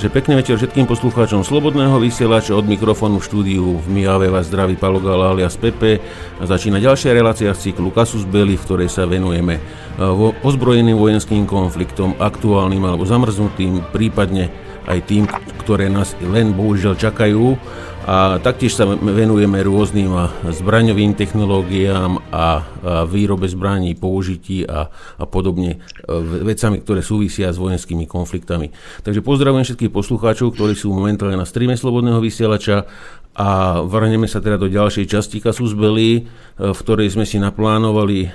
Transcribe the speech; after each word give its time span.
Takže 0.00 0.16
pekný 0.16 0.40
večer 0.40 0.56
všetkým 0.56 0.88
poslucháčom 0.88 1.44
Slobodného 1.44 2.00
vysielača 2.00 2.56
od 2.56 2.64
mikrofónu 2.64 3.20
v 3.20 3.26
štúdiu 3.28 3.84
v 3.84 4.00
Mijave 4.00 4.32
vás 4.32 4.48
zdraví 4.48 4.72
Palo 4.80 4.96
Gala 4.96 5.28
alias 5.28 5.60
Pepe. 5.60 6.00
A 6.40 6.48
začína 6.48 6.80
ďalšia 6.80 7.12
relácia 7.12 7.52
z 7.52 7.68
cyklu 7.68 7.92
Kasus 7.92 8.24
Belli, 8.24 8.56
v 8.56 8.64
ktorej 8.64 8.88
sa 8.88 9.04
venujeme 9.04 9.60
e, 9.60 9.62
ozbrojeným 10.40 10.96
vojenským 10.96 11.44
konfliktom, 11.44 12.16
aktuálnym 12.16 12.80
alebo 12.80 13.04
zamrznutým, 13.04 13.92
prípadne 13.92 14.48
aj 14.88 15.04
tým, 15.04 15.28
ktoré 15.60 15.92
nás 15.92 16.16
len 16.24 16.56
bohužiaľ 16.56 16.96
čakajú 16.96 17.60
a 18.00 18.40
taktiež 18.40 18.72
sa 18.72 18.88
venujeme 18.88 19.60
rôznym 19.60 20.08
zbraňovým 20.48 21.12
technológiám 21.12 22.18
a 22.32 22.64
výrobe 23.04 23.44
zbraní, 23.44 23.92
použití 23.92 24.64
a, 24.64 24.88
a 25.20 25.24
podobne 25.28 25.76
e, 25.76 25.78
vecami, 26.48 26.80
ktoré 26.80 27.04
súvisia 27.04 27.52
s 27.52 27.60
vojenskými 27.60 28.08
konfliktami. 28.08 28.72
Takže 29.04 29.20
pozdravujem 29.20 29.68
všetkých 29.68 29.92
poslucháčov, 29.92 30.56
ktorí 30.56 30.72
sú 30.72 30.96
momentálne 30.96 31.36
na 31.36 31.44
streame 31.44 31.76
Slobodného 31.76 32.24
vysielača 32.24 32.88
a 33.36 33.80
vrhneme 33.84 34.26
sa 34.26 34.40
teda 34.40 34.56
do 34.56 34.66
ďalšej 34.66 35.06
časti 35.06 35.38
Kasus 35.44 35.76
Belli, 35.76 36.12
e, 36.16 36.72
v 36.72 36.78
ktorej 36.80 37.12
sme 37.12 37.28
si 37.28 37.36
naplánovali 37.36 38.32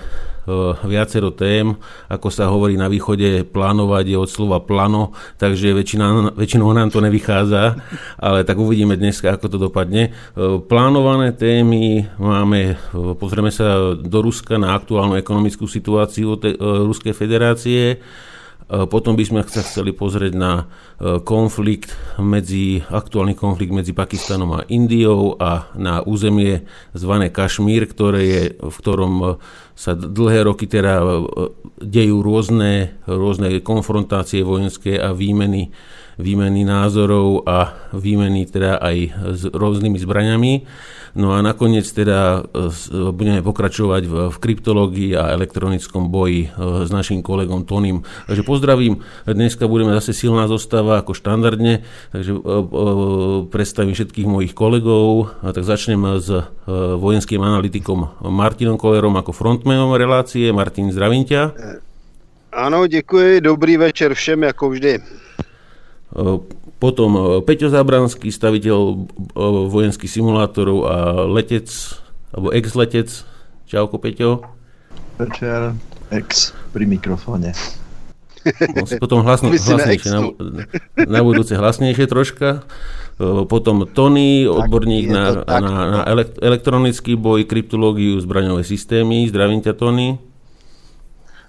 viacero 0.86 1.34
tém, 1.34 1.74
ako 2.06 2.30
sa 2.30 2.50
hovorí 2.50 2.78
na 2.78 2.86
východe, 2.86 3.46
plánovať 3.50 4.06
je 4.14 4.18
od 4.18 4.30
slova 4.30 4.62
plano, 4.62 5.18
takže 5.42 5.74
väčšina, 5.74 6.38
väčšinou 6.38 6.70
nám 6.70 6.94
to 6.94 7.02
nevychádza, 7.02 7.82
ale 8.22 8.46
tak 8.46 8.58
uvidíme 8.62 8.94
dnes, 8.94 9.22
ako 9.26 9.50
to 9.50 9.58
dopadne. 9.58 10.14
Eh, 10.14 10.62
plánované 10.62 11.34
témy 11.34 12.06
máme, 12.22 12.78
eh, 12.78 13.14
pozrieme 13.18 13.50
sa 13.50 13.98
do 13.98 14.20
Ruska 14.22 14.62
na 14.62 14.78
aktuálnu 14.78 15.18
ekonomickú 15.18 15.66
situáciu 15.66 16.38
Ruskej 16.62 17.14
federácie, 17.18 18.00
potom 18.66 19.14
by 19.14 19.22
sme 19.22 19.40
sa 19.46 19.62
chceli 19.62 19.94
pozrieť 19.94 20.34
na 20.34 20.66
konflikt 21.22 21.94
medzi, 22.18 22.82
aktuálny 22.82 23.38
konflikt 23.38 23.70
medzi 23.70 23.94
Pakistanom 23.94 24.58
a 24.58 24.66
Indiou 24.74 25.38
a 25.38 25.70
na 25.78 26.02
územie 26.02 26.66
zvané 26.98 27.30
Kašmír, 27.30 27.86
ktoré 27.86 28.22
je, 28.26 28.42
v 28.58 28.76
ktorom 28.82 29.38
sa 29.76 29.92
dlhé 29.94 30.48
roky 30.48 30.72
teda 30.72 31.04
e, 31.04 31.08
dejú 31.84 32.24
rôzne, 32.24 32.96
rôzne 33.06 33.60
konfrontácie 33.60 34.42
vojenské 34.42 34.96
a 34.96 35.12
výmeny, 35.12 35.76
výmeny 36.16 36.64
názorov 36.64 37.44
a 37.44 37.92
výmeny 37.92 38.48
teda 38.48 38.80
aj 38.80 38.98
s 39.36 39.42
rôznymi 39.52 40.00
zbraňami. 40.00 40.54
No 41.16 41.32
a 41.32 41.40
nakoniec 41.40 41.88
teda 41.88 42.44
e, 42.44 43.12
budeme 43.16 43.40
pokračovať 43.40 44.04
v, 44.04 44.14
v 44.36 44.38
kryptológii 44.38 45.16
a 45.16 45.32
elektronickom 45.32 46.12
boji 46.12 46.52
e, 46.52 46.84
s 46.84 46.92
našim 46.92 47.24
kolegom 47.24 47.64
Tonym. 47.64 48.04
Takže 48.28 48.44
pozdravím, 48.44 49.00
dneska 49.24 49.64
budeme 49.72 49.96
zase 49.96 50.12
silná 50.12 50.52
zostava 50.52 51.00
ako 51.00 51.16
štandardne, 51.16 51.88
takže 52.12 52.36
e, 52.36 52.40
predstavím 53.48 53.96
všetkých 53.96 54.28
mojich 54.28 54.52
kolegov. 54.52 55.32
A 55.40 55.56
tak 55.56 55.64
začnem 55.64 56.20
s 56.20 56.28
vojenským 57.00 57.40
analytikom 57.40 58.20
Martinom 58.28 58.76
Kolerom 58.76 59.16
ako 59.16 59.32
frontmanom 59.32 59.96
relácie. 59.96 60.52
Martin, 60.52 60.92
zdravím 60.92 61.24
ťa. 61.24 61.42
Ano, 62.52 62.88
děkuji, 62.88 63.42
dobrý 63.42 63.78
večer 63.78 64.14
všem, 64.14 64.44
jako 64.44 64.70
vždy. 64.70 65.00
Potom 66.76 67.10
e, 67.16 67.22
Peťo 67.42 67.72
Zábranský, 67.72 68.30
staviteľ 68.30 68.78
e, 68.80 68.96
vojenských 69.72 70.12
simulátorov 70.12 70.80
a 70.86 70.96
letec, 71.24 71.72
alebo 72.36 72.52
ex-letec. 72.52 73.10
Čauko, 73.66 73.98
Peťo. 73.98 74.44
Večer, 75.16 75.74
ex 76.12 76.52
pri 76.76 76.86
mikrofóne. 76.86 77.56
On 78.78 78.86
si 78.86 79.02
potom 79.02 79.26
hlasno, 79.26 79.50
hlasnejšie, 79.50 80.10
na, 80.14 80.22
na 81.02 81.20
budúce 81.26 81.58
hlasnejšie 81.58 82.06
troška. 82.06 82.62
E, 83.18 83.48
potom 83.48 83.88
Tony, 83.90 84.46
odborník 84.46 85.10
tak, 85.10 85.16
na, 85.16 85.24
tak, 85.42 85.62
na, 85.64 85.72
na 85.90 86.00
elektronický 86.44 87.18
boj, 87.18 87.48
kryptológiu, 87.48 88.20
zbraňové 88.22 88.62
systémy. 88.62 89.26
Zdravím 89.32 89.64
ťa, 89.66 89.74
Tony. 89.74 90.22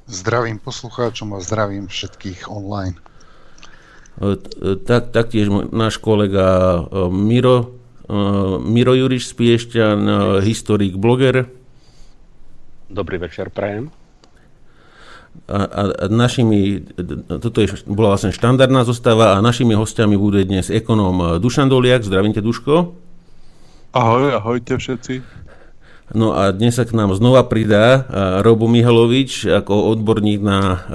Zdravím 0.07 0.63
poslucháčom 0.63 1.35
a 1.35 1.43
zdravím 1.43 1.91
všetkých 1.91 2.47
online. 2.47 2.95
E, 4.17 4.41
tak, 4.81 5.13
taktiež 5.13 5.53
náš 5.73 6.01
kolega 6.01 6.81
e, 6.81 7.09
Miro, 7.13 7.77
e, 8.09 8.13
Miro 8.65 8.95
Juriš 8.97 9.29
Spiešťan, 9.29 9.99
historik, 10.41 10.97
bloger. 10.97 11.45
Dobrý 12.89 13.19
večer, 13.21 13.53
prajem. 13.53 13.93
A, 15.47 15.59
a, 15.69 15.83
a 15.93 16.05
našimi, 16.09 16.81
toto 17.29 17.61
je, 17.61 17.69
bola 17.85 18.17
vlastne 18.17 18.33
štandardná 18.33 18.89
zostava 18.89 19.37
a 19.37 19.45
našimi 19.45 19.77
hostiami 19.77 20.17
bude 20.17 20.49
dnes 20.49 20.73
ekonóm 20.73 21.37
Dušan 21.37 21.69
Doliak. 21.69 22.01
Zdravím 22.01 22.33
ťa, 22.33 22.41
Duško. 22.41 22.75
Ahoj, 23.93 24.33
ahojte 24.41 24.81
všetci. 24.81 25.21
No 26.15 26.39
a 26.39 26.55
dnes 26.55 26.79
sa 26.79 26.87
k 26.87 26.95
nám 26.95 27.19
znova 27.19 27.43
pridá 27.43 28.07
Robo 28.47 28.71
Mihalovič 28.71 29.43
ako 29.43 29.91
odborník 29.91 30.39
na 30.39 30.87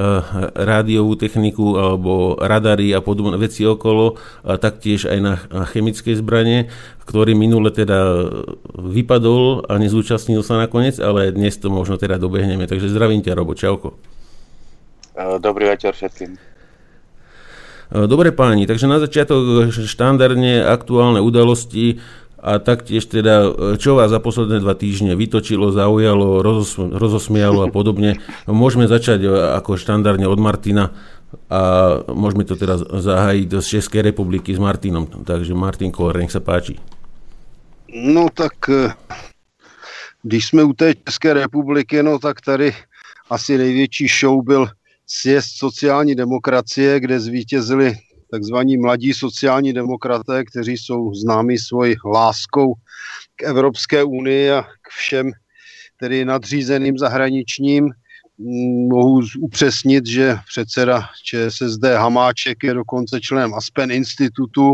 rádiovú 0.56 1.20
techniku 1.20 1.76
alebo 1.76 2.40
radary 2.40 2.96
a 2.96 3.04
podobné 3.04 3.36
veci 3.36 3.68
okolo, 3.68 4.16
a 4.48 4.56
taktiež 4.56 5.12
aj 5.12 5.20
na 5.20 5.36
chemické 5.68 6.16
zbranie, 6.16 6.72
ktorý 7.04 7.36
minule 7.36 7.76
teda 7.76 8.32
vypadol 8.72 9.68
a 9.68 9.76
nezúčastnil 9.84 10.48
sa 10.48 10.56
nakoniec, 10.56 10.96
ale 11.04 11.36
dnes 11.36 11.60
to 11.60 11.68
možno 11.68 12.00
teda 12.00 12.16
dobehneme. 12.16 12.64
Takže 12.64 12.88
zdravím 12.88 13.20
ťa, 13.20 13.36
Robo, 13.36 13.52
čauko. 13.52 14.00
Dobrý 15.44 15.76
večer 15.76 15.92
všetkým. 15.92 16.40
Dobre 17.92 18.32
páni, 18.32 18.64
takže 18.64 18.88
na 18.88 19.04
začiatok 19.04 19.76
štandardne 19.76 20.64
aktuálne 20.64 21.20
udalosti 21.20 22.00
a 22.42 22.58
taktiež 22.58 23.06
teda, 23.06 23.54
čo 23.78 23.94
vás 23.94 24.10
za 24.10 24.18
posledné 24.18 24.66
dva 24.66 24.74
týždne 24.74 25.14
vytočilo, 25.14 25.70
zaujalo, 25.70 26.42
rozosmialo 26.74 27.70
a 27.70 27.70
podobne. 27.70 28.18
Môžeme 28.50 28.90
začať 28.90 29.22
e, 29.22 29.30
ako 29.62 29.78
štandardne 29.78 30.26
od 30.26 30.42
Martina 30.42 30.90
a 31.54 31.62
môžeme 32.10 32.42
to 32.42 32.58
teda 32.58 32.82
zahájiť 32.82 33.62
z 33.62 33.68
Českej 33.78 34.02
republiky 34.10 34.58
s 34.58 34.60
Martinom. 34.60 35.06
Takže 35.06 35.54
Martin 35.54 35.94
Koller, 35.94 36.26
nech 36.26 36.34
sa 36.34 36.42
páči. 36.42 36.82
No 37.94 38.34
tak, 38.34 38.58
e, 38.74 38.90
když 40.26 40.46
jsme 40.46 40.66
u 40.66 40.74
té 40.74 40.98
České 40.98 41.34
republiky, 41.34 42.04
no 42.04 42.20
tak 42.20 42.42
tady 42.42 42.74
asi 43.30 43.58
největší 43.58 44.08
show 44.10 44.42
byl 44.42 44.68
sjezd 45.06 45.62
sociální 45.62 46.16
demokracie, 46.16 47.00
kde 47.00 47.20
zvítězili 47.20 47.96
takzvaní 48.32 48.78
mladí 48.78 49.14
sociální 49.14 49.74
demokraté, 49.74 50.44
kteří 50.46 50.78
jsou 50.78 51.14
známí 51.14 51.58
svojí 51.58 51.96
láskou 52.06 52.74
k 53.36 53.44
Evropské 53.44 54.04
unii 54.04 54.52
a 54.52 54.62
k 54.62 54.90
všem 54.90 55.32
tedy 56.00 56.26
nadřízeným 56.26 56.98
zahraničním. 56.98 57.90
Mohu 58.90 59.22
upřesnit, 59.40 60.06
že 60.06 60.38
předseda 60.48 61.02
ČSSD 61.24 61.84
Hamáček 61.84 62.64
je 62.64 62.74
dokonce 62.74 63.20
členem 63.22 63.54
Aspen 63.54 63.92
institutu, 63.92 64.74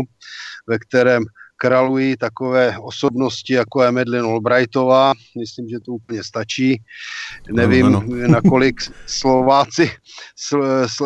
ve 0.66 0.78
kterém 0.78 1.24
kralují 1.60 2.16
takové 2.16 2.78
osobnosti, 2.78 3.54
jako 3.54 3.82
je 3.82 3.92
Medlin 3.92 4.24
Albrightová. 4.24 5.12
Myslím, 5.38 5.68
že 5.68 5.80
to 5.80 5.92
úplně 5.92 6.24
stačí. 6.24 6.82
Nevím, 7.52 7.86
ano, 7.86 8.02
ano. 8.06 8.28
nakolik 8.28 8.80
Slováci, 9.06 9.90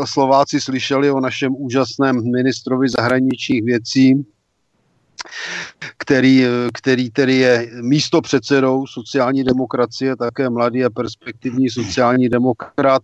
Slováci 0.04 0.60
slyšeli 0.60 1.10
o 1.10 1.20
našem 1.20 1.54
úžasném 1.56 2.32
ministrovi 2.32 2.88
zahraničních 2.88 3.64
věcí, 3.64 4.25
který, 5.99 6.46
který 6.75 7.10
tedy 7.10 7.34
je 7.34 7.70
místo 7.82 8.20
předsedou 8.20 8.87
sociální 8.87 9.44
demokracie, 9.44 10.16
také 10.16 10.50
mladý 10.50 10.84
a 10.84 10.90
perspektivní 10.90 11.70
sociální 11.70 12.28
demokrat, 12.28 13.02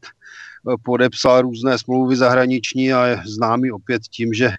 podepsal 0.82 1.42
různé 1.42 1.78
smlouvy 1.78 2.16
zahraniční 2.16 2.92
a 2.92 3.06
je 3.06 3.22
známý 3.26 3.70
opět 3.70 4.02
tím, 4.02 4.32
že 4.32 4.50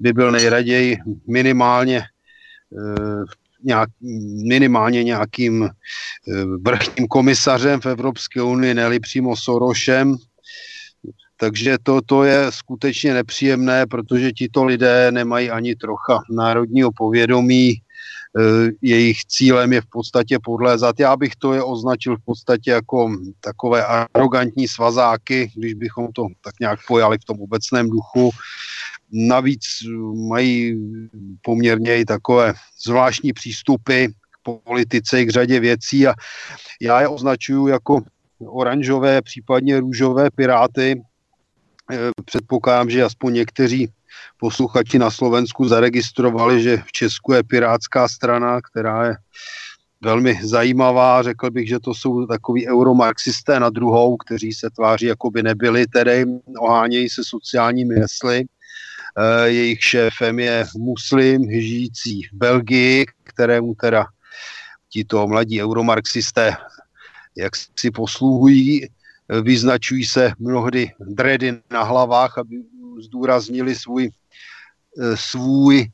by 0.00 0.12
byl 0.12 0.32
nejraději 0.32 0.98
minimálně 1.28 2.02
nějak, 3.64 3.88
minimálně 4.48 5.04
nějakým 5.04 5.64
eh, 5.64 5.70
vrchním 6.60 7.08
komisařem 7.08 7.80
v 7.80 7.86
Evropské 7.86 8.42
unii, 8.42 8.74
neli 8.74 9.00
přímo 9.00 9.36
Sorošem. 9.36 10.16
Takže 11.36 11.76
to, 11.82 12.00
to 12.06 12.24
je 12.24 12.46
skutečně 12.50 13.14
nepříjemné, 13.14 13.86
protože 13.86 14.32
tito 14.32 14.64
lidé 14.64 15.12
nemají 15.12 15.50
ani 15.50 15.74
trocha 15.74 16.18
národního 16.30 16.90
povědomí, 16.96 17.72
eh, 17.72 18.70
jejich 18.82 19.24
cílem 19.24 19.72
je 19.72 19.80
v 19.80 19.86
podstatě 19.86 20.38
podlézat. 20.44 21.00
Já 21.00 21.16
bych 21.16 21.36
to 21.36 21.52
je 21.52 21.62
označil 21.62 22.16
v 22.16 22.24
podstatě 22.24 22.70
jako 22.70 23.16
takové 23.40 23.84
arrogantní 23.84 24.68
svazáky, 24.68 25.52
když 25.56 25.74
bychom 25.74 26.12
to 26.12 26.26
tak 26.44 26.54
nějak 26.60 26.80
pojali 26.88 27.18
v 27.18 27.24
tom 27.24 27.40
obecném 27.40 27.90
duchu. 27.90 28.30
Navíc 29.12 29.60
mají 30.28 30.76
poměrně 31.42 32.00
i 32.00 32.04
takové 32.04 32.54
zvláštní 32.84 33.32
přístupy 33.32 34.06
k 34.06 34.62
politice 34.64 35.22
i 35.22 35.26
k 35.26 35.30
řadě 35.30 35.60
věcí 35.60 36.06
a 36.06 36.14
já 36.80 37.00
je 37.00 37.08
označuju 37.08 37.66
jako 37.66 38.02
oranžové, 38.46 39.22
případně 39.22 39.80
růžové 39.80 40.30
piráty. 40.30 41.02
Eh, 41.92 42.10
předpokládám, 42.24 42.90
že 42.90 43.04
aspoň 43.04 43.34
někteří 43.34 43.88
posluchači 44.36 44.98
na 44.98 45.10
Slovensku 45.10 45.68
zaregistrovali, 45.68 46.62
že 46.62 46.76
v 46.76 46.92
Česku 46.92 47.32
je 47.32 47.42
pirátská 47.42 48.08
strana, 48.08 48.60
která 48.60 49.06
je 49.06 49.14
velmi 50.00 50.40
zajímavá. 50.42 51.22
Řekl 51.22 51.50
bych, 51.50 51.68
že 51.68 51.80
to 51.80 51.94
jsou 51.94 52.26
takový 52.26 52.68
euromarxisté 52.68 53.60
na 53.60 53.70
druhou, 53.70 54.16
kteří 54.16 54.52
se 54.52 54.70
tváří, 54.70 55.06
jako 55.06 55.30
by 55.30 55.42
nebyli, 55.42 55.86
tedy 55.86 56.24
ohánějí 56.58 57.08
se 57.08 57.22
sociálními 57.24 57.94
hesly. 57.94 58.44
E, 59.18 59.48
jejich 59.48 59.84
šéfem 59.84 60.38
je 60.38 60.66
muslim 60.76 61.50
žijící 61.50 62.22
v 62.22 62.32
Belgii, 62.32 63.06
kterému 63.24 63.74
teda 63.74 64.06
tito 64.88 65.26
mladí 65.26 65.62
euromarxisté 65.62 66.56
jak 67.36 67.52
si 67.80 67.90
posluhují, 67.90 68.88
vyznačují 69.42 70.04
se 70.04 70.32
mnohdy 70.38 70.90
dredy 71.00 71.60
na 71.70 71.82
hlavách, 71.82 72.38
aby 72.38 72.56
zdůraznili 73.02 73.74
svůj, 73.74 74.10
eh, 75.02 75.16
svůj 75.16 75.90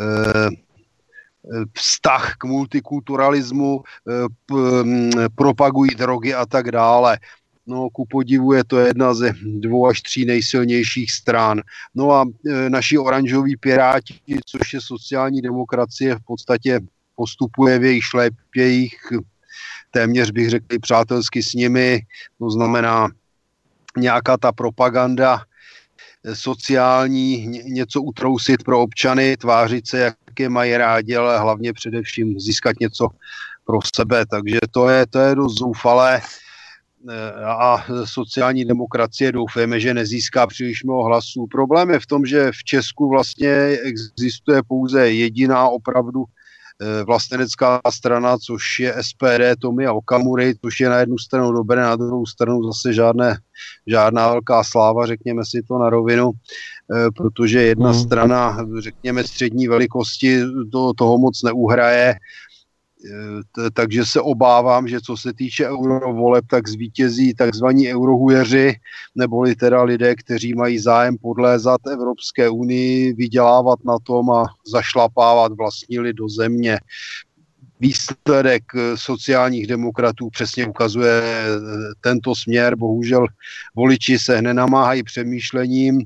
eh, 0.00 0.48
vztah 1.72 2.36
k 2.36 2.44
multikulturalismu, 2.44 3.82
eh, 3.82 4.54
mm, 4.82 5.10
propagují 5.34 5.90
drogy 5.90 6.34
a 6.34 6.46
tak 6.46 6.70
dále. 6.70 7.18
No, 7.66 7.90
ku 7.90 8.06
podivu 8.06 8.52
je 8.52 8.64
to 8.64 8.78
jedna 8.78 9.14
ze 9.14 9.32
dvou 9.42 9.86
až 9.86 10.00
tří 10.02 10.24
nejsilnějších 10.24 11.12
strán. 11.12 11.60
No 11.94 12.12
a 12.12 12.24
naši 12.68 12.98
oranžoví 12.98 13.56
piráti, 13.56 14.20
což 14.46 14.72
je 14.72 14.80
sociální 14.80 15.42
demokracie, 15.42 16.16
v 16.16 16.24
podstatě 16.24 16.80
postupuje 17.16 17.78
v 17.78 17.84
jejich 17.84 18.04
šlépějích 18.04 18.96
téměř 19.90 20.30
bych 20.30 20.50
řekl 20.50 20.78
přátelsky 20.80 21.42
s 21.42 21.54
nimi, 21.54 22.00
to 22.38 22.50
znamená 22.50 23.08
nějaká 23.96 24.36
ta 24.36 24.52
propaganda 24.52 25.42
eh, 26.24 26.36
sociální, 26.36 27.46
něco 27.46 28.02
utrousit 28.02 28.64
pro 28.64 28.80
občany, 28.80 29.36
tvářit 29.36 29.88
se, 29.88 29.98
jak 29.98 30.16
je 30.38 30.48
mají 30.48 30.76
rádi, 30.76 31.16
ale 31.16 31.38
hlavně 31.38 31.72
především 31.72 32.40
získat 32.40 32.80
něco 32.80 33.08
pro 33.64 33.78
sebe. 33.96 34.26
Takže 34.26 34.58
to 34.70 34.88
je, 34.88 35.06
to 35.06 35.18
je 35.18 35.34
dost 35.34 35.58
zoufalé 35.58 36.20
a 37.44 37.84
sociální 38.04 38.64
demokracie 38.64 39.32
doufáme, 39.32 39.80
že 39.80 39.94
nezíská 39.94 40.46
příliš 40.46 40.84
mnoho 40.84 41.04
hlasů. 41.04 41.46
Problém 41.50 41.90
je 41.90 42.00
v 42.00 42.06
tom, 42.06 42.26
že 42.26 42.52
v 42.52 42.64
Česku 42.64 43.08
vlastně 43.08 43.78
existuje 44.14 44.62
pouze 44.68 45.10
jediná 45.10 45.68
opravdu 45.68 46.24
Eh, 46.82 47.04
vlastenecká 47.04 47.80
strana, 47.90 48.38
což 48.38 48.78
je 48.80 48.94
SPD 49.00 49.56
Tomy 49.58 49.86
a 49.86 49.92
Okamury, 49.92 50.54
což 50.64 50.80
je 50.80 50.88
na 50.88 50.98
jednu 50.98 51.18
stranu 51.18 51.52
dobré, 51.52 51.82
na 51.82 51.96
druhou 51.96 52.26
stranu 52.26 52.64
zase 52.64 52.92
žádné, 52.92 53.38
žádná 53.86 54.28
velká 54.28 54.64
sláva, 54.64 55.06
řekněme 55.06 55.42
si 55.44 55.62
to 55.68 55.78
na 55.78 55.90
rovinu, 55.90 56.30
eh, 56.30 57.10
protože 57.16 57.62
jedna 57.62 57.90
hmm. 57.90 58.00
strana, 58.00 58.66
řekněme 58.78 59.24
střední 59.24 59.68
velikosti, 59.68 60.40
do 60.64 60.92
toho 60.92 61.18
moc 61.18 61.42
neuhraje, 61.42 62.14
takže 63.72 64.04
se 64.04 64.20
obávám, 64.20 64.88
že 64.88 65.00
co 65.00 65.16
se 65.16 65.32
týče 65.32 65.68
eurovoleb, 65.68 66.44
tak 66.50 66.68
zvítězí 66.68 67.34
takzvaní 67.34 67.94
eurohujeři, 67.94 68.74
neboli 69.14 69.54
teda 69.54 69.82
lidé, 69.82 70.14
kteří 70.14 70.54
mají 70.54 70.78
zájem 70.78 71.16
podlézat 71.18 71.80
Evropské 71.92 72.48
unii, 72.50 73.12
vydělávat 73.12 73.78
na 73.84 73.98
tom 74.02 74.30
a 74.30 74.44
zašlapávat 74.72 75.52
vlastní 75.52 75.98
lid 75.98 76.16
do 76.16 76.28
země 76.28 76.78
výsledek 77.80 78.62
eh, 78.74 78.96
sociálních 78.96 79.66
demokratů 79.66 80.30
přesně 80.30 80.66
ukazuje 80.66 81.22
eh, 81.22 81.48
tento 82.00 82.34
směr. 82.34 82.76
Bohužel 82.76 83.26
voliči 83.76 84.18
se 84.18 84.42
nenamáhají 84.42 85.02
přemýšlením, 85.02 86.02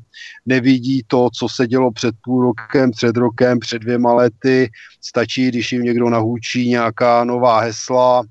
nevidí 0.46 1.02
to, 1.06 1.28
co 1.34 1.48
se 1.48 1.66
dělo 1.66 1.92
před 1.92 2.14
půl 2.24 2.42
rokem, 2.42 2.90
před 2.90 3.16
rokem, 3.16 3.60
před 3.60 3.78
dvěma 3.78 4.14
lety. 4.14 4.70
Stačí, 5.00 5.48
když 5.48 5.72
jim 5.72 5.82
někdo 5.82 6.10
nahůčí 6.10 6.68
nějaká 6.68 7.24
nová 7.24 7.60
hesla, 7.60 8.22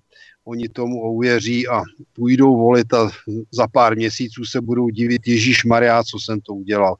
oni 0.45 0.69
tomu 0.69 1.01
uvěří 1.01 1.67
a 1.67 1.81
půjdou 2.13 2.57
volit 2.57 2.93
a 2.93 3.09
za 3.51 3.67
pár 3.67 3.95
měsíců 3.95 4.45
se 4.45 4.61
budou 4.61 4.89
divit, 4.89 5.27
Ježíš 5.27 5.63
Maria, 5.63 6.03
co 6.03 6.19
jsem 6.19 6.41
to 6.41 6.53
udělal. 6.53 6.95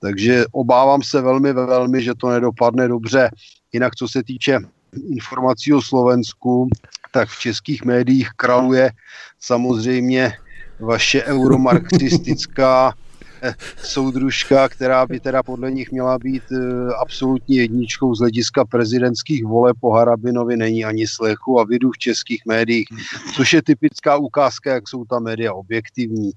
Takže 0.00 0.44
obávám 0.52 1.02
se 1.02 1.20
velmi, 1.20 1.52
velmi, 1.52 2.02
že 2.02 2.14
to 2.14 2.30
nedopadne 2.30 2.88
dobře. 2.88 3.30
Jinak, 3.72 3.94
co 3.94 4.08
se 4.08 4.22
týče 4.24 4.58
informací 4.92 5.74
o 5.74 5.82
Slovensku, 5.82 6.68
tak 7.12 7.28
v 7.28 7.40
českých 7.40 7.84
médiích 7.84 8.30
kraluje 8.36 8.92
samozřejmě 9.40 10.32
vaše 10.80 11.24
euromarxistická 11.24 12.94
soudružka, 13.82 14.68
která 14.68 15.06
by 15.06 15.20
teda 15.20 15.42
podle 15.42 15.70
nich 15.70 15.92
měla 15.92 16.18
být 16.18 16.42
eh, 16.52 16.94
absolutní 17.02 17.56
jedničkou 17.56 18.14
z 18.14 18.18
hlediska 18.18 18.64
prezidentských 18.64 19.44
voleb 19.44 19.76
po 19.80 19.92
Harabinovi 19.92 20.56
není 20.56 20.84
ani 20.84 21.06
slechu 21.06 21.60
a 21.60 21.64
vidu 21.64 21.90
v 21.90 21.98
českých 21.98 22.42
médiích, 22.46 22.88
což 23.34 23.52
je 23.52 23.62
typická 23.62 24.16
ukázka, 24.16 24.74
jak 24.74 24.88
jsou 24.88 25.04
ta 25.04 25.18
média 25.18 25.52
objektivní. 25.52 26.30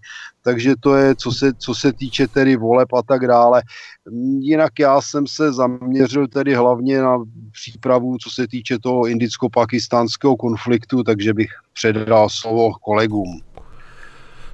Takže 0.43 0.73
to 0.79 0.95
je, 0.95 1.15
co 1.15 1.31
se, 1.31 1.53
co 1.53 1.75
se 1.75 1.93
týče 1.93 2.27
tedy 2.27 2.55
voleb 2.55 2.93
a 2.93 3.01
tak 3.01 3.27
dále. 3.27 3.61
Jinak 4.39 4.79
já 4.79 5.01
jsem 5.01 5.27
se 5.27 5.53
zaměřil 5.53 6.27
tedy 6.27 6.55
hlavně 6.55 7.01
na 7.01 7.17
přípravu, 7.51 8.17
co 8.17 8.29
se 8.29 8.47
týče 8.47 8.79
toho 8.79 9.07
indicko-pakistánského 9.07 10.35
konfliktu, 10.35 11.03
takže 11.03 11.33
bych 11.33 11.49
předal 11.73 12.29
slovo 12.29 12.73
kolegům. 12.73 13.41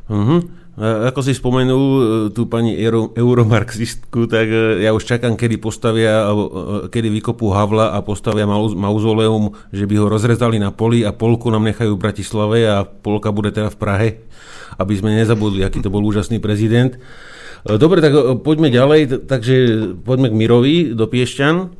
Uh-huh. 0.09 0.49
Ako 0.77 1.25
si 1.25 1.33
spomenul 1.33 1.85
e, 1.89 2.01
tú 2.37 2.45
pani 2.45 2.77
euro, 2.77 3.09
euromarxistku, 3.17 4.29
tak 4.29 4.45
e, 4.45 4.85
ja 4.85 4.93
už 4.93 5.09
čakám, 5.09 5.33
kedy 5.33 5.57
postavia, 5.57 6.29
e, 6.29 6.93
kedy 6.93 7.09
vykopú 7.17 7.49
Havla 7.49 7.97
a 7.97 8.05
postavia 8.05 8.45
mauzoleum, 8.77 9.57
že 9.73 9.89
by 9.89 9.95
ho 9.97 10.05
rozrezali 10.05 10.61
na 10.61 10.69
poli 10.69 11.01
a 11.01 11.17
polku 11.17 11.49
nám 11.49 11.65
nechajú 11.65 11.97
v 11.97 12.03
Bratislave 12.05 12.69
a 12.69 12.85
polka 12.85 13.33
bude 13.33 13.49
teda 13.49 13.73
v 13.73 13.77
Prahe, 13.81 14.09
aby 14.77 14.93
sme 14.93 15.17
nezabudli, 15.17 15.65
aký 15.65 15.81
to 15.81 15.89
bol 15.89 16.05
úžasný 16.05 16.37
prezident. 16.37 16.93
Dobre, 17.65 17.97
tak 17.97 18.13
poďme 18.45 18.69
ďalej, 18.69 19.25
takže 19.25 19.55
poďme 20.05 20.29
k 20.29 20.37
Mirovi 20.37 20.75
do 20.93 21.09
Piešťan. 21.09 21.73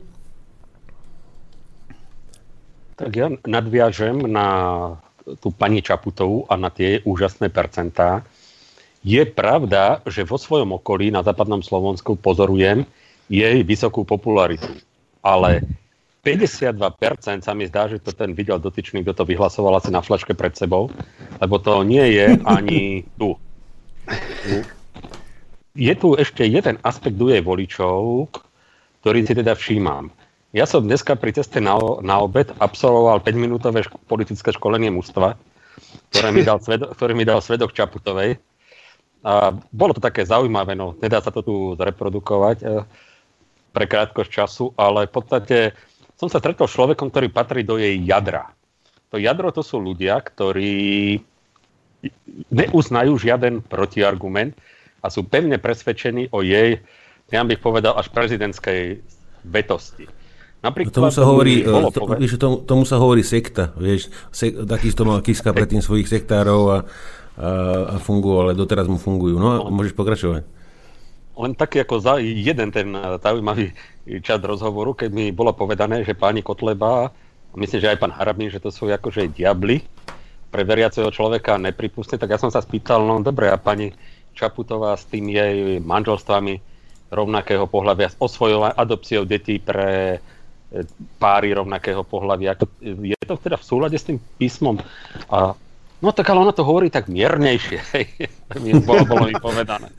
Tak 2.98 3.12
ja 3.14 3.30
nadviažem 3.46 4.26
na 4.26 4.48
tú 5.38 5.54
pani 5.54 5.86
Čaputovú 5.86 6.50
a 6.50 6.58
na 6.58 6.74
tie 6.74 7.06
úžasné 7.06 7.54
percentá. 7.54 8.26
Je 9.08 9.24
pravda, 9.24 10.04
že 10.04 10.28
vo 10.28 10.36
svojom 10.36 10.84
okolí 10.84 11.16
na 11.16 11.24
západnom 11.24 11.64
Slovensku 11.64 12.20
pozorujem 12.20 12.84
jej 13.32 13.64
vysokú 13.64 14.04
popularitu. 14.04 14.68
Ale 15.24 15.64
52% 16.28 17.40
sa 17.40 17.56
mi 17.56 17.72
zdá, 17.72 17.88
že 17.88 18.04
to 18.04 18.12
ten 18.12 18.36
videl 18.36 18.60
dotyčný, 18.60 19.08
kto 19.08 19.16
to 19.16 19.24
vyhlasoval 19.24 19.80
asi 19.80 19.96
na 19.96 20.04
flaške 20.04 20.36
pred 20.36 20.52
sebou, 20.60 20.92
lebo 21.40 21.56
to 21.56 21.88
nie 21.88 22.04
je 22.20 22.36
ani 22.44 23.08
tu. 23.16 23.32
Je 25.72 25.94
tu 25.96 26.20
ešte 26.20 26.44
jeden 26.44 26.76
aspekt 26.84 27.16
u 27.16 27.32
jej 27.32 27.40
voličov, 27.40 28.28
ktorý 29.00 29.24
si 29.24 29.32
teda 29.40 29.56
všímam. 29.56 30.12
Ja 30.52 30.68
som 30.68 30.84
dneska 30.84 31.16
pri 31.16 31.32
ceste 31.32 31.64
na, 31.64 31.80
na 32.04 32.20
obed 32.20 32.52
absolvoval 32.60 33.24
5-minútové 33.24 33.88
ško- 33.88 34.04
politické 34.04 34.52
školenie 34.52 34.92
mústva, 34.92 35.40
ktoré 36.12 36.36
mi 36.36 36.44
dal, 36.44 36.60
svedok, 36.60 36.92
ktorý 36.92 37.14
mi 37.16 37.24
dal 37.24 37.40
svedok 37.40 37.72
Čaputovej. 37.72 38.36
A 39.26 39.54
bolo 39.74 39.98
to 39.98 40.02
také 40.02 40.24
zaujímavé, 40.24 40.78
no 40.78 40.94
nedá 41.02 41.20
sa 41.20 41.34
to 41.34 41.42
tu 41.42 41.56
zreprodukovať 41.76 42.58
e, 42.62 42.66
pre 43.74 43.86
krátkosť 43.90 44.30
času, 44.30 44.66
ale 44.78 45.10
v 45.10 45.14
podstate 45.14 45.58
som 46.18 46.30
sa 46.30 46.42
stretol 46.42 46.66
s 46.66 46.74
človekom, 46.74 47.14
ktorý 47.14 47.28
patrí 47.30 47.62
do 47.62 47.78
jej 47.78 47.98
jadra. 48.02 48.54
To 49.14 49.22
jadro 49.22 49.54
to 49.54 49.62
sú 49.62 49.80
ľudia, 49.80 50.20
ktorí 50.20 51.18
neuznajú 52.54 53.18
žiaden 53.18 53.66
protiargument 53.66 54.54
a 55.02 55.08
sú 55.10 55.26
pevne 55.26 55.58
presvedčení 55.58 56.30
o 56.34 56.42
jej, 56.46 56.82
ja 57.30 57.42
bych 57.44 57.62
povedal, 57.62 57.98
až 57.98 58.10
prezidentskej 58.14 59.02
vetosti. 59.46 60.06
Napríklad, 60.58 60.90
tomu 60.90 61.14
sa 61.14 61.24
hovorí, 61.24 61.62
to, 61.64 62.02
vieš, 62.18 62.42
tomu, 62.42 62.66
tomu 62.66 62.84
sa 62.84 62.98
hovorí 62.98 63.22
sekta, 63.22 63.78
vieš, 63.78 64.10
se, 64.34 64.50
takisto 64.66 65.06
mal 65.06 65.22
Kiska 65.22 65.54
predtým 65.54 65.86
svojich 65.86 66.10
sektárov 66.10 66.62
a 66.74 66.78
fungujú, 68.02 68.36
ale 68.42 68.58
doteraz 68.58 68.90
mu 68.90 68.98
fungujú. 68.98 69.38
No 69.38 69.48
a 69.54 69.70
môžeš 69.70 69.94
pokračovať. 69.94 70.44
Len 71.38 71.54
taký 71.54 71.86
ako 71.86 72.02
za 72.02 72.18
jeden 72.18 72.74
ten 72.74 72.90
zaujímavý 73.22 73.70
čas 74.26 74.42
rozhovoru, 74.42 74.98
keď 74.98 75.10
mi 75.14 75.30
bolo 75.30 75.54
povedané, 75.54 76.02
že 76.02 76.18
páni 76.18 76.42
Kotleba, 76.42 77.14
myslím, 77.54 77.78
že 77.78 77.92
aj 77.94 78.02
pán 78.02 78.14
Harabín, 78.14 78.50
že 78.50 78.58
to 78.58 78.74
sú 78.74 78.90
akože 78.90 79.30
diabli 79.38 79.86
pre 80.50 80.66
veriaceho 80.66 81.14
človeka 81.14 81.62
nepripustné, 81.62 82.18
tak 82.18 82.34
ja 82.34 82.42
som 82.42 82.50
sa 82.50 82.64
spýtal, 82.64 83.06
no 83.06 83.22
dobre, 83.22 83.54
a 83.54 83.58
pani 83.62 83.94
Čaputová 84.34 84.98
s 84.98 85.06
tým 85.06 85.30
jej 85.30 85.78
manželstvami 85.82 86.58
rovnakého 87.14 87.70
pohľavia, 87.70 88.14
s 88.14 88.18
osvojou 88.18 88.74
adopciou 88.74 89.26
detí 89.26 89.62
pre 89.62 90.18
páry 91.22 91.54
rovnakého 91.54 92.04
pohľavia. 92.04 92.58
Je 92.82 93.18
to 93.24 93.38
teda 93.40 93.56
v 93.56 93.68
súlade 93.68 93.96
s 93.96 94.08
tým 94.10 94.20
písmom? 94.42 94.82
A 95.32 95.54
No 95.98 96.14
tak 96.14 96.30
ale 96.30 96.46
ona 96.46 96.54
to 96.54 96.62
hovorí 96.62 96.94
tak 96.94 97.10
miernejšie, 97.10 97.82
bolo, 98.86 99.02
bolo 99.10 99.26
mi 99.26 99.34
povedané. 99.34 99.90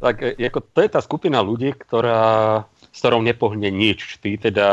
Tak 0.00 0.40
e, 0.40 0.40
ako, 0.40 0.64
to 0.72 0.80
je 0.80 0.88
tá 0.88 1.00
skupina 1.04 1.44
ľudí, 1.44 1.76
ktorá, 1.76 2.64
s 2.88 2.98
ktorou 3.04 3.20
nepohne 3.20 3.68
nič. 3.68 4.16
Tí 4.24 4.40
teda 4.40 4.68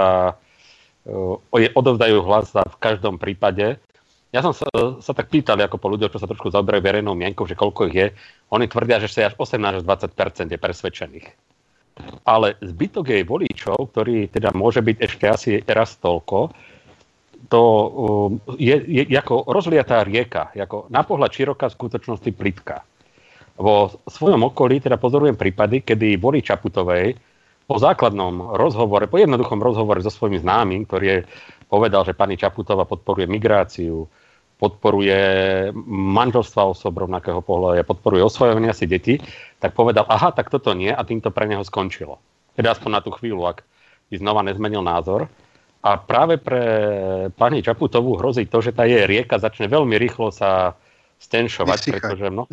uh, 1.03 1.35
odovzdajú 1.75 2.23
hlas 2.23 2.55
v 2.55 2.77
každom 2.79 3.19
prípade. 3.19 3.83
Ja 4.31 4.39
som 4.39 4.55
sa, 4.55 4.63
sa 5.03 5.11
tak 5.11 5.27
pýtal 5.27 5.59
ako 5.59 5.75
po 5.75 5.91
ľuďoch, 5.91 6.15
čo 6.15 6.23
sa 6.23 6.29
trošku 6.31 6.55
zaoberajú 6.55 6.79
verejnou 6.79 7.19
mienkou, 7.19 7.43
že 7.43 7.59
koľko 7.59 7.91
ich 7.91 7.95
je. 7.99 8.07
Oni 8.55 8.71
tvrdia, 8.71 9.03
že 9.03 9.27
až 9.27 9.35
18 9.35 9.83
až 9.83 9.83
20 9.83 10.55
je 10.55 10.59
presvedčených. 10.59 11.27
Ale 12.23 12.55
zbytok 12.63 13.11
jej 13.11 13.23
voličov, 13.27 13.91
ktorý 13.91 14.31
teda 14.31 14.55
môže 14.55 14.79
byť 14.79 14.97
ešte 15.03 15.25
asi 15.27 15.51
raz 15.67 15.99
toľko, 15.99 16.55
to 17.51 17.61
um, 17.61 18.31
je, 18.55 18.79
je 19.11 19.17
ako 19.19 19.43
rozliatá 19.51 20.07
rieka, 20.07 20.55
ako 20.55 20.87
na 20.87 21.03
pohľad 21.03 21.35
široká 21.35 21.67
v 21.67 21.75
skutočnosti 21.75 22.31
plitká. 22.31 22.87
Vo 23.59 23.91
svojom 24.07 24.47
okolí 24.47 24.79
teda 24.79 24.95
pozorujem 24.95 25.35
prípady, 25.35 25.83
kedy 25.83 26.15
Bori 26.15 26.39
Čaputovej 26.39 27.19
po 27.67 27.75
základnom 27.75 28.55
rozhovore, 28.55 29.11
po 29.11 29.19
jednoduchom 29.19 29.59
rozhovore 29.59 29.99
so 29.99 30.09
svojimi 30.09 30.39
známym, 30.39 30.87
ktorý 30.87 31.05
je 31.05 31.19
povedal, 31.67 32.07
že 32.07 32.15
pani 32.15 32.39
Čaputová 32.39 32.87
podporuje 32.87 33.27
migráciu, 33.27 34.07
podporuje 34.55 35.19
manželstva 35.91 36.71
osob 36.71 36.95
rovnakého 36.95 37.43
pohľadu, 37.43 37.83
podporuje 37.83 38.23
osvojovania 38.23 38.71
si 38.71 38.87
detí, 38.87 39.19
tak 39.59 39.75
povedal, 39.75 40.07
aha, 40.07 40.31
tak 40.31 40.47
toto 40.47 40.71
nie 40.71 40.91
a 40.91 41.03
týmto 41.03 41.35
pre 41.35 41.51
neho 41.51 41.67
skončilo. 41.67 42.19
Teda 42.55 42.71
aspoň 42.71 42.89
na 42.95 43.01
tú 43.03 43.11
chvíľu, 43.11 43.43
ak 43.43 43.67
by 44.07 44.15
znova 44.19 44.43
nezmenil 44.43 44.83
názor. 44.83 45.27
A 45.81 45.97
práve 45.97 46.37
pre 46.37 46.63
pani 47.33 47.65
Čaputovú 47.65 48.13
hrozí 48.21 48.45
to, 48.45 48.61
že 48.61 48.69
tá 48.69 48.85
jej 48.85 49.09
rieka 49.09 49.41
začne 49.41 49.65
veľmi 49.65 49.97
rýchlo 49.97 50.29
sa 50.29 50.77
stenšovať, 51.17 51.79
vysychať. 51.81 51.93
pretože, 51.97 52.27
no, 52.29 52.45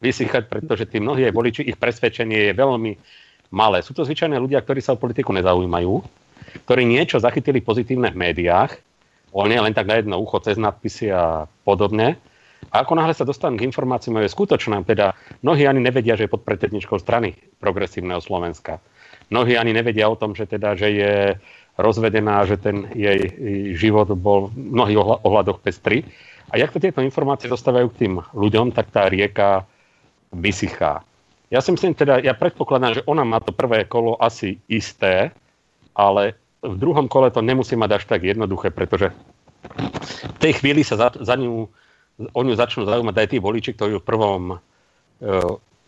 vysychať, 0.00 0.42
pretože 0.48 0.84
tí 0.88 0.96
mnohí 1.00 1.24
jej 1.24 1.32
voliči, 1.32 1.62
ich 1.64 1.76
presvedčenie 1.76 2.50
je 2.50 2.52
veľmi 2.56 2.92
malé. 3.52 3.84
Sú 3.84 3.92
to 3.92 4.04
zvyčajne 4.04 4.36
ľudia, 4.36 4.64
ktorí 4.64 4.80
sa 4.80 4.96
o 4.96 5.00
politiku 5.00 5.32
nezaujímajú, 5.36 5.92
ktorí 6.64 6.82
niečo 6.88 7.20
zachytili 7.20 7.60
pozitívne 7.60 8.08
v 8.12 8.20
médiách, 8.28 8.80
oni 9.30 9.56
len 9.62 9.76
tak 9.76 9.86
na 9.86 10.00
jedno 10.00 10.18
ucho 10.18 10.42
cez 10.42 10.58
nadpisy 10.58 11.12
a 11.14 11.46
podobne. 11.62 12.18
A 12.70 12.84
ako 12.84 12.92
náhle 12.98 13.16
sa 13.16 13.24
dostanú 13.24 13.56
k 13.56 13.66
informáciám, 13.66 14.20
je 14.20 14.30
skutočná, 14.36 14.84
teda 14.84 15.16
mnohí 15.40 15.64
ani 15.64 15.80
nevedia, 15.80 16.14
že 16.18 16.28
je 16.28 16.34
pod 16.34 16.44
predsedničkou 16.44 17.00
strany 17.00 17.32
progresívneho 17.56 18.20
Slovenska. 18.20 18.82
Mnohí 19.30 19.54
ani 19.54 19.72
nevedia 19.72 20.10
o 20.10 20.18
tom, 20.18 20.34
že 20.34 20.44
teda, 20.44 20.74
že 20.74 20.88
je 20.90 21.14
rozvedená, 21.82 22.44
že 22.46 22.60
ten 22.60 22.88
jej 22.92 23.32
život 23.76 24.12
bol 24.16 24.52
v 24.52 24.76
mnohých 24.76 24.98
ohľadoch 25.24 25.60
pestrý. 25.64 26.04
A 26.50 26.58
jak 26.58 26.74
to 26.74 26.82
tieto 26.82 27.00
informácie 27.00 27.46
dostávajú 27.46 27.90
k 27.94 27.98
tým 28.06 28.14
ľuďom, 28.34 28.74
tak 28.74 28.90
tá 28.90 29.06
rieka 29.06 29.64
vysychá. 30.34 31.02
Ja 31.50 31.58
si 31.58 31.74
myslím 31.74 31.98
teda, 31.98 32.22
ja 32.22 32.34
predpokladám, 32.34 33.02
že 33.02 33.06
ona 33.10 33.26
má 33.26 33.42
to 33.42 33.50
prvé 33.50 33.82
kolo 33.82 34.14
asi 34.18 34.62
isté, 34.70 35.34
ale 35.94 36.38
v 36.62 36.74
druhom 36.78 37.10
kole 37.10 37.30
to 37.34 37.42
nemusí 37.42 37.74
mať 37.74 37.90
až 37.98 38.04
tak 38.06 38.22
jednoduché, 38.22 38.70
pretože 38.70 39.10
v 40.36 40.38
tej 40.38 40.62
chvíli 40.62 40.86
sa 40.86 40.94
za, 40.94 41.08
za 41.18 41.34
ňu, 41.34 41.66
o 42.32 42.40
ňu 42.44 42.54
začnú 42.54 42.86
zaujímať 42.86 43.16
aj 43.16 43.28
tí 43.28 43.38
voliči, 43.42 43.70
ktorí 43.74 43.98
v 43.98 44.06
prvom 44.06 44.42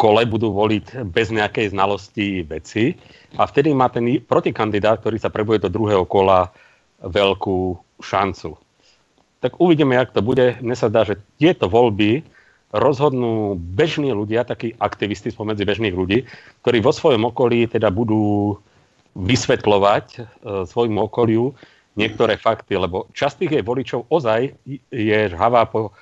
e, 0.03 0.09
kole 0.11 0.27
budú 0.27 0.51
voliť 0.51 1.07
bez 1.07 1.31
nejakej 1.31 1.71
znalosti 1.71 2.43
veci 2.43 2.99
a 3.39 3.47
vtedy 3.47 3.71
má 3.71 3.87
ten 3.87 4.19
protikandidát, 4.19 4.99
ktorý 4.99 5.23
sa 5.23 5.31
prebuje 5.31 5.63
do 5.63 5.71
druhého 5.71 6.03
kola, 6.03 6.51
veľkú 7.03 7.79
šancu. 8.03 8.59
Tak 9.43 9.59
uvidíme, 9.59 9.95
jak 9.99 10.15
to 10.15 10.23
bude. 10.23 10.59
Mne 10.63 10.75
sa 10.79 10.87
zdá, 10.87 11.03
že 11.03 11.19
tieto 11.39 11.67
voľby 11.67 12.23
rozhodnú 12.71 13.59
bežní 13.59 14.15
ľudia, 14.15 14.47
takí 14.47 14.75
aktivisti 14.79 15.35
spomedzi 15.35 15.67
bežných 15.67 15.95
ľudí, 15.95 16.25
ktorí 16.63 16.79
vo 16.83 16.95
svojom 16.95 17.29
okolí 17.31 17.67
teda 17.67 17.91
budú 17.91 18.55
vysvetľovať 19.13 20.07
e, 20.15 20.21
svojmu 20.67 21.05
okoliu 21.05 21.53
niektoré 22.01 22.41
fakty, 22.41 22.81
lebo 22.81 23.13
časť 23.13 23.45
tých 23.45 23.53
jej 23.61 23.65
voličov 23.67 24.09
ozaj 24.09 24.57
je 24.89 25.19
žhavá 25.29 25.69
po 25.69 25.93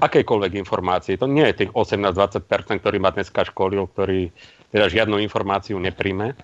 akejkoľvek 0.00 0.52
informácie. 0.58 1.18
To 1.18 1.30
nie 1.30 1.46
je 1.50 1.64
tých 1.64 1.70
18-20%, 1.74 2.80
ktorý 2.82 2.98
ma 2.98 3.14
dneska 3.14 3.46
školil, 3.46 3.86
ktorý 3.90 4.30
teda 4.74 4.86
žiadnu 4.90 5.22
informáciu 5.22 5.78
nepríjme. 5.78 6.34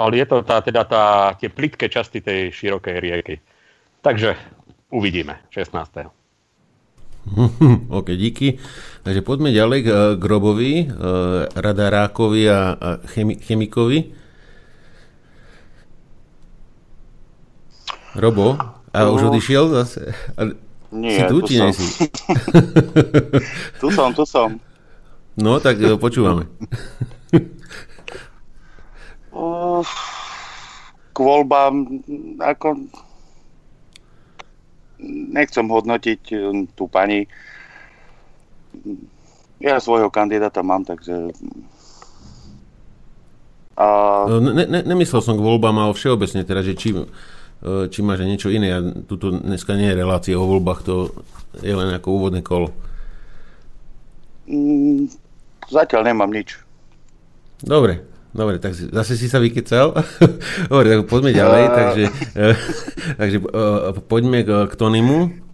Ale 0.00 0.12
je 0.16 0.26
to 0.26 0.42
tá, 0.42 0.64
teda 0.64 0.82
tá, 0.88 1.04
tie 1.36 1.52
plitké 1.52 1.92
časti 1.92 2.24
tej 2.24 2.50
širokej 2.50 2.96
rieky. 2.98 3.36
Takže 4.00 4.34
uvidíme 4.90 5.44
16. 5.52 6.08
OK, 8.00 8.08
díky. 8.16 8.56
Takže 9.04 9.20
poďme 9.20 9.52
ďalej 9.52 9.80
k, 9.84 9.88
k 10.16 10.22
Robovi, 10.24 10.72
e, 10.82 10.86
radarákovi 11.52 12.42
a, 12.48 12.60
a 12.74 12.88
chemi, 13.12 13.36
chemikovi. 13.36 14.16
Robo, 18.16 18.58
a 18.90 18.98
už 19.06 19.30
odišiel 19.30 19.70
zase? 19.70 20.10
Nie, 20.90 21.22
si 21.22 21.22
tu, 21.30 21.38
tu 21.40 21.46
či 21.46 21.56
som. 21.62 21.70
si? 21.70 21.86
tu 23.82 23.88
som, 23.94 24.10
tu 24.10 24.26
som. 24.26 24.58
No, 25.38 25.62
tak 25.62 25.78
e, 25.78 25.94
počúvame. 25.94 26.50
K 31.10 31.16
voľbám, 31.16 31.74
ako 32.42 32.90
nechcem 35.30 35.66
hodnotiť 35.70 36.20
e, 36.34 36.36
tú 36.74 36.90
pani. 36.90 37.30
Ja 39.62 39.78
svojho 39.78 40.10
kandidáta 40.10 40.66
mám, 40.66 40.82
takže... 40.82 41.30
A... 43.78 43.86
Ne, 44.28 44.66
ne, 44.66 44.80
nemyslel 44.82 45.22
som 45.22 45.38
k 45.38 45.44
voľbám, 45.46 45.72
ale 45.78 45.94
všeobecne 45.94 46.42
teda, 46.42 46.66
že 46.66 46.74
či 46.74 46.92
E, 46.98 47.06
či 47.62 48.00
máš 48.00 48.24
niečo 48.24 48.48
iné. 48.48 48.72
A 48.72 48.80
tuto 49.04 49.36
dneska 49.36 49.76
nie 49.76 49.92
je 49.92 50.00
relácia 50.00 50.34
o 50.36 50.48
voľbách, 50.48 50.80
to 50.80 51.12
je 51.60 51.72
len 51.72 51.92
ako 51.92 52.08
úvodné 52.16 52.40
kolo. 52.40 52.72
Mm, 54.48 55.12
zatiaľ 55.68 56.08
nemám 56.08 56.32
nič. 56.32 56.56
Dobre, 57.60 58.00
dobre, 58.32 58.56
tak 58.56 58.72
zase 58.72 59.20
si 59.20 59.28
sa 59.28 59.36
vykecal. 59.36 59.92
dobre, 60.72 60.86
tak 60.88 61.00
poďme 61.06 61.36
ďalej. 61.36 61.62
Uh... 61.62 61.72
Takže, 61.76 62.04
uh, 62.08 62.56
takže 63.20 63.38
uh, 63.44 63.92
poďme 64.08 64.40
k, 64.42 64.50
k 64.66 64.72
Tonimu. 64.80 65.50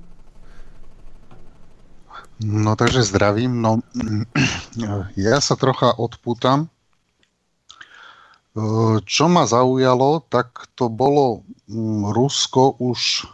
No 2.47 2.77
takže 2.77 3.03
zdravím. 3.03 3.59
No, 3.59 3.83
ja 5.19 5.43
sa 5.43 5.59
trocha 5.59 5.97
odpútam 5.99 6.71
čo 9.05 9.25
ma 9.29 9.45
zaujalo, 9.45 10.25
tak 10.33 10.73
to 10.81 10.89
bolo 10.89 11.45
mm, 11.69 12.17
Rusko 12.17 12.81
už 12.81 13.29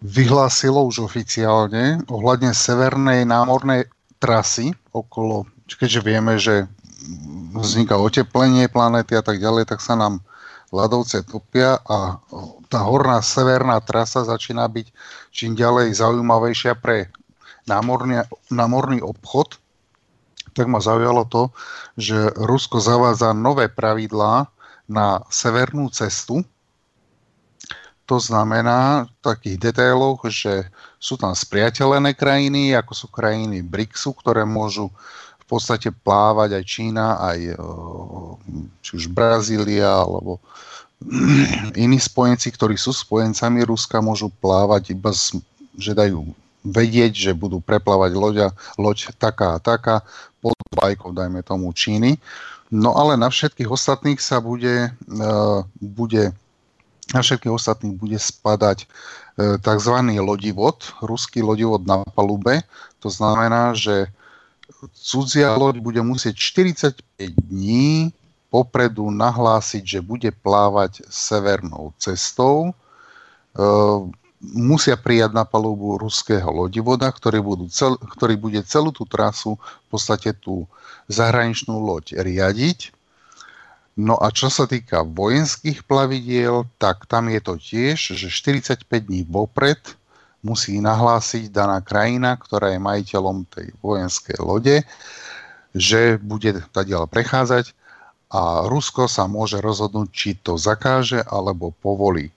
vyhlásilo 0.00 0.86
už 0.88 1.10
oficiálne 1.10 2.00
ohľadne 2.06 2.54
severnej 2.54 3.26
námornej 3.26 3.90
trasy 4.22 4.72
okolo, 4.94 5.44
keďže 5.68 6.00
vieme, 6.00 6.38
že 6.38 6.64
vzniká 7.58 7.98
oteplenie 7.98 8.70
planéty 8.70 9.18
a 9.18 9.22
tak 9.22 9.42
ďalej, 9.42 9.68
tak 9.68 9.82
sa 9.82 9.98
nám 9.98 10.22
ľadovce 10.70 11.24
topia 11.24 11.80
a 11.88 12.20
tá 12.68 12.80
horná 12.84 13.24
severná 13.24 13.80
trasa 13.80 14.24
začína 14.24 14.68
byť 14.68 14.86
čím 15.32 15.56
ďalej 15.56 15.96
zaujímavejšia 15.96 16.76
pre 16.78 17.08
námorný, 17.64 18.24
námorný 18.52 19.00
obchod 19.00 19.56
tak 20.58 20.66
ma 20.66 20.82
zaujalo 20.82 21.22
to, 21.30 21.54
že 21.94 22.34
Rusko 22.34 22.82
zavádza 22.82 23.30
nové 23.30 23.70
pravidlá 23.70 24.50
na 24.90 25.22
severnú 25.30 25.86
cestu. 25.94 26.42
To 28.10 28.16
znamená 28.18 29.06
v 29.06 29.12
takých 29.22 29.70
detailoch, 29.70 30.26
že 30.26 30.66
sú 30.98 31.14
tam 31.14 31.36
spriateľené 31.36 32.18
krajiny, 32.18 32.74
ako 32.74 32.92
sú 32.96 33.06
krajiny 33.06 33.62
BRICSu, 33.62 34.16
ktoré 34.18 34.42
môžu 34.42 34.90
v 35.38 35.44
podstate 35.46 35.94
plávať 35.94 36.58
aj 36.58 36.64
Čína, 36.66 37.20
aj 37.22 37.38
či 38.82 38.90
už 38.98 39.12
Brazília, 39.12 39.92
alebo 39.92 40.42
iní 41.78 42.00
spojenci, 42.00 42.50
ktorí 42.50 42.74
sú 42.74 42.90
spojencami 42.90 43.62
Ruska, 43.62 44.02
môžu 44.02 44.32
plávať 44.42 44.96
iba, 44.96 45.14
z, 45.14 45.38
že 45.78 45.94
dajú 45.94 46.26
vedieť, 46.66 47.12
že 47.14 47.32
budú 47.36 47.62
preplávať 47.62 48.12
loďa, 48.18 48.48
loď 48.76 49.14
taká 49.16 49.56
a 49.56 49.62
taká 49.62 50.02
pod 50.40 50.58
vlajkou, 50.74 51.12
dajme 51.12 51.42
tomu 51.42 51.72
Číny. 51.72 52.18
No 52.68 52.96
ale 52.96 53.16
na 53.16 53.32
všetkých 53.32 53.68
ostatných 53.68 54.20
sa 54.20 54.44
bude, 54.44 54.92
uh, 54.92 55.60
bude 55.80 56.36
na 57.16 57.20
všetkých 57.24 57.52
ostatných 57.52 57.96
bude 57.96 58.18
spadať 58.20 58.84
uh, 58.84 59.56
tzv. 59.56 59.96
lodivod, 60.20 60.84
ruský 61.00 61.40
lodivod 61.40 61.88
na 61.88 62.04
palube. 62.12 62.60
To 63.00 63.08
znamená, 63.08 63.72
že 63.72 64.12
cudzia 64.92 65.56
loď 65.56 65.80
bude 65.80 66.02
musieť 66.04 66.36
45 66.36 67.50
dní 67.50 68.12
popredu 68.48 69.10
nahlásiť, 69.12 69.84
že 69.84 70.00
bude 70.00 70.30
plávať 70.32 71.04
severnou 71.08 71.92
cestou. 72.00 72.72
Musia 74.38 74.94
prijať 74.94 75.34
na 75.34 75.42
palubu 75.42 75.98
ruského 75.98 76.46
lodivoda, 76.46 77.10
ktorý, 77.10 77.42
budú 77.42 77.66
cel, 77.66 77.98
ktorý 77.98 78.38
bude 78.38 78.62
celú 78.62 78.94
tú 78.94 79.02
trasu, 79.02 79.58
v 79.58 79.86
podstate 79.90 80.30
tú 80.30 80.70
zahraničnú 81.10 81.74
loď 81.74 82.22
riadiť. 82.22 82.94
No 83.98 84.14
a 84.14 84.30
čo 84.30 84.46
sa 84.46 84.70
týka 84.70 85.02
vojenských 85.02 85.82
plavidiel, 85.82 86.70
tak 86.78 87.10
tam 87.10 87.26
je 87.26 87.40
to 87.42 87.58
tiež, 87.58 88.14
že 88.14 88.30
45 88.30 88.86
dní 88.86 89.26
vopred 89.26 89.82
musí 90.46 90.78
nahlásiť 90.78 91.50
daná 91.50 91.82
krajina, 91.82 92.38
ktorá 92.38 92.70
je 92.70 92.78
majiteľom 92.78 93.50
tej 93.50 93.74
vojenskej 93.82 94.38
lode, 94.38 94.86
že 95.74 96.14
bude 96.22 96.62
tadiaľ 96.70 97.10
prechádzať 97.10 97.74
a 98.30 98.68
Rusko 98.70 99.08
sa 99.08 99.26
môže 99.26 99.58
rozhodnúť, 99.58 100.08
či 100.12 100.30
to 100.38 100.60
zakáže 100.60 101.24
alebo 101.26 101.72
povolí. 101.72 102.30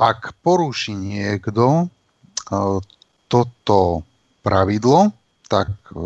Ak 0.00 0.32
poruší 0.40 0.96
niekto 0.96 1.84
e, 1.84 1.86
toto 3.28 4.00
pravidlo, 4.40 5.12
tak 5.44 5.68
e, 5.68 6.00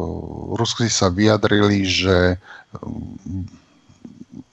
Rusi 0.59 0.91
sa 0.91 1.15
vyjadrili, 1.15 1.87
že 1.87 2.35
e, 2.35 2.37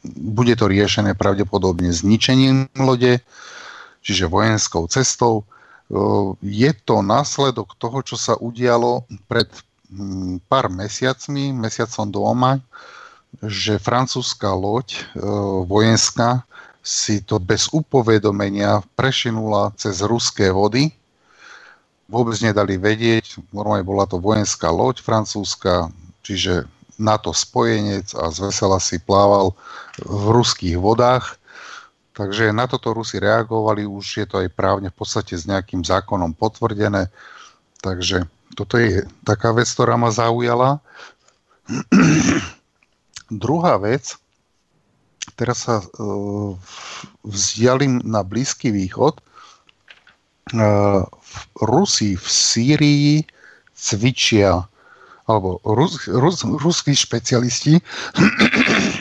bude 0.05 0.53
to 0.53 0.69
riešené 0.69 1.17
pravdepodobne 1.17 1.89
zničením 1.89 2.69
lode, 2.77 3.25
čiže 4.05 4.29
vojenskou 4.29 4.85
cestou. 4.89 5.45
Je 6.41 6.71
to 6.85 7.05
následok 7.05 7.73
toho, 7.77 8.01
čo 8.01 8.17
sa 8.17 8.33
udialo 8.37 9.05
pred 9.29 9.45
pár 10.47 10.71
mesiacmi, 10.71 11.51
mesiacom 11.53 12.07
doma, 12.09 12.51
že 13.43 13.77
francúzska 13.77 14.55
loď 14.55 15.03
vojenská 15.67 16.47
si 16.81 17.21
to 17.21 17.37
bez 17.37 17.69
upovedomenia 17.69 18.81
prešinula 18.97 19.73
cez 19.77 20.01
ruské 20.01 20.49
vody. 20.49 20.89
Vôbec 22.09 22.35
nedali 22.43 22.75
vedieť, 22.75 23.39
normálne 23.55 23.87
bola 23.87 24.03
to 24.03 24.19
vojenská 24.19 24.67
loď 24.67 24.99
francúzska, 24.99 25.93
čiže 26.25 26.67
NATO 27.01 27.33
spojenec 27.33 28.13
a 28.13 28.29
zvesela 28.29 28.77
si 28.77 29.01
plával 29.01 29.57
v 30.01 30.25
ruských 30.35 30.77
vodách. 30.77 31.41
Takže 32.11 32.53
na 32.53 32.69
toto 32.69 32.93
Rusi 32.93 33.17
reagovali, 33.17 33.87
už 33.87 34.05
je 34.21 34.25
to 34.27 34.43
aj 34.45 34.53
právne 34.53 34.93
v 34.93 34.97
podstate 34.99 35.33
s 35.33 35.49
nejakým 35.49 35.81
zákonom 35.81 36.37
potvrdené. 36.37 37.09
Takže 37.81 38.29
toto 38.53 38.77
je 38.77 39.07
taká 39.25 39.55
vec, 39.55 39.65
ktorá 39.65 39.97
ma 39.97 40.13
zaujala. 40.13 40.83
Druhá 43.31 43.79
vec, 43.81 44.20
teraz 45.35 45.67
sa 45.69 45.81
uh, 45.81 46.53
vzdialím 47.25 48.01
na 48.05 48.21
Blízky 48.25 48.71
východ. 48.73 49.21
Uh, 50.51 51.05
Rusi 51.61 52.17
v 52.17 52.27
Sýrii 52.27 53.11
cvičia, 53.71 54.67
alebo 55.25 55.61
rus, 55.63 56.05
rus, 56.11 56.43
ruskí 56.43 56.91
špecialisti 56.91 57.79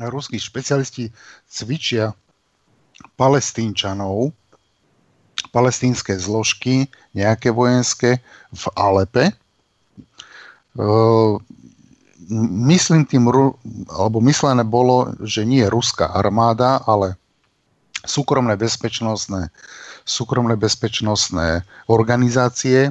ruskí 0.00 0.36
špecialisti 0.36 1.12
cvičia 1.48 2.12
palestínčanov, 3.16 4.32
palestínske 5.52 6.16
zložky, 6.16 6.88
nejaké 7.16 7.52
vojenské 7.52 8.20
v 8.52 8.64
Alepe. 8.76 9.32
Myslím 12.66 13.06
tým, 13.06 13.30
alebo 13.86 14.18
myslené 14.18 14.66
bolo, 14.66 15.14
že 15.22 15.46
nie 15.46 15.62
ruská 15.70 16.10
armáda, 16.10 16.82
ale 16.82 17.14
súkromné 18.02 18.58
bezpečnostné, 18.58 19.50
súkromné 20.02 20.58
bezpečnostné 20.58 21.62
organizácie 21.86 22.90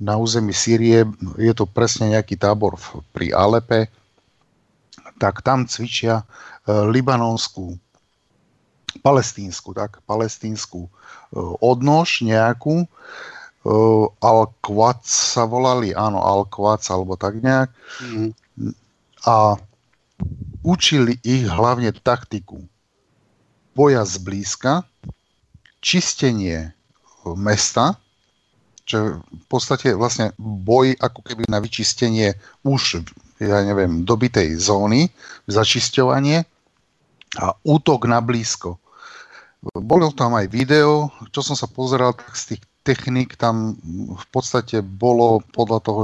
na 0.00 0.16
území 0.16 0.52
Sýrie, 0.52 1.08
je 1.40 1.52
to 1.56 1.64
presne 1.64 2.12
nejaký 2.16 2.36
tábor 2.36 2.76
pri 3.16 3.32
Alepe, 3.32 3.88
tak 5.16 5.40
tam 5.40 5.64
cvičia 5.64 6.20
e, 6.20 6.24
libanonskú, 6.68 7.76
palestínsku, 9.00 9.72
tak, 9.72 10.04
palestínsku 10.04 10.84
e, 10.84 10.90
odnož 11.64 12.20
nejakú, 12.20 12.84
e, 12.84 12.88
Al-Quac 14.20 15.00
sa 15.08 15.48
volali, 15.48 15.96
áno, 15.96 16.20
Al-Quac 16.20 16.84
alebo 16.92 17.16
tak 17.16 17.40
nejak. 17.40 17.72
Mm 18.04 18.36
a 19.26 19.58
učili 20.62 21.18
ich 21.26 21.50
hlavne 21.50 21.90
taktiku 21.90 22.62
boja 23.76 24.08
zblízka, 24.08 24.88
čistenie 25.84 26.72
mesta, 27.36 28.00
čo 28.88 29.20
v 29.20 29.44
podstate 29.50 29.92
vlastne 29.92 30.32
boj 30.40 30.96
ako 30.96 31.20
keby 31.26 31.44
na 31.50 31.60
vyčistenie 31.60 32.38
už, 32.64 33.04
ja 33.42 33.60
neviem, 33.66 34.06
dobitej 34.06 34.56
zóny, 34.56 35.12
začisťovanie 35.50 36.46
a 37.36 37.46
útok 37.66 38.08
na 38.08 38.24
blízko. 38.24 38.80
Bolo 39.74 40.14
tam 40.14 40.38
aj 40.38 40.46
video, 40.48 41.10
čo 41.34 41.42
som 41.42 41.58
sa 41.58 41.66
pozeral, 41.66 42.14
tak 42.14 42.32
z 42.38 42.56
tých 42.56 42.62
technik 42.86 43.34
tam 43.34 43.74
v 44.14 44.26
podstate 44.30 44.78
bolo 44.80 45.42
podľa 45.52 45.78
toho, 45.82 46.00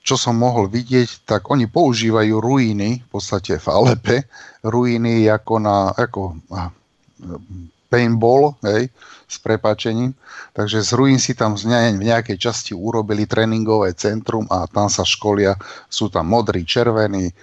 čo 0.00 0.16
som 0.16 0.36
mohol 0.40 0.66
vidieť, 0.72 1.28
tak 1.28 1.52
oni 1.52 1.68
používajú 1.68 2.40
ruiny, 2.40 3.04
v 3.04 3.08
podstate 3.12 3.60
v 3.60 3.66
Alepe, 3.68 4.16
ruiny 4.64 5.28
ako 5.28 5.54
na 5.60 5.92
ako 5.92 6.40
paintball, 7.90 8.54
hej, 8.64 8.88
s 9.26 9.36
prepáčením. 9.42 10.14
Takže 10.54 10.82
z 10.82 10.90
ruín 10.94 11.18
si 11.18 11.34
tam 11.34 11.58
v 11.58 11.68
nejakej 12.00 12.38
časti 12.38 12.72
urobili 12.72 13.26
tréningové 13.26 13.92
centrum 13.98 14.46
a 14.48 14.64
tam 14.70 14.86
sa 14.86 15.02
školia, 15.02 15.58
sú 15.90 16.08
tam 16.08 16.30
modrí, 16.30 16.62
červení 16.62 17.34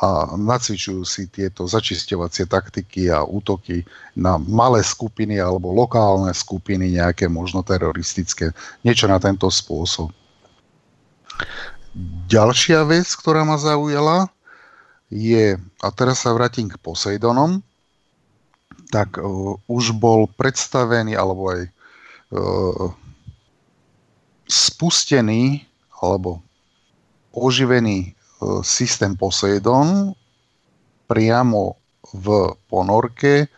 a 0.00 0.32
nacvičujú 0.32 1.02
si 1.04 1.28
tieto 1.28 1.68
začisťovacie 1.68 2.48
taktiky 2.48 3.12
a 3.12 3.20
útoky 3.20 3.84
na 4.16 4.40
malé 4.40 4.80
skupiny 4.80 5.36
alebo 5.36 5.76
lokálne 5.76 6.32
skupiny, 6.32 6.96
nejaké 6.96 7.28
možno 7.28 7.60
teroristické, 7.60 8.56
niečo 8.80 9.04
na 9.10 9.20
tento 9.20 9.50
spôsob. 9.52 10.08
Ďalšia 12.30 12.86
vec, 12.86 13.10
ktorá 13.18 13.42
ma 13.42 13.58
zaujala, 13.58 14.30
je, 15.10 15.58
a 15.58 15.88
teraz 15.90 16.22
sa 16.22 16.30
vrátim 16.30 16.70
k 16.70 16.78
Poseidonom, 16.78 17.58
tak 18.94 19.18
uh, 19.18 19.58
už 19.66 19.98
bol 19.98 20.30
predstavený, 20.38 21.18
alebo 21.18 21.50
aj 21.50 21.60
uh, 21.66 22.94
spustený, 24.46 25.66
alebo 25.98 26.38
oživený 27.34 28.14
uh, 28.14 28.62
systém 28.62 29.18
Poseidon 29.18 30.14
priamo 31.10 31.74
v 32.14 32.54
ponorke, 32.70 33.50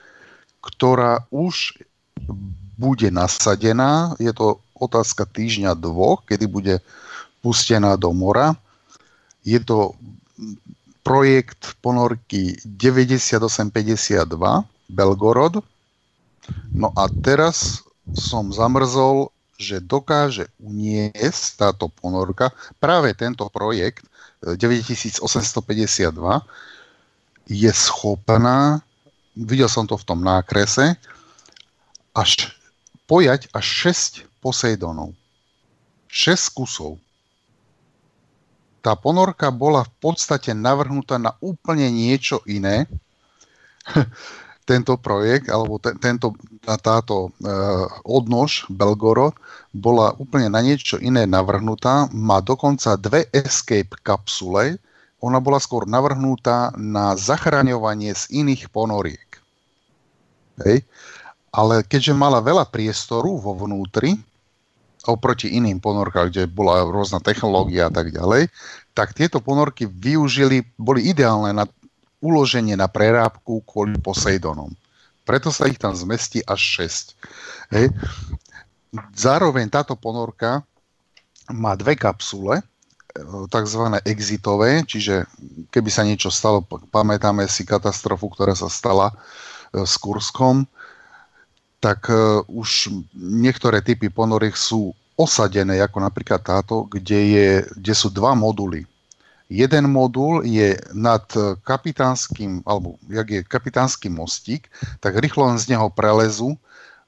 ktorá 0.65 1.29
už 1.29 1.77
bude 2.81 3.13
nasadená. 3.13 4.17
Je 4.17 4.33
to 4.33 4.57
otázka 4.77 5.29
týždňa 5.29 5.77
dvoch, 5.77 6.25
kedy 6.25 6.49
bude 6.49 6.75
pustená 7.43 7.99
do 7.99 8.15
mora. 8.15 8.55
Je 9.43 9.59
to 9.59 9.99
projekt 11.03 11.75
ponorky 11.83 12.55
9852 12.65 14.65
Belgorod. 14.89 15.63
No 16.71 16.95
a 16.95 17.11
teraz 17.23 17.83
som 18.15 18.53
zamrzol, 18.55 19.31
že 19.59 19.83
dokáže 19.83 20.47
uniesť 20.63 21.59
táto 21.59 21.89
ponorka, 21.91 22.55
práve 22.83 23.15
tento 23.15 23.49
projekt 23.51 24.07
9852 24.43 26.43
je 27.47 27.73
schopná, 27.75 28.83
videl 29.39 29.69
som 29.71 29.87
to 29.87 29.97
v 29.99 30.05
tom 30.07 30.23
nákrese, 30.23 30.97
až 32.15 32.55
pojať 33.07 33.49
až 33.55 33.67
6 33.95 34.27
Poseidonov. 34.43 35.15
6 36.11 36.59
kusov 36.59 36.99
tá 38.83 38.99
ponorka 38.99 39.55
bola 39.55 39.87
v 39.87 39.93
podstate 40.03 40.51
navrhnutá 40.53 41.17
na 41.17 41.39
úplne 41.39 41.87
niečo 41.89 42.43
iné. 42.45 42.91
tento 44.63 44.95
projekt, 44.95 45.51
alebo 45.51 45.77
te, 45.83 45.91
tento, 45.99 46.39
tá, 46.63 46.79
táto 46.79 47.35
e, 47.43 47.51
odnož 48.07 48.71
Belgorod 48.71 49.35
bola 49.75 50.15
úplne 50.17 50.47
na 50.47 50.63
niečo 50.63 51.03
iné 51.03 51.27
navrhnutá. 51.27 52.07
Má 52.15 52.39
dokonca 52.39 52.95
dve 52.95 53.27
escape 53.35 53.99
kapsule. 54.07 54.79
Ona 55.23 55.39
bola 55.43 55.59
skôr 55.59 55.87
navrhnutá 55.87 56.75
na 56.79 57.15
zachraňovanie 57.19 58.15
z 58.15 58.43
iných 58.43 58.71
ponoriek. 58.71 59.43
Hej. 60.63 60.87
Ale 61.53 61.85
keďže 61.85 62.15
mala 62.17 62.41
veľa 62.41 62.65
priestoru 62.71 63.39
vo 63.39 63.53
vnútri, 63.55 64.17
oproti 65.07 65.51
iným 65.51 65.83
ponorkám, 65.83 66.31
kde 66.31 66.47
bola 66.47 66.87
rôzna 66.87 67.19
technológia 67.19 67.91
a 67.91 67.93
tak 67.93 68.15
ďalej, 68.15 68.51
tak 68.95 69.17
tieto 69.17 69.43
ponorky 69.43 69.89
využili, 69.89 70.63
boli 70.79 71.11
ideálne 71.11 71.51
na 71.51 71.65
uloženie 72.23 72.79
na 72.79 72.87
prerábku 72.87 73.67
kvôli 73.67 73.99
Poseidonom. 73.99 74.71
Preto 75.27 75.51
sa 75.51 75.67
ich 75.67 75.79
tam 75.79 75.95
zmestí 75.95 76.43
až 76.47 76.87
6. 76.87 77.75
Hej. 77.75 77.91
Zároveň 79.15 79.71
táto 79.71 79.99
ponorka 79.99 80.63
má 81.51 81.75
dve 81.75 81.99
kapsule, 81.99 82.63
e, 82.63 82.65
tzv. 83.51 83.83
exitové, 84.07 84.87
čiže 84.87 85.27
keby 85.75 85.91
sa 85.91 86.07
niečo 86.07 86.31
stalo, 86.31 86.63
pamätáme 86.91 87.47
si 87.51 87.67
katastrofu, 87.67 88.31
ktorá 88.31 88.55
sa 88.55 88.71
stala 88.71 89.11
e, 89.11 89.15
s 89.83 89.99
Kurskom, 89.99 90.67
tak 91.83 92.07
e, 92.07 92.47
už 92.47 92.95
niektoré 93.19 93.83
typy 93.83 94.07
ponoriek 94.07 94.55
sú 94.55 94.95
osadené, 95.19 95.83
ako 95.83 95.99
napríklad 95.99 96.41
táto, 96.41 96.87
kde, 96.87 97.21
je, 97.21 97.49
kde 97.75 97.93
sú 97.93 98.09
dva 98.09 98.39
moduly. 98.39 98.87
Jeden 99.53 99.93
modul 99.93 100.47
je 100.49 100.81
nad 100.97 101.29
kapitánskym, 101.61 102.65
alebo 102.65 102.97
jak 103.13 103.29
je 103.29 103.41
kapitánsky 103.45 104.09
mostík, 104.09 104.73
tak 105.05 105.21
rýchlo 105.21 105.45
len 105.45 105.61
z 105.61 105.77
neho 105.77 105.93
prelezu 105.93 106.57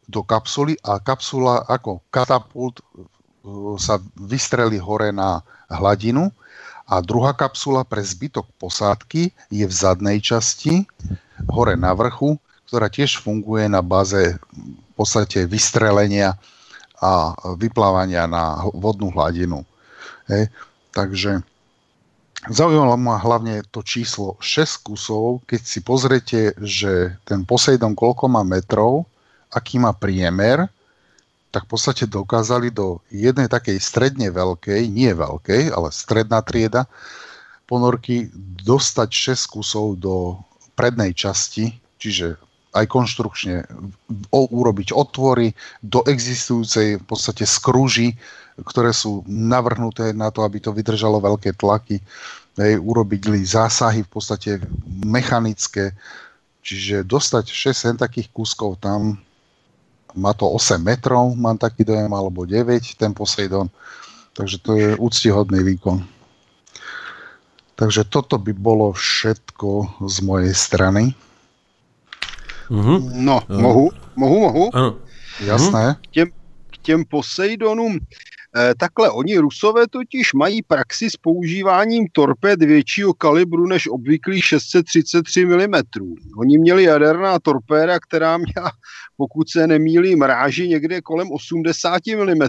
do 0.04 0.20
kapsuly 0.20 0.76
a 0.84 1.00
kapsula 1.00 1.64
ako 1.64 2.04
katapult 2.12 2.84
uh, 2.84 3.80
sa 3.80 3.96
vystreli 4.20 4.76
hore 4.76 5.08
na 5.08 5.40
hladinu 5.72 6.28
a 6.84 7.00
druhá 7.00 7.32
kapsula 7.32 7.84
pre 7.84 8.04
zbytok 8.04 8.44
posádky 8.60 9.32
je 9.48 9.64
v 9.64 9.72
zadnej 9.72 10.20
časti, 10.20 10.84
hore 11.48 11.80
na 11.80 11.96
vrchu, 11.96 12.36
ktorá 12.68 12.88
tiež 12.88 13.20
funguje 13.20 13.68
na 13.68 13.84
báze 13.84 14.36
v 14.52 14.92
podstate 14.96 15.44
vystrelenia 15.44 16.38
a 16.98 17.36
vyplávania 17.58 18.24
na 18.24 18.64
vodnú 18.72 19.12
hladinu. 19.12 19.66
Hej. 20.30 20.48
Takže 20.94 21.42
Zaujímalo 22.44 23.00
ma 23.00 23.16
hlavne 23.16 23.64
to 23.72 23.80
číslo 23.80 24.36
6 24.36 24.84
kusov, 24.84 25.40
keď 25.48 25.60
si 25.64 25.80
pozriete, 25.80 26.52
že 26.60 27.16
ten 27.24 27.40
Poseidon 27.40 27.96
koľko 27.96 28.28
má 28.28 28.44
metrov, 28.44 29.08
aký 29.48 29.80
má 29.80 29.96
priemer, 29.96 30.68
tak 31.48 31.64
v 31.64 31.70
podstate 31.72 32.04
dokázali 32.04 32.68
do 32.68 33.00
jednej 33.08 33.48
takej 33.48 33.80
stredne 33.80 34.28
veľkej, 34.28 34.92
nie 34.92 35.08
veľkej, 35.16 35.72
ale 35.72 35.88
stredná 35.88 36.44
trieda 36.44 36.84
ponorky 37.64 38.28
dostať 38.60 39.08
6 39.40 39.54
kusov 39.56 39.96
do 39.96 40.36
prednej 40.76 41.16
časti, 41.16 41.80
čiže 41.96 42.36
aj 42.74 42.84
konštrukčne 42.90 43.64
urobiť 44.34 44.90
otvory 44.90 45.54
do 45.80 46.02
existujúcej 46.04 46.98
v 46.98 47.04
podstate 47.06 47.46
skruži, 47.46 48.18
ktoré 48.66 48.90
sú 48.90 49.22
navrhnuté 49.30 50.10
na 50.10 50.34
to, 50.34 50.42
aby 50.42 50.58
to 50.58 50.74
vydržalo 50.74 51.22
veľké 51.22 51.54
tlaky. 51.54 52.02
Hej, 52.54 52.78
urobili 52.78 53.42
zásahy 53.42 54.06
v 54.06 54.10
podstate 54.14 54.62
mechanické, 55.02 55.90
čiže 56.62 57.02
dostať 57.02 57.50
6 57.50 57.98
takých 57.98 58.30
kúskov 58.30 58.78
tam, 58.78 59.18
má 60.14 60.30
to 60.30 60.46
8 60.46 60.78
metrov, 60.78 61.34
mám 61.34 61.58
taký 61.58 61.82
dojem, 61.82 62.10
alebo 62.14 62.46
9, 62.46 62.94
ten 62.94 63.10
Poseidon, 63.10 63.66
takže 64.38 64.62
to 64.62 64.78
je 64.78 64.94
úctihodný 64.94 65.66
výkon. 65.66 66.06
Takže 67.74 68.06
toto 68.06 68.38
by 68.38 68.54
bolo 68.54 68.94
všetko 68.94 69.98
z 70.06 70.16
mojej 70.22 70.54
strany. 70.54 71.10
Uh-huh. 72.70 73.10
No, 73.14 73.40
uh. 73.48 73.60
mohu, 73.60 73.90
mohu, 74.16 74.40
mohu. 74.40 74.76
Áno. 74.76 74.98
Jasné. 75.44 75.96
K 76.00 76.10
těm, 76.10 76.28
k 76.70 76.78
těm 76.78 77.04
Poseidonům 77.04 77.98
Eh, 78.56 78.74
takhle, 78.78 79.10
oni 79.10 79.38
Rusové 79.38 79.88
totiž 79.88 80.32
mají 80.32 80.62
praxi 80.62 81.10
s 81.10 81.16
používáním 81.16 82.06
torpéd 82.12 82.62
většího 82.62 83.14
kalibru 83.14 83.66
než 83.66 83.88
obvyklý 83.88 84.42
633 84.42 85.46
mm. 85.46 85.74
Oni 86.38 86.58
měli 86.58 86.82
jaderná 86.82 87.38
torpéda, 87.38 87.98
která 88.00 88.36
měla, 88.36 88.70
pokud 89.16 89.48
se 89.48 89.66
nemýlím, 89.66 90.22
ráži 90.22 90.68
někde 90.68 91.00
kolem 91.00 91.28
80 91.32 92.02
mm 92.06 92.42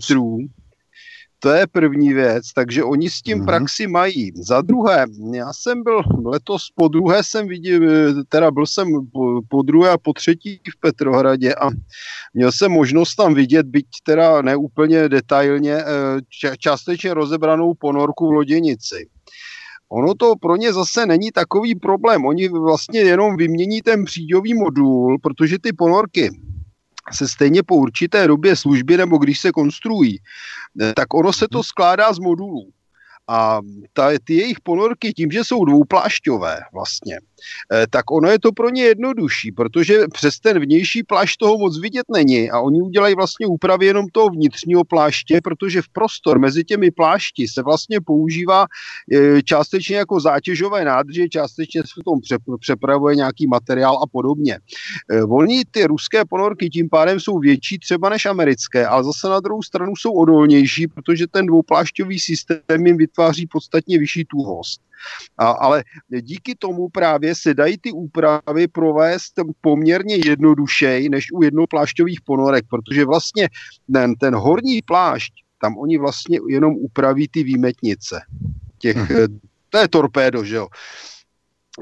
to 1.45 1.51
je 1.51 1.67
první 1.67 2.13
věc, 2.13 2.53
takže 2.53 2.83
oni 2.83 3.09
s 3.09 3.21
tím 3.21 3.37
mm-hmm. 3.37 3.45
praxi 3.45 3.87
mají. 3.87 4.31
Za 4.35 4.61
druhé, 4.61 5.05
já 5.33 5.53
jsem 5.53 5.83
byl 5.83 6.01
letos 6.25 6.67
po 6.75 6.87
druhé 6.87 7.23
jsem 7.23 7.47
viděl, 7.47 7.81
teda 8.29 8.51
byl 8.51 8.65
jsem 8.65 8.87
po, 9.13 9.41
po 9.49 9.61
druhé 9.61 9.89
a 9.89 9.97
po 9.97 10.13
třetí 10.13 10.59
v 10.77 10.79
Petrohradě 10.79 11.55
a 11.55 11.69
měl 12.33 12.51
jsem 12.51 12.71
možnost 12.71 13.15
tam 13.15 13.33
vidět, 13.33 13.65
byť 13.65 13.85
teda 14.03 14.41
neúplně 14.41 15.09
detailně, 15.09 15.73
eh, 15.73 16.57
částečně 16.57 17.13
rozebranou 17.13 17.73
ponorku 17.73 18.27
v 18.27 18.31
loděnici. 18.31 19.07
Ono 19.89 20.13
to 20.15 20.33
pro 20.41 20.55
ně 20.55 20.73
zase 20.73 21.05
není 21.05 21.31
takový 21.31 21.75
problém. 21.75 22.25
Oni 22.25 22.49
vlastně 22.49 22.99
jenom 22.99 23.37
vymění 23.37 23.81
ten 23.81 24.05
příďový 24.05 24.53
modul, 24.53 25.17
protože 25.21 25.59
ty 25.59 25.73
ponorky 25.73 26.29
se 27.13 27.27
stejně 27.27 27.63
po 27.63 27.75
určité 27.75 28.27
době 28.27 28.55
služby 28.55 28.97
nebo 28.97 29.17
když 29.17 29.39
se 29.39 29.51
konstruují, 29.51 30.19
eh, 30.81 30.93
tak 30.93 31.13
ono 31.13 31.33
se 31.33 31.47
to 31.51 31.57
mhm. 31.57 31.63
skládá 31.63 32.13
z 32.13 32.19
modulů. 32.19 32.69
A 33.27 33.59
ta, 33.93 34.09
ty 34.23 34.33
jejich 34.33 34.59
ponorky, 34.61 35.13
tím, 35.13 35.31
že 35.31 35.43
jsou 35.43 35.65
dvouplášťové 35.65 36.59
vlastně, 36.73 37.17
tak 37.89 38.11
ono 38.11 38.29
je 38.29 38.39
to 38.39 38.51
pro 38.51 38.69
ně 38.69 38.83
jednodušší, 38.83 39.51
protože 39.51 39.99
přes 40.13 40.39
ten 40.39 40.59
vnější 40.59 41.03
plášť 41.03 41.37
toho 41.39 41.57
moc 41.57 41.79
vidět 41.79 42.05
není 42.13 42.51
a 42.51 42.59
oni 42.59 42.81
udělají 42.81 43.15
vlastně 43.15 43.47
úpravy 43.47 43.85
jenom 43.85 44.07
toho 44.11 44.29
vnitřního 44.29 44.83
pláště, 44.83 45.39
protože 45.43 45.81
v 45.81 45.89
prostor 45.89 46.39
mezi 46.39 46.63
těmi 46.63 46.91
plášti 46.91 47.47
se 47.47 47.61
vlastně 47.61 48.01
používá 48.01 48.65
eh, 49.11 49.43
částečně 49.43 49.95
jako 49.95 50.19
zátěžové 50.19 50.85
nádrže, 50.85 51.29
částečně 51.29 51.81
se 51.81 52.01
v 52.01 52.03
tom 52.03 52.19
přepravuje 52.59 53.15
nějaký 53.15 53.47
materiál 53.47 53.99
a 54.03 54.07
podobně. 54.07 54.59
Eh, 55.11 55.21
Volní 55.21 55.63
ty 55.71 55.83
ruské 55.87 56.25
ponorky 56.25 56.69
tím 56.69 56.89
pádem 56.89 57.19
jsou 57.19 57.39
větší 57.39 57.79
třeba 57.79 58.09
než 58.09 58.25
americké, 58.25 58.87
ale 58.87 59.03
zase 59.03 59.29
na 59.29 59.39
druhou 59.39 59.63
stranu 59.63 59.95
jsou 59.95 60.11
odolnější, 60.13 60.87
protože 60.87 61.27
ten 61.27 61.45
dvouplášťový 61.45 62.19
systém 62.19 62.85
jim 62.85 62.97
vytváří 62.97 63.47
podstatně 63.47 63.99
vyšší 63.99 64.25
tuhost. 64.25 64.81
A, 65.37 65.47
ale 65.47 65.83
díky 66.21 66.55
tomu 66.55 66.89
právě 66.89 67.35
se 67.35 67.53
dají 67.53 67.77
ty 67.77 67.91
úpravy 67.91 68.67
provést 68.67 69.33
poměrně 69.61 70.15
jednodušej 70.15 71.09
než 71.09 71.27
u 71.33 71.43
jednoplášťových 71.43 72.21
ponorek, 72.21 72.65
protože 72.69 73.05
vlastně 73.05 73.49
ten, 73.93 74.15
ten 74.15 74.35
horní 74.35 74.81
plášť, 74.81 75.33
tam 75.61 75.77
oni 75.77 75.97
vlastně 75.97 76.39
jenom 76.49 76.73
upraví 76.73 77.27
ty 77.27 77.43
výmetnice. 77.43 78.21
Těch, 78.77 78.97
hmm. 78.97 79.39
To 79.69 79.77
je 79.77 79.87
torpédo, 79.87 80.43
že 80.43 80.55
jo. 80.55 80.67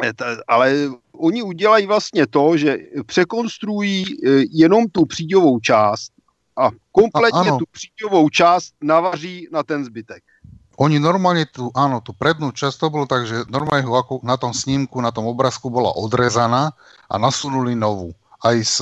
E, 0.04 0.12
ale 0.47 0.73
oni 1.12 1.43
udělají 1.43 1.86
vlastně 1.86 2.28
to, 2.28 2.58
že 2.58 2.78
překonstruují 3.06 4.04
e, 4.04 4.30
jenom 4.52 4.86
tu 4.88 5.06
příďovou 5.06 5.60
část 5.60 6.12
a 6.58 6.69
kompletně 6.91 7.52
a, 7.52 7.58
tu 7.58 7.65
příďovou 7.71 8.30
část 8.30 8.73
navaří 8.82 9.47
na 9.52 9.63
ten 9.63 9.86
zbytek. 9.86 10.23
Oni 10.81 10.97
normálne 10.97 11.45
tu, 11.45 11.69
áno, 11.77 12.01
tú 12.01 12.17
prednú 12.17 12.49
časť 12.49 12.75
to 12.81 12.88
bolo 12.89 13.05
tak, 13.05 13.29
že 13.29 13.45
normálne 13.45 13.86
ako 13.86 14.25
na 14.25 14.41
tom 14.41 14.57
snímku, 14.57 14.97
na 14.97 15.13
tom 15.13 15.29
obrázku 15.29 15.69
bola 15.69 15.93
odrezaná 15.93 16.73
a 17.05 17.15
nasunuli 17.21 17.77
novú. 17.77 18.09
Aj 18.41 18.57
s, 18.57 18.81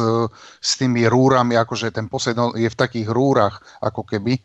s 0.58 0.72
tými 0.80 1.06
rúrami, 1.06 1.60
akože 1.60 1.92
ten 1.92 2.08
Poseidon 2.08 2.56
je 2.56 2.66
v 2.66 2.80
takých 2.80 3.12
rúrach, 3.12 3.60
ako 3.84 4.08
keby, 4.08 4.40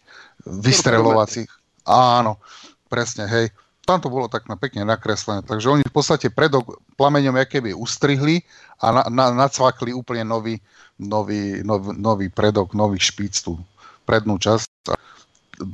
vystrelovacích. 0.45 1.49
Áno, 1.87 2.43
presne, 2.91 3.31
hej. 3.31 3.47
Tam 3.87 4.03
to 4.03 4.11
bolo 4.11 4.27
tak 4.27 4.51
na 4.51 4.59
pekne 4.59 4.83
nakreslené. 4.83 5.47
Takže 5.47 5.71
oni 5.71 5.85
v 5.87 5.95
podstate 5.95 6.35
predok 6.35 6.83
plameňom 6.99 7.39
keby 7.47 7.71
ustrihli 7.71 8.43
a 8.83 8.91
na, 8.91 9.03
na, 9.07 9.47
nacvakli 9.47 9.95
úplne 9.95 10.27
nový, 10.27 10.59
nový, 10.99 11.63
nový, 11.63 11.95
nový 11.95 12.27
predok, 12.27 12.75
nový 12.75 12.99
špíc 12.99 13.39
tú 13.47 13.63
prednú 14.03 14.43
časť 14.43 14.67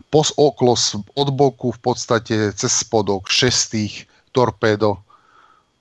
pos 0.09 0.35
oklos 0.39 0.97
od 1.19 1.29
boku 1.35 1.75
v 1.75 1.81
podstate 1.81 2.37
cez 2.55 2.73
spodok 2.73 3.29
šestých 3.29 4.07
torpédo 4.31 5.03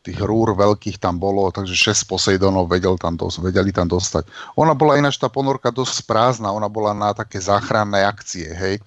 tých 0.02 0.18
rúr 0.18 0.58
veľkých 0.58 0.98
tam 0.98 1.22
bolo, 1.22 1.54
takže 1.54 1.78
6 1.78 2.10
Poseidonov 2.10 2.74
vedel 2.74 2.98
tam 2.98 3.14
dos- 3.14 3.38
vedeli 3.38 3.70
tam 3.70 3.86
dostať. 3.86 4.26
Ona 4.58 4.74
bola 4.74 4.98
ináč 4.98 5.22
tá 5.22 5.30
ponorka 5.30 5.70
dosť 5.70 6.10
prázdna, 6.10 6.50
ona 6.50 6.66
bola 6.66 6.98
na 6.98 7.14
také 7.14 7.38
záchranné 7.38 8.02
akcie, 8.02 8.50
hej. 8.50 8.82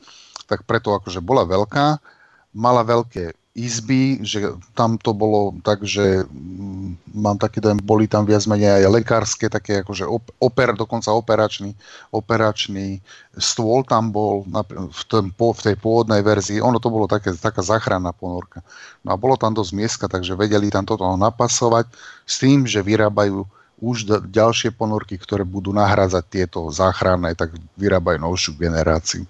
Tak 0.50 0.66
preto 0.66 0.90
akože 0.90 1.22
bola 1.22 1.46
veľká, 1.46 2.03
mala 2.50 2.83
veľké 2.83 3.31
izby, 3.54 4.18
že 4.26 4.58
tam 4.74 4.98
to 4.98 5.14
bolo 5.14 5.54
tak, 5.62 5.86
že 5.86 6.26
mm, 6.26 7.14
mám 7.14 7.38
taký 7.38 7.62
dojem, 7.62 7.78
boli 7.78 8.10
tam 8.10 8.26
viac 8.26 8.42
menej 8.50 8.82
aj 8.82 8.90
lekárske, 8.90 9.46
také 9.46 9.86
akože 9.86 10.10
oper, 10.42 10.74
dokonca 10.74 11.14
operačný, 11.14 11.70
operačný 12.10 12.98
stôl 13.38 13.86
tam 13.86 14.10
bol 14.10 14.42
v, 14.90 15.02
tom, 15.06 15.30
v 15.30 15.60
tej 15.62 15.78
pôvodnej 15.78 16.26
verzii, 16.26 16.58
ono 16.58 16.82
to 16.82 16.90
bolo 16.90 17.06
také, 17.06 17.30
taká 17.38 17.62
záchranná 17.62 18.10
ponorka. 18.10 18.58
No 19.06 19.14
a 19.14 19.16
bolo 19.16 19.38
tam 19.38 19.54
dosť 19.54 19.70
mieska, 19.70 20.06
takže 20.10 20.34
vedeli 20.34 20.66
tam 20.66 20.82
toto 20.82 21.06
napasovať 21.14 21.86
s 22.26 22.42
tým, 22.42 22.66
že 22.66 22.82
vyrábajú 22.82 23.46
už 23.78 24.26
ďalšie 24.34 24.74
ponorky, 24.74 25.14
ktoré 25.14 25.46
budú 25.46 25.70
nahrádzať 25.70 26.24
tieto 26.26 26.58
záchranné, 26.74 27.38
tak 27.38 27.54
vyrábajú 27.78 28.18
novšiu 28.18 28.58
generáciu. 28.58 29.26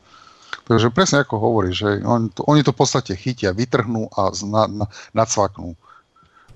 Takže 0.64 0.88
presne 0.88 1.20
ako 1.20 1.36
hovorí, 1.36 1.76
že 1.76 2.00
oni 2.00 2.32
to, 2.32 2.40
oni 2.48 2.64
to 2.64 2.72
v 2.72 2.78
podstate 2.80 3.12
chytia, 3.20 3.52
vytrhnú 3.52 4.08
a 4.16 4.32
na, 4.48 4.62
na, 4.64 4.86
nacvaknú 5.12 5.76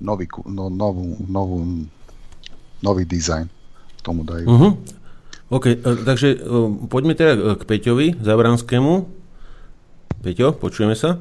nový, 0.00 0.26
no, 0.48 0.72
novú, 0.72 1.18
novú, 1.28 1.84
nový 2.80 3.04
dizajn. 3.04 3.52
tomu 4.00 4.24
dajú. 4.24 4.46
Uh-huh. 4.48 4.72
OK, 5.52 5.64
e, 5.68 5.76
takže 6.08 6.28
e, 6.34 6.38
poďme 6.88 7.12
teda 7.12 7.56
k 7.58 7.62
Peťovi 7.68 8.16
Zabranskému. 8.16 9.04
Peťo, 10.24 10.56
počujeme 10.56 10.96
sa? 10.96 11.20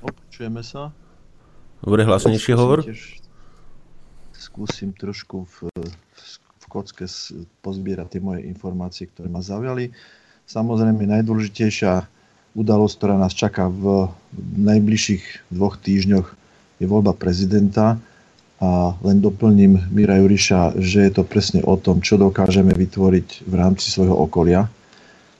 Počujeme 0.00 0.64
sa. 0.64 0.96
Dobre, 1.84 2.06
hlasnejšie 2.08 2.54
hovor. 2.56 2.86
Tiež 2.86 3.20
skúsim 4.32 4.94
trošku 4.94 5.44
v, 5.44 5.56
v 6.32 6.64
kocke 6.66 7.06
pozbierať 7.60 8.16
tie 8.16 8.20
moje 8.22 8.40
informácie, 8.46 9.10
ktoré 9.10 9.28
ma 9.28 9.42
zaujali. 9.42 9.90
Samozrejme, 10.52 11.08
najdôležitejšia 11.08 12.04
udalosť, 12.52 12.94
ktorá 13.00 13.16
nás 13.16 13.32
čaká 13.32 13.72
v 13.72 14.12
najbližších 14.60 15.48
dvoch 15.48 15.80
týždňoch, 15.80 16.28
je 16.76 16.84
voľba 16.84 17.16
prezidenta. 17.16 17.96
A 18.60 18.92
len 19.00 19.24
doplním 19.24 19.80
Mira 19.88 20.20
Juriša, 20.20 20.76
že 20.76 21.08
je 21.08 21.12
to 21.16 21.24
presne 21.24 21.64
o 21.64 21.74
tom, 21.80 22.04
čo 22.04 22.20
dokážeme 22.20 22.76
vytvoriť 22.76 23.48
v 23.48 23.54
rámci 23.56 23.88
svojho 23.88 24.12
okolia, 24.12 24.68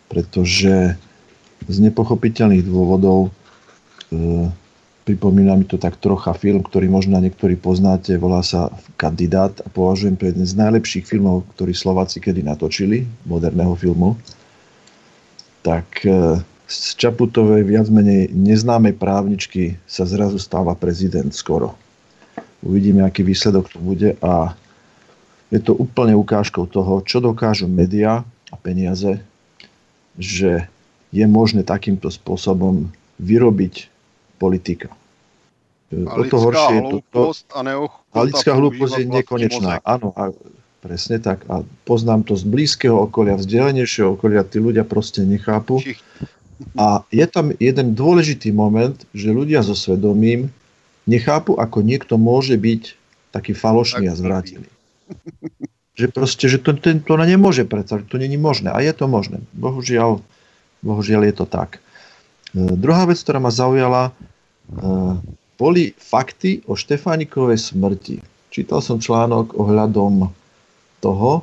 pretože 0.08 0.96
z 1.68 1.76
nepochopiteľných 1.78 2.66
dôvodov 2.66 3.28
e, 3.28 3.30
pripomína 5.06 5.54
mi 5.54 5.68
to 5.68 5.78
tak 5.78 6.02
trocha 6.02 6.34
film, 6.34 6.64
ktorý 6.64 6.90
možno 6.90 7.20
niektorí 7.22 7.54
poznáte, 7.54 8.18
volá 8.18 8.42
sa 8.42 8.74
Kandidát 8.98 9.54
a 9.62 9.68
považujem 9.70 10.18
to 10.18 10.26
jeden 10.26 10.48
z 10.48 10.58
najlepších 10.58 11.06
filmov, 11.06 11.46
ktorý 11.54 11.76
Slováci 11.76 12.18
kedy 12.18 12.42
natočili, 12.42 13.06
moderného 13.28 13.76
filmu. 13.78 14.18
Tak 15.62 15.86
e, 16.02 16.42
z 16.66 16.80
Čaputovej 16.98 17.62
viac 17.62 17.86
menej 17.86 18.34
neznámej 18.34 18.98
právničky 18.98 19.78
sa 19.86 20.02
zrazu 20.02 20.42
stáva 20.42 20.74
prezident 20.74 21.30
skoro. 21.30 21.78
Uvidíme, 22.62 23.02
aký 23.02 23.26
výsledok 23.26 23.70
to 23.70 23.78
bude 23.82 24.14
a 24.22 24.54
je 25.52 25.60
to 25.60 25.76
úplne 25.76 26.16
ukážkou 26.16 26.64
toho, 26.70 27.04
čo 27.04 27.20
dokážu 27.20 27.68
médiá 27.68 28.24
a 28.48 28.54
peniaze, 28.56 29.20
že 30.16 30.66
je 31.12 31.24
možné 31.28 31.60
takýmto 31.60 32.08
spôsobom 32.08 32.88
vyrobiť 33.20 33.92
politika. 34.40 34.88
E, 35.92 36.08
A 36.08 36.12
O 36.16 36.24
to 36.24 36.36
horšie 36.40 36.74
je 36.74 36.82
to, 37.12 37.22
a 37.52 37.60
a 38.12 38.18
lidská 38.24 38.56
hlúposť 38.56 38.94
je 38.98 39.06
nekonečná. 39.06 39.78
mozek. 39.78 39.84
Áno, 39.84 40.08
a 40.16 40.32
presne 40.82 41.22
tak. 41.22 41.46
A 41.46 41.62
poznám 41.86 42.26
to 42.26 42.34
z 42.34 42.42
blízkeho 42.42 43.06
okolia, 43.06 43.38
vzdialenejšieho 43.38 44.18
okolia. 44.18 44.42
Tí 44.42 44.58
ľudia 44.58 44.82
proste 44.82 45.22
nechápu. 45.22 45.78
A 46.74 47.06
je 47.14 47.26
tam 47.30 47.54
jeden 47.56 47.94
dôležitý 47.94 48.50
moment, 48.50 48.98
že 49.14 49.30
ľudia 49.30 49.62
so 49.62 49.78
svedomím 49.78 50.50
nechápu, 51.06 51.54
ako 51.54 51.82
niekto 51.86 52.18
môže 52.18 52.58
byť 52.58 52.82
taký 53.30 53.54
falošný 53.54 54.10
a 54.10 54.18
zvrátený. 54.18 54.68
Že 55.92 56.08
proste, 56.08 56.48
že 56.48 56.56
to, 56.56 56.72
ten, 56.72 57.04
to 57.04 57.20
nemôže 57.20 57.68
predsa, 57.68 58.00
to 58.00 58.16
není 58.16 58.40
možné. 58.40 58.72
A 58.72 58.80
je 58.80 58.96
to 58.96 59.12
možné. 59.12 59.44
Bohužiaľ, 59.52 60.24
bohužiaľ 60.80 61.28
je 61.28 61.34
to 61.36 61.44
tak. 61.44 61.84
E, 62.56 62.64
druhá 62.80 63.04
vec, 63.04 63.20
ktorá 63.20 63.36
ma 63.36 63.52
zaujala, 63.52 64.08
e, 64.08 64.12
boli 65.60 65.92
fakty 65.92 66.64
o 66.64 66.80
Štefánikovej 66.80 67.76
smrti. 67.76 68.24
Čítal 68.48 68.80
som 68.80 69.04
článok 69.04 69.52
ohľadom 69.52 70.32
toho, 71.02 71.42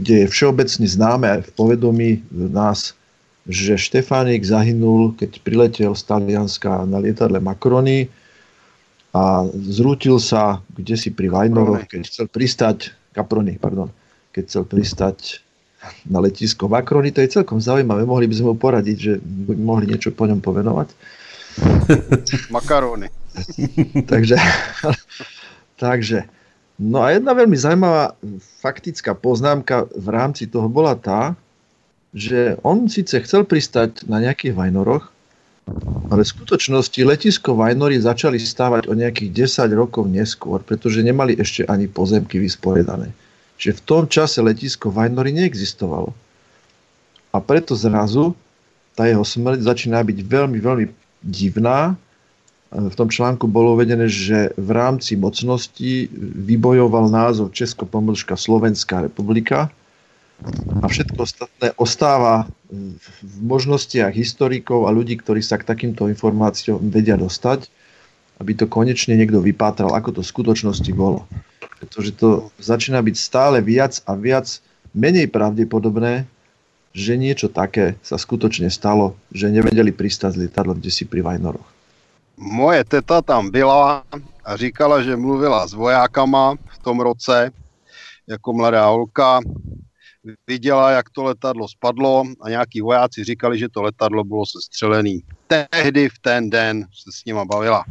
kde 0.00 0.24
je 0.24 0.32
všeobecne 0.32 0.86
známe 0.88 1.26
aj 1.28 1.40
v 1.46 1.50
povedomí 1.54 2.10
nás, 2.32 2.96
že 3.44 3.76
Štefánik 3.76 4.40
zahynul, 4.40 5.12
keď 5.16 5.44
priletel 5.44 5.92
z 5.92 6.02
Talianska 6.08 6.88
na 6.88 7.00
lietadle 7.00 7.40
Makrony 7.40 8.08
a 9.12 9.44
zrútil 9.52 10.22
sa 10.22 10.62
kde 10.72 10.96
si 10.96 11.10
pri 11.12 11.28
Vajnoroch, 11.28 11.84
keď 11.90 12.00
chcel 12.06 12.26
pristať, 12.30 12.94
Kaprony, 13.10 13.58
pardon, 13.58 13.90
keď 14.30 14.42
chcel 14.46 14.64
pristať 14.64 15.42
na 16.06 16.20
letisko 16.20 16.68
Makrony. 16.68 17.10
To 17.10 17.24
je 17.24 17.40
celkom 17.40 17.58
zaujímavé, 17.58 18.04
mohli 18.04 18.28
by 18.30 18.34
sme 18.36 18.54
mu 18.54 18.56
poradiť, 18.60 18.96
že 18.96 19.12
by 19.18 19.52
mohli 19.58 19.90
niečo 19.90 20.12
po 20.14 20.28
ňom 20.28 20.38
povenovať. 20.38 20.88
Makaróny. 22.54 23.08
takže, 24.12 24.36
takže, 25.82 26.28
no 26.80 27.04
a 27.04 27.12
jedna 27.12 27.36
veľmi 27.36 27.54
zaujímavá 27.54 28.16
faktická 28.64 29.12
poznámka 29.12 29.86
v 29.92 30.08
rámci 30.08 30.48
toho 30.48 30.66
bola 30.66 30.96
tá, 30.96 31.36
že 32.16 32.58
on 32.66 32.90
síce 32.90 33.14
chcel 33.22 33.46
pristať 33.46 34.08
na 34.10 34.18
nejakých 34.18 34.56
Vajnoroch, 34.56 35.12
ale 36.10 36.26
v 36.26 36.32
skutočnosti 36.34 36.98
letisko 37.06 37.54
Vajnory 37.54 38.02
začali 38.02 38.40
stávať 38.42 38.90
o 38.90 38.98
nejakých 38.98 39.46
10 39.46 39.70
rokov 39.78 40.10
neskôr, 40.10 40.58
pretože 40.58 40.98
nemali 41.04 41.38
ešte 41.38 41.62
ani 41.70 41.86
pozemky 41.86 42.42
vysporiadané. 42.42 43.14
Čiže 43.60 43.78
v 43.78 43.84
tom 43.86 44.02
čase 44.10 44.42
letisko 44.42 44.90
Vajnory 44.90 45.30
neexistovalo. 45.36 46.10
A 47.30 47.38
preto 47.38 47.78
zrazu 47.78 48.34
tá 48.98 49.06
jeho 49.06 49.22
smrť 49.22 49.62
začína 49.62 50.02
byť 50.02 50.18
veľmi, 50.26 50.58
veľmi 50.58 50.86
divná. 51.22 51.94
V 52.70 52.94
tom 52.94 53.10
článku 53.10 53.50
bolo 53.50 53.74
uvedené, 53.74 54.06
že 54.06 54.54
v 54.54 54.70
rámci 54.70 55.18
mocnosti 55.18 56.06
vybojoval 56.46 57.10
názov 57.10 57.50
Česko-Pomlčka 57.50 58.38
Slovenská 58.38 59.10
republika 59.10 59.74
a 60.78 60.86
všetko 60.86 61.18
ostatné 61.18 61.74
ostáva 61.74 62.46
v 62.70 63.36
možnostiach 63.42 64.14
historikov 64.14 64.86
a 64.86 64.94
ľudí, 64.94 65.18
ktorí 65.18 65.42
sa 65.42 65.58
k 65.58 65.66
takýmto 65.66 66.06
informáciám 66.06 66.78
vedia 66.78 67.18
dostať, 67.18 67.66
aby 68.38 68.54
to 68.54 68.70
konečne 68.70 69.18
niekto 69.18 69.42
vypátral, 69.42 69.90
ako 69.90 70.16
to 70.16 70.20
v 70.22 70.30
skutočnosti 70.30 70.90
bolo. 70.94 71.26
Pretože 71.82 72.14
to 72.14 72.54
začína 72.62 73.02
byť 73.02 73.16
stále 73.18 73.58
viac 73.60 73.98
a 74.06 74.14
viac 74.14 74.62
menej 74.94 75.26
pravdepodobné, 75.26 76.22
že 76.94 77.18
niečo 77.18 77.50
také 77.50 77.98
sa 78.06 78.14
skutočne 78.14 78.70
stalo, 78.70 79.18
že 79.34 79.50
nevedeli 79.50 79.90
pristať 79.90 80.38
s 80.38 80.40
lietadlom 80.46 80.78
kde 80.78 80.90
si 80.94 81.02
pri 81.02 81.26
Vajnoroch. 81.26 81.79
Moje 82.40 82.84
teta 82.84 83.22
tam 83.22 83.50
byla 83.50 84.04
a 84.44 84.56
říkala, 84.56 85.02
že 85.02 85.16
mluvila 85.16 85.66
s 85.66 85.72
vojákama 85.72 86.54
v 86.54 86.78
tom 86.78 87.00
roce 87.00 87.50
jako 88.26 88.52
mladá 88.52 88.86
holka. 88.86 89.40
Viděla, 90.46 90.90
jak 90.90 91.10
to 91.10 91.24
letadlo 91.24 91.68
spadlo 91.68 92.24
a 92.40 92.50
nějaký 92.50 92.80
vojáci 92.80 93.24
říkali, 93.24 93.58
že 93.58 93.68
to 93.68 93.82
letadlo 93.82 94.24
bylo 94.24 94.46
sestřelený. 94.46 95.20
Tehdy 95.46 96.08
v 96.08 96.18
ten 96.20 96.50
den 96.50 96.86
se 97.04 97.10
s 97.12 97.24
nima 97.24 97.44
bavila. 97.44 97.84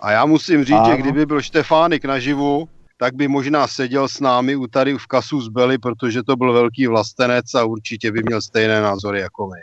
A 0.00 0.10
já 0.10 0.26
musím 0.26 0.64
říct, 0.64 0.76
Ano. 0.76 0.90
že 0.90 0.96
kdyby 0.96 1.26
byl 1.26 1.42
Štefánik 1.42 2.04
naživu, 2.04 2.68
tak 2.98 3.14
by 3.14 3.28
možná 3.28 3.66
seděl 3.66 4.08
s 4.08 4.20
námi 4.20 4.56
u 4.56 4.66
tady 4.66 4.98
v 4.98 5.06
kasu 5.06 5.40
z 5.40 5.48
Bely, 5.48 5.78
protože 5.78 6.22
to 6.22 6.36
byl 6.36 6.52
velký 6.52 6.86
vlastenec 6.86 7.54
a 7.54 7.64
určitě 7.64 8.12
by 8.12 8.22
měl 8.22 8.42
stejné 8.42 8.80
názory 8.80 9.20
jako 9.20 9.46
my. 9.46 9.60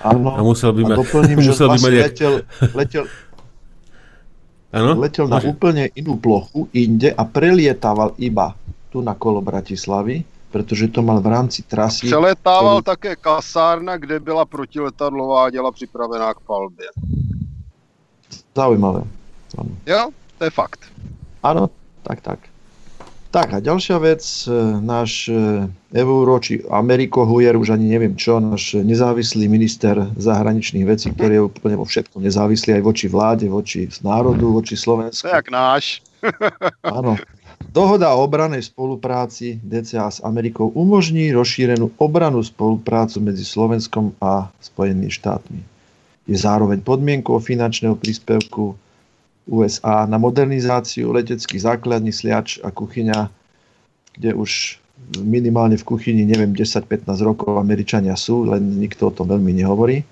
Áno, 0.00 0.28
A 0.32 0.40
musel 0.40 0.72
by 0.72 0.82
a 0.82 0.86
mať- 0.88 0.98
doplním, 0.98 1.38
že 1.44 1.50
musel 1.50 1.66
by 1.66 1.70
vlastne 1.72 1.86
mať 1.86 1.94
letel, 2.02 2.32
letel, 2.74 3.04
Áno? 4.72 4.92
letel 4.98 5.26
na 5.26 5.38
Môže. 5.38 5.48
úplne 5.48 5.84
inú 5.92 6.16
plochu 6.16 6.68
inde 6.70 7.08
a 7.10 7.22
prelietaval 7.22 8.12
iba 8.18 8.52
tu 8.88 9.00
na 9.00 9.12
kolo 9.12 9.40
Bratislavy, 9.40 10.20
pretože 10.48 10.88
to 10.88 11.00
mal 11.00 11.20
v 11.20 11.28
rámci 11.28 11.62
trasy. 11.62 12.06
Přeletával 12.06 12.82
Který- 12.82 12.90
také 12.92 13.12
kasárna, 13.16 13.96
kde 13.96 14.20
byla 14.20 14.44
protiletadlová 14.44 15.50
děla 15.50 15.72
připravená 15.72 16.34
k 16.34 16.40
palbě. 16.40 16.86
Zaujímavé. 18.56 19.02
Áno. 19.56 19.70
Jo, 19.86 20.10
to 20.38 20.44
je 20.44 20.50
fakt. 20.50 20.80
Áno, 21.42 21.70
tak, 22.02 22.20
tak. 22.20 22.38
Tak 23.36 23.52
a 23.52 23.60
ďalšia 23.60 24.00
vec, 24.00 24.24
e, 24.48 24.80
náš 24.80 25.28
e, 25.28 25.68
Euro, 25.92 26.40
či 26.40 26.64
Ameriko 26.72 27.28
Hujer, 27.28 27.52
už 27.60 27.76
ani 27.76 27.92
neviem 27.92 28.16
čo, 28.16 28.40
náš 28.40 28.80
nezávislý 28.80 29.44
minister 29.44 30.08
zahraničných 30.16 30.88
vecí, 30.88 31.12
ktorý 31.12 31.32
je 31.36 31.42
úplne 31.44 31.76
vo 31.76 31.84
všetkom 31.84 32.24
nezávislý 32.24 32.80
aj 32.80 32.82
voči 32.88 33.12
vláde, 33.12 33.44
voči 33.52 33.92
národu, 34.00 34.56
voči 34.56 34.72
Slovensku. 34.72 35.28
jak 35.28 35.52
náš. 35.52 36.00
Áno. 36.80 37.20
Dohoda 37.76 38.16
o 38.16 38.24
obranej 38.24 38.72
spolupráci 38.72 39.60
DCA 39.60 40.08
s 40.08 40.24
Amerikou 40.24 40.72
umožní 40.72 41.28
rozšírenú 41.36 41.92
obranú 42.00 42.40
spoluprácu 42.40 43.20
medzi 43.20 43.44
Slovenskom 43.44 44.16
a 44.16 44.48
Spojenými 44.64 45.12
štátmi. 45.12 45.60
Je 46.24 46.40
zároveň 46.40 46.80
podmienkou 46.80 47.36
finančného 47.36 48.00
príspevku 48.00 48.80
USA 49.46 50.06
na 50.10 50.18
modernizáciu 50.18 51.14
leteckých 51.14 51.62
základní 51.62 52.10
Sliač 52.10 52.58
a 52.66 52.74
Kuchyňa, 52.74 53.30
kde 54.18 54.34
už 54.34 54.82
minimálne 55.22 55.76
v 55.76 55.86
kuchyni, 55.86 56.24
neviem, 56.26 56.50
10-15 56.50 57.06
rokov 57.22 57.60
Američania 57.60 58.16
sú, 58.16 58.48
len 58.48 58.80
nikto 58.80 59.12
o 59.12 59.14
tom 59.14 59.30
veľmi 59.30 59.52
nehovorí. 59.54 60.02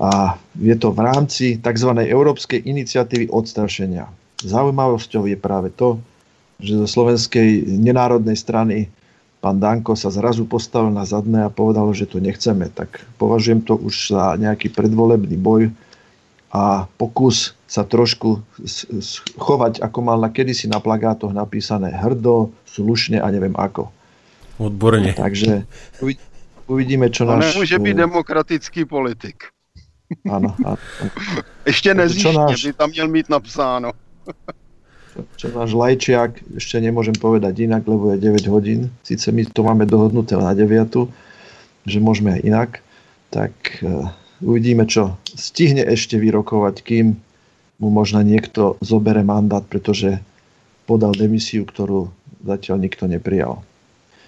A 0.00 0.40
je 0.58 0.74
to 0.74 0.90
v 0.90 1.00
rámci 1.06 1.44
tzv. 1.58 1.90
Európskej 1.94 2.64
iniciatívy 2.66 3.30
odstrašenia. 3.30 4.10
Zaujímavosťou 4.42 5.30
je 5.30 5.38
práve 5.38 5.70
to, 5.74 6.02
že 6.58 6.80
zo 6.80 6.86
slovenskej 6.86 7.66
nenárodnej 7.66 8.34
strany 8.38 8.90
pán 9.38 9.60
Danko 9.60 9.92
sa 9.94 10.08
zrazu 10.08 10.48
postavil 10.48 10.90
na 10.90 11.04
zadné 11.04 11.44
a 11.44 11.52
povedal, 11.52 11.92
že 11.92 12.08
to 12.08 12.22
nechceme. 12.22 12.72
Tak 12.72 13.04
považujem 13.20 13.60
to 13.62 13.76
už 13.76 14.16
za 14.16 14.34
nejaký 14.40 14.72
predvolebný 14.72 15.36
boj 15.36 15.68
a 16.54 16.86
pokus 16.96 17.52
sa 17.74 17.82
trošku 17.82 18.38
chovať, 19.34 19.82
ako 19.82 19.98
mal 19.98 20.22
na 20.22 20.30
kedysi 20.30 20.70
na 20.70 20.78
plagátoch 20.78 21.34
napísané 21.34 21.90
hrdo, 21.90 22.54
slušne 22.70 23.18
a 23.18 23.26
neviem 23.34 23.58
ako. 23.58 23.90
Odborne. 24.62 25.10
Takže 25.10 25.66
uvidíme, 26.70 27.10
čo 27.10 27.26
náš... 27.26 27.50
nemôže 27.50 27.74
byť 27.82 27.94
demokratický 27.98 28.86
politik. 28.86 29.50
Áno. 30.30 30.54
Ešte 31.66 31.90
náš... 31.98 32.14
by 32.22 32.72
tam 32.78 32.94
měl 32.94 33.08
mít 33.10 33.26
napsáno. 33.26 33.90
čo 35.38 35.46
náš 35.54 35.74
lajčiak, 35.74 36.42
ešte 36.58 36.78
nemôžem 36.78 37.14
povedať 37.14 37.66
inak, 37.66 37.86
lebo 37.86 38.14
je 38.14 38.18
9 38.22 38.50
hodín. 38.50 38.90
Sice 39.02 39.30
my 39.30 39.46
to 39.50 39.62
máme 39.62 39.86
dohodnuté 39.86 40.38
na 40.38 40.54
9, 40.54 41.10
že 41.86 41.98
môžeme 41.98 42.38
aj 42.38 42.40
inak. 42.42 42.70
Tak 43.30 43.54
uh, 43.82 44.10
uvidíme, 44.42 44.86
čo 44.86 45.18
stihne 45.34 45.86
ešte 45.86 46.18
vyrokovať, 46.18 46.74
kým 46.82 47.18
mu 47.78 47.88
možno 47.90 48.22
niekto 48.22 48.78
zobere 48.80 49.26
mandát, 49.26 49.64
pretože 49.66 50.22
podal 50.86 51.16
demisiu, 51.16 51.64
ktorú 51.66 52.12
zatiaľ 52.44 52.76
nikto 52.78 53.08
neprijal. 53.08 53.64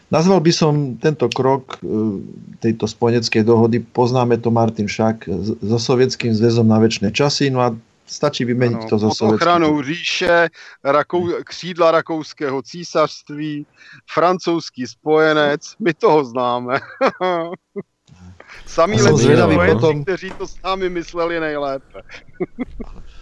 Nazval 0.07 0.39
by 0.39 0.53
som 0.55 0.73
tento 1.03 1.27
krok 1.27 1.83
e, 1.83 2.23
tejto 2.63 2.87
spojeneckej 2.87 3.43
dohody, 3.43 3.83
poznáme 3.83 4.39
to 4.39 4.55
Martin 4.55 4.87
Šak, 4.87 5.27
so 5.59 5.79
sovietským 5.83 6.31
zväzom 6.31 6.63
na 6.63 6.79
väčšie 6.79 7.11
časy, 7.11 7.51
no 7.51 7.59
a 7.59 7.75
stačí 8.07 8.47
vymeniť 8.47 8.87
ano, 8.87 8.91
to 8.91 8.97
so 9.03 9.11
sovětským. 9.11 9.35
ochranou 9.35 9.83
říše, 9.83 10.49
rakou, 10.85 11.43
křídla 11.45 11.91
rakouského 11.91 12.63
císařství, 12.63 13.67
francouzský 14.07 14.87
spojenec, 14.87 15.75
my 15.79 15.95
toho 15.95 16.25
známe. 16.25 16.79
Samí 18.67 19.03
lepší 19.03 19.29
potom... 19.67 20.05
kteří 20.05 20.31
to 20.39 20.47
s 20.47 20.55
námi 20.65 20.89
mysleli 20.91 21.41
nejlépe. 21.41 22.03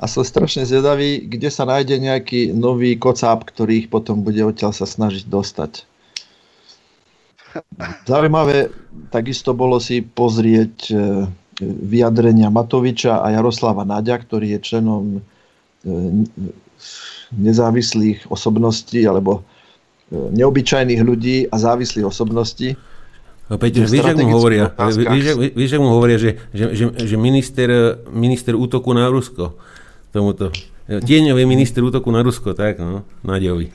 a 0.00 0.08
som 0.08 0.24
strašne 0.24 0.64
zvedavý, 0.64 1.28
kde 1.28 1.52
sa 1.52 1.68
nájde 1.68 2.00
nejaký 2.00 2.56
nový 2.56 2.96
kocáb, 2.96 3.44
ktorý 3.44 3.84
ich 3.84 3.88
potom 3.92 4.24
bude 4.24 4.40
odtiaľ 4.40 4.72
sa 4.72 4.88
snažiť 4.88 5.28
dostať. 5.28 5.84
Zaujímavé 8.08 8.72
takisto 9.12 9.52
bolo 9.52 9.76
si 9.76 10.00
pozrieť 10.00 10.74
e, 10.88 10.94
vyjadrenia 11.68 12.48
Matoviča 12.48 13.20
a 13.20 13.34
Jaroslava 13.34 13.84
Naďa, 13.84 14.22
ktorý 14.24 14.56
je 14.56 14.58
členom 14.64 15.04
e, 15.12 15.20
nezávislých 17.36 18.30
osobností 18.32 19.04
alebo 19.04 19.42
e, 20.08 20.16
neobyčajných 20.16 21.02
ľudí 21.02 21.36
a 21.50 21.56
závislých 21.60 22.06
osobností. 22.08 22.78
No, 23.50 23.58
Peťo, 23.58 23.82
vieš, 23.82 24.14
mu 24.14 24.30
hovoria, 24.30 24.70
vieš, 24.78 25.34
vieš, 25.58 25.70
mu 25.82 25.90
hovoria, 25.90 26.22
že, 26.22 26.38
že, 26.54 26.70
že, 26.70 26.84
že 26.94 27.16
minister, 27.18 27.98
minister 28.14 28.54
útoku 28.54 28.94
na 28.94 29.10
Rusko 29.10 29.58
tomuto. 30.10 30.50
Tieňový 30.90 31.46
minister 31.46 31.86
útoku 31.86 32.10
na 32.10 32.26
Rusko, 32.26 32.50
tak, 32.54 32.82
no, 32.82 33.06
Naďovi. 33.22 33.70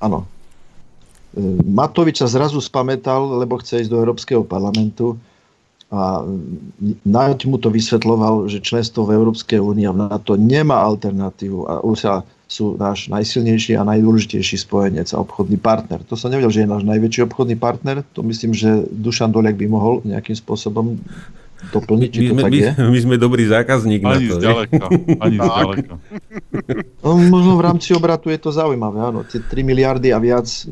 Áno. 0.00 0.24
E, 1.36 1.40
Matovič 1.68 2.24
sa 2.24 2.28
zrazu 2.32 2.64
spametal, 2.64 3.40
lebo 3.44 3.60
chce 3.60 3.84
ísť 3.84 3.90
do 3.92 4.00
Európskeho 4.00 4.42
parlamentu 4.42 5.20
a 5.92 6.24
Naď 7.02 7.50
mu 7.50 7.58
to 7.58 7.66
vysvetloval, 7.66 8.46
že 8.46 8.62
členstvo 8.62 9.04
v 9.04 9.18
Európskej 9.18 9.58
únii 9.58 9.90
a 9.90 9.92
v 9.92 10.00
NATO 10.06 10.38
nemá 10.38 10.78
alternatívu 10.86 11.66
a 11.66 11.82
USA 11.82 12.22
sú 12.50 12.74
náš 12.78 13.06
najsilnejší 13.10 13.78
a 13.78 13.86
najdôležitejší 13.86 14.66
spojenec 14.66 15.10
a 15.14 15.22
obchodný 15.22 15.58
partner. 15.58 16.02
To 16.10 16.18
som 16.18 16.30
nevedel, 16.34 16.50
že 16.50 16.62
je 16.66 16.72
náš 16.72 16.82
najväčší 16.82 17.26
obchodný 17.30 17.54
partner. 17.58 18.02
To 18.14 18.26
myslím, 18.26 18.54
že 18.54 18.86
Dušan 18.90 19.30
Doliak 19.30 19.54
by 19.54 19.66
mohol 19.70 20.02
nejakým 20.02 20.34
spôsobom 20.34 20.98
doplniť, 21.68 22.08
či 22.08 22.20
my 22.20 22.26
to 22.26 22.32
sme, 22.32 22.42
tak 22.42 22.52
my, 22.52 22.58
je? 22.58 22.70
My 22.88 22.98
sme 23.04 23.16
dobrý 23.20 23.44
zákazník 23.44 24.00
ani 24.00 24.08
na 24.08 24.16
to. 24.16 24.34
Zďaleka, 24.40 24.84
ani 25.20 25.36
zďaleka. 25.36 25.92
No, 27.04 27.08
možno 27.20 27.52
v 27.60 27.62
rámci 27.62 27.92
obratu 27.92 28.32
je 28.32 28.40
to 28.40 28.50
zaujímavé, 28.52 28.98
áno. 29.00 29.20
Tie 29.28 29.44
3 29.44 29.60
miliardy 29.60 30.12
a 30.12 30.18
viac 30.20 30.48
e, 30.48 30.62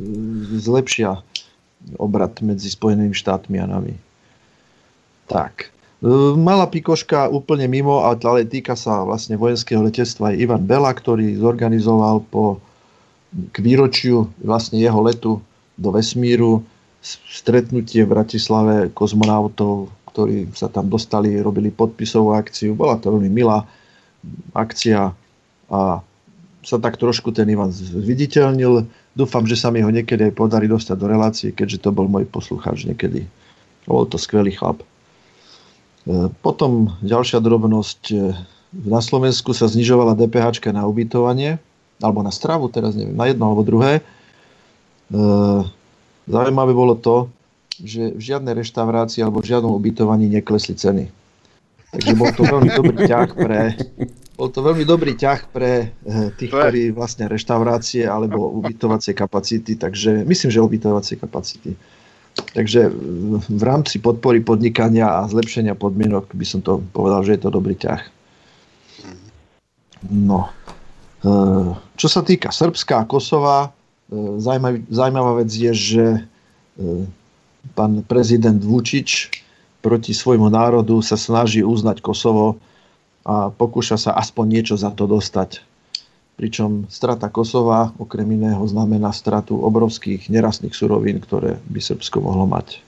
zlepšia 0.57 1.21
obrat 2.01 2.41
medzi 2.41 2.73
Spojenými 2.73 3.13
štátmi 3.13 3.57
a 3.61 3.67
nami. 3.69 3.95
Tak. 5.29 5.69
E, 6.01 6.09
malá 6.37 6.65
pikoška 6.69 7.29
úplne 7.29 7.69
mimo, 7.69 8.05
ale 8.09 8.49
týka 8.49 8.73
sa 8.73 9.05
vlastne 9.05 9.37
vojenského 9.37 9.85
letectva 9.85 10.33
aj 10.33 10.41
Ivan 10.41 10.65
Bela, 10.65 10.91
ktorý 10.93 11.37
zorganizoval 11.37 12.25
po 12.29 12.65
k 13.53 13.57
výročiu 13.61 14.33
vlastne 14.41 14.81
jeho 14.81 15.01
letu 15.05 15.33
do 15.77 15.89
vesmíru 15.93 16.65
stretnutie 17.05 18.03
v 18.03 18.11
Bratislave 18.11 18.91
kozmonautov 18.91 19.93
ktorí 20.19 20.51
sa 20.51 20.67
tam 20.67 20.91
dostali, 20.91 21.39
robili 21.39 21.71
podpisovú 21.71 22.35
akciu. 22.35 22.75
Bola 22.75 22.99
to 22.99 23.15
veľmi 23.15 23.31
milá 23.31 23.63
akcia 24.51 25.15
a 25.71 25.81
sa 26.67 26.77
tak 26.83 26.99
trošku 26.99 27.31
ten 27.31 27.47
Ivan 27.47 27.71
zviditeľnil. 27.71 28.83
Dúfam, 29.15 29.47
že 29.47 29.55
sa 29.55 29.71
mi 29.71 29.79
ho 29.79 29.87
niekedy 29.87 30.27
aj 30.27 30.35
podarí 30.35 30.67
dostať 30.67 30.97
do 30.99 31.07
relácie, 31.07 31.49
keďže 31.55 31.87
to 31.87 31.95
bol 31.95 32.11
môj 32.11 32.27
poslucháč 32.27 32.83
niekedy. 32.83 33.31
Bol 33.87 34.11
to 34.11 34.19
skvelý 34.19 34.59
chlap. 34.59 34.83
E, 34.83 34.87
potom 36.43 36.99
ďalšia 36.99 37.39
drobnosť. 37.39 38.03
E, 38.11 38.35
na 38.91 38.99
Slovensku 38.99 39.55
sa 39.55 39.71
znižovala 39.71 40.19
DPH 40.19 40.67
na 40.75 40.83
ubytovanie, 40.83 41.63
alebo 42.03 42.27
na 42.27 42.35
stravu, 42.35 42.67
teraz 42.75 42.99
neviem, 42.99 43.15
na 43.15 43.31
jedno 43.31 43.55
alebo 43.55 43.63
druhé. 43.63 44.03
E, 44.03 44.03
zaujímavé 46.27 46.75
bolo 46.75 46.99
to, 46.99 47.31
že 47.83 48.15
v 48.15 48.21
žiadnej 48.21 48.55
reštaurácii 48.59 49.23
alebo 49.23 49.43
v 49.43 49.51
žiadnom 49.55 49.73
ubytovaní 49.75 50.27
neklesli 50.27 50.75
ceny. 50.75 51.07
Takže 51.89 52.13
bol 52.21 52.29
to 52.37 52.45
veľmi 52.45 52.71
dobrý 52.77 52.99
ťah 53.09 53.31
pre, 53.33 53.73
bol 54.39 54.55
to 54.55 54.63
veľmi 54.63 54.87
dobrý 54.87 55.19
ťah 55.19 55.51
pre 55.51 55.91
eh, 55.91 56.29
tých, 56.39 56.55
ktorí 56.55 56.95
vlastne 56.95 57.27
reštaurácie 57.27 58.07
alebo 58.07 58.55
ubytovacie 58.63 59.11
kapacity, 59.11 59.75
takže 59.75 60.23
myslím, 60.23 60.51
že 60.55 60.63
ubytovacie 60.63 61.19
kapacity. 61.19 61.75
Takže 62.39 62.87
v 63.51 63.63
rámci 63.67 63.99
podpory 63.99 64.39
podnikania 64.39 65.11
a 65.11 65.27
zlepšenia 65.27 65.75
podmienok 65.75 66.31
by 66.39 66.47
som 66.47 66.63
to 66.63 66.79
povedal, 66.95 67.27
že 67.27 67.35
je 67.35 67.43
to 67.43 67.51
dobrý 67.51 67.75
ťah. 67.75 67.99
No. 70.07 70.47
Eh, 71.27 71.71
čo 71.99 72.07
sa 72.07 72.23
týka 72.23 72.55
Srbska 72.55 73.03
a 73.03 73.09
Kosova, 73.11 73.59
eh, 73.67 74.39
zaujímavá 74.87 75.43
vec 75.43 75.51
je, 75.51 75.73
že 75.75 76.07
pán 77.75 78.03
prezident 78.07 78.59
Vučič 78.59 79.31
proti 79.79 80.11
svojmu 80.15 80.51
národu 80.51 80.99
sa 81.03 81.15
snaží 81.15 81.63
uznať 81.63 82.03
Kosovo 82.03 82.59
a 83.23 83.53
pokúša 83.53 84.01
sa 84.01 84.11
aspoň 84.17 84.45
niečo 84.49 84.75
za 84.75 84.91
to 84.91 85.07
dostať. 85.07 85.63
Pričom 86.39 86.87
strata 86.87 87.27
Kosova 87.35 87.91
okrem 87.99 88.31
iného 88.39 88.63
znamená 88.67 89.11
stratu 89.11 89.59
obrovských 89.59 90.31
nerastných 90.31 90.75
surovín, 90.75 91.19
ktoré 91.19 91.59
by 91.67 91.81
Srbsko 91.83 92.23
mohlo 92.23 92.47
mať. 92.47 92.79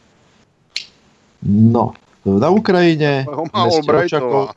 No, 1.42 1.98
na 2.22 2.48
Ukrajine... 2.52 3.26
Očakov, 3.26 4.54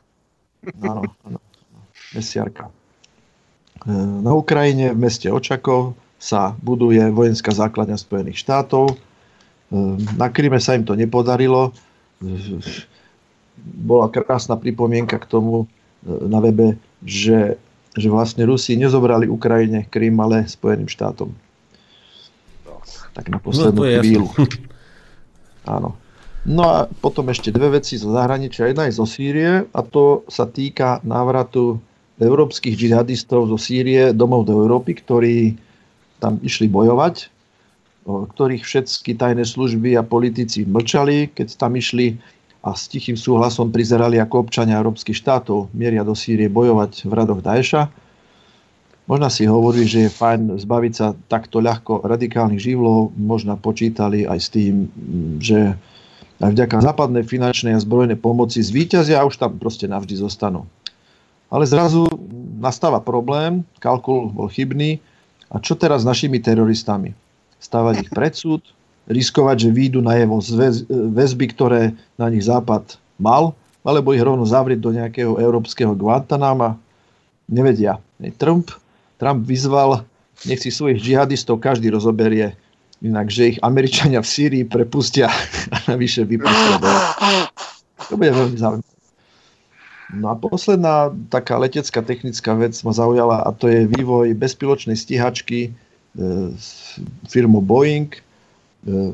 áno, 0.84 1.02
áno, 1.26 1.38
mesiarka. 2.14 2.70
Na 4.22 4.32
Ukrajine 4.32 4.94
v 4.94 4.98
meste 5.10 5.28
Očakov 5.28 5.98
sa 6.16 6.56
buduje 6.62 7.04
vojenská 7.12 7.52
základňa 7.52 8.00
Spojených 8.00 8.40
štátov 8.40 8.96
na 10.14 10.28
Kryme 10.30 10.62
sa 10.62 10.78
im 10.78 10.86
to 10.86 10.94
nepodarilo. 10.94 11.74
Bola 13.58 14.06
krásna 14.10 14.54
pripomienka 14.54 15.18
k 15.18 15.26
tomu 15.26 15.64
e, 15.64 15.66
na 16.26 16.38
webe, 16.38 16.78
že, 17.02 17.58
že 17.94 18.08
vlastne 18.10 18.46
Rusi 18.46 18.78
nezobrali 18.78 19.26
Ukrajine 19.26 19.86
Krym, 19.88 20.18
ale 20.22 20.46
Spojeným 20.46 20.86
štátom. 20.86 21.32
Tak 23.14 23.30
na 23.30 23.38
poslednú 23.38 23.82
no, 23.82 23.94
chvíľu. 24.02 24.28
Áno. 25.74 25.94
No 26.44 26.62
a 26.68 26.76
potom 27.00 27.30
ešte 27.32 27.48
dve 27.48 27.80
veci 27.80 27.96
zo 27.96 28.12
zahraničia. 28.12 28.68
Jedna 28.68 28.90
je 28.90 28.98
zo 29.00 29.06
Sýrie 29.08 29.64
a 29.64 29.80
to 29.80 30.26
sa 30.28 30.44
týka 30.44 31.00
návratu 31.00 31.80
európskych 32.20 32.76
džihadistov 32.76 33.48
zo 33.48 33.56
Sýrie 33.56 34.12
domov 34.12 34.44
do 34.44 34.60
Európy, 34.60 34.98
ktorí 34.98 35.56
tam 36.20 36.36
išli 36.44 36.68
bojovať 36.68 37.33
ktorých 38.04 38.62
všetky 38.64 39.16
tajné 39.16 39.48
služby 39.48 39.96
a 39.96 40.04
politici 40.04 40.68
mlčali, 40.68 41.32
keď 41.32 41.56
tam 41.56 41.76
išli 41.76 42.20
a 42.64 42.72
s 42.72 42.88
tichým 42.88 43.16
súhlasom 43.16 43.68
prizerali 43.68 44.16
ako 44.16 44.48
občania 44.48 44.80
európskych 44.80 45.16
štátov 45.16 45.68
mieria 45.76 46.00
do 46.00 46.16
Sýrie 46.16 46.48
bojovať 46.48 47.04
v 47.04 47.12
radoch 47.12 47.44
Daeša. 47.44 47.92
Možno 49.04 49.28
si 49.28 49.44
hovorí, 49.44 49.84
že 49.84 50.08
je 50.08 50.16
fajn 50.16 50.64
zbaviť 50.64 50.92
sa 50.96 51.12
takto 51.28 51.60
ľahko 51.60 52.08
radikálnych 52.08 52.56
živlov. 52.56 53.12
Možno 53.20 53.52
počítali 53.60 54.24
aj 54.24 54.38
s 54.40 54.48
tým, 54.48 54.88
že 55.44 55.76
aj 56.40 56.56
vďaka 56.56 56.88
západnej 56.88 57.24
finančnej 57.28 57.76
a 57.76 57.84
zbrojnej 57.84 58.16
pomoci 58.16 58.64
zvíťazia 58.64 59.20
a 59.20 59.28
už 59.28 59.36
tam 59.36 59.60
proste 59.60 59.84
navždy 59.84 60.16
zostanú. 60.16 60.64
Ale 61.52 61.68
zrazu 61.68 62.08
nastáva 62.56 62.96
problém, 63.04 63.60
kalkul 63.76 64.32
bol 64.32 64.48
chybný. 64.48 64.96
A 65.52 65.60
čo 65.60 65.76
teraz 65.76 66.02
s 66.02 66.08
našimi 66.08 66.40
teroristami? 66.40 67.12
Stávať 67.64 68.04
ich 68.04 68.10
pred 68.12 68.36
súd, 68.36 68.60
riskovať, 69.08 69.68
že 69.68 69.70
výjdu 69.72 70.04
na 70.04 70.20
jeho 70.20 70.36
väzby, 71.16 71.56
ktoré 71.56 71.96
na 72.20 72.28
nich 72.28 72.44
Západ 72.44 73.00
mal, 73.16 73.56
alebo 73.80 74.12
ich 74.12 74.20
rovno 74.20 74.44
zavrieť 74.44 74.80
do 74.80 74.92
nejakého 74.92 75.40
európskeho 75.40 75.96
Guantanama. 75.96 76.76
nevedia. 77.48 78.00
Trump, 78.40 78.72
Trump 79.20 79.44
vyzval, 79.44 80.04
nech 80.48 80.60
si 80.60 80.72
svojich 80.72 81.00
džihadistov 81.00 81.60
každý 81.60 81.92
rozoberie, 81.92 82.56
inak, 83.04 83.28
že 83.28 83.56
ich 83.56 83.58
Američania 83.60 84.24
v 84.24 84.28
Sýrii 84.28 84.64
prepustia 84.64 85.28
a 85.72 85.76
navyše 85.88 86.24
vypustia. 86.24 86.80
To 88.08 88.16
bude 88.16 88.32
veľmi 88.32 88.56
zaujímavé. 88.56 88.92
No 90.14 90.30
a 90.30 90.34
posledná 90.38 91.10
taká 91.32 91.58
letecká 91.58 91.98
technická 92.04 92.54
vec 92.54 92.76
ma 92.86 92.92
zaujala 92.94 93.42
a 93.44 93.50
to 93.50 93.66
je 93.66 93.88
vývoj 93.88 94.36
bezpiločnej 94.36 94.94
stíhačky 94.94 95.74
e, 96.14 96.52
s 96.56 96.98
firmou 97.28 97.60
Boeing. 97.60 98.10
E, 98.14 98.20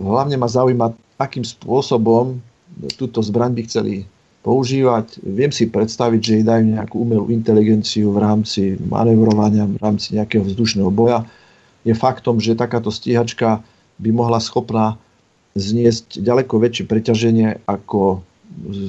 hlavne 0.01 0.37
ma 0.37 0.49
zaujíma, 0.49 0.93
akým 1.21 1.45
spôsobom 1.45 2.41
túto 2.97 3.21
zbraň 3.21 3.53
by 3.57 3.63
chceli 3.69 3.95
používať. 4.41 5.21
Viem 5.21 5.53
si 5.53 5.69
predstaviť, 5.69 6.21
že 6.21 6.33
jej 6.41 6.45
dajú 6.47 6.65
nejakú 6.73 6.97
umelú 6.97 7.29
inteligenciu 7.29 8.17
v 8.17 8.25
rámci 8.25 8.63
manevrovania, 8.81 9.69
v 9.69 9.77
rámci 9.77 10.17
nejakého 10.17 10.45
vzdušného 10.49 10.89
boja. 10.89 11.29
Je 11.85 11.93
faktom, 11.93 12.41
že 12.41 12.57
takáto 12.57 12.89
stíhačka 12.89 13.61
by 14.01 14.11
mohla 14.13 14.41
schopná 14.41 14.97
zniesť 15.57 16.25
ďaleko 16.25 16.57
väčšie 16.57 16.85
preťaženie 16.89 17.49
ako, 17.69 18.25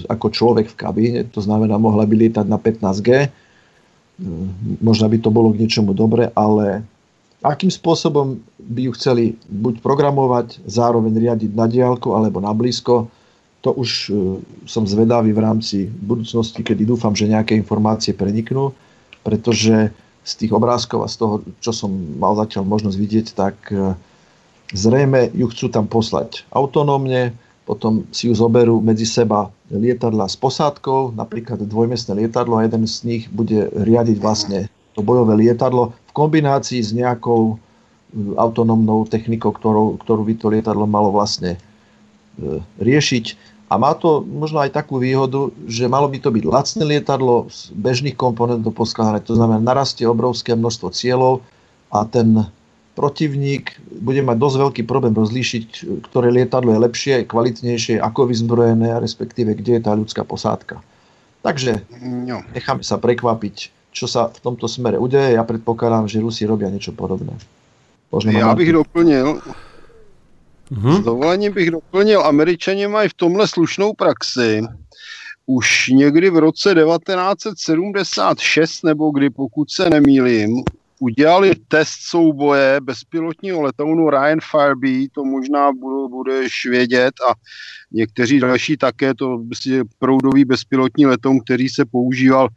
ako 0.08 0.28
človek 0.32 0.72
v 0.72 0.80
kabíne. 0.80 1.20
To 1.36 1.44
znamená, 1.44 1.76
mohla 1.76 2.08
by 2.08 2.16
lietať 2.16 2.48
na 2.48 2.56
15G. 2.56 3.28
Možno 4.80 5.06
by 5.10 5.18
to 5.20 5.34
bolo 5.34 5.52
k 5.52 5.66
niečomu 5.66 5.92
dobre, 5.92 6.32
ale 6.38 6.86
akým 7.42 7.74
spôsobom 7.74 8.38
by 8.62 8.90
ju 8.90 8.92
chceli 8.98 9.24
buď 9.50 9.82
programovať, 9.82 10.62
zároveň 10.70 11.14
riadiť 11.18 11.52
na 11.58 11.66
diálku 11.66 12.14
alebo 12.14 12.38
na 12.38 12.54
blízko, 12.54 13.10
to 13.62 13.74
už 13.78 14.10
e, 14.10 14.14
som 14.66 14.90
zvedavý 14.90 15.34
v 15.34 15.44
rámci 15.46 15.78
budúcnosti, 15.86 16.66
kedy 16.66 16.86
dúfam, 16.86 17.14
že 17.14 17.30
nejaké 17.30 17.54
informácie 17.54 18.14
preniknú, 18.14 18.74
pretože 19.22 19.94
z 20.22 20.34
tých 20.38 20.54
obrázkov 20.54 21.06
a 21.06 21.10
z 21.10 21.16
toho, 21.18 21.36
čo 21.62 21.74
som 21.74 21.90
mal 22.18 22.38
zatiaľ 22.38 22.66
možnosť 22.66 22.98
vidieť, 22.98 23.28
tak 23.38 23.58
e, 23.70 23.94
zrejme 24.74 25.34
ju 25.34 25.46
chcú 25.50 25.70
tam 25.70 25.86
poslať 25.86 26.46
autonómne, 26.54 27.34
potom 27.70 28.10
si 28.10 28.30
ju 28.30 28.34
zoberú 28.34 28.82
medzi 28.82 29.06
seba 29.06 29.54
lietadla 29.70 30.26
s 30.26 30.38
posádkou, 30.38 31.14
napríklad 31.14 31.62
dvojmestné 31.62 32.26
lietadlo 32.26 32.58
a 32.58 32.66
jeden 32.66 32.90
z 32.90 32.98
nich 33.06 33.24
bude 33.30 33.70
riadiť 33.70 34.18
vlastne 34.18 34.66
to 34.98 35.06
bojové 35.06 35.38
lietadlo 35.38 35.96
v 36.12 36.16
kombinácii 36.16 36.84
s 36.84 36.92
nejakou 36.92 37.56
e, 37.56 38.36
autonómnou 38.36 39.08
technikou, 39.08 39.56
ktorú, 39.56 39.96
ktorú 40.04 40.28
by 40.28 40.34
to 40.36 40.48
lietadlo 40.52 40.84
malo 40.84 41.16
vlastne 41.16 41.56
riešiť. 42.80 43.26
A 43.72 43.80
má 43.80 43.96
to 43.96 44.20
možno 44.28 44.60
aj 44.60 44.76
takú 44.76 45.00
výhodu, 45.00 45.48
že 45.64 45.88
malo 45.88 46.12
by 46.12 46.20
to 46.20 46.28
byť 46.28 46.44
lacné 46.44 46.84
lietadlo 46.84 47.48
z 47.48 47.72
bežných 47.72 48.20
komponentov 48.20 48.76
poskladané. 48.76 49.24
To 49.24 49.40
znamená, 49.40 49.64
narastie 49.64 50.04
obrovské 50.04 50.60
množstvo 50.60 50.92
cieľov 50.92 51.40
a 51.96 52.04
ten 52.04 52.44
protivník 53.00 53.80
bude 54.04 54.20
mať 54.28 54.36
dosť 54.36 54.58
veľký 54.60 54.82
problém 54.84 55.16
rozlíšiť, 55.16 55.88
ktoré 56.12 56.36
lietadlo 56.36 56.76
je 56.76 56.84
lepšie, 56.84 57.16
kvalitnejšie, 57.32 58.04
ako 58.04 58.28
vyzbrojené, 58.28 59.00
respektíve 59.00 59.56
kde 59.56 59.80
je 59.80 59.82
tá 59.88 59.96
ľudská 59.96 60.28
posádka. 60.28 60.84
Takže 61.40 61.88
no. 62.28 62.44
necháme 62.52 62.84
sa 62.84 63.00
prekvapiť, 63.00 63.72
čo 63.92 64.08
sa 64.08 64.32
v 64.32 64.40
tomto 64.40 64.72
smere 64.72 64.98
udeje. 64.98 65.36
Ja 65.36 65.44
predpokladám, 65.44 66.08
že 66.08 66.24
Rusi 66.24 66.48
robia 66.48 66.72
niečo 66.72 66.96
podobné. 66.96 67.36
Možno 68.12 68.32
ja 68.32 68.56
bych 68.56 68.72
doplnil, 68.72 69.44
Mm-hmm. 70.72 70.96
S 70.96 71.00
dovolením 71.04 71.54
bych 71.54 71.72
doplnil, 71.72 72.22
američani 72.22 72.88
mají 72.88 73.10
v 73.10 73.14
tomhle 73.14 73.48
slušnou 73.48 73.94
praxi. 73.94 74.62
Už 75.46 75.88
někdy 75.88 76.30
v 76.30 76.38
roce 76.38 76.76
1976, 76.76 78.84
nebo 78.84 79.12
kdy, 79.12 79.30
pokud 79.30 79.72
se 79.72 79.90
nemýlím, 79.90 80.64
udělali 81.02 81.52
test 81.68 81.98
souboje 82.00 82.82
bezpilotního 82.82 83.62
letounu 83.62 84.10
Ryan 84.10 84.40
Firebee, 84.52 85.10
to 85.12 85.26
možná 85.26 85.72
budeš 86.10 86.66
vědět 86.66 87.14
a 87.30 87.34
někteří 87.92 88.40
další 88.40 88.78
také, 88.78 89.14
to 89.14 89.44
proudový 90.00 90.46
bezpilotní 90.46 91.06
letoun, 91.06 91.40
který 91.40 91.70
se 91.70 91.86
používal 91.86 92.48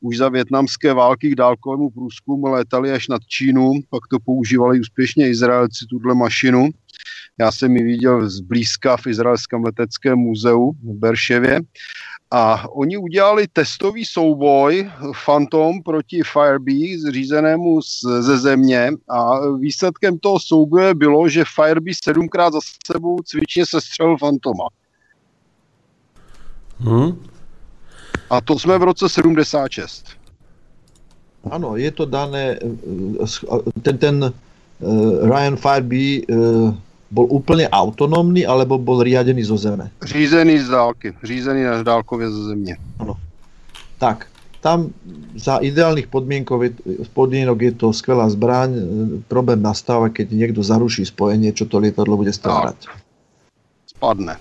už 0.00 0.16
za 0.16 0.28
větnamské 0.28 0.92
války 0.92 1.30
k 1.30 1.34
dálkovému 1.34 1.90
průzkumu, 1.90 2.46
letali 2.46 2.92
až 2.92 3.08
nad 3.08 3.22
Čínu, 3.28 3.70
pak 3.90 4.02
to 4.10 4.18
používali 4.24 4.80
úspěšně 4.80 5.28
Izraelci, 5.28 5.86
tuhle 5.90 6.14
mašinu. 6.14 6.68
Já 7.40 7.52
jsem 7.52 7.76
ji 7.76 7.82
viděl 7.82 8.30
zblízka 8.30 8.96
v 8.96 9.06
Izraelském 9.06 9.64
leteckém 9.64 10.18
muzeu 10.18 10.72
v 10.72 10.98
Berševě. 10.98 11.60
A 12.30 12.68
oni 12.68 12.96
udělali 12.96 13.46
testový 13.52 14.04
souboj 14.04 14.90
Phantom 15.24 15.82
proti 15.82 16.22
Firebee 16.22 16.98
zřízenému 16.98 17.82
z, 17.82 18.00
ze 18.20 18.38
země 18.38 18.90
a 19.08 19.48
výsledkem 19.56 20.18
toho 20.18 20.40
souboje 20.40 20.94
bylo, 20.94 21.28
že 21.28 21.44
Firebee 21.54 21.94
sedmkrát 22.02 22.52
za 22.52 22.58
sebou 22.86 23.18
cvičně 23.22 23.66
sestřelil 23.66 24.16
Fantoma. 24.16 24.68
Hmm. 26.78 27.26
A 28.30 28.40
to 28.40 28.58
jsme 28.58 28.78
v 28.78 28.82
roce 28.82 29.08
76. 29.08 30.06
Ano, 31.50 31.76
je 31.76 31.90
to 31.90 32.04
dané, 32.06 32.58
ten, 33.82 33.98
ten 33.98 34.32
uh, 34.78 35.36
Ryan 35.36 35.56
Firebee 35.56 36.20
uh, 36.28 36.74
bol 37.10 37.26
úplne 37.26 37.66
autonómny, 37.68 38.46
alebo 38.46 38.78
bol 38.78 39.02
riadený 39.02 39.42
zo 39.42 39.58
zeme? 39.58 39.90
Řízený 40.02 40.58
z 40.58 40.68
dálky, 40.68 41.14
řízený 41.22 41.62
na 41.62 41.82
dálkově 41.82 42.30
zo 42.30 42.42
země. 42.44 42.76
Ano. 42.98 43.14
Tak, 43.98 44.26
tam 44.60 44.92
za 45.36 45.56
ideálnych 45.56 46.06
podmienok 47.12 47.58
je 47.62 47.72
to 47.72 47.92
skvelá 47.92 48.28
zbraň. 48.30 48.70
Problém 49.28 49.62
nastáva, 49.62 50.12
keď 50.12 50.30
niekto 50.30 50.60
zaruší 50.60 51.08
spojenie, 51.08 51.52
čo 51.56 51.64
to 51.64 51.80
lietadlo 51.80 52.16
bude 52.16 52.32
stávať. 52.32 52.92
Spadne. 53.88 54.36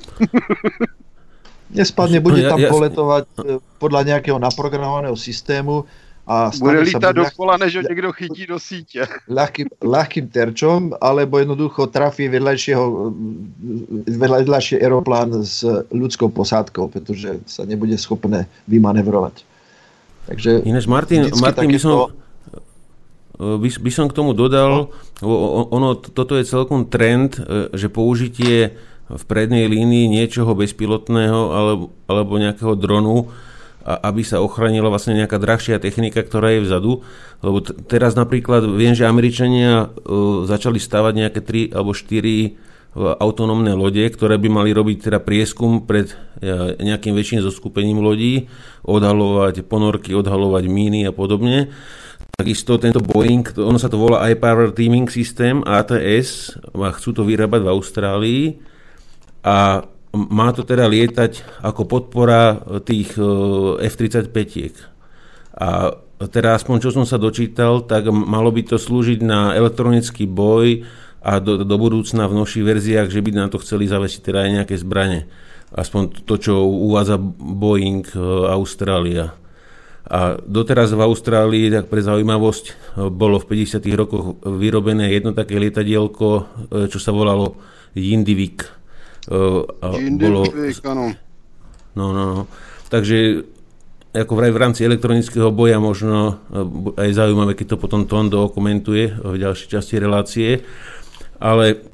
Nespadne, 1.70 2.20
bude 2.20 2.42
tam 2.44 2.60
poletovať 2.60 3.24
eh, 3.24 3.64
podľa 3.80 4.02
nejakého 4.16 4.40
naprogramovaného 4.42 5.16
systému, 5.16 5.86
a 6.30 6.54
Bude 6.54 6.86
lítať 6.86 7.10
dokola, 7.10 7.58
než 7.58 7.82
ho 7.82 7.82
niekto 7.82 8.14
chytí 8.14 8.46
do 8.46 8.62
síte. 8.62 9.02
Ľahkým, 9.26 9.82
ľahkým 9.82 10.30
terčom, 10.30 10.94
alebo 11.02 11.42
jednoducho 11.42 11.90
trafí 11.90 12.30
vedľajšieho, 12.30 12.86
vedľajšie 14.14 14.78
aeroplán 14.78 15.42
s 15.42 15.66
ľudskou 15.90 16.30
posádkou, 16.30 16.94
pretože 16.94 17.42
sa 17.50 17.66
nebude 17.66 17.98
schopné 17.98 18.46
vymanevrovať. 18.70 19.42
Takže 20.30 20.62
Ináč 20.70 20.86
Martin, 20.86 21.34
Martin 21.42 21.74
by 21.74 21.82
som 21.82 22.14
by, 23.40 23.70
by 23.82 23.92
som 23.92 24.06
k 24.06 24.14
tomu 24.14 24.38
dodal, 24.38 24.94
no. 25.26 25.66
ono, 25.74 25.98
toto 25.98 26.38
je 26.38 26.46
celkom 26.46 26.92
trend, 26.92 27.40
e, 27.40 27.72
že 27.72 27.88
použitie 27.88 28.76
v 29.10 29.24
prednej 29.26 29.66
línii 29.66 30.06
niečoho 30.12 30.54
bezpilotného 30.54 31.40
alebo, 31.50 31.84
alebo 32.06 32.38
nejakého 32.38 32.78
dronu 32.78 33.34
aby 33.90 34.22
sa 34.22 34.38
ochránila 34.38 34.94
vlastne 34.94 35.18
nejaká 35.18 35.42
drahšia 35.42 35.82
technika, 35.82 36.22
ktorá 36.22 36.54
je 36.54 36.66
vzadu. 36.70 37.02
Lebo 37.42 37.58
t- 37.66 37.74
teraz 37.90 38.14
napríklad 38.14 38.70
viem, 38.70 38.94
že 38.94 39.10
Američania 39.10 39.90
uh, 39.90 40.46
začali 40.46 40.78
stavať 40.78 41.14
nejaké 41.18 41.40
3 41.42 41.74
alebo 41.74 41.98
4 41.98 42.06
uh, 42.06 43.18
autonómne 43.18 43.74
lode, 43.74 44.06
ktoré 44.06 44.38
by 44.38 44.50
mali 44.52 44.70
robiť 44.78 45.10
teda 45.10 45.18
prieskum 45.18 45.90
pred 45.90 46.14
uh, 46.14 46.78
nejakým 46.78 47.18
väčším 47.18 47.42
zoskupením 47.42 47.98
lodí, 47.98 48.46
odhalovať 48.86 49.66
ponorky, 49.66 50.14
odhalovať 50.14 50.70
míny 50.70 51.10
a 51.10 51.12
podobne. 51.16 51.74
Takisto 52.38 52.80
tento 52.80 53.04
Boeing, 53.04 53.44
ono 53.58 53.76
sa 53.82 53.92
to 53.92 54.00
volá 54.00 54.24
iPower 54.32 54.72
Teaming 54.72 55.12
System, 55.12 55.66
ATS, 55.66 56.56
a 56.72 56.94
chcú 56.96 57.10
to 57.12 57.28
vyrábať 57.28 57.62
v 57.66 57.72
Austrálii 57.74 58.44
a 59.44 59.84
má 60.14 60.50
to 60.54 60.66
teda 60.66 60.90
lietať 60.90 61.62
ako 61.62 61.86
podpora 61.86 62.58
tých 62.82 63.14
e, 63.14 63.24
F-35. 63.86 64.38
A 65.60 65.94
teda 66.30 66.58
aspoň 66.58 66.76
čo 66.82 66.90
som 66.90 67.06
sa 67.06 67.22
dočítal, 67.22 67.86
tak 67.86 68.10
malo 68.10 68.50
by 68.50 68.66
to 68.66 68.78
slúžiť 68.82 69.22
na 69.22 69.54
elektronický 69.54 70.26
boj 70.26 70.84
a 71.22 71.38
do, 71.38 71.62
do 71.62 71.76
budúcna 71.78 72.26
v 72.26 72.38
novších 72.42 72.66
verziách, 72.66 73.10
že 73.12 73.22
by 73.22 73.30
na 73.38 73.48
to 73.52 73.62
chceli 73.62 73.86
zavesiť 73.86 74.22
teda 74.24 74.40
aj 74.46 74.52
nejaké 74.62 74.76
zbranie. 74.80 75.30
Aspoň 75.70 76.26
to, 76.26 76.36
čo 76.42 76.66
uvádza 76.66 77.22
Boeing 77.38 78.10
e, 78.10 78.18
Austrália. 78.50 79.38
A 80.10 80.42
doteraz 80.42 80.90
v 80.90 81.06
Austrálii, 81.06 81.70
tak 81.70 81.86
pre 81.86 82.02
zaujímavosť, 82.02 82.66
e, 82.66 82.74
bolo 83.14 83.38
v 83.38 83.62
50. 83.62 83.86
rokoch 83.94 84.42
vyrobené 84.42 85.14
jedno 85.14 85.38
také 85.38 85.62
lietadielko, 85.62 86.30
čo 86.90 86.98
sa 86.98 87.14
volalo 87.14 87.62
Yindivik 87.94 88.66
Uh, 88.66 88.79
bolo... 89.30 90.42
No, 91.94 92.06
no, 92.10 92.24
no. 92.26 92.40
Takže 92.90 93.46
ako 94.10 94.34
vraj 94.34 94.50
v 94.50 94.62
rámci 94.66 94.82
elektronického 94.82 95.54
boja 95.54 95.78
možno 95.78 96.42
aj 96.98 97.14
zaujímavé, 97.14 97.54
keď 97.54 97.78
to 97.78 97.82
potom 97.82 98.10
Tondo 98.10 98.50
komentuje 98.50 99.14
v 99.14 99.38
ďalšej 99.38 99.68
časti 99.70 100.02
relácie. 100.02 100.66
Ale 101.38 101.86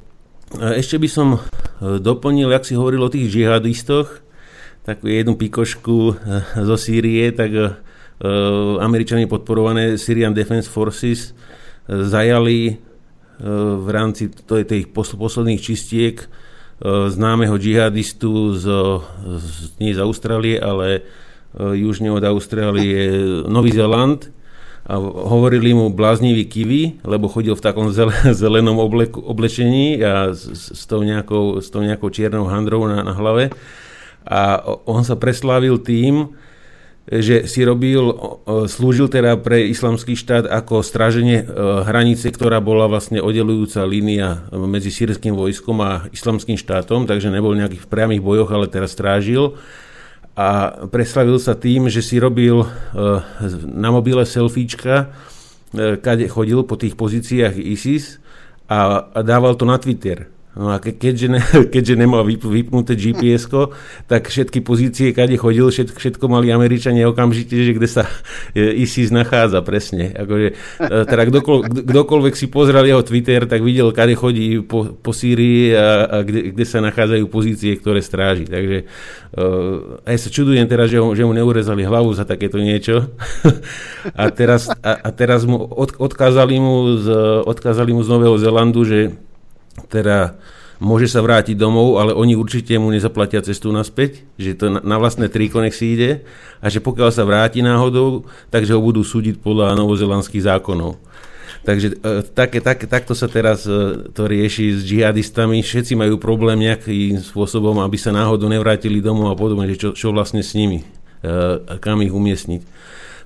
ešte 0.56 0.96
by 0.96 1.10
som 1.12 1.44
doplnil, 1.84 2.48
ak 2.56 2.64
si 2.64 2.80
hovoril 2.80 3.04
o 3.04 3.12
tých 3.12 3.28
džihadistoch, 3.28 4.24
takú 4.88 5.12
jednu 5.12 5.36
pikošku 5.36 5.98
zo 6.56 6.76
Sýrie, 6.80 7.36
tak 7.36 7.52
Američani 8.80 9.28
podporované 9.28 10.00
Syrian 10.00 10.32
Defense 10.32 10.72
Forces 10.72 11.36
zajali 11.90 12.80
v 13.76 13.88
rámci 13.92 14.32
tých 14.48 14.88
posledných 14.96 15.60
čistiek 15.60 16.24
známeho 16.84 17.56
džihadistu 17.56 18.52
z, 18.56 18.66
z, 19.40 19.48
nie 19.80 19.96
z 19.96 20.00
Austrálie, 20.04 20.60
ale 20.60 21.08
južne 21.56 22.12
od 22.12 22.24
Austrálie 22.24 23.08
Nový 23.48 23.72
Zeland, 23.72 24.28
a 24.86 25.02
hovorili 25.02 25.74
mu 25.74 25.90
bláznivý 25.90 26.46
kivy, 26.46 27.02
lebo 27.02 27.26
chodil 27.26 27.58
v 27.58 27.66
takom 27.66 27.90
zelenom 28.42 28.78
obleku, 28.78 29.18
oblečení 29.18 29.98
a 30.06 30.30
s, 30.30 30.46
s, 30.54 30.86
tou 30.86 31.02
nejakou, 31.02 31.58
s 31.58 31.74
tou 31.74 31.82
nejakou 31.82 32.14
čiernou 32.14 32.46
handrou 32.46 32.86
na, 32.86 33.02
na 33.02 33.14
hlave. 33.18 33.50
A 34.26 34.62
on 34.86 35.02
sa 35.02 35.18
preslávil 35.18 35.82
tým, 35.82 36.34
že 37.06 37.46
si 37.46 37.62
robil, 37.62 38.02
slúžil 38.66 39.06
teda 39.06 39.38
pre 39.38 39.70
islamský 39.70 40.18
štát 40.18 40.50
ako 40.50 40.82
stráženie 40.82 41.46
e, 41.46 41.46
hranice, 41.86 42.34
ktorá 42.34 42.58
bola 42.58 42.90
vlastne 42.90 43.22
oddelujúca 43.22 43.86
línia 43.86 44.50
medzi 44.50 44.90
sírským 44.90 45.38
vojskom 45.38 45.78
a 45.86 46.10
islamským 46.10 46.58
štátom, 46.58 47.06
takže 47.06 47.30
nebol 47.30 47.54
nejakých 47.54 47.86
priamých 47.86 48.26
bojoch, 48.26 48.50
ale 48.50 48.66
teraz 48.74 48.98
strážil 48.98 49.54
a 50.34 50.82
preslavil 50.90 51.38
sa 51.38 51.54
tým, 51.54 51.88
že 51.94 52.02
si 52.02 52.18
robil 52.18 52.66
e, 52.66 52.68
na 53.70 53.94
mobile 53.94 54.26
selfiečka, 54.26 55.14
e, 55.78 56.02
kade 56.02 56.26
chodil 56.26 56.66
po 56.66 56.74
tých 56.74 56.98
pozíciách 56.98 57.54
ISIS 57.54 58.18
a 58.66 59.14
dával 59.22 59.54
to 59.54 59.70
na 59.70 59.78
Twitter. 59.78 60.35
No 60.56 60.72
a 60.72 60.80
keďže, 60.80 61.28
ne, 61.28 61.40
keďže 61.74 62.00
nemal 62.00 62.24
vypnuté 62.24 62.96
gps 62.96 63.52
tak 64.08 64.32
všetky 64.32 64.64
pozície, 64.64 65.12
kade 65.12 65.36
chodil, 65.36 65.68
všetko, 65.68 66.00
všetko 66.00 66.26
mali 66.32 66.48
Američania 66.56 67.12
okamžite, 67.12 67.52
že 67.60 67.76
kde 67.76 67.88
sa 67.92 68.08
e, 68.58 68.72
ISIS 68.80 69.12
nachádza 69.12 69.60
presne. 69.60 70.16
Akože, 70.16 70.56
e, 70.80 70.88
teda 71.04 71.24
kdokol, 71.28 71.68
kdokoľvek 71.68 72.34
si 72.40 72.48
pozrel 72.48 72.88
jeho 72.88 73.04
Twitter, 73.04 73.44
tak 73.44 73.60
videl, 73.68 73.92
kade 73.92 74.16
chodí 74.16 74.64
po, 74.64 74.96
po 74.96 75.12
Sýrii 75.12 75.76
a, 75.76 76.08
a 76.08 76.18
kde, 76.24 76.56
kde 76.56 76.66
sa 76.66 76.80
nachádzajú 76.80 77.28
pozície, 77.28 77.76
ktoré 77.76 78.00
stráži. 78.00 78.48
Takže 78.48 78.88
uh, 79.36 80.08
aj 80.08 80.18
sa 80.18 80.30
čudujem 80.32 80.68
teraz, 80.72 80.88
že, 80.88 81.00
že 81.02 81.28
mu 81.28 81.36
neurezali 81.36 81.84
hlavu 81.84 82.16
za 82.16 82.24
takéto 82.24 82.62
niečo. 82.62 83.12
a, 84.16 84.32
teraz, 84.32 84.72
a, 84.72 84.92
a 85.04 85.10
teraz 85.12 85.44
mu 85.44 85.60
od, 85.60 86.00
odkázali, 86.00 86.56
mu 86.64 86.96
z, 86.96 87.08
odkázali 87.44 87.92
mu 87.92 88.02
z 88.06 88.10
Nového 88.10 88.36
Zelandu, 88.40 88.88
že 88.88 89.12
teda 89.90 90.38
môže 90.80 91.08
sa 91.08 91.24
vrátiť 91.24 91.56
domov, 91.56 92.00
ale 92.00 92.12
oni 92.12 92.36
určite 92.36 92.76
mu 92.76 92.92
nezaplatia 92.92 93.40
cestu 93.40 93.72
naspäť, 93.72 94.28
že 94.36 94.56
to 94.56 94.84
na 94.84 94.98
vlastné 95.00 95.32
triko 95.32 95.64
nech 95.64 95.76
si 95.76 95.96
ide 95.96 96.28
a 96.60 96.68
že 96.68 96.84
pokiaľ 96.84 97.10
sa 97.12 97.24
vráti 97.24 97.64
náhodou, 97.64 98.28
takže 98.52 98.76
ho 98.76 98.82
budú 98.84 99.04
súdiť 99.04 99.40
podľa 99.40 99.76
novozelandských 99.80 100.44
zákonov. 100.44 101.00
Takže 101.66 101.98
e, 101.98 102.22
také, 102.22 102.62
tak, 102.62 102.86
takto 102.86 103.18
sa 103.18 103.26
teraz 103.26 103.66
e, 103.66 104.06
to 104.14 104.30
rieši 104.30 104.78
s 104.78 104.86
džihadistami. 104.86 105.66
Všetci 105.66 105.98
majú 105.98 106.22
problém 106.22 106.62
nejakým 106.62 107.18
spôsobom, 107.26 107.82
aby 107.82 107.98
sa 107.98 108.14
náhodou 108.14 108.46
nevrátili 108.46 109.02
domov 109.02 109.34
a 109.34 109.36
podobne, 109.36 109.66
že 109.74 109.82
čo, 109.82 109.90
čo 109.98 110.14
vlastne 110.14 110.46
s 110.46 110.54
nimi, 110.54 110.86
e, 110.86 110.86
kam 111.82 112.06
ich 112.06 112.14
umiestniť. 112.14 112.62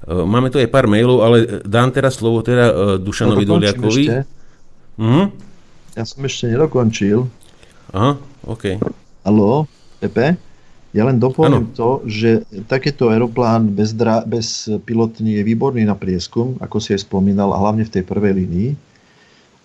Máme 0.09 0.47
tu 0.47 0.55
aj 0.55 0.71
pár 0.71 0.87
mailov, 0.87 1.27
ale 1.27 1.59
dám 1.67 1.91
teraz 1.91 2.15
slovo 2.17 2.39
teda 2.39 2.97
Dušanovi 3.03 3.43
no, 3.43 3.59
Doliakovi. 3.59 4.03
Mhm. 4.95 5.48
Ja 5.97 6.03
som 6.05 6.21
ešte 6.25 6.49
nedokončil. 6.49 7.25
Aha, 7.93 8.17
OK. 8.45 8.77
Haló, 9.25 9.65
Pepe? 9.97 10.37
Ja 10.89 11.05
len 11.05 11.21
doplním 11.21 11.69
to, 11.77 12.01
že 12.09 12.41
takéto 12.65 13.13
aeroplán 13.13 13.69
bez, 13.69 13.93
dra- 13.93 14.25
bez 14.25 14.65
pilotní 14.89 15.37
je 15.37 15.45
výborný 15.45 15.85
na 15.85 15.93
prieskum, 15.93 16.57
ako 16.57 16.81
si 16.81 16.97
aj 16.97 17.05
spomínal, 17.05 17.53
a 17.53 17.61
hlavne 17.61 17.85
v 17.85 17.93
tej 17.93 18.03
prvej 18.09 18.33
línii. 18.33 18.69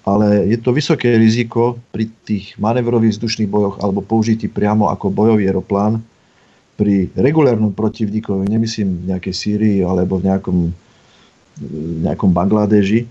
Ale 0.04 0.44
je 0.52 0.60
to 0.60 0.76
vysoké 0.76 1.16
riziko 1.16 1.80
pri 1.88 2.12
tých 2.28 2.60
manevrových 2.60 3.16
vzdušných 3.16 3.48
bojoch 3.48 3.80
alebo 3.80 4.04
použití 4.04 4.52
priamo 4.52 4.92
ako 4.92 5.08
bojový 5.08 5.48
aeroplán 5.48 6.04
pri 6.76 7.08
regulárnom 7.16 7.72
protivníkovi, 7.72 8.44
nemyslím 8.44 9.08
v 9.08 9.16
nejakej 9.16 9.32
Sýrii 9.34 9.78
alebo 9.80 10.20
v 10.20 10.28
nejakom, 10.28 10.58
v 11.56 11.98
nejakom 12.04 12.30
Bangladeži, 12.36 13.08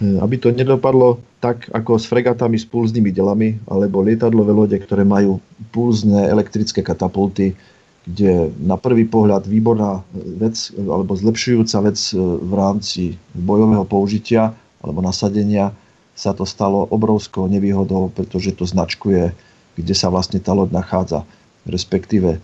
aby 0.00 0.34
to 0.40 0.50
nedopadlo 0.50 1.20
tak 1.42 1.66
ako 1.74 1.98
s 1.98 2.06
fregatami 2.06 2.54
s 2.56 2.66
pulznými 2.66 3.10
delami 3.10 3.58
alebo 3.66 4.02
lietadlové 4.02 4.52
lode, 4.54 4.76
ktoré 4.78 5.02
majú 5.02 5.42
pulzné 5.74 6.30
elektrické 6.30 6.80
katapulty, 6.86 7.58
kde 8.06 8.50
na 8.58 8.74
prvý 8.74 9.06
pohľad 9.06 9.46
výborná 9.46 10.02
vec 10.14 10.74
alebo 10.74 11.14
zlepšujúca 11.14 11.78
vec 11.86 11.98
e, 12.10 12.18
v 12.18 12.52
rámci 12.54 13.02
bojového 13.34 13.86
použitia 13.86 14.54
alebo 14.82 15.02
nasadenia 15.02 15.70
sa 16.18 16.34
to 16.34 16.42
stalo 16.42 16.86
obrovskou 16.90 17.46
nevýhodou, 17.46 18.10
pretože 18.10 18.54
to 18.58 18.66
značkuje, 18.66 19.30
kde 19.78 19.94
sa 19.94 20.10
vlastne 20.10 20.42
tá 20.42 20.50
loď 20.50 20.74
nachádza. 20.74 21.22
Respektíve 21.62 22.38
e, 22.38 22.40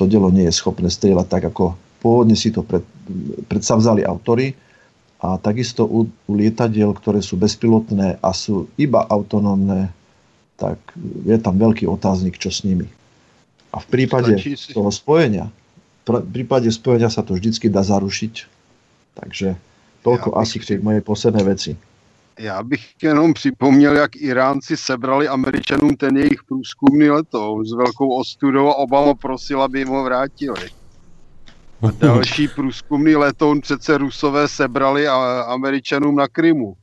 to 0.00 0.08
dielo 0.08 0.32
nie 0.32 0.48
je 0.48 0.56
schopné 0.56 0.88
strieľať 0.88 1.26
tak, 1.28 1.44
ako 1.52 1.76
pôvodne 2.00 2.36
si 2.36 2.48
to 2.48 2.64
pred, 2.64 2.84
predsavzali 3.48 4.04
autory, 4.04 4.56
a 5.24 5.40
takisto 5.40 5.88
u, 5.88 6.04
u 6.28 6.32
lietadiel, 6.36 6.92
ktoré 6.92 7.24
sú 7.24 7.40
bezpilotné 7.40 8.20
a 8.20 8.30
sú 8.36 8.68
iba 8.76 9.00
autonómne, 9.08 9.88
tak 10.60 10.76
je 11.24 11.40
tam 11.40 11.56
veľký 11.56 11.88
otáznik, 11.88 12.36
čo 12.36 12.52
s 12.52 12.60
nimi. 12.60 12.84
A 13.72 13.80
v 13.80 13.86
prípade 13.88 14.36
toho 14.76 14.92
spojenia, 14.92 15.48
v 16.04 16.28
prípade 16.28 16.68
spojenia 16.68 17.08
sa 17.08 17.24
to 17.24 17.40
vždycky 17.40 17.72
dá 17.72 17.80
zarušiť. 17.80 18.34
Takže 19.16 19.56
toľko 20.04 20.28
ja 20.36 20.36
asi 20.44 20.56
k 20.60 20.68
tej 20.68 20.78
mojej 20.84 21.00
poslednej 21.00 21.44
veci. 21.48 21.72
Já 22.38 22.62
bych 22.62 23.02
jenom 23.02 23.34
připomněl, 23.34 23.96
jak 23.96 24.16
Iránci 24.16 24.76
sebrali 24.76 25.28
Američanům 25.28 25.96
ten 25.96 26.16
jejich 26.16 26.42
průzkumný 26.48 27.10
letov 27.10 27.66
s 27.66 27.72
velkou 27.72 28.18
ostudou 28.18 28.68
a 28.68 28.74
Obama 28.74 29.14
prosil, 29.14 29.62
aby 29.62 29.78
jim 29.78 29.88
ho 29.88 30.04
vrátili. 30.04 30.70
A 31.88 31.90
další 31.98 32.48
průzkumný 32.48 33.16
letoun 33.16 33.60
přece 33.60 33.98
Rusové 33.98 34.48
sebrali 34.48 35.08
a 35.08 35.40
Američanům 35.40 36.16
na 36.16 36.28
Krymu. 36.28 36.76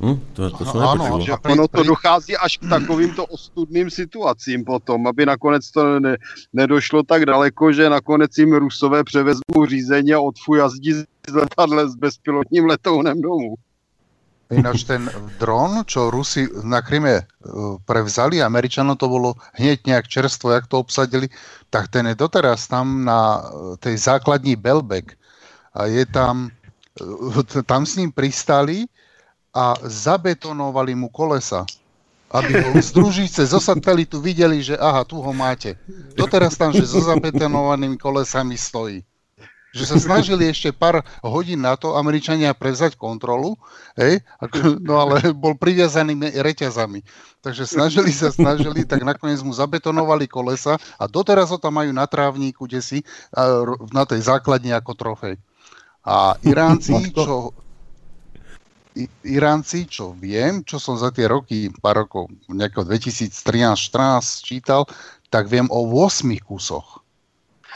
Hm, 0.00 0.20
to, 0.32 0.50
to 0.50 0.70
ano, 0.70 0.90
ano, 0.90 1.20
že 1.20 1.32
ono 1.32 1.68
to 1.68 1.82
dochází 1.82 2.36
až 2.36 2.58
k 2.58 2.68
takovýmto 2.68 3.26
ostudným 3.26 3.90
situacím 3.90 4.64
potom, 4.64 5.06
aby 5.06 5.26
nakonec 5.26 5.70
to 5.70 6.00
ne, 6.00 6.16
nedošlo 6.52 7.02
tak 7.02 7.26
daleko, 7.26 7.72
že 7.72 7.90
nakonec 7.90 8.38
jim 8.38 8.54
Rusové 8.54 9.04
převezmou 9.04 9.66
řízení 9.66 10.14
a 10.14 10.20
odfujazdí 10.20 10.92
z 11.28 11.34
letadle 11.34 11.88
s 11.88 11.94
bezpilotním 11.94 12.66
letounem 12.66 13.20
domů. 13.20 13.54
Ináč 14.52 14.84
ten 14.84 15.08
dron, 15.40 15.82
čo 15.88 16.12
Rusi 16.12 16.44
na 16.62 16.84
Kryme 16.84 17.14
e, 17.16 17.24
prevzali, 17.88 18.44
Američanom 18.44 19.00
to 19.00 19.08
bolo 19.08 19.40
hneď 19.56 19.88
nejak 19.88 20.06
čerstvo, 20.08 20.52
jak 20.52 20.68
to 20.68 20.78
obsadili, 20.78 21.32
tak 21.72 21.88
ten 21.88 22.06
je 22.12 22.14
doteraz 22.14 22.68
tam 22.68 23.04
na 23.04 23.40
e, 23.40 23.42
tej 23.80 23.96
základní 23.96 24.56
Belbek 24.56 25.16
a 25.72 25.88
je 25.88 26.04
tam, 26.06 26.52
e, 27.00 27.62
tam 27.64 27.88
s 27.88 27.96
ním 27.96 28.12
pristali 28.12 28.84
a 29.56 29.74
zabetonovali 29.82 30.92
mu 30.94 31.08
kolesa 31.08 31.64
aby 32.32 32.64
ho 32.64 32.80
z 32.80 32.96
družice 32.96 33.44
zo 33.44 33.60
satelitu 33.60 34.16
videli, 34.16 34.64
že 34.64 34.72
aha, 34.80 35.04
tu 35.04 35.20
ho 35.20 35.32
máte. 35.36 35.76
Doteraz 36.16 36.56
tam, 36.56 36.72
že 36.72 36.88
so 36.88 37.04
zabetonovanými 37.04 38.00
kolesami 38.00 38.56
stojí 38.56 39.04
že 39.72 39.88
sa 39.88 39.96
snažili 39.96 40.52
ešte 40.52 40.68
pár 40.68 41.00
hodín 41.24 41.64
na 41.64 41.80
to 41.80 41.96
Američania 41.96 42.52
prevzať 42.52 42.94
kontrolu, 43.00 43.56
hej, 43.96 44.20
no 44.86 45.00
ale 45.00 45.32
bol 45.32 45.56
priviazaný 45.56 46.14
reťazami. 46.44 47.00
Takže 47.42 47.66
snažili 47.66 48.14
sa, 48.14 48.30
snažili, 48.30 48.86
tak 48.86 49.02
nakoniec 49.02 49.40
mu 49.42 49.50
zabetonovali 49.50 50.30
kolesa 50.30 50.78
a 51.00 51.04
doteraz 51.10 51.50
ho 51.50 51.58
tam 51.58 51.80
majú 51.80 51.90
na 51.90 52.06
trávníku, 52.06 52.68
kde 52.68 52.80
si 52.84 52.98
na 53.90 54.04
tej 54.06 54.22
základni 54.22 54.70
ako 54.76 54.92
trofej. 54.94 55.34
A 56.06 56.38
Iránci, 56.46 57.10
čo, 57.10 57.50
Iránci, 59.26 59.90
čo 59.90 60.14
viem, 60.14 60.62
čo 60.62 60.78
som 60.78 60.94
za 60.94 61.10
tie 61.10 61.26
roky, 61.26 61.72
pár 61.82 62.06
rokov, 62.06 62.30
nejakého 62.46 62.86
2013-14 62.86 64.46
čítal, 64.46 64.86
tak 65.32 65.48
viem 65.50 65.66
o 65.72 65.82
8 65.82 66.30
kusoch 66.44 67.01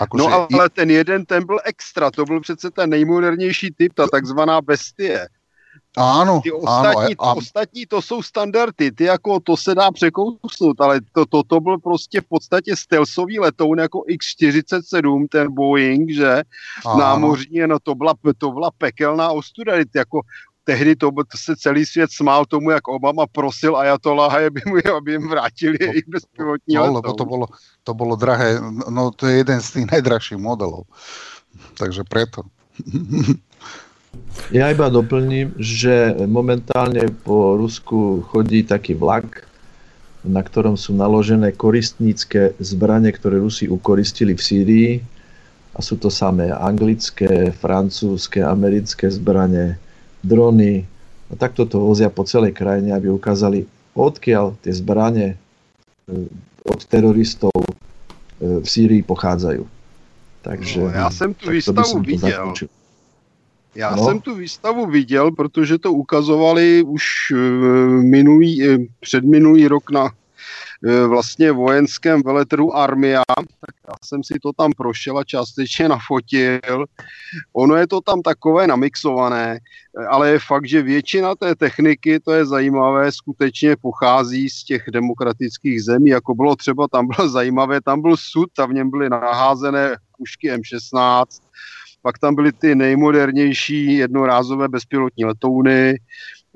Ako, 0.01 0.19
no 0.19 0.27
ale 0.29 0.67
i... 0.67 0.71
ten 0.75 0.91
jeden, 0.91 1.25
ten 1.25 1.47
byl 1.47 1.59
extra, 1.65 2.11
to 2.11 2.25
byl 2.25 2.41
přece 2.41 2.71
ten 2.71 2.91
nejmodernější 2.91 3.75
typ, 3.77 3.93
ta 3.95 4.07
takzvaná 4.07 4.61
bestie. 4.61 5.29
Áno, 5.97 6.45
ty 6.45 6.53
ostatní, 6.53 7.17
áno. 7.17 7.33
A... 7.33 7.41
ostatní 7.41 7.87
to 7.87 8.03
jsou 8.03 8.23
standardy, 8.23 8.93
ty 8.93 9.05
jako 9.05 9.41
to 9.41 9.57
se 9.57 9.75
dá 9.75 9.91
překousnout, 9.91 10.81
ale 10.81 11.01
to, 11.13 11.27
to, 11.27 11.43
to 11.43 11.61
byl 11.61 11.79
prostě 11.79 12.21
v 12.21 12.29
podstatě 12.29 12.77
stealthový 12.77 13.39
letoun 13.39 13.79
jako 13.79 14.05
X-47, 14.07 15.27
ten 15.31 15.55
Boeing, 15.55 16.11
že 16.11 16.43
áno. 16.85 17.01
námořní, 17.01 17.61
no 17.67 17.79
to 17.81 17.95
byla, 17.95 18.15
to 18.39 18.53
byla 18.53 18.71
pekelná 18.79 19.31
ostuda, 19.33 19.73
jako 19.95 20.21
tehdy 20.67 20.97
to, 20.99 21.11
to 21.11 21.39
se 21.39 21.57
celý 21.57 21.87
svět 21.87 22.11
smál 22.11 22.45
tomu, 22.45 22.71
jak 22.71 22.89
Obama 22.89 23.27
prosil 23.27 23.77
Ajatoláha, 23.77 24.47
aby, 24.47 24.61
mu, 24.67 24.77
aby 24.97 25.13
jim 25.13 25.29
vrátili 25.29 25.79
no, 25.81 25.87
jejich 25.87 26.09
bezpilotní 26.09 26.75
no, 26.75 26.93
lebo 26.93 27.13
to 27.15 27.25
bolo, 27.25 27.47
to 27.87 27.95
bolo 27.95 28.19
drahé, 28.19 28.59
no 28.91 29.15
to 29.15 29.31
je 29.31 29.47
jeden 29.47 29.63
z 29.63 29.69
tých 29.71 29.87
najdrahších 29.95 30.39
modelov. 30.39 30.91
Takže 31.79 32.03
preto. 32.03 32.43
Ja 34.49 34.73
iba 34.73 34.89
doplním, 34.89 35.53
že 35.61 36.17
momentálne 36.25 37.05
po 37.21 37.61
Rusku 37.61 38.25
chodí 38.33 38.65
taký 38.65 38.97
vlak, 38.97 39.45
na 40.25 40.41
ktorom 40.41 40.75
sú 40.75 40.97
naložené 40.97 41.53
koristnícke 41.53 42.57
zbranie, 42.57 43.13
ktoré 43.13 43.39
Rusi 43.43 43.69
ukoristili 43.69 44.33
v 44.33 44.43
Sýrii. 44.43 44.91
A 45.77 45.85
sú 45.85 46.01
to 46.01 46.09
samé 46.09 46.49
anglické, 46.49 47.53
francúzske, 47.53 48.41
americké 48.41 49.13
zbranie, 49.13 49.77
drony. 50.27 50.83
A 51.31 51.35
takto 51.39 51.67
to 51.67 51.79
vozia 51.79 52.11
po 52.11 52.27
celej 52.27 52.55
krajine, 52.55 52.95
aby 52.95 53.11
ukázali, 53.11 53.67
odkiaľ 53.95 54.59
tie 54.63 54.73
zbranie 54.75 55.35
e, 55.35 55.37
od 56.67 56.81
teroristov 56.87 57.55
e, 57.55 57.73
v 58.63 58.67
Sýrii 58.67 59.03
pochádzajú. 59.03 59.67
Takže, 60.43 60.81
no, 60.81 60.89
já 60.91 61.11
jsem 61.11 61.35
tu 61.35 61.51
výstavu 61.51 62.01
viděl. 62.01 62.55
Já 63.75 63.97
no. 63.97 64.05
jsem 64.05 64.21
tu 64.21 64.35
výstavu 64.35 64.87
viděl, 64.87 65.31
protože 65.31 65.79
to 65.79 65.93
ukazovali 65.93 66.83
už 66.83 67.05
e, 67.31 67.37
minulý, 68.03 68.79
před 69.01 69.25
minulý 69.25 69.69
rok 69.69 69.91
na 69.91 70.11
vlastně 71.07 71.53
vojenském 71.53 72.23
veletrhu 72.23 72.77
Armia, 72.77 73.23
tak 73.37 73.76
já 73.89 73.95
jsem 74.05 74.25
si 74.25 74.35
to 74.43 74.53
tam 74.53 74.73
prošel 74.73 75.19
a 75.19 75.25
částečně 75.25 75.89
nafotil. 75.89 76.85
Ono 77.53 77.77
je 77.77 77.87
to 77.87 78.01
tam 78.01 78.23
takové 78.23 78.67
namixované, 78.67 79.59
ale 80.09 80.31
je 80.31 80.39
fakt, 80.39 80.69
že 80.69 80.83
většina 80.83 81.35
té 81.35 81.55
techniky, 81.55 82.21
to 82.21 82.33
je 82.33 82.47
zajímavé, 82.47 83.13
skutečně 83.13 83.77
pochází 83.77 84.51
z 84.51 84.65
těch 84.65 84.85
demokratických 84.93 85.83
zemí, 85.85 86.11
jako 86.11 86.35
bylo 86.35 86.57
třeba, 86.57 86.89
tam 86.89 87.09
bylo 87.17 87.29
zajímavé, 87.39 87.81
tam 87.81 88.03
byl 88.03 88.17
sud 88.17 88.59
a 88.59 88.67
v 88.67 88.73
něm 88.73 88.91
byly 88.91 89.11
naházené 89.11 89.97
pušky 90.19 90.53
M16, 90.53 91.25
pak 92.03 92.19
tam 92.19 92.35
byly 92.35 92.53
ty 92.53 92.75
nejmodernější 92.75 93.97
jednorázové 93.97 94.69
bezpilotní 94.69 95.25
letouny, 95.25 95.99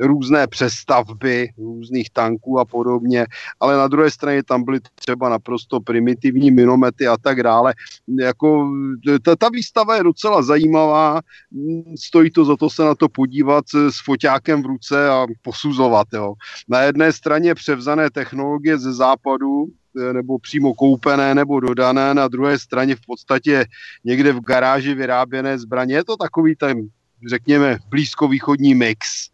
různé 0.01 0.47
přestavby 0.47 1.49
různých 1.59 2.11
tanků 2.11 2.59
a 2.59 2.65
podobně, 2.65 3.27
ale 3.61 3.77
na 3.77 3.89
druhé 3.89 4.11
straně 4.11 4.43
tam 4.43 4.65
byly 4.65 4.81
třeba 4.95 5.29
naprosto 5.29 5.81
primitivní 5.81 6.51
minomety 6.51 7.07
a 7.07 7.17
tak 7.17 7.43
dále. 7.43 7.75
Jako, 8.21 8.71
ta, 9.23 9.37
ta 9.37 9.49
výstava 9.49 9.97
je 9.97 10.03
docela 10.03 10.43
zajímavá, 10.43 11.21
stojí 11.97 12.31
to 12.31 12.45
za 12.45 12.57
to 12.57 12.71
se 12.71 12.85
na 12.85 12.95
to 12.95 13.09
podívat 13.09 13.65
s 13.75 14.05
foťákem 14.05 14.63
v 14.63 14.67
ruce 14.67 15.09
a 15.09 15.27
posuzovat. 15.43 16.07
Jo. 16.13 16.35
Na 16.69 16.81
jedné 16.81 17.13
straně 17.13 17.55
převzané 17.55 18.11
technologie 18.11 18.79
ze 18.79 18.93
západu, 18.93 19.67
nebo 20.13 20.39
přímo 20.39 20.75
koupené 20.75 21.35
nebo 21.35 21.61
dodané, 21.61 22.15
na 22.15 22.29
druhé 22.29 22.59
straně 22.59 22.97
v 22.97 23.01
podstatě 23.07 23.65
někde 24.05 24.33
v 24.33 24.41
garáži 24.41 24.95
vyráběné 24.95 25.59
zbraně. 25.59 25.95
Je 25.95 26.05
to 26.05 26.17
takový 26.17 26.57
ten, 26.57 26.89
řekněme, 27.29 27.79
blízkovýchodní 27.89 28.75
mix. 28.75 29.31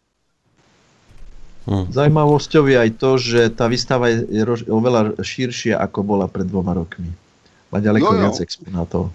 Hmm. 1.67 1.91
Zajímavosťou 1.91 2.63
je 2.71 2.77
aj 2.79 2.91
to, 2.95 3.11
že 3.19 3.39
tá 3.51 3.67
výstava 3.67 4.07
je 4.07 4.43
oveľa 4.71 5.19
širšia, 5.19 5.75
ako 5.75 5.99
bola 5.99 6.31
pred 6.31 6.47
dvoma 6.47 6.71
rokmi. 6.71 7.11
Má 7.75 7.83
ďaleko 7.83 8.07
no, 8.07 8.19
viac 8.23 8.39
exponátov. 8.39 9.11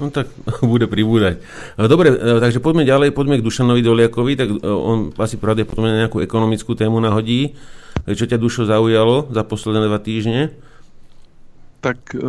No 0.00 0.08
tak 0.08 0.32
bude 0.72 0.88
pribúdať. 0.88 1.44
Dobre, 1.76 2.16
e, 2.16 2.40
takže 2.40 2.64
poďme 2.64 2.88
ďalej, 2.88 3.12
poďme 3.12 3.36
k 3.40 3.44
Dušanovi 3.44 3.84
Doliakovi, 3.84 4.32
tak 4.40 4.48
e, 4.48 4.56
on 4.64 5.12
asi 5.20 5.36
pravdepodobne 5.36 6.00
nejakú 6.00 6.24
ekonomickú 6.24 6.72
tému 6.72 6.96
nahodí. 6.96 7.52
Čo 8.08 8.24
ťa 8.24 8.40
Dušo 8.40 8.64
zaujalo 8.64 9.28
za 9.28 9.44
posledné 9.44 9.84
dva 9.84 10.00
týždne? 10.00 10.56
Tak 11.84 12.16
e, 12.16 12.24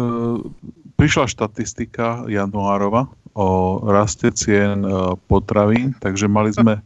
prišla 1.00 1.32
štatistika 1.32 2.28
januárova 2.28 3.08
o 3.32 3.80
raste 3.88 4.28
cien 4.36 4.84
e, 4.84 5.16
potravín, 5.32 5.96
takže 6.04 6.28
mali 6.28 6.52
sme 6.52 6.84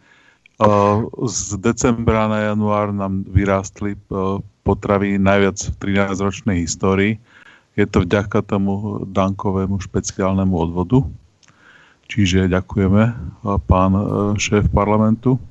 z 1.28 1.60
decembra 1.60 2.28
na 2.32 2.54
január 2.54 2.96
nám 2.96 3.28
vyrástli 3.28 4.00
potravy 4.64 5.20
najviac 5.20 5.60
v 5.60 5.76
13-ročnej 5.76 6.64
histórii. 6.64 7.20
Je 7.76 7.84
to 7.90 8.06
vďaka 8.06 8.46
tomu 8.46 9.04
dankovému 9.10 9.82
špeciálnemu 9.82 10.56
odvodu. 10.56 11.04
Čiže 12.08 12.48
ďakujeme, 12.48 13.04
pán 13.66 13.92
šéf 14.38 14.70
parlamentu. 14.70 15.42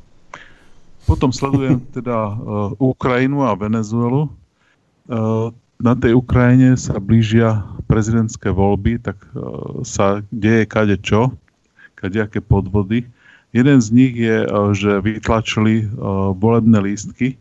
Potom 1.04 1.34
sledujem 1.34 1.82
teda 1.98 2.38
Ukrajinu 2.78 3.44
a 3.44 3.58
Venezuelu. 3.58 4.30
Na 5.82 5.92
tej 5.98 6.14
Ukrajine 6.14 6.78
sa 6.78 7.02
blížia 7.02 7.66
prezidentské 7.90 8.54
voľby, 8.54 9.02
tak 9.02 9.18
sa 9.82 10.22
deje 10.30 10.62
kade 10.64 10.96
čo, 11.02 11.34
kadejaké 11.98 12.38
podvody 12.38 13.11
Jeden 13.52 13.78
z 13.84 13.88
nich 13.92 14.16
je, 14.16 14.48
eh, 14.48 14.68
že 14.72 15.00
vytlačili 15.04 15.84
eh, 15.84 15.88
volebné 16.36 16.80
lístky. 16.80 17.36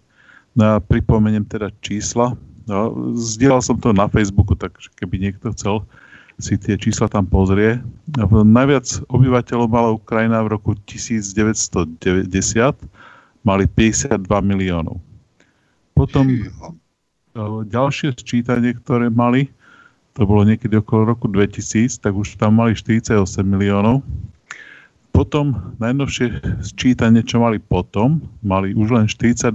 No 0.56 0.76
ja 0.76 0.78
pripomeniem 0.84 1.48
teda 1.48 1.72
čísla. 1.80 2.36
No, 2.68 2.94
zdieľal 3.16 3.64
som 3.64 3.80
to 3.80 3.96
na 3.96 4.06
Facebooku, 4.12 4.54
takže 4.54 4.92
keby 5.00 5.18
niekto 5.18 5.50
chcel 5.56 5.82
si 6.42 6.60
tie 6.60 6.76
čísla 6.76 7.08
tam 7.08 7.24
pozrie. 7.24 7.80
Najviac 8.30 9.08
obyvateľov 9.08 9.68
mala 9.70 9.90
Ukrajina 9.96 10.44
v 10.44 10.58
roku 10.58 10.76
1990, 10.84 12.28
mali 13.46 13.66
52 13.66 14.28
miliónov. 14.44 15.00
Potom 15.96 16.28
eh, 16.28 16.52
ďalšie 17.72 18.12
sčítanie, 18.20 18.76
ktoré 18.76 19.08
mali, 19.08 19.48
to 20.12 20.28
bolo 20.28 20.44
niekedy 20.44 20.76
okolo 20.76 21.16
roku 21.16 21.32
2000, 21.32 22.04
tak 22.04 22.12
už 22.12 22.36
tam 22.36 22.60
mali 22.60 22.76
48 22.76 23.16
miliónov. 23.48 24.04
Potom 25.22 25.78
najnovšie 25.78 26.58
sčítanie, 26.66 27.22
čo 27.22 27.38
mali 27.46 27.62
potom, 27.62 28.26
mali 28.42 28.74
už 28.74 28.90
len 28.90 29.06
42,5 29.06 29.54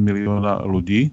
milióna 0.00 0.64
ľudí. 0.64 1.12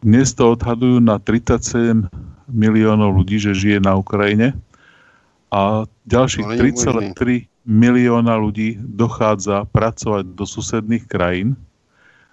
Dnes 0.00 0.32
to 0.32 0.56
odhadujú 0.56 1.04
na 1.04 1.20
37 1.20 2.08
miliónov 2.48 3.12
ľudí, 3.12 3.36
že 3.36 3.52
žije 3.52 3.84
na 3.84 4.00
Ukrajine. 4.00 4.56
A 5.52 5.84
ďalších 6.08 6.48
3,3 7.12 7.44
milióna 7.68 8.40
ľudí 8.40 8.80
dochádza 8.80 9.68
pracovať 9.68 10.32
do 10.32 10.48
susedných 10.48 11.04
krajín 11.04 11.60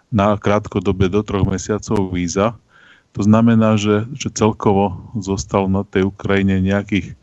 na 0.07 0.39
krátkodobie 0.39 1.11
do 1.11 1.19
troch 1.19 1.43
mesiacov 1.43 2.15
víza. 2.15 2.55
To 3.11 3.27
znamená, 3.27 3.75
že, 3.75 4.07
že 4.15 4.31
celkovo 4.31 5.11
zostalo 5.19 5.67
na 5.67 5.83
tej 5.83 6.07
Ukrajine 6.07 6.63
nejakých 6.63 7.18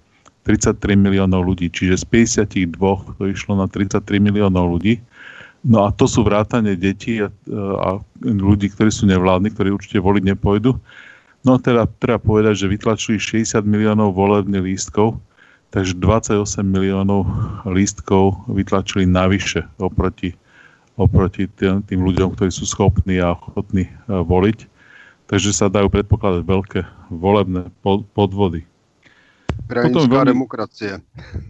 33 0.47 0.95
miliónov 0.95 1.43
ľudí, 1.43 1.67
čiže 1.67 2.07
z 2.07 2.31
52 2.39 3.19
to 3.19 3.23
išlo 3.27 3.59
na 3.59 3.67
33 3.67 4.23
miliónov 4.23 4.79
ľudí. 4.79 5.03
No 5.67 5.83
a 5.83 5.91
to 5.91 6.07
sú 6.07 6.23
vrátane 6.23 6.79
detí 6.79 7.19
a, 7.19 7.27
a 7.83 7.99
ľudí, 8.23 8.71
ktorí 8.71 8.87
sú 8.95 9.11
nevládni, 9.11 9.51
ktorí 9.51 9.75
určite 9.75 9.99
voliť 9.99 10.23
nepôjdu. 10.23 10.79
No 11.43 11.59
teda 11.59 11.91
treba 11.99 12.23
povedať, 12.23 12.63
že 12.63 12.71
vytlačili 12.71 13.19
60 13.19 13.67
miliónov 13.67 14.15
volebných 14.15 14.63
lístkov, 14.63 15.19
takže 15.75 15.99
28 15.99 16.63
miliónov 16.63 17.27
lístkov 17.67 18.39
vytlačili 18.47 19.07
navyše 19.07 19.67
oproti, 19.83 20.39
oproti 20.95 21.51
tým, 21.59 21.83
tým 21.83 22.07
ľuďom, 22.07 22.39
ktorí 22.39 22.55
sú 22.55 22.63
schopní 22.63 23.19
a 23.19 23.35
ochotní 23.35 23.91
uh, 24.07 24.23
voliť. 24.23 24.71
Takže 25.27 25.51
sa 25.51 25.67
dajú 25.67 25.91
predpokladať 25.91 26.43
veľké 26.47 26.81
volebné 27.11 27.67
podvody. 28.15 28.63
Krajinská 29.67 30.07
veľmi, 30.07 30.31
demokracie. 30.31 30.93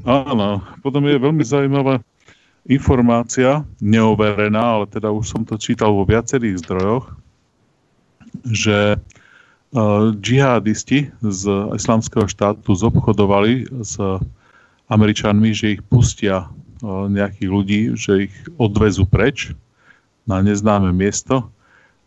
Áno, 0.09 0.64
potom 0.81 1.05
je 1.05 1.21
veľmi 1.21 1.45
zaujímavá 1.45 2.01
informácia, 2.67 3.62
neoverená, 3.79 4.81
ale 4.81 4.85
teda 4.91 5.12
už 5.12 5.25
som 5.29 5.43
to 5.47 5.55
čítal 5.61 5.95
vo 5.95 6.03
viacerých 6.03 6.64
zdrojoch, 6.67 7.07
že 8.49 8.99
uh, 8.99 10.11
džihadisti 10.19 11.12
z 11.23 11.43
islamského 11.77 12.27
štátu 12.27 12.75
zobchodovali 12.75 13.71
s 13.85 14.01
Američanmi, 14.91 15.55
že 15.55 15.79
ich 15.79 15.83
pustia 15.87 16.49
uh, 16.49 17.07
nejakých 17.07 17.51
ľudí, 17.51 17.81
že 17.95 18.31
ich 18.31 18.35
odvezú 18.59 19.07
preč 19.07 19.55
na 20.27 20.43
neznáme 20.43 20.91
miesto 20.91 21.47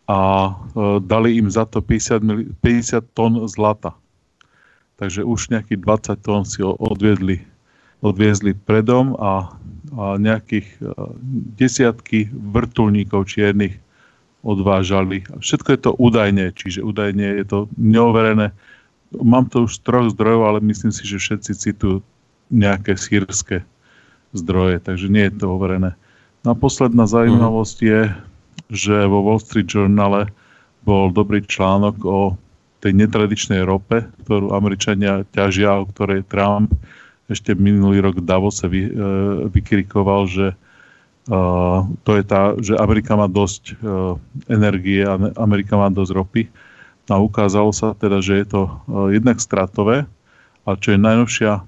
a 0.10 0.51
uh, 0.51 0.99
dali 0.99 1.39
im 1.39 1.47
za 1.47 1.64
to 1.70 1.80
50, 1.80 2.60
50 2.60 3.16
tón 3.16 3.47
zlata. 3.47 3.95
Takže 4.99 5.23
už 5.23 5.55
nejakých 5.55 5.79
20 5.79 6.27
tón 6.27 6.43
si 6.43 6.59
odviedli, 6.59 7.39
odviezli 8.03 8.51
predom 8.51 9.15
a, 9.15 9.55
a 9.95 10.19
nejakých 10.19 10.67
a, 10.83 11.15
desiatky 11.55 12.27
vrtulníkov 12.35 13.31
čiernych 13.31 13.79
odvážali. 14.43 15.23
Všetko 15.39 15.69
je 15.71 15.79
to 15.79 15.91
údajne, 15.95 16.51
čiže 16.51 16.83
údajne 16.83 17.43
je 17.43 17.45
to 17.47 17.59
neoverené. 17.79 18.51
Mám 19.15 19.51
to 19.51 19.65
už 19.67 19.79
z 19.79 19.83
troch 19.87 20.07
zdrojov, 20.11 20.43
ale 20.45 20.59
myslím 20.67 20.91
si, 20.91 21.07
že 21.07 21.19
všetci 21.19 21.51
citujú 21.55 21.97
nejaké 22.51 22.99
sírske 22.99 23.63
zdroje, 24.35 24.83
takže 24.83 25.09
nie 25.09 25.27
je 25.27 25.33
to 25.39 25.47
overené. 25.49 25.95
No 26.43 26.53
a 26.53 26.55
posledná 26.55 27.09
zaujímavosť 27.09 27.77
je, 27.83 28.01
že 28.71 28.95
vo 29.09 29.25
Wall 29.25 29.41
Street 29.41 29.67
Journale 29.67 30.29
bol 30.85 31.11
dobrý 31.11 31.43
článok 31.43 31.95
o 32.05 32.37
tej 32.80 32.95
netradičnej 32.95 33.63
rope, 33.67 34.07
ktorú 34.23 34.55
Američania 34.55 35.27
ťažia, 35.36 35.80
o 35.80 35.88
ktorej 35.88 36.23
Trump 36.27 36.71
ešte 37.30 37.53
minulý 37.53 38.01
rok 38.01 38.19
v 38.19 38.25
Davose 38.25 38.65
vy, 38.65 38.89
vykrikoval, 39.53 40.25
že 40.25 40.47
to 42.01 42.11
je 42.17 42.23
tá, 42.25 42.57
že 42.57 42.73
Amerika 42.80 43.13
má 43.13 43.30
dosť 43.30 43.77
energie 44.49 45.05
a 45.05 45.13
Amerika 45.38 45.77
má 45.77 45.93
dosť 45.93 46.11
ropy. 46.15 46.43
A 47.09 47.21
ukázalo 47.21 47.69
sa 47.69 47.93
teda, 47.93 48.21
že 48.21 48.41
je 48.41 48.45
to 48.49 48.61
jednak 49.13 49.38
stratové, 49.38 50.09
a 50.65 50.69
čo 50.77 50.93
je 50.93 51.01
najnovšia 51.01 51.61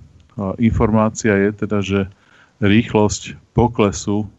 informácia 0.61 1.33
je 1.33 1.49
teda, 1.53 1.77
že 1.81 1.99
rýchlosť 2.61 3.37
poklesu 3.57 4.29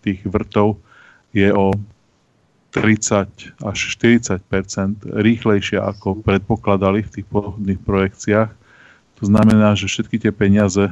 tých 0.00 0.24
vrtov 0.24 0.80
je 1.36 1.52
o 1.52 1.76
30 2.74 3.62
až 3.62 3.78
40% 3.94 4.42
rýchlejšia, 5.06 5.78
ako 5.94 6.18
predpokladali 6.26 7.06
v 7.06 7.12
tých 7.14 7.26
pôvodných 7.30 7.78
projekciách. 7.78 8.50
To 9.22 9.22
znamená, 9.22 9.78
že 9.78 9.86
všetky 9.86 10.18
tie 10.18 10.34
peniaze, 10.34 10.90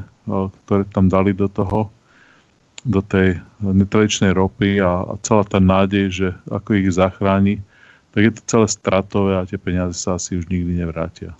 ktoré 0.64 0.86
tam 0.94 1.10
dali 1.10 1.34
do 1.34 1.50
toho, 1.50 1.90
do 2.86 3.02
tej 3.02 3.42
netradičnej 3.58 4.30
ropy 4.30 4.78
a, 4.78 5.10
a 5.10 5.12
celá 5.26 5.42
tá 5.42 5.58
nádej, 5.58 6.06
že 6.10 6.28
ako 6.46 6.70
ich 6.78 6.94
zachráni, 6.94 7.58
tak 8.14 8.30
je 8.30 8.32
to 8.38 8.42
celé 8.46 8.66
stratové 8.70 9.32
a 9.42 9.46
tie 9.48 9.58
peniaze 9.58 9.98
sa 9.98 10.14
asi 10.22 10.38
už 10.38 10.46
nikdy 10.46 10.78
nevrátia. 10.86 11.34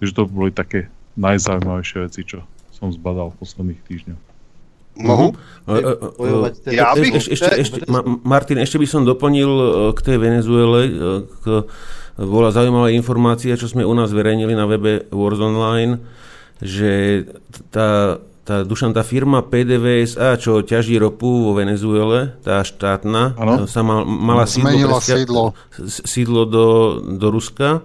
Takže 0.00 0.16
to 0.16 0.24
boli 0.24 0.48
také 0.48 0.88
najzaujímavejšie 1.20 1.98
veci, 2.08 2.24
čo 2.24 2.40
som 2.72 2.88
zbadal 2.88 3.28
v 3.28 3.38
posledných 3.44 3.80
týždňoch. 3.84 4.31
Mohu? 4.96 5.32
Ja 6.68 6.92
bych... 6.98 7.14
Ešte, 7.22 7.32
ešte, 7.32 7.50
ešte, 7.54 7.76
Martin, 8.26 8.58
ešte 8.58 8.76
by 8.82 8.86
som 8.90 9.06
doplnil 9.06 9.50
k 9.94 10.00
tej 10.02 10.16
Venezuele. 10.18 10.80
K, 11.40 11.64
bola 12.18 12.52
zaujímavá 12.52 12.92
informácia, 12.92 13.56
čo 13.56 13.70
sme 13.70 13.86
u 13.86 13.94
nás 13.96 14.12
verejnili 14.12 14.52
na 14.52 14.68
webe 14.68 15.08
Wars 15.08 15.40
Online, 15.40 15.96
že 16.60 17.24
tá, 17.72 18.20
tá, 18.44 18.66
Dušan, 18.68 18.92
tá 18.92 19.00
firma 19.00 19.40
PDVSA, 19.40 20.36
čo 20.36 20.60
ťaží 20.60 21.00
ropu 21.00 21.48
vo 21.48 21.56
Venezuele, 21.56 22.36
tá 22.44 22.60
štátna, 22.60 23.32
ano. 23.38 23.64
sa 23.64 23.80
mal, 23.80 24.04
mala 24.04 24.44
sídlo, 24.44 25.00
sídlo. 25.00 25.44
sídlo 25.88 26.42
do, 26.44 26.66
do 27.16 27.28
Ruska. 27.32 27.80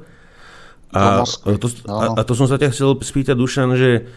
A, 0.92 1.24
to, 1.60 1.68
a, 1.88 2.06
a 2.16 2.22
to 2.24 2.34
som 2.36 2.48
sa 2.48 2.60
ťa 2.60 2.72
chcel 2.72 3.00
spýtať, 3.00 3.36
Dušan, 3.36 3.70
že 3.80 4.08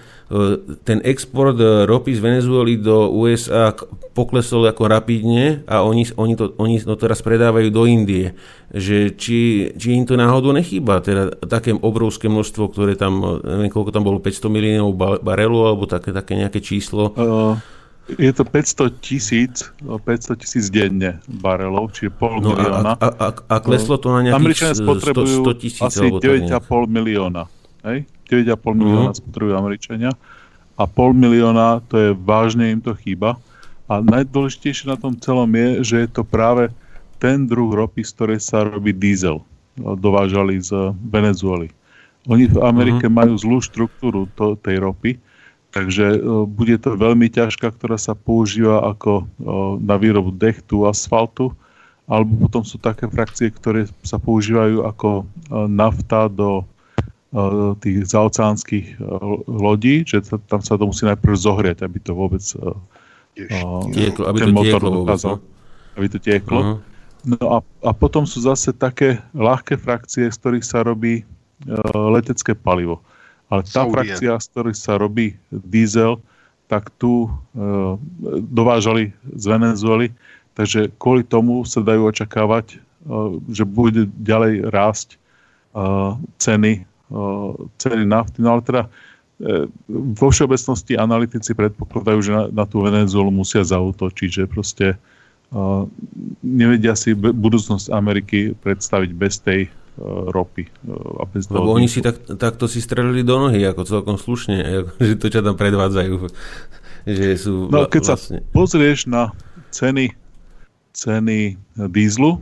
ten 0.86 1.02
export 1.02 1.58
e, 1.58 1.90
ropy 1.90 2.14
z 2.14 2.20
Venezuely 2.22 2.78
do 2.78 3.10
USA 3.10 3.74
poklesol 4.14 4.62
ako 4.70 4.86
rapidne 4.86 5.66
a 5.66 5.82
oni, 5.82 6.06
oni, 6.14 6.38
to, 6.38 6.54
oni 6.54 6.78
to 6.78 6.94
teraz 6.94 7.18
predávajú 7.18 7.74
do 7.74 7.82
Indie. 7.90 8.38
Že 8.70 9.18
či, 9.18 9.38
či 9.74 9.98
im 9.98 10.06
to 10.06 10.14
náhodou 10.14 10.54
nechýba, 10.54 11.02
teda 11.02 11.34
také 11.50 11.74
obrovské 11.74 12.30
množstvo, 12.30 12.70
ktoré 12.70 12.94
tam, 12.94 13.42
neviem 13.42 13.74
koľko 13.74 13.90
tam 13.90 14.06
bolo, 14.06 14.22
500 14.22 14.46
miliónov 14.46 14.94
barelov 15.18 15.74
alebo 15.74 15.84
také, 15.90 16.14
také 16.14 16.38
nejaké 16.38 16.62
číslo. 16.62 17.10
Uh, 17.18 17.58
je 18.14 18.30
to 18.30 18.46
500 18.46 19.02
tisíc, 19.02 19.66
500 19.82 20.38
tisíc 20.38 20.70
denne 20.70 21.18
barelov, 21.26 21.90
čiže 21.90 22.14
pol 22.14 22.38
no 22.38 22.54
milióna. 22.54 23.02
A, 23.02 23.08
a, 23.18 23.28
a 23.34 23.56
kleslo 23.58 23.98
to 23.98 24.14
na 24.14 24.30
nejakých 24.30 24.78
100, 24.78 25.42
100 25.42 25.62
tisíc. 25.62 25.82
Asi 25.82 26.06
9,5 26.06 26.54
milióna. 26.86 27.50
Hej? 27.82 28.06
9,5 28.30 28.54
milióna 28.78 29.10
uh-huh. 29.10 29.18
spotrebujú 29.18 29.54
Američania 29.58 30.14
a 30.80 30.88
pol 30.88 31.12
milióna, 31.12 31.84
to 31.90 31.94
je 31.98 32.08
vážne 32.16 32.72
im 32.72 32.80
to 32.80 32.96
chýba. 32.96 33.36
A 33.90 34.00
najdôležitejšie 34.00 34.88
na 34.88 34.96
tom 34.96 35.18
celom 35.18 35.50
je, 35.52 35.68
že 35.84 35.96
je 36.06 36.08
to 36.08 36.22
práve 36.24 36.72
ten 37.20 37.44
druh 37.44 37.68
ropy, 37.68 38.00
z 38.00 38.10
ktorej 38.16 38.40
sa 38.40 38.64
robí 38.64 38.96
diesel. 38.96 39.44
Dovážali 39.76 40.56
z 40.62 40.96
Venezuely. 41.12 41.68
Oni 42.30 42.48
v 42.48 42.62
Amerike 42.64 43.10
uh-huh. 43.10 43.18
majú 43.20 43.34
zlú 43.36 43.58
štruktúru 43.60 44.24
to, 44.38 44.56
tej 44.56 44.80
ropy, 44.80 45.20
takže 45.74 46.16
uh, 46.16 46.48
bude 46.48 46.80
to 46.80 46.96
veľmi 46.96 47.28
ťažká, 47.28 47.76
ktorá 47.76 48.00
sa 48.00 48.16
používa 48.16 48.80
ako 48.88 49.24
uh, 49.24 49.24
na 49.80 50.00
výrobu 50.00 50.32
dechtu, 50.32 50.88
asfaltu, 50.88 51.52
alebo 52.10 52.48
potom 52.48 52.66
sú 52.66 52.76
také 52.80 53.06
frakcie, 53.06 53.52
ktoré 53.52 53.86
sa 54.02 54.18
používajú 54.18 54.82
ako 54.84 55.08
uh, 55.22 55.68
nafta 55.70 56.26
do 56.28 56.64
tých 57.78 58.10
zaoceánskych 58.10 58.98
eh, 58.98 59.04
lodí, 59.46 60.02
že 60.02 60.22
tam 60.50 60.60
sa 60.62 60.74
to 60.74 60.90
musí 60.90 61.06
najprv 61.06 61.34
zohriať, 61.38 61.86
aby 61.86 61.98
to 62.02 62.12
vôbec 62.18 62.42
uh, 62.58 62.74
tieklo, 63.94 64.24
aby 64.26 64.38
ten 64.42 64.50
to 64.50 64.54
motor 64.54 64.80
tieklo 64.82 64.90
dokázal, 64.90 65.34
vôbec, 65.38 65.46
no? 65.46 65.94
aby 65.94 66.06
to 66.10 66.18
tieklo. 66.18 66.60
Uh-huh. 66.60 66.78
No 67.20 67.42
a, 67.52 67.58
a 67.86 67.90
potom 67.94 68.26
sú 68.26 68.42
zase 68.42 68.74
také 68.74 69.22
ľahké 69.36 69.78
frakcie, 69.78 70.26
z 70.26 70.36
ktorých 70.42 70.66
sa 70.66 70.82
robí 70.82 71.22
uh, 71.22 72.10
letecké 72.10 72.58
palivo. 72.58 72.98
Ale 73.46 73.62
tá 73.62 73.86
Saudie. 73.86 73.94
frakcia, 73.94 74.32
z 74.34 74.46
ktorých 74.50 74.78
sa 74.78 74.98
robí 74.98 75.38
diesel, 75.54 76.18
tak 76.66 76.90
tu 76.98 77.30
uh, 77.30 77.94
dovážali 78.50 79.14
z 79.38 79.44
Venezuely, 79.46 80.10
takže 80.58 80.90
kvôli 80.98 81.22
tomu 81.22 81.62
sa 81.62 81.78
dajú 81.78 82.10
očakávať, 82.10 82.78
uh, 83.06 83.38
že 83.46 83.62
bude 83.62 84.10
ďalej 84.18 84.66
rásť 84.74 85.14
uh, 85.78 86.18
ceny 86.42 86.89
ceny 87.78 88.06
nafty. 88.06 88.38
No 88.42 88.58
ale 88.58 88.62
teda 88.62 88.82
e, 88.86 89.66
vo 89.90 90.28
všeobecnosti 90.30 90.94
analytici 90.94 91.52
predpokladajú, 91.52 92.18
že 92.22 92.32
na, 92.32 92.42
na 92.50 92.64
tú 92.64 92.86
Venezuelu 92.86 93.28
musia 93.34 93.66
zautočiť, 93.66 94.30
že 94.30 94.44
proste 94.46 94.94
uh, 95.50 95.86
nevedia 96.40 96.94
si 96.94 97.14
budúcnosť 97.18 97.90
Ameriky 97.90 98.54
predstaviť 98.54 99.10
bez 99.14 99.42
tej 99.42 99.66
uh, 99.66 100.30
ropy. 100.30 100.70
Uh, 100.86 101.22
a 101.22 101.24
bez 101.26 101.50
Lebo 101.50 101.74
oni 101.74 101.90
si 101.90 101.98
tak, 101.98 102.22
takto 102.38 102.70
si 102.70 102.78
strelili 102.78 103.26
do 103.26 103.36
nohy, 103.38 103.66
ako 103.66 103.82
celkom 103.86 104.16
slušne, 104.16 104.62
že 105.06 105.14
to 105.18 105.26
čo 105.26 105.42
tam 105.42 105.58
predvádzajú. 105.58 106.14
Že 107.10 107.26
sú 107.34 107.54
no, 107.72 107.88
keď 107.90 108.02
vlastne... 108.06 108.38
sa 108.44 108.52
pozrieš 108.54 109.08
na 109.10 109.34
ceny, 109.74 110.14
ceny 110.94 111.56
dízlu 111.90 112.38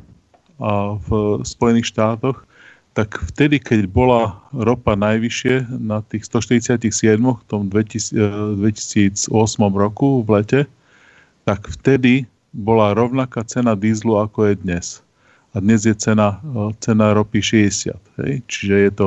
a 0.58 0.98
v 0.98 1.40
Spojených 1.46 1.94
štátoch, 1.94 2.47
tak 2.96 3.14
vtedy, 3.30 3.62
keď 3.62 3.86
bola 3.86 4.42
ropa 4.50 4.98
najvyššie 4.98 5.70
na 5.78 6.02
tých 6.02 6.26
147 6.26 6.82
v 7.20 7.42
tom 7.46 7.70
2008 7.70 8.18
eh, 8.18 9.74
roku 9.78 10.26
v 10.26 10.28
lete, 10.34 10.60
tak 11.46 11.68
vtedy 11.68 12.26
bola 12.50 12.96
rovnaká 12.96 13.44
cena 13.46 13.78
dízlu 13.78 14.18
ako 14.18 14.50
je 14.50 14.54
dnes. 14.58 14.86
A 15.56 15.62
dnes 15.62 15.86
je 15.86 15.94
cena, 15.94 16.42
eh, 16.42 16.70
cena 16.82 17.14
ropy 17.14 17.38
60. 17.38 17.94
Hej? 18.24 18.42
Čiže 18.50 18.74
je 18.74 18.90
to 18.90 19.06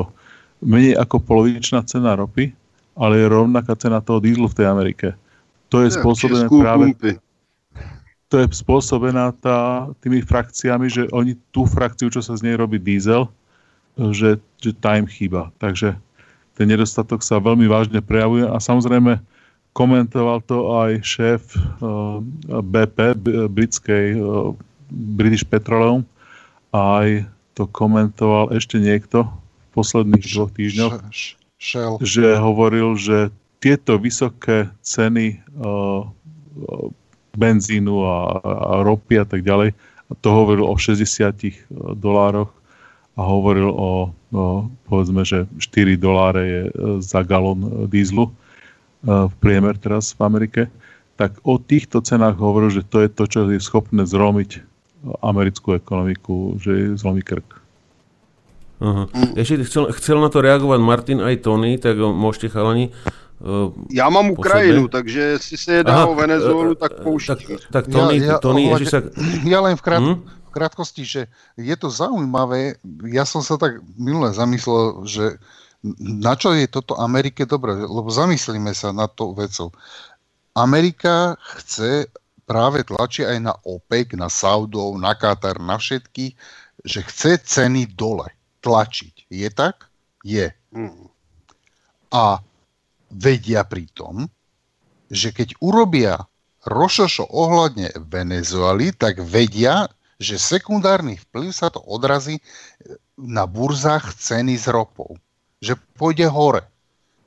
menej 0.62 0.96
ako 0.96 1.20
polovičná 1.20 1.84
cena 1.84 2.16
ropy, 2.16 2.54
ale 2.96 3.26
je 3.26 3.28
rovnaká 3.28 3.74
cena 3.76 4.00
toho 4.00 4.22
dízlu 4.22 4.48
v 4.48 4.58
tej 4.58 4.68
Amerike. 4.70 5.08
To 5.72 5.82
je 5.84 5.90
spôsobené 5.92 6.48
práve... 6.48 6.96
To 8.32 8.40
je 8.40 8.48
spôsobená 8.48 9.36
tá, 9.44 9.92
tými 10.00 10.24
frakciami, 10.24 10.88
že 10.88 11.04
oni 11.12 11.36
tú 11.52 11.68
frakciu, 11.68 12.08
čo 12.08 12.24
sa 12.24 12.32
z 12.40 12.48
nej 12.48 12.56
robí 12.56 12.80
diesel, 12.80 13.28
že, 13.98 14.40
že 14.62 14.72
time 14.78 15.08
chýba. 15.10 15.52
Takže 15.60 15.98
ten 16.56 16.68
nedostatok 16.68 17.26
sa 17.26 17.42
veľmi 17.42 17.66
vážne 17.66 18.00
prejavuje 18.04 18.46
a 18.46 18.58
samozrejme 18.62 19.20
komentoval 19.72 20.44
to 20.44 20.72
aj 20.76 20.92
šéf 21.02 21.42
eh, 21.56 21.64
BP, 22.52 22.98
britskej 23.48 24.06
uh, 24.20 24.52
British 24.92 25.48
Petroleum 25.48 26.04
aj 26.76 27.28
to 27.56 27.68
komentoval 27.68 28.52
ešte 28.56 28.80
niekto 28.80 29.28
v 29.28 29.68
posledných 29.76 30.24
dvoch 30.24 30.52
týždňoch, 30.52 30.96
Shell. 31.60 32.00
že 32.04 32.36
hovoril, 32.40 32.96
že 33.00 33.32
tieto 33.64 34.00
vysoké 34.00 34.72
ceny 34.84 35.40
uh, 35.60 36.08
benzínu 37.36 37.96
a, 38.04 38.18
a 38.44 38.74
ropy 38.84 39.24
a 39.24 39.26
tak 39.28 39.44
ďalej, 39.44 39.72
to 40.20 40.28
hovoril 40.28 40.68
o 40.68 40.76
60 40.76 41.72
dolároch 41.96 42.52
a 43.18 43.22
hovoril 43.22 43.68
o, 43.68 44.12
o 44.32 44.44
povedzme, 44.88 45.28
že 45.28 45.48
4 45.60 46.00
doláre 46.00 46.44
je 46.48 46.62
e, 46.68 46.72
za 47.04 47.24
galón 47.24 47.60
e, 47.64 47.70
dízlu 47.92 48.30
e, 48.30 48.32
v 49.06 49.34
priemer 49.44 49.76
teraz 49.76 50.16
v 50.16 50.20
Amerike, 50.24 50.62
tak 51.20 51.38
o 51.44 51.60
týchto 51.60 52.00
cenách 52.00 52.40
hovoril, 52.40 52.72
že 52.72 52.88
to 52.88 53.04
je 53.04 53.10
to, 53.12 53.24
čo 53.28 53.40
je 53.52 53.60
schopné 53.60 54.08
zromiť 54.08 54.64
americkú 55.22 55.76
ekonomiku, 55.76 56.62
že 56.62 56.72
je 56.72 56.88
zlomí 56.96 57.26
krk. 57.26 57.60
Aha. 58.82 59.06
Ešte 59.38 59.66
chcel, 59.70 59.94
chcel 59.94 60.18
na 60.18 60.30
to 60.34 60.42
reagovať 60.42 60.80
Martin 60.82 61.20
aj 61.22 61.46
Tony, 61.46 61.78
tak 61.78 61.98
môžete 62.02 62.50
chalani 62.50 62.90
Uh, 63.42 63.74
Já 63.90 64.10
mám 64.10 64.30
Ukrajinu, 64.30 64.88
takže 64.88 65.20
jestli 65.20 65.58
se 65.58 65.74
jedná 65.74 65.94
Aha, 65.94 66.06
o 66.06 66.16
Venezuelu, 66.16 66.76
tak 66.76 67.02
pouštím. 67.02 67.36
Tak, 67.36 67.48
tak 67.72 67.88
Tony, 67.88 68.18
ja, 68.18 68.26
ja, 68.26 68.38
Tony 68.38 68.66
ohľadne, 68.70 68.86
sa... 68.86 69.02
Ja 69.50 69.66
len 69.66 69.74
v, 69.74 69.82
krát, 69.82 70.02
krátkosti, 70.52 71.04
že 71.08 71.22
je 71.56 71.76
to 71.80 71.88
zaujímavé. 71.88 72.78
Ja 73.08 73.24
som 73.24 73.40
sa 73.40 73.56
tak 73.56 73.80
minule 73.96 74.36
zamyslel, 74.36 75.08
že 75.08 75.26
na 75.98 76.38
čo 76.38 76.54
je 76.54 76.70
toto 76.70 77.00
Amerike 77.00 77.48
dobré? 77.48 77.74
Lebo 77.74 78.12
zamyslíme 78.12 78.76
sa 78.76 78.94
na 78.94 79.10
to 79.10 79.34
vecou. 79.34 79.74
Amerika 80.54 81.40
chce 81.58 82.12
práve 82.46 82.84
tlačí 82.84 83.24
aj 83.24 83.40
na 83.40 83.54
OPEC, 83.64 84.14
na 84.20 84.28
Saudov, 84.28 85.00
na 85.00 85.16
Katar, 85.16 85.58
na 85.58 85.80
všetky, 85.80 86.36
že 86.84 87.00
chce 87.08 87.40
ceny 87.42 87.96
dole 87.96 88.28
tlačiť. 88.62 89.32
Je 89.32 89.50
tak? 89.50 89.88
Je. 90.22 90.52
Mm. 90.76 91.10
A 92.12 92.44
vedia 93.10 93.64
pritom, 93.64 94.28
že 95.10 95.34
keď 95.34 95.58
urobia 95.64 96.28
rošošo 96.68 97.26
ohľadne 97.26 97.90
Venezuely, 98.06 98.94
tak 98.94 99.24
vedia, 99.24 99.90
že 100.22 100.38
sekundárny 100.38 101.18
vplyv 101.18 101.50
sa 101.50 101.74
to 101.74 101.82
odrazí 101.82 102.38
na 103.18 103.50
burzách 103.50 104.14
ceny 104.14 104.54
s 104.54 104.70
ropou. 104.70 105.18
Že 105.58 105.82
pôjde 105.98 106.30
hore. 106.30 106.70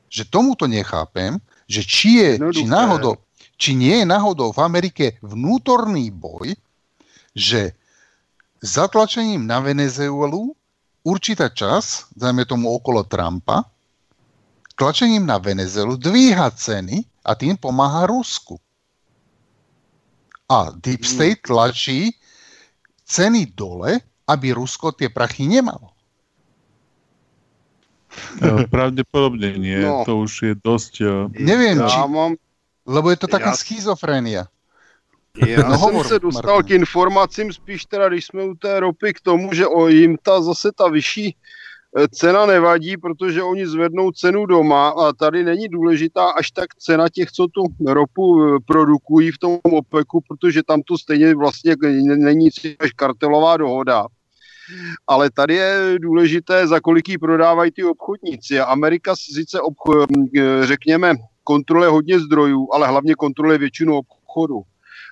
Že 0.07 0.31
tomuto 0.31 0.71
nechápem, 0.71 1.43
že 1.67 1.83
či, 1.83 2.23
je, 2.23 2.31
či, 2.55 2.63
náhodou, 2.71 3.19
či 3.59 3.75
nie 3.75 3.99
je 3.99 4.07
náhodou 4.07 4.55
v 4.55 4.63
Amerike 4.63 5.19
vnútorný 5.27 6.15
boj, 6.15 6.55
že 7.35 7.75
zatlačením 8.63 9.43
na 9.43 9.59
Venezuelu 9.59 10.55
určitá 11.03 11.51
čas, 11.51 12.07
dajme 12.15 12.47
tomu 12.47 12.71
okolo 12.71 13.03
Trumpa, 13.03 13.67
tlačením 14.79 15.27
na 15.27 15.43
Venezuelu 15.43 15.99
dvíha 15.99 16.47
ceny 16.55 17.27
a 17.27 17.35
tým 17.35 17.59
pomáha 17.59 18.07
Rusku. 18.07 18.55
A 20.47 20.71
Deep 20.79 21.03
mm. 21.03 21.11
State 21.11 21.43
tlačí 21.43 22.15
ceny 23.05 23.53
dole, 23.53 24.01
aby 24.29 24.57
Rusko 24.57 24.93
tie 24.93 25.13
prachy 25.13 25.45
nemalo. 25.45 25.93
Pravdepodobne 28.71 29.59
nie, 29.59 29.83
no, 29.83 30.07
to 30.07 30.23
už 30.23 30.33
je 30.43 30.55
dosť... 30.55 30.95
Neviem, 31.35 31.83
ja 31.83 31.91
či... 31.91 31.99
Mám, 31.99 32.39
lebo 32.87 33.11
je 33.11 33.19
to 33.19 33.29
taká 33.29 33.53
ja, 33.53 33.59
schizofrenia. 33.59 34.45
Já 35.35 35.69
no, 35.69 35.79
jsem 35.79 36.05
se 36.05 36.19
dostal 36.19 36.63
k 36.63 36.71
informacím 36.71 37.53
spíš 37.53 37.85
teda, 37.85 38.09
když 38.09 38.27
jsme 38.27 38.45
u 38.45 38.55
té 38.55 38.81
ropy, 38.81 39.15
k 39.15 39.21
tomu, 39.21 39.55
že 39.55 39.67
o 39.67 39.89
jim 39.89 40.17
ta 40.23 40.43
zase 40.43 40.73
ta 40.73 40.89
vyšší 40.89 41.29
e, 41.29 41.35
cena 42.11 42.47
nevadí, 42.47 42.97
protože 42.97 43.43
oni 43.43 43.67
zvednou 43.67 44.11
cenu 44.11 44.47
doma 44.47 44.89
a 44.89 45.13
tady 45.13 45.45
není 45.45 45.69
důležitá 45.69 46.31
až 46.31 46.51
tak 46.51 46.75
cena 46.75 47.09
těch, 47.09 47.31
co 47.33 47.47
tu 47.47 47.93
ropu 47.93 48.45
e, 48.45 48.59
produkují 48.67 49.31
v 49.31 49.39
tom 49.39 49.59
OPECu, 49.63 50.21
protože 50.29 50.63
tam 50.63 50.83
to 50.83 50.99
stejně 50.99 51.35
vlastně 51.35 51.77
není 52.17 52.49
až 52.81 52.91
kartelová 52.91 53.57
dohoda. 53.57 54.07
Ale 55.07 55.31
tady 55.31 55.55
je 55.55 55.97
důležité, 55.99 56.67
za 56.67 56.81
kolik 56.81 57.21
prodávají 57.21 57.71
ty 57.71 57.85
obchodníci. 57.85 58.61
Amerika 58.61 59.17
sice, 59.17 59.61
obcho, 59.61 60.07
e, 60.37 60.67
řekněme, 60.67 61.15
kontroluje 61.45 61.89
hodně 61.89 62.21
zdrojů, 62.21 62.69
ale 62.73 62.89
hlavně 62.89 63.15
kontroluje 63.15 63.59
většinu 63.59 63.99
obchodu 63.99 64.63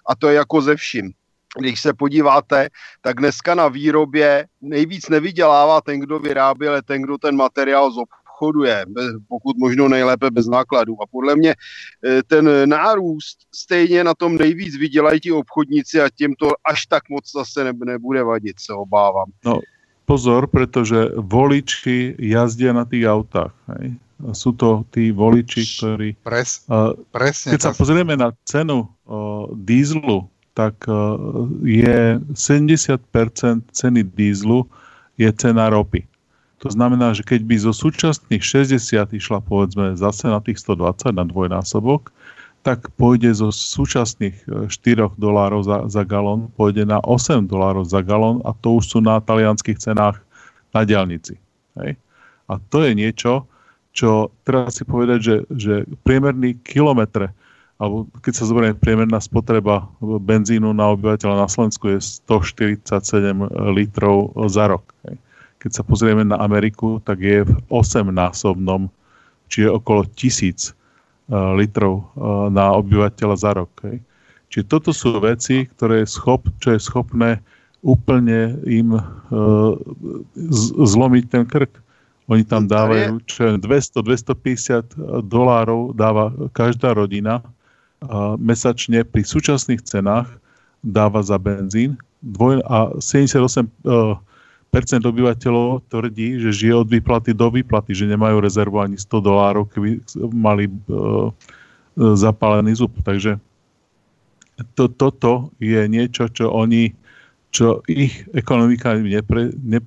a 0.09 0.16
to 0.16 0.28
je 0.28 0.35
jako 0.35 0.61
ze 0.61 0.76
vším. 0.76 1.12
Když 1.59 1.81
se 1.81 1.93
podíváte, 1.95 2.69
tak 3.01 3.21
dneska 3.21 3.55
na 3.55 3.69
výrobě 3.69 4.47
nejvíc 4.61 5.09
nevydělává 5.09 5.81
ten, 5.81 6.01
kdo 6.01 6.19
vyrábí, 6.19 6.69
ale 6.69 6.83
ten, 6.83 7.03
kdo 7.03 7.19
ten 7.19 7.37
materiál 7.37 7.93
zobchoduje, 7.93 8.85
pokud 9.29 9.57
možno 9.59 9.89
nejlépe 9.89 10.31
bez 10.31 10.47
nákladů. 10.47 10.97
A 11.03 11.07
podle 11.11 11.37
mě 11.37 11.55
eh, 11.55 12.23
ten 12.23 12.69
nárůst 12.69 13.39
stejně 13.55 14.05
na 14.05 14.15
tom 14.15 14.37
nejvíc 14.37 14.77
vydělají 14.77 15.21
ti 15.21 15.33
obchodníci 15.33 16.01
a 16.01 16.09
těm 16.09 16.35
to 16.35 16.51
až 16.65 16.87
tak 16.87 17.09
moc 17.09 17.33
zase 17.33 17.73
nebude 17.73 18.23
vadit, 18.23 18.61
se 18.61 18.73
obávám. 18.73 19.29
No, 19.45 19.61
pozor, 20.05 20.47
pretože 20.47 21.09
voliči 21.17 22.17
jazdia 22.19 22.73
na 22.73 22.85
tých 22.85 23.07
autách. 23.07 23.53
Hej? 23.69 23.97
Sú 24.31 24.55
to 24.55 24.87
tí 24.95 25.11
voliči, 25.11 25.67
ktorí... 25.67 26.15
Pres, 26.23 26.63
presne. 27.11 27.59
Keď 27.59 27.61
sa 27.61 27.73
pozrieme 27.75 28.15
na 28.15 28.31
cenu 28.47 28.87
uh, 28.87 29.51
dízlu, 29.67 30.31
tak 30.53 30.85
uh, 30.89 31.17
je 31.65 32.21
70% 32.37 33.01
ceny 33.73 34.01
dízlu 34.05 34.69
je 35.17 35.29
cena 35.33 35.69
ropy. 35.73 36.05
To 36.63 36.71
znamená, 36.71 37.11
že 37.11 37.27
keď 37.27 37.43
by 37.43 37.57
zo 37.59 37.73
súčasných 37.75 38.39
60 38.39 38.79
išla 39.19 39.43
povedzme 39.43 39.99
zase 39.99 40.31
na 40.31 40.39
tých 40.39 40.63
120 40.63 41.11
na 41.11 41.27
dvojnásobok, 41.27 42.15
tak 42.63 42.95
pôjde 42.95 43.35
zo 43.35 43.51
súčasných 43.51 44.71
4 44.71 45.19
dolárov 45.19 45.67
za, 45.67 45.83
za 45.91 46.07
galón, 46.07 46.47
pôjde 46.55 46.87
na 46.87 47.03
8 47.03 47.51
dolárov 47.51 47.83
za 47.83 47.99
galón 48.07 48.39
a 48.47 48.55
to 48.55 48.79
už 48.79 48.95
sú 48.95 48.99
na 49.03 49.19
talianských 49.19 49.83
cenách 49.83 50.23
na 50.71 50.87
diálnici. 50.87 51.35
A 52.47 52.53
to 52.71 52.87
je 52.87 52.95
niečo, 52.95 53.51
čo 53.91 54.31
treba 54.47 54.71
si 54.71 54.87
povedať, 54.87 55.19
že, 55.19 55.37
že 55.51 55.75
priemerný 56.07 56.63
kilometre, 56.63 57.35
alebo 57.83 58.07
keď 58.22 58.33
sa 58.39 58.47
zoberie 58.47 58.78
priemerná 58.78 59.18
spotreba 59.18 59.91
benzínu 59.99 60.70
na 60.70 60.95
obyvateľa 60.95 61.43
na 61.43 61.49
Slovensku 61.51 61.91
je 61.91 61.99
147 61.99 62.95
litrov 63.74 64.30
za 64.47 64.70
rok. 64.70 64.87
Keď 65.59 65.70
sa 65.74 65.83
pozrieme 65.83 66.22
na 66.22 66.39
Ameriku, 66.39 67.03
tak 67.03 67.18
je 67.18 67.43
v 67.43 67.53
8-násobnom, 67.74 68.87
čiže 69.51 69.74
okolo 69.74 70.07
1000 70.07 70.14
eh, 70.14 70.74
litrov 71.59 71.95
eh, 71.99 72.07
na 72.55 72.70
obyvateľa 72.78 73.35
za 73.35 73.51
rok. 73.59 73.74
Čiže 74.47 74.64
toto 74.70 74.95
sú 74.95 75.18
veci, 75.18 75.66
ktoré 75.66 76.07
je 76.07 76.14
schop, 76.14 76.47
čo 76.62 76.78
je 76.78 76.80
schopné 76.83 77.43
úplne 77.83 78.62
im 78.62 78.95
uh, 78.95 79.03
zlomiť 80.76 81.24
ten 81.26 81.43
krk. 81.49 81.83
Oni 82.30 82.47
tam 82.47 82.70
dávajú 82.70 83.18
čo 83.26 83.59
200-250 83.59 85.24
dolárov 85.26 85.97
dáva 85.97 86.30
každá 86.55 86.95
rodina 86.95 87.43
mesačne 88.39 89.07
pri 89.07 89.23
súčasných 89.23 89.83
cenách 89.87 90.29
dáva 90.83 91.23
za 91.23 91.39
benzín 91.39 91.95
dvoj, 92.23 92.63
a 92.67 92.95
78 92.99 93.67
uh, 93.87 94.19
percent 94.73 95.05
obyvateľov 95.05 95.85
tvrdí, 95.91 96.41
že 96.41 96.51
žije 96.55 96.75
od 96.75 96.89
výplaty 96.89 97.37
do 97.37 97.51
výplaty, 97.53 97.93
že 97.93 98.09
nemajú 98.09 98.41
rezervu 98.41 98.81
ani 98.81 98.97
100 98.97 99.21
dolárov, 99.21 99.69
keby 99.69 100.01
mali 100.33 100.71
uh, 100.71 101.29
zapálený 101.99 102.81
zub. 102.81 102.95
Takže 103.05 103.37
to, 104.79 104.89
toto 104.89 105.53
je 105.61 105.85
niečo, 105.91 106.31
čo 106.33 106.49
oni, 106.49 106.95
čo 107.53 107.85
ich 107.85 108.25
ekonomika 108.33 108.97
nepre, 108.97 109.53
ne, 109.61 109.83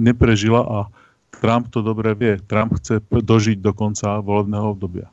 neprežila 0.00 0.62
a 0.64 0.78
Trump 1.38 1.68
to 1.68 1.84
dobre 1.84 2.16
vie. 2.16 2.40
Trump 2.48 2.80
chce 2.80 3.04
dožiť 3.12 3.60
do 3.60 3.76
konca 3.76 4.24
volebného 4.24 4.72
obdobia. 4.72 5.12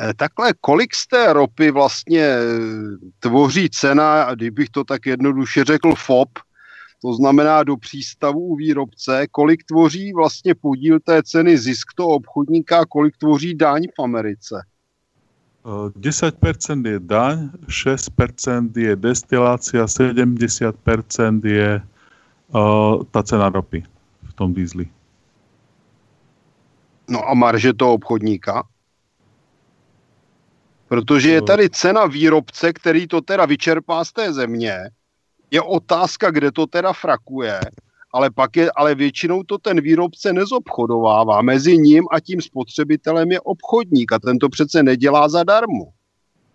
E, 0.00 0.14
takhle, 0.14 0.52
kolik 0.60 0.94
z 0.94 1.06
té 1.06 1.32
ropy 1.32 1.70
vlastně 1.70 2.20
e, 2.20 2.40
tvoří 3.18 3.70
cena, 3.70 4.34
kdybych 4.34 4.68
to 4.70 4.84
tak 4.84 5.06
jednoduše 5.06 5.64
řekl, 5.64 5.94
FOB, 5.94 6.28
to 7.02 7.14
znamená 7.14 7.62
do 7.62 7.76
přístavu 7.76 8.40
u 8.40 8.56
výrobce, 8.56 9.26
kolik 9.30 9.64
tvoří 9.64 10.12
vlastně 10.12 10.54
podíl 10.54 11.00
té 11.00 11.22
ceny 11.22 11.58
zisk 11.58 11.88
toho 11.96 12.08
obchodníka, 12.08 12.84
kolik 12.88 13.16
tvoří 13.16 13.54
daň 13.54 13.82
v 13.98 14.02
Americe? 14.02 14.54
10% 15.64 16.86
e, 16.86 16.90
je 16.90 16.98
daň, 17.00 17.50
6% 17.68 18.70
je 18.76 18.96
destilácia, 18.96 19.84
70% 19.86 21.46
je 21.46 21.80
uh, 22.52 23.04
tá 23.08 23.22
cena 23.22 23.48
ropy 23.48 23.84
v 24.28 24.32
tom 24.32 24.52
dízli. 24.52 24.88
No 27.08 27.20
a 27.28 27.34
marže 27.34 27.72
toho 27.72 27.92
obchodníka? 27.92 28.64
Protože 30.88 31.30
je 31.30 31.42
tady 31.42 31.70
cena 31.70 32.06
výrobce, 32.06 32.72
který 32.72 33.06
to 33.06 33.20
teda 33.20 33.46
vyčerpá 33.46 34.04
z 34.04 34.12
té 34.12 34.32
země. 34.32 34.74
Je 35.50 35.62
otázka, 35.62 36.30
kde 36.30 36.52
to 36.52 36.66
teda 36.66 36.92
frakuje, 36.92 37.60
ale 38.12 38.30
pak 38.30 38.56
je, 38.56 38.70
ale 38.76 38.94
většinou 38.94 39.42
to 39.42 39.58
ten 39.58 39.80
výrobce 39.80 40.32
nezobchodovává. 40.32 41.42
Mezi 41.42 41.78
ním 41.78 42.04
a 42.10 42.20
tím 42.20 42.40
spotřebitelem 42.40 43.32
je 43.32 43.40
obchodník 43.40 44.12
a 44.12 44.18
ten 44.18 44.38
to 44.38 44.48
přece 44.48 44.82
nedělá 44.82 45.28
zadarmo. 45.28 45.94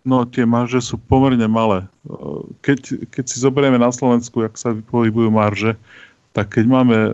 No 0.00 0.24
tie 0.24 0.48
marže 0.48 0.80
sú 0.80 0.96
pomerne 0.96 1.44
malé. 1.44 1.84
Keď, 2.64 3.04
keď 3.12 3.24
si 3.28 3.36
zoberieme 3.36 3.76
na 3.76 3.92
Slovensku, 3.92 4.40
jak 4.40 4.56
sa 4.56 4.72
pohybujú 4.72 5.28
marže, 5.28 5.76
tak 6.32 6.56
keď 6.56 6.64
máme 6.64 6.96
E, 6.96 7.12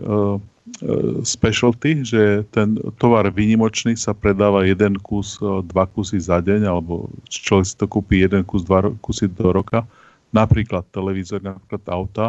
specialty, 1.23 2.05
že 2.05 2.45
ten 2.53 2.77
tovar 3.01 3.31
výnimočný 3.31 3.97
sa 3.97 4.13
predáva 4.13 4.67
jeden 4.67 4.99
kus, 4.99 5.39
dva 5.41 5.87
kusy 5.89 6.21
za 6.21 6.43
deň, 6.43 6.67
alebo 6.67 7.09
človek 7.31 7.65
si 7.65 7.75
to 7.79 7.85
kúpi 7.89 8.21
jeden 8.21 8.43
kus, 8.43 8.67
dva 8.67 8.91
kusy 9.01 9.31
do 9.31 9.49
roka, 9.49 9.87
napríklad 10.35 10.85
televízor, 10.91 11.41
napríklad 11.41 11.83
auta, 11.89 12.27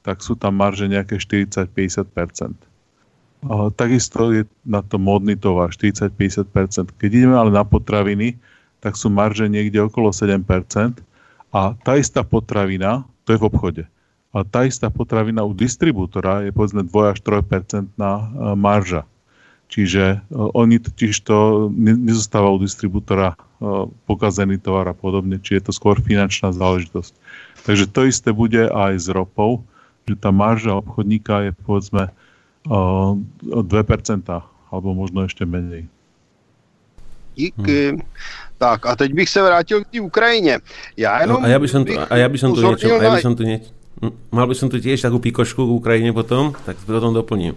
tak 0.00 0.24
sú 0.24 0.38
tam 0.38 0.56
marže 0.56 0.88
nejaké 0.88 1.20
40-50%. 1.20 2.56
A 3.40 3.72
takisto 3.72 4.32
je 4.32 4.44
na 4.64 4.80
to 4.84 5.00
módny 5.00 5.36
tovar 5.36 5.72
40-50%. 5.72 6.96
Keď 6.96 7.10
ideme 7.10 7.36
ale 7.36 7.52
na 7.52 7.64
potraviny, 7.64 8.36
tak 8.80 8.96
sú 8.96 9.12
marže 9.12 9.48
niekde 9.48 9.80
okolo 9.80 10.12
7%. 10.12 10.40
A 11.52 11.74
tá 11.84 11.92
istá 12.00 12.24
potravina, 12.24 13.04
to 13.24 13.36
je 13.36 13.40
v 13.40 13.48
obchode 13.48 13.84
a 14.30 14.46
tá 14.46 14.62
istá 14.62 14.86
potravina 14.90 15.42
u 15.42 15.50
distribútora 15.50 16.46
je 16.46 16.54
povedzme 16.54 16.86
2 16.86 17.12
až 17.12 17.18
3% 17.18 17.90
marža. 18.54 19.02
Čiže 19.70 20.18
uh, 20.18 20.50
oni 20.50 20.82
totiž 20.82 21.14
to 21.22 21.70
ne, 21.70 21.94
nezostáva 21.94 22.50
u 22.50 22.58
distribútora 22.58 23.38
uh, 23.38 23.86
pokazený 24.10 24.58
tovar 24.58 24.90
a 24.90 24.98
podobne, 24.98 25.38
či 25.38 25.62
je 25.62 25.70
to 25.70 25.72
skôr 25.72 26.02
finančná 26.02 26.50
záležitosť. 26.50 27.14
Takže 27.62 27.86
to 27.86 28.10
isté 28.10 28.34
bude 28.34 28.66
aj 28.66 28.98
s 28.98 29.06
ropou, 29.06 29.62
že 30.10 30.18
tá 30.18 30.34
marža 30.34 30.74
obchodníka 30.74 31.46
je 31.46 31.52
povedzme 31.62 32.10
uh, 32.66 33.14
2% 33.46 34.26
alebo 34.74 34.88
možno 34.90 35.22
ešte 35.22 35.46
menej. 35.46 35.86
Díky. 37.38 37.94
Hmm. 37.94 38.02
Tak 38.58 38.86
a 38.86 38.96
teď 38.96 39.14
bych 39.14 39.28
se 39.28 39.42
vrátil 39.42 39.84
k 39.84 39.88
té 39.88 40.00
Ukrajině. 40.00 40.58
Já 40.96 41.22
jenom 41.22 41.42
no, 41.42 41.46
a 41.46 41.48
já 41.48 41.58
bych, 41.58 41.72
to, 41.72 42.12
a 42.12 42.16
já 42.16 42.28
bych 42.28 42.40
som 42.40 42.54
tu 42.54 42.60
niečo, 42.60 43.00
a 43.00 43.02
ja 43.02 43.10
by 43.10 43.22
som 43.22 43.34
tu 43.38 43.42
niečo, 43.42 43.70
mal 44.32 44.46
by 44.48 44.54
som 44.54 44.72
tu 44.72 44.80
tiež 44.80 45.02
takú 45.04 45.20
pikošku 45.20 45.60
k 45.60 45.76
Ukrajine 45.76 46.12
potom, 46.16 46.56
tak 46.64 46.78
to 46.80 46.88
potom 46.88 47.14
doplním. 47.14 47.54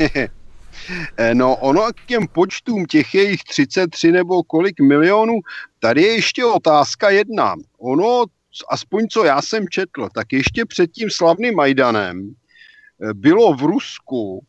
no 1.34 1.56
ono 1.56 1.92
k 1.92 2.06
těm 2.06 2.26
počtům 2.26 2.86
těch 2.86 3.14
jejich 3.14 3.44
33 3.44 4.12
nebo 4.12 4.42
kolik 4.42 4.80
milionů, 4.80 5.40
tady 5.80 6.02
je 6.02 6.12
ještě 6.12 6.44
otázka 6.44 7.10
jedna. 7.10 7.54
Ono, 7.78 8.24
aspoň 8.68 9.08
co 9.08 9.24
já 9.24 9.42
jsem 9.42 9.68
četl, 9.68 10.08
tak 10.14 10.32
ještě 10.32 10.64
před 10.64 10.90
tím 10.90 11.10
slavným 11.10 11.54
Majdanem 11.54 12.30
eh, 12.30 13.14
bylo 13.14 13.54
v 13.54 13.62
Rusku 13.62 14.44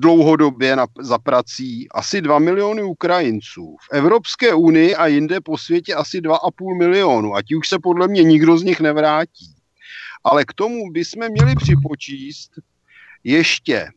dlouhodobě 0.00 0.76
na, 0.76 0.86
za 1.00 1.18
prací 1.18 1.88
asi 1.90 2.20
2 2.20 2.38
miliony 2.38 2.82
Ukrajinců. 2.82 3.76
V 3.80 3.92
Evropské 3.92 4.54
unii 4.54 4.96
a 4.96 5.06
jinde 5.06 5.40
po 5.40 5.58
světě 5.58 5.94
asi 5.94 6.20
2,5 6.20 6.78
milionu. 6.78 7.34
A 7.34 7.42
ti 7.42 7.56
už 7.56 7.68
se 7.68 7.78
podle 7.78 8.08
mě 8.08 8.22
nikdo 8.22 8.58
z 8.58 8.62
nich 8.62 8.80
nevrátí. 8.80 9.59
Ale 10.24 10.44
k 10.44 10.52
tomu 10.52 10.90
bychom 10.90 11.28
měli 11.28 11.54
připočíst 11.54 12.50
ještě 13.24 13.88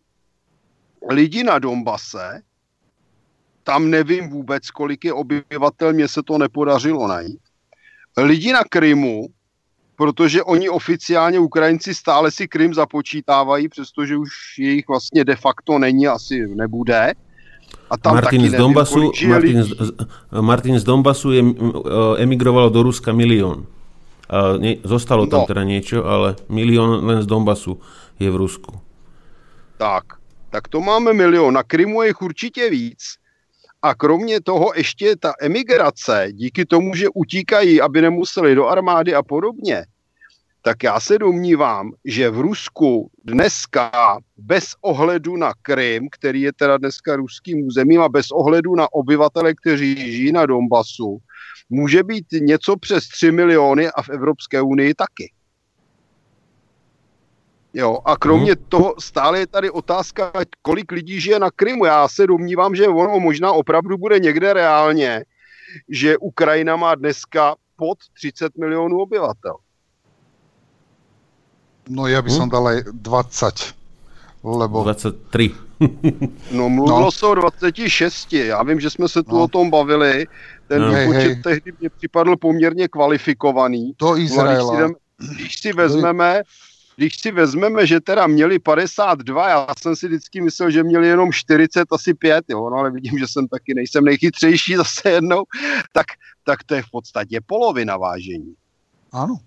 lidi 1.10 1.44
na 1.44 1.60
Dombase, 1.60 2.42
tam 3.64 3.90
nevím 3.90 4.30
vůbec, 4.30 4.72
kolik 4.72 5.06
je 5.06 5.14
obyvatel, 5.14 5.94
mně 5.94 6.08
se 6.08 6.24
to 6.24 6.38
nepodařilo 6.38 7.08
najít. 7.08 7.40
Lidi 8.18 8.54
na 8.54 8.64
Krymu, 8.70 9.28
protože 9.96 10.44
oni 10.44 10.70
oficiálně 10.70 11.40
Ukrajinci 11.40 11.96
stále 11.96 12.32
si 12.32 12.48
Krym 12.48 12.74
započítávají, 12.74 13.70
přestože 13.70 14.18
už 14.18 14.30
jejich 14.60 14.88
vlastně 14.88 15.26
de 15.26 15.36
facto 15.36 15.80
není, 15.80 16.08
asi 16.08 16.48
nebude. 16.48 17.14
A 17.90 17.98
tam 17.98 18.14
Martin, 18.14 18.42
taky 18.42 18.56
z 18.56 18.58
Donbasu, 18.58 19.00
nevím, 19.00 19.30
Martin, 19.30 19.64
z, 19.64 19.74
Martin 20.42 20.80
z 20.80 20.84
Donbasu 20.84 21.32
je, 21.32 21.44
emigroval 22.18 22.70
do 22.70 22.84
Ruska 22.84 23.14
milión. 23.14 23.66
A 24.30 24.58
ne, 24.58 24.80
zostalo 24.84 25.28
tam 25.28 25.44
no. 25.44 25.46
teda 25.46 25.64
niečo, 25.64 26.08
ale 26.08 26.36
milión 26.48 27.04
len 27.04 27.20
z 27.22 27.28
Donbasu 27.28 27.80
je 28.20 28.32
v 28.32 28.36
Rusku. 28.36 28.72
Tak, 29.78 30.04
tak 30.50 30.68
to 30.68 30.80
máme 30.82 31.14
milión. 31.14 31.54
Na 31.54 31.64
Krymu 31.64 32.02
je 32.02 32.08
jich 32.08 32.22
určitě 32.22 32.70
víc. 32.70 33.20
A 33.82 33.96
kromě 33.96 34.42
toho 34.42 34.72
ještě 34.76 35.16
ta 35.16 35.34
emigrace, 35.42 36.28
díky 36.32 36.66
tomu, 36.66 36.96
že 36.96 37.12
utíkají, 37.14 37.82
aby 37.82 38.02
nemuseli 38.02 38.56
do 38.56 38.68
armády 38.68 39.16
a 39.16 39.24
podobně, 39.24 39.86
tak 40.62 40.84
já 40.84 41.00
se 41.00 41.20
domnívám, 41.20 41.92
že 42.06 42.30
v 42.30 42.40
Rusku 42.40 43.12
dneska 43.26 44.18
bez 44.38 44.66
ohledu 44.82 45.38
na 45.38 45.52
Krym, 45.62 46.08
který 46.12 46.42
je 46.42 46.54
teda 46.54 46.78
dneska 46.78 47.16
ruským 47.16 47.68
územím 47.68 48.02
a 48.02 48.10
bez 48.10 48.32
ohledu 48.32 48.76
na 48.76 48.94
obyvatele, 48.94 49.54
kteří 49.54 50.14
žijí 50.14 50.32
na 50.32 50.46
Donbasu, 50.46 51.18
může 51.74 52.04
být 52.04 52.26
něco 52.32 52.78
přes 52.78 53.08
3 53.08 53.32
miliony 53.32 53.90
a 53.90 54.02
v 54.02 54.10
Evropské 54.10 54.62
unii 54.62 54.94
taky. 54.94 55.34
Jo, 57.74 57.98
a 58.06 58.18
kromě 58.18 58.54
hmm. 58.54 58.66
toho 58.70 58.96
stále 59.00 59.40
je 59.40 59.48
tady 59.48 59.70
otázka, 59.70 60.32
kolik 60.62 60.92
lidí 60.92 61.22
žije 61.22 61.40
na 61.40 61.52
Krymu. 61.52 61.86
Já 61.86 62.08
se 62.08 62.28
domnívám, 62.28 62.76
že 62.76 62.88
ono 62.88 63.20
možná 63.20 63.52
opravdu 63.52 63.98
bude 63.98 64.20
někde 64.20 64.54
reálně, 64.54 65.26
že 65.90 66.18
Ukrajina 66.18 66.76
má 66.76 66.96
dneska 66.96 67.56
pod 67.76 67.98
30 68.14 68.58
milionů 68.58 69.02
obyvatel. 69.02 69.58
No 71.90 72.08
ja 72.08 72.24
by 72.24 72.32
som 72.32 72.48
hm? 72.48 72.52
dal 72.52 72.66
aj 72.68 72.78
20. 72.96 73.76
Lebo... 74.44 74.84
23. 74.88 75.52
no 76.52 76.70
mluvilo 76.70 77.00
no. 77.00 77.12
se 77.12 77.26
o 77.26 77.36
26. 77.36 78.34
Já 78.34 78.64
vím, 78.64 78.80
že 78.80 78.90
jsme 78.90 79.10
se 79.10 79.24
tu 79.24 79.36
no. 79.36 79.44
o 79.44 79.48
tom 79.48 79.70
bavili. 79.70 80.28
Ten 80.74 80.82
no. 80.82 81.06
počet 81.06 81.22
hej, 81.22 81.42
tehdy 81.42 81.74
mě 81.80 81.90
připadl 81.90 82.38
poměrně 82.38 82.88
kvalifikovaný. 82.88 83.94
To 83.98 84.18
Izraela. 84.18 84.90
Když 85.18 85.60
si 85.62 85.74
vezmeme, 85.74 86.42
když 86.96 87.14
si 87.22 87.32
vezmeme, 87.32 87.88
že 87.88 88.00
teda 88.00 88.28
měli 88.28 88.60
52, 88.60 89.50
já 89.50 89.68
jsem 89.78 89.96
si 89.96 90.08
vždycky 90.08 90.42
myslel, 90.42 90.72
že 90.72 90.84
měli 90.84 91.08
jenom 91.08 91.32
40, 91.32 91.88
asi 91.92 92.14
5, 92.14 92.46
jo, 92.50 92.70
no 92.70 92.78
ale 92.78 92.92
vidím, 92.92 93.20
že 93.20 93.28
jsem 93.28 93.48
taky 93.48 93.74
nejsem 93.74 94.04
nejchytřejší 94.06 94.76
zase 94.82 95.10
jednou, 95.10 95.44
tak, 95.94 96.06
tak 96.44 96.64
to 96.64 96.76
je 96.76 96.82
v 96.82 96.92
podstatě 96.92 97.40
polovina 97.46 97.98
vážení. 97.98 98.54
Ano. 99.14 99.38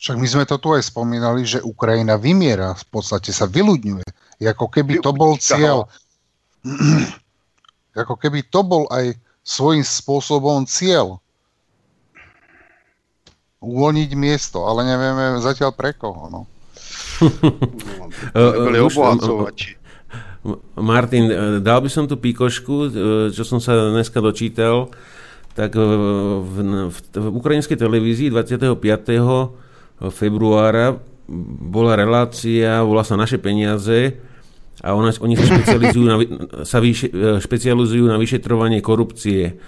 Však 0.00 0.16
my 0.16 0.28
sme 0.32 0.44
to 0.48 0.56
tu 0.56 0.72
aj 0.72 0.80
spomínali, 0.80 1.44
že 1.44 1.60
Ukrajina 1.60 2.16
vymiera, 2.16 2.72
v 2.72 2.84
podstate 2.88 3.36
sa 3.36 3.44
vyľudňuje. 3.44 4.40
Ako 4.48 4.72
keby 4.72 4.96
to 5.04 5.12
bol 5.12 5.36
cieľ. 5.36 5.92
Ako 8.00 8.16
keby 8.16 8.48
to 8.48 8.64
bol 8.64 8.88
aj 8.88 9.12
svojím 9.50 9.82
spôsobom 9.82 10.62
cieľ. 10.62 11.18
Uvoľniť 13.60 14.10
miesto, 14.14 14.62
ale 14.64 14.86
nevieme 14.86 15.42
zatiaľ 15.42 15.74
pre 15.74 15.90
koho. 15.92 16.30
No. 16.30 16.40
Byli 18.64 18.78
obohacovači. 18.78 19.76
Martin, 20.80 21.28
dal 21.60 21.84
by 21.84 21.90
som 21.92 22.08
tu 22.08 22.16
píkošku, 22.16 22.74
čo 23.28 23.42
som 23.44 23.60
sa 23.60 23.92
dneska 23.92 24.24
dočítal, 24.24 24.88
tak 25.52 25.76
v, 25.76 25.84
v, 26.40 26.56
v, 26.88 26.96
v 27.12 27.26
ukrajinskej 27.36 27.76
televízii 27.76 28.32
25 28.32 28.80
februára 30.08 30.96
bola 31.60 31.92
relácia, 31.92 32.80
volá 32.80 33.04
sa 33.04 33.20
Naše 33.20 33.36
peniaze 33.36 34.16
a 34.80 34.96
ona, 34.96 35.12
oni 35.12 35.34
sa 35.36 35.44
špecializujú 35.46 36.04
na, 36.04 36.16
sa 36.64 36.80
vyše, 36.80 37.08
špecializujú 37.40 38.08
na 38.08 38.16
vyšetrovanie 38.16 38.80
korupcie. 38.80 39.60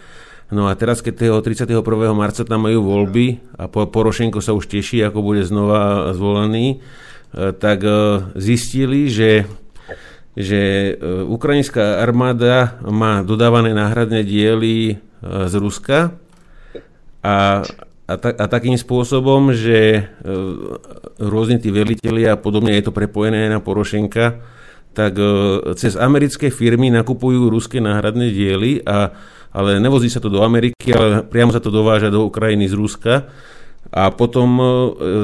No 0.52 0.68
a 0.68 0.76
teraz, 0.76 1.00
keď 1.00 1.14
toho 1.32 1.40
31. 1.40 1.80
marca 2.12 2.44
tam 2.44 2.68
majú 2.68 2.84
voľby 2.84 3.40
a 3.56 3.68
Porošenko 3.68 4.44
sa 4.44 4.52
už 4.52 4.68
teší, 4.68 5.00
ako 5.04 5.24
bude 5.24 5.44
znova 5.44 6.12
zvolený, 6.12 6.76
e, 6.76 7.52
tak 7.56 7.84
e, 7.84 7.92
zistili, 8.36 9.08
že 9.08 9.48
že 10.32 10.96
e, 10.96 11.28
ukrajinská 11.28 12.00
armáda 12.00 12.80
má 12.88 13.20
dodávané 13.20 13.76
náhradné 13.76 14.24
diely 14.24 14.96
z 15.20 15.54
Ruska 15.60 16.16
a 17.20 17.60
a, 18.12 18.14
ta, 18.18 18.30
a 18.34 18.44
takým 18.50 18.74
spôsobom, 18.76 19.54
že 19.54 19.78
e, 19.78 20.02
rôzni 21.22 21.62
tí 21.62 21.70
veliteľi 21.70 22.28
a 22.28 22.34
podobne 22.34 22.74
je 22.76 22.84
to 22.84 22.92
prepojené 22.92 23.48
na 23.48 23.62
Porošenka, 23.62 24.42
tak 24.92 25.16
e, 25.16 25.28
cez 25.74 25.96
americké 25.96 26.52
firmy 26.52 26.92
nakupujú 26.92 27.48
ruské 27.48 27.80
náhradné 27.80 28.28
diely, 28.30 28.84
a, 28.84 29.12
ale 29.52 29.80
nevozí 29.80 30.12
sa 30.12 30.20
to 30.20 30.28
do 30.28 30.44
Ameriky, 30.44 30.92
ale 30.92 31.24
priamo 31.24 31.52
sa 31.52 31.60
to 31.60 31.72
dováža 31.72 32.12
do 32.12 32.24
Ukrajiny 32.28 32.68
z 32.68 32.74
Ruska. 32.76 33.14
A 33.92 34.08
potom 34.08 34.48
e, 34.56 34.64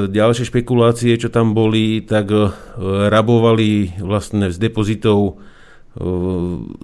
ďalšie 0.09 0.49
špekulácie, 0.49 1.17
čo 1.17 1.33
tam 1.33 1.53
boli, 1.57 2.05
tak 2.05 2.29
e, 2.33 2.49
rabovali 3.09 4.01
vlastne 4.01 4.49
z 4.49 4.57
depozitov 4.57 5.41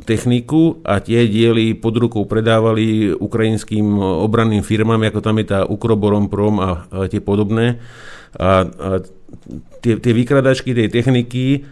techniku 0.03 0.81
a 0.81 0.99
tie 0.99 1.29
diely 1.29 1.77
pod 1.77 1.95
rukou 1.95 2.25
predávali 2.25 3.13
ukrajinským 3.13 4.01
obranným 4.01 4.65
firmám, 4.65 5.07
ako 5.07 5.21
tam 5.21 5.39
je 5.39 5.45
tá 5.45 5.59
Prom 6.27 6.55
a, 6.59 6.89
a 6.89 7.07
tie 7.07 7.21
podobné. 7.23 7.79
A, 8.36 8.65
a 8.65 8.89
tie, 9.79 10.01
tie 10.01 10.13
vykradačky 10.13 10.73
tej 10.73 10.89
techniky 10.89 11.63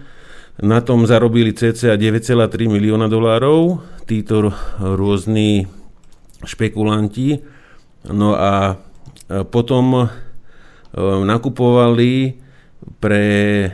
na 0.62 0.84
tom 0.86 1.10
zarobili 1.10 1.56
cca 1.56 1.98
9,3 1.98 2.70
milióna 2.70 3.10
dolárov, 3.10 3.82
títo 4.06 4.54
rôzni 4.78 5.66
špekulanti. 6.46 7.42
No 8.12 8.38
a 8.38 8.78
potom 9.50 10.12
nakupovali 11.26 12.44
pre 13.00 13.24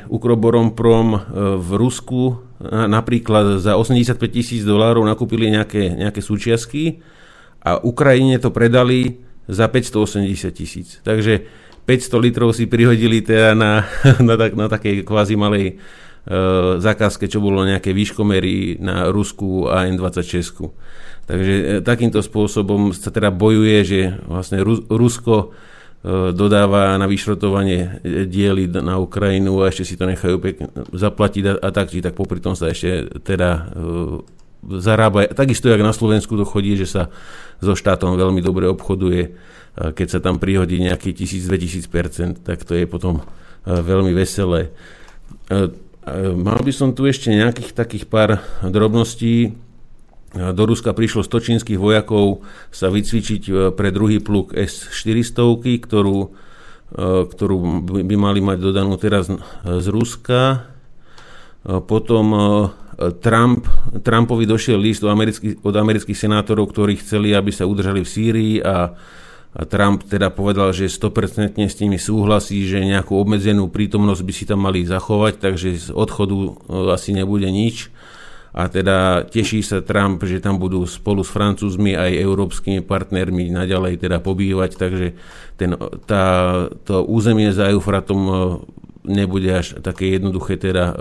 Ukroborom 0.07 0.69
e, 0.69 1.19
v 1.57 1.69
Rusku 1.75 2.38
napríklad 2.69 3.57
za 3.57 3.80
85 3.80 4.19
tisíc 4.30 4.61
dolárov 4.67 5.01
nakúpili 5.07 5.47
nejaké, 5.47 5.95
nejaké 5.95 6.19
súčiastky 6.19 6.99
a 7.63 7.80
Ukrajine 7.80 8.36
to 8.38 8.51
predali 8.51 9.23
za 9.47 9.71
580 9.71 10.51
tisíc. 10.53 10.88
Takže 11.01 11.47
500 11.88 12.25
litrov 12.25 12.51
si 12.51 12.67
prihodili 12.69 13.23
teda 13.23 13.55
na, 13.55 13.88
na, 14.27 14.36
tak, 14.36 14.51
na 14.53 14.67
takej 14.67 15.07
kvázi 15.07 15.39
malej 15.39 15.80
e, 16.26 16.82
zákazke, 16.82 17.30
čo 17.30 17.39
bolo 17.39 17.63
nejaké 17.63 17.93
výškomery 17.95 18.82
na 18.82 19.13
Rusku 19.13 19.70
a 19.70 19.86
N26. 19.88 20.65
Takže 21.30 21.53
e, 21.53 21.63
takýmto 21.86 22.20
spôsobom 22.20 22.91
sa 22.91 23.13
teda 23.13 23.30
bojuje, 23.30 23.78
že 23.86 23.99
vlastne 24.28 24.63
Ru, 24.63 24.84
Rusko 24.89 25.55
E, 25.99 26.32
dodáva 26.32 26.95
na 26.95 27.11
vyšrotovanie 27.11 27.99
diely 28.32 28.72
na 28.72 28.95
Ukrajinu 29.03 29.59
a 29.59 29.67
ešte 29.67 29.84
si 29.84 29.95
to 29.99 30.07
nechajú 30.07 30.39
pekne 30.39 30.72
zaplatiť 30.95 31.43
a, 31.43 31.53
a 31.59 31.70
tak, 31.76 31.91
či 31.91 31.99
tak 31.99 32.15
popri 32.15 32.39
tom 32.39 32.55
sa 32.55 32.72
ešte 32.72 33.20
teda 33.20 33.67
zarába. 34.80 35.28
Takisto, 35.28 35.67
jak 35.67 35.84
na 35.84 35.91
Slovensku 35.91 36.39
to 36.39 36.47
chodí, 36.47 36.80
že 36.80 36.88
sa 36.88 37.11
so 37.59 37.76
štátom 37.76 38.15
veľmi 38.15 38.39
dobre 38.39 38.72
obchoduje, 38.72 39.36
keď 39.76 40.07
sa 40.07 40.20
tam 40.24 40.39
prihodí 40.39 40.80
nejaký 40.80 41.11
1000-2000%, 41.11 42.47
tak 42.47 42.63
to 42.63 42.80
je 42.80 42.88
potom 42.88 43.20
veľmi 43.67 44.15
veselé. 44.15 44.72
Mal 46.36 46.60
by 46.66 46.74
som 46.74 46.97
tu 46.97 47.05
ešte 47.05 47.30
nejakých 47.30 47.78
takých 47.78 48.05
pár 48.10 48.41
drobností 48.66 49.53
do 50.30 50.64
Ruska 50.66 50.93
prišlo 50.93 51.26
100 51.26 51.45
čínskych 51.45 51.82
vojakov 51.82 52.45
sa 52.70 52.89
vycvičiť 52.93 53.74
pre 53.74 53.89
druhý 53.89 54.22
pluk 54.22 54.53
S-400, 54.53 55.82
ktorú, 55.86 56.34
ktorú 57.34 57.57
by 58.05 58.16
mali 58.18 58.41
mať 58.41 58.57
dodanú 58.62 58.97
teraz 59.01 59.30
z 59.66 59.88
Ruska. 59.89 60.70
Potom 61.66 62.26
Trump, 63.22 63.66
Trumpovi 64.05 64.45
došiel 64.45 64.78
list 64.78 65.01
od 65.01 65.14
amerických, 65.14 65.66
od 65.66 65.76
amerických 65.78 66.18
senátorov, 66.18 66.74
ktorí 66.74 67.01
chceli, 67.01 67.34
aby 67.34 67.49
sa 67.49 67.66
udržali 67.66 68.05
v 68.05 68.10
Sýrii 68.10 68.53
a 68.62 68.93
Trump 69.50 70.06
teda 70.06 70.30
povedal, 70.30 70.70
že 70.70 70.86
100% 70.86 71.58
s 71.58 71.76
nimi 71.82 71.97
súhlasí, 71.97 72.70
že 72.70 72.86
nejakú 72.86 73.18
obmedzenú 73.18 73.66
prítomnosť 73.74 74.22
by 74.22 74.34
si 74.34 74.43
tam 74.45 74.62
mali 74.62 74.86
zachovať, 74.86 75.41
takže 75.41 75.70
z 75.74 75.88
odchodu 75.89 76.38
e, 76.38 76.52
asi 76.93 77.18
nebude 77.18 77.50
nič. 77.50 77.89
A 78.54 78.70
teda 78.70 79.26
teší 79.30 79.62
sa 79.62 79.82
Trump, 79.82 80.22
že 80.26 80.41
tam 80.41 80.58
budú 80.58 80.86
spolu 80.86 81.22
s 81.22 81.30
Francúzmi 81.30 81.93
aj 81.93 82.18
európskymi 82.18 82.82
partnermi 82.82 83.54
naďalej 83.54 84.02
teda 84.02 84.22
pobývať, 84.22 84.74
takže 84.74 85.14
ten, 85.58 85.78
tá, 86.10 86.26
to 86.86 87.06
územie 87.06 87.50
za 87.50 87.74
Eufratom 87.74 88.22
e, 88.22 88.34
nebude 89.10 89.50
až 89.50 89.82
také 89.82 90.14
jednoduché 90.14 90.62
teda 90.62 90.93
e, 90.93 90.95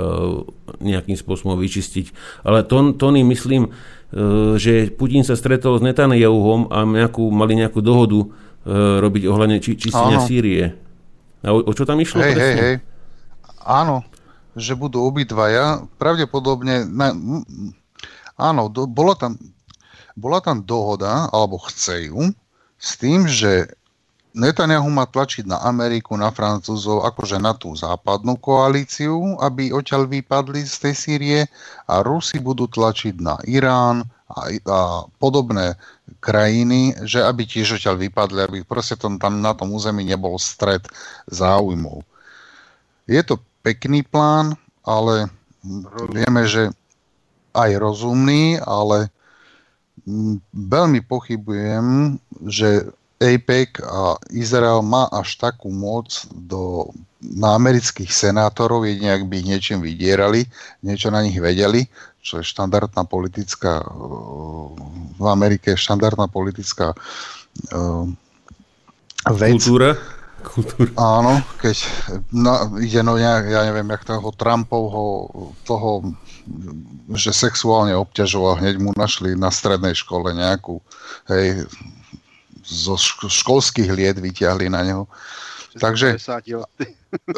nejakým 0.88 1.20
spôsobom 1.20 1.60
vyčistiť. 1.60 2.16
Ale 2.48 2.64
Tony, 2.96 3.20
myslím, 3.28 3.76
že 4.56 4.88
Putin 4.96 5.20
sa 5.20 5.36
stretol 5.36 5.76
s 5.76 5.84
Netanyahuom 5.84 6.72
a 6.72 6.88
nejakú, 6.88 7.28
mali 7.28 7.60
nejakú 7.60 7.84
dohodu 7.84 8.24
e, 8.24 8.26
robiť 9.04 9.22
ohľadne 9.28 9.60
či, 9.60 9.76
čistenia 9.76 10.24
Sýrie. 10.24 10.72
A 11.44 11.52
o, 11.52 11.60
o 11.60 11.72
čo 11.76 11.84
tam 11.84 12.00
išlo 12.00 12.24
hej? 12.24 12.32
Hej, 12.32 12.54
hej. 12.56 12.74
Áno, 13.68 14.00
že 14.56 14.72
budú 14.72 15.04
obidvaja. 15.04 15.84
Pravdepodobne, 16.00 16.88
na, 16.88 17.12
áno, 18.40 18.72
do, 18.72 18.88
bola, 18.88 19.12
tam, 19.12 19.36
bola 20.16 20.40
tam 20.40 20.64
dohoda, 20.64 21.28
alebo 21.28 21.60
chce 21.68 22.08
ju, 22.08 22.32
s 22.80 22.96
tým, 22.96 23.28
že 23.28 23.76
Netanyahu 24.36 24.88
má 24.92 25.08
tlačiť 25.08 25.48
na 25.48 25.58
Ameriku, 25.64 26.12
na 26.14 26.28
Francúzov, 26.28 27.02
akože 27.08 27.40
na 27.40 27.56
tú 27.56 27.72
západnú 27.72 28.36
koalíciu, 28.36 29.40
aby 29.40 29.72
odtiaľ 29.72 30.04
vypadli 30.04 30.62
z 30.68 30.74
tej 30.84 30.94
Sýrie 30.94 31.40
a 31.88 32.04
Rusi 32.04 32.36
budú 32.36 32.68
tlačiť 32.68 33.16
na 33.18 33.40
Irán 33.48 34.04
a, 34.28 34.52
a 34.52 34.80
podobné 35.16 35.80
krajiny, 36.20 36.92
že 37.08 37.24
aby 37.24 37.48
tiež 37.48 37.80
odtiaľ 37.80 37.96
vypadli, 37.96 38.40
aby 38.44 38.58
proste 38.68 39.00
tom, 39.00 39.16
tam 39.16 39.40
na 39.40 39.56
tom 39.56 39.72
území 39.72 40.04
nebol 40.04 40.36
stred 40.36 40.84
záujmov. 41.32 42.04
Je 43.08 43.24
to 43.24 43.40
pekný 43.64 44.04
plán, 44.04 44.52
ale 44.84 45.32
vieme, 46.12 46.44
že 46.44 46.68
aj 47.56 47.70
rozumný, 47.80 48.60
ale 48.60 49.08
veľmi 50.52 51.00
pochybujem, 51.04 52.16
že 52.46 52.92
APEC 53.18 53.82
a 53.82 54.14
Izrael 54.30 54.78
má 54.86 55.10
až 55.10 55.34
takú 55.42 55.74
moc 55.74 56.26
do, 56.30 56.90
na 57.18 57.58
amerických 57.58 58.10
senátorov, 58.14 58.86
jedine 58.86 59.10
ak 59.10 59.26
by 59.26 59.42
ich 59.42 59.48
niečím 59.50 59.78
vydierali, 59.82 60.46
niečo 60.86 61.10
na 61.10 61.26
nich 61.26 61.34
vedeli, 61.34 61.90
čo 62.22 62.38
je 62.38 62.46
štandardná 62.46 63.02
politická, 63.10 63.82
v 65.18 65.24
Amerike 65.26 65.74
je 65.74 65.82
štandardná 65.82 66.30
politická 66.30 66.94
uh, 67.74 68.06
vec. 69.34 69.58
Kultúra? 69.58 69.98
Kultúra. 70.38 70.90
Áno, 70.94 71.42
keď 71.58 71.76
na, 72.30 72.70
ide 72.78 73.02
no 73.02 73.18
nejak, 73.18 73.50
ja 73.50 73.66
neviem, 73.66 73.90
jak 73.90 74.06
toho 74.06 74.30
Trumpovho, 74.30 75.04
toho, 75.66 76.14
že 77.18 77.34
sexuálne 77.34 77.98
obťažoval, 77.98 78.62
hneď 78.62 78.78
mu 78.78 78.94
našli 78.94 79.34
na 79.34 79.50
strednej 79.50 79.98
škole 79.98 80.30
nejakú, 80.30 80.78
hej, 81.26 81.66
zo 82.68 83.00
školských 83.32 83.88
liet 83.88 84.20
vyťahli 84.20 84.68
na 84.68 84.84
neho. 84.84 85.04
Takže, 85.78 86.20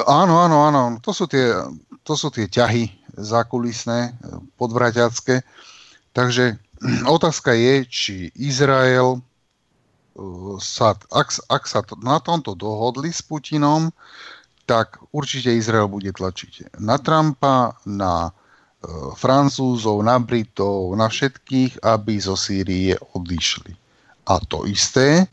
áno, 0.07 0.35
áno, 0.43 0.57
áno, 0.67 0.83
to 0.99 1.15
sú 1.15 1.31
tie, 1.31 1.55
to 2.03 2.19
sú 2.19 2.35
tie 2.35 2.51
ťahy 2.51 2.91
zákulisné, 3.15 4.17
podvraťacké. 4.59 5.47
Takže 6.11 6.59
otázka 7.17 7.55
je, 7.55 7.75
či 7.87 8.15
Izrael 8.35 9.19
e, 9.19 9.21
sa, 10.59 10.97
ak, 11.13 11.29
ak 11.47 11.63
sa 11.69 11.81
to, 11.85 11.95
na 12.01 12.19
tomto 12.19 12.57
dohodli 12.57 13.13
s 13.13 13.23
Putinom, 13.23 13.93
tak 14.65 15.03
určite 15.11 15.51
Izrael 15.51 15.91
bude 15.91 16.15
tlačiť 16.15 16.79
na 16.79 16.97
Trumpa, 16.97 17.75
na 17.85 18.31
e, 18.31 18.33
Francúzov, 19.19 20.01
na 20.07 20.23
Britov, 20.23 20.95
na 20.95 21.11
všetkých, 21.11 21.83
aby 21.83 22.15
zo 22.23 22.39
Sýrie 22.39 22.97
odišli. 23.15 23.90
A 24.31 24.39
to 24.39 24.63
isté, 24.71 25.27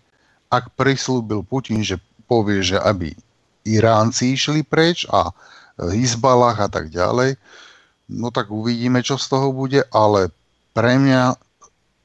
ak 0.50 0.74
prislúbil 0.74 1.46
Putin, 1.46 1.86
že 1.86 2.02
povie, 2.26 2.66
že 2.66 2.82
aby 2.82 3.14
Iránci 3.62 4.34
išli 4.34 4.66
preč 4.66 5.06
a 5.14 5.30
Hizbalách 5.78 6.58
a 6.66 6.70
tak 6.72 6.90
ďalej, 6.90 7.38
no 8.10 8.34
tak 8.34 8.50
uvidíme, 8.50 9.06
čo 9.06 9.22
z 9.22 9.30
toho 9.30 9.54
bude, 9.54 9.86
ale 9.94 10.34
pre 10.74 10.98
mňa 10.98 11.38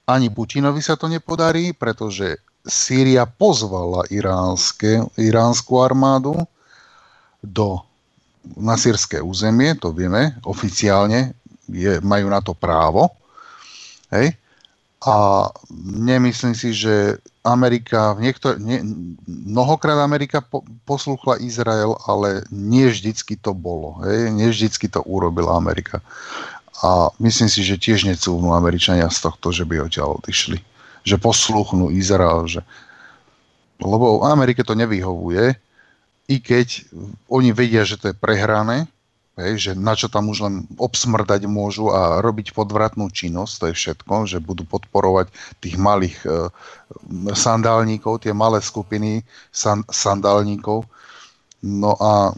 ani 0.04 0.28
Putinovi 0.28 0.84
sa 0.84 0.98
to 0.98 1.08
nepodarí, 1.08 1.72
pretože 1.72 2.36
Sýria 2.62 3.26
pozvala 3.26 4.06
iránske, 4.06 5.02
iránsku 5.18 5.82
armádu 5.82 6.46
do, 7.42 7.82
na 8.54 8.78
sírske 8.78 9.18
územie, 9.18 9.74
to 9.74 9.90
vieme, 9.90 10.38
oficiálne 10.46 11.34
je, 11.66 11.98
majú 12.06 12.30
na 12.30 12.38
to 12.38 12.54
právo. 12.54 13.10
Hej? 14.14 14.38
A 15.02 15.48
nemyslím 15.82 16.54
si, 16.54 16.70
že 16.70 17.18
Amerika, 17.42 18.14
niektor, 18.22 18.54
nie, 18.62 18.78
mnohokrát 19.26 19.98
Amerika 19.98 20.38
po, 20.38 20.62
poslúchla 20.86 21.42
Izrael, 21.42 21.98
ale 22.06 22.46
nie 22.54 22.86
vždycky 22.86 23.34
to 23.34 23.50
bolo. 23.50 23.98
Hej? 24.06 24.30
Nie 24.30 24.54
vždycky 24.54 24.86
to 24.86 25.02
urobila 25.02 25.58
Amerika. 25.58 25.98
A 26.86 27.10
myslím 27.18 27.50
si, 27.50 27.66
že 27.66 27.82
tiež 27.82 28.06
necúvnú 28.06 28.54
Američania 28.54 29.10
z 29.10 29.26
tohto, 29.26 29.50
že 29.50 29.66
by 29.66 29.82
odtiaľ 29.82 30.22
odišli. 30.22 30.62
Že 31.02 31.16
poslúchnú 31.18 31.90
Izrael. 31.90 32.46
Že... 32.46 32.62
Lebo 33.82 34.22
Amerike 34.22 34.62
to 34.62 34.78
nevyhovuje, 34.78 35.58
i 36.30 36.36
keď 36.38 36.86
oni 37.26 37.50
vedia, 37.50 37.82
že 37.82 37.98
to 37.98 38.14
je 38.14 38.16
prehrané, 38.16 38.86
Hej, 39.32 39.52
že 39.56 39.70
na 39.72 39.96
čo 39.96 40.12
tam 40.12 40.28
už 40.28 40.44
len 40.44 40.54
obsmrdať 40.76 41.48
môžu 41.48 41.88
a 41.88 42.20
robiť 42.20 42.52
podvratnú 42.52 43.08
činnosť, 43.08 43.52
to 43.56 43.64
je 43.72 43.74
všetko, 43.80 44.14
že 44.28 44.44
budú 44.44 44.68
podporovať 44.68 45.32
tých 45.64 45.80
malých 45.80 46.16
e, 46.28 46.52
sandálníkov, 47.32 48.28
tie 48.28 48.36
malé 48.36 48.60
skupiny 48.60 49.24
san, 49.48 49.88
sandálníkov. 49.88 50.84
No 51.64 51.96
a 51.96 52.36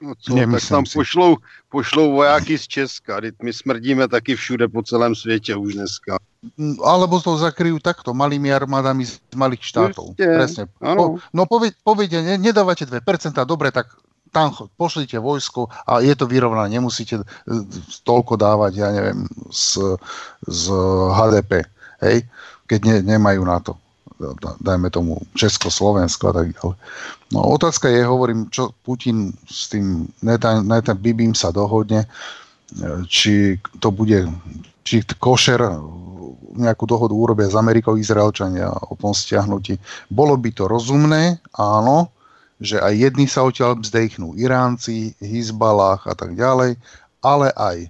No 0.00 0.16
co, 0.16 0.32
tak 0.32 0.64
tam 0.68 0.86
si. 0.88 0.96
pošlou, 0.96 1.36
pošlou 1.68 2.16
vojáky 2.16 2.58
z 2.58 2.66
Česka, 2.66 3.20
my 3.42 3.52
smrdíme 3.52 4.08
taky 4.08 4.32
všude 4.36 4.68
po 4.68 4.82
celém 4.82 5.14
světě 5.14 5.56
už 5.56 5.74
dneska. 5.74 6.16
Mm, 6.56 6.80
alebo 6.80 7.20
to 7.20 7.36
zakryjú 7.36 7.76
takto, 7.84 8.16
malými 8.16 8.48
armádami 8.48 9.04
z 9.04 9.20
malých 9.36 9.60
štátov. 9.60 10.16
Určite, 10.16 10.24
Presne. 10.24 10.62
Po, 10.80 11.20
no 11.36 11.44
povedia, 11.84 12.24
ne, 12.24 12.40
nedávate 12.40 12.88
2%, 12.88 13.04
dobre, 13.44 13.68
tak 13.68 13.92
tam 14.30 14.54
pošlite 14.78 15.18
vojsko 15.18 15.68
a 15.86 16.00
je 16.00 16.14
to 16.14 16.26
vyrovnané, 16.26 16.78
nemusíte 16.78 17.20
e, 17.20 17.24
toľko 18.06 18.38
dávať, 18.38 18.72
ja 18.78 18.88
neviem, 18.94 19.26
z, 19.50 19.98
z 20.46 20.64
HDP, 21.14 21.66
hej, 22.02 22.24
keď 22.70 22.80
ne, 22.86 22.96
nemajú 23.18 23.42
na 23.42 23.58
to 23.60 23.74
dajme 24.60 24.92
tomu 24.92 25.16
Česko, 25.32 25.72
Slovensko 25.72 26.28
a 26.28 26.34
tak 26.36 26.52
ďalej. 26.52 26.76
No 27.32 27.38
otázka 27.56 27.88
je, 27.88 28.04
hovorím, 28.04 28.52
čo 28.52 28.76
Putin 28.84 29.32
s 29.48 29.72
tým 29.72 30.12
Netan, 30.20 30.66
Netan 30.68 30.98
Bibim 31.00 31.32
sa 31.32 31.48
dohodne, 31.48 32.04
e, 32.04 32.08
či 33.08 33.56
to 33.80 33.88
bude, 33.88 34.28
či 34.84 35.00
košer 35.16 35.64
nejakú 36.50 36.84
dohodu 36.84 37.14
urobia 37.14 37.48
s 37.48 37.56
Amerikou, 37.56 37.94
Izraelčania 37.94 38.68
o 38.68 38.98
tom 38.98 39.14
stiahnutí. 39.14 39.78
Bolo 40.10 40.34
by 40.34 40.50
to 40.52 40.66
rozumné, 40.66 41.38
áno, 41.54 42.10
že 42.60 42.76
aj 42.76 42.92
jedni 42.92 43.24
sa 43.24 43.42
odtiaľ 43.48 43.80
vzdechnú, 43.80 44.36
Iránci, 44.36 45.16
Hizbalách 45.18 46.04
a 46.04 46.14
tak 46.14 46.36
ďalej, 46.36 46.76
ale 47.24 47.48
aj 47.56 47.88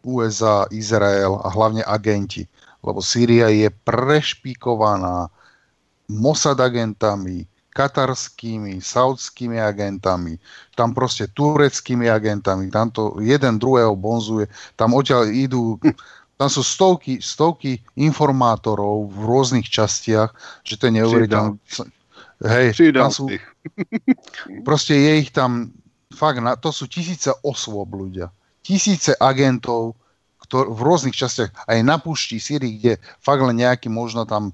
USA, 0.00 0.64
Izrael 0.72 1.36
a 1.44 1.52
hlavne 1.52 1.84
agenti. 1.84 2.48
Lebo 2.80 3.04
Sýria 3.04 3.52
je 3.52 3.68
prešpikovaná 3.68 5.28
Mossad 6.08 6.58
agentami, 6.58 7.44
katarskými, 7.70 8.82
saudskými 8.82 9.62
agentami, 9.62 10.40
tam 10.74 10.90
proste 10.90 11.30
tureckými 11.30 12.10
agentami, 12.10 12.66
tam 12.72 12.90
to 12.90 13.14
jeden 13.22 13.62
druhého 13.62 13.94
bonzuje, 13.94 14.50
tam 14.74 14.96
odtiaľ 14.96 15.30
idú, 15.30 15.78
tam 16.34 16.48
sú 16.50 16.66
stovky, 16.66 17.22
stovky 17.22 17.78
informátorov 17.94 19.12
v 19.12 19.20
rôznych 19.22 19.70
častiach, 19.70 20.34
že 20.66 20.74
to 20.80 20.90
je 20.90 20.92
neuveriteľné. 20.98 21.60
Hej, 22.40 22.96
tam 22.96 23.12
sú, 23.12 23.28
proste 24.66 24.96
je 24.96 25.12
ich 25.20 25.30
tam, 25.30 25.72
fakt, 26.12 26.40
na, 26.40 26.56
to 26.56 26.72
sú 26.72 26.88
tisíce 26.88 27.30
osôb 27.44 27.92
ľudia. 27.94 28.32
Tisíce 28.60 29.16
agentov, 29.16 29.96
ktor- 30.40 30.68
v 30.68 30.80
rôznych 30.80 31.16
častiach, 31.16 31.68
aj 31.68 31.78
na 31.84 31.96
púšti 32.00 32.40
Syrii, 32.40 32.76
kde 32.80 32.92
fakt 33.20 33.40
len 33.44 33.60
nejaký 33.60 33.88
možno 33.88 34.24
tam 34.26 34.52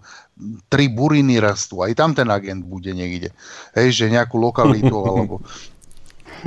tri 0.68 0.92
buriny 0.92 1.40
rastú, 1.40 1.80
aj 1.80 1.96
tam 1.96 2.12
ten 2.12 2.28
agent 2.28 2.62
bude 2.66 2.92
niekde. 2.92 3.32
Hej, 3.72 4.04
že 4.04 4.12
nejakú 4.12 4.36
lokalitu, 4.36 4.94
alebo 5.08 5.40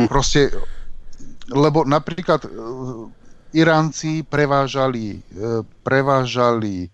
proste, 0.07 0.53
lebo 1.49 1.84
napríklad 1.84 2.45
e, 2.45 2.49
Iránci 3.57 4.22
prevážali, 4.22 5.19
e, 5.34 5.65
prevážali 5.81 6.86
e, 6.86 6.90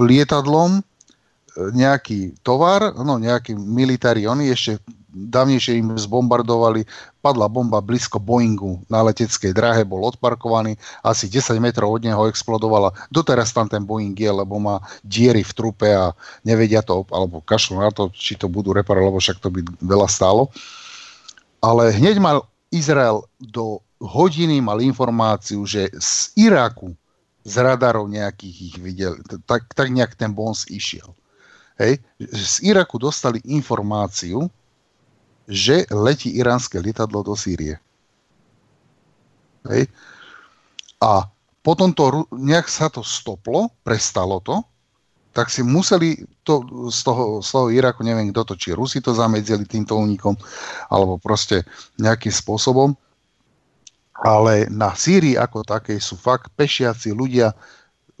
lietadlom 0.00 0.80
nejaký 1.56 2.36
tovar, 2.44 2.92
no 2.92 3.16
nejaký 3.16 3.56
military, 3.56 4.28
oni 4.28 4.52
ešte 4.52 4.78
dávnejšie 5.16 5.80
im 5.80 5.96
zbombardovali, 5.96 6.84
padla 7.24 7.48
bomba 7.48 7.80
blízko 7.80 8.20
Boeingu 8.20 8.84
na 8.92 9.00
leteckej 9.00 9.56
dráhe, 9.56 9.80
bol 9.88 10.04
odparkovaný, 10.04 10.76
asi 11.00 11.24
10 11.32 11.56
metrov 11.56 11.96
od 11.96 12.04
neho 12.04 12.28
explodovala. 12.28 12.92
Doteraz 13.08 13.56
tam 13.56 13.64
ten 13.64 13.88
Boeing 13.88 14.12
je, 14.12 14.28
lebo 14.28 14.60
má 14.60 14.84
diery 15.00 15.40
v 15.40 15.52
trupe 15.56 15.88
a 15.88 16.12
nevedia 16.44 16.84
to, 16.84 17.08
alebo 17.08 17.40
kašľú 17.40 17.80
na 17.80 17.88
to, 17.88 18.12
či 18.12 18.36
to 18.36 18.52
budú 18.52 18.76
reparovať, 18.76 19.08
lebo 19.08 19.18
však 19.18 19.38
to 19.40 19.48
by 19.48 19.64
veľa 19.80 20.08
stálo. 20.12 20.52
Ale 21.64 21.96
hneď 21.96 22.20
mal 22.20 22.44
Izrael 22.68 23.24
do 23.40 23.80
hodiny 23.96 24.60
mal 24.60 24.84
informáciu, 24.84 25.64
že 25.64 25.88
z 25.96 26.36
Iraku 26.36 26.92
z 27.46 27.54
radarov 27.62 28.10
nejakých 28.10 28.56
ich 28.60 28.76
videl, 28.76 29.16
tak, 29.46 29.70
tak 29.72 29.88
nejak 29.88 30.18
ten 30.18 30.34
bons 30.34 30.66
išiel. 30.68 31.16
Hej, 31.76 32.00
z 32.32 32.54
Iraku 32.64 32.96
dostali 32.96 33.36
informáciu, 33.44 34.48
že 35.44 35.84
letí 35.92 36.32
iránske 36.32 36.80
lietadlo 36.80 37.20
do 37.20 37.36
Sýrie. 37.36 37.76
Hej. 39.68 39.92
A 41.04 41.28
potom 41.60 41.92
to, 41.92 42.24
nejak 42.32 42.70
sa 42.70 42.88
to 42.88 43.04
stoplo, 43.04 43.68
prestalo 43.84 44.40
to, 44.40 44.64
tak 45.36 45.52
si 45.52 45.60
museli 45.60 46.16
to, 46.48 46.64
z, 46.88 47.00
toho, 47.04 47.44
z 47.44 47.48
toho 47.52 47.66
Iraku, 47.68 48.00
neviem 48.00 48.32
kto 48.32 48.48
to, 48.48 48.54
či 48.56 48.72
Rusi 48.72 49.04
to 49.04 49.12
zamedzili 49.12 49.68
týmto 49.68 49.92
únikom, 50.00 50.32
alebo 50.88 51.20
proste 51.20 51.68
nejakým 52.00 52.32
spôsobom. 52.32 52.96
Ale 54.16 54.64
na 54.72 54.96
Sýrii 54.96 55.36
ako 55.36 55.60
takej 55.60 56.00
sú 56.00 56.16
fakt 56.16 56.48
pešiaci 56.56 57.12
ľudia, 57.12 57.52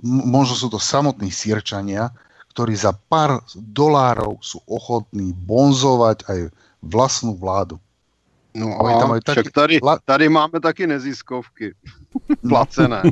možno 0.04 0.52
sú 0.52 0.68
to 0.68 0.76
samotní 0.76 1.32
sírčania, 1.32 2.12
ktorí 2.56 2.72
za 2.72 2.96
pár 2.96 3.44
dolárov 3.52 4.40
sú 4.40 4.64
ochotní 4.64 5.36
bonzovať 5.36 6.24
aj 6.24 6.38
vlastnú 6.80 7.36
vládu. 7.36 7.76
No 8.56 8.80
a 8.80 8.96
tam 8.96 9.12
aj 9.12 9.20
taký... 9.28 9.52
tady, 9.52 9.76
tady 9.84 10.26
máme 10.32 10.56
taky 10.64 10.88
neziskovky. 10.88 11.76
Placené. 12.48 13.04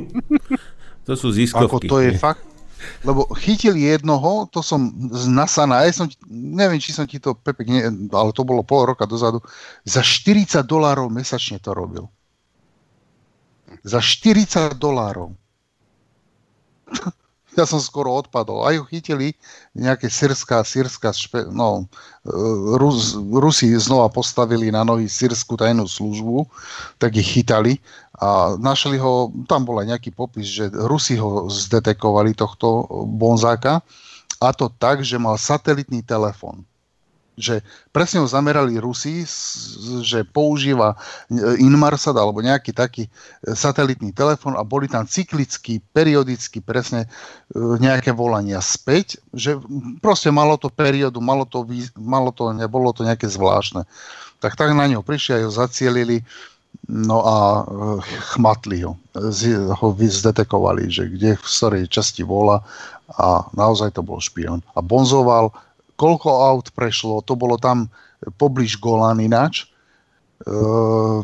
to 1.05 1.13
sú 1.13 1.29
ziskovky. 1.29 1.69
Ako 1.69 1.77
to 1.85 2.01
je 2.01 2.17
fakt, 2.17 2.41
lebo 3.05 3.29
chytili 3.37 3.85
jednoho, 3.85 4.49
to 4.49 4.65
som 4.65 4.89
z 5.13 5.29
Nasana, 5.29 5.85
ja 5.85 5.93
som, 5.93 6.09
neviem, 6.25 6.81
či 6.81 6.89
som 6.89 7.05
ti 7.05 7.21
to, 7.21 7.37
Pepek, 7.37 7.69
nie, 7.69 7.85
ale 8.09 8.33
to 8.33 8.41
bolo 8.41 8.65
pol 8.65 8.89
roka 8.89 9.05
dozadu, 9.05 9.45
za 9.85 10.01
40 10.01 10.65
dolárov 10.65 11.13
mesačne 11.13 11.61
to 11.61 11.77
robil. 11.77 12.09
Za 13.85 14.01
40 14.01 14.73
dolárov 14.81 15.37
ja 17.55 17.65
som 17.65 17.79
skoro 17.79 18.11
odpadol. 18.19 18.67
Aj 18.67 18.75
ho 18.75 18.85
chytili 18.85 19.33
nejaké 19.71 20.11
syrská, 20.11 20.61
syrská, 20.61 21.15
špe, 21.15 21.47
no, 21.49 21.87
e, 22.27 22.31
Rus, 22.75 23.15
Rusi 23.15 23.71
znova 23.79 24.11
postavili 24.11 24.69
na 24.69 24.83
nohy 24.83 25.07
syrskú 25.07 25.55
tajnú 25.55 25.87
službu, 25.87 26.45
tak 26.99 27.15
ich 27.15 27.27
chytali 27.27 27.79
a 28.19 28.59
našli 28.59 28.99
ho, 28.99 29.31
tam 29.47 29.63
bol 29.63 29.79
aj 29.79 29.95
nejaký 29.95 30.11
popis, 30.11 30.47
že 30.51 30.71
Rusi 30.71 31.15
ho 31.15 31.47
zdetekovali 31.47 32.35
tohto 32.35 32.87
bonzáka 33.07 33.79
a 34.43 34.47
to 34.51 34.67
tak, 34.75 35.03
že 35.03 35.15
mal 35.15 35.39
satelitný 35.39 36.03
telefon 36.03 36.63
že 37.35 37.61
presne 37.91 38.23
ho 38.23 38.27
zamerali 38.27 38.79
Rusi, 38.79 39.27
že 40.01 40.23
používa 40.23 40.95
e, 41.27 41.59
Inmarsat 41.59 42.15
alebo 42.15 42.39
nejaký 42.39 42.71
taký 42.71 43.03
e, 43.07 43.09
satelitný 43.51 44.15
telefon 44.15 44.55
a 44.55 44.63
boli 44.63 44.87
tam 44.87 45.03
cyklicky, 45.03 45.83
periodicky 45.91 46.63
presne 46.63 47.05
e, 47.05 47.07
nejaké 47.59 48.15
volania 48.15 48.63
späť, 48.63 49.19
že 49.35 49.59
proste 49.99 50.31
malo 50.31 50.55
to 50.55 50.71
periódu, 50.71 51.19
malo 51.19 51.43
to, 51.43 51.67
malo 51.99 52.31
to, 52.31 52.55
nebolo 52.55 52.95
to 52.95 53.03
nejaké 53.03 53.27
zvláštne. 53.27 53.83
Tak 54.39 54.55
tak 54.55 54.71
na 54.71 54.87
neho 54.87 55.03
prišli 55.03 55.35
a 55.35 55.43
ho 55.47 55.51
zacielili, 55.51 56.23
no 56.87 57.23
a 57.23 57.35
chmatli 58.35 58.83
ho. 58.83 58.99
Ho 59.79 59.87
zdetekovali, 59.95 60.91
že 60.91 61.07
kde 61.07 61.39
v 61.39 61.43
ktorej 61.43 61.91
časti 61.91 62.21
vola 62.21 62.61
a 63.15 63.47
naozaj 63.55 63.95
to 63.95 64.01
bol 64.03 64.19
špion. 64.19 64.59
A 64.75 64.83
bonzoval 64.83 65.55
koľko 65.95 66.29
aut 66.29 66.67
prešlo, 66.75 67.23
to 67.23 67.35
bolo 67.35 67.55
tam 67.55 67.87
pobliž 68.37 68.79
Golan 68.79 69.23
ináč, 69.23 69.63
e, 69.63 69.65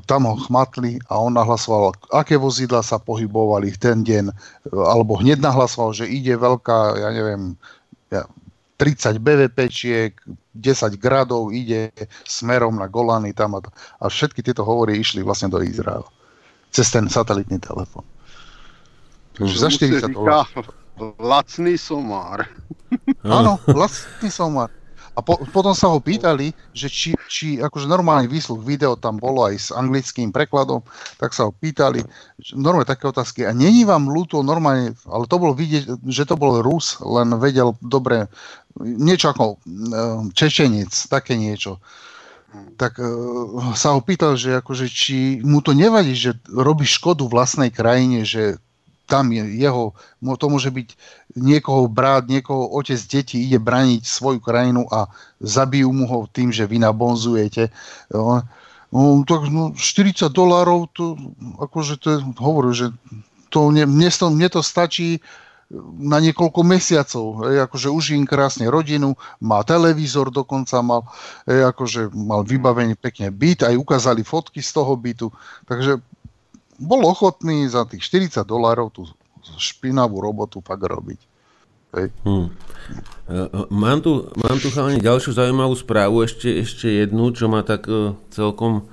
tam 0.07 0.22
ho 0.27 0.35
chmatli 0.48 0.99
a 1.11 1.19
on 1.19 1.35
nahlasoval, 1.35 1.95
aké 2.11 2.39
vozidla 2.39 2.84
sa 2.84 2.99
pohybovali 2.99 3.72
v 3.72 3.77
ten 3.80 3.98
deň, 4.03 4.26
e, 4.31 4.34
alebo 4.76 5.19
hneď 5.19 5.43
nahlasoval, 5.43 5.95
že 5.95 6.07
ide 6.07 6.35
veľká, 6.39 6.99
ja 6.99 7.10
neviem, 7.11 7.56
ja, 8.11 8.23
30 8.81 9.22
BVPčiek, 9.22 10.18
10 10.57 10.98
gradov 10.98 11.53
ide 11.53 11.93
smerom 12.26 12.81
na 12.81 12.89
Golany 12.89 13.30
tam 13.30 13.56
a, 13.56 13.61
a 14.02 14.10
všetky 14.10 14.41
tieto 14.41 14.65
hovory 14.65 14.98
išli 14.98 15.22
vlastne 15.22 15.53
do 15.53 15.61
Izraela. 15.61 16.10
Cez 16.73 16.89
ten 16.89 17.06
satelitný 17.06 17.61
telefon. 17.61 18.02
Takže 19.38 19.56
za 19.60 19.69
40 19.69 20.18
dolárov. 20.18 20.80
Lacný 21.17 21.81
somár. 21.81 22.45
Áno, 23.25 23.57
lacný 23.65 24.29
somár. 24.29 24.69
A 25.11 25.19
po, 25.19 25.35
potom 25.51 25.75
sa 25.75 25.91
ho 25.91 25.99
pýtali, 25.99 26.55
že 26.71 26.87
či, 26.87 27.09
či 27.27 27.59
akože 27.59 27.83
normálny 27.83 28.31
výsluch 28.31 28.63
video 28.63 28.95
tam 28.95 29.19
bolo 29.19 29.43
aj 29.43 29.55
s 29.59 29.67
anglickým 29.75 30.31
prekladom, 30.31 30.79
tak 31.19 31.35
sa 31.35 31.49
ho 31.49 31.51
pýtali, 31.51 31.99
že 32.39 32.55
normálne 32.55 32.87
také 32.87 33.11
otázky. 33.11 33.43
A 33.43 33.51
není 33.51 33.83
vám 33.83 34.07
ľúto 34.07 34.39
normálne, 34.39 34.95
ale 35.03 35.27
to 35.27 35.35
bolo 35.35 35.51
vidieť, 35.51 35.99
že 36.07 36.23
to 36.23 36.39
bol 36.39 36.63
Rus, 36.63 36.95
len 37.03 37.35
vedel 37.43 37.75
dobre, 37.83 38.31
niečo 38.79 39.35
ako 39.35 39.43
e, 39.51 39.55
Čečenec, 40.31 41.11
také 41.11 41.35
niečo. 41.35 41.83
Tak 42.51 42.99
uh, 42.99 43.71
sa 43.79 43.95
ho 43.95 44.03
pýtal, 44.03 44.35
že 44.35 44.59
akože, 44.59 44.91
či 44.91 45.39
mu 45.39 45.63
to 45.63 45.71
nevadí, 45.71 46.11
že 46.11 46.35
robí 46.51 46.83
škodu 46.83 47.23
vlastnej 47.23 47.71
krajine, 47.71 48.27
že 48.27 48.59
tam 49.11 49.35
je 49.35 49.43
jeho, 49.59 49.91
to 50.39 50.45
môže 50.47 50.71
byť 50.71 50.95
niekoho 51.35 51.91
brat, 51.91 52.31
niekoho 52.31 52.71
otec 52.71 52.95
detí 53.11 53.43
ide 53.43 53.59
braniť 53.59 54.07
svoju 54.07 54.39
krajinu 54.39 54.88
a 54.88 55.11
zabijú 55.43 55.91
mu 55.91 56.07
ho 56.07 56.31
tým, 56.31 56.55
že 56.55 56.63
vy 56.63 56.79
nabonzujete. 56.79 57.67
No, 58.15 58.39
tak 59.27 59.51
no, 59.51 59.75
40 59.75 60.31
dolárov, 60.31 60.88
to, 60.95 61.19
akože 61.59 61.99
to 61.99 62.07
je, 62.15 62.17
hovorím, 62.39 62.71
že 62.71 62.88
to, 63.51 63.67
mne, 63.67 63.83
mne, 63.91 64.47
to, 64.47 64.63
stačí 64.63 65.19
na 65.99 66.19
niekoľko 66.19 66.61
mesiacov. 66.67 67.25
E, 67.47 67.63
akože 67.63 67.91
im 68.15 68.27
krásne 68.27 68.67
rodinu, 68.67 69.15
má 69.39 69.63
televízor 69.63 70.31
dokonca 70.31 70.83
mal, 70.83 71.07
e, 71.47 71.63
akože 71.63 72.11
mal 72.11 72.43
vybavený 72.43 72.99
pekne 72.99 73.31
byt, 73.31 73.67
aj 73.67 73.75
ukázali 73.79 74.23
fotky 74.23 74.59
z 74.59 74.71
toho 74.75 74.95
bytu. 74.99 75.31
Takže 75.67 76.03
bol 76.81 77.05
ochotný 77.05 77.69
za 77.69 77.85
tých 77.85 78.01
40 78.09 78.41
dolárov 78.41 78.89
tú 78.89 79.05
špinavú 79.61 80.17
robotu 80.17 80.65
fakt 80.65 80.81
robiť. 80.81 81.21
Hej. 81.91 82.07
Hmm. 82.23 82.47
Mám 83.69 83.99
tu, 84.01 84.31
mám 84.39 84.57
tu 84.57 84.71
chalani 84.71 85.03
ďalšiu 85.03 85.35
zaujímavú 85.35 85.75
správu, 85.75 86.23
ešte, 86.23 86.63
ešte 86.63 86.87
jednu, 86.87 87.31
čo 87.35 87.51
ma 87.51 87.61
tak 87.67 87.87
uh, 87.87 88.15
celkom 88.31 88.87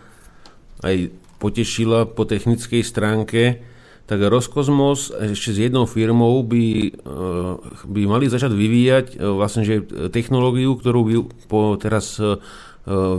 aj 0.82 1.10
potešila 1.38 2.10
po 2.10 2.26
technickej 2.26 2.82
stránke. 2.82 3.62
Tak 4.08 4.24
Roskosmos 4.24 5.12
ešte 5.12 5.52
s 5.52 5.58
jednou 5.68 5.84
firmou 5.84 6.42
by, 6.42 6.64
uh, 7.06 7.60
by 7.86 8.00
mali 8.08 8.26
začať 8.26 8.50
vyvíjať 8.50 9.06
vlastne 9.20 9.62
že 9.62 9.84
technológiu, 10.10 10.74
ktorú 10.74 11.00
by 11.06 11.14
po 11.46 11.78
teraz 11.78 12.18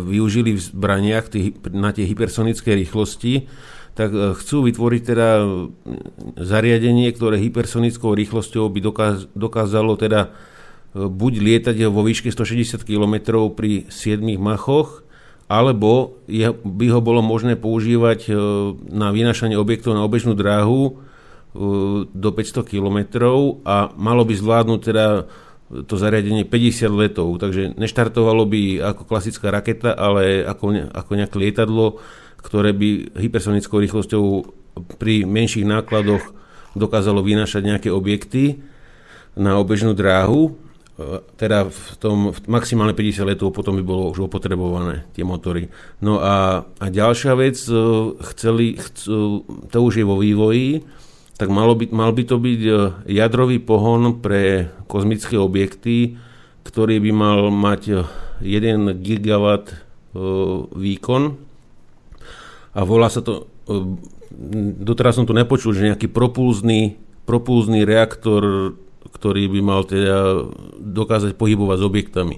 využili 0.02 0.58
v 0.58 0.66
zbraniach 0.66 1.30
na 1.70 1.94
tie 1.94 2.10
hypersonické 2.10 2.74
rýchlosti 2.74 3.46
tak 4.00 4.16
e, 4.16 4.32
chcú 4.32 4.64
vytvoriť 4.72 5.02
teda 5.04 5.44
zariadenie, 6.40 7.12
ktoré 7.12 7.36
hypersonickou 7.36 8.16
rýchlosťou 8.16 8.72
by 8.72 8.80
dokázalo 9.36 10.00
teda 10.00 10.32
e, 10.96 11.04
buď 11.04 11.34
lietať 11.44 11.76
vo 11.92 12.08
výške 12.08 12.32
160 12.32 12.80
km 12.88 13.44
pri 13.52 13.92
7 13.92 14.24
machoch, 14.40 15.04
alebo 15.52 16.16
by 16.64 16.88
ho 16.96 17.02
bolo 17.04 17.20
možné 17.20 17.60
používať 17.60 18.32
e, 18.32 18.34
na 18.88 19.12
vynašanie 19.12 19.60
objektov 19.60 20.00
na 20.00 20.08
obežnú 20.08 20.32
dráhu 20.32 21.04
do 22.14 22.30
500 22.30 22.62
km 22.62 23.26
a 23.66 23.90
malo 23.98 24.22
by 24.22 24.38
zvládnuť 24.38 24.80
teda 24.86 25.26
to 25.90 25.98
zariadenie 25.98 26.46
50 26.46 26.94
letov, 26.94 27.42
takže 27.42 27.74
neštartovalo 27.74 28.46
by 28.46 28.78
ako 28.94 29.02
klasická 29.10 29.50
raketa, 29.50 29.98
ale 29.98 30.46
ako, 30.46 30.94
ako 30.94 31.12
nejaké 31.18 31.38
lietadlo, 31.42 31.98
ktoré 32.40 32.72
by 32.72 33.20
hypersonickou 33.20 33.78
rýchlosťou 33.84 34.24
pri 35.00 35.28
menších 35.28 35.68
nákladoch 35.68 36.24
dokázalo 36.78 37.20
vynášať 37.26 37.62
nejaké 37.66 37.90
objekty 37.92 38.64
na 39.36 39.60
obežnú 39.60 39.92
dráhu, 39.92 40.52
e, 40.52 41.22
teda 41.36 41.68
v 41.68 41.82
tom 42.00 42.18
v 42.32 42.40
maximálne 42.48 42.96
50 42.96 43.28
letov 43.28 43.52
potom 43.52 43.76
by 43.76 43.84
bolo 43.84 44.12
už 44.12 44.32
opotrebované 44.32 45.08
tie 45.16 45.28
motory. 45.28 45.68
No 46.00 46.24
a, 46.24 46.64
a 46.64 46.86
ďalšia 46.88 47.34
vec, 47.36 47.58
e, 47.68 47.74
chceli, 48.34 48.80
chcú, 48.80 49.44
to 49.68 49.78
už 49.84 50.00
je 50.00 50.06
vo 50.06 50.20
vývoji, 50.20 50.84
tak 51.40 51.48
malo 51.48 51.76
by, 51.76 51.88
mal 51.92 52.12
by 52.12 52.24
to 52.28 52.36
byť 52.40 52.62
e, 52.64 52.72
jadrový 53.16 53.60
pohon 53.60 54.20
pre 54.20 54.72
kozmické 54.88 55.40
objekty, 55.40 56.20
ktorý 56.64 57.02
by 57.02 57.12
mal 57.16 57.40
mať 57.50 58.06
1 58.44 59.02
gigawatt 59.02 59.74
výkon 60.74 61.49
a 62.74 62.82
volá 62.86 63.10
sa 63.10 63.26
to, 63.26 63.50
doteraz 64.84 65.18
som 65.18 65.26
tu 65.26 65.34
nepočul, 65.34 65.74
že 65.74 65.90
nejaký 65.90 66.08
propulzný, 66.10 67.02
propulzný 67.26 67.86
reaktor 67.86 68.74
ktorý 69.08 69.48
by 69.48 69.60
mal 69.64 69.82
teda 69.88 70.48
dokázať 70.78 71.40
pohybovať 71.40 71.78
s 71.80 71.88
objektami 71.88 72.38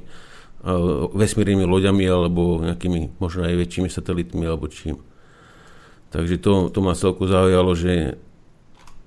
vesmírnymi 1.18 1.66
loďami 1.66 2.06
alebo 2.06 2.62
nejakými 2.62 3.18
možno 3.18 3.50
aj 3.50 3.58
väčšími 3.58 3.90
satelitmi 3.90 4.46
alebo 4.46 4.70
čím. 4.70 5.02
Takže 6.14 6.38
to, 6.38 6.70
to 6.70 6.80
ma 6.86 6.94
celku 6.94 7.26
zaujalo, 7.26 7.74
že, 7.74 8.20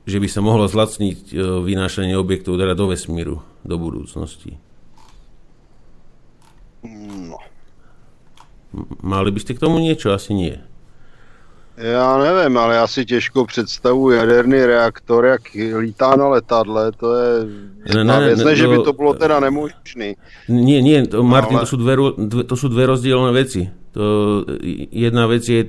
že 0.03 0.19
by 0.19 0.27
sa 0.27 0.41
mohlo 0.41 0.67
zlacniť 0.67 1.31
e, 1.31 1.37
vynášanie 1.63 2.17
objektov 2.17 2.57
teda 2.57 2.73
do 2.73 2.89
vesmíru 2.91 3.45
do 3.63 3.77
budúcnosti. 3.77 4.57
No. 6.83 7.39
Mali 9.05 9.31
by 9.31 9.39
ste 9.39 9.55
k 9.55 9.63
tomu 9.63 9.79
niečo? 9.79 10.11
Asi 10.17 10.35
nie. 10.35 10.59
Já 11.79 12.19
nevím, 12.19 12.59
ale 12.59 12.75
já 12.75 12.87
si 12.87 13.05
těžko 13.05 13.47
představuji 13.47 14.17
jaderný 14.17 14.67
reaktor, 14.67 15.25
jak 15.25 15.43
lítá 15.79 16.17
na 16.17 16.29
letadle, 16.29 16.93
to 16.93 17.17
je 17.17 17.45
ne, 17.95 18.05
ne, 18.05 18.21
věc, 18.25 18.39
ne, 18.39 18.45
ne, 18.45 18.57
že 18.57 18.69
by 18.69 18.79
to 18.79 18.93
bylo 18.93 19.15
teda 19.15 19.41
nemožné. 19.41 20.15
Nie, 20.49 20.79
nie, 20.83 21.03
to, 21.07 21.27
Martin, 21.27 21.59
ale... 21.59 21.67
to, 21.67 21.75
sú 21.75 21.77
dve, 21.77 21.95
dve, 22.15 22.43
to 22.47 22.55
sú 22.55 22.71
dve 22.71 22.87
rozdielne 22.87 23.35
veci. 23.35 23.67
To, 23.91 24.03
jedna 24.95 25.27
vec 25.27 25.43
je 25.43 25.67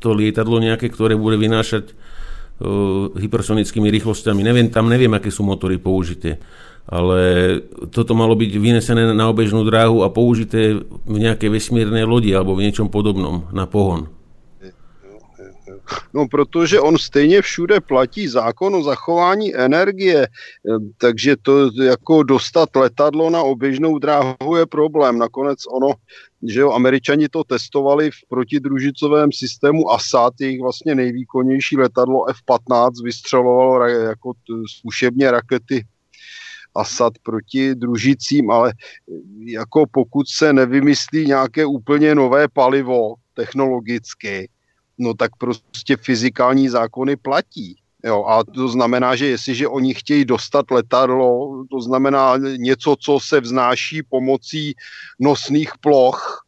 to 0.00 0.08
lietadlo 0.16 0.64
nejaké, 0.64 0.88
ktoré 0.88 1.12
bude 1.12 1.36
vynášať 1.36 1.92
uh, 1.92 3.12
hypersonickými 3.20 3.92
rýchlosťami. 3.92 4.40
Neviem, 4.40 4.72
tam 4.72 4.88
neviem, 4.88 5.12
aké 5.12 5.28
sú 5.28 5.44
motory 5.44 5.76
použité. 5.76 6.40
Ale 6.88 7.60
toto 7.92 8.16
malo 8.16 8.32
byť 8.32 8.50
vynesené 8.56 9.12
na 9.12 9.26
obežnú 9.28 9.60
dráhu 9.66 10.06
a 10.06 10.08
použité 10.08 10.78
v 11.04 11.16
nejakej 11.20 11.52
vesmírnej 11.52 12.08
lodi 12.08 12.32
alebo 12.32 12.56
v 12.56 12.64
niečom 12.64 12.88
podobnom 12.88 13.44
na 13.52 13.68
pohon. 13.68 14.15
No, 16.14 16.28
protože 16.28 16.80
on 16.80 16.98
stejně 16.98 17.42
všude 17.42 17.80
platí 17.80 18.28
zákon 18.28 18.74
o 18.74 18.82
zachování 18.82 19.56
energie, 19.56 20.28
takže 20.98 21.36
to 21.42 21.82
jako 21.82 22.22
dostat 22.22 22.76
letadlo 22.76 23.30
na 23.30 23.42
oběžnou 23.42 23.98
dráhu 23.98 24.56
je 24.56 24.66
problém. 24.66 25.18
Nakonec 25.18 25.58
ono, 25.70 25.92
že 26.42 26.60
jo, 26.60 26.72
američani 26.72 27.28
to 27.28 27.44
testovali 27.44 28.10
v 28.10 28.28
protidružicovém 28.28 29.32
systému 29.32 29.90
ASAT, 29.90 30.34
jejich 30.40 30.60
vlastně 30.60 30.94
nejvýkonnější 30.94 31.76
letadlo 31.76 32.30
F-15 32.30 32.90
vystřelovalo 33.04 33.84
jako 33.88 34.32
zkušebně 34.78 35.30
rakety 35.30 35.84
Asad 36.74 37.12
proti 37.22 37.74
družicím, 37.74 38.50
ale 38.50 38.72
jako 39.46 39.84
pokud 39.90 40.28
se 40.28 40.52
nevymyslí 40.52 41.26
nějaké 41.26 41.66
úplně 41.66 42.14
nové 42.14 42.48
palivo 42.48 43.14
technologicky, 43.34 44.48
no 44.98 45.14
tak 45.14 45.36
prostě 45.36 45.96
fyzikální 45.96 46.68
zákony 46.68 47.16
platí. 47.16 47.76
Jo, 48.04 48.24
a 48.24 48.44
to 48.44 48.68
znamená, 48.68 49.16
že 49.16 49.26
jestliže 49.26 49.68
oni 49.68 49.94
chtějí 49.94 50.24
dostat 50.24 50.70
letadlo, 50.70 51.64
to 51.70 51.80
znamená 51.80 52.36
něco, 52.56 52.96
co 53.00 53.20
se 53.20 53.40
vznáší 53.40 54.02
pomocí 54.02 54.74
nosných 55.20 55.72
ploch, 55.80 56.45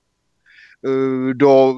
do, 1.32 1.76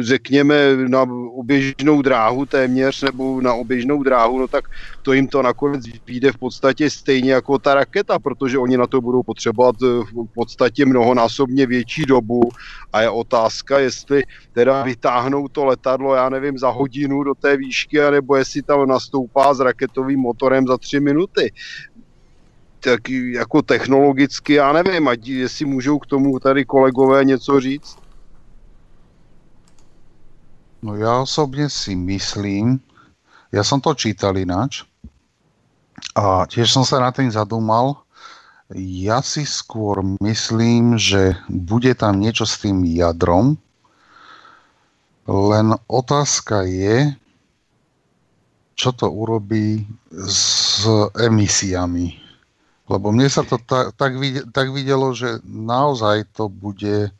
řekněme, 0.00 0.76
na 0.76 1.06
oběžnou 1.34 2.02
dráhu 2.02 2.46
téměř, 2.46 3.02
nebo 3.02 3.40
na 3.40 3.54
oběžnou 3.54 4.02
dráhu, 4.02 4.38
no 4.38 4.48
tak 4.48 4.64
to 5.02 5.12
jim 5.12 5.28
to 5.28 5.42
nakonec 5.42 5.84
vyjde 6.06 6.32
v 6.32 6.36
podstatě 6.38 6.90
stejně 6.90 7.32
jako 7.32 7.58
ta 7.58 7.74
raketa, 7.74 8.18
protože 8.18 8.58
oni 8.58 8.76
na 8.76 8.86
to 8.86 9.00
budou 9.00 9.22
potřebovat 9.22 9.76
eh, 9.82 9.86
v 9.86 10.34
podstatě 10.34 10.86
mnohonásobně 10.86 11.66
větší 11.66 12.06
dobu 12.06 12.40
a 12.92 13.00
je 13.00 13.10
otázka, 13.10 13.78
jestli 13.78 14.22
teda 14.52 14.82
vytáhnou 14.82 15.48
to 15.48 15.64
letadlo, 15.64 16.14
já 16.14 16.28
nevím, 16.28 16.58
za 16.58 16.68
hodinu 16.68 17.22
do 17.22 17.34
té 17.34 17.56
výšky, 17.56 17.98
nebo 18.10 18.36
jestli 18.36 18.62
tam 18.62 18.88
nastoupá 18.88 19.54
s 19.54 19.60
raketovým 19.60 20.20
motorem 20.20 20.66
za 20.66 20.78
tři 20.78 21.00
minuty 21.00 21.52
tak 22.80 23.10
jako 23.10 23.62
technologicky, 23.62 24.52
já 24.52 24.72
nevím, 24.72 25.08
ať 25.08 25.28
jestli 25.28 25.64
můžou 25.64 25.98
k 25.98 26.06
tomu 26.06 26.38
tady 26.38 26.64
kolegové 26.64 27.24
něco 27.24 27.60
říct. 27.60 28.07
No 30.78 30.94
ja 30.94 31.26
osobne 31.26 31.66
si 31.66 31.98
myslím, 31.98 32.78
ja 33.50 33.66
som 33.66 33.82
to 33.82 33.98
čítal 33.98 34.38
ináč 34.38 34.86
a 36.14 36.46
tiež 36.46 36.70
som 36.70 36.86
sa 36.86 37.02
na 37.02 37.10
tým 37.10 37.26
zadúmal. 37.34 37.98
Ja 38.78 39.18
si 39.24 39.42
skôr 39.42 40.04
myslím, 40.22 40.94
že 40.94 41.34
bude 41.50 41.90
tam 41.98 42.22
niečo 42.22 42.46
s 42.46 42.62
tým 42.62 42.84
jadrom, 42.86 43.58
len 45.26 45.74
otázka 45.90 46.62
je, 46.62 47.10
čo 48.78 48.94
to 48.94 49.10
urobí 49.10 49.82
s 50.14 50.86
emisiami. 51.18 52.14
Lebo 52.88 53.10
mne 53.10 53.26
sa 53.28 53.42
to 53.42 53.58
ta, 53.58 53.90
tak, 53.92 54.14
tak 54.54 54.70
videlo, 54.70 55.10
že 55.12 55.42
naozaj 55.44 56.30
to 56.32 56.46
bude 56.48 57.10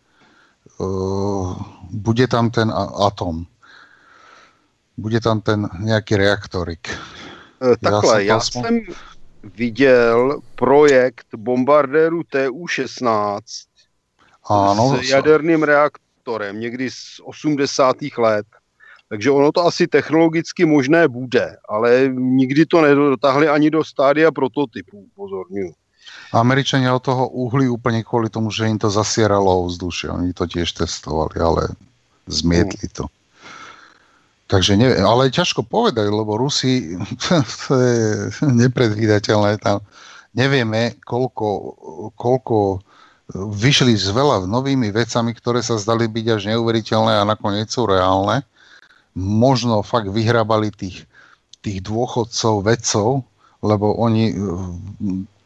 bude 1.90 2.26
tam 2.26 2.50
ten 2.50 2.72
atom. 3.06 3.46
Bude 4.98 5.20
tam 5.20 5.40
ten 5.40 5.70
nejaký 5.78 6.16
reaktorik. 6.16 6.90
E, 7.62 7.76
takhle, 7.76 8.24
já 8.24 8.40
jsem, 8.40 8.62
já 8.62 8.70
jsem 8.70 8.80
viděl 9.54 10.40
projekt 10.54 11.26
bombardéru 11.36 12.22
TU-16 12.22 13.40
ano, 14.48 14.98
s 15.02 15.08
jaderným 15.10 15.62
reaktorem 15.62 16.60
někdy 16.60 16.90
z 16.90 17.20
80. 17.24 17.96
let. 18.18 18.46
Takže 19.08 19.30
ono 19.30 19.52
to 19.52 19.66
asi 19.66 19.86
technologicky 19.86 20.64
možné 20.64 21.08
bude, 21.08 21.56
ale 21.68 22.08
nikdy 22.12 22.66
to 22.66 22.82
nedotáhli 22.82 23.48
ani 23.48 23.70
do 23.70 23.84
stádia 23.84 24.32
prototypů, 24.32 25.06
pozorňuji. 25.14 25.72
Američania 26.32 26.92
od 26.92 27.00
toho 27.00 27.24
uhli 27.32 27.68
úplne 27.68 28.04
kvôli 28.04 28.28
tomu, 28.28 28.52
že 28.52 28.68
im 28.68 28.76
to 28.76 28.92
zasieralo 28.92 29.64
ovzdušie. 29.64 30.12
Oni 30.12 30.36
to 30.36 30.44
tiež 30.44 30.76
testovali, 30.76 31.36
ale 31.40 31.62
zmietli 32.28 32.88
to. 32.92 33.08
Takže 34.48 34.80
neviem, 34.80 35.04
ale 35.04 35.32
ťažko 35.32 35.64
povedať, 35.64 36.08
lebo 36.08 36.40
Rusi, 36.40 36.96
to 37.68 37.72
je 37.76 38.00
nepredvídateľné 38.44 39.60
tam. 39.60 39.84
Nevieme, 40.36 40.96
koľko, 41.04 41.48
koľko 42.16 42.84
vyšli 43.36 43.92
s 43.96 44.08
veľa 44.08 44.48
novými 44.48 44.88
vecami, 44.88 45.36
ktoré 45.36 45.60
sa 45.60 45.76
zdali 45.76 46.08
byť 46.08 46.26
až 46.32 46.42
neuveriteľné 46.52 47.20
a 47.20 47.28
nakoniec 47.28 47.68
sú 47.68 47.84
reálne. 47.84 48.44
Možno 49.16 49.84
fakt 49.84 50.08
vyhrabali 50.08 50.72
tých, 50.72 51.04
tých 51.60 51.84
dôchodcov, 51.84 52.64
vedcov, 52.64 53.24
lebo 53.60 53.96
oni 54.00 54.32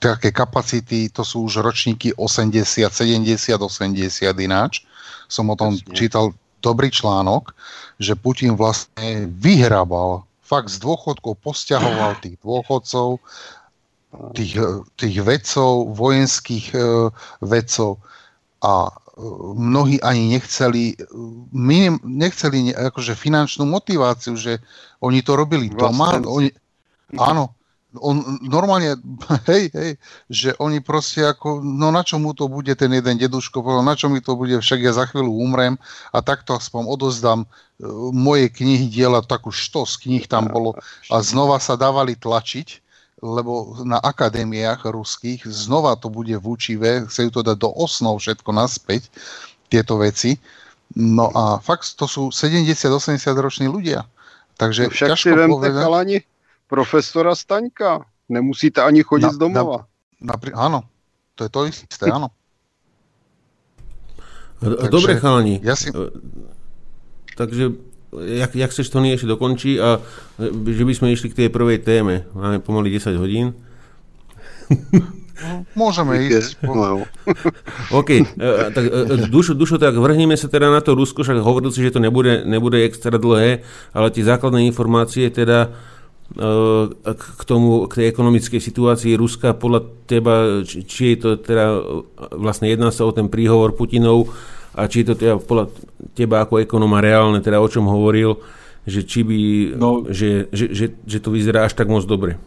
také 0.03 0.35
kapacity, 0.35 1.07
to 1.15 1.23
sú 1.23 1.47
už 1.47 1.63
ročníky 1.63 2.11
80, 2.19 2.91
70, 2.91 3.55
80 3.55 4.35
ináč. 4.43 4.83
Som 5.31 5.55
o 5.55 5.57
tom 5.57 5.79
Jasne. 5.79 5.95
čítal 5.95 6.25
dobrý 6.59 6.91
článok, 6.91 7.55
že 8.03 8.19
Putin 8.19 8.59
vlastne 8.59 9.31
vyhrabal, 9.31 10.27
fakt 10.43 10.75
z 10.75 10.83
dôchodkov 10.83 11.39
posťahoval 11.41 12.19
tých 12.21 12.37
dôchodcov, 12.43 13.23
tých, 14.37 14.61
tých 15.01 15.17
vedcov, 15.25 15.97
vojenských 15.97 16.67
e, 16.77 17.09
vedcov 17.41 17.97
a 18.61 18.91
e, 18.91 18.93
mnohí 19.57 19.97
ani 20.05 20.37
nechceli, 20.37 20.93
minim, 21.57 21.97
nechceli 22.05 22.77
akože 22.77 23.17
finančnú 23.17 23.65
motiváciu, 23.65 24.37
že 24.37 24.61
oni 25.01 25.25
to 25.25 25.33
robili 25.33 25.73
doma. 25.73 26.21
Oni, 26.21 26.53
áno, 27.17 27.57
on 28.01 28.41
normálne, 28.41 28.97
hej, 29.51 29.69
hej, 29.73 29.91
že 30.31 30.51
oni 30.57 30.81
proste 30.81 31.25
ako, 31.27 31.61
no 31.61 31.93
na 31.93 32.01
čo 32.01 32.17
mu 32.17 32.33
to 32.33 32.49
bude 32.49 32.73
ten 32.77 32.93
jeden 32.93 33.21
deduško, 33.21 33.61
na 33.85 33.93
čo 33.93 34.09
mi 34.09 34.25
to 34.25 34.37
bude, 34.39 34.57
však 34.61 34.81
ja 34.81 34.93
za 34.97 35.05
chvíľu 35.11 35.33
umrem 35.33 35.77
a 36.13 36.19
takto 36.25 36.57
aspoň 36.57 36.89
odozdám 36.89 37.45
e, 37.45 37.47
moje 38.15 38.49
knihy, 38.49 38.89
diela, 38.89 39.21
takú 39.21 39.53
štos 39.53 40.01
knih 40.01 40.25
tam 40.25 40.49
bolo 40.49 40.79
a 41.13 41.17
znova 41.21 41.61
sa 41.61 41.77
dávali 41.77 42.17
tlačiť, 42.17 42.81
lebo 43.23 43.85
na 43.87 44.01
akadémiách 44.01 44.89
ruských 44.89 45.47
znova 45.47 45.95
to 46.01 46.09
bude 46.09 46.35
vúčivé, 46.41 47.07
chcú 47.07 47.29
to 47.29 47.41
dať 47.45 47.59
do 47.61 47.71
osnov 47.71 48.19
všetko 48.19 48.51
naspäť, 48.51 49.07
tieto 49.71 49.97
veci. 49.97 50.37
No 50.93 51.33
a 51.33 51.57
fakt 51.57 51.97
to 51.97 52.05
sú 52.05 52.29
70-80 52.29 53.17
roční 53.41 53.65
ľudia 53.65 54.05
Takže 54.63 54.83
No 54.87 54.91
však 54.95 55.09
si 55.17 55.33
ťažko 55.33 55.35
vemte 55.35 55.53
povedať. 55.59 55.83
chalani 55.83 56.17
profesora 56.73 57.37
Staňka. 57.37 58.09
Nemusíte 58.33 58.81
ani 58.81 59.05
chodit 59.05 59.29
Na- 59.29 59.37
z 59.37 59.39
domova. 59.39 59.85
Napri- 60.25 60.57
áno, 60.57 60.89
to 61.37 61.45
je 61.45 61.51
to 61.53 61.61
isté, 61.69 62.09
áno. 62.09 62.33
Takže 64.63 64.89
Dobre, 64.89 65.19
chalani. 65.21 65.59
Ja 65.61 65.75
si, 65.75 65.91
Takže, 67.35 67.75
jak, 68.15 68.55
jak 68.55 68.71
chceš 68.71 68.87
to 68.93 69.03
ešte 69.03 69.27
dokončí 69.27 69.81
a 69.81 69.99
e, 70.39 70.71
že 70.71 70.85
by 70.85 70.93
sme 70.95 71.13
išli 71.17 71.33
k 71.33 71.39
tej 71.45 71.49
prvej 71.51 71.83
téme. 71.83 72.29
Máme 72.37 72.61
pomaly 72.63 72.93
10 72.95 73.19
hodín. 73.19 73.59
môžeme 75.75 76.23
ísť. 76.23 76.63
Po, 76.63 76.73
No. 76.77 77.03
OK, 77.99 78.11
e, 78.13 78.25
tak 78.71 78.85
e, 78.87 79.27
Dušo, 79.27 79.55
Dušo, 79.57 79.77
tak 79.81 79.97
vrhneme 79.97 80.37
sa 80.39 80.47
teda 80.47 80.71
na 80.71 80.81
to 80.81 80.95
Rusko, 80.95 81.25
však 81.25 81.43
hovoril 81.43 81.73
si, 81.75 81.83
že 81.83 81.99
to 81.99 82.01
nebude, 82.03 82.47
nebude 82.47 82.79
extra 82.85 83.17
dlhé, 83.19 83.65
ale 83.91 84.09
tie 84.15 84.23
základné 84.23 84.63
informácie 84.69 85.27
teda 85.33 85.69
e, 85.69 85.71
k 86.33 87.25
k 87.39 87.43
tomu, 87.45 87.85
k 87.89 88.01
tej 88.01 88.07
ekonomickej 88.09 88.61
situácii 88.61 89.21
Ruska, 89.21 89.53
podľa 89.53 89.81
teba, 90.09 90.65
či, 90.65 90.81
či 90.89 91.15
je 91.15 91.19
to 91.21 91.31
teda, 91.37 91.67
e, 91.77 91.81
vlastne 92.41 92.73
jedná 92.73 92.89
sa 92.89 93.05
o 93.05 93.13
ten 93.13 93.29
príhovor 93.29 93.77
Putinov 93.77 94.33
a 94.73 94.89
či 94.89 95.05
je 95.05 95.13
to 95.13 95.15
teda 95.15 95.35
podľa 95.37 95.69
teba 96.17 96.41
ako 96.45 96.65
ekonóma 96.65 97.05
reálne, 97.05 97.45
teda 97.45 97.61
o 97.61 97.69
čom 97.69 97.85
hovoril, 97.85 98.41
že 98.89 99.05
či 99.05 99.21
by, 99.23 99.41
No. 99.77 100.09
že, 100.09 100.49
že, 100.51 100.73
že, 100.73 100.87
že 101.05 101.19
to 101.21 101.29
vyzerá 101.29 101.69
až 101.69 101.77
tak 101.77 101.93
moc 101.93 102.03
dobre. 102.09 102.41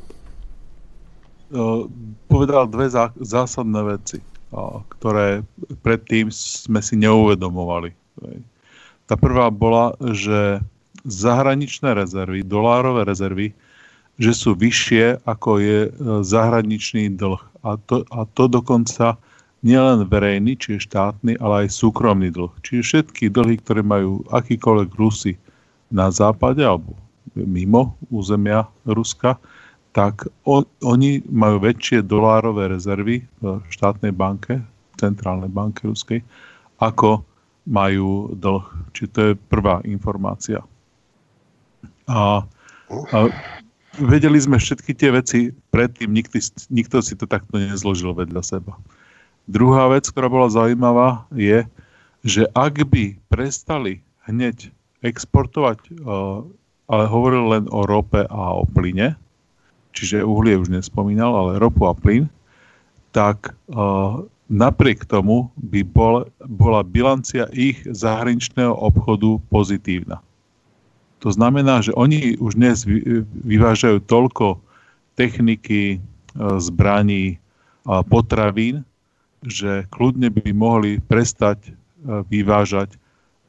Eh, 1.53 1.81
povedal 2.25 2.65
dve 2.65 2.89
zá, 2.89 3.13
zásadné 3.21 4.01
veci, 4.01 4.17
ktoré 4.97 5.45
predtým 5.85 6.33
sme 6.33 6.81
si 6.81 6.97
neuvedomovali. 6.97 7.93
Tá 9.05 9.13
prvá 9.13 9.51
bola, 9.53 9.93
že 10.15 10.63
zahraničné 11.05 11.93
rezervy, 11.93 12.41
dolárové 12.41 13.05
rezervy, 13.05 13.53
že 14.15 14.31
sú 14.31 14.55
vyššie 14.55 15.27
ako 15.27 15.49
je 15.59 15.79
e, 15.87 15.91
zahraničný 16.23 17.15
dlh. 17.19 17.41
A 17.65 17.75
to, 17.89 18.07
a 18.13 18.23
to 18.31 18.47
dokonca 18.47 19.19
nielen 19.65 20.05
verejný, 20.05 20.55
čiže 20.55 20.87
štátny, 20.87 21.41
ale 21.41 21.65
aj 21.65 21.75
súkromný 21.75 22.29
dlh. 22.29 22.53
Čiže 22.61 22.81
všetky 22.83 23.33
dlhy, 23.33 23.59
ktoré 23.65 23.81
majú 23.81 24.21
akýkoľvek 24.29 24.89
Rusy 24.95 25.33
na 25.89 26.13
západe 26.13 26.61
alebo 26.61 26.93
mimo 27.35 27.97
územia 28.07 28.69
Ruska, 28.87 29.35
tak 29.91 30.27
o, 30.43 30.63
oni 30.83 31.23
majú 31.27 31.63
väčšie 31.63 32.03
dolárové 32.03 32.71
rezervy 32.71 33.23
v 33.39 33.59
štátnej 33.71 34.11
banke, 34.11 34.59
centrálnej 34.99 35.51
banke 35.51 35.87
ruskej, 35.87 36.19
ako 36.79 37.23
majú 37.65 38.35
dlh. 38.35 38.65
Čiže 38.91 39.09
to 39.11 39.21
je 39.31 39.33
prvá 39.49 39.79
informácia. 39.87 40.61
A, 42.05 42.45
a 42.91 43.17
vedeli 43.99 44.39
sme 44.39 44.59
všetky 44.59 44.91
tie 44.95 45.09
veci 45.13 45.39
predtým, 45.71 46.11
nikto, 46.11 46.39
nikto 46.71 46.99
si 46.99 47.13
to 47.15 47.25
takto 47.27 47.59
nezložil 47.59 48.11
vedľa 48.15 48.41
seba. 48.43 48.75
Druhá 49.45 49.87
vec, 49.93 50.09
ktorá 50.09 50.27
bola 50.27 50.49
zaujímavá, 50.49 51.29
je, 51.33 51.63
že 52.25 52.49
ak 52.57 52.81
by 52.89 53.13
prestali 53.29 54.01
hneď 54.25 54.73
exportovať, 55.05 56.01
uh, 56.01 56.41
ale 56.89 57.03
hovoril 57.05 57.45
len 57.53 57.65
o 57.69 57.85
rope 57.85 58.25
a 58.25 58.41
o 58.57 58.65
plyne, 58.65 59.13
čiže 59.93 60.25
uhlie 60.25 60.57
už 60.57 60.73
nespomínal, 60.73 61.31
ale 61.37 61.61
ropu 61.61 61.85
a 61.85 61.93
plyn, 61.93 62.25
tak 63.13 63.53
uh, 63.69 64.25
napriek 64.49 65.05
tomu 65.05 65.53
by 65.57 65.81
bol, 65.85 66.27
bola 66.45 66.81
bilancia 66.81 67.47
ich 67.53 67.85
zahraničného 67.85 68.73
obchodu 68.73 69.39
pozitívna. 69.53 70.19
To 71.23 71.29
znamená, 71.31 71.81
že 71.81 71.95
oni 71.95 72.35
už 72.37 72.59
dnes 72.59 72.83
vy- 72.83 73.23
vyvážajú 73.45 74.03
toľko 74.03 74.59
techniky, 75.15 75.97
e, 75.97 75.97
zbraní 76.59 77.39
a 77.85 78.01
potravín, 78.03 78.83
že 79.45 79.85
kľudne 79.93 80.33
by 80.33 80.51
mohli 80.51 80.97
prestať 80.99 81.69
e, 81.69 81.71
vyvážať 82.27 82.97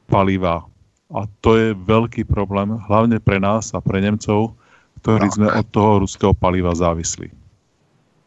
palivá. 0.07 0.63
A 1.07 1.23
to 1.39 1.55
je 1.55 1.67
veľký 1.75 2.27
problém, 2.27 2.75
hlavne 2.87 3.19
pre 3.23 3.39
nás 3.39 3.71
a 3.71 3.79
pre 3.79 4.03
Nemcov, 4.03 4.55
ktorí 5.03 5.27
Tak. 5.31 5.35
sme 5.39 5.47
od 5.51 5.65
toho 5.71 5.91
ruského 6.03 6.33
paliva 6.35 6.75
závislí. 6.75 7.31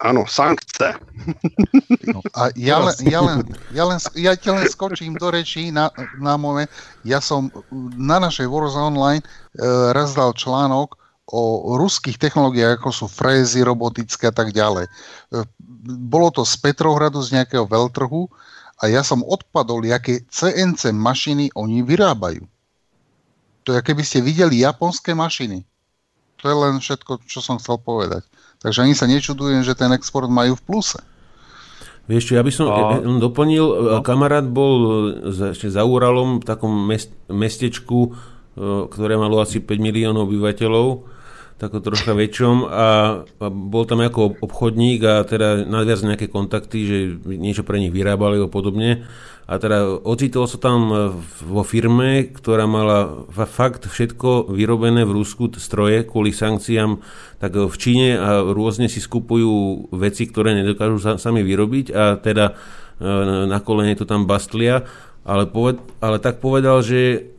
Ano, 0.01 0.25
sankce. 0.25 0.97
No, 2.09 2.25
a 2.33 2.49
ja 2.57 2.81
len, 2.81 2.97
ja, 3.05 3.21
len, 3.21 3.45
ja, 3.77 3.85
len, 3.85 4.01
ja 4.17 4.33
ti 4.33 4.49
len 4.49 4.65
skočím 4.65 5.21
do 5.21 5.29
rečí 5.29 5.69
na, 5.69 5.93
na 6.17 6.41
moment. 6.41 6.73
Ja 7.05 7.21
som 7.21 7.53
na 8.01 8.17
našej 8.17 8.49
Wars 8.49 8.73
Online 8.73 9.21
e, 9.21 9.29
raz 9.93 10.17
dal 10.17 10.33
článok 10.33 10.97
o 11.29 11.77
ruských 11.77 12.17
technológiách, 12.17 12.81
ako 12.81 12.91
sú 12.91 13.07
frézy 13.13 13.61
robotické 13.61 14.33
a 14.33 14.35
tak 14.35 14.57
ďalej. 14.57 14.89
E, 14.89 14.91
bolo 15.85 16.33
to 16.33 16.49
z 16.49 16.57
Petrohradu, 16.65 17.21
z 17.21 17.37
nejakého 17.37 17.69
veľtrhu 17.69 18.25
a 18.81 18.89
ja 18.89 19.05
som 19.05 19.21
odpadol, 19.21 19.85
aké 19.93 20.25
CNC 20.33 20.97
mašiny 20.97 21.53
oni 21.53 21.85
vyrábajú. 21.85 22.49
To 23.69 23.77
je, 23.77 23.81
keby 23.85 24.01
ste 24.01 24.25
videli 24.25 24.65
japonské 24.65 25.13
mašiny. 25.13 25.69
To 26.41 26.49
je 26.49 26.57
len 26.57 26.81
všetko, 26.81 27.21
čo 27.29 27.45
som 27.45 27.61
chcel 27.61 27.77
povedať. 27.77 28.25
Takže 28.61 28.85
ani 28.85 28.93
sa 28.93 29.09
nečudujem, 29.09 29.65
že 29.65 29.73
ten 29.73 29.89
export 29.97 30.29
majú 30.29 30.53
v 30.53 30.63
pluse. 30.69 31.01
Vieš 32.11 32.27
čo, 32.29 32.33
ja 32.37 32.45
by 32.45 32.53
som 32.53 32.67
A- 32.69 33.01
a... 33.01 33.19
doplnil, 33.23 33.65
no. 33.65 34.03
kamarát 34.05 34.45
bol 34.45 34.75
za, 35.31 35.55
ešte 35.55 35.71
za 35.71 35.87
Uralom 35.87 36.43
v 36.43 36.45
takom 36.45 36.73
mest, 36.75 37.15
mestečku, 37.31 38.11
e, 38.11 38.91
ktoré 38.91 39.15
malo 39.15 39.39
asi 39.39 39.63
5 39.63 39.79
miliónov 39.79 40.27
obyvateľov, 40.27 41.07
tako 41.61 41.77
troška 41.85 42.17
väčšom 42.17 42.67
a, 42.67 42.89
a 43.21 43.47
bol 43.53 43.85
tam 43.85 44.01
ako 44.01 44.41
obchodník 44.43 45.05
a 45.05 45.23
teda 45.29 45.69
nadviac 45.69 46.01
nejaké 46.03 46.27
kontakty, 46.33 46.79
že 46.89 46.97
niečo 47.29 47.69
pre 47.69 47.77
nich 47.77 47.93
vyrábali 47.93 48.41
a 48.41 48.49
podobne. 48.49 49.05
A 49.51 49.59
teda 49.59 49.83
ocitol 50.07 50.47
sa 50.47 50.63
tam 50.63 50.89
vo 51.43 51.63
firme, 51.67 52.31
ktorá 52.33 52.65
mala 52.71 53.27
fa- 53.35 53.51
fakt 53.51 53.91
všetko 53.91 54.47
vyrobené 54.47 55.03
v 55.03 55.21
Rusku, 55.21 55.51
stroje 55.59 56.07
kvôli 56.07 56.31
sankciám, 56.31 57.03
tak 57.41 57.57
v 57.57 57.77
Číne 57.81 58.21
a 58.21 58.45
rôzne 58.45 58.93
si 58.93 59.01
skupujú 59.01 59.89
veci, 59.97 60.29
ktoré 60.29 60.53
nedokážu 60.53 61.01
sa, 61.01 61.17
sami 61.17 61.41
vyrobiť 61.41 61.87
a 61.89 62.21
teda 62.21 62.53
e, 62.53 62.55
na 63.49 63.59
kolene 63.65 63.97
to 63.97 64.05
tam 64.05 64.29
bastlia. 64.29 64.85
Ale, 65.25 65.49
poved, 65.49 65.81
ale 66.05 66.21
tak 66.21 66.45
povedal, 66.45 66.85
že 66.85 67.33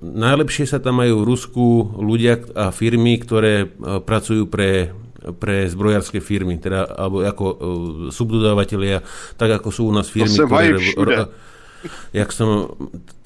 najlepšie 0.00 0.70
sa 0.70 0.78
tam 0.78 1.02
majú 1.02 1.22
v 1.22 1.28
Rusku 1.28 1.66
ľudia 1.98 2.38
a 2.54 2.70
firmy, 2.70 3.18
ktoré 3.18 3.66
e, 3.66 3.98
pracujú 3.98 4.46
pre, 4.46 4.94
pre 5.34 5.66
zbrojárske 5.66 6.22
firmy, 6.22 6.62
teda, 6.62 6.86
alebo 6.86 7.26
ako 7.26 7.44
uh, 7.44 7.56
subdodávateľia, 8.14 9.02
tak 9.34 9.58
ako 9.58 9.68
sú 9.74 9.90
u 9.90 9.92
nás 9.92 10.06
firmy, 10.06 10.38
ktoré... 10.38 10.78
všude. 10.78 11.18
Jak 12.12 12.30
som, 12.32 12.76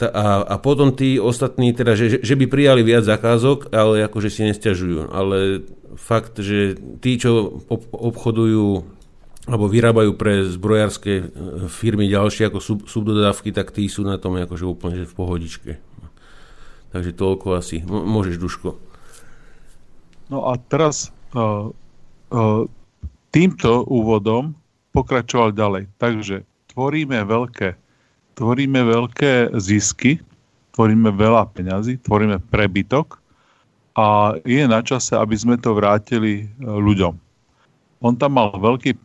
a, 0.00 0.42
a 0.44 0.54
potom 0.58 0.94
tí 0.94 1.20
ostatní, 1.20 1.72
teda, 1.74 1.94
že, 1.98 2.20
že 2.20 2.34
by 2.36 2.46
prijali 2.46 2.82
viac 2.82 3.04
zakázok, 3.04 3.72
ale 3.72 4.06
akože 4.06 4.28
si 4.30 4.46
nestiažujú. 4.46 5.10
Ale 5.10 5.64
fakt, 5.98 6.38
že 6.40 6.78
tí, 7.02 7.18
čo 7.20 7.62
ob, 7.68 7.82
obchodujú 7.90 8.98
alebo 9.48 9.66
vyrábajú 9.66 10.14
pre 10.14 10.46
zbrojárske 10.46 11.32
firmy 11.72 12.06
ďalšie 12.06 12.52
ako 12.52 12.58
sub, 12.60 12.80
subdodávky, 12.86 13.50
tak 13.50 13.72
tí 13.72 13.88
sú 13.88 14.04
na 14.06 14.20
tom 14.20 14.36
akože 14.36 14.62
úplne 14.68 15.02
že 15.02 15.10
v 15.10 15.16
pohodičke. 15.16 15.72
Takže 16.94 17.10
toľko 17.16 17.58
asi. 17.58 17.82
M- 17.82 18.06
môžeš, 18.06 18.36
Duško. 18.36 18.76
No 20.30 20.46
a 20.46 20.54
teraz 20.70 21.10
uh, 21.34 21.72
uh, 22.30 22.62
týmto 23.34 23.82
úvodom 23.90 24.54
pokračoval 24.94 25.50
ďalej. 25.54 25.90
Takže 25.98 26.46
tvoríme 26.74 27.18
veľké, 27.26 27.74
tvoríme 28.40 28.80
veľké 28.80 29.52
zisky, 29.60 30.16
tvoríme 30.72 31.12
veľa 31.12 31.52
peňazí, 31.52 32.00
tvoríme 32.00 32.40
prebytok 32.48 33.20
a 34.00 34.32
je 34.48 34.64
na 34.64 34.80
čase, 34.80 35.12
aby 35.12 35.36
sme 35.36 35.60
to 35.60 35.76
vrátili 35.76 36.48
uh, 36.48 36.80
ľuďom. 36.80 37.12
On 38.00 38.16
tam 38.16 38.40
mal 38.40 38.56
veľký 38.56 38.96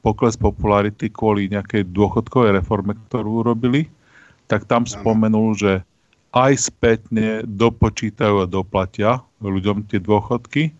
pokles 0.00 0.40
popularity 0.40 1.12
kvôli 1.12 1.52
nejakej 1.52 1.92
dôchodkovej 1.92 2.56
reforme, 2.64 2.96
ktorú 3.06 3.44
urobili, 3.44 3.86
tak 4.48 4.64
tam 4.64 4.88
spomenul, 4.88 5.54
že 5.54 5.72
aj 6.32 6.72
spätne 6.72 7.44
dopočítajú 7.44 8.42
a 8.42 8.50
doplatia 8.50 9.20
ľuďom 9.44 9.84
tie 9.86 10.00
dôchodky 10.00 10.72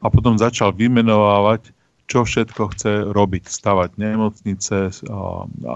a 0.00 0.06
potom 0.06 0.38
začal 0.38 0.70
vymenovávať, 0.72 1.74
čo 2.08 2.24
všetko 2.24 2.62
chce 2.72 2.92
robiť. 3.12 3.44
Stavať 3.50 3.98
nemocnice, 4.00 4.94
a, 5.10 5.44
a 5.44 5.74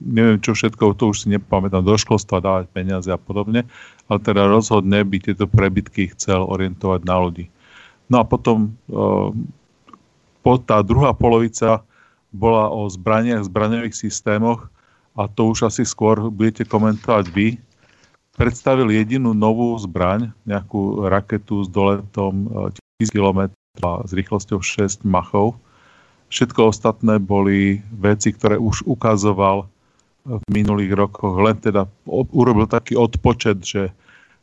neviem 0.00 0.38
čo 0.40 0.52
všetko, 0.52 0.96
to 0.96 1.10
už 1.10 1.24
si 1.24 1.26
nepamätám, 1.32 1.84
do 1.84 1.96
školstva 1.96 2.44
dávať 2.44 2.66
peniaze 2.70 3.08
a 3.10 3.18
podobne, 3.20 3.66
ale 4.08 4.18
teda 4.20 4.46
rozhodne 4.46 5.02
by 5.04 5.16
tieto 5.20 5.48
prebytky 5.48 6.12
chcel 6.12 6.44
orientovať 6.44 7.00
na 7.06 7.16
ľudí. 7.18 7.46
No 8.12 8.20
a 8.20 8.24
potom 8.24 8.76
po, 10.44 10.52
tá 10.60 10.84
druhá 10.84 11.16
polovica 11.16 11.80
bola 12.34 12.68
o 12.68 12.90
zbraniach, 12.90 13.48
zbraňových 13.48 13.96
systémoch 13.96 14.68
a 15.16 15.30
to 15.30 15.54
už 15.54 15.70
asi 15.70 15.86
skôr 15.86 16.28
budete 16.28 16.66
komentovať 16.66 17.24
vy, 17.30 17.48
predstavil 18.34 18.90
jedinú 18.90 19.32
novú 19.32 19.78
zbraň, 19.78 20.34
nejakú 20.44 21.06
raketu 21.06 21.62
s 21.64 21.68
doletom 21.70 22.50
1000 22.98 23.14
km 23.14 23.40
s 23.78 24.10
rýchlosťou 24.10 24.62
6 24.62 25.06
machov. 25.06 25.54
Všetko 26.32 26.70
ostatné 26.72 27.20
boli 27.22 27.82
veci, 27.94 28.34
ktoré 28.34 28.58
už 28.58 28.84
ukazoval 28.84 29.68
v 30.24 30.44
minulých 30.48 30.96
rokoch. 30.96 31.36
Len 31.36 31.60
teda 31.60 31.84
urobil 32.08 32.64
taký 32.64 32.96
odpočet, 32.96 33.60
že 33.60 33.92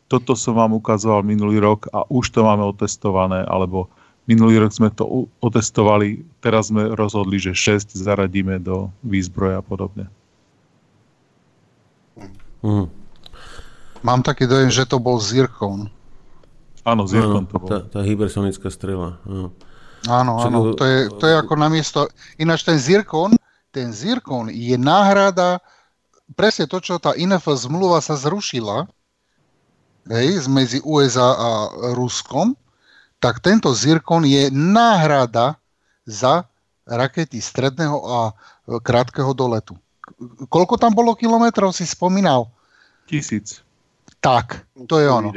toto 0.05 0.35
som 0.37 0.59
vám 0.59 0.77
ukazoval 0.77 1.23
minulý 1.23 1.63
rok 1.63 1.87
a 1.95 2.05
už 2.11 2.35
to 2.35 2.43
máme 2.43 2.61
otestované, 2.67 3.47
alebo 3.47 3.87
minulý 4.29 4.61
rok 4.61 4.71
sme 4.75 4.89
to 4.93 5.27
otestovali, 5.41 6.21
teraz 6.43 6.69
sme 6.69 6.93
rozhodli, 6.93 7.41
že 7.41 7.55
6 7.55 7.97
zaradíme 7.97 8.61
do 8.61 8.91
výzbroja 9.01 9.59
a 9.59 9.65
podobne. 9.65 10.05
Mm. 12.61 12.91
Mám 14.05 14.21
taký 14.21 14.45
dojem, 14.45 14.69
že 14.69 14.85
to 14.85 15.01
bol 15.01 15.17
Zirkon. 15.17 15.89
Áno, 16.85 17.05
Zirkon 17.05 17.45
to 17.49 17.57
bol. 17.57 17.69
Tá, 17.69 17.79
tá 17.85 17.99
hypersonická 18.05 18.69
strela. 18.69 19.17
Áno, 19.25 19.53
áno. 20.09 20.41
áno. 20.41 20.59
To, 20.73 20.83
je, 20.85 21.09
to 21.17 21.25
je 21.27 21.35
ako 21.35 21.53
namiesto... 21.59 22.09
Ináč 22.41 22.65
ten 22.65 22.79
Zirkon, 22.79 23.37
ten 23.69 23.93
Zirkon 23.93 24.49
je 24.49 24.77
náhrada 24.79 25.61
presne 26.35 26.67
to, 26.67 26.79
čo 26.79 26.99
tá 26.99 27.11
INF 27.15 27.47
zmluva 27.47 27.99
sa 27.99 28.15
zrušila 28.15 28.87
hej, 30.07 30.47
medzi 30.47 30.79
USA 30.83 31.35
a 31.35 31.49
Ruskom, 31.93 32.55
tak 33.21 33.43
tento 33.43 33.69
Zirkon 33.75 34.25
je 34.25 34.49
náhrada 34.49 35.59
za 36.07 36.49
rakety 36.87 37.37
stredného 37.37 37.97
a 38.01 38.19
krátkeho 38.81 39.31
doletu. 39.37 39.77
Koľko 40.49 40.75
tam 40.81 40.91
bolo 40.97 41.13
kilometrov, 41.13 41.71
si 41.71 41.85
spomínal? 41.85 42.49
Tisíc. 43.05 43.61
Tak, 44.19 44.65
to 44.89 44.97
je 44.97 45.07
ono. 45.07 45.29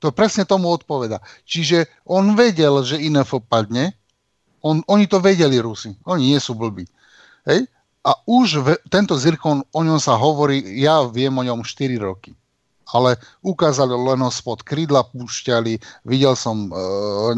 To 0.00 0.08
presne 0.10 0.48
tomu 0.48 0.72
odpoveda. 0.72 1.20
Čiže 1.44 1.88
on 2.08 2.32
vedel, 2.32 2.80
že 2.84 3.00
INF 3.00 3.36
padne, 3.44 3.92
on, 4.60 4.84
oni 4.88 5.08
to 5.08 5.20
vedeli 5.20 5.60
Rusi, 5.60 5.96
oni 6.04 6.36
nie 6.36 6.40
sú 6.40 6.56
blbí. 6.56 6.84
Hej? 7.48 7.68
A 8.00 8.16
už 8.24 8.64
ve, 8.64 8.74
tento 8.88 9.16
Zirkon, 9.16 9.60
o 9.72 9.80
ňom 9.84 10.00
sa 10.00 10.16
hovorí, 10.16 10.60
ja 10.80 11.04
viem 11.04 11.32
o 11.36 11.44
ňom 11.44 11.64
4 11.64 12.00
roky. 12.00 12.32
Ale 12.90 13.20
ukázali 13.44 13.92
len 13.92 14.24
ho 14.24 14.32
spod 14.32 14.66
krídla, 14.66 15.06
púšťali, 15.06 15.78
videl 16.08 16.34
som 16.34 16.68
e, 16.68 16.70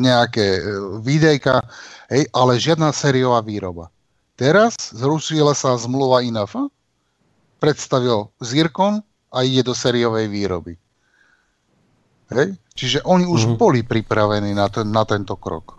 nejaké 0.01 0.47
e, 0.59 0.63
videjka, 1.03 1.61
hej, 2.09 2.25
ale 2.33 2.63
žiadna 2.63 2.95
sériová 2.95 3.43
výroba. 3.45 3.93
Teraz 4.39 4.75
zrušila 4.97 5.53
sa 5.53 5.77
zmluva 5.77 6.25
INAFA, 6.25 6.73
predstavil 7.61 8.33
Zirkon 8.41 9.05
a 9.29 9.39
ide 9.45 9.67
do 9.67 9.77
sériovej 9.77 10.31
výroby. 10.31 10.79
Hej? 12.33 12.51
Čiže 12.73 12.99
oni 13.05 13.29
už 13.29 13.41
mm-hmm. 13.45 13.61
boli 13.61 13.81
pripravení 13.85 14.57
na, 14.57 14.67
ten, 14.73 14.89
na 14.89 15.05
tento 15.05 15.37
krok. 15.37 15.77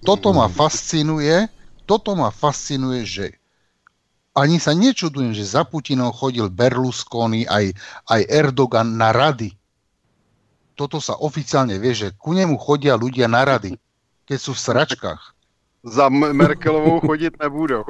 Toto 0.00 0.32
ma 0.32 0.46
fascinuje, 0.46 1.48
toto 1.84 2.14
ma 2.16 2.32
fascinuje, 2.32 3.02
že 3.04 3.26
ani 4.36 4.60
sa 4.60 4.76
nečudujem, 4.76 5.32
že 5.32 5.48
za 5.48 5.64
Putinom 5.64 6.12
chodil 6.12 6.52
Berlusconi 6.52 7.48
aj, 7.48 7.72
aj 8.04 8.20
Erdogan 8.28 9.00
na 9.00 9.10
rady. 9.10 9.56
Toto 10.76 11.00
sa 11.00 11.16
oficiálne 11.16 11.80
vie, 11.80 11.96
že 11.96 12.12
ku 12.20 12.36
nemu 12.36 12.60
chodia 12.60 13.00
ľudia 13.00 13.32
na 13.32 13.48
rady, 13.48 13.80
keď 14.28 14.38
sú 14.38 14.52
v 14.52 14.60
sračkách. 14.60 15.22
Za 15.86 16.12
Merkelovou 16.12 17.00
chodit 17.00 17.32
nebudou. 17.40 17.88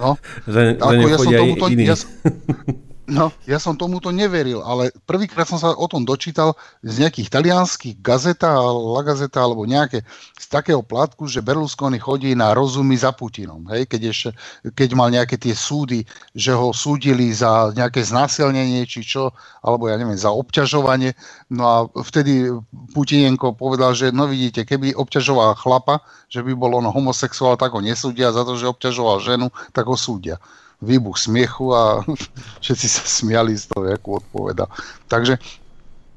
No, 0.00 0.18
za, 0.48 0.60
ako 0.80 1.06
ja 1.06 1.16
som 1.20 1.30
tomuto, 1.30 1.66
ja, 1.76 1.94
No, 3.10 3.34
ja 3.42 3.58
som 3.58 3.74
tomuto 3.74 4.14
neveril, 4.14 4.62
ale 4.62 4.94
prvýkrát 5.02 5.42
som 5.42 5.58
sa 5.58 5.74
o 5.74 5.86
tom 5.90 6.06
dočítal 6.06 6.54
z 6.86 7.02
nejakých 7.02 7.26
talianských 7.26 7.98
gazeta, 7.98 8.54
La 8.62 9.02
Gazeta 9.02 9.42
alebo 9.42 9.66
nejaké 9.66 10.06
z 10.38 10.46
takého 10.46 10.78
plátku, 10.86 11.26
že 11.26 11.42
Berlusconi 11.42 11.98
chodí 11.98 12.38
na 12.38 12.54
rozumy 12.54 12.94
za 12.94 13.10
Putinom. 13.10 13.66
Hej, 13.74 13.90
keď, 13.90 14.00
ešte, 14.14 14.30
keď 14.78 14.88
mal 14.94 15.10
nejaké 15.10 15.42
tie 15.42 15.58
súdy, 15.58 16.06
že 16.38 16.54
ho 16.54 16.70
súdili 16.70 17.34
za 17.34 17.74
nejaké 17.74 17.98
znásilnenie 17.98 18.86
či 18.86 19.02
čo, 19.02 19.34
alebo 19.66 19.90
ja 19.90 19.98
neviem, 19.98 20.14
za 20.14 20.30
obťažovanie. 20.30 21.18
No 21.50 21.62
a 21.66 21.76
vtedy 22.06 22.46
Putinenko 22.94 23.58
povedal, 23.58 23.90
že 23.90 24.14
no 24.14 24.30
vidíte, 24.30 24.62
keby 24.62 24.94
obťažoval 24.94 25.58
chlapa, 25.58 25.98
že 26.30 26.46
by 26.46 26.54
bol 26.54 26.78
on 26.78 26.86
homosexuál, 26.86 27.58
tak 27.58 27.74
ho 27.74 27.82
nesúdia, 27.82 28.30
za 28.30 28.46
to, 28.46 28.54
že 28.54 28.70
obťažoval 28.70 29.18
ženu, 29.18 29.50
tak 29.74 29.90
ho 29.90 29.98
súdia 29.98 30.38
výbuch 30.80 31.16
smiechu 31.16 31.72
a 31.76 32.04
všetci 32.64 32.86
sa 32.88 33.04
smiali 33.04 33.56
z 33.56 33.68
toho, 33.70 33.88
ako 33.88 34.24
odpoveda. 34.24 34.66
Takže 35.08 35.36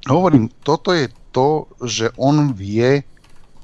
hovorím, 0.08 0.52
toto 0.64 0.92
je 0.96 1.12
to, 1.32 1.68
že 1.84 2.12
on 2.16 2.56
vie 2.56 3.04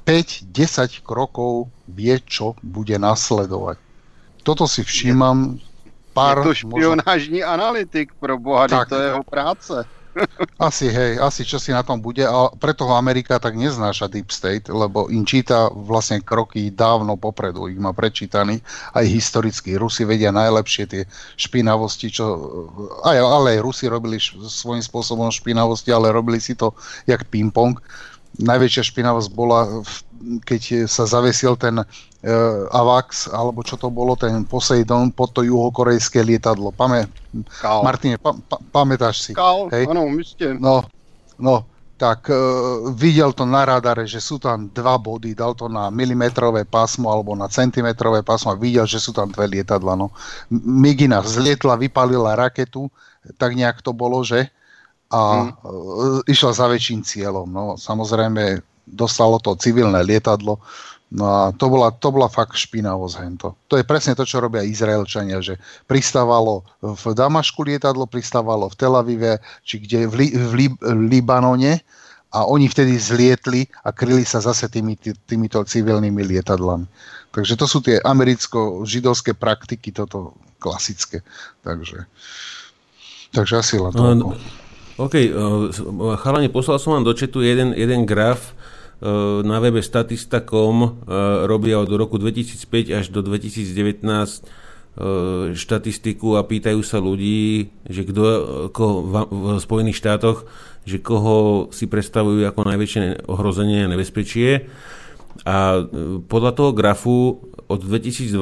5-10 0.08 1.06
krokov 1.06 1.70
vie, 1.86 2.18
čo 2.26 2.58
bude 2.66 2.98
nasledovať. 2.98 3.78
Toto 4.42 4.66
si 4.66 4.82
všímam 4.82 5.62
pár... 6.18 6.42
Je 6.42 6.44
to 6.44 6.56
špionážní 6.66 7.46
možno... 7.46 7.54
analytik, 7.54 8.18
pro 8.18 8.42
boha, 8.42 8.66
tak, 8.66 8.90
to 8.90 8.98
je 8.98 9.06
jeho 9.14 9.24
práce. 9.24 9.76
Asi, 10.60 10.90
hej, 10.90 11.22
asi 11.22 11.46
čo 11.46 11.62
si 11.62 11.72
na 11.72 11.86
tom 11.86 12.02
bude 12.02 12.26
a 12.26 12.52
preto 12.52 12.84
ho 12.84 12.98
Amerika 12.98 13.40
tak 13.40 13.56
neznáša 13.56 14.10
Deep 14.12 14.34
State, 14.34 14.68
lebo 14.68 15.08
im 15.08 15.24
číta 15.24 15.70
vlastne 15.72 16.20
kroky 16.20 16.74
dávno 16.74 17.16
popredu, 17.16 17.70
ich 17.70 17.80
má 17.80 17.96
prečítaný 17.96 18.60
aj 18.98 19.06
historicky. 19.08 19.78
Rusi 19.80 20.04
vedia 20.04 20.34
najlepšie 20.34 20.84
tie 20.90 21.02
špinavosti, 21.40 22.12
čo 22.12 22.26
aj, 23.06 23.18
ale 23.22 23.48
aj 23.56 23.64
Rusi 23.64 23.86
robili 23.88 24.20
svojím 24.20 24.84
spôsobom 24.84 25.32
špinavosti, 25.32 25.94
ale 25.94 26.12
robili 26.12 26.42
si 26.42 26.58
to 26.58 26.74
jak 27.08 27.24
ping-pong. 27.30 27.80
Najväčšia 28.40 28.84
špinavosť 28.88 29.30
bola, 29.36 29.84
keď 30.48 30.88
sa 30.88 31.04
zavesil 31.04 31.60
ten 31.60 31.84
uh, 31.84 31.86
AVAX, 32.72 33.28
alebo 33.28 33.64
čo 33.68 33.76
to 33.76 33.92
bolo, 33.92 34.16
ten 34.16 34.48
Poseidon 34.48 35.12
pod 35.12 35.36
to 35.36 35.44
juhokorejské 35.44 36.24
lietadlo. 36.24 36.72
Pame, 36.72 37.12
Kal. 37.60 37.84
Martine, 37.84 38.16
pa, 38.16 38.32
pa, 38.32 38.58
pamätáš 38.72 39.28
si? 39.28 39.32
Kal, 39.36 39.68
hej? 39.76 39.92
áno, 39.92 40.08
myslíte. 40.08 40.56
No, 40.56 40.88
no, 41.36 41.68
tak 42.00 42.32
uh, 42.32 42.88
videl 42.96 43.36
to 43.36 43.44
na 43.44 43.68
radare, 43.68 44.08
že 44.08 44.24
sú 44.24 44.40
tam 44.40 44.72
dva 44.72 44.96
body, 44.96 45.36
dal 45.36 45.52
to 45.52 45.68
na 45.68 45.92
milimetrové 45.92 46.64
pásmo 46.64 47.12
alebo 47.12 47.36
na 47.36 47.52
centimetrové 47.52 48.24
pásmo 48.24 48.56
a 48.56 48.60
videl, 48.60 48.88
že 48.88 49.04
sú 49.04 49.12
tam 49.12 49.28
dve 49.28 49.60
lietadla. 49.60 50.00
No. 50.00 50.16
Migina 50.50 51.20
vzlietla, 51.20 51.76
vypalila 51.76 52.40
raketu, 52.40 52.88
tak 53.36 53.52
nejak 53.52 53.84
to 53.84 53.92
bolo, 53.92 54.24
že? 54.24 54.48
A 55.10 55.22
hmm. 55.50 56.30
išla 56.30 56.52
za 56.54 56.66
väčším 56.70 57.02
cieľom. 57.02 57.50
No, 57.50 57.64
samozrejme, 57.76 58.62
dostalo 58.86 59.42
to 59.42 59.58
civilné 59.58 60.06
lietadlo, 60.06 60.62
No 61.10 61.26
a 61.26 61.42
to 61.50 61.74
bola, 61.74 61.90
to 61.90 62.14
bola 62.14 62.30
fakt 62.30 62.54
špinavosť 62.54 63.16
hento. 63.26 63.58
To 63.66 63.82
je 63.82 63.86
presne 63.86 64.14
to, 64.14 64.30
čo 64.30 64.46
robia 64.46 64.62
Izraelčania, 64.62 65.42
že 65.42 65.58
pristávalo 65.90 66.62
v 66.86 67.18
Damašku 67.18 67.66
lietadlo, 67.66 68.06
pristávalo 68.06 68.70
v 68.70 68.78
Tel 68.78 68.94
Avive, 68.94 69.42
či 69.66 69.82
kde 69.82 70.06
v, 70.06 70.14
Li, 70.14 70.28
v, 70.38 70.52
Li, 70.54 70.68
v 70.70 71.02
Libanone 71.10 71.82
a 72.30 72.46
oni 72.46 72.70
vtedy 72.70 72.94
zlietli 73.02 73.66
a 73.82 73.90
kryli 73.90 74.22
sa 74.22 74.38
zase 74.38 74.70
tými, 74.70 74.94
tý, 75.02 75.18
týmito 75.26 75.58
civilnými 75.66 76.22
lietadlami. 76.30 76.86
Takže 77.34 77.58
to 77.58 77.66
sú 77.66 77.82
tie 77.82 77.98
americko-židovské 78.06 79.34
praktiky, 79.34 79.90
toto 79.90 80.38
klasické. 80.62 81.26
Takže, 81.66 82.06
takže 83.34 83.54
asi 83.58 83.82
len 83.82 83.94
toľko. 83.98 84.38
OK, 85.00 85.16
uh, 85.32 85.72
chalani, 86.20 86.52
poslal 86.52 86.76
som 86.76 87.00
vám 87.00 87.08
do 87.08 87.16
četu 87.16 87.40
jeden, 87.40 87.72
jeden 87.72 88.04
graf, 88.04 88.52
Eh, 89.00 89.44
na 89.48 89.64
webe 89.64 89.80
statista.com 89.80 90.76
eh, 90.84 90.92
robia 91.48 91.80
od 91.80 91.88
roku 91.88 92.20
2005 92.20 92.92
až 92.92 93.06
do 93.16 93.24
2019 93.24 94.04
eh, 94.04 94.46
štatistiku 95.56 96.36
a 96.36 96.44
pýtajú 96.44 96.84
sa 96.84 97.00
ľudí, 97.00 97.72
že 97.88 98.04
kto 98.04 98.24
koho 98.76 98.96
v 99.08 99.46
Spojených 99.64 100.04
štátoch, 100.04 100.44
že 100.84 101.00
koho 101.00 101.72
si 101.72 101.88
predstavujú 101.88 102.44
ako 102.44 102.60
najväčšie 102.60 103.32
ohrozenie 103.32 103.88
a 103.88 103.92
nebezpečie. 103.96 104.68
A 105.48 105.88
podľa 106.28 106.52
toho 106.52 106.72
grafu 106.76 107.18
od 107.70 107.80
2012. 107.86 108.34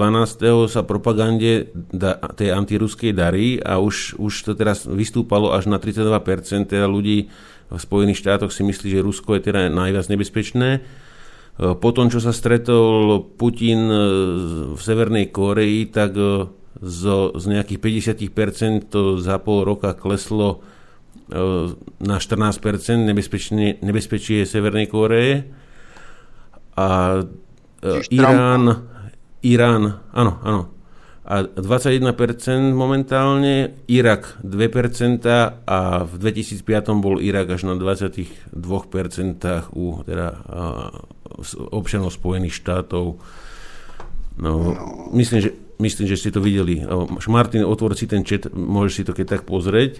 sa 0.71 0.81
propagande 0.87 1.69
da, 1.73 2.17
tej 2.33 2.55
antiruskej 2.55 3.11
darí 3.11 3.59
a 3.59 3.77
už, 3.77 4.17
už 4.17 4.33
to 4.47 4.51
teraz 4.55 4.87
vystúpalo 4.87 5.51
až 5.51 5.67
na 5.67 5.77
32% 5.77 6.71
teda 6.71 6.87
ľudí 6.87 7.27
v 7.67 7.79
Spojených 7.79 8.23
štátoch 8.23 8.51
si 8.55 8.63
myslí, 8.63 8.87
že 8.95 9.03
Rusko 9.03 9.35
je 9.35 9.51
teda 9.51 9.67
najviac 9.67 10.07
nebezpečné. 10.07 10.69
E, 10.71 10.79
po 11.75 11.89
tom, 11.91 12.07
čo 12.07 12.23
sa 12.23 12.31
stretol 12.31 13.19
Putin 13.35 13.91
e, 13.91 13.97
v 14.71 14.79
Severnej 14.79 15.27
Koreji, 15.35 15.91
tak 15.91 16.15
e, 16.15 16.47
z, 16.79 17.03
nejakých 17.35 18.07
50% 18.23 18.87
to 18.87 19.19
za 19.19 19.35
pol 19.41 19.67
roka 19.67 19.97
kleslo 19.97 20.63
na 21.99 22.23
14% 22.23 23.03
nebezpečie, 23.83 24.47
Severnej 24.47 24.87
Koreje. 24.87 25.43
A 26.77 26.87
Irán, 28.13 28.63
Irán, 29.41 29.83
áno, 30.13 30.33
áno. 30.45 30.61
a 31.27 31.43
21% 31.43 32.71
momentálne, 32.71 33.75
Irak 33.91 34.39
2% 34.47 35.27
a 35.67 35.79
v 36.07 36.13
2005 36.23 36.63
bol 37.03 37.19
Irak 37.19 37.59
až 37.59 37.67
na 37.67 37.75
22% 37.75 38.47
u 39.75 39.85
teda, 40.07 40.27
občanov 41.67 42.15
Spojených 42.15 42.55
štátov. 42.55 43.19
No, 44.37 44.53
myslím, 45.11 45.39
že, 45.43 45.51
myslím, 45.83 46.05
že 46.07 46.15
ste 46.15 46.31
to 46.31 46.39
videli. 46.39 46.79
Martin, 47.27 47.67
otvor 47.67 47.97
si 47.97 48.07
ten 48.07 48.23
chat, 48.23 48.47
môžeš 48.53 48.93
si 48.93 49.03
to 49.03 49.11
keď 49.11 49.25
tak 49.37 49.43
pozrieť. 49.43 49.99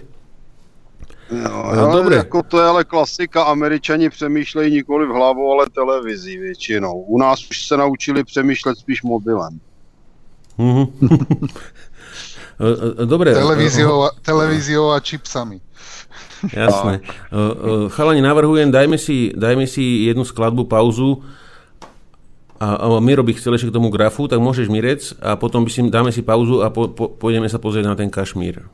No, 1.30 1.72
no, 1.76 1.92
dobre. 1.92 2.16
Jako 2.16 2.42
to 2.42 2.60
je 2.60 2.66
ale 2.66 2.84
klasika, 2.84 3.42
američani 3.42 4.10
přemýšlejí 4.10 4.72
nikoli 4.74 5.06
v 5.06 5.10
hlavu, 5.10 5.52
ale 5.52 5.66
televizí 5.74 6.38
většinou. 6.38 7.00
U 7.00 7.18
nás 7.18 7.50
už 7.50 7.66
se 7.66 7.76
naučili 7.76 8.24
přemýšlet 8.24 8.78
spíš 8.78 9.02
mobilem. 9.02 9.60
Mhm. 10.58 10.86
Dobre. 13.04 13.34
Televíziou, 13.34 14.08
televíziou 14.22 14.90
a 14.90 15.00
čipsami. 15.00 15.60
Jasné. 16.52 17.00
Chalani, 17.88 18.22
navrhujem, 18.22 18.70
dajme 18.70 18.98
si, 18.98 19.30
dajme 19.34 19.66
si 19.66 19.82
jednu 19.82 20.24
skladbu, 20.24 20.64
pauzu 20.64 21.22
a, 22.58 22.74
a 22.74 22.86
Miro 22.98 23.22
by 23.22 23.34
chcel 23.38 23.54
ešte 23.54 23.70
k 23.70 23.76
tomu 23.78 23.90
grafu, 23.90 24.26
tak 24.26 24.42
môžeš 24.42 24.66
Mirec 24.66 25.14
a 25.22 25.38
potom 25.38 25.62
by 25.62 25.70
si, 25.70 25.80
dáme 25.86 26.10
si 26.10 26.26
pauzu 26.26 26.66
a 26.66 26.70
po, 26.74 26.90
po, 26.90 27.10
pôjdeme 27.10 27.46
sa 27.46 27.62
pozrieť 27.62 27.86
na 27.86 27.94
ten 27.94 28.10
Kašmír. 28.10 28.66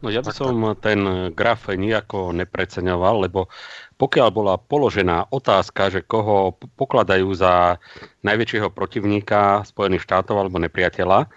No 0.00 0.08
ja 0.08 0.24
by 0.24 0.32
som 0.32 0.56
ten 0.80 1.30
graf 1.36 1.68
nejako 1.68 2.32
nepreceňoval, 2.32 3.28
lebo 3.28 3.52
pokiaľ 4.00 4.28
bola 4.32 4.54
položená 4.56 5.28
otázka, 5.28 5.92
že 5.92 6.00
koho 6.00 6.56
pokladajú 6.80 7.28
za 7.36 7.76
najväčšieho 8.24 8.72
protivníka 8.72 9.60
Spojených 9.68 10.08
štátov 10.08 10.40
alebo 10.40 10.56
nepriateľa, 10.56 11.28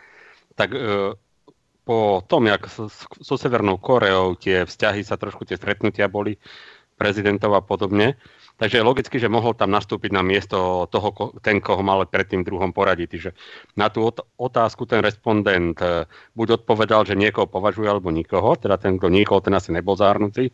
tak 0.55 0.69
e, 0.71 0.79
po 1.83 2.23
tom, 2.23 2.47
jak 2.47 2.63
so, 2.71 2.87
so 3.19 3.35
Severnou 3.35 3.75
Koreou 3.75 4.39
tie 4.39 4.63
vzťahy 4.63 5.03
sa 5.03 5.19
trošku, 5.19 5.43
tie 5.43 5.59
stretnutia 5.59 6.07
boli 6.07 6.39
prezidentov 6.95 7.51
a 7.59 7.61
podobne, 7.61 8.15
Takže 8.53 8.79
je 8.79 8.85
logicky, 8.85 9.17
že 9.17 9.33
mohol 9.33 9.57
tam 9.57 9.73
nastúpiť 9.73 10.13
na 10.13 10.21
miesto 10.21 10.85
toho, 10.93 11.09
ten, 11.41 11.57
koho 11.57 11.81
mal 11.81 12.05
predtým 12.05 12.45
v 12.45 12.53
druhom 12.53 12.69
poradí. 12.69 13.09
Čiže 13.09 13.33
na 13.73 13.89
tú 13.89 14.05
otázku 14.37 14.85
ten 14.85 15.01
respondent 15.01 15.73
e, 15.81 16.05
buď 16.37 16.61
odpovedal, 16.61 17.01
že 17.09 17.17
niekoho 17.17 17.49
považuje, 17.49 17.89
alebo 17.89 18.13
nikoho, 18.13 18.53
teda 18.53 18.77
ten, 18.77 19.01
kto 19.01 19.09
nikoho, 19.09 19.41
ten 19.41 19.57
asi 19.57 19.73
nebol 19.73 19.97
zahrnutý 19.97 20.53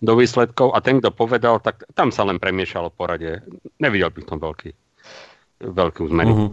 do 0.00 0.12
výsledkov 0.16 0.72
a 0.72 0.80
ten, 0.80 1.00
kto 1.00 1.12
povedal, 1.12 1.60
tak 1.60 1.84
tam 1.92 2.08
sa 2.08 2.24
len 2.24 2.40
premiešalo 2.40 2.88
porade. 2.88 3.44
Nevidel 3.80 4.12
by 4.12 4.20
tom 4.24 4.40
veľký, 4.40 4.70
veľkú 5.60 6.02
zmenu. 6.16 6.32
Uh-huh. 6.32 6.52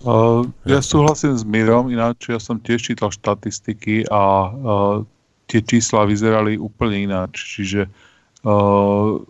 Uh, 0.00 0.42
ja 0.64 0.80
súhlasím 0.80 1.36
s 1.36 1.44
Mirom, 1.44 1.92
ináč 1.92 2.32
ja 2.32 2.40
som 2.40 2.56
tiež 2.56 2.80
čítal 2.80 3.12
štatistiky 3.12 4.08
a 4.08 4.22
uh, 4.48 4.96
tie 5.44 5.60
čísla 5.60 6.08
vyzerali 6.08 6.56
úplne 6.56 7.04
ináč. 7.04 7.36
Čiže 7.60 7.84
uh, 7.84 8.09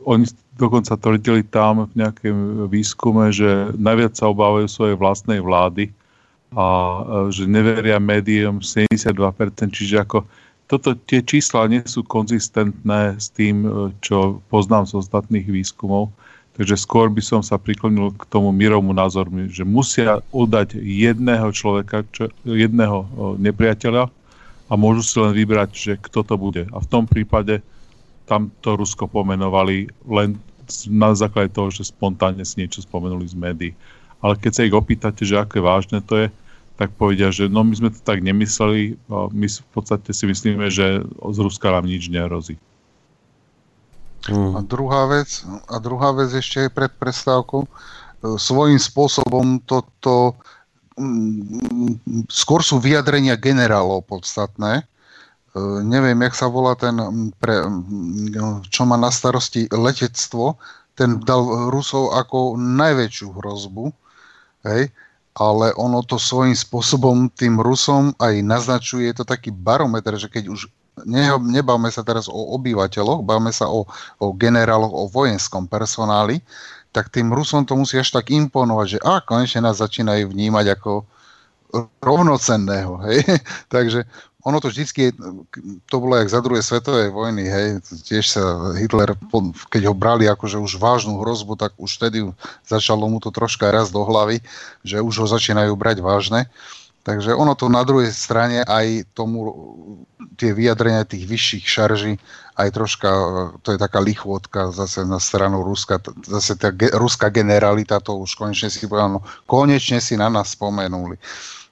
oni 0.06 0.24
dokonca 0.54 0.94
tvrdili 0.94 1.42
tam 1.42 1.90
v 1.90 2.04
nejakém 2.04 2.68
výskume, 2.70 3.34
že 3.34 3.74
najviac 3.74 4.14
sa 4.14 4.30
obávajú 4.30 4.70
svojej 4.70 4.96
vlastnej 4.98 5.40
vlády 5.42 5.90
a 6.54 6.66
že 7.30 7.46
neveria 7.46 7.98
médium 8.02 8.62
72%, 8.62 9.10
čiže 9.70 10.02
ako 10.02 10.26
toto, 10.70 10.94
tie 10.94 11.18
čísla 11.18 11.66
nie 11.66 11.82
sú 11.82 12.06
konzistentné 12.06 13.18
s 13.18 13.26
tým, 13.34 13.66
čo 13.98 14.38
poznám 14.54 14.86
z 14.86 15.02
ostatných 15.02 15.50
výskumov, 15.50 16.14
takže 16.54 16.78
skôr 16.78 17.10
by 17.10 17.18
som 17.18 17.42
sa 17.42 17.58
priklonil 17.58 18.14
k 18.14 18.22
tomu 18.30 18.54
Miromu 18.54 18.94
názoru, 18.94 19.50
že 19.50 19.66
musia 19.66 20.22
udať 20.30 20.78
jedného 20.78 21.50
človeka, 21.50 22.06
čo, 22.14 22.30
jedného 22.46 23.02
nepriateľa 23.42 24.06
a 24.70 24.72
môžu 24.78 25.02
si 25.02 25.18
len 25.18 25.34
vybrať, 25.34 25.70
že 25.74 25.92
kto 25.98 26.22
to 26.22 26.34
bude. 26.38 26.62
A 26.70 26.78
v 26.78 26.86
tom 26.86 27.02
prípade 27.10 27.58
tam 28.30 28.54
to 28.62 28.78
Rusko 28.78 29.10
pomenovali 29.10 29.90
len 30.06 30.38
na 30.86 31.10
základe 31.18 31.50
toho, 31.50 31.74
že 31.74 31.90
spontánne 31.90 32.46
si 32.46 32.62
niečo 32.62 32.86
spomenuli 32.86 33.26
z 33.26 33.34
médií. 33.34 33.72
Ale 34.22 34.38
keď 34.38 34.52
sa 34.54 34.62
ich 34.62 34.76
opýtate, 34.76 35.26
že 35.26 35.34
aké 35.34 35.58
vážne 35.58 35.98
to 35.98 36.14
je, 36.14 36.26
tak 36.78 36.94
povedia, 36.94 37.34
že 37.34 37.50
no 37.50 37.66
my 37.66 37.74
sme 37.74 37.90
to 37.90 37.98
tak 38.00 38.22
nemysleli, 38.22 38.94
my 39.10 39.46
v 39.50 39.70
podstate 39.74 40.14
si 40.14 40.24
myslíme, 40.30 40.70
že 40.70 41.02
z 41.04 41.38
Ruska 41.42 41.74
nám 41.74 41.90
nič 41.90 42.06
nerozí. 42.06 42.56
Mm. 44.30 44.56
A 44.56 44.58
druhá 44.62 45.08
vec, 45.10 45.42
a 45.68 45.76
druhá 45.80 46.12
vec 46.12 46.30
ešte 46.32 46.68
aj 46.68 46.70
pred 46.76 46.92
prestávkou, 46.92 47.64
e, 47.64 47.68
svojím 48.36 48.76
spôsobom 48.76 49.64
toto 49.64 50.36
mm, 51.00 52.28
skôr 52.28 52.60
sú 52.60 52.76
vyjadrenia 52.80 53.40
generálov 53.40 54.04
podstatné, 54.04 54.84
neviem, 55.82 56.18
jak 56.26 56.34
sa 56.34 56.46
volá 56.46 56.78
ten, 56.78 56.94
pre, 57.42 57.66
no, 58.34 58.62
čo 58.70 58.86
má 58.86 58.94
na 58.94 59.10
starosti 59.10 59.66
letectvo, 59.70 60.54
ten 60.94 61.18
dal 61.24 61.72
Rusov 61.72 62.14
ako 62.14 62.54
najväčšiu 62.60 63.28
hrozbu, 63.34 63.90
hej, 64.68 64.92
ale 65.38 65.72
ono 65.78 66.02
to 66.04 66.18
svojím 66.20 66.54
spôsobom 66.54 67.30
tým 67.32 67.58
Rusom 67.58 68.12
aj 68.18 68.34
naznačuje, 68.42 69.08
je 69.10 69.22
to 69.22 69.26
taký 69.26 69.54
barometer, 69.54 70.18
že 70.18 70.28
keď 70.28 70.50
už 70.50 70.68
ne, 71.06 71.32
nebavme 71.38 71.88
sa 71.88 72.04
teraz 72.04 72.26
o 72.28 72.54
obyvateľoch, 72.58 73.24
bavme 73.24 73.54
sa 73.54 73.70
o, 73.70 73.86
o 74.18 74.26
generáloch, 74.34 74.92
o 74.92 75.08
vojenskom 75.08 75.70
personáli, 75.70 76.42
tak 76.90 77.08
tým 77.08 77.30
Rusom 77.30 77.62
to 77.62 77.78
musí 77.78 77.98
až 77.98 78.10
tak 78.10 78.34
imponovať, 78.34 78.86
že 78.86 79.02
a 79.06 79.22
konečne 79.22 79.64
nás 79.64 79.78
začínajú 79.78 80.34
vnímať 80.34 80.66
ako 80.78 81.06
rovnocenného. 82.02 82.98
Hej? 83.06 83.22
Takže 83.70 84.04
ono 84.40 84.58
to 84.60 84.72
vždycky, 84.72 85.12
to 85.86 85.96
bolo 86.00 86.16
jak 86.16 86.32
za 86.32 86.40
druhej 86.40 86.64
svetovej 86.64 87.12
vojny, 87.12 87.44
hej, 87.44 87.68
tiež 88.08 88.24
sa 88.24 88.72
Hitler, 88.76 89.12
keď 89.68 89.92
ho 89.92 89.94
brali 89.94 90.24
akože 90.24 90.56
už 90.56 90.80
vážnu 90.80 91.20
hrozbu, 91.20 91.60
tak 91.60 91.76
už 91.76 92.00
vtedy 92.00 92.24
začalo 92.64 93.04
mu 93.08 93.20
to 93.20 93.28
troška 93.28 93.68
raz 93.68 93.92
do 93.92 94.00
hlavy, 94.00 94.40
že 94.80 95.00
už 95.00 95.24
ho 95.24 95.26
začínajú 95.28 95.76
brať 95.76 96.00
vážne. 96.00 96.48
Takže 97.00 97.32
ono 97.32 97.56
to 97.56 97.72
na 97.72 97.80
druhej 97.80 98.12
strane 98.12 98.60
aj 98.60 99.08
tomu, 99.16 99.48
tie 100.36 100.52
vyjadrenia 100.52 101.08
tých 101.08 101.24
vyšších 101.24 101.64
šarží, 101.64 102.12
aj 102.60 102.68
troška, 102.76 103.10
to 103.64 103.72
je 103.72 103.78
taká 103.80 104.04
lichvotka 104.04 104.68
zase 104.68 105.08
na 105.08 105.16
stranu 105.16 105.64
Ruska, 105.64 105.96
zase 106.28 106.60
tá 106.60 106.68
ge, 106.68 106.92
ruská 106.92 107.32
generalita 107.32 108.04
to 108.04 108.20
už 108.20 108.36
konečne 108.36 108.68
si 108.68 108.84
povedal, 108.84 109.16
no 109.16 109.20
konečne 109.48 109.96
si 110.04 110.20
na 110.20 110.28
nás 110.28 110.52
spomenuli. 110.52 111.16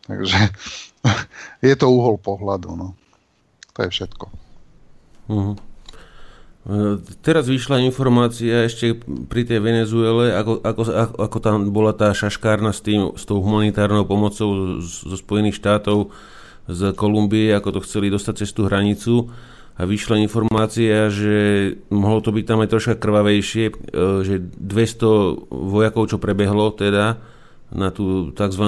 Takže 0.09 0.49
je 1.69 1.75
to 1.75 1.87
uhol 1.89 2.19
pohľadu. 2.19 2.75
No. 2.75 2.95
To 3.77 3.79
je 3.87 3.91
všetko. 3.91 4.27
Uh-huh. 5.29 5.55
Teraz 7.25 7.49
vyšla 7.49 7.81
informácia 7.81 8.69
ešte 8.69 8.93
pri 9.01 9.49
tej 9.49 9.65
Venezuele, 9.65 10.37
ako, 10.37 10.61
ako, 10.61 10.83
ako, 11.17 11.39
tam 11.41 11.73
bola 11.73 11.97
tá 11.97 12.13
šaškárna 12.13 12.77
s, 12.77 12.85
tým, 12.85 13.17
s 13.17 13.25
tou 13.25 13.41
humanitárnou 13.41 14.05
pomocou 14.05 14.77
zo 14.85 15.17
Spojených 15.17 15.57
štátov, 15.57 16.13
z 16.69 16.93
Kolumbie, 16.93 17.57
ako 17.57 17.81
to 17.81 17.85
chceli 17.89 18.13
dostať 18.13 18.45
cez 18.45 18.53
tú 18.53 18.69
hranicu. 18.69 19.33
A 19.79 19.87
vyšla 19.89 20.21
informácia, 20.21 21.09
že 21.09 21.73
mohlo 21.89 22.21
to 22.21 22.37
byť 22.37 22.45
tam 22.45 22.61
aj 22.61 22.69
troška 22.69 22.95
krvavejšie, 23.01 23.65
e, 23.71 23.75
že 24.27 24.35
200 24.43 25.49
vojakov, 25.49 26.11
čo 26.13 26.21
prebehlo 26.21 26.75
teda 26.77 27.17
na 27.73 27.89
tú 27.89 28.35
tzv. 28.37 28.65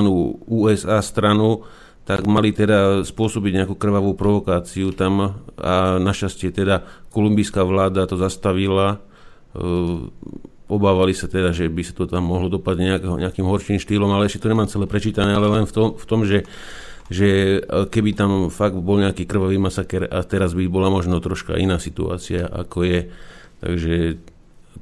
USA 0.48 1.04
stranu, 1.04 1.68
tak 2.04 2.26
mali 2.26 2.50
teda 2.50 3.06
spôsobiť 3.06 3.62
nejakú 3.62 3.74
krvavú 3.76 4.16
provokáciu 4.16 4.90
tam 4.96 5.42
a 5.60 6.00
našťastie 6.00 6.50
teda 6.50 6.82
kolumbijská 7.12 7.62
vláda 7.62 8.08
to 8.08 8.18
zastavila. 8.18 8.98
E, 9.54 9.68
obávali 10.70 11.12
sa 11.12 11.30
teda, 11.30 11.50
že 11.54 11.70
by 11.70 11.82
sa 11.86 11.92
to 11.94 12.10
tam 12.10 12.26
mohlo 12.26 12.50
dopadť 12.50 12.78
nejakým 13.04 13.46
horším 13.46 13.78
štýlom, 13.78 14.10
ale 14.10 14.26
ešte 14.26 14.42
to 14.42 14.50
nemám 14.50 14.70
celé 14.70 14.86
prečítané, 14.86 15.34
ale 15.34 15.50
len 15.50 15.64
v 15.68 15.72
tom, 15.72 15.88
v 15.94 16.04
tom 16.06 16.22
že 16.26 16.46
že 17.10 17.58
keby 17.66 18.14
tam 18.14 18.30
fakt 18.54 18.78
bol 18.78 19.02
nejaký 19.02 19.26
krvavý 19.26 19.58
masaker 19.58 20.06
a 20.06 20.22
teraz 20.22 20.54
by 20.54 20.62
bola 20.70 20.94
možno 20.94 21.18
troška 21.18 21.58
iná 21.58 21.82
situácia, 21.82 22.46
ako 22.46 22.86
je. 22.86 23.00
Takže 23.58 23.94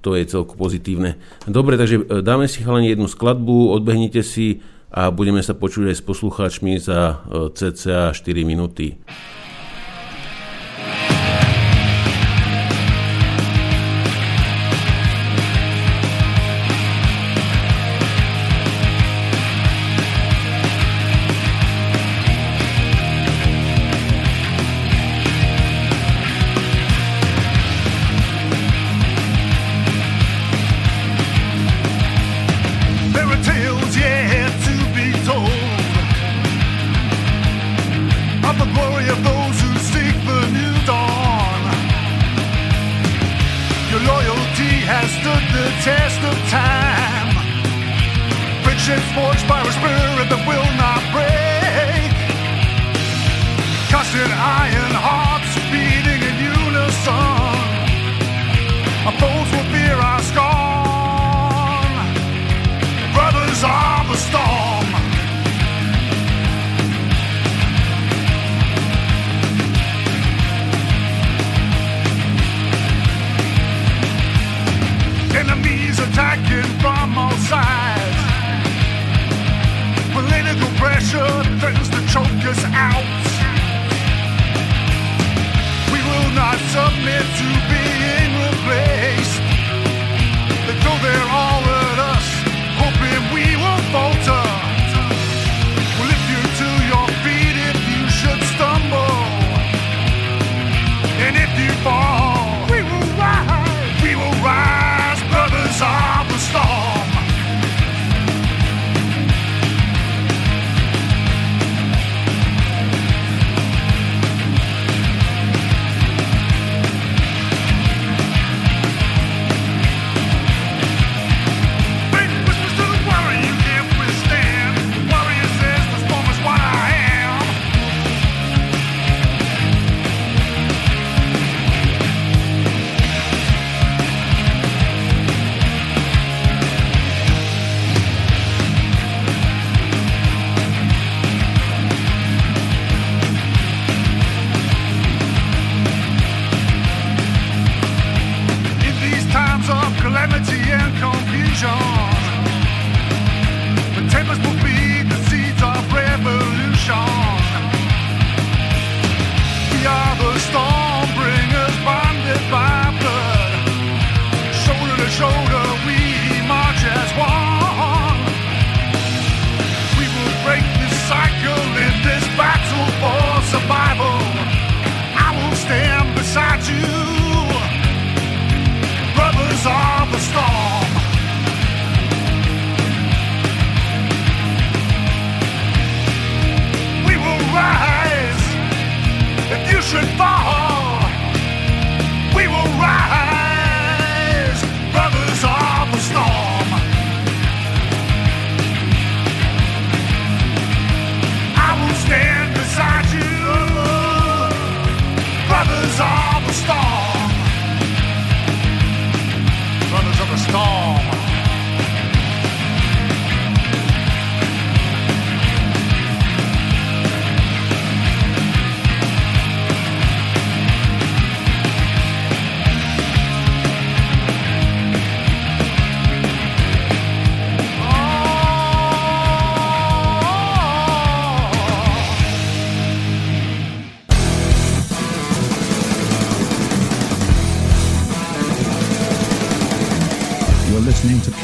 to 0.04 0.12
je 0.12 0.28
celku 0.28 0.54
pozitívne. 0.54 1.16
Dobre, 1.48 1.80
takže 1.80 1.96
e, 1.98 2.04
dáme 2.20 2.46
si 2.46 2.60
chalani 2.60 2.92
jednu 2.92 3.08
skladbu, 3.08 3.72
odbehnite 3.72 4.20
si 4.20 4.60
a 4.88 5.12
budeme 5.12 5.44
sa 5.44 5.52
počuť 5.52 5.92
aj 5.92 5.96
s 6.00 6.06
poslucháčmi 6.06 6.80
za 6.80 7.00
e, 7.24 7.52
cca 7.52 8.16
4 8.16 8.48
minúty. 8.48 8.96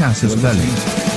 Listening 0.07 0.29
to 0.37 1.14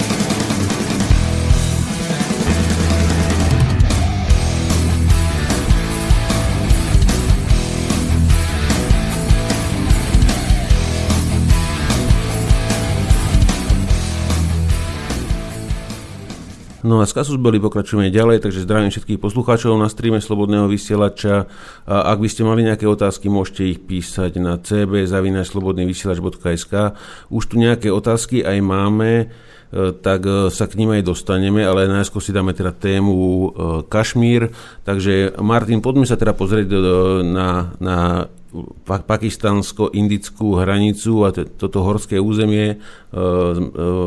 No 16.88 17.04
a 17.04 17.04
z 17.04 17.20
Kasus 17.20 17.36
Belli 17.36 17.60
pokračujeme 17.60 18.08
ďalej, 18.08 18.48
takže 18.48 18.64
zdravím 18.64 18.96
všetkých 18.96 19.20
poslucháčov 19.20 19.76
na 19.76 19.92
streame 19.92 20.24
Slobodného 20.24 20.72
vysielača. 20.72 21.52
A 21.84 22.16
ak 22.16 22.24
by 22.24 22.32
ste 22.32 22.48
mali 22.48 22.64
nejaké 22.64 22.88
otázky, 22.88 23.28
môžete 23.28 23.76
ich 23.76 23.84
písať 23.84 24.40
na 24.40 24.56
cb.slobodnyvysielač.sk 24.56 26.96
Už 27.28 27.44
tu 27.44 27.60
nejaké 27.60 27.92
otázky 27.92 28.40
aj 28.40 28.64
máme, 28.64 29.28
e, 29.28 29.36
tak 30.00 30.24
e, 30.24 30.48
sa 30.48 30.64
k 30.64 30.80
ním 30.80 30.96
aj 30.96 31.12
dostaneme, 31.12 31.68
ale 31.68 31.92
najskôr 31.92 32.24
si 32.24 32.32
dáme 32.32 32.56
teda 32.56 32.72
tému 32.72 33.20
e, 33.20 33.52
Kašmír. 33.92 34.56
Takže 34.88 35.36
Martin, 35.44 35.84
poďme 35.84 36.08
sa 36.08 36.16
teda 36.16 36.32
pozrieť 36.32 36.72
na, 37.28 37.76
na 37.84 38.32
pakistansko-indickú 38.88 40.56
hranicu 40.60 41.28
a 41.28 41.30
t- 41.36 41.46
toto 41.46 41.84
horské 41.84 42.16
územie 42.18 42.74
e, 42.74 42.76
e, 42.76 43.20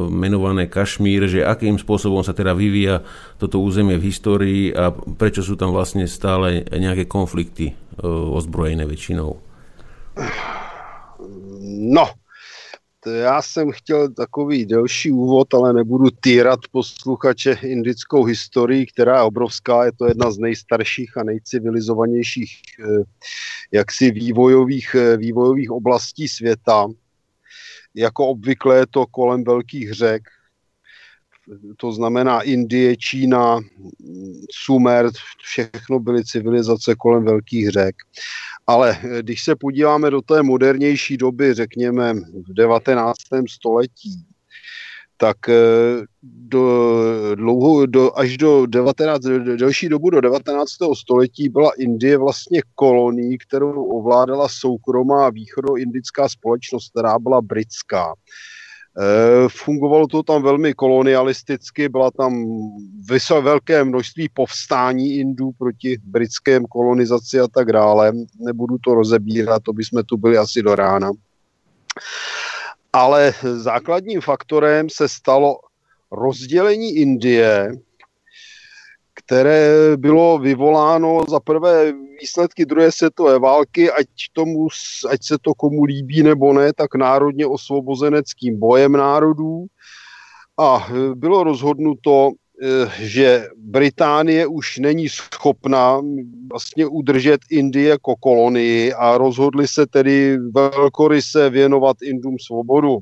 menované 0.09 0.67
Kašmír, 0.67 1.29
že 1.29 1.45
akým 1.45 1.77
spôsobom 1.77 2.25
sa 2.25 2.33
teda 2.33 2.57
vyvíja 2.57 3.05
toto 3.37 3.61
územie 3.61 4.01
v 4.01 4.07
histórii 4.09 4.63
a 4.73 4.91
prečo 4.93 5.45
sú 5.45 5.61
tam 5.61 5.77
vlastne 5.77 6.09
stále 6.09 6.65
nejaké 6.73 7.05
konflikty 7.05 7.73
e, 7.73 7.75
ozbrojené 8.09 8.89
väčšinou. 8.89 9.31
No, 11.91 12.05
já 13.07 13.43
jsem 13.43 13.71
chtěl 13.73 14.13
takový 14.15 14.67
delší 14.67 15.13
úvod, 15.13 15.55
ale 15.55 15.73
nebudu 15.73 16.11
týrat 16.21 16.61
posluchače 16.73 17.59
indickou 17.63 18.25
historii, 18.25 18.87
která 18.87 19.17
je 19.17 19.23
obrovská. 19.23 19.85
Je 19.85 19.93
to 19.93 20.07
jedna 20.07 20.31
z 20.31 20.39
nejstarších 20.39 21.17
a 21.17 21.23
nejcivilizovanějších 21.23 22.51
eh, 22.81 23.03
jaksi 23.73 24.11
vývojových, 24.11 24.95
eh, 24.95 25.17
vývojových 25.17 25.71
oblastí 25.71 26.29
světa. 26.29 26.89
Jako 27.95 28.27
obvykle 28.27 28.77
je 28.77 28.87
to 28.87 29.07
kolem 29.07 29.45
velkých 29.45 29.93
řek, 29.93 30.23
to 31.77 31.93
znamená 31.93 32.41
Indie, 32.41 32.97
Čína, 32.97 33.61
Sumer, 34.51 35.11
všechno 35.43 36.01
byly 36.01 36.25
civilizace 36.25 36.95
kolem 36.95 37.25
velkých 37.25 37.69
řek. 37.69 37.97
Ale 38.71 38.99
eh, 39.03 39.23
když 39.23 39.45
se 39.45 39.57
podíváme 39.57 40.11
do 40.11 40.21
té 40.23 40.43
modernější 40.43 41.17
doby, 41.17 41.55
řekněme 41.55 42.15
v 42.15 42.55
19. 42.55 43.17
století, 43.49 44.27
tak 45.17 45.49
eh, 45.49 45.55
do, 46.23 46.95
dlouho, 47.35 47.87
do, 47.87 48.19
až 48.19 48.37
do 48.37 48.67
19, 48.67 49.23
delší 49.57 49.89
dobu 49.89 50.11
do 50.11 50.21
19. 50.21 50.71
století 50.95 51.49
byla 51.49 51.71
Indie 51.79 52.19
vlastně 52.19 52.63
kolonií, 52.75 53.39
kterou 53.39 53.85
ovládala 53.85 54.49
soukromá 54.49 55.31
východoindická 55.31 56.29
společnost, 56.29 56.91
která 56.91 57.19
byla 57.19 57.43
britská. 57.43 58.15
Eh, 59.01 59.49
Fungovalo 59.49 60.07
to 60.07 60.23
tam 60.23 60.43
velmi 60.43 60.75
kolonialisticky, 60.75 61.89
byla 61.89 62.11
tam 62.11 62.45
vyso- 63.11 63.43
velké 63.43 63.85
množství 63.85 64.29
povstání 64.35 65.15
Indů 65.15 65.51
proti 65.59 65.99
britském 66.05 66.65
kolonizaci 66.67 67.41
a 67.41 67.49
tak 67.49 67.73
dále. 67.73 68.13
Nebudu 68.41 68.77
to 68.85 68.95
rozebírat, 68.95 69.63
to 69.63 69.73
bychom 69.73 70.03
tu 70.05 70.17
byli 70.17 70.39
asi 70.39 70.63
do 70.63 70.75
rána. 70.75 71.11
Ale 72.93 73.35
základním 73.55 74.21
faktorem 74.21 74.91
se 74.91 75.09
stalo 75.09 75.59
rozdělení 76.13 76.97
Indie, 76.97 77.73
které 79.15 79.73
bylo 79.97 80.39
vyvoláno 80.39 81.25
za 81.29 81.41
prvé 81.41 81.93
výsledky 82.21 82.67
druhé 82.67 82.93
světové 82.93 83.39
války, 83.39 83.91
ať, 83.91 84.07
tomu, 84.33 84.69
ať 85.11 85.25
se 85.25 85.37
to 85.43 85.55
komu 85.55 85.85
líbí 85.85 86.23
nebo 86.23 86.53
ne, 86.53 86.73
tak 86.73 86.95
národně 86.95 87.47
osvobozeneckým 87.47 88.59
bojem 88.59 88.93
národů. 88.93 89.67
A 90.59 90.87
e, 90.89 91.15
bylo 91.15 91.45
rozhodnuto, 91.45 92.31
e, 92.31 92.91
že 92.99 93.49
Británie 93.57 94.47
už 94.47 94.79
není 94.79 95.09
schopná 95.09 96.01
vlastně 96.51 96.87
udržet 96.87 97.41
Indii 97.51 97.87
jako 97.87 98.17
kolonii 98.17 98.93
a 98.93 99.19
rozhodli 99.19 99.69
se 99.69 99.87
tedy 99.87 100.39
velkoryse 100.55 101.51
věnovat 101.51 101.97
Indům 102.03 102.37
svobodu. 102.47 102.99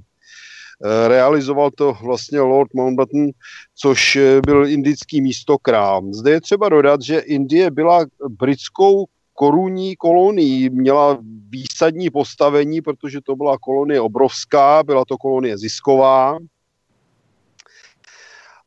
E, 0.85 1.09
Realizoval 1.09 1.71
to 1.71 1.97
vlastně 2.03 2.41
Lord 2.41 2.75
Mountbatten, 2.75 3.31
což 3.75 4.17
e, 4.17 4.41
byl 4.47 4.67
indický 4.67 5.21
místokrám. 5.21 6.13
Zde 6.15 6.31
je 6.31 6.41
třeba 6.41 6.69
dodat, 6.69 7.03
že 7.03 7.19
Indie 7.19 7.71
byla 7.71 8.07
britskou 8.29 9.05
korunní 9.35 9.97
kolonií, 9.97 10.71
měla 10.71 11.19
výsadní 11.49 12.11
postavení, 12.11 12.81
protože 12.81 13.21
to 13.21 13.37
byla 13.37 13.59
kolonie 13.59 14.01
obrovská, 14.01 14.83
byla 14.83 15.05
to 15.05 15.17
kolonie 15.17 15.59
zisková. 15.59 16.39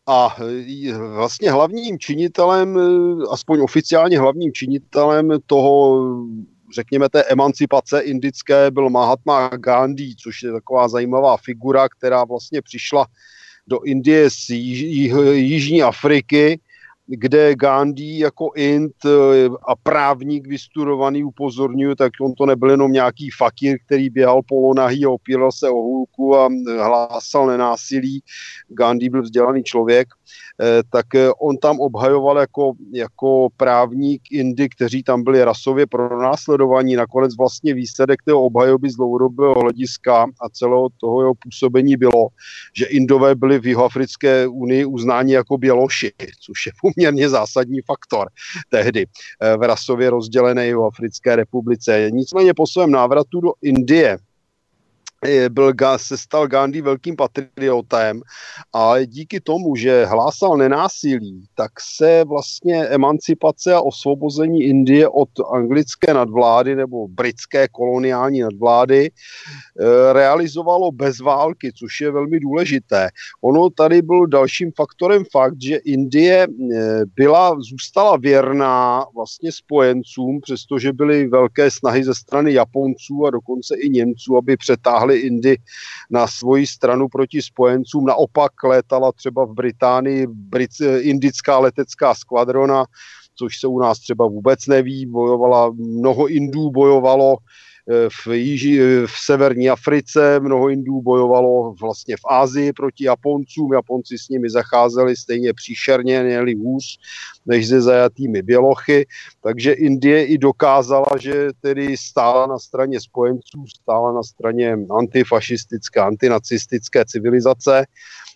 A 0.07 0.35
e, 0.87 0.93
vlastně 0.97 1.51
hlavním 1.51 1.99
činitelem, 1.99 2.79
aspoň 3.31 3.61
oficiálně 3.61 4.19
hlavním 4.19 4.53
činitelem 4.53 5.29
toho, 5.45 6.05
řekněme, 6.75 7.09
té 7.09 7.23
emancipace 7.23 7.99
indické 7.99 8.71
byl 8.71 8.89
Mahatma 8.89 9.47
Gandhi, 9.47 10.15
což 10.15 10.43
je 10.43 10.51
taková 10.51 10.87
zajímavá 10.87 11.37
figura, 11.37 11.89
která 11.89 12.23
vlastně 12.23 12.61
přišla 12.61 13.05
do 13.67 13.79
Indie 13.83 14.29
z 14.29 14.49
Již, 14.49 14.81
Jižní 15.33 15.83
Afriky, 15.83 16.59
kde 17.07 17.55
Gandhi 17.55 18.19
jako 18.19 18.51
Int 18.55 19.05
e, 19.05 19.09
a 19.67 19.75
právník 19.83 20.47
vystudovaný 20.47 21.23
upozorňuje, 21.23 21.95
tak 21.95 22.11
on 22.21 22.33
to 22.33 22.45
nebyl 22.45 22.69
jenom 22.69 22.91
nějaký 22.91 23.29
fakir, 23.37 23.77
který 23.85 24.09
běhal 24.09 24.41
polonahý 24.47 25.05
a 25.05 25.09
opíral 25.09 25.51
se 25.51 25.69
o 25.69 25.73
hůlku 25.73 26.35
a 26.35 26.49
hlásal 26.77 27.47
nenásilí. 27.47 28.23
Gandhi 28.69 29.09
byl 29.09 29.21
vzdělaný 29.21 29.63
člověk, 29.63 30.07
tak 30.89 31.15
e, 31.15 31.31
on 31.31 31.57
tam 31.57 31.79
obhajoval 31.79 32.37
jako, 32.37 32.73
jako 32.93 33.47
právník 33.57 34.21
Indy, 34.31 34.69
kteří 34.69 35.03
tam 35.03 35.23
byli 35.23 35.43
rasově 35.43 35.87
pronásledovaní. 35.87 36.95
Nakonec 36.95 37.37
vlastně 37.37 37.73
výsledek 37.73 38.19
té 38.25 38.33
obhajoby 38.33 38.89
z 38.89 38.95
dlouhodobého 38.95 39.53
hlediska 39.59 40.23
a 40.23 40.49
celého 40.49 40.87
toho 40.97 41.21
jeho 41.21 41.33
působení 41.43 41.97
bylo, 41.97 42.27
že 42.75 42.85
Indové 42.85 43.35
byli 43.35 43.59
v 43.59 43.67
Jihoafrické 43.67 44.47
unii 44.47 44.85
uznáni 44.85 45.33
jako 45.33 45.57
běloši, 45.57 46.11
což 46.45 46.65
je 46.65 46.71
poměrně 46.81 47.29
zásadní 47.29 47.81
faktor 47.81 48.27
tehdy 48.69 49.05
eh, 49.05 49.57
v 49.57 49.61
rasově 49.67 50.09
rozdělené 50.09 50.67
Jihoafrické 50.67 51.35
republice. 51.35 52.09
Nicméně 52.11 52.53
po 52.53 52.67
svém 52.67 52.91
návratu 52.91 53.41
do 53.41 53.51
Indie 53.61 54.17
eh, 54.17 54.30
byl, 55.49 55.73
se 55.97 56.17
stal 56.17 56.47
Gandhi 56.47 56.81
velkým 56.81 57.15
patriotem 57.15 58.21
a 58.73 58.93
díky 59.05 59.39
tomu, 59.39 59.75
že 59.75 60.05
hlásal 60.05 60.57
nenásilí, 60.57 61.45
tak 61.55 61.71
se 61.79 62.23
vlastně 62.27 62.85
emancipace 62.87 63.73
a 63.73 63.81
osvobození 63.81 64.63
Indie 64.63 65.07
od 65.07 65.29
anglické 65.53 66.13
nadvlády 66.13 66.75
nebo 66.75 67.07
britské 67.07 67.67
koloniální 67.67 68.39
nadvlády 68.39 69.09
eh, 69.09 70.13
realizovalo 70.13 70.91
bez 70.91 71.19
války, 71.19 71.71
což 71.75 72.01
je 72.01 72.11
velmi 72.11 72.39
důležité. 72.39 73.09
Ono 73.41 73.69
tady 73.69 74.01
byl 74.01 74.27
dalším 74.27 74.71
faktorem 74.75 75.23
fakt, 75.31 75.61
že 75.61 75.75
Indie 75.75 76.47
eh, 76.47 77.01
byla, 77.15 77.55
zůstala 77.59 78.17
věrná 78.17 79.05
vlastně 79.15 79.51
spojencům, 79.51 80.39
přestože 80.41 80.93
byly 80.93 81.27
velké 81.27 81.71
snahy 81.71 82.03
ze 82.03 82.15
strany 82.15 82.53
Japonců 82.53 83.25
a 83.25 83.29
dokonce 83.29 83.75
i 83.77 83.89
Němců, 83.89 84.37
aby 84.37 84.57
přetáhli 84.57 85.10
Indy 85.17 85.57
na 86.09 86.27
svoji 86.27 86.67
stranu 86.67 87.07
proti 87.07 87.41
spojencům. 87.41 88.05
Naopak 88.05 88.63
létala 88.63 89.11
třeba 89.11 89.45
v 89.45 89.53
Británii 89.53 90.27
Brit, 90.27 90.71
indická 90.99 91.59
letecká 91.59 92.15
skvadrona, 92.15 92.85
což 93.35 93.59
se 93.59 93.67
u 93.67 93.79
nás 93.79 93.99
třeba 93.99 94.27
vůbec 94.27 94.67
neví. 94.67 95.05
Bojovala, 95.05 95.71
mnoho 95.71 96.27
Indů 96.27 96.71
bojovalo 96.71 97.37
v, 97.89 98.27
Jiži, 98.27 98.79
v 99.05 99.11
severní 99.11 99.69
Africe, 99.69 100.39
mnoho 100.39 100.69
Indů 100.69 101.01
bojovalo 101.01 101.73
vlastně 101.81 102.15
v 102.17 102.25
Ázii 102.29 102.73
proti 102.73 103.05
Japoncům, 103.05 103.73
Japonci 103.73 104.17
s 104.17 104.29
nimi 104.29 104.49
zacházeli 104.49 105.15
stejně 105.15 105.53
příšerně, 105.53 106.23
měli 106.23 106.53
hůř 106.53 106.97
než 107.45 107.67
se 107.67 107.81
zajatými 107.81 108.41
bělochy, 108.41 109.05
takže 109.43 109.71
Indie 109.71 110.25
i 110.25 110.37
dokázala, 110.37 111.17
že 111.19 111.47
tedy 111.61 111.97
stála 111.97 112.47
na 112.47 112.59
straně 112.59 113.01
spojenců, 113.01 113.65
stála 113.81 114.13
na 114.13 114.23
straně 114.23 114.77
antifašistické, 114.97 115.99
antinacistické 115.99 117.05
civilizace, 117.05 117.85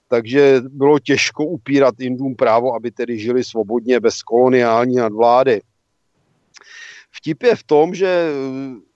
takže 0.07 0.61
bylo 0.69 0.99
těžko 0.99 1.45
upírat 1.45 1.95
Indům 1.99 2.35
právo, 2.35 2.75
aby 2.75 2.91
tedy 2.91 3.19
žili 3.19 3.43
svobodně 3.43 3.99
bez 3.99 4.23
koloniální 4.23 4.95
nadvlády. 4.95 5.61
Vtip 7.17 7.43
je 7.43 7.55
v 7.55 7.63
tom, 7.63 7.95
že 7.95 8.29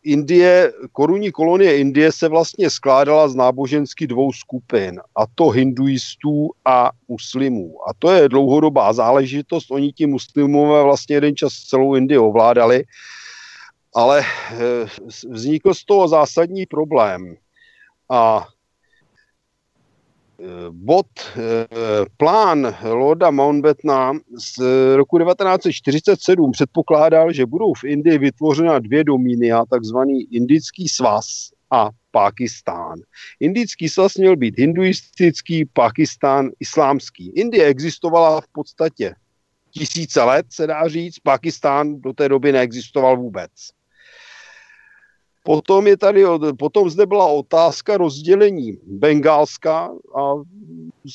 Indie, 0.04 0.74
korunní 0.92 1.32
kolonie 1.32 1.78
Indie 1.78 2.12
se 2.12 2.28
vlastně 2.28 2.70
skládala 2.70 3.28
z 3.28 3.36
nábožensky 3.36 4.08
dvou 4.08 4.34
skupin, 4.34 5.00
a 5.16 5.24
to 5.36 5.50
hinduistů 5.50 6.50
a 6.66 6.92
muslimů. 7.08 7.90
A 7.90 7.94
to 8.00 8.12
je 8.12 8.30
dlouhodobá 8.30 8.94
záležitost, 8.94 9.72
oni 9.72 9.94
ti 9.94 10.06
muslimové 10.06 10.84
vlastně 10.84 11.16
jeden 11.16 11.36
čas 11.36 11.54
celou 11.54 11.96
Indii 11.96 12.18
ovládali, 12.18 12.84
ale 13.96 14.22
eh, 14.22 14.86
vznikl 15.30 15.74
z 15.74 15.86
toho 15.86 16.08
zásadní 16.08 16.66
problém. 16.66 17.36
A 18.10 18.48
bod, 20.70 21.08
eh, 21.38 21.68
plán 22.18 22.76
Lorda 22.84 23.32
Mountbattena 23.32 24.14
z 24.38 24.60
roku 24.96 25.18
1947 25.18 26.52
předpokládal, 26.52 27.34
že 27.34 27.46
budou 27.46 27.74
v 27.74 27.84
Indii 27.84 28.18
vytvořena 28.18 28.80
dvě 28.80 29.04
domínia, 29.04 29.64
takzvaný 29.70 30.24
Indický 30.34 30.90
svaz 30.90 31.26
a 31.72 31.90
Pákistán. 32.12 33.00
Indický 33.40 33.90
svaz 33.90 34.16
měl 34.16 34.36
být 34.36 34.58
hinduistický, 34.58 35.66
Pákistán 35.66 36.50
islámský. 36.60 37.32
Indie 37.36 37.66
existovala 37.66 38.42
v 38.42 38.48
podstatě 38.52 39.16
tisíce 39.72 40.24
let, 40.24 40.46
se 40.50 40.68
dá 40.68 40.88
říct, 40.88 41.20
Pákistán 41.20 42.02
do 42.02 42.14
té 42.14 42.30
doby 42.30 42.52
neexistoval 42.52 43.18
vůbec. 43.18 43.52
Potom, 45.44 45.88
je 45.88 45.98
tady, 45.98 46.24
potom 46.60 46.90
zde 46.90 47.06
byla 47.06 47.26
otázka 47.26 47.98
rozdělení 47.98 48.78
Bengálska 48.84 49.90
a 50.18 50.34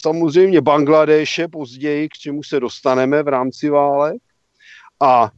samozřejmě 0.01 0.61
Bangladeše 0.61 1.49
později, 1.49 2.09
k 2.09 2.13
čemu 2.13 2.43
se 2.43 2.61
dostaneme 2.61 3.23
v 3.23 3.29
rámci 3.29 3.71
válek. 3.71 4.23
A 5.03 5.31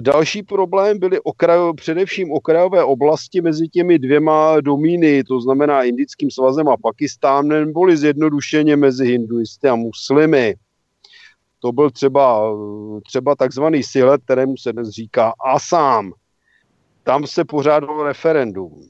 Další 0.00 0.42
problém 0.42 0.98
byly 0.98 1.20
okrajo, 1.20 1.74
především 1.74 2.32
okrajové 2.32 2.84
oblasti 2.84 3.40
mezi 3.40 3.68
těmi 3.68 3.98
dvěma 3.98 4.60
domíny, 4.60 5.24
to 5.24 5.40
znamená 5.40 5.82
Indickým 5.82 6.30
svazem 6.30 6.68
a 6.68 6.76
Pakistánem, 6.76 7.72
byly 7.72 7.96
zjednodušeně 7.96 8.76
mezi 8.76 9.06
hinduisty 9.06 9.68
a 9.68 9.74
muslimy. 9.74 10.54
To 11.60 11.72
byl 11.72 11.90
třeba, 11.90 12.54
třeba 13.06 13.34
takzvaný 13.34 13.82
Silet, 13.82 14.22
kterému 14.24 14.56
se 14.56 14.72
dnes 14.72 14.88
říká 14.88 15.32
Asám. 15.54 16.12
Tam 17.08 17.26
se 17.26 17.44
pořádalo 17.44 18.02
referendum. 18.02 18.88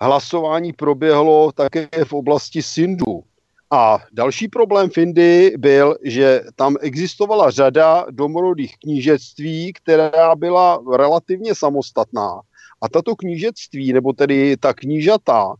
Hlasování 0.00 0.72
proběhlo 0.72 1.52
také 1.52 1.88
v 2.04 2.12
oblasti 2.12 2.62
Sindu. 2.62 3.22
A 3.70 3.98
další 4.12 4.48
problém 4.48 4.90
v 4.90 4.98
Indii 4.98 5.56
byl, 5.58 5.96
že 6.04 6.40
tam 6.56 6.76
existovala 6.80 7.50
řada 7.50 8.06
domorodých 8.10 8.78
knížectví, 8.78 9.72
která 9.72 10.36
byla 10.36 10.82
relativně 10.96 11.54
samostatná. 11.54 12.40
A 12.80 12.88
tato 12.88 13.16
knížectví, 13.16 13.92
nebo 13.92 14.12
tedy 14.12 14.56
ta 14.56 14.74
knížata, 14.74 15.54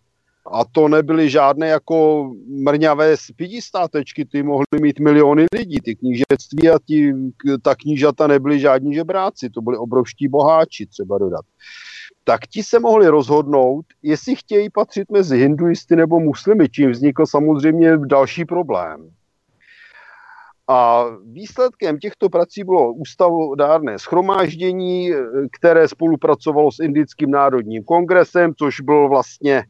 a 0.52 0.64
to 0.64 0.88
nebyly 0.88 1.30
žádné 1.30 1.68
jako 1.68 2.30
mrňavé 2.48 3.16
státečky, 3.60 4.24
ty 4.24 4.42
mohly 4.42 4.64
mít 4.82 5.00
miliony 5.00 5.46
lidí, 5.54 5.80
ty 5.80 5.96
knížectví 5.96 6.70
a 6.70 6.78
ti, 6.86 7.12
ta 7.62 7.74
knížata 7.74 8.26
nebyly 8.26 8.60
žádní 8.60 8.94
žebráci, 8.94 9.50
to 9.50 9.60
byli 9.60 9.76
obrovští 9.76 10.28
boháči, 10.28 10.86
třeba 10.86 11.18
dodat. 11.18 11.44
tak 12.24 12.46
ti 12.46 12.62
se 12.62 12.78
mohli 12.78 13.08
rozhodnout, 13.08 13.84
jestli 14.02 14.36
chtějí 14.36 14.70
patřit 14.70 15.10
mezi 15.10 15.38
hinduisty 15.38 15.96
nebo 15.96 16.20
muslimy, 16.20 16.68
čím 16.68 16.90
vznikl 16.90 17.26
samozřejmě 17.26 17.98
další 17.98 18.44
problém. 18.44 19.10
A 20.68 21.04
výsledkem 21.32 21.98
těchto 21.98 22.28
prací 22.28 22.64
bylo 22.64 22.92
ústavodárné 22.92 23.98
schromáždění, 23.98 25.10
které 25.58 25.88
spolupracovalo 25.88 26.72
s 26.72 26.78
Indickým 26.78 27.30
národním 27.30 27.84
kongresem, 27.84 28.52
což 28.58 28.80
byl 28.80 29.08
vlastně 29.08 29.64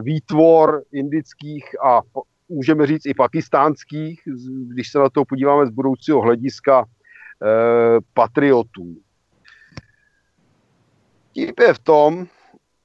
výtvor 0.00 0.82
indických 0.92 1.64
a 1.84 2.00
můžeme 2.48 2.86
říct 2.86 3.06
i 3.06 3.14
pakistánských, 3.14 4.20
když 4.68 4.90
se 4.90 4.98
na 4.98 5.10
to 5.10 5.24
podíváme 5.24 5.66
z 5.66 5.70
budoucího 5.70 6.20
hlediska, 6.20 6.84
eh, 6.84 8.00
patriotů. 8.14 8.96
Tip 11.32 11.60
je 11.60 11.74
v 11.74 11.78
tom, 11.78 12.26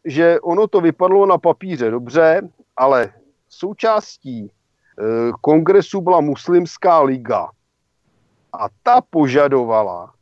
že 0.05 0.39
ono 0.39 0.67
to 0.67 0.81
vypadlo 0.81 1.25
na 1.25 1.37
papíře 1.37 1.91
dobře, 1.91 2.41
ale 2.77 3.13
součástí 3.49 4.51
Eh, 4.99 5.31
kongresu 5.41 6.01
byla 6.01 6.21
muslimská 6.21 7.01
liga 7.01 7.49
a 8.53 8.67
ta 8.83 9.01
požadovala, 9.01 10.13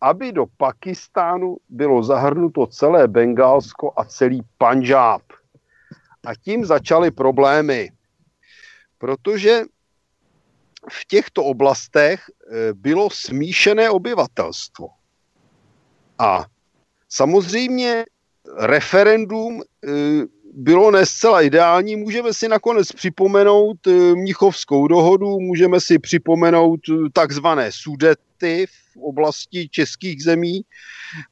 aby 0.00 0.32
do 0.32 0.46
Pakistánu 0.56 1.56
bylo 1.68 2.02
zahrnuto 2.02 2.66
celé 2.66 3.08
Bengálsko 3.08 3.92
a 3.96 4.04
celý 4.04 4.40
Panžáb. 4.58 5.22
A 6.26 6.34
tím 6.34 6.64
začaly 6.64 7.10
problémy, 7.10 7.90
protože 8.98 9.62
v 10.90 11.06
těchto 11.06 11.44
oblastech 11.44 12.30
eh, 12.30 12.72
bylo 12.72 13.10
smíšené 13.10 13.90
obyvatelstvo. 13.90 14.88
A 16.18 16.44
samozřejmě 17.08 18.04
referendum 18.58 19.62
eh, 19.62 19.88
bylo 20.54 20.90
ne 20.90 21.06
zcela 21.06 21.42
ideální. 21.42 21.96
Můžeme 21.96 22.34
si 22.34 22.48
nakonec 22.48 22.92
připomenout 22.92 23.86
eh, 23.86 24.14
Mnichovskou 24.14 24.88
dohodu, 24.88 25.40
můžeme 25.40 25.80
si 25.80 25.98
připomenout 25.98 26.80
takzvané 27.12 27.70
sudety 27.72 28.66
v 28.66 28.81
oblasti 28.96 29.68
českých 29.68 30.22
zemí, 30.22 30.62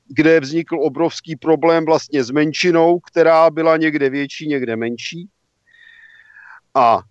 kde 0.09 0.41
vznikl 0.41 0.77
obrovský 0.81 1.37
problém 1.37 1.85
vlastně 1.85 2.24
s 2.24 2.31
menšinou, 2.31 3.01
která 3.01 3.51
byla 3.51 3.77
někde 3.77 4.11
větší, 4.11 4.49
někde 4.49 4.77
menší. 4.77 5.28
A 6.74 7.03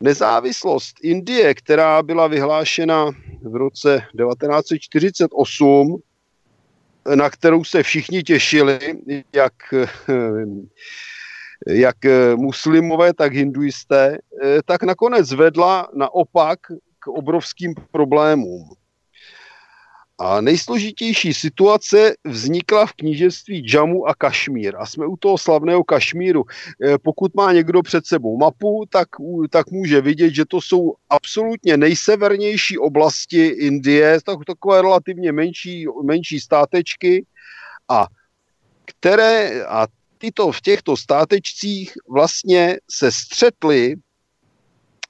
nezávislost 0.00 0.96
Indie, 1.02 1.54
která 1.54 2.02
byla 2.02 2.26
vyhlášena 2.26 3.10
v 3.42 3.56
roce 3.56 3.98
1948, 3.98 5.96
na 7.14 7.30
kterou 7.30 7.64
se 7.64 7.82
všichni 7.82 8.22
těšili, 8.22 8.78
jak 9.32 9.54
jak 11.66 11.96
muslimové, 12.36 13.14
tak 13.14 13.32
hinduisté, 13.32 14.18
tak 14.64 14.82
nakonec 14.82 15.32
vedla 15.32 15.88
naopak 15.94 16.58
k 16.98 17.06
obrovským 17.06 17.74
problémům. 17.90 18.68
A 20.20 20.40
nejsložitější 20.40 21.34
situace 21.34 22.14
vznikla 22.24 22.86
v 22.86 22.92
knížectví 22.92 23.60
Džamu 23.60 24.06
a 24.06 24.14
Kašmír. 24.14 24.76
A 24.78 24.86
jsme 24.86 25.06
u 25.06 25.16
toho 25.16 25.38
slavného 25.38 25.84
Kašmíru. 25.84 26.44
Eh, 26.84 26.98
pokud 26.98 27.34
má 27.34 27.52
někdo 27.52 27.82
před 27.82 28.06
sebou 28.06 28.36
mapu, 28.36 28.84
tak, 28.90 29.08
tak 29.50 29.70
může 29.70 30.00
vidět, 30.00 30.34
že 30.34 30.44
to 30.44 30.60
jsou 30.60 30.94
absolutně 31.10 31.76
nejsevernější 31.76 32.78
oblasti 32.78 33.46
Indie, 33.46 34.18
tak, 34.24 34.38
takové 34.46 34.82
relativně 34.82 35.32
menší, 35.32 35.86
menší 36.04 36.40
státečky, 36.40 37.26
a 37.88 38.06
které, 38.84 39.64
a 39.64 39.86
tyto, 40.18 40.52
v 40.52 40.60
těchto 40.60 40.96
státečcích 40.96 41.92
vlastně 42.08 42.78
se 42.90 43.12
střetli, 43.12 43.94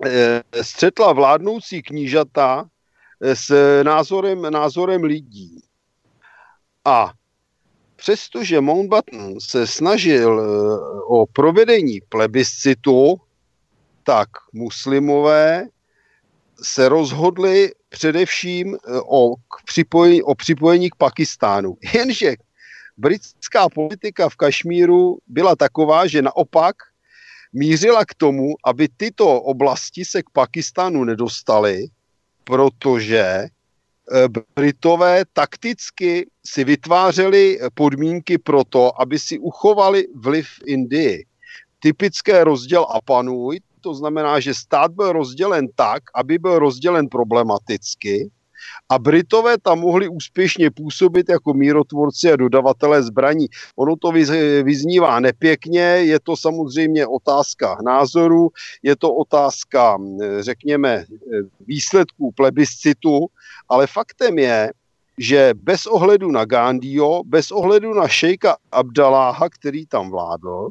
eh, 0.07 0.43
střetla 0.63 1.13
vládnoucí 1.13 1.83
knížata 1.83 2.71
s 3.21 3.83
názorem, 3.83 4.43
názorem 4.43 5.05
lidí. 5.05 5.63
A 6.85 7.13
přestože 7.97 8.61
Mountbatten 8.61 9.41
se 9.41 9.67
snažil 9.67 10.41
eh, 10.41 11.01
o 11.07 11.27
provedení 11.27 12.01
plebiscitu, 12.09 13.21
tak 14.03 14.29
muslimové 14.53 15.69
se 16.63 16.89
rozhodli 16.89 17.73
především 17.89 18.77
o, 19.09 19.35
připojení, 19.65 20.23
o 20.23 20.35
připojení 20.35 20.91
k 20.91 20.95
Pakistánu. 20.95 21.77
Jenže 21.95 22.35
britská 22.97 23.69
politika 23.69 24.29
v 24.29 24.37
Kašmíru 24.37 25.19
byla 25.27 25.57
taková, 25.57 26.07
že 26.07 26.23
naopak 26.23 26.77
mířila 27.53 28.05
k 28.05 28.15
tomu, 28.15 28.55
aby 28.65 28.89
tyto 28.97 29.43
oblasti 29.43 30.05
se 30.05 30.23
k 30.23 30.31
Pakistánu 30.33 31.05
nedostaly, 31.05 31.87
protože 32.45 33.21
eh, 33.21 33.49
Britové 34.57 35.25
takticky 35.33 36.31
si 36.47 36.65
vytvářeli 36.65 37.59
podmínky 37.75 38.39
pro 38.39 38.65
to, 38.65 39.01
aby 39.01 39.19
si 39.19 39.39
uchovali 39.39 40.07
vliv 40.15 40.47
Indii. 40.67 41.25
Typické 41.79 42.45
rozděl 42.45 42.87
a 42.91 43.01
panuj, 43.01 43.61
to 43.81 43.95
znamená, 43.95 44.41
že 44.41 44.55
stát 44.55 44.93
byl 44.93 45.13
rozdělen 45.13 45.69
tak, 45.75 46.03
aby 46.15 46.39
byl 46.39 46.59
rozdělen 46.59 47.09
problematicky, 47.09 48.31
a 48.89 48.99
Britové 48.99 49.59
tam 49.59 49.79
mohli 49.79 50.09
úspěšně 50.09 50.71
působit 50.71 51.29
jako 51.29 51.55
mírotvorci 51.55 52.33
a 52.33 52.37
dodavatelé 52.37 53.03
zbraní. 53.03 53.47
Ono 53.77 53.97
to 53.97 54.13
vyznívá 54.63 55.21
nepěkně, 55.21 55.81
je 55.81 56.21
to 56.21 56.37
samozřejmě 56.37 57.07
otázka 57.07 57.79
názoru, 57.85 58.49
je 58.83 58.97
to 58.97 59.15
otázka, 59.15 59.99
řekněme, 60.41 61.05
výsledků 61.67 62.33
plebiscitu, 62.33 63.27
ale 63.69 63.87
faktem 63.87 64.39
je, 64.39 64.73
že 65.19 65.55
bez 65.55 65.87
ohledu 65.87 66.31
na 66.31 66.45
Gandhiho, 66.45 67.23
bez 67.25 67.51
ohledu 67.51 67.95
na 67.95 68.09
šejka 68.09 68.57
Abdaláha, 68.73 69.49
který 69.49 69.87
tam 69.87 70.11
vládl, 70.11 70.69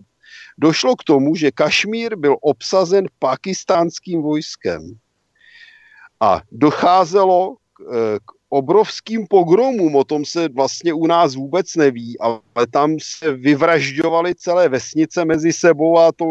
došlo 0.57 0.95
k 0.95 1.03
tomu, 1.03 1.35
že 1.35 1.51
Kašmír 1.51 2.15
byl 2.15 2.37
obsazen 2.41 3.05
pakistánským 3.19 4.21
vojskem. 4.21 4.81
A 6.19 6.41
docházelo 6.51 7.55
k 8.25 8.31
obrovským 8.49 9.27
pogromům, 9.27 9.95
o 9.95 10.03
tom 10.03 10.25
se 10.25 10.49
vlastně 10.49 10.93
u 10.93 11.07
nás 11.07 11.35
vůbec 11.35 11.75
neví, 11.75 12.19
ale 12.19 12.67
tam 12.71 12.97
se 13.01 13.33
vyvražďovaly 13.33 14.35
celé 14.35 14.69
vesnice 14.69 15.25
mezi 15.25 15.53
sebou 15.53 15.97
a 15.97 16.11
to 16.11 16.25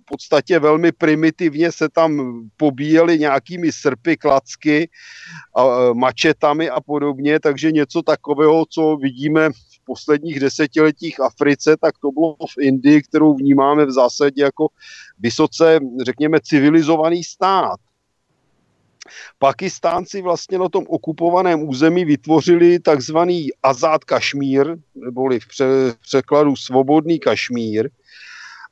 v 0.00 0.04
podstatě 0.10 0.58
velmi 0.58 0.92
primitivně 0.92 1.72
se 1.72 1.88
tam 1.88 2.40
pobíjeli 2.56 3.18
nějakými 3.18 3.72
srpy, 3.72 4.16
klacky, 4.16 4.88
a, 5.56 5.64
e, 5.64 5.94
mačetami 5.94 6.70
a 6.70 6.80
podobně, 6.80 7.40
takže 7.40 7.72
něco 7.72 8.02
takového, 8.02 8.64
co 8.68 8.96
vidíme 8.96 9.50
v 9.50 9.84
posledních 9.84 10.40
desetiletích 10.40 11.20
Africe, 11.20 11.76
tak 11.76 11.94
to 11.98 12.10
bylo 12.10 12.34
v 12.34 12.60
Indii, 12.60 13.02
kterou 13.02 13.34
vnímáme 13.34 13.86
v 13.86 13.90
zásadě 13.90 14.42
jako 14.42 14.68
vysoce, 15.18 15.78
řekněme, 16.04 16.38
civilizovaný 16.42 17.24
stát. 17.24 17.80
Pakistánci 19.38 20.22
vlastně 20.22 20.58
na 20.58 20.68
tom 20.68 20.84
okupovaném 20.88 21.68
území 21.68 22.04
vytvořili 22.04 22.78
takzvaný 22.78 23.48
Azad 23.62 24.04
Kašmír, 24.04 24.76
neboli 24.94 25.40
v 25.40 25.46
překladu 26.00 26.56
svobodný 26.56 27.18
Kašmír. 27.18 27.90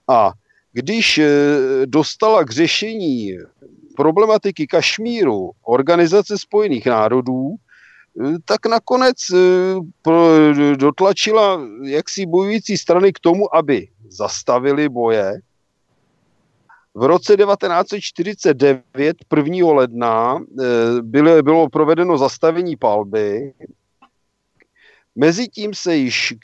A 0.09 0.33
když 0.73 1.19
eh, 1.19 1.27
dostala 1.87 2.45
k 2.45 2.51
řešení 2.51 3.39
problematiky 3.97 4.67
Kašmíru 4.67 5.51
Organizace 5.63 6.39
spojených 6.39 6.87
národů, 6.87 7.55
eh, 7.55 8.33
tak 8.45 8.67
nakonec 8.67 9.17
eh, 9.35 10.77
dotlačila 10.77 11.61
jaksi 11.83 12.27
bojující 12.27 12.77
strany 12.77 13.13
k 13.13 13.21
tomu, 13.21 13.55
aby 13.55 13.89
zastavili 14.09 14.89
boje 14.89 15.41
v 16.99 17.03
roce 17.03 17.37
1949, 17.37 19.17
1. 19.37 19.73
ledna, 19.73 20.39
eh, 20.39 20.65
bylo, 21.03 21.43
bylo 21.43 21.69
provedeno 21.69 22.19
zastavení 22.19 22.77
palby. 22.77 23.53
Mezitím 25.17 25.75
se 25.75 25.97
již 25.97 26.35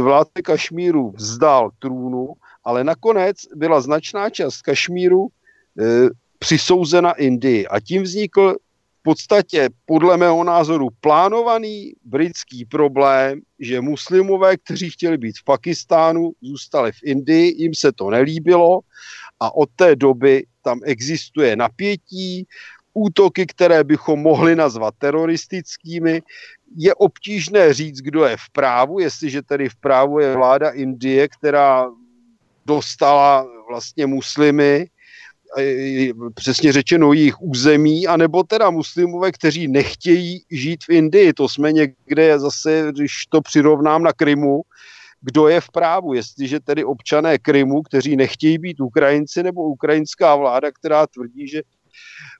vládce 0.00 0.42
Kašmíru 0.42 1.12
vzdal 1.16 1.70
trůnu, 1.78 2.32
ale 2.64 2.84
nakonec 2.84 3.36
byla 3.54 3.80
značná 3.80 4.30
část 4.30 4.62
Kašmíru 4.62 5.26
e, 5.26 6.08
přisouzena 6.38 7.12
Indii. 7.12 7.66
A 7.66 7.80
tím 7.80 8.02
vznikl 8.02 8.56
v 9.00 9.02
podstatě 9.02 9.68
podle 9.86 10.16
mého 10.16 10.44
názoru 10.44 10.88
plánovaný 11.00 11.92
britský 12.04 12.64
problém, 12.64 13.40
že 13.58 13.80
muslimové, 13.80 14.56
kteří 14.56 14.90
chtěli 14.90 15.18
být 15.18 15.38
v 15.38 15.44
Pakistánu, 15.44 16.32
zůstali 16.42 16.92
v 16.92 17.02
Indii, 17.02 17.62
jim 17.62 17.74
se 17.74 17.92
to 17.92 18.10
nelíbilo 18.10 18.80
a 19.40 19.54
od 19.54 19.68
té 19.76 19.96
doby 19.96 20.46
tam 20.62 20.80
existuje 20.84 21.56
napětí, 21.56 22.46
útoky, 22.94 23.46
které 23.46 23.84
bychom 23.84 24.20
mohli 24.20 24.56
nazvat 24.56 24.94
teroristickými, 24.98 26.22
je 26.76 26.94
obtížné 26.94 27.74
říct, 27.74 27.98
kdo 28.00 28.24
je 28.24 28.36
v 28.36 28.50
právu, 28.52 28.98
jestliže 28.98 29.42
tedy 29.42 29.68
v 29.68 29.76
právu 29.76 30.18
je 30.18 30.34
vláda 30.34 30.70
Indie, 30.70 31.28
která 31.28 31.86
dostala 32.66 33.46
vlastně 33.68 34.06
muslimy, 34.06 34.86
e, 35.58 36.10
přesně 36.34 36.72
řečeno 36.72 37.12
jejich 37.12 37.42
území, 37.42 38.06
anebo 38.06 38.42
teda 38.42 38.70
muslimové, 38.70 39.32
kteří 39.32 39.68
nechtějí 39.68 40.44
žít 40.50 40.84
v 40.84 40.90
Indii. 40.90 41.32
To 41.32 41.48
jsme 41.48 41.72
někde 41.72 42.38
zase, 42.38 42.86
když 42.90 43.26
to 43.28 43.40
přirovnám 43.40 44.02
na 44.02 44.12
Krymu, 44.12 44.62
kdo 45.20 45.48
je 45.48 45.60
v 45.60 45.70
právu, 45.70 46.14
jestliže 46.14 46.60
tedy 46.60 46.84
občané 46.84 47.38
Krymu, 47.38 47.82
kteří 47.82 48.16
nechtějí 48.16 48.58
být 48.58 48.80
Ukrajinci, 48.80 49.42
nebo 49.42 49.62
ukrajinská 49.62 50.36
vláda, 50.36 50.72
která 50.72 51.06
tvrdí, 51.06 51.48
že 51.48 51.62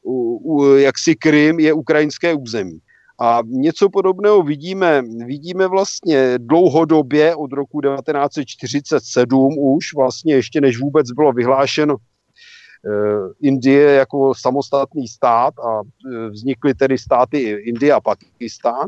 u, 0.05 0.37
u, 0.37 0.77
jaksi 0.77 1.17
Krym 1.17 1.59
je 1.59 1.73
ukrajinské 1.73 2.35
území. 2.35 2.79
A 3.21 3.41
něco 3.45 3.91
podobného 3.91 4.43
vidíme, 4.43 5.03
vidíme 5.27 5.67
vlastně 5.67 6.39
dlouhodobě 6.39 7.35
od 7.35 7.53
roku 7.53 7.81
1947 7.81 9.55
už, 9.59 9.95
vlastně 9.95 10.35
ještě 10.35 10.61
než 10.61 10.81
vůbec 10.81 11.11
bylo 11.11 11.33
vyhlášeno 11.33 11.97
eh, 11.97 13.33
Indie 13.43 13.91
jako 13.91 14.35
samostatný 14.35 15.09
stát 15.09 15.55
a 15.59 15.81
eh, 15.81 16.31
vznikly 16.31 16.75
tedy 16.75 16.99
státy 16.99 17.39
Indie 17.39 17.93
a 17.93 18.01
Pakistán, 18.01 18.87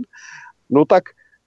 no 0.70 0.84
tak 0.84 1.02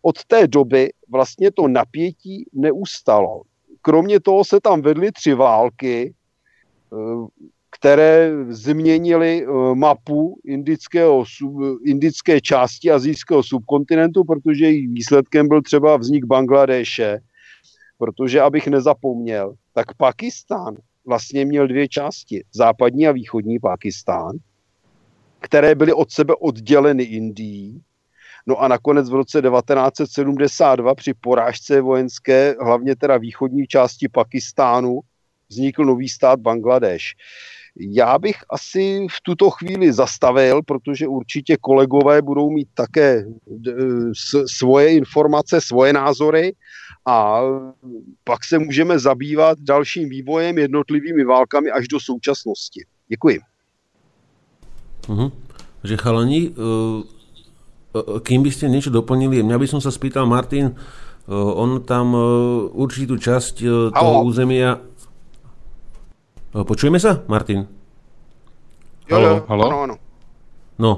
od 0.06 0.26
té 0.26 0.48
doby 0.48 0.94
vlastně 1.10 1.52
to 1.52 1.68
napětí 1.68 2.46
neustalo. 2.54 3.42
Kromě 3.82 4.20
toho 4.20 4.44
se 4.44 4.60
tam 4.60 4.82
vedly 4.82 5.12
tři 5.12 5.34
války, 5.34 6.14
eh, 6.94 6.96
které 7.70 8.32
změnily 8.50 9.46
eh, 9.46 9.76
mapu 9.76 10.40
indického, 10.46 11.24
indické 11.86 12.42
části 12.42 12.92
azijského 12.92 13.44
subkontinentu, 13.44 14.24
protože 14.24 14.66
jejich 14.66 14.90
výsledkem 14.90 15.48
byl 15.48 15.62
třeba 15.62 15.98
vznik 15.98 16.26
Bangladéše, 16.26 17.20
protože 17.98 18.42
abych 18.42 18.68
nezapomněl, 18.68 19.54
tak 19.74 19.94
Pakistán 19.98 20.76
vlastně 21.06 21.46
měl 21.46 21.68
dvě 21.68 21.88
části, 21.88 22.44
západní 22.54 23.08
a 23.08 23.12
východní 23.12 23.60
Pakistán, 23.60 24.32
které 25.40 25.76
byly 25.76 25.94
od 25.94 26.12
sebe 26.12 26.36
odděleny 26.36 27.04
Indií. 27.04 27.82
No 28.48 28.58
a 28.58 28.68
nakonec 28.68 29.10
v 29.10 29.14
roce 29.14 29.42
1972 29.42 30.96
při 30.96 31.14
porážce 31.14 31.82
vojenské, 31.82 32.56
hlavně 32.62 32.96
teda 32.96 33.18
východní 33.18 33.68
části 33.68 34.10
Pakistánu, 34.10 35.00
vznikl 35.50 35.86
nový 35.86 36.10
stát 36.10 36.40
Bangladeš. 36.40 37.16
Já 37.76 38.20
bych 38.20 38.36
asi 38.50 39.08
v 39.12 39.22
tuto 39.24 39.50
chvíli 39.50 39.94
zastavil, 39.94 40.62
protože 40.62 41.08
určitě 41.08 41.58
kolegové 41.62 42.22
budou 42.22 42.50
mít 42.50 42.68
také 42.74 43.26
svoje 44.46 44.94
informace, 44.94 45.62
svoje 45.62 45.94
názory 45.94 46.54
a 47.06 47.42
pak 48.24 48.46
se 48.46 48.60
můžeme 48.60 49.00
zabývat 49.00 49.60
dalším 49.60 50.10
vývojem, 50.10 50.58
jednotlivými 50.58 51.24
válkami 51.24 51.72
až 51.72 51.88
do 51.88 52.00
současnosti. 52.00 52.86
Děkuji. 53.08 53.40
Uh-huh. 55.08 55.32
Že 55.84 55.98
chalani, 55.98 56.50
uh, 56.50 57.04
kým 58.26 58.42
by 58.42 58.50
ste 58.50 58.74
niečo 58.74 58.90
doplnili, 58.90 59.46
mňa 59.46 59.58
by 59.62 59.68
som 59.70 59.80
sa 59.80 59.94
spýtal, 59.94 60.26
Martin, 60.26 60.74
uh, 60.74 61.34
on 61.34 61.86
tam 61.86 62.18
určitú 62.74 63.22
časť 63.22 63.62
toho 63.94 64.26
územia 64.26 64.82
Počujeme 66.54 67.02
sa, 67.02 67.26
Martin? 67.26 67.66
Jo, 69.10 69.42
halo? 69.50 69.66
Áno, 69.66 69.78
áno. 69.90 69.96
No, 70.78 70.92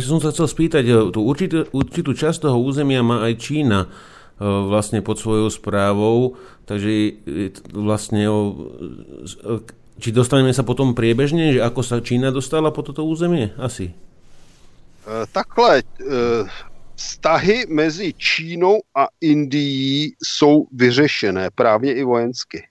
som 0.00 0.16
sa 0.16 0.32
chcel 0.32 0.48
spýtať, 0.48 1.12
tú 1.12 1.20
určitú, 1.28 1.68
určitú 1.76 2.16
časť 2.16 2.48
toho 2.48 2.56
územia 2.64 3.04
má 3.04 3.28
aj 3.28 3.36
Čína 3.36 3.92
vlastne 4.40 5.04
pod 5.04 5.20
svojou 5.20 5.52
správou, 5.52 6.40
takže 6.64 7.20
vlastne 7.68 8.24
či 10.00 10.08
dostaneme 10.08 10.56
sa 10.56 10.64
potom 10.64 10.96
priebežne, 10.96 11.56
že 11.56 11.60
ako 11.60 11.80
sa 11.84 12.00
Čína 12.00 12.32
dostala 12.32 12.72
po 12.72 12.80
toto 12.80 13.04
územie? 13.04 13.52
Asi. 13.60 13.92
Uh, 15.06 15.12
takhle, 15.32 15.82
uh, 15.82 16.48
vztahy 16.94 17.64
mezi 17.68 18.12
Čínou 18.12 18.80
a 18.94 19.06
Indií 19.20 20.12
jsou 20.22 20.66
vyřešené 20.72 21.50
právě 21.54 21.94
i 21.94 22.04
vojensky. 22.04 22.68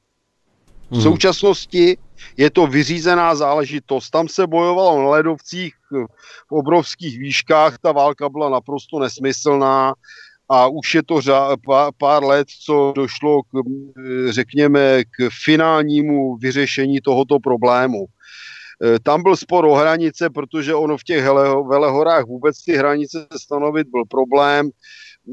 V 0.92 1.02
současnosti 1.02 1.98
je 2.38 2.50
to 2.50 2.68
vyřízená 2.68 3.36
záležitost. 3.36 4.10
Tam 4.10 4.28
se 4.28 4.48
bojovalo 4.48 5.02
na 5.04 5.10
ledovcích 5.10 5.74
v 6.50 6.52
obrovských 6.52 7.20
výškách, 7.20 7.78
ta 7.78 7.92
válka 7.92 8.30
byla 8.30 8.50
naprosto 8.50 9.00
nesmyslná 9.00 9.94
a 10.50 10.68
už 10.68 10.96
je 10.96 11.04
to 11.04 11.16
řa- 11.16 11.58
pár 11.98 12.24
let, 12.24 12.48
co 12.66 12.94
došlo 12.96 13.44
k, 13.44 13.48
řekněme, 14.30 15.04
k 15.04 15.30
finálnímu 15.44 16.38
vyřešení 16.38 17.02
tohoto 17.02 17.40
problému. 17.40 18.06
E, 18.84 19.00
tam 19.00 19.24
byl 19.24 19.36
spor 19.36 19.66
o 19.66 19.74
hranice, 19.74 20.30
protože 20.30 20.76
ono 20.76 20.98
v 20.98 21.04
těch 21.04 21.26
velehorách 21.70 22.26
vůbec 22.26 22.64
ty 22.64 22.74
hranice 22.74 23.28
stanovit 23.38 23.88
byl 23.88 24.04
problém. 24.06 24.70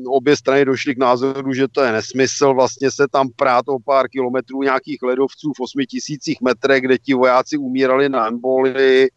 Obě 0.07 0.37
strany 0.37 0.65
došly 0.65 0.95
k 0.95 0.99
názoru, 0.99 1.53
že 1.53 1.69
to 1.69 1.83
je 1.83 1.93
nesmysl, 1.93 2.55
vlastně 2.55 2.91
se 2.91 3.09
tam 3.13 3.29
prát 3.37 3.65
o 3.69 3.79
pár 3.79 4.09
kilometrů 4.09 4.63
nějakých 4.63 5.03
ledovců 5.03 5.53
v 5.57 5.61
8 5.61 5.81
tisících 5.89 6.41
metrech, 6.41 6.83
kde 6.83 6.99
ti 6.99 7.15
vojáci 7.15 7.57
umírali 7.57 8.09
na 8.09 8.29
emboli, 8.29 9.09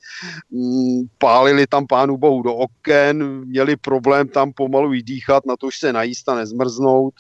mm, 0.52 1.08
pálili 1.18 1.68
tam 1.68 1.88
pánu 1.88 2.18
bohu 2.18 2.42
do 2.42 2.56
oken, 2.56 3.46
měli 3.46 3.76
problém 3.76 4.28
tam 4.28 4.54
pomalu 4.54 4.92
dýchat, 4.92 5.46
na 5.46 5.56
to 5.58 5.68
už 5.68 5.80
se 5.80 5.94
najíst 5.94 6.30
a 6.30 6.36
nezmrznout 6.36 7.14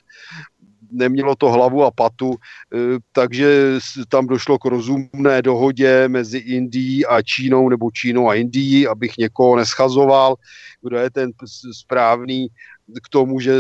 nemělo 0.91 1.36
to 1.36 1.52
hlavu 1.52 1.84
a 1.84 1.91
patu, 1.91 2.34
e, 2.34 2.78
takže 3.12 3.80
tam 4.10 4.28
došlo 4.28 4.57
k 4.60 4.66
rozumné 4.66 5.41
dohodě 5.41 6.07
mezi 6.07 6.38
Indií 6.38 7.06
a 7.06 7.22
Čínou 7.22 7.70
nebo 7.70 7.91
Čínou 7.91 8.30
a 8.30 8.36
Indií, 8.36 8.88
abych 8.88 9.18
někoho 9.18 9.56
neschazoval, 9.56 10.36
kdo 10.82 10.98
je 10.98 11.10
ten 11.10 11.32
správný 11.72 12.48
k 13.03 13.10
tomu, 13.10 13.40
že 13.40 13.53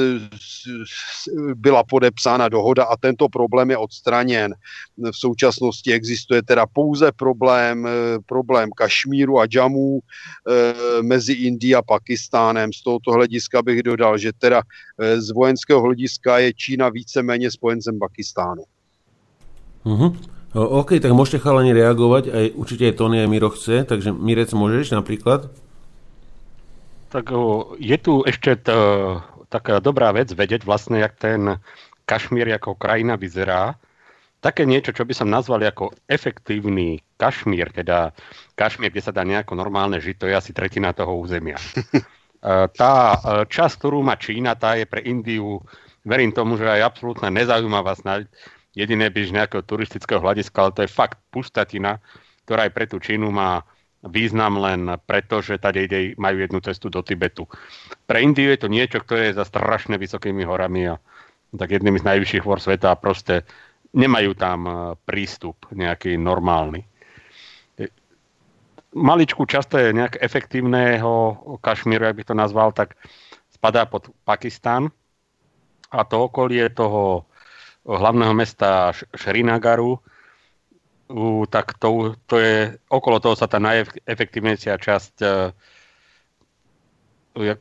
byla 1.55 1.83
podepsána 1.83 2.49
dohoda 2.49 2.83
a 2.83 2.97
tento 2.97 3.29
problém 3.29 3.69
je 3.69 3.77
odstraněn. 3.77 4.53
V 5.11 5.17
současnosti 5.17 5.93
existuje 5.93 6.43
teda 6.43 6.65
pouze 6.65 7.11
problém, 7.11 7.87
eh, 7.87 7.91
problém 8.25 8.69
Kašmíru 8.75 9.39
a 9.39 9.45
Džamů 9.45 9.99
eh, 9.99 10.73
mezi 11.01 11.33
Indií 11.33 11.75
a 11.75 11.81
Pakistánem. 11.81 12.73
Z 12.73 12.83
tohoto 12.83 13.11
hlediska 13.11 13.61
bych 13.61 13.83
dodal, 13.83 14.17
že 14.17 14.33
teda 14.33 14.61
eh, 14.61 15.21
z 15.21 15.31
vojenského 15.31 15.81
hlediska 15.81 16.39
je 16.39 16.53
Čína 16.53 16.89
víceméně 16.89 17.51
spojencem 17.51 17.99
Pakistánu. 17.99 18.63
Uh-huh. 19.85 20.17
OK, 20.55 20.97
tak 21.03 21.11
môžete 21.11 21.43
chalani 21.43 21.75
reagovať, 21.75 22.31
aj 22.31 22.45
určite 22.55 22.87
aj 22.89 22.95
Tony 22.95 23.21
aj 23.21 23.29
Miro 23.29 23.51
chce, 23.51 23.83
takže 23.85 24.15
Mirec 24.15 24.49
môžeš 24.55 24.95
napríklad? 24.95 25.51
Tak 27.09 27.31
je 27.79 27.97
tu 28.01 28.25
ešte 28.25 28.59
t, 28.59 28.69
taká 29.49 29.79
dobrá 29.79 30.11
vec 30.11 30.33
vedieť 30.33 30.65
vlastne, 30.67 30.99
jak 30.99 31.15
ten 31.15 31.61
Kašmír 32.05 32.45
ako 32.53 32.77
krajina 32.77 33.17
vyzerá. 33.17 33.77
Také 34.43 34.61
niečo, 34.61 34.93
čo 34.93 35.09
by 35.09 35.13
som 35.17 35.33
nazval 35.33 35.65
ako 35.65 35.89
efektívny 36.05 37.01
Kašmír, 37.17 37.73
teda 37.73 38.13
Kašmír, 38.53 38.93
kde 38.93 39.01
sa 39.01 39.15
dá 39.15 39.25
nejako 39.25 39.57
normálne 39.57 39.97
žiť, 39.97 40.15
to 40.21 40.29
je 40.29 40.37
asi 40.37 40.51
tretina 40.53 40.93
toho 40.93 41.17
územia. 41.17 41.57
tá 42.77 42.93
e, 43.17 43.17
časť, 43.49 43.73
ktorú 43.81 44.05
má 44.05 44.21
Čína, 44.21 44.53
tá 44.53 44.77
je 44.77 44.85
pre 44.85 45.01
Indiu, 45.01 45.65
verím 46.05 46.29
tomu, 46.29 46.61
že 46.61 46.69
aj 46.69 46.93
absolútne 46.93 47.33
nezaujímavá 47.33 47.97
snáď 47.97 48.29
jediné 48.77 49.09
byť 49.09 49.33
nejakého 49.33 49.63
turistického 49.65 50.21
hľadiska, 50.21 50.57
ale 50.61 50.75
to 50.77 50.81
je 50.85 50.93
fakt 50.93 51.17
pustatina, 51.33 51.97
ktorá 52.45 52.69
aj 52.69 52.71
pre 52.75 52.85
tú 52.85 53.01
Čínu 53.01 53.33
má 53.33 53.65
význam 54.05 54.61
len 54.61 55.01
preto, 55.05 55.41
že 55.41 55.57
tady 55.57 55.79
ide, 55.83 55.99
majú 56.17 56.37
jednu 56.37 56.59
cestu 56.61 56.89
do 56.89 57.01
Tibetu. 57.01 57.49
Pre 58.05 58.21
Indiu 58.21 58.53
je 58.53 58.59
to 58.61 58.69
niečo, 58.69 59.01
ktoré 59.01 59.31
je 59.31 59.41
za 59.41 59.45
strašne 59.45 59.97
vysokými 59.97 60.45
horami 60.45 60.93
a 60.93 60.95
tak 61.55 61.71
jednými 61.71 61.99
z 61.99 62.07
najvyšších 62.07 62.45
hor 62.45 62.59
sveta 62.59 62.93
a 62.93 62.99
proste 62.99 63.47
nemajú 63.95 64.35
tam 64.35 64.59
e, 64.67 64.71
prístup 65.07 65.71
nejaký 65.71 66.19
normálny. 66.19 66.83
E, 66.83 66.87
maličku 68.91 69.47
často 69.47 69.79
je 69.79 69.95
nejak 69.95 70.19
efektívneho 70.19 71.39
Kašmíru, 71.63 72.05
ak 72.05 72.17
by 72.19 72.23
to 72.27 72.35
nazval, 72.35 72.75
tak 72.75 72.99
spadá 73.55 73.87
pod 73.87 74.11
Pakistan 74.27 74.91
a 75.89 76.03
to 76.03 76.27
okolie 76.27 76.67
toho 76.69 77.23
hlavného 77.87 78.33
mesta 78.35 78.91
Šrinagaru, 79.15 80.01
tak 81.53 81.77
to, 81.77 82.17
to 82.25 82.35
je, 82.41 82.55
okolo 82.89 83.21
toho 83.21 83.37
sa 83.37 83.45
tá 83.45 83.61
najefektívnejšia 83.61 84.81
časť 84.81 85.13
uh, 85.21 85.53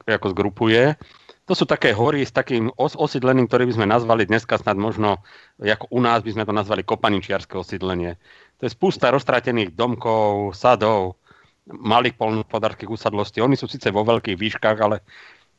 ako 0.09 0.27
zgrupuje. 0.33 0.97
To 1.45 1.53
sú 1.53 1.69
také 1.69 1.93
hory 1.93 2.25
s 2.25 2.33
takým 2.33 2.73
os- 2.81 2.97
osídlením, 2.97 3.45
ktoré 3.45 3.69
by 3.69 3.77
sme 3.77 3.87
nazvali 3.91 4.25
dneska 4.25 4.57
snad 4.57 4.81
možno, 4.81 5.21
ako 5.61 5.93
u 5.93 6.01
nás 6.01 6.25
by 6.25 6.33
sme 6.33 6.49
to 6.49 6.57
nazvali 6.57 6.89
kopaničiarské 6.89 7.53
osídlenie. 7.61 8.17
To 8.57 8.63
je 8.65 8.73
spústa 8.73 9.13
roztratených 9.13 9.77
domkov, 9.77 10.57
sadov, 10.57 11.21
malých 11.69 12.17
polnospodárských 12.17 12.89
usadlostí. 12.89 13.45
Oni 13.45 13.61
sú 13.61 13.69
síce 13.69 13.93
vo 13.93 14.09
veľkých 14.09 14.41
výškach, 14.41 14.79
ale 14.81 15.05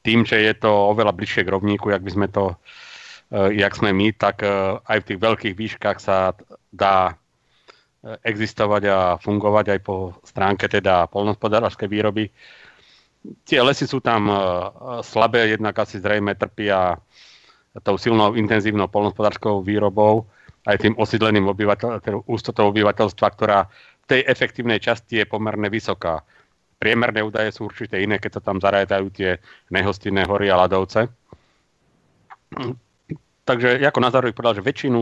tým, 0.01 0.25
že 0.25 0.41
je 0.41 0.53
to 0.57 0.69
oveľa 0.69 1.13
bližšie 1.13 1.45
k 1.45 1.53
rovníku, 1.53 1.93
jak 1.93 2.01
by 2.01 2.11
sme 2.13 2.27
to, 2.29 2.57
e, 3.33 3.57
jak 3.61 3.73
sme 3.73 3.93
my, 3.93 4.13
tak 4.13 4.41
e, 4.45 4.77
aj 4.85 4.97
v 5.01 5.07
tých 5.13 5.19
veľkých 5.21 5.55
výškach 5.57 5.97
sa 5.97 6.37
dá 6.73 7.17
existovať 8.21 8.83
a 8.89 8.97
fungovať 9.17 9.65
aj 9.75 9.79
po 9.81 10.13
stránke 10.21 10.69
teda 10.69 11.09
polnospodárskej 11.09 11.89
výroby. 11.89 12.29
Tie 13.41 13.57
lesy 13.57 13.89
sú 13.89 14.01
tam 14.01 14.29
slabé, 15.01 15.49
jednak 15.49 15.73
asi 15.81 15.97
zrejme 15.97 16.37
trpia 16.37 17.01
tou 17.81 17.97
silnou 17.97 18.37
intenzívnou 18.37 18.85
polnospodárskou 18.87 19.65
výrobou, 19.65 20.29
aj 20.69 20.85
tým 20.85 20.93
osídleným 20.95 21.49
obyvateľ, 21.49 22.23
ústotou 22.29 22.69
obyvateľstva, 22.69 23.27
ktorá 23.33 23.65
v 24.05 24.05
tej 24.05 24.21
efektívnej 24.29 24.77
časti 24.77 25.21
je 25.21 25.25
pomerne 25.25 25.67
vysoká 25.73 26.21
priemerné 26.85 27.23
údaje 27.23 27.49
sú 27.55 27.65
určite 27.65 27.97
iné, 27.97 28.19
keď 28.19 28.39
sa 28.39 28.45
tam 28.45 28.59
zarátajú 28.59 29.09
tie 29.09 29.39
nehostinné 29.71 30.27
hory 30.27 30.51
a 30.51 30.59
ľadovce. 30.59 31.07
Takže 33.45 33.81
ako 33.81 33.99
na 34.01 34.09
zároveň 34.11 34.33
povedal, 34.35 34.61
že 34.61 34.67
väčšinu 34.69 35.01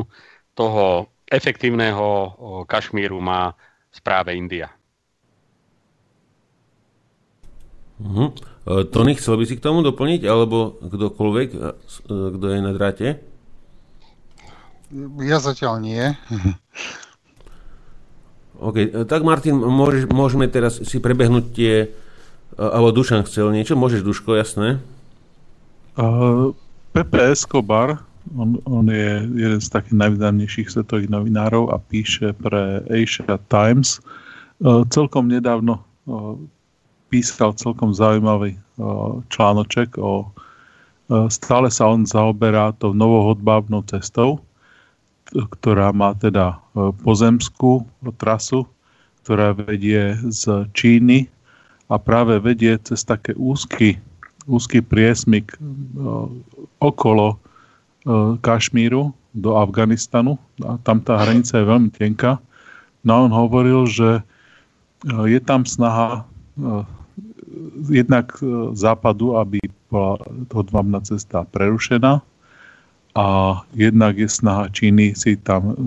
toho 0.53 1.11
efektívneho 1.33 2.37
Kašmíru 2.69 3.17
má 3.17 3.57
správe 3.89 4.37
India. 4.37 4.69
Uh-huh. 8.03 8.29
Tony, 8.89 9.15
chcel 9.15 9.37
by 9.37 9.45
si 9.49 9.57
k 9.57 9.63
tomu 9.63 9.81
doplniť, 9.83 10.21
alebo 10.27 10.77
kdokoľvek, 10.81 11.49
e, 11.51 11.57
kto 12.09 12.45
je 12.47 12.59
na 12.59 12.71
dráte? 12.75 13.07
Ja 15.23 15.41
zatiaľ 15.41 15.81
nie. 15.81 16.03
OK, 18.63 18.77
e, 18.77 18.89
tak 19.03 19.27
Martin, 19.27 19.59
môžeš, 19.59 20.07
môžeme 20.07 20.47
teraz 20.47 20.79
si 20.79 20.97
prebehnúť 21.01 21.45
tie, 21.51 21.73
e, 21.83 21.87
alebo 22.55 22.95
Dušan 22.95 23.27
chcel 23.27 23.51
niečo, 23.51 23.75
môžeš 23.75 24.05
Duško, 24.05 24.39
jasné? 24.39 24.79
Uh, 25.93 26.55
Pepe 26.95 27.33
Escobar, 27.33 28.01
on, 28.37 28.59
on 28.65 28.85
je 28.87 29.27
jeden 29.35 29.61
z 29.61 29.67
takých 29.69 29.99
najvýznamnejších 29.99 30.69
svetových 30.71 31.11
novinárov 31.11 31.71
a 31.71 31.77
píše 31.79 32.31
pre 32.37 32.83
Asia 32.87 33.39
Times. 33.51 33.99
Uh, 34.63 34.87
celkom 34.87 35.27
nedávno 35.27 35.83
uh, 36.07 36.39
písal 37.11 37.53
celkom 37.59 37.91
zaujímavý 37.91 38.55
uh, 38.79 39.19
článoček 39.27 39.99
o 39.99 40.31
stále 41.29 41.67
sa 41.69 41.91
on 41.91 42.07
zaoberá 42.07 42.71
tou 42.79 42.95
novohodbávnou 42.95 43.83
cestou, 43.85 44.39
ktorá 45.33 45.91
má 45.91 46.13
teda 46.17 46.57
e, 46.73 46.91
pozemskú 47.03 47.83
trasu, 48.19 48.67
ktorá 49.23 49.55
vedie 49.55 50.15
z 50.29 50.67
Číny 50.75 51.27
a 51.89 51.95
práve 51.97 52.39
vedie 52.39 52.75
cez 52.83 53.03
také 53.03 53.33
úzky, 53.35 53.97
úzky 54.45 54.83
priesmik 54.83 55.53
e, 55.53 55.57
okolo 56.79 57.35
e, 57.35 57.37
Kašmíru 58.39 59.15
do 59.33 59.57
Afganistanu. 59.57 60.37
A 60.61 60.77
tam 60.83 60.99
tá 60.99 61.17
hranica 61.19 61.57
je 61.57 61.65
veľmi 61.65 61.89
tenká. 61.89 62.37
No 63.03 63.27
on 63.27 63.31
hovoril, 63.31 63.87
že 63.87 64.23
je 65.07 65.39
tam 65.43 65.67
snaha 65.67 66.23
jednak 67.91 68.33
západu, 68.73 69.35
aby 69.35 69.59
bola 69.91 70.17
hodvábna 70.49 71.03
cesta 71.03 71.43
prerušená 71.51 72.23
a 73.13 73.25
jednak 73.77 74.17
je 74.17 74.25
snaha 74.25 74.73
Číny 74.73 75.13
si 75.13 75.37
tam 75.37 75.77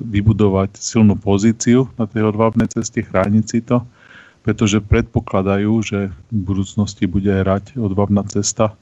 vybudovať 0.00 0.80
silnú 0.80 1.12
pozíciu 1.12 1.92
na 2.00 2.08
tej 2.08 2.32
odvábnej 2.32 2.72
ceste, 2.72 3.04
chrániť 3.04 3.44
si 3.44 3.60
to, 3.60 3.84
pretože 4.40 4.80
predpokladajú, 4.80 5.72
že 5.84 6.08
v 6.32 6.40
budúcnosti 6.40 7.04
bude 7.04 7.28
hrať 7.28 7.76
odvábna 7.76 8.24
cesta 8.32 8.72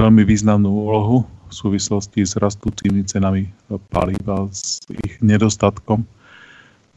veľmi 0.00 0.24
významnú 0.24 0.72
úlohu 0.72 1.28
v 1.46 1.52
súvislosti 1.54 2.26
s 2.26 2.34
rastúcimi 2.36 3.06
cenami 3.06 3.48
paliva, 3.88 4.50
s 4.50 4.82
ich 4.90 5.22
nedostatkom. 5.22 6.02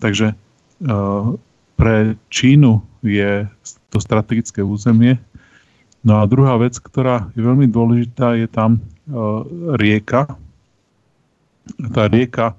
Takže 0.01 0.33
pre 1.75 1.95
Čínu 2.33 2.81
je 3.05 3.45
to 3.93 3.97
strategické 4.01 4.65
územie. 4.65 5.21
No 6.03 6.19
a 6.19 6.27
druhá 6.27 6.55
vec, 6.55 6.79
ktorá 6.79 7.27
je 7.35 7.43
veľmi 7.43 7.67
dôležitá, 7.67 8.39
je 8.39 8.47
tam 8.47 8.79
Eh, 9.09 9.41
rieka. 9.73 10.37
Tá 11.89 12.05
rieka 12.05 12.53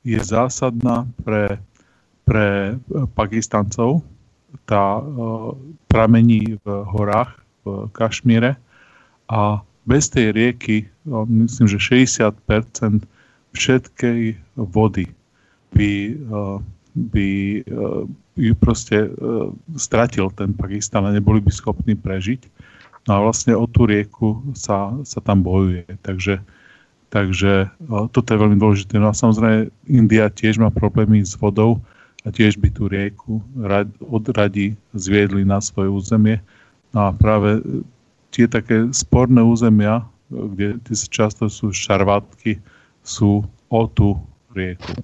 je 0.00 0.16
zásadná 0.16 1.04
pre, 1.20 1.60
pre 2.24 2.76
Pakistancov. 3.12 4.00
Tá 4.66 4.98
uh, 4.98 5.54
pramení 5.86 6.58
v 6.58 6.66
horách 6.66 7.38
v 7.62 7.86
Kašmíre 7.94 8.58
a 9.30 9.62
bez 9.90 10.06
tej 10.06 10.30
rieky, 10.30 10.86
uh, 11.10 11.26
myslím, 11.26 11.66
že 11.66 12.06
60% 12.06 13.02
všetkej 13.50 14.38
vody 14.54 15.10
by, 15.74 16.14
uh, 16.30 16.62
by 16.94 17.28
uh, 17.66 18.06
ju 18.38 18.54
proste 18.54 19.10
uh, 19.10 19.50
stratil 19.74 20.30
ten 20.30 20.54
Pakistan 20.54 21.10
a 21.10 21.14
neboli 21.14 21.42
by 21.42 21.50
schopní 21.50 21.98
prežiť. 21.98 22.46
No 23.10 23.18
a 23.18 23.18
vlastne 23.26 23.58
o 23.58 23.66
tú 23.66 23.90
rieku 23.90 24.38
sa, 24.54 24.94
sa 25.02 25.18
tam 25.18 25.42
bojuje. 25.42 25.88
Takže, 26.04 26.38
takže 27.10 27.72
toto 28.12 28.28
je 28.28 28.38
veľmi 28.38 28.60
dôležité. 28.60 29.00
No 29.00 29.10
a 29.10 29.16
samozrejme 29.16 29.72
India 29.88 30.28
tiež 30.28 30.60
má 30.60 30.68
problémy 30.68 31.24
s 31.24 31.34
vodou 31.34 31.80
a 32.22 32.28
tiež 32.28 32.60
by 32.60 32.68
tú 32.68 32.92
rieku 32.92 33.40
rad, 33.56 33.88
odradí 34.04 34.76
zviedli 34.92 35.48
na 35.48 35.64
svoje 35.64 35.88
územie. 35.88 36.36
No 36.92 37.08
a 37.08 37.10
práve 37.16 37.64
tie 38.30 38.46
také 38.46 38.90
sporné 38.94 39.42
územia, 39.42 40.06
kde 40.30 40.78
často 41.10 41.50
sú 41.50 41.74
šarvátky, 41.74 42.62
sú 43.02 43.42
o 43.70 43.82
tú 43.90 44.18
rieku. 44.54 44.94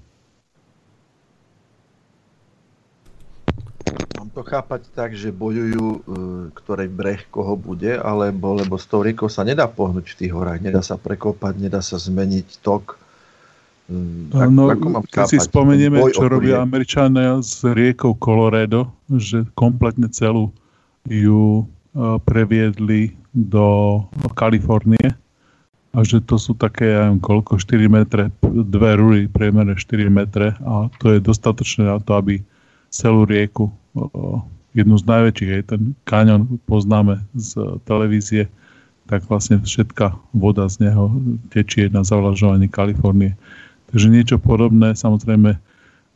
to 4.37 4.45
chápať 4.45 4.93
tak, 4.93 5.17
že 5.17 5.33
bojujú, 5.33 5.87
e, 5.89 6.01
ktorej 6.53 6.93
breh 6.93 7.25
koho 7.33 7.57
bude, 7.57 7.97
alebo 7.97 8.53
lebo 8.53 8.77
s 8.77 8.85
tou 8.85 9.01
riekou 9.01 9.33
sa 9.33 9.49
nedá 9.49 9.65
pohnúť 9.65 10.13
v 10.13 10.19
tých 10.21 10.33
horách, 10.37 10.61
nedá 10.61 10.85
sa 10.85 11.01
prekopať, 11.01 11.57
nedá 11.57 11.81
sa 11.81 11.97
zmeniť 11.97 12.61
tok. 12.61 13.01
Tak, 14.37 14.45
e, 14.45 14.53
no, 14.53 14.69
ako 14.69 14.87
mám 14.93 15.09
keď 15.09 15.33
si 15.33 15.41
spomenieme, 15.41 16.05
čo 16.13 16.29
robia 16.29 16.61
Američania 16.61 17.41
s 17.41 17.65
riekou 17.65 18.13
Colorado, 18.13 18.93
že 19.09 19.49
kompletne 19.57 20.13
celú 20.13 20.53
ju 21.09 21.65
previedli 22.29 23.17
do 23.33 24.01
Kalifornie 24.37 25.17
a 25.97 26.05
že 26.05 26.21
to 26.29 26.37
sú 26.37 26.53
také, 26.53 26.93
ja 26.93 27.09
neviem, 27.09 27.25
koľko, 27.25 27.57
4 27.57 27.89
metre, 27.89 28.29
dve 28.45 29.01
rúry, 29.01 29.21
priemere 29.33 29.73
4 29.73 30.13
metre 30.13 30.53
a 30.61 30.93
to 31.01 31.17
je 31.17 31.25
dostatočné 31.25 31.89
na 31.89 31.97
to, 31.97 32.21
aby 32.21 32.45
celú 32.93 33.25
rieku 33.25 33.73
jednu 34.77 35.01
z 35.01 35.05
najväčších, 35.09 35.51
aj 35.57 35.65
ten 35.73 35.83
kaňon 36.05 36.61
poznáme 36.69 37.17
z 37.33 37.81
televízie, 37.89 38.45
tak 39.09 39.25
vlastne 39.25 39.57
všetká 39.65 40.13
voda 40.37 40.69
z 40.69 40.85
neho 40.85 41.09
tečie 41.49 41.89
na 41.89 42.05
zavlažovanie 42.05 42.69
Kalifornie. 42.69 43.33
Takže 43.89 44.13
niečo 44.13 44.37
podobné 44.37 44.93
samozrejme 44.93 45.57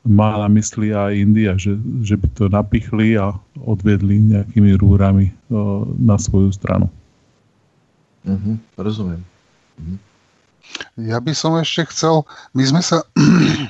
má 0.05 0.41
na 0.41 0.49
mysli 0.57 0.97
aj 0.97 1.13
India, 1.13 1.53
že, 1.61 1.77
že 2.01 2.17
by 2.17 2.27
to 2.33 2.45
napichli 2.49 3.21
a 3.21 3.37
odviedli 3.61 4.33
nejakými 4.33 4.73
rúrami 4.81 5.29
o, 5.53 5.85
na 6.01 6.17
svoju 6.17 6.49
stranu. 6.57 6.89
Mm-hmm, 8.25 8.57
rozumiem. 8.81 9.21
Mm-hmm. 9.77 9.99
Ja 11.05 11.19
by 11.21 11.33
som 11.37 11.57
ešte 11.61 11.89
chcel, 11.93 12.25
my 12.57 12.63
sme 12.65 12.81
sa 12.81 13.05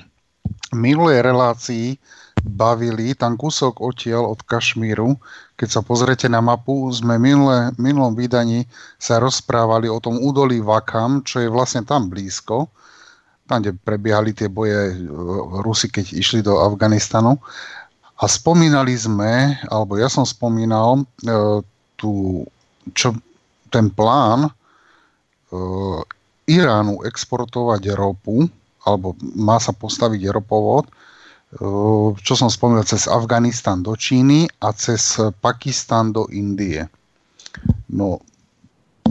minulej 0.87 1.27
relácii 1.27 1.99
bavili, 2.41 3.13
tam 3.13 3.37
kúsok 3.37 3.83
odtiaľ 3.85 4.33
od 4.33 4.41
Kašmíru, 4.47 5.19
keď 5.61 5.69
sa 5.69 5.81
pozriete 5.85 6.25
na 6.31 6.41
mapu, 6.41 6.89
sme 6.89 7.21
minulé, 7.21 7.75
minulom 7.77 8.17
vydaní 8.17 8.65
sa 8.97 9.21
rozprávali 9.21 9.93
o 9.93 10.01
tom 10.01 10.17
údolí 10.17 10.63
Vakam, 10.65 11.21
čo 11.21 11.45
je 11.45 11.53
vlastne 11.53 11.85
tam 11.85 12.09
blízko, 12.09 12.73
tam, 13.51 13.67
kde 13.67 13.75
prebiehali 13.75 14.31
tie 14.31 14.47
boje 14.47 14.95
e, 14.95 14.97
Rusi, 15.67 15.91
keď 15.91 16.15
išli 16.15 16.41
do 16.47 16.63
Afganistanu. 16.63 17.43
A 18.23 18.31
spomínali 18.31 18.95
sme, 18.95 19.59
alebo 19.67 19.99
ja 19.99 20.07
som 20.07 20.23
spomínal, 20.23 21.03
e, 21.03 21.05
tú, 21.99 22.47
čo, 22.95 23.19
ten 23.75 23.91
plán 23.91 24.47
e, 24.47 24.51
Iránu 26.47 27.03
exportovať 27.03 27.91
ropu, 27.99 28.47
alebo 28.87 29.19
má 29.35 29.59
sa 29.59 29.71
postaviť 29.71 30.31
ropovod, 30.35 30.89
čo 32.23 32.35
som 32.35 32.51
spomínal, 32.51 32.87
cez 32.87 33.07
Afganistan 33.07 33.83
do 33.87 33.95
Číny 33.95 34.51
a 34.63 34.75
cez 34.75 35.19
Pakistan 35.43 36.11
do 36.11 36.27
Indie. 36.31 36.87
No, 37.91 38.19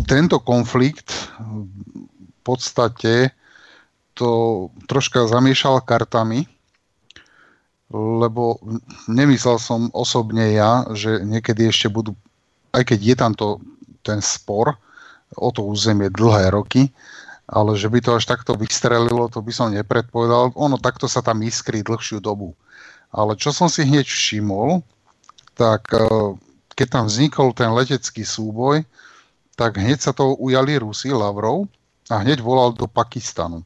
tento 0.03 0.39
konflikt 0.43 1.31
v 1.39 2.35
podstate 2.43 3.31
to 4.19 4.29
troška 4.91 5.31
zamiešal 5.31 5.79
kartami, 5.79 6.43
lebo 7.89 8.59
nemyslel 9.07 9.55
som 9.57 9.87
osobne 9.95 10.51
ja, 10.51 10.83
že 10.91 11.23
niekedy 11.23 11.71
ešte 11.71 11.87
budú, 11.87 12.13
aj 12.75 12.91
keď 12.91 12.99
je 12.99 13.15
tam 13.15 13.31
to, 13.31 13.63
ten 14.03 14.19
spor 14.19 14.75
o 15.39 15.49
to 15.55 15.63
územie 15.63 16.11
dlhé 16.11 16.51
roky, 16.51 16.91
ale 17.49 17.79
že 17.79 17.89
by 17.89 17.99
to 18.03 18.19
až 18.19 18.29
takto 18.29 18.53
vystrelilo, 18.53 19.31
to 19.31 19.41
by 19.41 19.49
som 19.49 19.73
nepredpovedal. 19.73 20.53
Ono 20.53 20.77
takto 20.77 21.09
sa 21.09 21.25
tam 21.25 21.41
iskrí 21.41 21.81
dlhšiu 21.81 22.21
dobu. 22.21 22.53
Ale 23.09 23.33
čo 23.33 23.49
som 23.49 23.65
si 23.65 23.81
hneď 23.81 24.05
všimol, 24.05 24.85
tak 25.57 25.89
e, 25.89 26.37
keď 26.77 26.87
tam 26.93 27.05
vznikol 27.09 27.57
ten 27.57 27.73
letecký 27.73 28.21
súboj, 28.21 28.85
tak 29.57 29.81
hneď 29.81 29.97
sa 29.97 30.13
to 30.13 30.37
ujali 30.37 30.77
Rusi, 30.77 31.09
Lavrov, 31.09 31.65
a 32.09 32.21
hneď 32.21 32.41
volal 32.41 32.73
do 32.77 32.85
Pakistanu. 32.85 33.65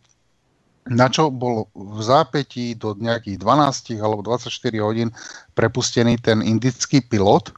Na 0.92 1.08
čo 1.08 1.32
bol 1.32 1.72
v 1.72 2.00
zápätí 2.04 2.76
do 2.76 2.92
nejakých 3.00 3.40
12 3.40 4.04
alebo 4.04 4.20
24 4.26 4.52
hodín 4.84 5.10
prepustený 5.56 6.20
ten 6.20 6.44
indický 6.44 7.00
pilot. 7.00 7.56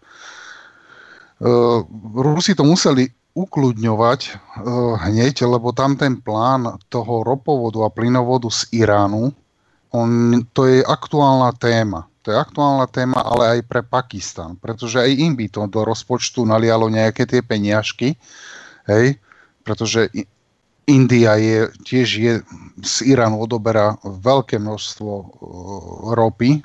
Uh, 1.41 1.81
Rusi 2.15 2.53
to 2.53 2.61
museli 2.64 3.10
ukludňovať 3.35 4.19
uh, 4.31 4.95
hneď, 5.10 5.43
lebo 5.43 5.76
tam 5.76 5.99
ten 5.99 6.22
plán 6.22 6.80
toho 6.88 7.26
ropovodu 7.26 7.84
a 7.84 7.89
plynovodu 7.91 8.47
z 8.47 8.85
Iránu, 8.85 9.35
on, 9.91 10.10
to 10.56 10.68
je 10.68 10.80
aktuálna 10.84 11.52
téma. 11.60 12.07
To 12.26 12.34
je 12.34 12.38
aktuálna 12.41 12.89
téma, 12.89 13.22
ale 13.22 13.60
aj 13.60 13.60
pre 13.69 13.85
Pakistan, 13.85 14.57
pretože 14.57 14.97
aj 14.97 15.14
im 15.14 15.38
by 15.38 15.45
to 15.45 15.69
do 15.69 15.85
rozpočtu 15.85 16.41
nalialo 16.41 16.89
nejaké 16.89 17.30
tie 17.30 17.45
peniažky, 17.45 18.18
hej, 18.89 19.22
pretože 19.61 20.10
India 20.86 21.34
je, 21.41 21.66
tiež 21.82 22.07
je, 22.22 22.34
z 22.86 22.95
Iránu 23.10 23.41
odoberá 23.41 23.98
veľké 24.06 24.62
množstvo 24.62 25.12
ropy 26.14 26.62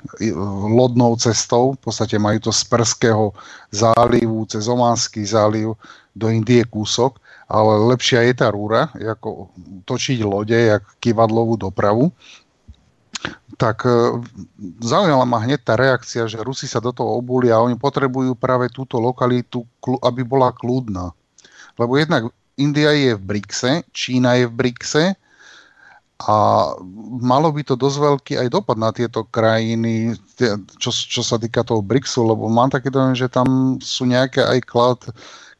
lodnou 0.69 1.17
cestou, 1.17 1.73
v 1.73 1.81
podstate 1.81 2.21
majú 2.21 2.37
to 2.37 2.51
z 2.53 2.61
Perského 2.69 3.33
zálivu 3.73 4.45
cez 4.45 4.69
Omanský 4.69 5.25
záliv 5.25 5.73
do 6.13 6.29
Indie 6.29 6.61
kúsok, 6.69 7.17
ale 7.49 7.81
lepšia 7.89 8.21
je 8.29 8.33
tá 8.37 8.53
rúra, 8.53 8.93
ako 8.93 9.49
točiť 9.89 10.21
lode, 10.21 10.55
jak 10.55 10.85
kivadlovú 11.01 11.57
dopravu. 11.57 12.13
Tak 13.57 13.85
e, 13.85 14.21
zaujala 14.81 15.25
ma 15.25 15.41
hneď 15.41 15.61
tá 15.65 15.73
reakcia, 15.77 16.25
že 16.25 16.41
Rusi 16.41 16.65
sa 16.65 16.81
do 16.81 16.93
toho 16.93 17.21
obuli 17.21 17.53
a 17.53 17.61
oni 17.61 17.77
potrebujú 17.77 18.37
práve 18.37 18.69
túto 18.69 18.97
lokalitu, 18.97 19.65
aby 20.01 20.21
bola 20.25 20.53
kľudná. 20.53 21.13
Lebo 21.77 21.97
jednak 21.97 22.31
India 22.59 22.91
je 22.91 23.15
v 23.15 23.21
BRICSe, 23.21 23.87
Čína 23.95 24.39
je 24.39 24.45
v 24.47 24.53
BRICSe 24.53 25.05
a 26.21 26.37
malo 27.17 27.49
by 27.49 27.65
to 27.65 27.73
dosť 27.73 27.97
veľký 27.97 28.33
aj 28.37 28.47
dopad 28.53 28.77
na 28.77 28.93
tieto 28.93 29.25
krajiny, 29.25 30.13
čo, 30.77 30.93
čo 30.93 31.21
sa 31.25 31.41
týka 31.41 31.65
toho 31.65 31.81
BRICSu, 31.81 32.21
lebo 32.21 32.45
mám 32.45 32.69
taký 32.69 32.93
dojem, 32.93 33.17
že 33.17 33.31
tam 33.31 33.81
sú 33.81 34.05
nejaké 34.05 34.45
aj 34.45 34.59
klaud, 34.69 35.01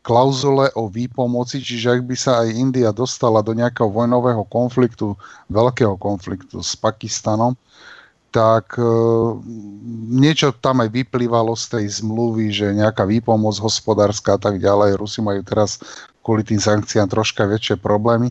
klauzule 0.05 0.69
o 0.77 0.85
výpomoci, 0.85 1.61
čiže 1.61 1.97
ak 1.97 2.01
by 2.05 2.15
sa 2.17 2.45
aj 2.45 2.57
India 2.57 2.89
dostala 2.93 3.41
do 3.41 3.57
nejakého 3.57 3.89
vojnového 3.89 4.45
konfliktu, 4.49 5.17
veľkého 5.49 5.97
konfliktu 5.97 6.61
s 6.61 6.77
Pakistanom, 6.77 7.57
tak 8.31 8.79
e, 8.79 8.87
niečo 10.07 10.55
tam 10.55 10.81
aj 10.81 10.89
vyplývalo 10.89 11.51
z 11.53 11.77
tej 11.77 11.85
zmluvy, 12.01 12.47
že 12.49 12.71
nejaká 12.71 13.03
výpomoc 13.03 13.59
hospodárska 13.59 14.37
a 14.37 14.39
tak 14.39 14.57
ďalej. 14.57 14.95
Rusi 14.97 15.19
majú 15.19 15.43
teraz 15.43 15.83
kvôli 16.21 16.45
tým 16.45 16.61
sankciám 16.61 17.09
troška 17.09 17.45
väčšie 17.49 17.81
problémy. 17.81 18.29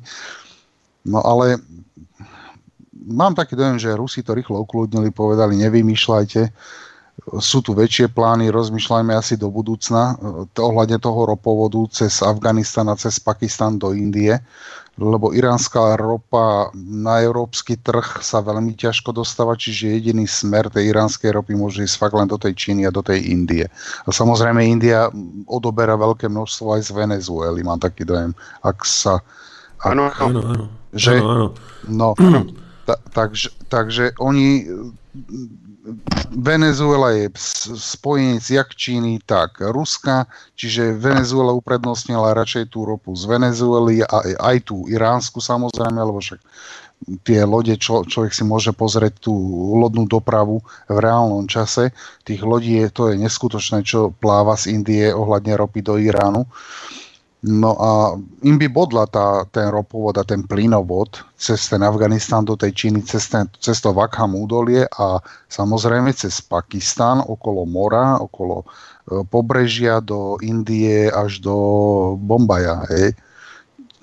No 1.05 1.21
ale 1.23 1.59
mám 2.93 3.35
taký 3.35 3.59
dojem, 3.59 3.77
že 3.77 3.97
Rusi 3.97 4.23
to 4.23 4.33
rýchlo 4.35 4.63
ukludnili, 4.63 5.11
povedali 5.11 5.59
nevymýšľajte, 5.59 6.43
sú 7.21 7.61
tu 7.61 7.77
väčšie 7.77 8.11
plány, 8.17 8.49
rozmýšľajme 8.49 9.13
asi 9.13 9.37
do 9.37 9.53
budúcna 9.53 10.17
to, 10.57 10.61
ohľadne 10.65 10.97
toho 10.97 11.29
ropovodu 11.29 11.79
cez 11.93 12.25
Afganistan 12.25 12.89
a 12.89 12.97
cez 12.97 13.21
Pakistan 13.21 13.77
do 13.77 13.93
Indie, 13.93 14.41
lebo 14.99 15.33
iránska 15.33 15.97
ropa 15.97 16.75
na 16.75 17.23
európsky 17.23 17.79
trh 17.79 18.21
sa 18.21 18.43
veľmi 18.43 18.75
ťažko 18.75 19.15
dostáva, 19.15 19.55
čiže 19.55 19.97
jediný 19.97 20.27
smer 20.27 20.69
tej 20.69 20.93
iránskej 20.93 21.31
ropy 21.37 21.55
môže 21.55 21.87
ísť 21.87 21.97
fakt 21.97 22.17
len 22.17 22.29
do 22.29 22.37
tej 22.37 22.53
Číny 22.59 22.85
a 22.85 22.95
do 22.95 23.01
tej 23.01 23.23
Indie. 23.31 23.71
A 24.05 24.09
samozrejme 24.11 24.61
India 24.61 25.09
odoberá 25.47 25.95
veľké 25.97 26.29
množstvo 26.29 26.77
aj 26.77 26.81
z 26.87 26.91
Venezuely, 26.93 27.61
mám 27.65 27.81
taký 27.81 28.05
dojem, 28.05 28.35
ak 28.61 28.83
sa... 28.85 29.23
Ak, 29.81 29.97
Áno, 29.97 30.13
Áno, 30.21 30.41
áno. 30.45 30.65
že, 30.93 31.17
áno, 31.17 31.33
áno. 31.33 31.49
No, 31.89 32.09
ta, 32.89 33.01
takže, 33.17 33.49
takže 33.73 34.13
oni 34.21 34.69
Venezuela 36.31 37.11
je 37.11 37.33
spojenec 37.75 38.45
jak 38.51 38.69
Číny, 38.77 39.19
tak 39.25 39.65
Ruska, 39.65 40.29
čiže 40.53 40.93
Venezuela 40.93 41.57
uprednostnila 41.57 42.37
radšej 42.37 42.71
tú 42.71 42.85
ropu 42.85 43.17
z 43.17 43.25
Venezuely 43.25 44.05
a 44.05 44.37
aj 44.45 44.57
tú 44.69 44.85
iránsku 44.87 45.41
samozrejme, 45.41 45.97
lebo 45.97 46.21
však 46.21 46.41
tie 47.25 47.49
lode, 47.49 47.73
čo, 47.81 48.05
človek 48.05 48.33
si 48.37 48.45
môže 48.45 48.77
pozrieť 48.77 49.25
tú 49.25 49.33
lodnú 49.81 50.05
dopravu 50.05 50.61
v 50.85 50.99
reálnom 51.01 51.49
čase. 51.49 51.97
Tých 52.29 52.45
lodí 52.45 52.77
je, 52.77 52.89
to 52.93 53.03
je 53.09 53.17
neskutočné, 53.17 53.81
čo 53.81 54.13
pláva 54.13 54.53
z 54.61 54.77
Indie 54.77 55.09
ohľadne 55.09 55.57
ropy 55.57 55.81
do 55.81 55.97
Iránu. 55.97 56.45
No 57.41 57.73
a 57.81 58.21
im 58.45 58.61
by 58.61 58.69
bodla 58.69 59.09
tá, 59.09 59.49
ten 59.49 59.73
ropovod 59.73 60.21
a 60.21 60.25
ten 60.29 60.45
plynovod 60.45 61.25
cez 61.41 61.73
ten 61.73 61.81
Afganistán 61.81 62.45
do 62.45 62.53
tej 62.53 62.77
Číny, 62.77 63.01
cez, 63.01 63.33
ten, 63.33 63.49
cez 63.57 63.81
to 63.81 63.97
Vakham 63.97 64.37
údolie 64.37 64.85
a 64.85 65.25
samozrejme 65.49 66.13
cez 66.13 66.45
Pakistán 66.45 67.25
okolo 67.25 67.65
mora, 67.65 68.21
okolo 68.21 68.61
e, 68.61 69.25
pobrežia 69.25 70.05
do 70.05 70.37
Indie 70.45 71.09
až 71.09 71.41
do 71.41 71.57
Bombaja. 72.21 72.85
Hej. 72.93 73.17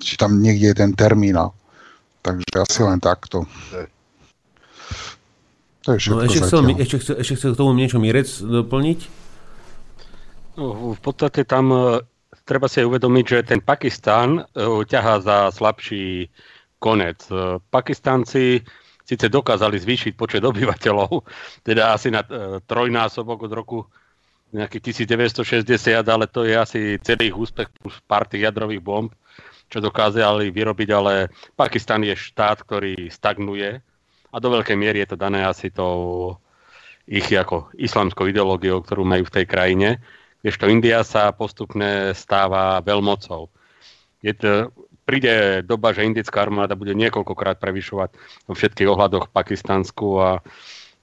Či 0.02 0.18
tam 0.18 0.42
niekde 0.42 0.74
je 0.74 0.76
ten 0.82 0.90
terminál. 0.98 1.54
Takže 2.26 2.58
asi 2.58 2.82
len 2.82 2.98
takto. 2.98 3.46
To 5.86 5.94
je 5.94 5.96
No, 5.96 5.96
všetko 5.96 6.20
ešte, 6.28 6.40
chcel, 6.44 6.60
ešte, 6.76 6.96
chcel, 7.00 7.14
ešte 7.24 7.34
chcel 7.40 7.50
k 7.56 7.60
tomu 7.64 7.72
niečo 7.72 7.96
Mirec 7.96 8.28
doplniť? 8.28 8.98
No, 10.60 10.92
v 10.92 11.00
podstate 11.00 11.48
tam 11.48 11.72
e, 11.72 11.80
treba 12.48 12.64
si 12.64 12.80
uvedomiť, 12.80 13.24
že 13.28 13.38
ten 13.44 13.60
Pakistán 13.60 14.40
e, 14.40 14.42
ťahá 14.88 15.20
za 15.20 15.36
slabší 15.52 16.32
konec. 16.80 17.28
E, 17.28 17.60
Pakistánci 17.60 18.64
síce 19.04 19.28
dokázali 19.28 19.76
zvýšiť 19.76 20.12
počet 20.16 20.40
obyvateľov, 20.40 21.28
teda 21.68 21.92
asi 21.92 22.08
na 22.08 22.24
e, 22.24 22.64
trojnásobok 22.64 23.44
od 23.44 23.52
roku 23.52 23.78
nejakých 24.48 25.04
1960, 25.04 25.68
ale 26.08 26.24
to 26.24 26.48
je 26.48 26.56
asi 26.56 26.80
celý 27.04 27.28
ich 27.28 27.36
úspech 27.36 27.68
plus 27.68 28.00
pár 28.08 28.24
tých 28.24 28.48
jadrových 28.48 28.80
bomb, 28.80 29.12
čo 29.68 29.84
dokázali 29.84 30.48
vyrobiť, 30.48 30.88
ale 30.96 31.28
Pakistan 31.52 32.00
je 32.00 32.16
štát, 32.16 32.64
ktorý 32.64 33.12
stagnuje 33.12 33.84
a 34.32 34.36
do 34.40 34.48
veľkej 34.48 34.76
miery 34.76 35.04
je 35.04 35.12
to 35.12 35.20
dané 35.20 35.44
asi 35.44 35.68
tou 35.68 36.32
ich 37.04 37.28
ako 37.32 37.72
islamskou 37.76 38.28
ideológiou, 38.28 38.80
ktorú 38.80 39.04
majú 39.04 39.28
v 39.28 39.34
tej 39.36 39.44
krajine. 39.48 40.00
Kdežto 40.42 40.70
India 40.70 41.02
sa 41.02 41.34
postupne 41.34 42.14
stáva 42.14 42.78
veľmocou. 42.84 43.50
Je 44.22 44.34
to, 44.34 44.70
príde 45.08 45.64
doba, 45.64 45.96
že 45.96 46.04
indická 46.04 46.44
armáda 46.44 46.76
bude 46.76 46.92
niekoľkokrát 46.92 47.56
prevyšovať 47.58 48.10
vo 48.46 48.52
všetkých 48.52 48.88
ohľadoch 48.92 49.32
Pakistansku 49.32 50.06
a 50.20 50.30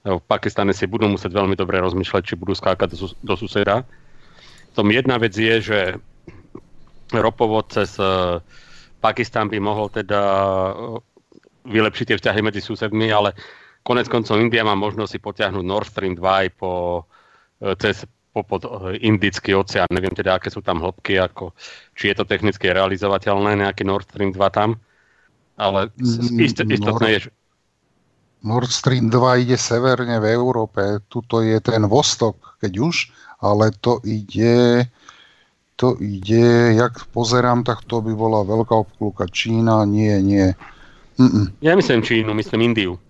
v 0.06 0.22
Pakistane 0.22 0.70
si 0.70 0.86
budú 0.86 1.10
musieť 1.10 1.34
veľmi 1.34 1.58
dobre 1.58 1.82
rozmýšľať, 1.82 2.22
či 2.22 2.38
budú 2.38 2.54
skákať 2.54 2.94
do, 2.94 3.10
do 3.10 3.34
suseda. 3.34 3.82
Tom 4.78 4.86
jedna 4.94 5.18
vec 5.18 5.34
je, 5.34 5.58
že 5.58 5.80
ropovod 7.10 7.74
cez 7.74 7.98
eh, 7.98 8.38
Pakistan 9.02 9.50
by 9.50 9.58
mohol 9.58 9.90
teda 9.90 10.22
eh, 10.22 11.02
vylepšiť 11.66 12.04
tie 12.06 12.18
vzťahy 12.22 12.40
medzi 12.46 12.62
susedmi, 12.62 13.10
ale 13.10 13.34
konec 13.82 14.06
koncov 14.06 14.38
India 14.38 14.62
má 14.62 14.78
možnosť 14.78 15.10
si 15.10 15.18
potiahnuť 15.18 15.64
Nord 15.66 15.90
Stream 15.90 16.14
2 16.14 16.22
aj 16.22 16.48
po, 16.54 17.02
eh, 17.66 17.74
cez 17.74 18.06
popod 18.36 18.68
eh, 18.68 19.00
Indický 19.00 19.56
oceán. 19.56 19.88
Neviem 19.88 20.12
teda, 20.12 20.36
aké 20.36 20.52
sú 20.52 20.60
tam 20.60 20.84
hĺbky, 20.84 21.16
ako, 21.16 21.56
či 21.96 22.12
je 22.12 22.20
to 22.20 22.28
technicky 22.28 22.68
realizovateľné, 22.68 23.56
nejaký 23.64 23.88
Nord 23.88 24.04
Stream 24.04 24.36
2 24.36 24.52
tam. 24.52 24.76
Ale 25.56 25.88
s- 25.96 26.20
Mm, 26.20 26.44
ist, 26.44 26.60
istotné 26.60 27.08
je, 27.16 27.20
Nord 28.44 28.68
Stream 28.68 29.08
2 29.08 29.40
ide 29.42 29.56
severne 29.56 30.20
v 30.20 30.36
Európe, 30.36 31.00
tuto 31.08 31.40
je 31.40 31.56
ten 31.64 31.80
Vostok, 31.88 32.60
keď 32.60 32.72
už, 32.78 33.08
ale 33.40 33.72
to 33.80 33.98
ide, 34.04 34.86
to 35.80 35.96
ide, 35.98 36.76
jak 36.76 37.08
pozerám, 37.10 37.64
tak 37.64 37.82
to 37.88 38.04
by 38.04 38.12
bola 38.12 38.44
veľká 38.44 38.76
obklúka. 38.76 39.24
Čína, 39.26 39.88
nie, 39.88 40.12
nie. 40.20 40.52
Mm-mm. 41.16 41.56
ja 41.64 41.72
myslím 41.72 42.04
Čínu, 42.04 42.36
myslím 42.36 42.60
Indiu. 42.70 43.00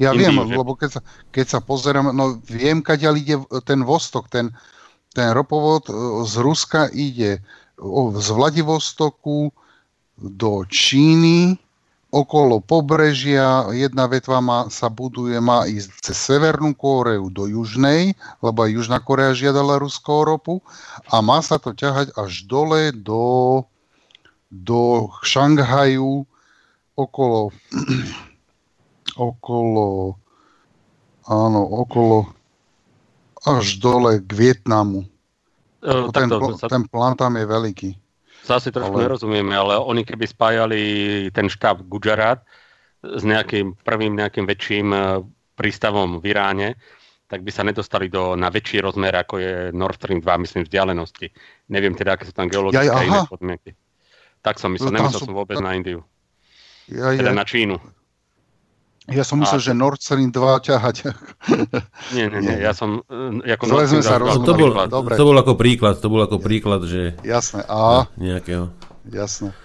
Ja 0.00 0.16
Indiu, 0.16 0.32
viem, 0.32 0.36
že? 0.48 0.56
lebo 0.56 0.72
keď 0.72 0.90
sa, 0.96 1.00
keď 1.28 1.46
sa 1.46 1.60
pozerám, 1.60 2.16
no 2.16 2.40
viem, 2.48 2.80
kadiaľ 2.80 3.14
ide 3.20 3.36
ten 3.68 3.84
Vostok, 3.84 4.32
ten, 4.32 4.48
ten 5.12 5.36
ropovod 5.36 5.92
e, 5.92 5.94
z 6.24 6.34
Ruska 6.40 6.88
ide 6.88 7.44
o, 7.76 8.08
z 8.16 8.28
Vladivostoku 8.32 9.52
do 10.16 10.64
Číny, 10.64 11.60
okolo 12.10 12.58
pobrežia, 12.58 13.68
jedna 13.70 14.08
vetva 14.08 14.42
má, 14.42 14.66
sa 14.72 14.88
buduje, 14.90 15.36
má 15.38 15.68
ísť 15.68 16.10
cez 16.10 16.16
Severnú 16.16 16.74
Kóreu 16.74 17.30
do 17.30 17.46
Južnej, 17.46 18.18
lebo 18.42 18.66
aj 18.66 18.70
Južná 18.72 18.98
Korea 18.98 19.36
žiadala 19.36 19.78
ruskú 19.78 20.24
ropu 20.24 20.58
a 21.12 21.20
má 21.22 21.44
sa 21.44 21.60
to 21.60 21.76
ťahať 21.76 22.16
až 22.16 22.48
dole 22.48 22.90
do 22.96 23.62
do 24.50 25.06
Šanghaju 25.22 26.26
okolo 26.98 27.54
okolo 29.20 30.16
áno, 31.22 31.60
okolo 31.60 32.32
až 33.42 33.76
dole 33.76 34.18
k 34.18 34.30
Vietnamu. 34.30 35.04
E, 35.80 35.92
Ten, 36.10 36.28
takto, 36.28 36.36
pl- 36.40 36.56
sa, 36.56 36.66
ten 36.66 36.84
plán 36.84 37.14
tam 37.14 37.36
je 37.36 37.44
veľký. 37.44 37.90
asi 38.46 38.68
trošku 38.68 38.90
ale- 38.90 39.04
nerozumieme, 39.06 39.52
ale 39.52 39.76
oni 39.76 40.02
keby 40.02 40.24
spájali 40.26 40.80
ten 41.30 41.46
štáb 41.46 41.84
Gujarat 41.84 42.40
s 43.00 43.22
nejakým 43.22 43.76
prvým 43.78 44.12
nejakým 44.12 44.44
väčším 44.44 44.88
e, 44.90 44.98
prístavom 45.54 46.18
v 46.18 46.24
Iráne, 46.26 46.68
tak 47.28 47.40
by 47.40 47.50
sa 47.50 47.62
nedostali 47.62 48.08
do, 48.08 48.34
na 48.34 48.50
väčší 48.50 48.82
rozmer, 48.82 49.14
ako 49.14 49.38
je 49.38 49.52
Nord 49.70 49.94
Stream 49.94 50.18
2, 50.18 50.26
myslím, 50.42 50.66
vzdialenosti. 50.66 51.30
Neviem 51.68 51.94
teda, 51.94 52.18
aké 52.18 52.26
sú 52.26 52.34
tam 52.34 52.50
geologické 52.50 52.90
Jaj, 52.90 52.96
a 52.96 53.06
iné 53.06 53.20
podmienky. 53.24 53.70
Tak 54.40 54.58
som 54.58 54.72
myslel, 54.72 54.90
No, 54.90 54.96
nemyslel 54.98 55.20
sú- 55.20 55.28
som 55.28 55.36
vôbec 55.36 55.56
na 55.56 55.72
Indiu, 55.72 56.02
Ja, 56.88 57.14
teda 57.14 57.30
ja, 57.30 57.36
na 57.36 57.44
Čínu. 57.44 57.78
Ja 59.08 59.24
som 59.24 59.40
myslel, 59.40 59.60
A- 59.60 59.64
že 59.64 59.72
Nord 59.72 60.00
Stream 60.02 60.28
2 60.28 60.36
ťahať. 60.68 60.96
Nie, 62.16 62.28
nie, 62.28 62.40
nie, 62.44 62.56
ja 62.60 62.76
som... 62.76 63.00
e, 63.08 63.40
Ako 63.48 63.64
Zle 63.66 63.84
sme 63.88 64.02
sa 64.04 64.20
rozumeli. 64.20 64.46
To 64.46 64.52
bol. 64.52 64.70
Dobre. 64.86 65.12
to 65.16 65.24
bol 65.24 65.36
ako 65.38 65.54
príklad, 65.56 65.94
to 65.96 66.08
bol 66.10 66.20
ako 66.20 66.36
príklad, 66.36 66.84
že 66.84 67.16
Jasné. 67.24 67.64
A, 67.64 68.04
nejakého. 68.20 68.68
jasné. 69.08 69.56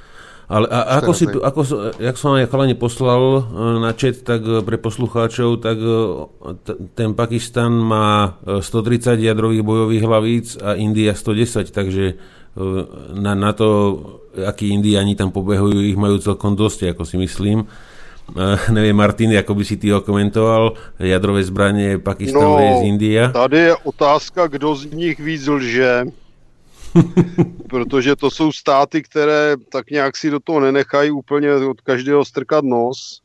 Ale 0.46 0.70
a, 0.70 1.02
ako 1.02 1.12
si, 1.18 1.26
ako, 1.26 1.62
jak 1.98 2.22
som 2.22 2.38
aj 2.38 2.46
chalani 2.48 2.78
poslal 2.78 3.22
e, 3.22 3.42
na 3.82 3.92
chat, 3.98 4.22
tak 4.22 4.46
e, 4.46 4.62
pre 4.62 4.78
poslucháčov, 4.78 5.58
tak 5.58 5.78
t- 6.62 6.78
ten 6.94 7.18
Pakistan 7.18 7.74
má 7.74 8.38
e, 8.46 8.62
130 8.62 9.18
jadrových 9.18 9.66
bojových 9.66 10.04
hlavíc 10.06 10.48
a 10.62 10.78
India 10.78 11.18
110, 11.18 11.74
takže 11.74 12.16
na, 13.12 13.36
na 13.36 13.52
to, 13.52 13.68
akí 14.32 14.72
Indiani 14.72 15.12
tam 15.12 15.36
pobehujú, 15.36 15.76
ich 15.84 16.00
majú 16.00 16.24
celkom 16.24 16.56
dosť, 16.56 16.96
ako 16.96 17.04
si 17.04 17.20
myslím. 17.20 17.68
E, 18.34 18.72
neviem, 18.72 18.96
Martin, 18.96 19.38
ako 19.38 19.54
by 19.56 19.64
si 19.66 19.78
ty 19.78 19.94
okomentoval 19.94 20.74
jadrové 21.00 21.44
zbranie 21.46 22.02
Pakistan 22.02 22.42
No, 22.42 22.58
vs. 22.58 22.82
India? 22.84 23.30
Tady 23.30 23.58
je 23.58 23.76
otázka, 23.84 24.48
kdo 24.48 24.76
z 24.76 24.86
nich 24.86 25.20
víc 25.20 25.48
lže. 25.48 26.06
Protože 27.70 28.16
to 28.16 28.32
jsou 28.32 28.52
státy, 28.52 29.04
které 29.04 29.56
tak 29.70 29.90
nějak 29.92 30.18
si 30.18 30.30
do 30.30 30.40
toho 30.40 30.60
nenechají 30.60 31.12
úplně 31.12 31.54
od 31.54 31.82
každého 31.82 32.26
strkat 32.26 32.64
nos. 32.66 33.22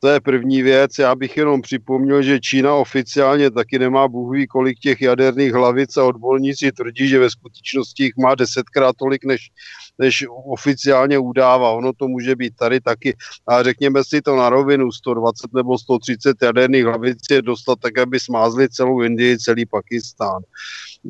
To 0.00 0.08
je 0.08 0.20
první 0.20 0.62
věc. 0.62 0.98
Já 0.98 1.14
bych 1.14 1.36
jenom 1.36 1.62
připomněl, 1.62 2.22
že 2.22 2.40
Čína 2.40 2.74
oficiálně 2.74 3.50
taky 3.50 3.78
nemá 3.78 4.08
bůh 4.08 4.32
ví 4.32 4.46
kolik 4.46 4.78
těch 4.78 5.02
jaderných 5.02 5.52
hlavic 5.52 5.96
a 5.96 6.04
odborníci 6.04 6.72
tvrdí, 6.72 7.08
že 7.08 7.18
ve 7.18 7.30
skutečnosti 7.30 8.02
jich 8.02 8.16
má 8.16 8.34
desetkrát 8.34 8.96
tolik, 8.96 9.24
než, 9.24 9.50
než 9.98 10.24
oficiálně 10.28 11.18
udává. 11.18 11.70
Ono 11.70 11.92
to 11.92 12.08
může 12.08 12.36
být 12.36 12.56
tady 12.56 12.80
taky. 12.80 13.16
A 13.46 13.62
řekněme 13.62 14.04
si 14.04 14.22
to 14.22 14.36
na 14.36 14.50
rovinu, 14.50 14.92
120 14.92 15.52
nebo 15.54 15.78
130 15.78 16.36
jaderných 16.42 16.84
hlavic 16.84 17.18
je 17.30 17.42
dostat 17.42 17.78
tak, 17.80 17.98
aby 17.98 18.20
smázli 18.20 18.68
celou 18.68 19.02
Indii, 19.02 19.38
celý 19.38 19.66
Pakistán. 19.66 20.42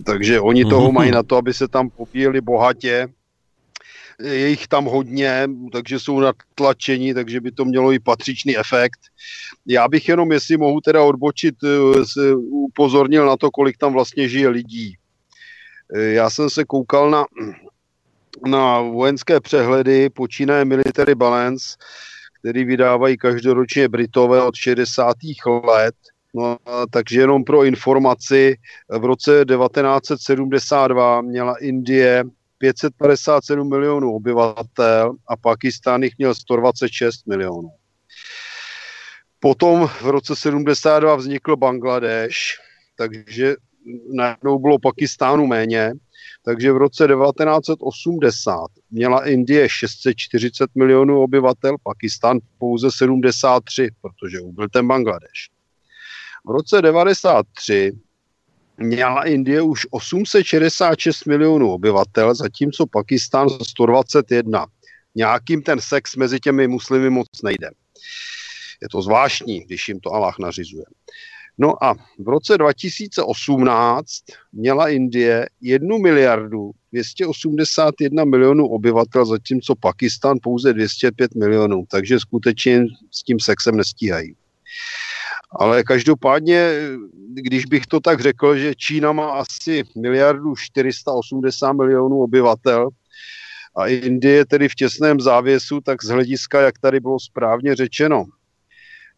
Takže 0.04 0.40
oni 0.40 0.64
toho 0.64 0.92
mají 0.92 1.10
na 1.10 1.22
to, 1.22 1.36
aby 1.36 1.54
se 1.54 1.68
tam 1.68 1.90
popíjeli 1.90 2.40
bohatě. 2.40 3.08
Je 4.22 4.48
jich 4.48 4.66
tam 4.68 4.84
hodně, 4.84 5.48
takže 5.72 5.98
jsou 6.00 6.20
natlačení, 6.20 7.14
takže 7.14 7.40
by 7.40 7.50
to 7.50 7.64
mělo 7.64 7.92
i 7.92 7.98
patřičný 7.98 8.58
efekt. 8.58 9.00
Já 9.66 9.88
bych 9.88 10.08
jenom, 10.08 10.32
jestli 10.32 10.56
mohu 10.56 10.80
teda 10.80 11.02
odbočit, 11.02 11.54
eh, 11.64 12.34
upozornil 12.34 13.26
na 13.26 13.36
to, 13.36 13.50
kolik 13.50 13.76
tam 13.78 13.92
vlastně 13.92 14.28
žije 14.28 14.48
lidí. 14.48 14.94
Eh, 15.94 16.02
Já 16.02 16.30
jsem 16.30 16.50
se 16.50 16.64
koukal 16.64 17.10
na, 17.10 17.24
na 18.46 18.80
vojenské 18.80 19.40
přehledy, 19.40 20.10
počínaje 20.10 20.64
Military 20.64 21.14
Balance, 21.14 21.76
který 22.40 22.64
vydávají 22.64 23.16
každoročně 23.16 23.88
Britové 23.88 24.42
od 24.42 24.54
60. 24.54 25.16
let. 25.64 25.94
No, 26.34 26.56
takže 26.90 27.20
jenom 27.20 27.44
pro 27.44 27.64
informaci, 27.64 28.56
v 28.98 29.04
roce 29.04 29.44
1972 29.44 31.20
měla 31.20 31.54
Indie 31.56 32.24
557 32.58 33.68
milionů 33.68 34.14
obyvatel 34.14 35.14
a 35.28 35.36
Pakistán 35.36 36.02
jich 36.02 36.12
měl 36.18 36.34
126 36.34 37.26
milionů. 37.26 37.70
Potom 39.40 39.88
v 39.88 40.06
roce 40.06 40.36
72 40.36 41.16
vznikl 41.16 41.56
Bangladeš, 41.56 42.58
takže 42.96 43.54
najednou 44.12 44.58
bylo 44.58 44.78
Pakistánu 44.78 45.46
méně, 45.46 45.92
takže 46.44 46.72
v 46.72 46.76
roce 46.76 47.06
1980 47.06 48.66
měla 48.90 49.26
Indie 49.26 49.68
640 49.68 50.70
milionů 50.74 51.22
obyvatel, 51.22 51.76
Pakistán 51.82 52.38
pouze 52.58 52.90
73, 52.90 53.88
protože 54.00 54.38
byl 54.50 54.68
ten 54.68 54.88
Bangladeš. 54.88 55.50
V 56.46 56.50
roce 56.50 56.82
93 56.82 57.92
měla 58.78 59.22
Indie 59.22 59.62
už 59.62 59.86
866 59.90 61.24
milionů 61.24 61.72
obyvatel, 61.72 62.34
zatímco 62.34 62.86
Pakistán 62.86 63.48
121. 63.62 64.66
Nějakým 65.14 65.62
ten 65.62 65.80
sex 65.80 66.16
mezi 66.16 66.40
těmi 66.40 66.68
muslimy 66.68 67.10
moc 67.10 67.28
nejde. 67.42 67.70
Je 68.82 68.88
to 68.90 69.02
zvláštní, 69.02 69.60
když 69.60 69.88
jim 69.88 70.00
to 70.00 70.10
Allah 70.10 70.38
nařizuje. 70.38 70.84
No 71.58 71.84
a 71.84 71.94
v 72.18 72.28
roce 72.28 72.58
2018 72.58 74.06
měla 74.52 74.88
Indie 74.88 75.46
1 75.60 75.98
miliardu 75.98 76.70
281 76.92 78.24
milionů 78.24 78.66
obyvatel, 78.66 79.26
zatímco 79.26 79.74
Pakistan 79.74 80.38
pouze 80.42 80.72
205 80.72 81.34
milionů, 81.34 81.84
takže 81.90 82.20
skutečně 82.20 82.84
s 83.10 83.22
tím 83.22 83.40
sexem 83.40 83.76
nestíhají. 83.76 84.34
Ale 85.50 85.82
každopádně, 85.82 86.70
když 87.34 87.66
bych 87.66 87.86
to 87.86 88.00
tak 88.00 88.20
řekl, 88.20 88.56
že 88.56 88.74
Čína 88.74 89.12
má 89.12 89.30
asi 89.30 89.84
miliardu 89.98 90.54
480 90.56 91.72
milionů 91.72 92.22
obyvatel 92.22 92.88
a 93.76 93.86
Indie 93.86 94.44
tedy 94.44 94.68
v 94.68 94.74
těsném 94.74 95.20
závěsu, 95.20 95.80
tak 95.80 96.04
z 96.04 96.08
hlediska, 96.08 96.60
jak 96.60 96.78
tady 96.78 97.00
bylo 97.00 97.20
správně 97.20 97.74
řečeno, 97.74 98.24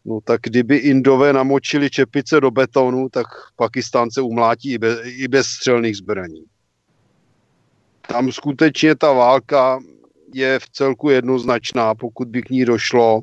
no 0.07 0.19
tak 0.23 0.41
kdyby 0.43 0.77
Indové 0.77 1.33
namočili 1.33 1.89
čepice 1.89 2.41
do 2.41 2.51
betonu, 2.51 3.09
tak 3.09 3.27
Pakistán 3.55 4.11
se 4.11 4.21
umlátí 4.21 4.73
i 4.73 4.77
bez, 4.77 4.99
i 5.05 5.27
bez 5.27 5.47
střelných 5.47 5.97
zbraní. 5.97 6.43
Tam 8.07 8.31
skutečně 8.31 8.95
ta 8.95 9.11
válka 9.13 9.79
je 10.33 10.59
v 10.59 10.69
celku 10.69 11.09
jednoznačná, 11.09 11.95
pokud 11.95 12.27
by 12.27 12.41
k 12.41 12.49
ní 12.49 12.65
došlo 12.65 13.21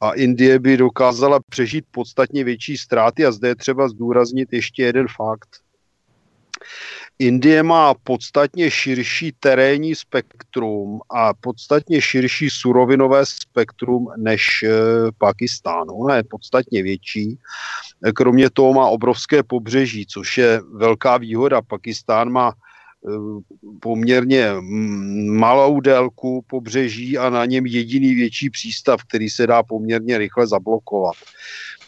a 0.00 0.12
Indie 0.12 0.58
by 0.58 0.76
dokázala 0.76 1.40
přežít 1.48 1.84
podstatně 1.90 2.44
větší 2.44 2.76
ztráty 2.76 3.26
a 3.26 3.32
zde 3.32 3.48
je 3.48 3.56
třeba 3.56 3.88
zdůraznit 3.88 4.52
ještě 4.52 4.82
jeden 4.82 5.06
fakt. 5.16 5.48
Indie 7.22 7.62
má 7.62 7.94
podstatně 7.94 8.70
širší 8.70 9.32
terénní 9.40 9.94
spektrum 9.94 11.00
a 11.10 11.34
podstatně 11.34 12.00
širší 12.00 12.50
surovinové 12.50 13.26
spektrum 13.26 14.08
než 14.16 14.62
e, 14.62 14.68
Pakistán. 15.18 15.86
Ona 15.90 16.16
je 16.16 16.22
podstatně 16.22 16.82
větší. 16.82 17.38
E, 18.06 18.12
Kromě 18.12 18.50
toho 18.50 18.74
má 18.74 18.86
obrovské 18.86 19.42
pobřeží, 19.42 20.06
což 20.06 20.38
je 20.38 20.60
velká 20.74 21.16
výhoda. 21.16 21.62
Pakistán 21.62 22.30
má 22.30 22.50
e, 22.50 22.54
poměrně 23.80 24.52
mm, 24.52 25.38
malou 25.38 25.80
délku 25.80 26.44
pobřeží 26.46 27.18
a 27.18 27.30
na 27.30 27.44
něm 27.44 27.66
jediný 27.66 28.14
větší 28.14 28.50
přístav, 28.50 29.00
který 29.08 29.30
se 29.30 29.46
dá 29.46 29.62
poměrně 29.62 30.18
rychle 30.18 30.46
zablokovat. 30.46 31.14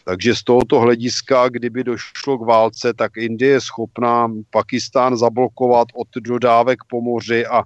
Takže 0.05 0.35
z 0.35 0.43
tohoto 0.43 0.81
hlediska, 0.81 1.49
kdyby 1.49 1.85
došlo 1.85 2.39
k 2.39 2.47
válce, 2.47 2.95
tak 2.95 3.17
Indie 3.17 3.51
je 3.51 3.61
schopná 3.61 4.29
Pakistán 4.51 5.17
zablokovat 5.17 5.89
od 5.95 6.09
dodávek 6.21 6.79
po 6.89 7.01
moři 7.01 7.47
a 7.47 7.63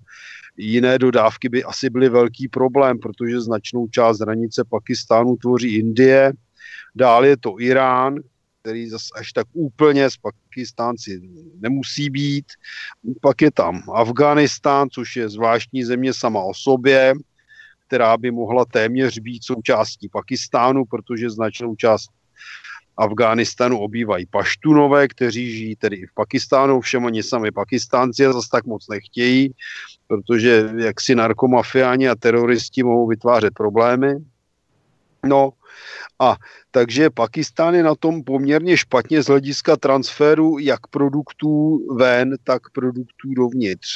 jiné 0.56 0.98
dodávky 0.98 1.48
by 1.48 1.64
asi 1.64 1.90
byly 1.90 2.08
velký 2.08 2.48
problém, 2.48 2.98
protože 2.98 3.40
značnou 3.40 3.88
část 3.88 4.20
hranice 4.20 4.64
Pakistánu 4.70 5.36
tvoří 5.36 5.78
Indie. 5.78 6.32
Dál 6.94 7.24
je 7.24 7.36
to 7.36 7.60
Irán, 7.60 8.14
který 8.62 8.88
zase 8.88 9.08
až 9.16 9.32
tak 9.32 9.46
úplně 9.52 10.10
s 10.10 10.16
Pakistánci 10.16 11.20
nemusí 11.60 12.10
být. 12.10 12.46
Pak 13.20 13.42
je 13.42 13.50
tam 13.50 13.82
Afghánistán, 13.94 14.88
což 14.90 15.16
je 15.16 15.28
zvláštní 15.28 15.84
země 15.84 16.14
sama 16.14 16.40
o 16.40 16.54
sobě, 16.54 17.14
která 17.86 18.16
by 18.16 18.30
mohla 18.30 18.64
téměř 18.64 19.18
být 19.18 19.44
součástí 19.44 20.08
Pakistánu, 20.08 20.84
protože 20.84 21.30
značnou 21.30 21.76
část 21.76 22.08
Afghánistánu 22.98 23.78
obývají 23.78 24.26
paštunové, 24.26 25.08
kteří 25.08 25.56
žijí 25.56 25.76
tedy 25.76 25.96
i 25.96 26.06
v 26.06 26.14
Pakistánu, 26.14 26.80
všem 26.80 27.04
oni 27.04 27.22
sami 27.22 27.50
pakistánci 27.50 28.26
a 28.26 28.32
zase 28.32 28.48
tak 28.52 28.66
moc 28.66 28.88
nechtějí, 28.88 29.54
protože 30.06 30.70
jaksi 30.76 31.14
narkomafiáni 31.14 32.08
a 32.08 32.14
teroristi 32.14 32.82
mohou 32.82 33.06
vytvářet 33.06 33.54
problémy. 33.54 34.14
No 35.26 35.52
A 36.18 36.36
takže 36.70 37.10
Pakistán 37.10 37.74
je 37.74 37.82
na 37.82 37.94
tom 37.94 38.22
poměrně 38.22 38.76
špatně 38.76 39.22
z 39.22 39.26
hlediska 39.26 39.76
transferu 39.76 40.58
jak 40.58 40.86
produktů 40.86 41.86
ven, 41.96 42.36
tak 42.44 42.62
produktů 42.72 43.34
dovnitř. 43.36 43.88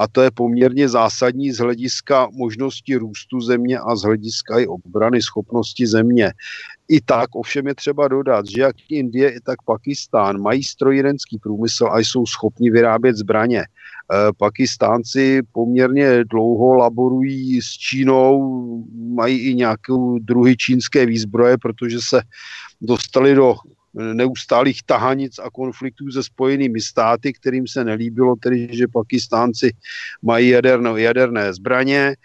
A 0.00 0.08
to 0.08 0.22
je 0.22 0.30
poměrně 0.30 0.88
zásadní 0.88 1.52
z 1.52 1.58
hlediska 1.58 2.28
možnosti 2.32 2.96
růstu 2.96 3.40
země 3.40 3.78
a 3.78 3.96
z 3.96 4.02
hlediska 4.02 4.58
i 4.58 4.66
obrany 4.66 5.22
schopnosti 5.22 5.86
země. 5.86 6.32
I 6.88 7.00
tak 7.00 7.34
ovšem 7.34 7.66
je 7.66 7.74
třeba 7.74 8.08
dodat, 8.08 8.46
že 8.48 8.60
jak 8.60 8.76
Indie, 8.88 9.30
i 9.30 9.40
tak 9.40 9.62
Pakistán 9.62 10.40
mají 10.40 10.64
strojírenský 10.64 11.38
průmysl 11.38 11.88
a 11.92 11.98
jsou 11.98 12.26
schopni 12.26 12.70
vyrábět 12.70 13.16
zbraně. 13.16 13.60
Eh, 13.60 14.32
Pakistánci 14.38 15.42
poměrně 15.52 16.24
dlouho 16.24 16.74
laborují 16.74 17.62
s 17.62 17.70
Čínou, 17.70 18.40
mají 19.14 19.38
i 19.38 19.54
nějaké 19.54 19.92
druhy 20.20 20.56
čínské 20.56 21.06
výzbroje, 21.06 21.58
protože 21.58 21.98
se 22.00 22.22
dostali 22.80 23.34
do 23.34 23.54
neustálých 23.94 24.82
tahanic 24.82 25.38
a 25.38 25.50
konfliktů 25.50 26.10
se 26.10 26.22
spojenými 26.22 26.80
státy, 26.80 27.32
kterým 27.32 27.66
se 27.66 27.84
nelíbilo 27.84 28.36
tedy, 28.36 28.68
že 28.70 28.88
Pakistánci 28.88 29.72
mají 30.22 30.48
jaderno, 30.48 30.96
jaderné 30.96 31.54
zbraně, 31.54 32.16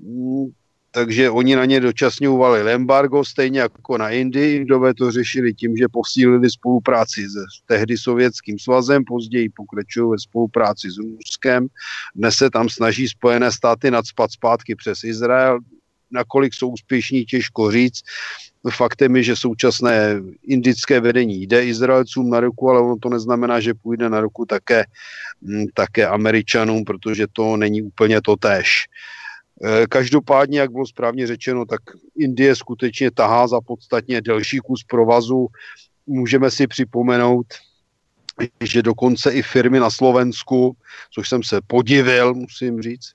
Mm, 0.00 0.46
takže 0.90 1.30
oni 1.30 1.56
na 1.56 1.64
ně 1.64 1.80
dočasně 1.80 2.28
uvalili 2.28 2.72
embargo, 2.72 3.24
stejně 3.24 3.60
jako 3.60 3.98
na 3.98 4.10
Indii. 4.10 4.56
Indové 4.56 4.94
to 4.94 5.10
řešili 5.10 5.54
tím, 5.54 5.76
že 5.76 5.88
posílili 5.88 6.50
spolupráci 6.50 7.28
s 7.28 7.66
tehdy 7.66 7.98
sovětským 7.98 8.58
svazem, 8.58 9.04
později 9.04 9.48
pokračují 9.48 10.10
ve 10.10 10.18
spolupráci 10.18 10.90
s 10.90 10.98
Ruskem. 10.98 11.66
Dnes 12.14 12.34
se 12.36 12.50
tam 12.50 12.68
snaží 12.68 13.08
Spojené 13.08 13.52
státy 13.52 13.90
nadspat 13.90 14.32
zpátky 14.32 14.74
přes 14.74 15.04
Izrael. 15.04 15.58
Nakolik 16.10 16.54
jsou 16.54 16.68
úspěšní, 16.68 17.24
těžko 17.24 17.70
říct. 17.70 18.00
Faktem 18.70 19.16
je, 19.16 19.22
že 19.22 19.36
současné 19.36 20.20
indické 20.42 21.00
vedení 21.00 21.42
jde 21.42 21.64
Izraelcům 21.64 22.30
na 22.30 22.40
ruku, 22.40 22.70
ale 22.70 22.80
ono 22.80 22.96
to 22.96 23.08
neznamená, 23.08 23.60
že 23.60 23.74
půjde 23.74 24.08
na 24.08 24.20
ruku 24.20 24.46
také, 24.46 24.84
mm, 25.42 25.64
také 25.74 26.06
Američanům, 26.06 26.84
protože 26.84 27.26
to 27.32 27.56
není 27.56 27.82
úplně 27.82 28.20
to 28.20 28.36
tež. 28.36 28.86
Eh, 29.64 29.86
každopádně, 29.86 30.60
jak 30.60 30.72
bylo 30.72 30.86
správně 30.86 31.26
řečeno, 31.26 31.64
tak 31.64 31.80
Indie 32.18 32.56
skutečně 32.56 33.10
tahá 33.10 33.48
za 33.48 33.60
podstatně 33.60 34.20
delší 34.20 34.58
kus 34.58 34.84
provazu. 34.84 35.46
Můžeme 36.06 36.50
si 36.50 36.66
připomenout, 36.66 37.46
že 38.60 38.82
dokonce 38.82 39.32
i 39.32 39.42
firmy 39.42 39.80
na 39.80 39.90
Slovensku, 39.90 40.76
což 41.10 41.28
jsem 41.28 41.42
se 41.42 41.60
podivil, 41.66 42.34
musím 42.34 42.82
říct, 42.82 43.12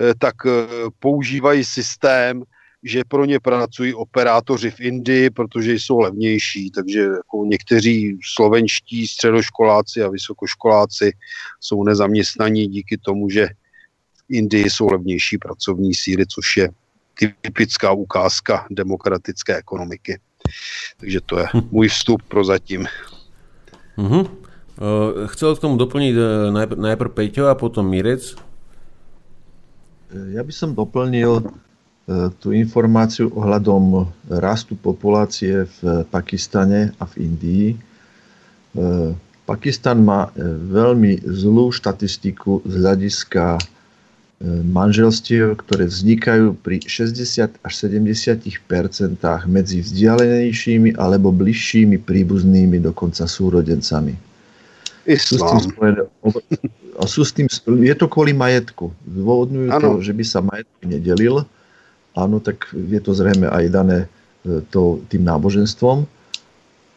eh, 0.00 0.14
tak 0.18 0.34
eh, 0.46 0.50
používají 0.98 1.64
systém, 1.64 2.42
že 2.82 3.04
pro 3.08 3.24
ně 3.24 3.40
pracují 3.40 3.94
operátoři 3.94 4.70
v 4.70 4.80
Indii, 4.80 5.30
protože 5.30 5.72
jsou 5.72 5.98
levnější, 5.98 6.70
takže 6.70 7.00
jako 7.00 7.44
někteří 7.44 8.18
slovenští 8.24 9.06
středoškoláci 9.08 10.02
a 10.02 10.08
vysokoškoláci 10.08 11.12
jsou 11.60 11.84
nezaměstnaní 11.84 12.66
díky 12.66 12.98
tomu, 12.98 13.30
že 13.30 13.48
Indii 14.28 14.70
jsou 14.70 14.90
levnější 14.90 15.38
pracovní 15.38 15.94
síly, 15.94 16.26
což 16.26 16.56
je 16.56 16.68
typická 17.40 17.92
ukázka 17.92 18.66
demokratické 18.70 19.56
ekonomiky. 19.56 20.20
Takže 20.96 21.20
to 21.20 21.38
je 21.38 21.46
můj 21.70 21.88
vstup 21.88 22.22
pro 22.22 22.44
zatím. 22.44 22.86
Uh-huh. 23.98 24.30
Uh, 24.80 25.28
chcel 25.28 25.56
k 25.56 25.60
tomu 25.60 25.76
doplniť 25.76 26.14
uh, 26.16 26.48
najpr- 26.56 26.80
najprv 26.80 27.10
Peťo 27.12 27.52
a 27.52 27.54
potom 27.54 27.84
Mirec. 27.84 28.32
Ja 30.32 30.40
by 30.40 30.52
som 30.56 30.72
doplnil 30.72 31.52
tú 32.42 32.50
informáciu 32.50 33.30
ohľadom 33.30 34.08
rastu 34.26 34.74
populácie 34.74 35.70
v 35.78 36.02
Pakistane 36.10 36.90
a 36.98 37.06
v 37.06 37.14
Indii. 37.22 37.68
Uh, 38.74 39.14
Pakistan 39.50 40.06
má 40.06 40.30
veľmi 40.70 41.26
zlú 41.26 41.74
štatistiku 41.74 42.62
z 42.62 42.72
hľadiska 42.78 43.58
manželstiev, 44.48 45.60
ktoré 45.60 45.84
vznikajú 45.84 46.56
pri 46.64 46.80
60 46.80 47.60
až 47.60 47.72
70 47.76 48.48
medzi 49.44 49.84
vzdialenejšími 49.84 50.96
alebo 50.96 51.28
bližšími 51.28 52.00
príbuznými, 52.00 52.80
dokonca 52.80 53.28
súrodencami. 53.28 54.16
Spojené, 55.04 56.08
sú 57.04 57.22
s 57.26 57.32
tým, 57.36 57.52
je 57.84 57.94
to 57.96 58.06
kvôli 58.08 58.32
majetku. 58.32 58.94
Zdôvodňujú 59.04 59.68
to, 59.76 59.90
že 60.00 60.12
by 60.16 60.24
sa 60.24 60.40
majetku 60.40 60.80
nedelil. 60.88 61.44
Áno, 62.18 62.42
tak 62.42 62.70
je 62.74 62.98
to 62.98 63.14
zrejme 63.14 63.46
aj 63.46 63.64
dané 63.70 63.98
e, 64.42 64.60
to, 64.70 65.02
tým 65.06 65.22
náboženstvom 65.22 66.08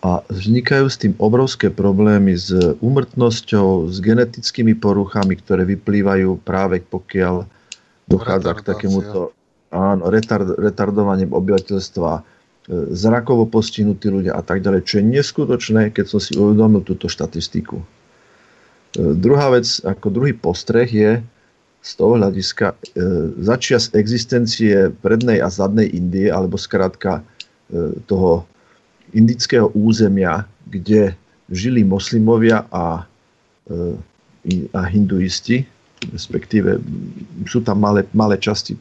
a 0.04 0.20
vznikajú 0.28 0.86
s 0.92 1.00
tým 1.00 1.16
obrovské 1.16 1.72
problémy 1.72 2.36
s 2.36 2.52
úmrtnosťou, 2.84 3.88
s 3.88 4.04
genetickými 4.04 4.76
poruchami, 4.76 5.40
ktoré 5.40 5.64
vyplývajú 5.64 6.44
práve 6.44 6.84
pokiaľ 6.84 7.48
dochádza 8.12 8.52
k 8.60 8.62
takémuto 8.68 9.32
áno, 9.72 10.12
retard, 10.12 10.60
retardovaním 10.60 11.32
obyvateľstva, 11.32 12.12
e, 12.20 12.22
zrakovo 12.92 13.48
postihnutí 13.48 14.12
ľudia 14.12 14.36
a 14.36 14.44
tak 14.44 14.60
ďalej, 14.60 14.84
čo 14.84 15.00
je 15.00 15.08
neskutočné, 15.08 15.96
keď 15.96 16.06
som 16.12 16.20
si 16.20 16.36
uvedomil 16.36 16.84
túto 16.84 17.08
štatistiku. 17.08 17.80
E, 17.80 17.86
druhá 19.16 19.56
vec, 19.56 19.80
ako 19.88 20.12
druhý 20.12 20.36
postreh 20.36 20.90
je 20.92 21.24
z 21.84 21.92
toho 22.00 22.16
hľadiska 22.16 22.72
e, 22.72 22.76
začias 23.44 23.92
existencie 23.92 24.88
prednej 25.04 25.44
a 25.44 25.52
zadnej 25.52 25.92
Indie, 25.92 26.32
alebo 26.32 26.56
skrátka 26.56 27.22
toho 28.06 28.46
indického 29.14 29.70
územia, 29.74 30.46
kde 30.68 31.14
žili 31.54 31.86
moslimovia 31.86 32.66
a, 32.74 33.06
e, 33.70 33.98
a 34.74 34.82
hinduisti, 34.90 35.64
respektíve 36.12 36.82
sú 37.48 37.64
tam 37.64 37.80
malé, 37.80 38.04
malé 38.12 38.36
časti 38.42 38.76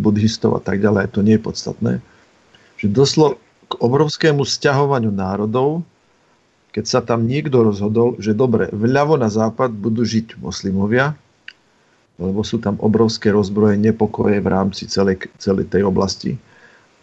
buddhistov 0.00 0.58
a 0.58 0.60
tak 0.64 0.82
ďalej, 0.82 1.12
to 1.14 1.22
nie 1.22 1.38
je 1.38 1.46
podstatné, 1.46 1.92
že 2.80 2.90
doslo 2.90 3.38
k 3.66 3.72
obrovskému 3.78 4.42
sťahovaniu 4.42 5.12
národov, 5.12 5.82
keď 6.74 6.84
sa 6.84 7.00
tam 7.00 7.24
niekto 7.24 7.62
rozhodol, 7.64 8.18
že 8.20 8.36
dobre, 8.36 8.68
vľavo 8.72 9.16
na 9.16 9.30
západ 9.32 9.72
budú 9.72 10.04
žiť 10.04 10.38
moslimovia, 10.38 11.16
lebo 12.16 12.40
sú 12.40 12.56
tam 12.60 12.80
obrovské 12.80 13.28
rozbroje, 13.28 13.76
nepokoje 13.76 14.40
v 14.40 14.48
rámci 14.48 14.88
celej, 14.88 15.28
celej 15.36 15.68
tej 15.68 15.84
oblasti. 15.84 16.40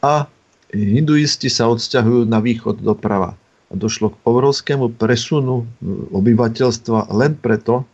A 0.02 0.26
hinduisti 0.74 1.48
sa 1.48 1.70
odsťahujú 1.70 2.26
na 2.26 2.42
východ 2.42 2.82
doprava. 2.82 3.38
A 3.70 3.74
došlo 3.74 4.14
k 4.14 4.22
obrovskému 4.26 4.98
presunu 4.98 5.66
obyvateľstva 6.14 7.14
len 7.14 7.38
preto, 7.38 7.86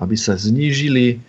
aby 0.00 0.16
sa 0.16 0.36
znížili 0.36 1.20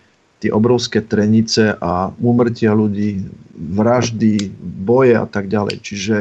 tie 0.41 0.49
obrovské 0.49 1.03
trenice 1.05 1.75
a 1.77 2.09
úmrtia 2.17 2.73
ľudí, 2.73 3.21
vraždy, 3.53 4.49
boje 4.81 5.13
a 5.13 5.27
tak 5.29 5.51
ďalej. 5.51 5.75
Čiže 5.85 6.15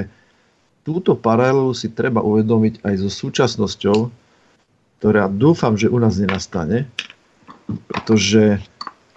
túto 0.84 1.16
paralelu 1.16 1.72
si 1.72 1.88
treba 1.88 2.20
uvedomiť 2.20 2.84
aj 2.84 2.94
so 3.00 3.08
súčasnosťou, 3.08 3.98
ktorá 5.00 5.32
dúfam, 5.32 5.78
že 5.80 5.88
u 5.88 5.96
nás 5.96 6.20
nenastane, 6.20 6.84
pretože 7.88 8.60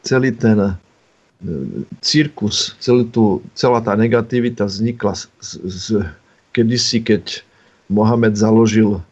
celý 0.04 0.36
ten 0.36 0.78
cirkus, 2.00 2.76
celý 2.80 3.08
tu, 3.12 3.44
celá 3.56 3.84
tá 3.84 3.96
negativita 4.00 4.64
vznikla 4.64 5.14
z, 5.16 5.28
z, 5.68 5.86
kedysi, 6.56 7.04
keď 7.04 7.44
Mohamed 7.92 8.40
založil 8.40 9.04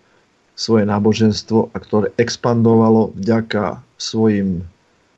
svoje 0.56 0.88
náboženstvo 0.88 1.74
a 1.74 1.78
ktoré 1.82 2.08
expandovalo 2.16 3.12
vďaka 3.18 3.84
svojim 4.00 4.64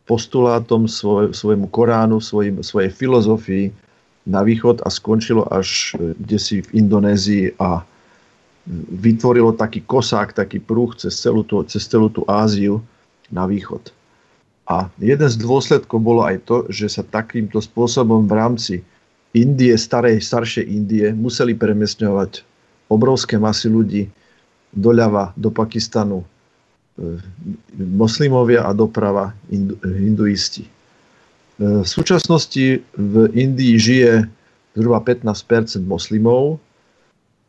postulátom, 0.10 0.90
svoj, 0.90 1.32
svojmu 1.32 1.70
Koránu, 1.70 2.18
svojim, 2.20 2.60
svojej 2.66 2.92
filozofii 2.92 3.66
na 4.24 4.44
východ 4.44 4.82
a 4.84 4.90
skončilo 4.90 5.48
až 5.52 5.96
e, 5.96 6.16
desi 6.16 6.64
v 6.64 6.84
Indonézii 6.84 7.60
a 7.60 7.84
vytvorilo 9.04 9.52
taký 9.56 9.84
kosák, 9.84 10.32
taký 10.32 10.64
prúh 10.64 10.96
cez 10.96 11.12
celú 11.20 11.44
tú, 11.44 11.60
cez 11.68 11.84
celú 11.84 12.08
tú 12.08 12.24
Áziu 12.28 12.80
na 13.28 13.44
východ. 13.44 13.92
A 14.64 14.88
jeden 14.96 15.28
z 15.28 15.36
dôsledkov 15.44 16.00
bolo 16.00 16.24
aj 16.24 16.38
to, 16.48 16.58
že 16.72 16.88
sa 16.88 17.04
takýmto 17.04 17.60
spôsobom 17.60 18.24
v 18.24 18.34
rámci 18.34 18.76
Indie, 19.34 19.74
starej, 19.76 20.22
staršej 20.22 20.66
Indie, 20.70 21.10
museli 21.12 21.58
premiesňovať 21.58 22.46
obrovské 22.88 23.42
masy 23.42 23.68
ľudí 23.68 24.04
doľava 24.72 25.34
do 25.34 25.50
Pakistanu, 25.50 26.22
e, 26.22 27.18
moslimovia 27.76 28.64
a 28.64 28.72
doprava 28.78 29.34
hinduisti. 29.84 30.66
E, 30.66 30.72
v 31.82 31.88
súčasnosti 31.88 32.86
v 32.94 33.14
Indii 33.34 33.76
žije 33.82 34.30
zhruba 34.78 35.02
15 35.02 35.82
moslimov. 35.82 36.58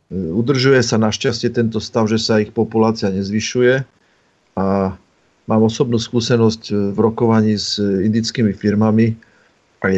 E, 0.09 0.17
udržuje 0.17 0.81
sa 0.81 0.97
našťastie 0.97 1.53
tento 1.53 1.85
stav, 1.85 2.09
že 2.09 2.17
sa 2.17 2.41
ich 2.41 2.53
populácia 2.53 3.13
nezvyšuje 3.13 3.85
a 4.57 4.97
Mám 5.45 5.69
osobnú 5.69 6.01
skúsenosť 6.01 6.63
e, 6.73 6.75
v 6.93 6.99
rokovaní 6.99 7.61
s 7.61 7.77
indickými 7.81 8.57
firmami. 8.57 9.13
Aj 9.85 9.95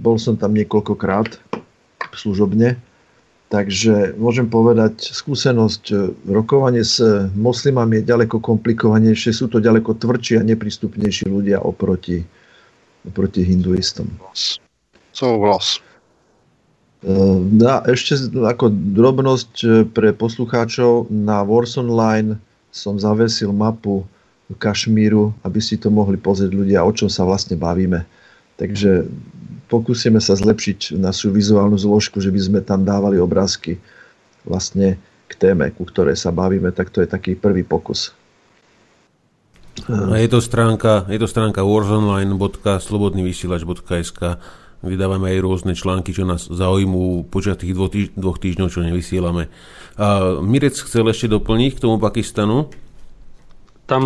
bol 0.00 0.16
som 0.16 0.40
tam 0.40 0.56
niekoľkokrát 0.56 1.36
služobne. 2.16 2.80
Takže 3.48 4.16
môžem 4.20 4.44
povedať, 4.48 5.12
skúsenosť 5.12 5.84
e, 5.92 5.96
rokovanie 6.28 6.84
s 6.84 7.00
moslimami 7.32 8.00
je 8.00 8.08
ďaleko 8.12 8.40
komplikovanejšie, 8.40 9.32
sú 9.32 9.48
to 9.48 9.60
ďaleko 9.60 9.96
tvrdší 9.96 10.40
a 10.40 10.46
neprístupnejší 10.48 11.28
ľudia 11.32 11.60
oproti, 11.64 12.24
oproti 13.08 13.44
hinduistom. 13.44 14.08
Souhlas. 15.16 15.80
A 16.98 17.74
ešte 17.88 18.18
ako 18.36 18.68
drobnosť 18.72 19.52
e, 19.64 19.68
pre 19.88 20.10
poslucháčov 20.12 21.08
na 21.08 21.40
Wars 21.40 21.78
Online 21.80 22.36
som 22.68 23.00
zavesil 23.00 23.54
mapu 23.54 24.04
Kašmíru, 24.56 25.36
aby 25.44 25.60
si 25.60 25.76
to 25.76 25.92
mohli 25.92 26.16
pozrieť 26.16 26.56
ľudia, 26.56 26.80
o 26.80 26.92
čom 26.94 27.12
sa 27.12 27.28
vlastne 27.28 27.60
bavíme. 27.60 28.08
Takže 28.56 29.04
pokúsime 29.68 30.24
sa 30.24 30.32
zlepšiť 30.32 30.96
našu 30.96 31.28
vizuálnu 31.28 31.76
zložku, 31.76 32.24
že 32.24 32.32
by 32.32 32.40
sme 32.40 32.64
tam 32.64 32.80
dávali 32.86 33.20
obrázky 33.20 33.76
vlastne 34.48 34.96
k 35.28 35.32
téme, 35.36 35.68
ku 35.76 35.84
ktorej 35.84 36.16
sa 36.16 36.32
bavíme, 36.32 36.72
tak 36.72 36.88
to 36.88 37.04
je 37.04 37.08
taký 37.10 37.36
prvý 37.36 37.60
pokus. 37.60 38.16
A 39.86 40.18
je 40.18 40.26
to 40.32 40.40
stránka, 40.40 41.04
je 41.06 41.20
to 41.20 41.28
stránka 41.28 41.60
warsonline.slobodnyvysielač.sk 41.62 44.22
kde 44.78 44.94
dávame 44.94 45.34
aj 45.34 45.42
rôzne 45.42 45.74
články, 45.74 46.14
čo 46.14 46.22
nás 46.22 46.46
zaujímujú 46.46 47.26
počas 47.26 47.58
tých 47.58 47.74
dvoch, 47.74 47.90
týž- 47.90 48.14
dvoch 48.14 48.38
týždňov, 48.38 48.70
čo 48.70 48.86
nevysielame. 48.86 49.50
A 49.98 50.38
Mirec 50.38 50.78
chcel 50.78 51.02
ešte 51.10 51.26
doplniť 51.26 51.74
k 51.74 51.82
tomu 51.82 51.98
Pakistanu. 51.98 52.70
Tam 53.88 54.02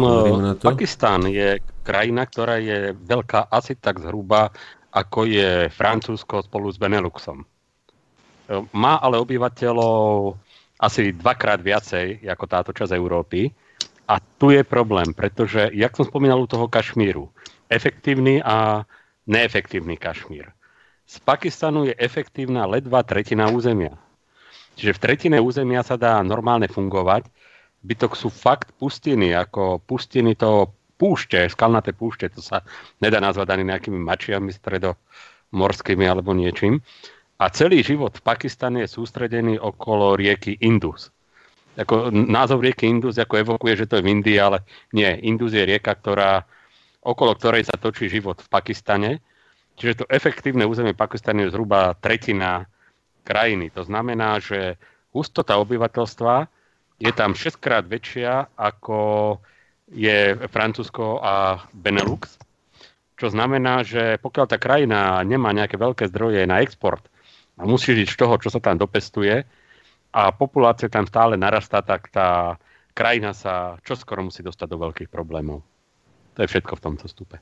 to? 0.56 0.62
Pakistán 0.62 1.26
je 1.26 1.59
krajina, 1.82 2.22
ktorá 2.22 2.62
je 2.62 2.94
veľká 2.94 3.50
asi 3.50 3.74
tak 3.74 3.98
zhruba 3.98 4.54
ako 4.92 5.24
je 5.24 5.72
Francúzsko 5.72 6.44
spolu 6.44 6.68
s 6.68 6.76
Beneluxom. 6.76 7.40
E, 7.40 7.46
Má 8.76 9.00
ale 9.00 9.16
obyvateľov 9.18 10.36
asi 10.76 11.16
dvakrát 11.16 11.64
viacej 11.64 12.28
ako 12.28 12.44
táto 12.44 12.70
časť 12.77 12.93
Európy. 12.93 13.48
A 14.12 14.20
tu 14.20 14.52
je 14.52 14.61
problém, 14.66 15.09
pretože, 15.16 15.72
jak 15.72 15.96
som 15.96 16.04
spomínal 16.04 16.44
u 16.44 16.51
toho 16.51 16.69
Kašmíru, 16.69 17.32
efektívny 17.70 18.44
a 18.44 18.85
neefektívny 19.24 19.96
Kašmír. 19.96 20.52
Z 21.09 21.16
Pakistanu 21.24 21.88
je 21.88 21.94
efektívna 21.96 22.69
ledva 22.69 23.01
tretina 23.06 23.48
územia. 23.48 23.96
Čiže 24.77 24.93
v 24.93 25.02
tretine 25.02 25.38
územia 25.40 25.80
sa 25.86 25.96
dá 25.96 26.20
normálne 26.20 26.69
fungovať. 26.69 27.24
Bytok 27.82 28.14
sú 28.14 28.30
fakt 28.30 28.70
pustiny, 28.78 29.35
ako 29.35 29.82
pustiny 29.82 30.38
to 30.38 30.70
púšte, 30.94 31.51
skalnaté 31.51 31.90
púšte, 31.90 32.30
to 32.30 32.38
sa 32.38 32.62
nedá 33.02 33.19
nazvať 33.19 33.59
ani 33.59 33.74
nejakými 33.74 33.98
mačiami 33.98 34.54
stredomorskými 34.54 36.06
alebo 36.06 36.30
niečím. 36.30 36.78
A 37.43 37.51
celý 37.51 37.82
život 37.82 38.14
v 38.14 38.22
Pakistane 38.22 38.86
je 38.86 38.94
sústredený 38.94 39.59
okolo 39.59 40.14
rieky 40.14 40.62
Indus. 40.62 41.11
Ako, 41.74 42.14
názov 42.14 42.62
rieky 42.62 42.86
Indus 42.86 43.19
ako 43.19 43.43
evokuje, 43.43 43.82
že 43.82 43.90
to 43.90 43.98
je 43.98 44.06
v 44.06 44.14
Indii, 44.14 44.38
ale 44.38 44.62
nie. 44.94 45.11
Indus 45.27 45.51
je 45.51 45.66
rieka, 45.66 45.98
ktorá, 45.98 46.46
okolo 47.02 47.35
ktorej 47.35 47.66
sa 47.66 47.74
točí 47.74 48.06
život 48.06 48.38
v 48.38 48.46
Pakistane. 48.46 49.19
Čiže 49.74 50.04
to 50.04 50.11
efektívne 50.12 50.62
územie 50.70 50.94
Pakistanu 50.94 51.43
je 51.43 51.51
zhruba 51.51 51.98
tretina 51.98 52.70
krajiny. 53.27 53.74
To 53.74 53.82
znamená, 53.82 54.38
že 54.38 54.78
hustota 55.11 55.59
obyvateľstva 55.59 56.46
je 57.03 57.11
tam 57.11 57.35
6 57.35 57.59
krát 57.59 57.82
väčšia 57.82 58.55
ako 58.55 58.98
je 59.90 60.39
Francúzsko 60.47 61.19
a 61.19 61.66
Benelux. 61.74 62.39
Čo 63.19 63.35
znamená, 63.35 63.82
že 63.82 64.22
pokiaľ 64.22 64.47
tá 64.47 64.56
krajina 64.56 65.19
nemá 65.27 65.51
nejaké 65.51 65.74
veľké 65.74 66.06
zdroje 66.11 66.47
na 66.47 66.63
export 66.63 67.03
a 67.59 67.66
musí 67.66 67.93
žiť 67.93 68.09
z 68.09 68.19
toho, 68.19 68.35
čo 68.39 68.48
sa 68.55 68.63
tam 68.63 68.79
dopestuje 68.79 69.43
a 70.14 70.22
populácia 70.31 70.87
tam 70.87 71.05
stále 71.05 71.35
narastá, 71.35 71.82
tak 71.82 72.09
tá 72.09 72.56
krajina 72.95 73.35
sa 73.35 73.77
čoskoro 73.82 74.27
musí 74.27 74.40
dostať 74.47 74.66
do 74.71 74.79
veľkých 74.79 75.11
problémov. 75.11 75.61
To 76.35 76.39
je 76.40 76.48
všetko 76.48 76.79
v 76.79 76.85
tomto 76.85 77.06
stupe. 77.11 77.37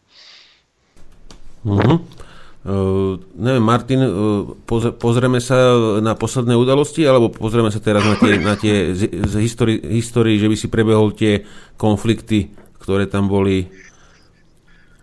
Uh-huh. 1.63 2.01
Uh, 2.61 3.17
neviem, 3.41 3.65
Martin, 3.65 4.05
uh, 4.05 4.53
poz, 4.69 4.93
pozrieme 5.01 5.41
sa 5.41 5.73
na 6.05 6.13
posledné 6.13 6.53
udalosti, 6.53 7.09
alebo 7.09 7.33
pozrieme 7.33 7.73
sa 7.73 7.81
teraz 7.81 8.05
na 8.05 8.21
tie, 8.21 8.37
na 8.37 8.53
tie 8.53 8.93
z, 8.93 9.09
z 9.09 9.35
histórii, 9.41 9.81
histórii, 9.81 10.37
že 10.37 10.45
by 10.45 10.57
si 10.61 10.69
prebehol 10.69 11.17
tie 11.17 11.41
konflikty, 11.81 12.53
ktoré 12.77 13.09
tam 13.09 13.33
boli. 13.33 13.65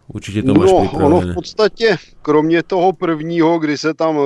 Určitě 0.07 0.43
to 0.43 0.53
máš 0.53 0.69
No, 0.69 0.77
ono 0.77 0.87
připravené. 0.87 1.31
v 1.31 1.35
podstatě, 1.35 1.97
kromě 2.21 2.63
toho 2.63 2.93
prvního, 2.93 3.59
kdy 3.59 3.77
se 3.77 3.93
tam 3.93 4.17
e, 4.17 4.21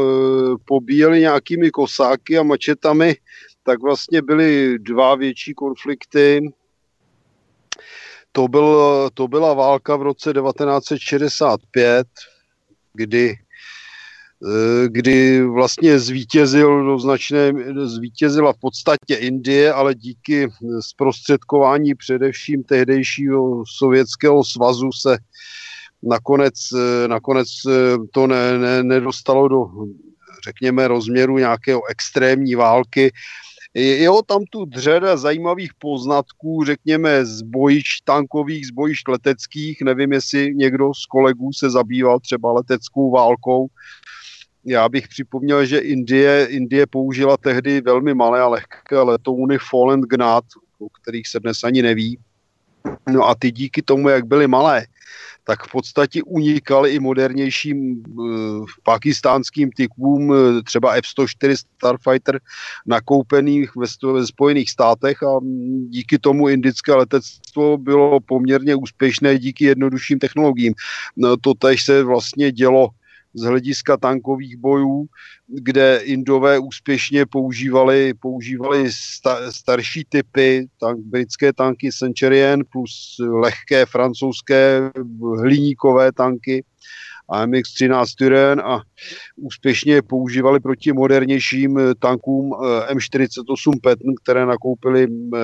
pobíjeli 0.65 1.19
nějakými 1.19 1.71
kosáky 1.71 2.37
a 2.37 2.43
mačetami, 2.43 3.15
tak 3.63 3.81
vlastně 3.81 4.21
byly 4.21 4.79
dva 4.79 5.15
větší 5.15 5.53
konflikty. 5.53 6.51
To, 8.31 8.47
byl, 8.47 9.09
to 9.13 9.27
byla 9.27 9.53
válka 9.53 9.95
v 9.95 10.01
roce 10.01 10.33
1965, 10.33 12.07
kdy 12.93 13.29
e, 13.29 13.37
kdy 14.87 15.43
vlastně 15.43 15.99
zvítězil 15.99 16.85
do 16.85 16.99
značné, 16.99 17.53
zvítězila 17.83 18.53
v 18.53 18.59
podstatě 18.59 19.15
Indie, 19.15 19.73
ale 19.73 19.95
díky 19.95 20.49
zprostředkování 20.79 21.95
především 21.95 22.63
tehdejšího 22.63 23.63
sovětského 23.67 24.43
svazu 24.43 24.91
se 24.91 25.17
nakonec, 26.03 26.53
eh, 26.75 27.07
nakonec 27.07 27.47
eh, 27.69 27.97
to 28.11 28.27
ne, 28.27 28.57
ne, 28.57 28.83
nedostalo 28.83 29.47
do, 29.47 29.65
řekněme, 30.43 30.87
rozměru 30.87 31.37
nějakého 31.37 31.81
extrémní 31.89 32.55
války. 32.55 33.11
Je 33.73 34.03
jo 34.03 34.21
tam 34.21 34.43
tu 34.49 34.65
řada 34.75 35.17
zajímavých 35.17 35.73
poznatků, 35.73 36.63
řekněme, 36.63 37.25
z 37.25 37.41
bojišť 37.41 38.03
tankových, 38.05 38.67
z 38.67 38.71
bojišť 38.71 39.07
leteckých. 39.07 39.81
Nevím, 39.81 40.13
jestli 40.13 40.55
někdo 40.55 40.93
z 40.93 41.05
kolegů 41.05 41.53
se 41.53 41.69
zabýval 41.69 42.19
třeba 42.19 42.51
leteckou 42.53 43.11
válkou. 43.11 43.67
Já 44.65 44.89
bych 44.89 45.07
připomněl, 45.07 45.65
že 45.65 45.77
Indie, 45.77 46.47
Indie 46.49 46.87
použila 46.87 47.37
tehdy 47.37 47.81
velmi 47.81 48.13
malé 48.13 48.41
a 48.41 48.47
lehké 48.47 48.99
letouny 48.99 49.57
Fallen 49.69 50.01
Gnat, 50.01 50.43
o 50.79 50.89
kterých 50.89 51.27
se 51.27 51.39
dnes 51.39 51.63
ani 51.63 51.81
neví. 51.81 52.19
No 53.09 53.27
a 53.27 53.35
ty 53.35 53.51
díky 53.51 53.81
tomu, 53.81 54.09
jak 54.09 54.25
byly 54.25 54.47
malé, 54.47 54.85
tak 55.43 55.63
v 55.67 55.71
podstatě 55.71 56.23
unikaly 56.23 56.91
i 56.91 56.99
modernějším 56.99 58.03
uh, 58.09 58.65
pakistánským 58.83 59.71
typům, 59.71 60.33
eh, 60.33 60.63
třeba 60.63 60.95
F-104 60.95 61.55
Starfighter 61.55 62.39
nakoupených 62.85 63.75
ve, 63.75 64.13
ve 64.13 64.27
Spojených 64.27 64.69
státech 64.71 65.23
a 65.23 65.39
díky 65.89 66.19
tomu 66.19 66.49
indické 66.49 66.93
letectvo 66.93 67.77
bylo 67.77 68.19
poměrně 68.19 68.75
úspěšné 68.75 69.39
díky 69.39 69.65
jednodušším 69.65 70.19
technologiím. 70.19 70.73
No, 71.17 71.37
to 71.37 71.53
tež 71.53 71.83
se 71.83 72.03
vlastně 72.03 72.51
dělo 72.51 72.89
z 73.33 73.43
hlediska 73.43 73.97
tankových 73.97 74.57
bojů, 74.57 75.05
kde 75.47 75.99
Indové 76.03 76.59
úspěšně 76.59 77.25
používali, 77.25 78.13
používali 78.13 78.91
sta, 78.91 79.51
starší 79.51 80.05
typy, 80.09 80.67
tank, 80.79 80.99
britské 80.99 81.53
tanky 81.53 81.91
Centurion 81.91 82.59
plus 82.71 83.15
lehké 83.19 83.85
francouzské 83.85 84.91
hliníkové 85.39 86.11
tanky 86.11 86.63
AMX-13 87.31 88.05
Turen 88.17 88.59
a 88.59 88.81
úspěšně 89.35 90.01
používali 90.01 90.59
proti 90.59 90.93
modernějším 90.93 91.79
tankům 91.99 92.53
eh, 92.53 92.93
M48 92.93 93.79
Patton, 93.83 94.15
které 94.23 94.45
nakoupili 94.45 95.07
eh, 95.07 95.39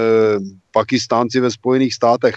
Pakistánci 0.72 1.40
ve 1.40 1.52
Spojených 1.52 1.94
státech. 1.94 2.36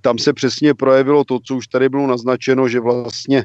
Tam 0.00 0.18
se 0.18 0.32
přesně 0.32 0.74
projevilo 0.74 1.24
to, 1.24 1.38
co 1.44 1.56
už 1.56 1.66
tady 1.66 1.88
bylo 1.88 2.06
naznačeno, 2.06 2.68
že 2.68 2.80
vlastně 2.80 3.44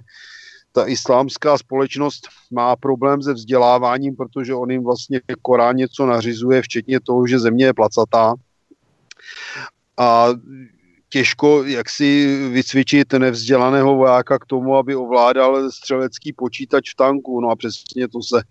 ta 0.72 0.88
islámská 0.88 1.58
společnost 1.58 2.28
má 2.52 2.76
problém 2.76 3.22
se 3.22 3.34
vzděláváním, 3.34 4.16
protože 4.16 4.54
on 4.54 4.72
jim 4.72 4.84
vlastně 4.84 5.22
Korán 5.42 5.76
něco 5.76 6.06
nařizuje, 6.06 6.62
včetně 6.62 7.00
toho, 7.00 7.28
že 7.28 7.40
země 7.40 7.66
je 7.66 7.74
placatá. 7.74 8.36
A 9.98 10.28
těžko 11.10 11.64
jak 11.64 11.90
si 11.90 12.40
vycvičit 12.50 13.14
nevzdělaného 13.14 13.96
vojáka 13.96 14.40
k 14.40 14.46
tomu, 14.46 14.76
aby 14.76 14.96
ovládal 14.96 15.72
střelecký 15.72 16.34
počítač 16.34 16.92
v 16.92 16.96
tanku. 16.96 17.42
No 17.42 17.50
a 17.50 17.56
přesně 17.56 18.08
to 18.08 18.22
se 18.22 18.42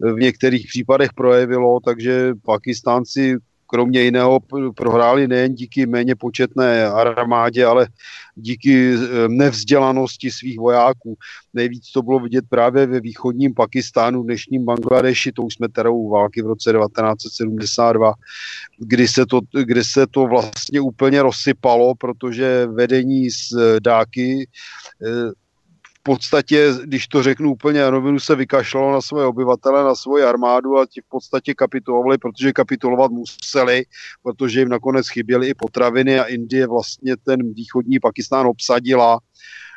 v 0.00 0.20
některých 0.20 0.66
případech 0.66 1.12
projevilo, 1.12 1.80
takže 1.84 2.34
Pakistánci 2.44 3.36
kromě 3.68 4.00
jiného 4.00 4.40
prohráli 4.76 5.28
nejen 5.28 5.54
díky 5.54 5.86
méně 5.86 6.14
početné 6.14 6.86
armádě, 6.86 7.64
ale 7.64 7.88
díky 8.34 8.94
eh, 8.94 9.28
nevzdělanosti 9.28 10.30
svých 10.30 10.58
vojáků. 10.58 11.16
Nejvíc 11.54 11.92
to 11.92 12.02
bylo 12.02 12.20
vidět 12.20 12.44
právě 12.48 12.86
ve 12.86 13.00
východním 13.00 13.54
Pakistánu, 13.54 14.22
dnešním 14.22 14.64
Bangladeši, 14.64 15.32
to 15.32 15.42
už 15.42 15.54
jsme 15.54 15.68
teda 15.68 15.90
u 15.90 16.08
války 16.08 16.42
v 16.42 16.46
roce 16.46 16.72
1972, 16.72 18.12
kdy 18.78 19.08
se 19.08 19.26
to, 19.26 19.40
kdy 19.64 19.84
se 19.84 20.06
to 20.06 20.26
vlastně 20.26 20.80
úplně 20.80 21.22
rozsypalo, 21.22 21.94
protože 21.94 22.66
vedení 22.66 23.30
z 23.30 23.52
eh, 23.52 23.80
Dáky 23.80 24.48
eh, 25.06 25.47
podstatě, 26.08 26.72
když 26.84 27.08
to 27.08 27.22
řeknu 27.22 27.52
úplně 27.52 27.80
na 27.80 27.90
rovinu, 27.90 28.20
se 28.20 28.34
vykašlalo 28.34 28.92
na 28.92 29.00
svoje 29.00 29.26
obyvatele, 29.26 29.84
na 29.84 29.94
svoji 29.94 30.24
armádu 30.24 30.78
a 30.78 30.86
ti 30.86 31.00
v 31.00 31.08
podstatě 31.08 31.54
kapitulovali, 31.54 32.18
protože 32.18 32.52
kapitulovat 32.52 33.10
museli, 33.10 33.84
protože 34.22 34.60
jim 34.60 34.68
nakonec 34.68 35.08
chyběly 35.08 35.48
i 35.48 35.54
potraviny 35.54 36.20
a 36.20 36.24
Indie 36.24 36.66
vlastně 36.66 37.16
ten 37.16 37.52
východní 37.52 38.00
Pakistán 38.00 38.46
obsadila. 38.46 39.18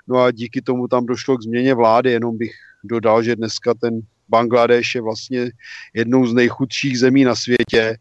No 0.07 0.17
a 0.17 0.31
díky 0.31 0.61
tomu 0.61 0.87
tam 0.87 1.05
došlo 1.05 1.37
k 1.37 1.43
změně 1.43 1.73
vlády, 1.73 2.11
jenom 2.11 2.37
bych 2.37 2.51
dodal, 2.83 3.23
že 3.23 3.35
dneska 3.35 3.73
ten 3.73 3.99
Bangladeš 4.29 4.95
je 4.95 5.01
vlastně 5.01 5.51
jednou 5.93 6.25
z 6.25 6.33
nejchudších 6.33 6.99
zemí 6.99 7.23
na 7.23 7.35
světě 7.35 7.97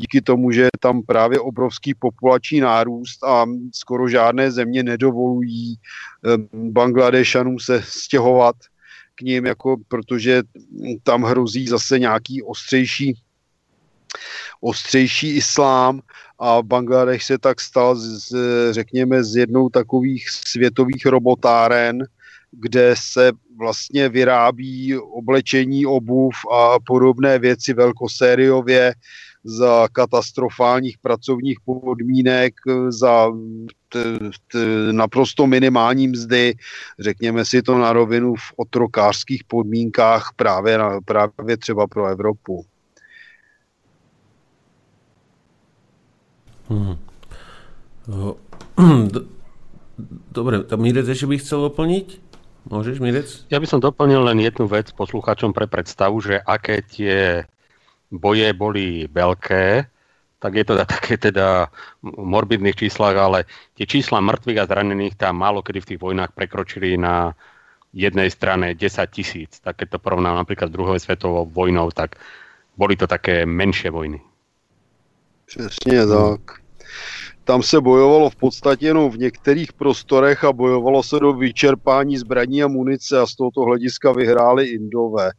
díky 0.00 0.20
tomu, 0.20 0.50
že 0.50 0.60
je 0.62 0.80
tam 0.80 1.02
právě 1.02 1.40
obrovský 1.40 1.94
populační 1.94 2.60
nárůst 2.60 3.24
a 3.24 3.46
skoro 3.74 4.08
žádné 4.08 4.50
země 4.50 4.82
nedovolují 4.82 5.76
Bangladešanům 6.52 7.60
se 7.60 7.82
stěhovat 7.84 8.56
k 9.14 9.20
ním, 9.20 9.46
jako, 9.46 9.76
protože 9.88 10.42
tam 11.02 11.22
hrozí 11.22 11.66
zase 11.66 11.98
nějaký 11.98 12.42
ostřejší 12.42 13.14
ostřejší 14.60 15.36
islám 15.36 16.00
a 16.38 16.62
Bangladeš 16.62 17.24
se 17.24 17.38
tak 17.38 17.60
stal, 17.60 17.96
z, 17.96 18.32
řekněme, 18.70 19.24
z 19.24 19.36
jednou 19.36 19.68
takových 19.68 20.30
světových 20.30 21.06
robotáren, 21.06 22.04
kde 22.52 22.94
se 22.98 23.32
vlastně 23.58 24.08
vyrábí 24.08 24.98
oblečení, 24.98 25.86
obuv 25.86 26.34
a 26.52 26.80
podobné 26.86 27.38
věci 27.38 27.72
velkosériově 27.72 28.94
za 29.44 29.88
katastrofálních 29.92 30.98
pracovních 30.98 31.58
podmínek, 31.64 32.54
za 32.88 33.32
t, 33.88 34.18
t, 34.52 34.58
naprosto 34.92 35.46
minimální 35.46 36.08
mzdy, 36.08 36.54
řekněme 36.98 37.44
si 37.44 37.62
to 37.62 37.78
na 37.78 37.92
rovinu 37.92 38.34
v 38.34 38.52
otrokářských 38.56 39.44
podmínkách 39.44 40.30
právě, 40.36 40.78
na, 40.78 41.00
právě 41.00 41.56
třeba 41.56 41.86
pro 41.86 42.06
Evropu. 42.06 42.64
Hmm. 46.68 46.96
Dobre, 50.32 50.64
tam 50.64 50.80
Mirec 50.80 51.04
ešte 51.04 51.28
by 51.28 51.36
chcel 51.36 51.68
doplniť? 51.68 52.06
Môžeš, 52.70 52.96
Mirec? 53.02 53.28
Ja 53.52 53.60
by 53.60 53.66
som 53.68 53.84
doplnil 53.84 54.22
len 54.24 54.40
jednu 54.40 54.64
vec 54.70 54.88
poslucháčom 54.96 55.52
pre 55.52 55.66
predstavu, 55.68 56.22
že 56.24 56.40
aké 56.40 56.80
tie 56.80 57.44
boje 58.10 58.52
boli 58.52 59.06
veľké, 59.06 59.86
tak 60.40 60.52
je 60.56 60.64
to 60.64 60.74
na 60.74 60.84
také 60.88 61.20
teda 61.20 61.68
morbidných 62.02 62.76
číslach, 62.76 63.16
ale 63.16 63.44
tie 63.76 63.86
čísla 63.86 64.24
mŕtvych 64.24 64.58
a 64.58 64.68
zranených 64.68 65.14
tam 65.14 65.36
málo 65.38 65.62
kedy 65.62 65.78
v 65.84 65.88
tých 65.94 66.00
vojnách 66.00 66.32
prekročili 66.32 66.96
na 66.96 67.36
jednej 67.92 68.30
strane 68.30 68.74
10 68.74 69.10
tisíc. 69.10 69.60
Tak 69.60 69.84
keď 69.84 69.88
to 69.96 69.98
porovnám 69.98 70.40
napríklad 70.40 70.70
s 70.70 70.76
druhou 70.76 70.96
svetovou 70.98 71.46
vojnou, 71.46 71.90
tak 71.90 72.16
boli 72.76 72.96
to 72.96 73.06
také 73.06 73.46
menšie 73.46 73.90
vojny. 73.90 74.20
Přesně 75.46 76.06
tak. 76.06 76.40
Tam 77.44 77.62
se 77.62 77.80
bojovalo 77.80 78.30
v 78.30 78.36
podstatě 78.36 78.86
jenom 78.86 79.10
v 79.10 79.18
některých 79.18 79.72
prostorech 79.72 80.44
a 80.44 80.52
bojovalo 80.52 81.02
se 81.02 81.18
do 81.18 81.32
vyčerpání 81.32 82.18
zbraní 82.18 82.62
a 82.62 82.68
munice 82.68 83.18
a 83.18 83.26
z 83.26 83.34
tohoto 83.34 83.60
hlediska 83.60 84.12
vyhráli 84.12 84.66
Indové. 84.66 85.30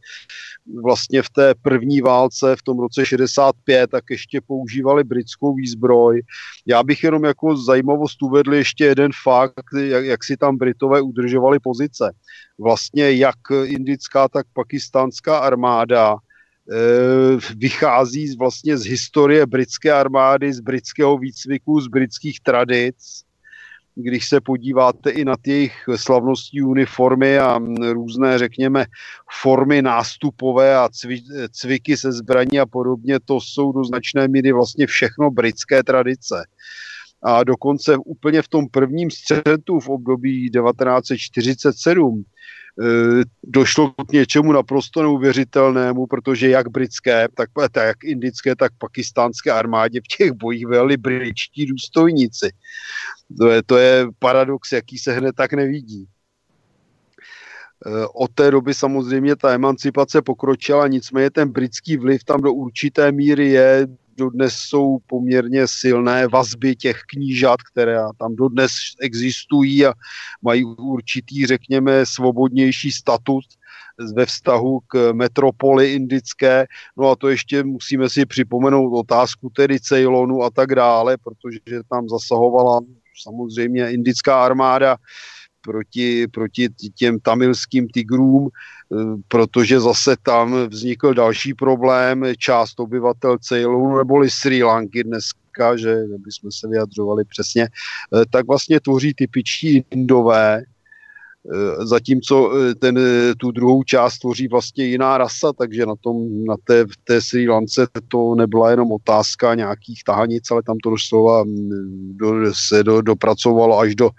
Vlastně 0.84 1.22
v 1.22 1.30
té 1.30 1.54
první 1.62 2.02
válce 2.02 2.56
v 2.56 2.62
tom 2.62 2.80
roce 2.80 3.06
65 3.06 3.90
tak 3.90 4.04
ještě 4.10 4.42
používali 4.48 5.04
britskou 5.04 5.56
výzbroj. 5.56 6.22
Já 6.66 6.84
bych 6.84 7.04
jenom 7.04 7.24
jako 7.24 7.58
zajímavost 7.58 8.24
uvedl 8.24 8.54
ještě 8.54 8.86
jeden 8.86 9.12
fakt, 9.24 9.66
jak, 9.84 10.06
jak 10.06 10.24
si 10.24 10.38
tam 10.38 10.58
Britové 10.58 11.02
udržovali 11.02 11.60
pozice. 11.60 12.14
Vlastně 12.60 13.12
jak 13.12 13.36
indická, 13.64 14.28
tak 14.28 14.46
pakistánská 14.54 15.38
armáda 15.38 16.16
vychází 17.58 18.36
vlastně 18.38 18.78
z 18.78 18.86
historie 18.86 19.46
britské 19.46 19.94
armády, 19.94 20.54
z 20.54 20.60
britského 20.60 21.18
výcviku, 21.18 21.82
z 21.82 21.88
britských 21.88 22.40
tradic. 22.40 23.24
Když 23.96 24.30
se 24.30 24.42
podíváte 24.42 25.10
i 25.10 25.26
na 25.26 25.38
ty 25.42 25.72
slavnostní 25.96 26.62
uniformy 26.62 27.40
a 27.40 27.60
různé, 27.92 28.38
řekněme, 28.38 28.86
formy 29.42 29.82
nástupové 29.82 30.78
a 30.78 30.90
cvi, 30.90 31.22
cviky 31.52 31.98
se 31.98 32.12
zbraní 32.12 32.60
a 32.60 32.66
podobně, 32.66 33.20
to 33.26 33.40
jsou 33.42 33.72
do 33.72 33.84
značné 33.84 34.28
míry 34.28 34.52
vlastně 34.52 34.88
všechno 34.88 35.32
britské 35.32 35.84
tradice. 35.84 36.46
A 37.24 37.44
dokonce 37.44 37.98
úplně 37.98 38.42
v 38.42 38.48
tom 38.48 38.68
prvním 38.68 39.12
střetu 39.12 39.80
v 39.80 39.90
období 39.90 40.50
1947 40.50 42.26
došlo 43.44 43.94
k 44.08 44.12
něčemu 44.12 44.52
naprosto 44.52 45.02
neuvěřitelnému, 45.02 46.08
protože 46.08 46.50
jak 46.50 46.68
britské, 46.68 47.28
tak, 47.34 47.50
tak 47.72 48.04
indické, 48.04 48.56
tak 48.56 48.72
pakistánské 48.78 49.52
armádě 49.52 50.02
v 50.02 50.18
těch 50.18 50.32
bojích 50.32 50.68
veli 50.68 50.98
britští 50.98 51.66
důstojníci. 51.66 52.50
To 53.38 53.50
je, 53.50 53.64
to 53.64 53.78
je 53.78 54.08
paradox, 54.20 54.72
jaký 54.72 54.98
se 54.98 55.14
hned 55.14 55.36
tak 55.36 55.54
nevidí. 55.54 56.08
Od 58.14 58.32
té 58.32 58.52
doby 58.52 58.74
samozřejmě 58.74 59.36
ta 59.36 59.54
emancipace 59.54 60.22
pokročila, 60.22 60.88
nicméně 60.88 61.30
ten 61.30 61.50
britský 61.50 61.98
vliv 61.98 62.24
tam 62.24 62.42
do 62.42 62.54
určité 62.54 63.12
míry 63.12 63.50
je, 63.50 63.88
dodnes 64.18 64.54
jsou 64.54 64.98
poměrně 65.08 65.68
silné 65.68 66.28
vazby 66.28 66.76
těch 66.76 67.02
knížat, 67.08 67.62
které 67.62 67.98
tam 68.20 68.36
dodnes 68.36 68.72
existují 69.02 69.86
a 69.86 69.94
mají 70.42 70.66
určitý, 70.66 71.46
řekněme, 71.46 72.06
svobodnější 72.06 72.92
statut 72.92 73.44
ve 74.16 74.26
vztahu 74.26 74.80
k 74.88 75.14
metropoli 75.14 75.94
indické. 75.94 76.66
No 76.98 77.10
a 77.10 77.16
to 77.16 77.30
ještě 77.30 77.64
musíme 77.64 78.10
si 78.10 78.26
připomenout 78.26 79.00
otázku 79.00 79.50
tedy 79.50 79.80
Ceylonu 79.80 80.44
a 80.44 80.50
tak 80.50 80.76
dále, 80.76 81.18
protože 81.18 81.60
tam 81.90 82.10
zasahovala 82.10 82.80
samozřejmě 83.24 83.92
indická 83.92 84.46
armáda 84.46 84.98
proti, 85.62 86.28
proti 86.28 86.70
těm 86.96 87.20
tamilským 87.20 87.88
tigrům, 87.88 88.50
eh, 88.50 88.96
protože 89.28 89.80
zase 89.80 90.16
tam 90.24 90.68
vznikl 90.68 91.14
další 91.14 91.54
problém, 91.54 92.26
část 92.38 92.80
obyvatel 92.80 93.38
Ceylonu 93.38 93.98
neboli 93.98 94.30
Sri 94.30 94.64
Lanky 94.64 95.04
dneska, 95.04 95.78
že 95.78 95.92
aby 96.16 96.32
jsme 96.32 96.50
se 96.52 96.68
vyjadřovali 96.68 97.24
přesně, 97.26 97.64
eh, 97.64 98.26
tak 98.30 98.48
vlastně 98.48 98.80
tvoří 98.80 99.14
typičtí 99.14 99.86
indové, 99.92 100.64
zatímco 101.84 102.52
eh, 102.58 102.76
ten, 102.76 102.98
eh, 102.98 103.36
tu 103.36 103.52
druhou 103.52 103.84
část 103.84 104.20
tvoří 104.20 104.48
vlastně 104.48 104.86
jiná 104.86 105.18
rasa, 105.18 105.54
takže 105.54 105.86
na, 105.86 105.96
tom, 106.02 106.46
na 106.46 106.56
té, 106.64 106.86
té 107.04 107.22
Sri 107.22 107.50
Lance 107.50 107.88
to 108.08 108.36
nebyla 108.36 108.72
jenom 108.72 108.92
otázka 108.92 109.56
nějakých 109.56 110.04
tahanic, 110.04 110.52
ale 110.52 110.64
tam 110.64 110.78
to 110.84 110.90
doslova 110.90 111.44
mm, 111.44 112.18
do, 112.18 112.54
se 112.54 112.84
do, 112.84 113.02
dopracovalo 113.02 113.80
až 113.80 113.96
do, 113.96 114.10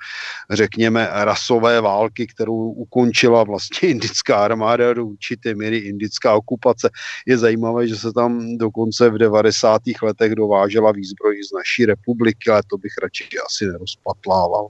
řekněme, 0.51 1.09
rasové 1.13 1.81
války, 1.81 2.27
kterou 2.27 2.73
ukončila 2.73 3.45
vlastně 3.45 3.89
indická 3.89 4.37
armáda 4.45 4.95
do 4.95 5.07
určité 5.07 5.55
míry 5.55 5.79
indická 5.79 6.35
okupace. 6.35 6.91
Je 7.27 7.39
zajímavé, 7.39 7.89
že 7.89 7.97
se 7.97 8.13
tam 8.13 8.57
dokonce 8.59 9.11
v 9.11 9.19
90. 9.19 9.83
letech 10.03 10.35
dovážela 10.35 10.93
výzbroj 10.93 11.43
z 11.43 11.53
naší 11.53 11.87
republiky, 11.87 12.51
ale 12.51 12.63
to 12.71 12.79
bych 12.79 12.93
radši 13.03 13.25
asi 13.47 13.67
nerozpatlával. 13.67 14.69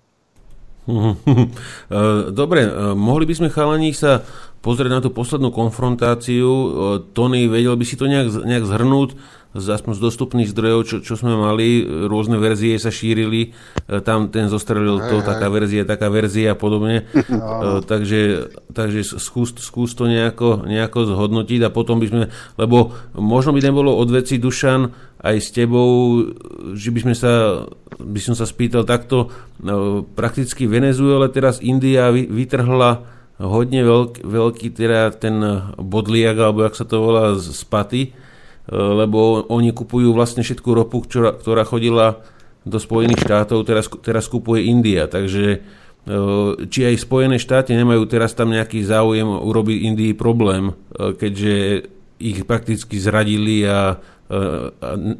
Dobre, 2.38 2.60
mohli 2.98 3.24
by 3.26 3.34
sme 3.38 3.48
chalani 3.54 3.94
sa 3.94 4.26
pozrieť 4.62 4.90
na 4.90 5.02
tú 5.02 5.10
poslednú 5.10 5.50
konfrontáciu. 5.54 6.50
Tony, 7.14 7.50
vedel 7.50 7.74
by 7.74 7.84
si 7.86 7.98
to 7.98 8.06
nejak, 8.06 8.46
nejak 8.46 8.66
zhrnúť, 8.66 9.14
aspoň 9.52 9.92
z 9.92 10.00
dostupných 10.00 10.48
zdrojov, 10.48 10.80
čo, 10.88 10.96
čo 11.04 11.14
sme 11.20 11.36
mali, 11.36 11.84
rôzne 11.84 12.40
verzie 12.40 12.80
sa 12.80 12.88
šírili, 12.88 13.52
tam 14.04 14.32
ten 14.32 14.48
zostrelil 14.48 14.96
to, 15.12 15.20
taká 15.20 15.52
verzia, 15.52 15.84
taká 15.84 16.08
verzia 16.08 16.56
a 16.56 16.58
podobne. 16.58 17.04
No. 17.28 17.84
takže 17.92 18.48
takže 18.72 19.04
skús, 19.20 19.52
skús 19.60 19.92
to 19.92 20.08
nejako, 20.08 20.64
nejako 20.64 21.12
zhodnotiť 21.12 21.68
a 21.68 21.74
potom 21.74 22.00
by 22.00 22.06
sme, 22.08 22.22
lebo 22.56 22.96
možno 23.14 23.52
by 23.52 23.60
nebolo 23.60 23.92
od 23.92 24.08
veci 24.08 24.40
Dušan 24.40 24.88
aj 25.22 25.36
s 25.38 25.48
tebou, 25.52 26.24
že 26.72 26.88
by 26.90 27.00
sme 27.04 27.14
sa, 27.14 27.62
by 28.00 28.20
som 28.24 28.34
sa 28.34 28.48
spýtal 28.48 28.88
takto, 28.88 29.30
no, 29.60 30.02
prakticky 30.02 30.64
Venezuela 30.64 31.28
teraz 31.28 31.60
India 31.60 32.10
vytrhla 32.10 33.06
hodne 33.38 33.84
veľký, 33.84 34.24
veľký 34.24 34.68
teda 34.72 35.12
ten 35.14 35.36
bodliak, 35.76 36.40
alebo 36.40 36.64
jak 36.66 36.74
sa 36.74 36.88
to 36.88 37.04
volá, 37.04 37.36
z 37.36 37.62
paty, 37.68 38.02
E, 38.10 38.16
lebo 38.70 39.42
oni 39.50 39.74
kupujú 39.74 40.14
vlastne 40.14 40.46
všetku 40.46 40.70
ropu, 40.70 41.02
ktorá, 41.02 41.62
chodila 41.66 42.22
do 42.62 42.78
Spojených 42.78 43.26
štátov, 43.26 43.66
teraz, 43.66 43.90
teraz 44.06 44.30
kupuje 44.30 44.70
India, 44.70 45.10
takže 45.10 45.44
e, 45.50 45.58
či 46.70 46.86
aj 46.86 47.02
Spojené 47.02 47.42
štáty 47.42 47.74
nemajú 47.74 48.06
teraz 48.06 48.38
tam 48.38 48.54
nejaký 48.54 48.86
záujem 48.86 49.26
urobiť 49.26 49.78
Indii 49.82 50.14
problém, 50.14 50.70
e, 50.70 50.74
keďže 51.18 51.54
ich 52.22 52.46
prakticky 52.46 53.02
zradili 53.02 53.66
a, 53.66 53.98
a, 54.30 54.38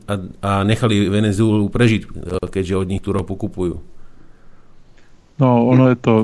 a, 0.06 0.14
a 0.38 0.50
nechali 0.62 1.10
Venezuelu 1.10 1.66
prežiť, 1.66 2.02
keďže 2.46 2.78
od 2.78 2.86
nich 2.86 3.02
tú 3.02 3.10
ropu 3.10 3.34
kupujú. 3.34 3.82
No, 5.42 5.66
ono 5.66 5.90
je 5.90 5.98
to 5.98 6.14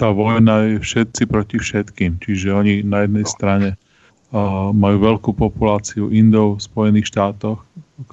tá 0.00 0.08
vojna 0.08 0.64
je 0.64 0.74
všetci 0.80 1.28
proti 1.28 1.60
všetkým. 1.60 2.16
Čiže 2.24 2.56
oni 2.56 2.80
na 2.80 3.04
jednej 3.04 3.28
strane 3.28 3.68
majú 4.70 4.96
veľkú 5.02 5.34
populáciu 5.34 6.14
Indov 6.14 6.62
v 6.62 6.66
Spojených 6.66 7.10
štátoch, 7.10 7.58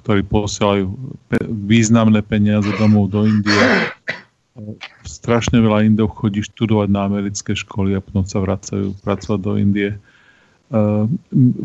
ktorí 0.02 0.26
posielajú 0.26 0.90
pe- 1.30 1.46
významné 1.46 2.20
peniaze 2.26 2.66
domov 2.76 3.14
do 3.14 3.22
Indie. 3.22 3.64
Strašne 5.06 5.62
veľa 5.62 5.86
Indov 5.86 6.18
chodí 6.18 6.42
študovať 6.42 6.90
na 6.90 7.06
americké 7.06 7.54
školy 7.54 7.94
a 7.94 8.02
potom 8.02 8.26
sa 8.26 8.42
vracajú 8.42 8.98
pracovať 9.06 9.40
do 9.40 9.52
Indie. 9.54 9.94
Uh, 10.68 11.06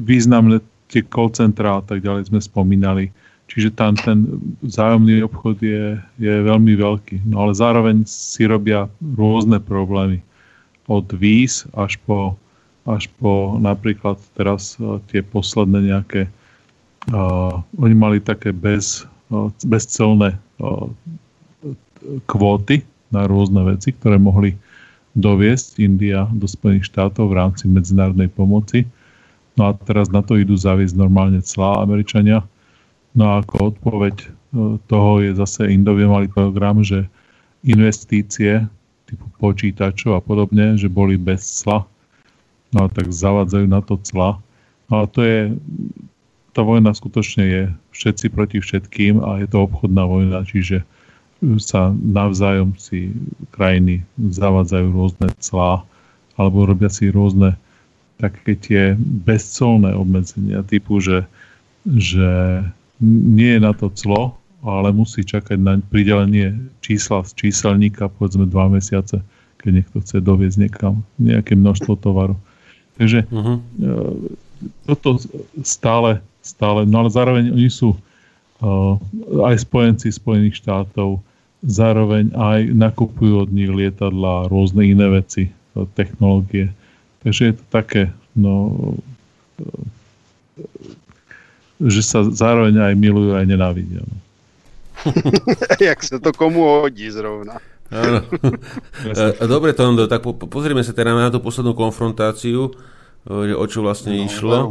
významné 0.06 0.62
tie 0.94 1.02
call 1.02 1.34
centrá 1.34 1.82
a 1.82 1.84
tak 1.84 2.06
ďalej 2.06 2.30
sme 2.30 2.38
spomínali. 2.38 3.10
Čiže 3.50 3.74
tam 3.76 3.98
ten 3.98 4.40
vzájomný 4.62 5.26
obchod 5.26 5.58
je, 5.60 5.98
je 6.22 6.34
veľmi 6.46 6.78
veľký. 6.78 7.26
No 7.26 7.50
ale 7.50 7.58
zároveň 7.58 8.06
si 8.06 8.46
robia 8.46 8.86
rôzne 9.02 9.58
problémy. 9.58 10.22
Od 10.86 11.10
víz 11.18 11.66
až 11.74 11.98
po, 12.06 12.38
až 12.84 13.08
po 13.20 13.56
napríklad 13.60 14.20
teraz 14.36 14.76
uh, 14.78 15.00
tie 15.08 15.24
posledné 15.24 15.94
nejaké 15.94 16.28
uh, 17.12 17.64
oni 17.80 17.96
mali 17.96 18.18
také 18.20 18.52
bez, 18.52 19.08
uh, 19.32 19.48
bezcelné 19.64 20.36
uh, 20.60 20.88
kvóty 22.28 22.84
na 23.14 23.30
rôzne 23.30 23.64
veci, 23.64 23.96
ktoré 23.96 24.20
mohli 24.20 24.58
doviesť 25.14 25.78
India 25.78 26.26
do 26.34 26.50
Spojených 26.50 26.90
štátov 26.90 27.30
v 27.30 27.38
rámci 27.38 27.70
medzinárodnej 27.70 28.30
pomoci. 28.34 28.90
No 29.54 29.70
a 29.70 29.78
teraz 29.78 30.10
na 30.10 30.26
to 30.26 30.34
idú 30.34 30.58
zaviesť 30.58 30.98
normálne 30.98 31.38
clá 31.46 31.86
Američania. 31.86 32.42
No 33.14 33.30
a 33.30 33.46
ako 33.46 33.78
odpoveď 33.78 34.16
e, 34.18 34.28
toho 34.90 35.22
je 35.22 35.38
zase 35.38 35.70
Indovie 35.70 36.10
mali 36.10 36.26
program, 36.26 36.82
že 36.82 37.06
investície 37.62 38.66
typu 39.06 39.30
počítačov 39.38 40.18
a 40.18 40.22
podobne, 40.26 40.74
že 40.74 40.90
boli 40.90 41.22
bez 41.22 41.46
cla. 41.46 41.86
No 42.74 42.90
tak 42.90 43.14
zavádzajú 43.14 43.66
na 43.70 43.82
to 43.86 44.02
cla. 44.02 44.42
No 44.90 44.94
a 45.02 45.04
to 45.06 45.22
je, 45.22 45.40
tá 46.52 46.66
vojna 46.66 46.94
skutočne 46.94 47.44
je 47.46 47.64
všetci 47.94 48.34
proti 48.34 48.58
všetkým 48.60 49.22
a 49.22 49.42
je 49.42 49.48
to 49.48 49.66
obchodná 49.70 50.04
vojna, 50.06 50.42
čiže 50.46 50.82
sa 51.60 51.92
navzájom 51.92 52.74
si 52.80 53.12
krajiny 53.52 54.02
zavádzajú 54.18 54.88
rôzne 54.96 55.28
clá 55.44 55.84
alebo 56.40 56.66
robia 56.66 56.90
si 56.90 57.12
rôzne 57.14 57.60
také 58.18 58.56
tie 58.56 58.84
bezcolné 58.98 59.92
obmedzenia 59.94 60.64
typu, 60.64 61.04
že, 61.04 61.28
že 61.84 62.62
nie 63.04 63.60
je 63.60 63.62
na 63.62 63.76
to 63.76 63.92
clo, 63.92 64.40
ale 64.64 64.96
musí 64.96 65.28
čakať 65.28 65.60
na 65.60 65.84
pridelenie 65.84 66.56
čísla 66.80 67.28
z 67.28 67.36
číselníka 67.36 68.08
povedzme 68.08 68.48
dva 68.48 68.72
mesiace, 68.72 69.20
keď 69.60 69.84
niekto 69.84 69.98
chce 70.00 70.24
doviezť 70.24 70.58
niekam 70.58 71.04
nejaké 71.20 71.60
množstvo 71.60 72.00
tovaru. 72.00 72.40
Takže 72.94 73.26
uh-huh. 73.26 73.58
toto 74.86 75.18
stále, 75.66 76.22
stále, 76.46 76.86
no 76.86 77.06
ale 77.06 77.10
zároveň 77.10 77.50
oni 77.50 77.70
sú 77.70 77.98
uh, 77.98 78.96
aj 79.50 79.66
spojenci 79.66 80.14
Spojených 80.14 80.62
štátov, 80.62 81.18
zároveň 81.66 82.30
aj 82.38 82.70
nakupujú 82.76 83.48
od 83.48 83.50
nich 83.50 83.72
lietadla, 83.72 84.52
rôzne 84.52 84.86
iné 84.86 85.10
veci, 85.10 85.50
technológie. 85.98 86.70
Takže 87.24 87.42
je 87.50 87.54
to 87.56 87.66
také, 87.72 88.12
no, 88.36 88.76
že 91.82 92.02
sa 92.04 92.28
zároveň 92.28 92.94
aj 92.94 92.94
milujú, 93.00 93.32
aj 93.34 93.48
nenávidia. 93.48 94.04
No. 94.04 94.18
Jak 95.82 96.04
sa 96.04 96.20
to 96.20 96.30
komu 96.36 96.84
hodí 96.84 97.10
zrovna. 97.10 97.58
Áno. 97.94 98.20
Dobre, 99.46 99.78
Tondo, 99.78 100.10
tak 100.10 100.26
po, 100.26 100.34
pozrieme 100.34 100.82
sa 100.82 100.98
teda 100.98 101.14
na 101.14 101.30
tú 101.30 101.38
poslednú 101.38 101.78
konfrontáciu, 101.78 102.74
že 103.24 103.54
o 103.54 103.66
čo 103.70 103.86
vlastne 103.86 104.18
no, 104.18 104.26
išlo. 104.26 104.58
No. 104.58 104.70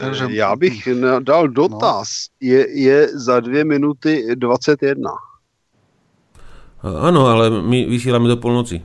Takže... 0.00 0.26
Já 0.30 0.56
bych 0.56 0.88
dal 1.20 1.48
dotaz. 1.48 2.08
No. 2.42 2.48
Je, 2.48 2.80
je 2.80 3.08
za 3.18 3.40
dvě 3.40 3.64
minuty 3.64 4.34
21. 4.34 5.10
Áno, 6.86 7.26
ale 7.26 7.50
my 7.50 7.88
vysielame 7.90 8.30
do 8.30 8.38
polnoci. 8.38 8.78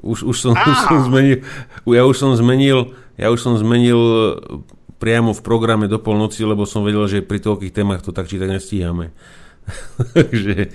Už, 0.00 0.24
už, 0.24 0.36
som, 0.40 0.52
už 0.56 0.78
som 0.88 0.98
zmenil, 1.04 1.44
ja 1.86 2.02
už 2.08 2.16
som 2.16 2.32
zmenil, 2.32 2.96
ja 3.20 3.28
už 3.28 3.38
som 3.38 3.54
zmenil 3.60 4.00
priamo 4.96 5.36
v 5.36 5.44
programe 5.44 5.86
do 5.86 6.00
polnoci, 6.00 6.42
lebo 6.42 6.64
som 6.64 6.82
vedel, 6.82 7.04
že 7.06 7.20
pri 7.20 7.38
toľkých 7.38 7.76
témach 7.76 8.00
to 8.00 8.10
tak 8.10 8.26
či 8.26 8.40
tak 8.40 8.48
nestíhame. 8.50 9.12
takže, 10.12 10.66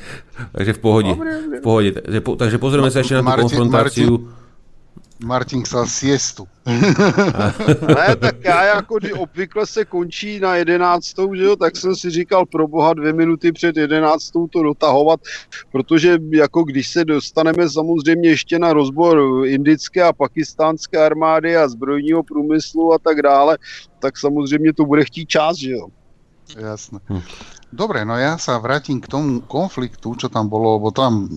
takže 0.52 0.74
v 0.74 0.80
pohode. 0.80 1.10
Dobre, 1.10 1.32
v 1.60 1.62
pohode. 1.62 1.90
Takže, 1.92 2.20
po, 2.22 2.32
takže 2.36 2.58
pozrieme 2.58 2.90
sa 2.92 3.00
ešte 3.00 3.16
na 3.16 3.22
tú 3.22 3.30
Martin, 3.30 3.46
konfrontáciu. 3.46 4.12
Martin 4.20 4.44
Martin 5.24 5.64
chcel 5.64 5.88
siestu. 5.88 6.48
ne, 7.88 8.16
tak 8.16 8.36
já 8.44 8.64
jako 8.64 8.96
obvykle 9.18 9.66
se 9.66 9.86
končí 9.86 10.40
na 10.40 10.56
jedenáctou, 10.56 11.36
že 11.36 11.44
jo, 11.44 11.56
tak 11.56 11.78
jsem 11.78 11.96
si 11.96 12.10
říkal 12.10 12.46
pro 12.46 12.68
boha 12.68 12.94
dvě 12.94 13.14
minuty 13.14 13.52
před 13.52 13.78
jedenáctou 13.78 14.48
to 14.48 14.64
dotahovat, 14.64 15.20
protože 15.72 16.18
jako 16.32 16.64
když 16.64 16.88
se 16.90 17.06
dostaneme 17.06 17.70
samozřejmě 17.70 18.30
ještě 18.30 18.60
na 18.60 18.74
rozbor 18.74 19.22
indické 19.46 20.04
a 20.04 20.14
pakistánské 20.14 21.06
armády 21.06 21.58
a 21.58 21.68
zbrojního 21.68 22.24
průmyslu 22.24 22.94
a 22.94 23.00
tak 23.00 23.22
dále, 23.22 23.58
tak 24.00 24.18
samozřejmě 24.18 24.74
to 24.74 24.86
bude 24.86 25.06
chtít 25.06 25.26
čas, 25.26 25.58
že 25.58 25.72
jo. 25.72 25.88
Jasné. 26.58 27.00
Hm. 27.10 27.22
Dobre, 27.76 28.08
no 28.08 28.16
ja 28.16 28.40
sa 28.40 28.56
vrátim 28.56 29.04
k 29.04 29.12
tomu 29.12 29.44
konfliktu, 29.44 30.16
čo 30.16 30.32
tam 30.32 30.48
bolo, 30.48 30.80
lebo 30.80 30.96
tam 30.96 31.28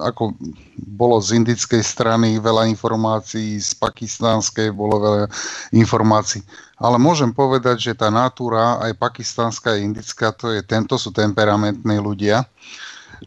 ako 0.00 0.32
bolo 0.80 1.20
z 1.20 1.44
indickej 1.44 1.84
strany 1.84 2.40
veľa 2.40 2.64
informácií, 2.72 3.60
z 3.60 3.76
pakistánskej 3.76 4.72
bolo 4.72 4.96
veľa 4.96 5.28
informácií. 5.76 6.40
Ale 6.80 6.96
môžem 6.96 7.36
povedať, 7.36 7.92
že 7.92 8.00
tá 8.00 8.08
natúra, 8.08 8.80
aj 8.80 8.96
pakistánska, 8.96 9.76
aj 9.76 9.84
indická, 9.84 10.32
to 10.32 10.56
je, 10.56 10.64
tento 10.64 10.96
sú 10.96 11.12
temperamentní 11.12 12.00
ľudia. 12.00 12.48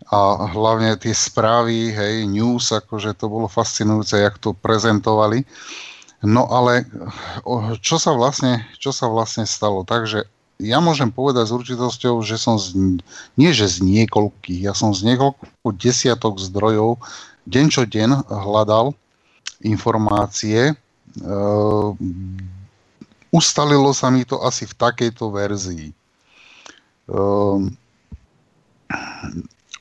A 0.09 0.49
hlavne 0.49 0.97
tie 0.97 1.13
správy, 1.13 1.93
hej, 1.93 2.25
news, 2.25 2.73
akože 2.73 3.21
to 3.21 3.29
bolo 3.29 3.45
fascinujúce, 3.45 4.17
jak 4.17 4.41
to 4.41 4.57
prezentovali. 4.57 5.45
No 6.25 6.49
ale 6.49 6.89
čo 7.85 8.01
sa 8.01 8.17
vlastne, 8.17 8.65
čo 8.81 8.89
sa 8.89 9.05
vlastne 9.05 9.45
stalo? 9.45 9.85
Takže 9.85 10.25
ja 10.61 10.77
môžem 10.77 11.09
povedať 11.09 11.49
s 11.49 11.55
určitosťou, 11.57 12.21
že 12.21 12.37
som 12.37 12.61
z, 12.61 13.01
nie 13.35 13.51
že 13.51 13.65
z 13.65 13.81
niekoľkých, 13.81 14.69
ja 14.69 14.73
som 14.77 14.93
z 14.93 15.09
niekoľko 15.09 15.69
desiatok 15.75 16.37
zdrojov 16.37 17.01
deň 17.49 17.65
čo 17.73 17.83
deň 17.89 18.29
hľadal 18.29 18.93
informácie. 19.65 20.71
E, 20.71 20.73
ustalilo 23.33 23.93
sa 23.93 24.13
mi 24.13 24.25
to 24.25 24.41
asi 24.41 24.69
v 24.69 24.77
takejto 24.77 25.33
verzii. 25.33 25.89
E, 25.89 25.95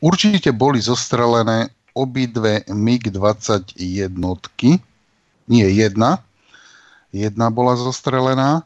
určite 0.01 0.51
boli 0.57 0.81
zostrelené 0.81 1.69
obidve 1.93 2.65
MiG-20 2.71 3.77
jednotky, 3.77 4.79
nie 5.51 5.67
jedna, 5.75 6.23
jedna 7.11 7.51
bola 7.51 7.75
zostrelená 7.75 8.63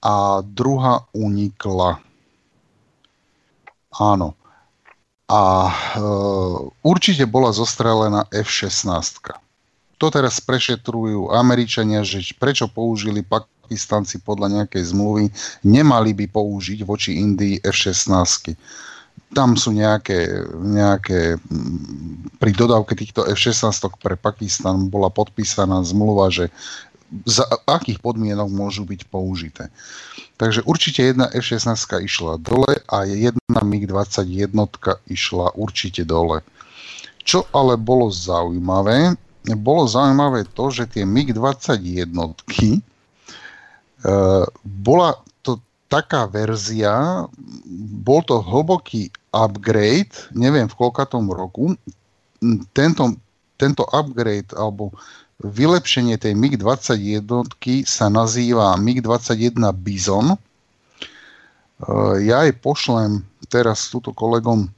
a 0.00 0.40
druhá 0.40 1.04
unikla. 1.12 2.00
Áno. 4.00 4.32
A 5.30 5.42
e, 5.68 5.72
určite 6.82 7.22
bola 7.28 7.54
zostrelená 7.54 8.26
F-16. 8.34 9.30
To 10.00 10.06
teraz 10.08 10.40
prešetrujú 10.42 11.30
Američania, 11.30 12.02
že 12.02 12.24
prečo 12.34 12.66
použili 12.66 13.22
Pakistanci 13.22 14.18
podľa 14.24 14.64
nejakej 14.64 14.90
zmluvy, 14.90 15.30
nemali 15.62 16.16
by 16.16 16.26
použiť 16.32 16.82
voči 16.82 17.20
Indii 17.20 17.62
F-16. 17.62 18.56
Tam 19.30 19.54
sú 19.54 19.70
nejaké, 19.70 20.42
nejaké 20.58 21.38
pri 22.42 22.50
dodávke 22.50 22.98
týchto 22.98 23.22
F-16 23.30 23.86
pre 24.02 24.18
Pakistan 24.18 24.90
bola 24.90 25.12
podpísaná 25.12 25.84
zmluva, 25.86 26.32
že 26.34 26.50
za 27.26 27.42
akých 27.66 27.98
podmienok 27.98 28.48
môžu 28.50 28.86
byť 28.86 29.00
použité. 29.10 29.68
Takže 30.38 30.64
určite 30.64 31.02
jedna 31.02 31.26
F-16 31.34 31.76
išla 32.06 32.38
dole 32.40 32.80
a 32.86 33.04
jedna 33.04 33.60
MiG-21 33.60 34.54
išla 35.10 35.52
určite 35.58 36.06
dole. 36.06 36.40
Čo 37.20 37.44
ale 37.52 37.76
bolo 37.76 38.08
zaujímavé, 38.08 39.18
bolo 39.58 39.84
zaujímavé 39.84 40.48
to, 40.54 40.70
že 40.72 40.88
tie 40.88 41.04
MiG-21 41.04 42.08
e, 42.16 42.80
bola 44.64 45.10
to 45.44 45.60
taká 45.92 46.24
verzia, 46.30 47.26
bol 48.00 48.24
to 48.24 48.40
hlboký 48.40 49.12
upgrade, 49.34 50.14
neviem 50.32 50.70
v 50.70 50.78
koľkatom 50.78 51.28
roku, 51.28 51.76
tento, 52.72 53.04
tento 53.60 53.84
upgrade 53.92 54.56
alebo 54.56 54.96
vylepšenie 55.40 56.20
tej 56.20 56.36
MiG-21 56.36 57.24
sa 57.88 58.12
nazýva 58.12 58.76
MiG-21 58.76 59.56
Bison. 59.72 60.36
E, 60.36 60.38
ja 62.24 62.44
aj 62.44 62.60
pošlem 62.60 63.24
teraz 63.48 63.88
túto 63.88 64.12
kolegom 64.12 64.68
e, 64.68 64.70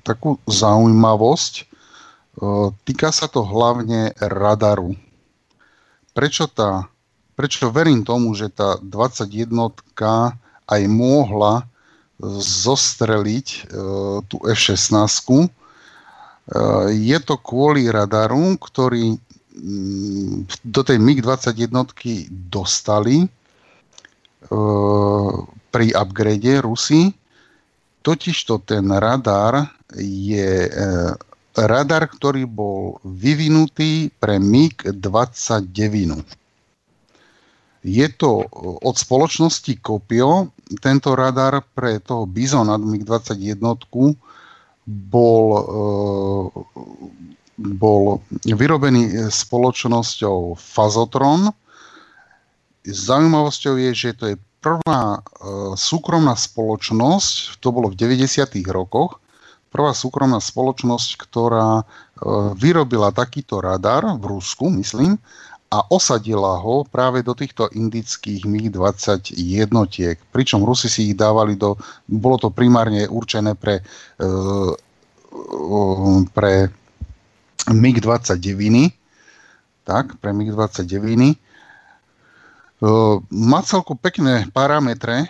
takú 0.00 0.40
zaujímavosť. 0.48 1.52
E, 1.60 1.64
Týka 2.88 3.12
sa 3.12 3.28
to 3.28 3.44
hlavne 3.44 4.16
radaru. 4.16 4.96
Prečo, 6.16 6.48
tá, 6.48 6.88
prečo 7.36 7.68
verím 7.68 8.02
tomu, 8.02 8.32
že 8.32 8.48
tá 8.48 8.80
21 8.80 9.52
aj 10.68 10.82
mohla 10.90 11.68
zostreliť 12.42 13.70
tú 14.26 14.36
F-16. 14.42 15.46
E, 16.48 16.60
je 16.96 17.18
to 17.20 17.36
kvôli 17.36 17.92
radaru, 17.92 18.56
ktorý 18.56 19.12
mm, 19.12 20.48
do 20.64 20.80
tej 20.80 20.96
MiG-21 20.96 21.68
dostali 22.48 23.24
e, 23.24 23.28
pri 25.68 25.86
upgrade 25.92 26.64
Rusy. 26.64 27.12
Totižto 28.00 28.64
ten 28.64 28.88
radar 28.88 29.68
je 30.00 30.64
radar, 31.52 32.06
ktorý 32.06 32.46
bol 32.46 33.02
vyvinutý 33.02 34.08
pre 34.16 34.38
MiG-29. 34.38 36.22
Je 37.88 38.06
to 38.14 38.42
od 38.82 38.94
spoločnosti 38.98 39.72
Kopio. 39.82 40.50
Tento 40.82 41.14
radar 41.16 41.62
pre 41.62 42.02
toho 42.02 42.26
Bizona 42.28 42.76
MiG-21 42.76 43.62
bol, 44.88 45.44
eh, 45.60 46.46
bol 47.60 48.24
vyrobený 48.48 49.28
spoločnosťou 49.28 50.56
Fazotron. 50.56 51.52
Zaujímavosťou 52.88 53.76
je, 53.76 53.90
že 53.92 54.10
to 54.16 54.24
je 54.32 54.36
prvá 54.64 55.20
eh, 55.20 55.22
súkromná 55.76 56.32
spoločnosť, 56.32 57.60
to 57.60 57.68
bolo 57.68 57.92
v 57.92 58.00
90. 58.00 58.64
rokoch, 58.72 59.20
prvá 59.68 59.92
súkromná 59.92 60.40
spoločnosť, 60.40 61.08
ktorá 61.28 61.80
e, 61.80 61.84
vyrobila 62.56 63.12
takýto 63.12 63.60
radar 63.60 64.04
v 64.16 64.24
Rusku, 64.36 64.72
myslím, 64.80 65.20
a 65.68 65.84
osadila 65.92 66.56
ho 66.58 66.84
práve 66.88 67.20
do 67.20 67.36
týchto 67.36 67.68
indických 67.68 68.48
MiG-20 68.48 69.36
jednotiek. 69.36 70.16
Pričom 70.32 70.64
Rusi 70.64 70.88
si 70.88 71.12
ich 71.12 71.14
dávali 71.16 71.60
do... 71.60 71.76
Bolo 72.08 72.40
to 72.40 72.48
primárne 72.48 73.04
určené 73.04 73.52
pre, 73.52 73.84
e, 74.16 74.24
pre 76.32 76.72
MiG-29. 77.68 78.40
Tak, 79.84 80.16
pre 80.24 80.30
MiG-29. 80.32 80.96
E, 81.04 81.36
má 83.28 83.60
celkom 83.60 84.00
pekné 84.00 84.48
parametre, 84.56 85.28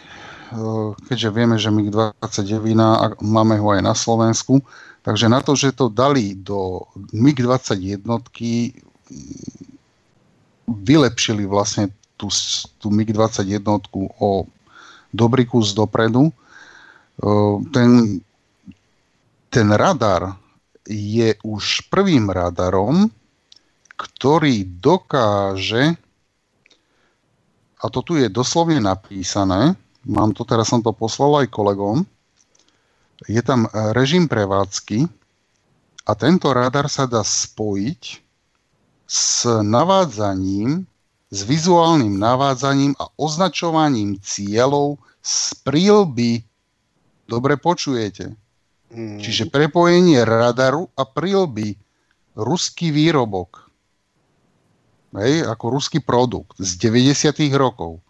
Eh, 0.49 0.91
keďže 1.12 1.28
vieme, 1.28 1.60
že 1.60 1.68
MiG-29 1.68 2.73
máme 3.20 3.60
ho 3.60 3.68
aj 3.68 3.83
na 3.84 3.92
Slovensku, 3.92 4.65
takže 5.05 5.28
na 5.28 5.44
to, 5.44 5.52
že 5.52 5.76
to 5.76 5.92
dali 5.92 6.33
do 6.41 6.89
MiG-21 7.12 8.00
vylepšili 10.68 11.48
vlastne 11.48 11.88
tú, 12.20 12.28
tú 12.76 12.92
MiG-21 12.92 13.64
o 14.20 14.44
dobrý 15.10 15.48
kus 15.48 15.72
dopredu. 15.72 16.28
Eh, 16.28 17.56
ten, 17.72 18.20
ten 19.48 19.68
radar 19.72 20.36
je 20.88 21.32
už 21.44 21.88
prvým 21.88 22.28
radarom, 22.28 23.08
ktorý 23.98 24.62
dokáže, 24.78 25.97
a 27.78 27.84
to 27.90 28.00
tu 28.02 28.20
je 28.20 28.30
doslovne 28.30 28.78
napísané, 28.78 29.74
Mám 30.08 30.32
to, 30.32 30.47
teraz 30.48 30.72
som 30.72 30.80
to 30.80 30.88
poslal 30.97 31.36
aj 31.44 31.52
kolegom. 31.52 32.08
Je 33.28 33.44
tam 33.44 33.68
e, 33.68 33.70
režim 33.92 34.24
prevádzky 34.24 35.05
a 36.08 36.12
tento 36.16 36.48
radar 36.55 36.88
sa 36.88 37.05
dá 37.05 37.20
spojiť 37.20 38.02
s 39.08 39.48
navádzaním, 39.48 40.84
s 41.32 41.40
vizuálnym 41.48 42.20
navádzaním 42.20 42.92
a 43.00 43.08
označovaním 43.16 44.20
cieľov 44.20 45.00
z 45.24 45.56
prílby. 45.64 46.44
Dobre 47.24 47.56
počujete. 47.56 48.36
Mm. 48.92 49.20
Čiže 49.20 49.48
prepojenie 49.48 50.24
radaru 50.24 50.92
a 50.92 51.08
prílby. 51.08 51.76
Ruský 52.38 52.92
výrobok. 52.94 53.68
Hej, 55.16 55.48
ako 55.48 55.64
ruský 55.72 56.04
produkt 56.04 56.60
z 56.60 56.76
90. 56.76 57.32
rokov. 57.56 57.98
E, 57.98 58.00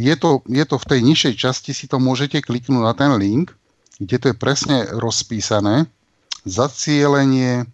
je 0.00 0.16
to, 0.16 0.40
je 0.48 0.64
to 0.64 0.76
v 0.80 0.88
tej 0.88 1.00
nižšej 1.04 1.34
časti, 1.36 1.70
si 1.76 1.86
to 1.86 2.00
môžete 2.00 2.40
kliknúť 2.40 2.82
na 2.82 2.96
ten 2.96 3.12
link, 3.20 3.52
kde 4.00 4.16
to 4.16 4.26
je 4.32 4.36
presne 4.36 4.88
rozpísané. 4.96 5.86
Zacielenie, 6.42 7.68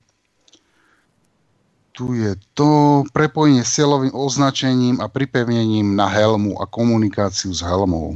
tu 1.98 2.14
je 2.14 2.38
to 2.54 3.02
prepojenie 3.10 3.66
s 3.66 3.74
cieľovým 3.74 4.14
označením 4.14 5.02
a 5.02 5.10
pripevnením 5.10 5.98
na 5.98 6.06
helmu 6.06 6.54
a 6.62 6.70
komunikáciu 6.70 7.50
s 7.50 7.58
helmou. 7.58 8.14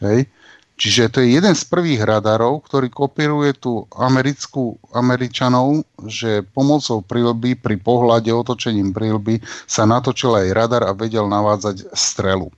Hej. 0.00 0.32
Čiže 0.80 1.12
to 1.12 1.16
je 1.20 1.36
jeden 1.36 1.52
z 1.52 1.64
prvých 1.68 2.04
radarov, 2.04 2.64
ktorý 2.68 2.88
kopíruje 2.88 3.52
tú 3.56 3.84
americkú 3.96 4.80
Američanov, 4.92 5.84
že 6.08 6.44
pomocou 6.56 7.04
prílby 7.04 7.60
pri 7.60 7.76
pohľade 7.80 8.32
otočením 8.32 8.92
prílby 8.96 9.44
sa 9.68 9.84
natočil 9.84 10.32
aj 10.36 10.56
radar 10.56 10.84
a 10.88 10.96
vedel 10.96 11.28
navádzať 11.28 11.92
strelu. 11.92 12.48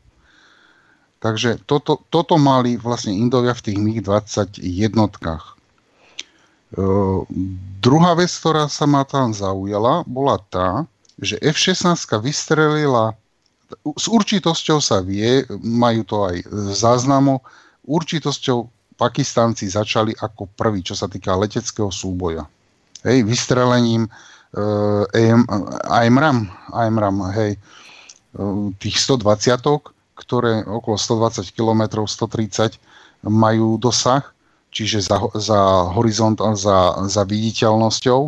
Takže 1.18 1.62
toto, 1.66 2.02
toto 2.10 2.38
mali 2.38 2.78
vlastne 2.78 3.10
Indovia 3.10 3.54
v 3.54 3.64
tých 3.70 3.78
MiG-20 3.78 4.62
jednotkách. 4.62 5.44
E, 5.46 5.57
druhá 7.80 8.12
vec, 8.18 8.28
ktorá 8.28 8.68
sa 8.68 8.84
ma 8.84 9.06
tam 9.08 9.32
zaujala, 9.32 10.04
bola 10.04 10.36
tá, 10.52 10.84
že 11.16 11.40
F-16 11.40 11.96
vystrelila, 12.20 13.16
s 13.96 14.06
určitosťou 14.08 14.78
sa 14.80 15.00
vie, 15.04 15.44
majú 15.60 16.04
to 16.04 16.16
aj 16.28 16.36
záznamo, 16.76 17.40
určitosťou 17.88 18.68
Pakistanci 18.98 19.70
začali 19.70 20.10
ako 20.18 20.50
prvý, 20.58 20.82
čo 20.82 20.98
sa 20.98 21.06
týka 21.06 21.38
leteckého 21.38 21.88
súboja. 21.94 22.44
Hej, 23.06 23.22
vystrelením 23.22 24.10
uh, 24.10 25.06
AMRAM, 25.86 27.16
hej, 27.38 27.54
uh, 28.34 28.74
tých 28.82 28.96
120 29.06 29.94
ktoré 30.18 30.66
okolo 30.66 30.98
120 30.98 31.54
km, 31.54 32.02
130 32.02 32.74
majú 33.22 33.78
dosah, 33.78 34.26
čiže 34.70 35.04
za, 35.04 35.16
za 35.34 35.60
horizont 35.96 36.38
a 36.40 36.54
za, 36.54 36.96
za 37.08 37.22
viditeľnosťou. 37.24 38.20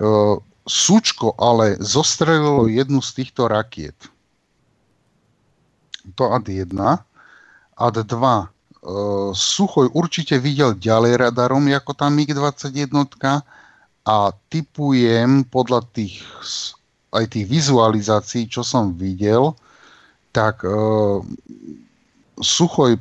Uh, 0.00 0.36
Súčko 0.64 1.36
ale 1.36 1.76
zostrelilo 1.76 2.72
jednu 2.72 3.04
z 3.04 3.10
týchto 3.20 3.52
rakiet. 3.52 3.96
To 6.16 6.32
AD-1 6.32 6.72
AD2 7.76 8.16
uh, 8.16 8.46
Suchoj 9.36 9.92
určite 9.92 10.40
videl 10.40 10.72
ďalej 10.72 11.28
radarom 11.28 11.68
ako 11.68 11.92
tá 11.92 12.08
MiG-21 12.08 12.96
a 14.04 14.16
typujem 14.52 15.44
podľa 15.48 15.84
tých 15.92 16.24
aj 17.14 17.30
tých 17.30 17.46
vizualizácií, 17.46 18.50
čo 18.50 18.66
som 18.66 18.90
videl, 18.98 19.54
tak 20.34 20.66
uh, 20.66 21.22
Suchoj 22.40 22.98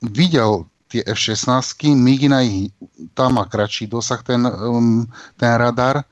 videl 0.00 0.64
tie 0.86 1.02
F-16, 1.02 1.92
Migina 1.94 2.42
ich, 2.42 2.70
tam 3.18 3.38
má 3.38 3.44
kratší 3.46 3.90
dosah 3.90 4.22
ten, 4.22 4.46
um, 4.46 5.06
ten 5.36 5.52
radar. 5.58 6.06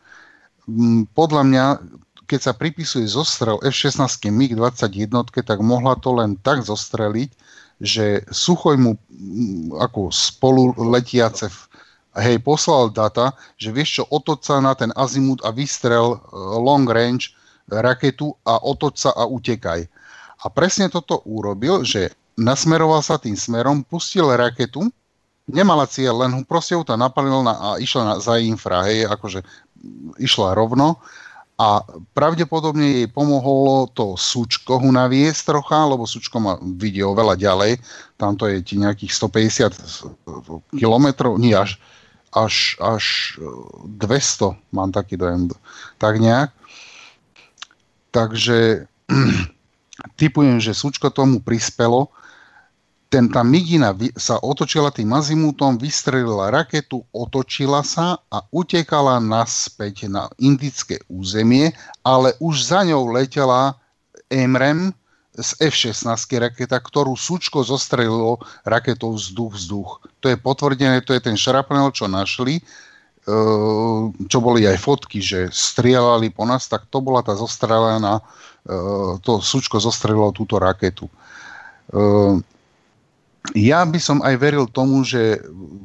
Um, 0.66 1.06
podľa 1.14 1.42
mňa 1.46 1.66
keď 2.24 2.40
sa 2.40 2.52
pripisuje 2.56 3.04
zostrel 3.04 3.60
F-16 3.60 4.32
MiG-21, 4.32 5.12
tak 5.44 5.60
mohla 5.60 5.92
to 6.00 6.16
len 6.16 6.40
tak 6.40 6.64
zostreliť, 6.64 7.30
že 7.84 8.24
Suchoj 8.32 8.80
mu 8.80 8.96
ako 9.76 10.08
spolu 10.08 10.72
letiace 10.88 11.52
hej, 12.16 12.38
poslal 12.40 12.94
data, 12.94 13.34
že 13.58 13.74
vieš 13.74 14.00
čo, 14.00 14.04
otoč 14.06 14.46
sa 14.46 14.62
na 14.62 14.72
ten 14.78 14.94
azimut 14.94 15.42
a 15.42 15.50
vystrel 15.50 16.14
e, 16.14 16.18
long 16.62 16.86
range 16.86 17.34
raketu 17.66 18.38
a 18.46 18.62
otoč 18.62 19.08
sa 19.08 19.10
a 19.12 19.26
utekaj. 19.26 19.82
A 20.44 20.46
presne 20.52 20.86
toto 20.92 21.24
urobil, 21.26 21.82
že 21.82 22.12
nasmeroval 22.34 23.02
sa 23.02 23.18
tým 23.18 23.38
smerom, 23.38 23.86
pustil 23.86 24.26
raketu, 24.30 24.90
nemala 25.46 25.84
cieľ, 25.84 26.24
len 26.24 26.42
proste 26.44 26.74
ju 26.74 26.82
tam 26.82 27.00
napalil 27.00 27.44
na, 27.44 27.54
a 27.54 27.68
išla 27.76 28.02
na, 28.02 28.14
za 28.20 28.40
infra, 28.40 28.84
hej, 28.88 29.06
akože 29.08 29.44
išla 30.18 30.56
rovno. 30.56 30.98
A 31.54 31.86
pravdepodobne 32.18 32.82
jej 32.82 33.06
pomohlo 33.06 33.86
to 33.94 34.18
súčko 34.18 34.82
ho 34.82 34.90
naviesť 34.90 35.54
trocha, 35.54 35.86
lebo 35.86 36.02
súčko 36.02 36.42
má 36.42 36.58
vidie 36.58 37.06
oveľa 37.06 37.38
ďalej, 37.38 37.78
tamto 38.18 38.50
je 38.50 38.58
ti 38.58 38.74
nejakých 38.74 39.14
150 39.14 40.74
kilometrov, 40.74 41.38
nie 41.38 41.54
až, 41.54 41.78
až, 42.34 42.74
až 42.82 43.38
200 43.86 44.58
mám 44.74 44.90
taký 44.90 45.14
dojem, 45.14 45.46
tak 46.02 46.18
nejak. 46.18 46.50
Takže 48.10 48.90
typujem, 50.18 50.58
že 50.58 50.74
súčko 50.74 51.14
tomu 51.14 51.38
prispelo, 51.38 52.10
ten, 53.14 53.30
tá 53.30 53.46
Migina 53.46 53.94
sa 54.18 54.42
otočila 54.42 54.90
tým 54.90 55.14
azimutom, 55.14 55.78
vystrelila 55.78 56.50
raketu, 56.50 57.06
otočila 57.14 57.86
sa 57.86 58.18
a 58.26 58.42
utekala 58.50 59.22
naspäť 59.22 60.10
na 60.10 60.26
indické 60.42 60.98
územie, 61.06 61.70
ale 62.02 62.34
už 62.42 62.74
za 62.74 62.82
ňou 62.82 63.14
letela 63.14 63.78
EMREM 64.26 64.90
z 65.30 65.50
F-16 65.62 66.10
raketa, 66.42 66.74
ktorú 66.74 67.14
Sučko 67.14 67.62
zostrelilo 67.62 68.42
raketou 68.66 69.14
vzduch-vzduch. 69.14 70.18
To 70.18 70.26
je 70.26 70.34
potvrdené, 70.34 70.98
to 71.06 71.14
je 71.14 71.22
ten 71.22 71.38
šrapnel, 71.38 71.94
čo 71.94 72.10
našli, 72.10 72.58
e, 72.58 72.62
čo 74.26 74.38
boli 74.42 74.66
aj 74.66 74.78
fotky, 74.82 75.22
že 75.22 75.54
strieľali 75.54 76.34
po 76.34 76.50
nás, 76.50 76.66
tak 76.66 76.90
to 76.90 76.98
bola 76.98 77.22
tá 77.22 77.38
zostrelená, 77.38 78.18
e, 78.18 79.22
to 79.22 79.38
Sučko 79.38 79.78
zostrelilo 79.78 80.34
túto 80.34 80.58
raketu. 80.58 81.06
E, 81.06 81.14
ja 83.52 83.84
by 83.84 84.00
som 84.00 84.24
aj 84.24 84.40
veril 84.40 84.64
tomu, 84.64 85.04
že 85.04 85.36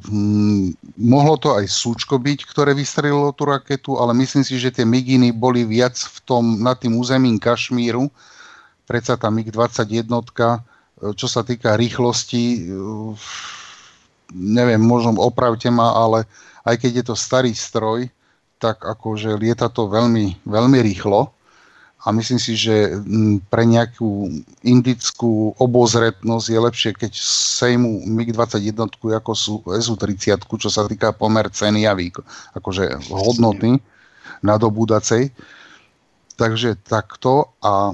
hm, 0.07 0.79
mohlo 0.95 1.35
to 1.35 1.59
aj 1.59 1.67
Súčko 1.67 2.15
byť, 2.15 2.47
ktoré 2.47 2.71
vystrelilo 2.71 3.35
tú 3.35 3.51
raketu, 3.51 3.99
ale 3.99 4.15
myslím 4.15 4.47
si, 4.47 4.55
že 4.55 4.71
tie 4.71 4.87
Miginy 4.87 5.35
boli 5.35 5.67
viac 5.67 5.99
v 5.99 6.17
tom, 6.23 6.43
nad 6.63 6.79
tým 6.79 6.95
územím 6.95 7.35
Kašmíru. 7.35 8.07
Predsa 8.87 9.19
tá 9.19 9.27
MiG-21, 9.27 10.07
čo 11.19 11.27
sa 11.27 11.41
týka 11.43 11.75
rýchlosti, 11.75 12.71
neviem, 14.31 14.79
možno 14.79 15.19
opravte 15.19 15.67
ma, 15.67 15.91
ale 15.99 16.23
aj 16.63 16.79
keď 16.79 16.91
je 17.03 17.05
to 17.11 17.15
starý 17.19 17.51
stroj, 17.51 18.07
tak 18.55 18.83
akože 18.87 19.35
lieta 19.35 19.67
to 19.67 19.91
veľmi, 19.91 20.47
veľmi 20.47 20.79
rýchlo 20.79 21.31
a 21.99 22.15
myslím 22.15 22.39
si, 22.39 22.55
že 22.55 22.95
mm, 22.95 23.51
pre 23.51 23.67
nejakú 23.67 24.31
indickú 24.63 25.51
obozretnosť 25.59 26.47
je 26.47 26.59
lepšie, 26.59 26.91
keď 26.95 27.11
sejmu 27.59 28.07
MiG-21 28.07 28.87
ako 29.19 29.31
sú 29.35 29.59
SU-30, 29.67 30.39
čo 30.47 30.69
sa 30.71 30.87
týka 30.87 31.11
pomer 31.11 31.51
ceny 31.51 31.83
a 31.83 31.91
výko, 31.91 32.23
akože 32.55 33.11
hodnoty 33.11 33.83
nadobúdacej. 34.39 35.35
Takže 36.39 36.79
takto 36.87 37.51
a 37.59 37.91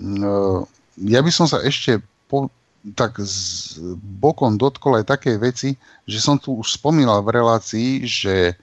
mm, 0.00 0.64
ja 1.12 1.20
by 1.20 1.28
som 1.28 1.44
sa 1.44 1.60
ešte 1.60 2.00
po, 2.32 2.48
tak 2.96 3.20
z 3.20 3.76
bokom 4.00 4.56
dotkol 4.56 5.04
aj 5.04 5.12
takej 5.12 5.36
veci, 5.36 5.70
že 6.08 6.24
som 6.24 6.40
tu 6.40 6.56
už 6.56 6.80
spomínal 6.80 7.20
v 7.20 7.36
relácii, 7.36 8.08
že 8.08 8.56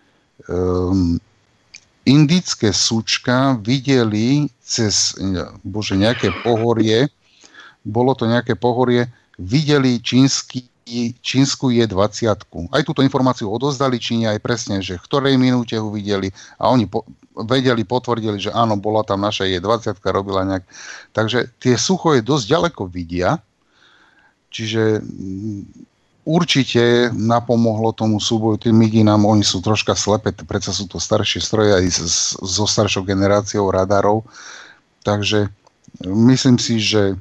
um, 0.49 1.21
indické 2.09 2.73
súčka 2.73 3.53
videli 3.61 4.49
cez 4.57 5.13
bože, 5.61 5.93
nejaké 5.93 6.33
pohorie, 6.41 7.05
bolo 7.85 8.17
to 8.17 8.25
nejaké 8.25 8.57
pohorie, 8.57 9.05
videli 9.37 10.01
čínsky, 10.01 10.65
čínsku 11.21 11.69
je 11.69 11.85
20 11.85 12.73
Aj 12.73 12.81
túto 12.81 13.05
informáciu 13.05 13.45
odozdali 13.45 14.01
Číne 14.01 14.33
aj 14.33 14.39
presne, 14.41 14.81
že 14.81 14.97
v 14.97 15.05
ktorej 15.05 15.35
minúte 15.37 15.77
ho 15.77 15.93
videli 15.93 16.33
a 16.57 16.73
oni 16.73 16.89
po, 16.89 17.05
vedeli, 17.37 17.85
potvrdili, 17.85 18.41
že 18.41 18.51
áno, 18.51 18.75
bola 18.75 19.05
tam 19.05 19.21
naša 19.21 19.45
je 19.45 19.61
20 19.61 20.01
robila 20.09 20.41
nejak. 20.43 20.65
Takže 21.13 21.53
tie 21.61 21.77
suchoje 21.77 22.25
dosť 22.25 22.45
ďaleko 22.49 22.81
vidia, 22.89 23.37
čiže 24.49 25.05
určite 26.29 27.09
napomohlo 27.17 27.89
tomu 27.89 28.21
súboju 28.21 28.69
tým 28.69 28.77
Miginám, 28.77 29.25
oni 29.25 29.41
sú 29.41 29.65
troška 29.65 29.97
slepé, 29.97 30.29
predsa 30.45 30.69
sú 30.69 30.85
to 30.85 31.01
staršie 31.01 31.41
stroje 31.41 31.73
aj 31.73 31.85
so 32.45 32.65
staršou 32.69 33.01
generáciou 33.01 33.65
radarov, 33.73 34.21
takže 35.01 35.49
myslím 36.05 36.61
si, 36.61 36.77
že 36.77 37.17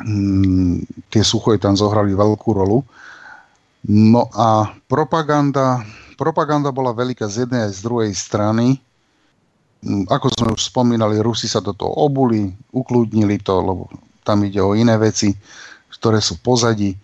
hm, 0.00 0.88
tie 1.12 1.20
suchoje 1.20 1.60
tam 1.60 1.76
zohrali 1.76 2.16
veľkú 2.16 2.50
rolu. 2.56 2.80
No 3.84 4.32
a 4.32 4.72
propaganda, 4.88 5.84
propaganda 6.16 6.72
bola 6.72 6.96
veľká 6.96 7.28
z 7.28 7.44
jednej 7.44 7.68
aj 7.68 7.72
z 7.76 7.80
druhej 7.84 8.12
strany. 8.16 8.80
Hm, 9.84 10.08
ako 10.08 10.26
sme 10.32 10.48
už 10.56 10.72
spomínali, 10.72 11.20
Rusi 11.20 11.44
sa 11.44 11.60
do 11.60 11.76
toho 11.76 11.92
obuli, 11.92 12.48
ukludnili 12.72 13.36
to, 13.44 13.60
lebo 13.60 13.84
tam 14.24 14.40
ide 14.48 14.64
o 14.64 14.72
iné 14.72 14.96
veci, 14.96 15.34
ktoré 15.92 16.24
sú 16.24 16.40
pozadí. 16.40 16.96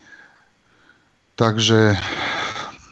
Takže 1.38 1.94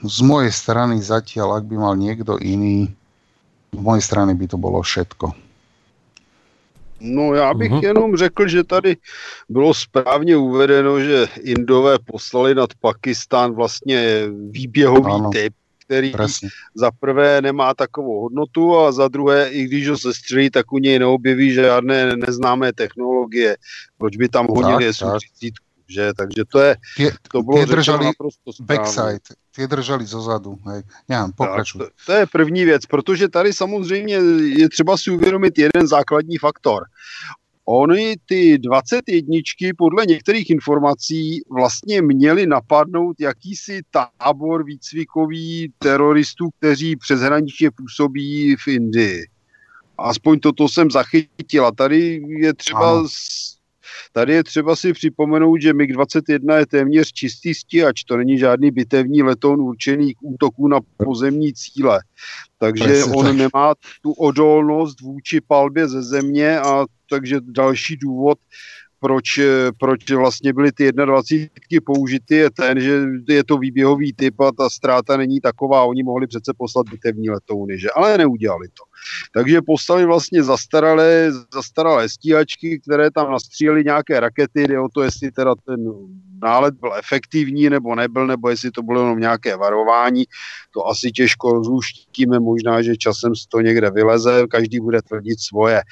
z 0.06 0.18
mojej 0.22 0.54
strany 0.54 1.02
zatiaľ, 1.02 1.58
ak 1.58 1.64
by 1.66 1.76
mal 1.82 1.98
niekto 1.98 2.38
iný, 2.38 2.94
z 3.74 3.80
mojej 3.82 4.06
strany 4.06 4.38
by 4.38 4.46
to 4.46 4.54
bolo 4.54 4.86
všetko. 4.86 5.34
No 7.00 7.34
já 7.34 7.54
bych 7.54 7.72
uh-huh. 7.72 7.84
jenom 7.84 8.16
řekl, 8.16 8.48
že 8.48 8.64
tady 8.64 8.96
bylo 9.48 9.74
správně 9.74 10.36
uvedeno, 10.36 11.00
že 11.00 11.28
Indové 11.40 11.98
poslali 11.98 12.54
nad 12.54 12.70
Pakistán 12.80 13.52
vlastně 13.52 14.22
výběhový 14.50 15.12
ano, 15.12 15.30
typ, 15.30 15.52
který 15.84 16.10
presne. 16.10 16.48
za 16.74 16.90
prvé 17.00 17.42
nemá 17.42 17.74
takovou 17.74 18.20
hodnotu 18.20 18.78
a 18.78 18.92
za 18.92 19.08
druhé, 19.08 19.48
i 19.48 19.64
když 19.64 19.88
ho 19.88 19.98
sestřelí, 19.98 20.50
tak 20.50 20.72
u 20.72 20.78
něj 20.78 20.98
neobjeví 20.98 21.52
žádné 21.52 22.16
neznámé 22.16 22.72
technologie. 22.72 23.56
Proč 23.98 24.16
by 24.16 24.28
tam 24.28 24.46
honili 24.46 24.88
S-30 24.88 25.52
že? 25.88 26.12
Takže 26.16 26.42
to 26.44 26.58
je, 26.60 26.72
tie, 26.96 27.10
to 27.32 27.42
bolo 27.42 27.62
tie 27.62 27.66
držali 27.66 28.04
naprosto 28.10 28.50
backside, 28.60 29.26
tie 29.54 29.66
držali 29.66 30.04
zozadu, 30.06 30.58
hej. 30.66 30.82
Nevím, 31.08 31.32
pokračuj. 31.32 31.78
To, 31.78 31.86
to 32.06 32.12
je 32.12 32.24
první 32.26 32.64
věc, 32.64 32.86
protože 32.86 33.28
tady 33.28 33.52
samozřejmě 33.52 34.14
je 34.58 34.68
třeba 34.68 34.96
si 34.96 35.10
uvědomit 35.10 35.58
jeden 35.58 35.86
základní 35.86 36.38
faktor. 36.38 36.84
Oni 37.68 38.16
ty 38.26 38.58
21 38.58 39.38
podle 39.78 40.06
některých 40.06 40.50
informací 40.50 41.42
vlastně 41.50 42.02
měli 42.02 42.46
napadnout 42.46 43.16
jakýsi 43.20 43.80
tábor 43.90 44.64
výcvikový 44.64 45.72
teroristů, 45.78 46.48
kteří 46.58 46.96
přeshraničně 46.96 47.70
působí 47.70 48.56
v 48.56 48.68
Indii. 48.68 49.26
Aspoň 49.98 50.40
toto 50.40 50.68
jsem 50.68 50.90
zachytila. 50.90 51.72
Tady 51.72 52.22
je 52.26 52.54
třeba 52.54 52.90
ano. 52.90 53.06
Tady 54.12 54.32
je 54.34 54.44
třeba 54.44 54.76
si 54.76 54.92
připomenout, 54.92 55.62
že 55.62 55.72
MiG-21 55.72 56.58
je 56.58 56.66
téměř 56.66 57.12
čistý 57.12 57.54
stíhač, 57.54 58.04
to 58.04 58.16
není 58.16 58.38
žádný 58.38 58.70
bitevní 58.70 59.22
letoun 59.22 59.60
určený 59.60 60.14
k 60.14 60.18
útoku 60.22 60.68
na 60.68 60.78
pozemní 60.96 61.52
cíle. 61.54 62.00
Takže 62.58 62.84
Presně 62.84 63.12
on 63.12 63.26
tak. 63.26 63.36
nemá 63.36 63.74
tu 64.02 64.12
odolnost 64.12 65.00
vůči 65.00 65.40
palbě 65.40 65.88
ze 65.88 66.02
země 66.02 66.60
a 66.60 66.84
takže 67.10 67.36
další 67.40 67.96
důvod, 67.96 68.38
proč, 69.00 69.40
proč 69.78 70.10
vlastně 70.10 70.52
byly 70.52 70.72
ty 70.72 70.92
21 70.92 71.80
použity, 71.86 72.34
je 72.34 72.50
ten, 72.50 72.80
že 72.80 73.02
je 73.28 73.44
to 73.44 73.58
výběhový 73.58 74.12
typ 74.12 74.40
a 74.40 74.52
ta 74.52 74.70
ztráta 74.70 75.16
není 75.16 75.40
taková. 75.40 75.84
Oni 75.84 76.02
mohli 76.02 76.26
přece 76.26 76.52
poslat 76.58 76.88
bitevní 76.90 77.30
letouny, 77.30 77.78
že? 77.78 77.88
ale 77.90 78.18
neudělali 78.18 78.68
to. 78.68 78.84
Takže 79.34 79.62
poslali 79.62 80.04
vlastně 80.04 80.42
zastaralé, 80.42 81.30
zastaralé 81.54 82.08
stíhačky, 82.08 82.80
které 82.80 83.10
tam 83.10 83.32
nastřílely 83.32 83.84
nějaké 83.84 84.20
rakety, 84.20 84.68
jde 84.68 84.80
o 84.80 84.88
to, 84.88 85.02
jestli 85.02 85.30
teda 85.30 85.54
ten 85.66 85.80
nálet 86.42 86.74
byl 86.74 86.94
efektivní 86.94 87.70
nebo 87.70 87.94
nebyl, 87.94 88.26
nebo 88.26 88.48
jestli 88.48 88.70
to 88.70 88.82
bylo 88.82 89.00
jenom 89.00 89.20
nějaké 89.20 89.56
varování. 89.56 90.24
To 90.70 90.86
asi 90.86 91.10
těžko 91.10 91.52
rozluštíme, 91.52 92.40
možná, 92.40 92.82
že 92.82 92.96
časem 92.96 93.32
to 93.48 93.60
někde 93.60 93.90
vyleze, 93.90 94.46
každý 94.50 94.80
bude 94.80 95.02
tvrdit 95.02 95.40
svoje. 95.40 95.82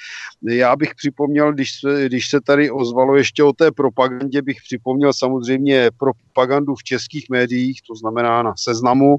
Já 0.49 0.75
bych 0.75 0.95
připomněl, 0.95 1.53
když 1.53 1.79
se, 1.79 2.05
když 2.05 2.29
se 2.29 2.41
tady 2.41 2.71
ozvalo 2.71 3.15
ještě 3.15 3.43
o 3.43 3.53
té 3.53 3.71
propagandě, 3.71 4.41
bych 4.41 4.57
připomněl 4.65 5.13
samozřejmě 5.13 5.89
propagandu 5.97 6.75
v 6.75 6.83
českých 6.83 7.29
médiích, 7.29 7.81
to 7.87 7.95
znamená 7.95 8.43
na 8.43 8.53
seznamu. 8.57 9.17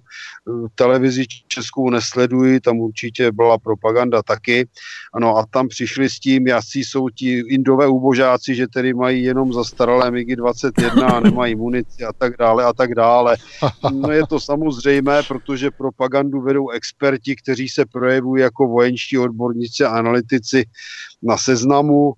Televizi 0.75 1.25
českou 1.49 1.91
nesleduji, 1.91 2.61
tam 2.61 2.79
určitě 2.79 3.33
byla 3.33 3.59
propaganda 3.77 4.23
taky. 4.23 4.69
Ano 5.15 5.37
a 5.37 5.47
tam 5.51 5.69
přišli 5.69 6.11
s 6.11 6.21
tím, 6.21 6.47
jací 6.47 6.85
jsou 6.85 7.09
ti 7.09 7.39
indové 7.49 7.87
ubožáci, 7.87 8.55
že 8.55 8.67
tedy 8.67 8.95
mají 8.95 9.23
jenom 9.23 9.53
zastaralé 9.53 10.11
MIGI 10.11 10.37
21 10.37 11.07
a 11.07 11.21
nemají 11.21 11.55
munici 11.55 12.05
a 12.05 12.13
tak 12.13 12.37
dále 12.39 12.65
a 12.65 12.73
tak 12.73 12.95
dále. 12.95 13.37
No 13.93 14.11
je 14.11 14.27
to 14.27 14.41
samozřejmé, 14.41 15.23
protože 15.29 15.71
propagandu 15.71 16.41
vedou 16.41 16.71
experti, 16.71 17.37
kteří 17.37 17.69
se 17.69 17.85
projevují 17.87 18.43
jako 18.43 18.67
vojenští 18.69 19.19
odborníci 19.19 19.85
a 19.85 19.91
analytici 19.91 20.65
na 21.23 21.37
seznamu 21.37 22.13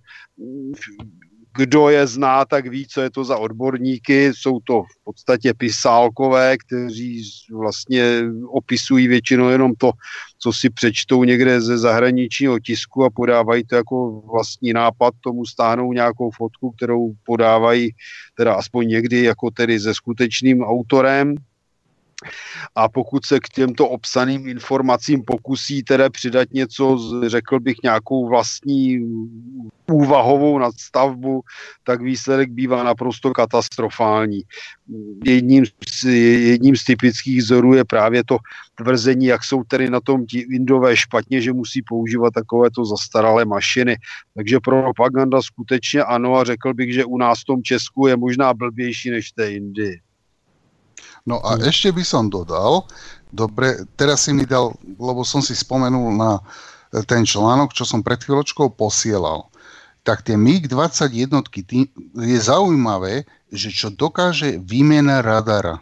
kdo 1.59 1.89
je 1.89 2.07
zná, 2.07 2.45
tak 2.45 2.67
ví, 2.67 2.87
co 2.87 3.01
je 3.01 3.11
to 3.11 3.25
za 3.25 3.37
odborníky. 3.37 4.31
Jsou 4.35 4.61
to 4.61 4.83
v 4.83 5.05
podstatě 5.05 5.55
pisálkové, 5.55 6.57
kteří 6.59 7.23
vlastně 7.53 8.23
opisují 8.49 9.09
většinou 9.09 9.49
jenom 9.49 9.75
to, 9.75 9.91
co 10.39 10.53
si 10.53 10.71
přečtou 10.71 11.25
někde 11.25 11.61
ze 11.61 11.79
zahraničního 11.79 12.59
tisku 12.59 13.05
a 13.05 13.11
podávají 13.11 13.65
to 13.65 13.77
jako 13.77 14.21
vlastní 14.21 14.73
nápad, 14.73 15.15
tomu 15.21 15.47
stáhnou 15.47 15.93
nějakou 15.93 16.31
fotku, 16.31 16.71
kterou 16.71 17.13
podávají 17.27 17.91
teda 18.35 18.55
aspoň 18.55 18.89
někdy 18.89 19.23
jako 19.23 19.51
tedy 19.51 19.81
se 19.81 19.95
skutečným 19.95 20.63
autorem. 20.63 21.35
A 22.75 22.89
pokud 22.89 23.27
se 23.27 23.41
k 23.41 23.49
těmto 23.49 23.89
obsaným 23.89 24.49
informacím 24.49 25.23
pokusí 25.25 25.83
teda 25.83 26.11
přidat 26.11 26.49
něco, 26.53 26.99
řekl 27.27 27.61
bych 27.61 27.77
nějakou 27.83 28.29
vlastní 28.29 28.99
úvahovou 29.93 30.59
nadstavbu, 30.59 31.41
tak 31.85 32.03
výsledek 32.03 32.51
bývá 32.51 32.83
naprosto 32.83 33.33
katastrofální. 33.33 34.41
Jedním 35.25 35.65
z, 35.89 36.05
jedním 36.05 36.77
z 36.77 36.85
typických 36.85 37.39
vzorů 37.39 37.75
je 37.75 37.85
právě 37.85 38.25
to 38.25 38.39
tvrzení, 38.75 39.27
jak 39.27 39.45
jsou 39.45 39.65
tedy 39.65 39.91
na 39.91 40.01
tom 40.01 40.27
ti 40.27 40.39
Indové 40.39 40.97
špatně, 40.97 41.41
že 41.41 41.53
musí 41.53 41.83
používat 41.83 42.35
takovéto 42.35 42.85
zastaralé 42.85 43.45
mašiny. 43.45 43.97
Takže 44.35 44.61
propaganda 44.61 45.43
skutečně 45.43 46.03
ano 46.03 46.37
a 46.37 46.45
řekl 46.45 46.75
bych, 46.75 46.95
že 46.95 47.05
u 47.05 47.19
nás 47.19 47.41
v 47.41 47.45
tom 47.45 47.63
Česku 47.63 48.07
je 48.07 48.17
možná 48.17 48.55
blbější 48.55 49.11
než 49.11 49.33
té 49.33 49.53
Indii. 49.53 50.01
No 51.27 51.43
a 51.43 51.59
ešte 51.59 51.91
by 51.91 52.05
som 52.07 52.31
dodal, 52.31 52.87
dobre, 53.33 53.85
teraz 53.97 54.27
si 54.27 54.33
mi 54.33 54.45
dal, 54.45 54.75
lebo 54.85 55.25
som 55.25 55.43
si 55.43 55.53
spomenul 55.57 56.15
na 56.15 56.39
e, 56.39 57.03
ten 57.05 57.25
článok, 57.25 57.75
čo 57.75 57.85
som 57.85 58.05
pred 58.05 58.21
chvíľočkou 58.21 58.73
posielal. 58.77 59.49
Tak 60.07 60.25
tie 60.25 60.39
MiG-20 60.39 61.11
jednotky, 61.13 61.61
tý, 61.67 61.91
je 62.17 62.39
zaujímavé, 62.39 63.29
že 63.53 63.69
čo 63.73 63.93
dokáže 63.93 64.57
výmena 64.63 65.21
radara. 65.21 65.81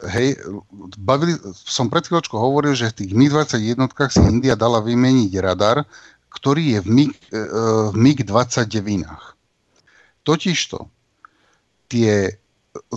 Hej, 0.00 0.40
bavili, 0.96 1.36
som 1.52 1.92
pred 1.92 2.04
chvíľočkou 2.08 2.36
hovoril, 2.36 2.72
že 2.72 2.92
v 2.92 3.04
tých 3.04 3.12
MiG-20 3.12 3.76
jednotkách 3.76 4.10
si 4.12 4.20
India 4.24 4.56
dala 4.56 4.80
vymeniť 4.80 5.32
radar, 5.40 5.84
ktorý 6.30 6.76
je 6.76 6.80
v, 6.80 6.88
MiG, 6.88 7.12
e, 7.32 7.38
v 7.92 7.96
MiG-29. 7.96 9.04
Totižto, 10.24 10.88
tie 11.88 12.40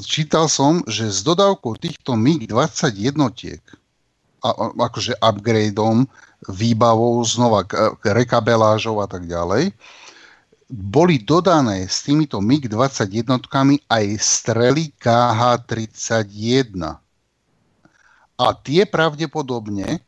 čítal 0.06 0.50
som, 0.50 0.86
že 0.86 1.10
s 1.10 1.26
dodávkou 1.26 1.78
týchto 1.82 2.14
MiG-20 2.14 2.94
jednotiek, 2.98 3.62
akože 4.78 5.18
upgradeom, 5.18 6.06
výbavou, 6.52 7.24
znova 7.24 7.64
rekabelážou 8.04 9.00
a 9.00 9.08
tak 9.08 9.26
ďalej, 9.26 9.72
boli 10.74 11.22
dodané 11.22 11.86
s 11.86 12.04
týmito 12.04 12.42
MiG-20 12.42 13.24
jednotkami 13.24 13.76
aj 13.88 14.06
strely 14.20 14.90
KH-31. 14.98 16.74
A 18.34 18.48
tie 18.66 18.82
pravdepodobne 18.90 20.02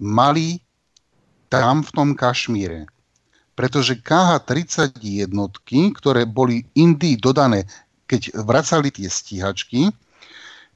mali 0.00 0.64
tam 1.52 1.84
v 1.84 1.90
tom 1.92 2.08
Kašmíre. 2.16 2.88
Pretože 3.52 3.98
KH-30 4.00 4.96
jednotky, 5.02 5.92
ktoré 5.92 6.24
boli 6.24 6.64
Indii 6.78 7.18
dodané 7.18 7.68
keď 8.08 8.34
vracali 8.40 8.88
tie 8.88 9.06
stíhačky, 9.06 9.92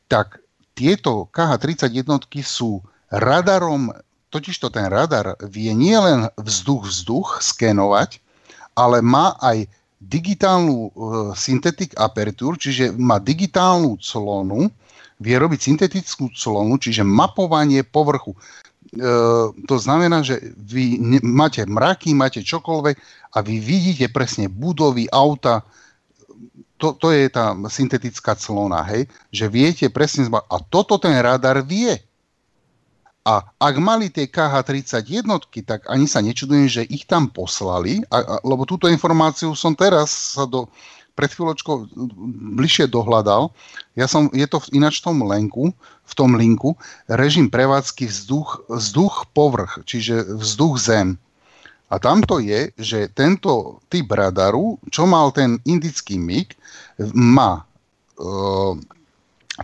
tak 0.07 0.45
tieto 0.77 1.33
KH-30 1.33 2.05
jednotky 2.05 2.45
sú 2.45 2.85
radarom, 3.09 3.93
totižto 4.29 4.69
ten 4.69 4.89
radar 4.93 5.37
vie 5.49 5.73
nielen 5.73 6.29
vzduch-vzduch 6.37 7.41
skenovať, 7.41 8.21
ale 8.77 9.01
má 9.01 9.37
aj 9.41 9.69
digitálnu 10.03 10.77
uh, 10.77 10.91
synthetic 11.33 11.97
aperture, 11.97 12.57
čiže 12.61 12.93
má 12.97 13.17
digitálnu 13.17 13.97
clonu, 14.01 14.69
vie 15.23 15.37
robiť 15.39 15.61
syntetickú 15.63 16.35
clonu, 16.35 16.77
čiže 16.83 17.07
mapovanie 17.07 17.87
povrchu. 17.87 18.35
E, 18.35 18.39
to 19.71 19.77
znamená, 19.79 20.27
že 20.27 20.43
vy 20.59 20.99
máte 21.23 21.63
mraky, 21.63 22.11
máte 22.13 22.43
čokoľvek 22.43 22.97
a 23.33 23.39
vy 23.41 23.63
vidíte 23.63 24.11
presne 24.11 24.51
budovy, 24.51 25.07
auta, 25.15 25.63
to, 26.83 26.99
to 26.99 27.15
je 27.15 27.31
tá 27.31 27.55
syntetická 27.71 28.35
clona, 28.35 28.83
hej, 28.91 29.07
že 29.31 29.47
viete 29.47 29.87
presne, 29.87 30.27
a 30.27 30.57
toto 30.59 30.99
ten 30.99 31.15
radar 31.23 31.63
vie. 31.63 31.95
A 33.23 33.47
ak 33.63 33.79
mali 33.79 34.11
tie 34.11 34.27
KH-30 34.27 35.23
jednotky, 35.23 35.63
tak 35.63 35.87
ani 35.87 36.11
sa 36.11 36.19
nečudujem, 36.19 36.67
že 36.67 36.83
ich 36.91 37.07
tam 37.07 37.31
poslali, 37.31 38.03
a, 38.11 38.19
a, 38.19 38.35
lebo 38.43 38.67
túto 38.67 38.91
informáciu 38.91 39.55
som 39.55 39.79
teraz 39.79 40.35
sa 40.35 40.43
do, 40.43 40.67
pred 41.15 41.31
chvíľočkou 41.31 41.95
bližšie 42.59 42.91
dohľadal. 42.91 43.55
Ja 43.95 44.11
som, 44.11 44.27
je 44.35 44.43
to 44.51 44.59
ináč 44.75 44.99
v 44.99 45.07
tom 45.07 45.23
linku, 45.23 45.71
v 46.03 46.15
tom 46.19 46.35
linku, 46.35 46.75
režim 47.07 47.47
prevádzky 47.47 48.11
vzduch, 48.11 48.67
vzduch 48.67 49.31
povrch, 49.31 49.87
čiže 49.87 50.27
vzduch 50.43 50.83
zem. 50.83 51.15
A 51.93 52.01
tamto 52.01 52.41
je, 52.41 52.73
že 52.81 53.13
tento 53.13 53.85
typ 53.93 54.09
radaru, 54.09 54.81
čo 54.89 55.05
mal 55.05 55.29
ten 55.31 55.61
indický 55.69 56.17
MiG, 56.17 56.57
má 57.11 57.67
uh, 58.21 58.75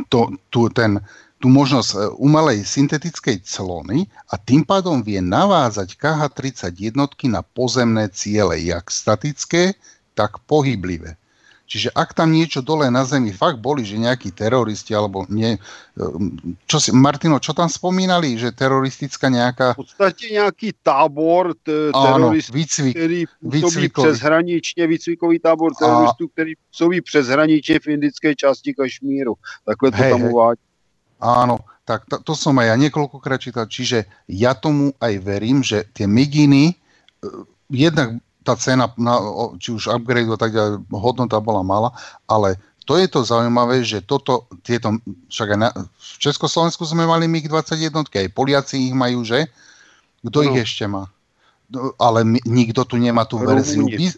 to, 0.08 0.34
tu, 0.50 0.68
ten, 0.70 1.00
tú 1.38 1.46
možnosť 1.48 1.90
e, 1.94 1.98
umelej 2.18 2.66
syntetickej 2.66 3.46
clony 3.46 4.10
a 4.30 4.34
tým 4.36 4.66
pádom 4.66 5.00
vie 5.00 5.22
navázať 5.22 5.94
KH-30 5.96 6.92
jednotky 6.92 7.30
na 7.30 7.40
pozemné 7.46 8.10
ciele, 8.10 8.58
jak 8.62 8.90
statické, 8.90 9.78
tak 10.18 10.42
pohyblivé. 10.50 11.14
Čiže 11.68 11.92
ak 11.92 12.16
tam 12.16 12.32
niečo 12.32 12.64
dole 12.64 12.88
na 12.88 13.04
zemi 13.04 13.28
fakt 13.28 13.60
boli, 13.60 13.84
že 13.84 14.00
nejakí 14.00 14.32
teroristi 14.32 14.96
alebo 14.96 15.28
nie... 15.28 15.60
Čo 16.64 16.80
si, 16.80 16.96
Martino, 16.96 17.36
čo 17.36 17.52
tam 17.52 17.68
spomínali, 17.68 18.40
že 18.40 18.56
teroristická 18.56 19.28
nejaká... 19.28 19.76
V 19.76 19.84
podstate 19.84 20.32
nejaký 20.32 20.80
tábor 20.80 21.52
t- 21.60 21.92
teroristů, 21.92 22.52
výcvik, 22.56 22.94
který 22.96 23.20
působí 23.44 23.88
přeshraničně, 23.88 24.86
výcvikový 24.86 25.38
tábor 25.38 25.76
teroristů, 25.76 26.24
a... 26.24 26.28
který 26.32 26.52
působí 26.56 27.00
přeshraničně 27.00 27.76
v 27.84 27.86
indické 27.86 28.34
části 28.34 28.74
Kašmíru. 28.74 29.36
Takhle 29.68 29.90
to 29.90 29.96
hej, 29.96 30.12
tam 30.12 30.22
uvádí. 30.24 30.64
Áno, 31.20 31.58
tak 31.82 32.06
to, 32.06 32.22
to 32.22 32.32
som 32.38 32.54
aj 32.62 32.70
ja 32.70 32.76
niekoľkokrát 32.78 33.42
čítal, 33.42 33.66
čiže 33.66 34.06
ja 34.30 34.54
tomu 34.54 34.94
aj 35.02 35.18
verím, 35.18 35.66
že 35.66 35.82
tie 35.90 36.06
miginy, 36.06 36.72
eh, 36.72 37.28
jednak 37.68 38.22
tá 38.48 38.56
cena, 38.56 38.88
na, 38.96 39.20
či 39.60 39.76
už 39.76 39.92
upgrade 39.92 40.32
a 40.32 40.40
tak 40.40 40.56
ďalej, 40.56 40.88
hodnota 40.88 41.36
bola 41.36 41.60
malá, 41.60 41.92
ale 42.24 42.56
to 42.88 42.96
je 42.96 43.04
to 43.04 43.20
zaujímavé, 43.20 43.84
že 43.84 44.00
toto, 44.00 44.48
tieto, 44.64 44.96
však 45.28 45.48
aj 45.52 45.58
na, 45.60 45.68
v 45.76 46.16
Československu 46.16 46.88
sme 46.88 47.04
mali 47.04 47.28
MiG-21, 47.28 47.92
aj 47.92 48.32
Poliaci 48.32 48.88
ich 48.88 48.96
majú, 48.96 49.20
že? 49.20 49.44
Kto 50.24 50.40
no. 50.40 50.44
ich 50.48 50.64
ešte 50.64 50.88
má? 50.88 51.04
No, 51.68 51.92
ale 52.00 52.24
mi, 52.24 52.40
nikto 52.48 52.88
tu 52.88 52.96
nemá 52.96 53.28
tú 53.28 53.36
verziu 53.36 53.84
Biz, 53.84 54.16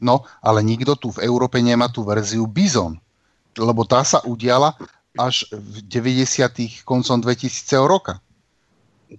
No, 0.00 0.24
ale 0.40 0.64
nikto 0.64 0.96
tu 0.96 1.12
v 1.12 1.28
Európe 1.28 1.60
nemá 1.60 1.92
tú 1.92 2.00
verziu 2.04 2.48
Bizon, 2.48 2.96
lebo 3.52 3.84
tá 3.84 4.00
sa 4.00 4.24
udiala 4.24 4.72
až 5.12 5.44
v 5.52 5.84
90. 5.84 6.88
koncom 6.88 7.20
2000 7.20 7.76
roka 7.84 8.16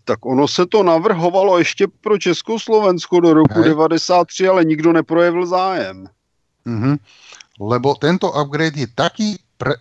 tak 0.03 0.25
ono 0.25 0.47
se 0.47 0.65
to 0.65 0.83
navrhovalo 0.83 1.57
ještě 1.57 1.87
pro 2.01 2.17
Československo 2.17 3.19
do 3.19 3.33
roku 3.33 3.59
Hej. 3.61 3.69
93, 3.69 4.47
ale 4.47 4.65
nikdo 4.65 4.93
neprojevil 4.93 5.45
zájem. 5.45 6.07
Mm-hmm. 6.67 6.95
Lebo 7.59 7.95
tento 7.95 8.31
upgrade 8.31 8.77
je 8.77 8.87
taký 8.87 9.37
pre, 9.57 9.75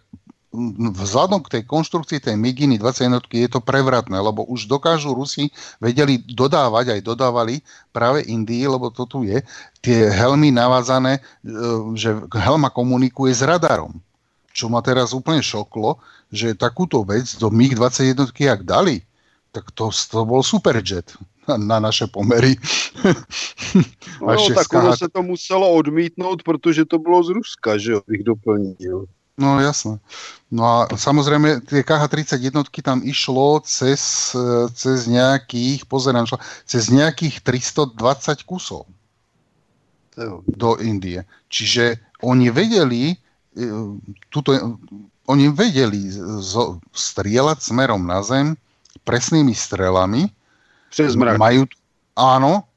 vzhľadom 0.91 1.47
k 1.47 1.53
tej 1.59 1.63
konštrukcii 1.63 2.19
tej 2.19 2.35
Miginy 2.35 2.75
21 2.83 3.23
je 3.31 3.49
to 3.49 3.63
prevratné, 3.63 4.19
lebo 4.19 4.43
už 4.51 4.67
dokážu 4.67 5.15
Rusi, 5.15 5.55
vedeli 5.79 6.19
dodávať, 6.19 6.99
aj 6.99 7.01
dodávali 7.07 7.63
práve 7.95 8.27
Indii, 8.27 8.67
lebo 8.67 8.91
to 8.91 9.07
tu 9.07 9.23
je, 9.23 9.39
tie 9.79 10.11
helmy 10.11 10.51
navázané, 10.51 11.23
e, 11.47 11.55
že 11.95 12.19
helma 12.35 12.67
komunikuje 12.69 13.31
s 13.31 13.47
radarom. 13.47 13.95
Čo 14.51 14.67
ma 14.67 14.83
teraz 14.83 15.15
úplne 15.15 15.39
šoklo, 15.39 16.03
že 16.35 16.59
takúto 16.59 17.07
vec 17.07 17.31
do 17.39 17.47
MiG-21 17.55 18.35
jak 18.35 18.61
dali, 18.67 19.07
tak 19.53 19.71
to, 19.75 19.91
to 19.91 20.25
bol 20.25 20.43
superjet 20.43 21.15
na, 21.49 21.57
na 21.57 21.79
naše 21.81 22.07
pomery. 22.07 22.57
no, 24.23 24.55
tak 24.55 24.73
ono 24.73 24.97
se 24.97 25.09
to 25.09 25.23
muselo 25.23 25.71
odmítnout, 25.71 26.43
protože 26.43 26.85
to 26.85 26.99
bylo 26.99 27.25
z 27.25 27.29
Ruska, 27.29 27.79
že 27.79 27.93
jo, 27.93 28.01
bych 28.07 28.25
doplnil. 28.25 29.07
No 29.41 29.57
jasné. 29.57 29.97
No 30.53 30.63
a 30.69 30.77
samozrejme 30.93 31.65
tie 31.65 31.81
KH-30 31.81 32.53
jednotky 32.53 32.85
tam 32.85 33.01
išlo 33.01 33.65
cez, 33.65 34.37
cez 34.77 34.99
nejakých, 35.09 35.89
pozerám, 35.89 36.29
cez 36.69 36.93
nejakých 36.93 37.41
320 37.41 37.97
kusov 38.45 38.85
do 40.45 40.77
Indie. 40.85 41.25
Čiže 41.49 41.97
oni 42.21 42.53
vedeli, 42.53 43.17
e, 43.17 43.67
tuto, 44.29 44.77
oni 45.25 45.49
vedeli 45.49 46.13
strieľať 46.93 47.59
smerom 47.65 48.05
na 48.05 48.21
zem 48.21 48.61
presnými 49.03 49.53
strelami. 49.53 50.31
Cez 50.91 51.19
mrak. 51.19 51.39
Majú, 51.39 51.67
áno, 52.15 52.70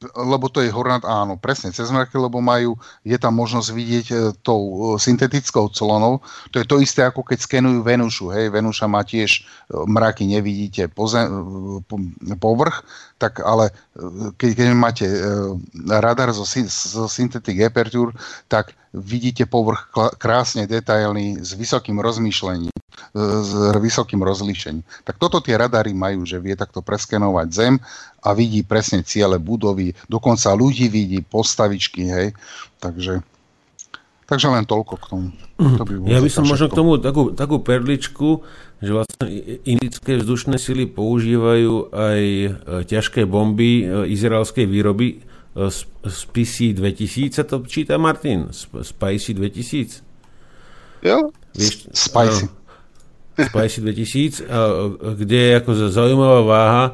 lebo 0.00 0.48
to 0.48 0.64
je 0.64 0.72
hornat, 0.72 1.04
áno, 1.04 1.36
presne 1.36 1.76
cez 1.76 1.92
mraky, 1.92 2.16
lebo 2.16 2.40
majú, 2.40 2.72
je 3.04 3.20
tam 3.20 3.36
možnosť 3.36 3.68
vidieť 3.68 4.06
e, 4.08 4.16
tou 4.40 4.60
e, 4.60 4.72
syntetickou 4.96 5.68
clonou. 5.68 6.24
To 6.56 6.56
je 6.56 6.64
to 6.64 6.80
isté, 6.80 7.04
ako 7.04 7.20
keď 7.20 7.44
skenujú 7.44 7.84
Venušu. 7.84 8.32
Hej, 8.32 8.48
Venuša 8.48 8.88
má 8.88 9.04
tiež 9.04 9.44
e, 9.44 9.76
mraky, 9.84 10.24
nevidíte 10.24 10.88
pozem, 10.88 11.28
po, 11.84 12.00
povrch, 12.40 12.80
tak 13.20 13.44
ale 13.44 13.76
keď, 14.40 14.50
keď 14.56 14.66
máte 14.72 15.04
radar 15.84 16.32
zo, 16.32 16.48
zo 16.48 17.04
synthetic 17.04 17.60
aperture, 17.60 18.16
tak 18.48 18.72
vidíte 18.96 19.44
povrch 19.44 19.92
krásne 20.16 20.64
detailný 20.64 21.44
s 21.44 21.52
vysokým 21.52 22.00
rozmýšľaním. 22.00 22.72
s 23.14 23.52
vysokým 23.76 24.24
rozlíšením. 24.24 24.82
Tak 25.04 25.20
toto 25.20 25.44
tie 25.44 25.60
radary 25.60 25.92
majú, 25.92 26.24
že 26.24 26.42
vie 26.42 26.56
takto 26.56 26.80
preskenovať 26.80 27.48
zem 27.52 27.74
a 28.20 28.28
vidí 28.36 28.60
presne 28.62 29.00
ciele 29.02 29.40
budovy, 29.40 29.96
dokonca 30.06 30.52
ľudí 30.52 30.92
vidí, 30.92 31.24
postavičky, 31.24 32.02
hej. 32.04 32.26
Takže, 32.78 33.24
takže 34.28 34.46
len 34.48 34.64
toľko 34.68 34.94
k 35.00 35.04
tomu. 35.08 35.28
To 35.56 35.84
by 35.84 35.92
Ja 36.08 36.20
by 36.20 36.30
som 36.32 36.44
možno 36.44 36.68
všetko. 36.68 36.76
k 36.76 36.80
tomu 36.80 36.92
takú, 37.00 37.22
takú 37.32 37.56
perličku, 37.60 38.44
že 38.80 38.90
vlastne 38.96 39.26
indické 39.68 40.16
vzdušné 40.20 40.56
sily 40.56 40.88
používajú 40.88 41.92
aj 41.92 42.20
e, 42.24 42.48
ťažké 42.88 43.28
bomby 43.28 43.84
e, 43.84 44.08
izraelskej 44.12 44.64
výroby 44.64 45.20
z 45.50 45.90
z 46.00 46.18
PC-2000 46.32 47.36
sa 47.36 47.44
to 47.44 47.60
číta, 47.68 48.00
Martin? 48.00 48.48
Z 48.48 48.72
Spicy 48.72 49.36
2000? 49.36 50.00
Jo? 51.04 51.28
Vieš, 51.52 51.92
Spicy. 51.92 52.44
áno. 52.48 52.56
Spicy 53.40 53.78
2000, 53.80 54.44
a, 54.44 54.52
a, 54.52 54.62
kde 55.16 55.38
je 55.38 55.52
ako 55.56 55.70
zaujímavá 55.88 56.40
váha, 56.44 56.84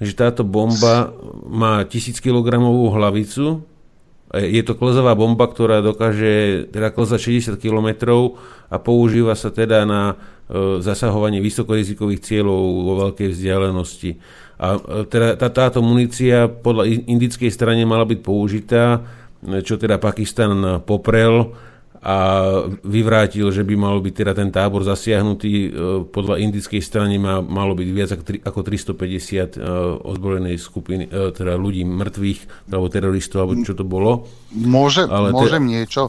že 0.00 0.16
táto 0.16 0.42
bomba 0.48 1.12
má 1.44 1.84
1000 1.84 2.24
kg 2.24 2.56
hlavicu. 2.96 3.60
E, 4.32 4.48
Je 4.48 4.64
to 4.64 4.74
klzová 4.74 5.12
bomba, 5.12 5.44
ktorá 5.44 5.84
dokáže 5.84 6.66
teda 6.72 6.88
klzať 6.88 7.20
60 7.54 7.60
km 7.60 7.88
a 8.72 8.76
používa 8.80 9.36
sa 9.36 9.52
teda 9.52 9.84
na 9.84 10.16
e, 10.48 10.80
zasahovanie 10.80 11.44
vysokorizikových 11.44 12.24
cieľov 12.24 12.60
vo 12.60 12.92
veľkej 13.06 13.28
vzdialenosti. 13.28 14.10
A 14.56 14.66
e, 14.76 15.04
teda 15.04 15.36
tá, 15.36 15.52
táto 15.52 15.84
munícia 15.84 16.48
podľa 16.48 16.88
indickej 17.04 17.52
strane 17.52 17.84
mala 17.84 18.08
byť 18.08 18.20
použitá, 18.24 19.04
e, 19.44 19.60
čo 19.60 19.76
teda 19.76 20.00
Pakistan 20.00 20.80
poprel 20.88 21.52
a 22.00 22.16
vyvrátil, 22.80 23.52
že 23.52 23.60
by 23.60 23.74
mal 23.76 24.00
byť 24.00 24.14
teda 24.16 24.32
ten 24.32 24.48
tábor 24.48 24.80
zasiahnutý. 24.88 25.52
E, 25.52 25.68
Podľa 26.08 26.40
indickej 26.40 26.80
strany 26.80 27.20
má, 27.20 27.44
malo 27.44 27.76
byť 27.76 27.88
viac 27.92 28.10
ako, 28.16 28.24
tri- 28.24 28.40
ako 28.40 28.60
350 28.64 29.60
e, 29.60 29.68
ozbrojenej 30.08 30.56
skupiny, 30.56 31.04
e, 31.12 31.28
teda 31.36 31.60
ľudí 31.60 31.84
mŕtvych, 31.84 32.72
alebo 32.72 32.86
teroristov, 32.88 33.38
alebo 33.44 33.60
čo 33.60 33.76
to 33.76 33.84
bolo. 33.84 34.24
Môže, 34.56 35.04
Ale 35.04 35.28
te- 35.28 35.36
môžem 35.36 35.64
niečo? 35.68 36.08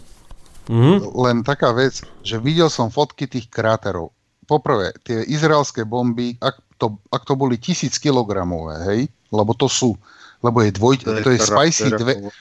Mhm. 0.71 1.11
Len 1.11 1.37
taká 1.43 1.75
vec, 1.75 1.99
že 2.23 2.39
videl 2.39 2.71
som 2.71 2.87
fotky 2.87 3.27
tých 3.27 3.51
kráterov. 3.51 4.15
Poprvé, 4.47 4.95
tie 5.03 5.27
izraelské 5.27 5.83
bomby, 5.83 6.39
ak 6.39 6.55
to, 6.79 7.03
ak 7.11 7.27
to 7.27 7.35
boli 7.35 7.59
tisíc 7.59 7.99
kilogramové, 7.99 8.75
hej, 8.87 9.01
lebo 9.27 9.51
to 9.59 9.67
sú, 9.67 9.99
lebo 10.39 10.63
je 10.63 10.71
dvoj, 10.71 10.95
to 11.03 11.29
je 11.29 11.39
Spicy, 11.39 11.91
dve, 11.93 12.31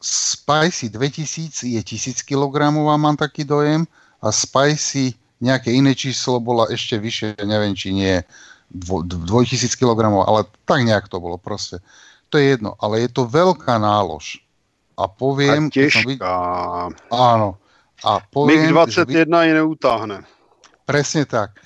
Spicy 0.00 0.88
2000 0.94 1.66
je 1.66 1.80
1000 1.82 2.22
kg, 2.22 2.70
mám 2.70 3.18
taký 3.18 3.42
dojem, 3.42 3.84
a 4.22 4.30
Spicy 4.30 5.18
nejaké 5.42 5.74
iné 5.74 5.98
číslo 5.98 6.38
bola 6.38 6.70
ešte 6.70 6.94
vyššie, 7.02 7.42
neviem, 7.42 7.74
či 7.74 7.90
nie 7.90 8.22
dvo, 8.70 9.02
2000 9.02 9.74
kg, 9.74 10.00
ale 10.22 10.46
tak 10.62 10.86
nejak 10.86 11.10
to 11.10 11.18
bolo 11.18 11.34
proste. 11.34 11.82
To 12.30 12.38
je 12.38 12.54
jedno, 12.56 12.78
ale 12.78 13.04
je 13.04 13.10
to 13.10 13.26
veľká 13.26 13.76
nálož. 13.82 14.38
A 14.94 15.04
A 15.04 15.10
poviem... 15.10 15.66
keď 15.66 15.90
som 15.90 16.06
vid-. 16.06 16.22
Áno. 17.10 17.58
A 18.06 18.22
poviem, 18.22 18.70
že 18.86 19.02
vy- 19.02 19.26
MiG-21 19.26 19.34
ji 19.34 19.52
neutáhne. 19.58 20.16
Presne 20.86 21.22
tak. 21.26 21.58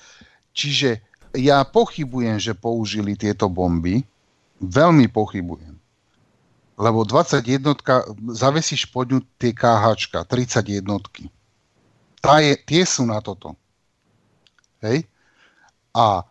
Čiže 0.57 1.01
ja 1.37 1.61
pochybujem, 1.65 2.41
že 2.41 2.57
použili 2.57 3.13
tieto 3.13 3.45
bomby. 3.45 4.01
Veľmi 4.57 5.05
pochybujem. 5.09 5.76
Lebo 6.77 7.01
21, 7.01 7.73
zavesíš 8.37 8.85
pod 8.93 9.09
ňu 9.09 9.25
tie 9.41 9.49
KH, 9.49 9.97
30 10.29 10.77
jednotky. 10.77 11.33
Tá 12.21 12.37
je, 12.41 12.53
tie 12.53 12.85
sú 12.85 13.05
na 13.05 13.17
toto. 13.17 13.57
Hej? 14.85 15.09
A 15.97 16.21
e, 16.21 16.23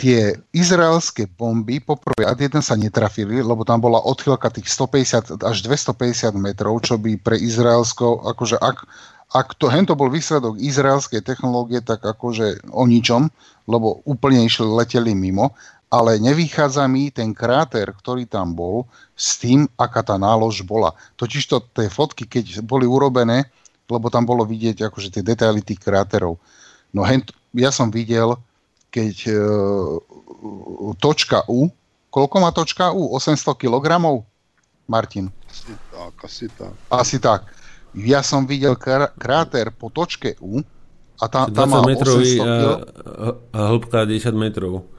tie 0.00 0.40
izraelské 0.56 1.28
bomby, 1.28 1.84
poprvé, 1.84 2.24
ad 2.24 2.40
jeden 2.40 2.64
sa 2.64 2.80
netrafili, 2.80 3.44
lebo 3.44 3.60
tam 3.68 3.84
bola 3.84 4.00
odchýlka 4.00 4.48
tých 4.48 4.72
150 4.72 5.44
až 5.44 5.56
250 5.60 6.32
metrov, 6.40 6.80
čo 6.80 6.96
by 6.96 7.20
pre 7.20 7.36
Izraelsko, 7.36 8.24
akože 8.24 8.56
ak, 8.56 8.88
ak 9.36 9.58
to, 9.60 9.68
hento 9.68 9.92
bol 9.92 10.08
výsledok 10.08 10.56
izraelskej 10.56 11.20
technológie, 11.20 11.84
tak 11.84 12.00
akože 12.00 12.72
o 12.72 12.88
ničom, 12.88 13.28
lebo 13.68 14.00
úplne 14.06 14.46
išli, 14.46 14.64
leteli 14.64 15.12
mimo, 15.12 15.52
ale 15.86 16.18
nevychádza 16.18 16.82
mi 16.90 17.14
ten 17.14 17.30
kráter, 17.30 17.94
ktorý 17.94 18.26
tam 18.26 18.52
bol, 18.52 18.90
s 19.14 19.38
tým, 19.38 19.70
aká 19.78 20.02
tá 20.02 20.18
nálož 20.18 20.66
bola. 20.66 20.92
Totižto 21.14 21.62
tie 21.72 21.86
fotky, 21.86 22.26
keď 22.26 22.60
boli 22.66 22.84
urobené, 22.84 23.46
lebo 23.86 24.10
tam 24.10 24.26
bolo 24.26 24.42
vidieť 24.42 24.90
akože 24.90 25.14
tie 25.14 25.22
detaily 25.22 25.62
tých 25.62 25.78
kráterov. 25.78 26.42
No 26.90 27.06
hent, 27.06 27.30
ja 27.54 27.70
som 27.70 27.94
videl, 27.94 28.34
keď 28.90 29.14
e, 29.30 29.34
točka 30.98 31.46
U, 31.46 31.70
koľko 32.10 32.36
má 32.42 32.50
točka 32.50 32.90
U? 32.90 33.14
800 33.14 33.54
kg? 33.54 33.86
Martin? 34.86 35.30
Asi 35.50 35.74
tak, 35.90 36.14
asi 36.22 36.46
tak. 36.50 36.72
Asi 36.90 37.16
tak. 37.22 37.40
Ja 37.96 38.20
som 38.26 38.44
videl 38.44 38.74
krá- 38.74 39.14
kráter 39.14 39.70
po 39.70 39.88
točke 39.88 40.34
U 40.42 40.60
a 41.16 41.24
tam, 41.30 41.48
tam 41.54 41.68
má 41.70 41.80
20 41.80 41.90
metrový 41.94 42.30
800 42.38 42.42
a, 42.42 42.44
kg. 42.44 42.70
a 43.54 43.58
hĺbka 43.70 43.98
10 44.04 44.34
metrov. 44.34 44.95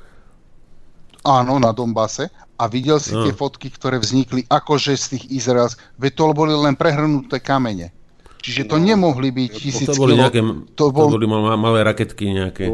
Áno, 1.22 1.58
na 1.58 1.72
Dombase. 1.72 2.30
A 2.56 2.66
videl 2.66 2.98
si 2.98 3.14
No. 3.14 3.22
tie 3.22 3.32
fotky, 3.32 3.70
ktoré 3.70 3.98
vznikli 3.98 4.42
akože 4.44 4.94
z 4.94 5.06
tých 5.14 5.24
Izraels. 5.32 5.78
Veď 5.96 6.12
to 6.16 6.34
boli 6.34 6.52
len 6.52 6.74
prehrnuté 6.74 7.38
kamene. 7.38 7.94
Čiže 8.38 8.66
to 8.66 8.78
nemohli 8.78 9.30
byť 9.30 9.50
tisíc 9.52 9.86
To 9.86 9.94
boli, 9.96 10.14
kilo. 10.14 10.24
nejaké, 10.24 10.42
to 10.74 10.84
to 10.84 10.86
bol- 10.90 11.12
boli 11.12 11.28
mal, 11.28 11.54
malé 11.56 11.84
raketky 11.84 12.32
nejaké. 12.32 12.70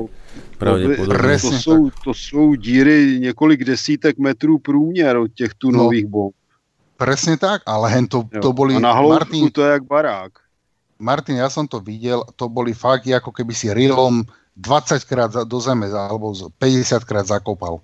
Pravdepodobne. 0.56 1.08
To, 1.10 1.20
Presne 1.20 1.58
jsou, 1.58 1.90
to 2.04 2.12
jsou 2.14 2.56
díry 2.56 3.20
několik 3.20 3.64
desítek 3.64 4.18
metrů 4.18 4.60
průměr 4.60 5.18
od 5.18 5.34
těch 5.34 5.54
tunových 5.54 6.06
bomb. 6.06 6.34
Presne 6.98 7.38
tak, 7.38 7.62
ale 7.66 7.90
hen 7.90 8.08
to, 8.08 8.24
Jo. 8.32 8.42
to 8.42 8.54
boli... 8.54 8.76
A 8.76 8.80
na 8.80 8.94
hloubku 8.94 9.14
Martin, 9.20 9.52
to 9.52 9.62
je 9.62 9.70
jak 9.72 9.84
barák. 9.84 10.32
Martin, 11.00 11.36
ja 11.36 11.50
som 11.50 11.68
to 11.68 11.84
videl, 11.84 12.24
to 12.38 12.48
boli 12.48 12.72
fakt, 12.72 13.04
ako 13.04 13.34
keby 13.34 13.52
si 13.52 13.68
rilom 13.68 14.24
20 14.56 15.04
krát 15.04 15.34
do 15.44 15.58
zeme 15.60 15.90
alebo 15.90 16.32
z- 16.32 16.48
50 16.56 17.04
krát 17.04 17.28
zakopal. 17.28 17.82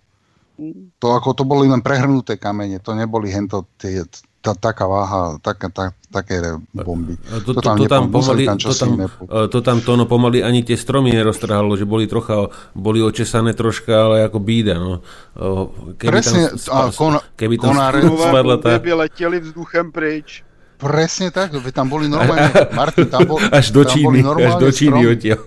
To 0.99 1.07
ako 1.15 1.29
to 1.33 1.43
boli 1.47 1.71
len 1.71 1.79
prehrnuté 1.79 2.35
kamene, 2.35 2.83
to 2.83 2.91
neboli 2.91 3.31
hento 3.31 3.63
tie, 3.79 4.03
tá, 4.39 4.55
taká 4.55 4.87
váha, 4.87 5.35
taká, 5.39 5.67
tá, 5.71 5.85
také 6.11 6.39
bomby. 6.71 7.15
A 7.31 7.43
to, 7.43 7.51
to, 7.55 7.59
To 7.59 7.61
tam 7.63 7.75
to, 7.79 7.85
tam 7.87 8.03
pomaly, 8.11 8.43
tam 8.47 8.57
to, 8.59 8.71
tam, 8.75 8.91
e, 8.99 9.47
to 9.51 9.59
tam 9.59 9.77
to 9.83 9.91
no 9.99 10.03
pomaly 10.07 10.43
ani 10.43 10.63
tie 10.63 10.79
stromy 10.79 11.11
neroztrhalo, 11.11 11.75
že 11.75 11.83
boli 11.83 12.07
trocha, 12.07 12.47
boli 12.75 13.03
očesané 13.03 13.51
troška, 13.55 13.91
ale 13.91 14.15
ako 14.27 14.39
bída, 14.39 14.79
no. 14.79 15.03
O, 15.35 15.71
Keby 15.95 16.11
Presne, 16.11 16.41
a 16.71 16.87
tam, 16.87 16.91
kon- 16.95 17.23
keby 17.35 17.55
tam 17.59 17.75
konáre- 17.75 18.03
spadla 18.03 18.55
tá, 18.59 18.79
letěli 18.79 19.39
vzduchem 19.39 19.91
pryč. 19.91 20.43
Presne 20.79 21.27
tak, 21.27 21.51
tam 21.75 21.91
boli 21.91 22.07
normálne, 22.07 22.55
Martin, 22.71 23.11
tam, 23.11 23.27
bol, 23.27 23.35
až 23.51 23.75
do 23.75 23.83
tam 23.83 23.91
Číny, 23.91 24.05
boli 24.07 24.19
až 24.23 24.27
normálne 24.31 24.61
do 24.63 24.69
Číny 24.71 24.99
odtiaľ. 25.11 25.39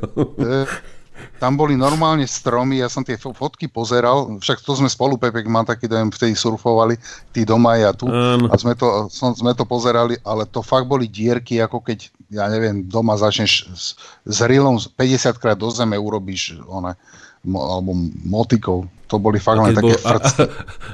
Tam 1.42 1.58
boli 1.58 1.74
normálne 1.74 2.22
stromy, 2.22 2.78
ja 2.78 2.86
som 2.86 3.02
tie 3.02 3.18
fo- 3.18 3.34
fotky 3.34 3.66
pozeral, 3.66 4.38
však 4.38 4.62
to 4.62 4.78
sme 4.78 4.86
spolu, 4.86 5.18
Pepek, 5.18 5.42
mám 5.50 5.66
taký 5.66 5.90
dojem, 5.90 6.06
vtedy 6.14 6.38
surfovali, 6.38 6.94
tí 7.34 7.42
doma 7.42 7.74
a 7.74 7.82
ja 7.82 7.90
tu, 7.90 8.06
Áno. 8.06 8.46
a 8.46 8.54
sme 8.54 8.78
to, 8.78 9.10
som, 9.10 9.34
sme 9.34 9.50
to 9.50 9.66
pozerali, 9.66 10.14
ale 10.22 10.46
to 10.46 10.62
fakt 10.62 10.86
boli 10.86 11.10
dierky, 11.10 11.58
ako 11.58 11.82
keď, 11.82 11.98
ja 12.30 12.46
neviem, 12.46 12.86
doma 12.86 13.18
začneš 13.18 13.66
s, 13.74 13.98
s 14.22 14.38
rilom 14.46 14.78
z 14.78 14.86
50 14.94 15.42
krát 15.42 15.58
do 15.58 15.66
zeme 15.74 15.98
urobíš, 15.98 16.62
one, 16.62 16.94
mo, 17.42 17.58
alebo 17.58 17.90
motikou. 18.22 18.86
To 19.10 19.18
boli 19.18 19.42
fakt 19.42 19.58
len 19.66 19.74
také 19.74 19.98
bolo, 19.98 19.98
a, 19.98 20.10
frc. 20.14 20.26
a, 20.30 20.44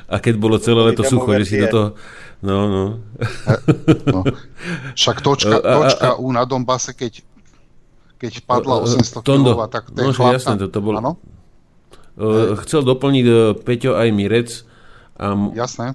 a 0.09 0.17
keď 0.17 0.35
bolo 0.41 0.57
celé 0.57 0.81
leto 0.81 1.05
sucho, 1.05 1.28
že 1.39 1.44
si 1.44 1.60
do 1.60 1.68
toho... 1.68 1.89
No, 2.39 2.70
no. 2.70 2.85
No. 4.07 4.23
Však 4.94 5.20
točka, 5.20 5.59
A- 5.59 5.60
a- 5.60 5.70
a- 5.75 5.77
točka 5.91 6.09
U 6.23 6.31
na 6.31 6.47
Dombase, 6.47 6.94
keď, 6.94 7.20
keď 8.19 8.33
padla 8.43 8.75
A- 8.77 8.83
a- 8.83 8.87
800 8.99 9.23
Tondo, 9.23 9.55
kg, 9.55 9.67
tak 9.69 9.85
ten 9.91 10.03
no, 10.03 10.11
že 10.11 10.19
chlap 10.19 10.35
jasné, 10.35 10.55
to- 10.59 10.69
to 10.69 10.81
bol- 10.81 10.99
Áno, 10.99 11.15
Uh, 12.19 12.59
chcel 12.59 12.83
doplniť 12.83 13.25
uh, 13.25 13.39
Peťo 13.55 13.95
aj 13.95 14.11
Mirec 14.11 14.67
a 15.15 15.33
m- 15.33 15.55
jasné. 15.55 15.95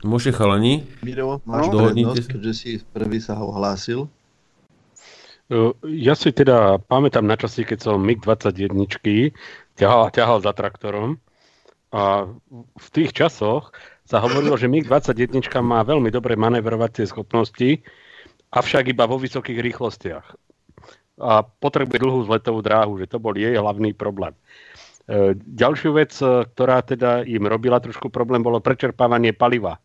môže 0.00 0.30
chalani. 0.30 0.86
Miro, 1.02 1.42
máš 1.42 1.66
No. 1.66 1.72
Dohodnite 1.74 2.22
keďže 2.22 2.52
si 2.54 2.70
prvý 2.86 3.18
sa 3.18 3.34
ho 3.34 3.50
hlásil. 3.50 4.06
Uh, 5.50 5.74
Ja 5.82 6.14
si 6.14 6.30
teda 6.30 6.78
pamätám 6.78 7.24
na 7.24 7.34
časy, 7.34 7.64
keď 7.64 7.78
som 7.82 7.98
MiG-21 7.98 9.34
ťahal, 9.74 10.14
ťahal 10.14 10.38
za 10.40 10.54
traktorom 10.54 11.18
a 11.90 12.30
v 12.78 12.88
tých 12.94 13.10
časoch 13.10 13.74
sa 14.06 14.22
hovorilo, 14.22 14.54
že 14.54 14.70
MiG-21 14.70 15.42
má 15.58 15.82
veľmi 15.82 16.08
dobré 16.08 16.38
manevrovacie 16.38 17.02
schopnosti, 17.02 17.82
avšak 18.50 18.88
iba 18.88 19.04
vo 19.04 19.18
vysokých 19.18 19.58
rýchlostiach. 19.58 20.26
A 21.18 21.42
potrebuje 21.42 21.98
dlhú 21.98 22.22
vzletovú 22.24 22.62
dráhu, 22.62 22.94
že 22.98 23.10
to 23.10 23.18
bol 23.18 23.34
jej 23.34 23.58
hlavný 23.58 23.90
problém. 23.90 24.34
E, 25.08 25.34
Ďalšiu 25.34 25.90
vec, 25.98 26.14
e, 26.22 26.46
ktorá 26.46 26.78
teda 26.86 27.26
im 27.26 27.42
robila 27.50 27.82
trošku 27.82 28.06
problém, 28.06 28.38
bolo 28.38 28.62
prečerpávanie 28.62 29.34
paliva. 29.34 29.82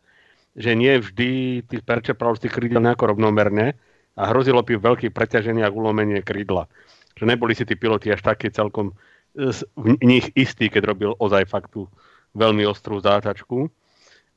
Že 0.53 0.71
nie 0.77 0.93
vždy 1.01 1.29
tých 1.65 1.81
prečerpával 1.81 2.37
z 2.37 2.45
tých 2.45 2.53
krídel 2.53 2.85
nejako 2.85 3.17
rovnomerne 3.17 3.73
a 4.13 4.29
hrozilo 4.29 4.61
by 4.61 4.77
veľký 4.77 5.09
preťaženie 5.09 5.65
a 5.65 5.73
ulomenie 5.73 6.21
krídla. 6.21 6.69
že 7.13 7.29
neboli 7.29 7.53
si 7.53 7.61
tí 7.65 7.77
piloti 7.77 8.09
až 8.09 8.21
také 8.21 8.53
celkom 8.53 8.93
e, 9.33 9.49
v 9.77 9.85
nich 10.05 10.29
istí, 10.37 10.69
keď 10.69 10.83
robil 10.93 11.11
ozaj 11.17 11.49
faktu 11.49 11.89
veľmi 12.37 12.65
ostrú 12.65 13.01
zátačku. 13.01 13.69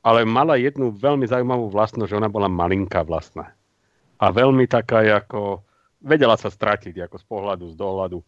Ale 0.05 0.23
mala 0.23 0.55
jednu 0.55 0.93
veľmi 0.93 1.25
zaujímavú 1.27 1.67
vlastnosť, 1.73 2.09
že 2.09 2.17
ona 2.21 2.29
bola 2.31 2.47
malinká 2.47 3.03
vlastná. 3.03 3.51
A 4.17 4.31
veľmi 4.31 4.63
taká, 4.69 5.03
ako 5.03 5.66
vedela 6.01 6.37
sa 6.37 6.49
stratiť 6.51 7.07
ako 7.07 7.15
z 7.17 7.25
pohľadu, 7.25 7.63
z 7.73 7.75
dohľadu, 7.75 8.19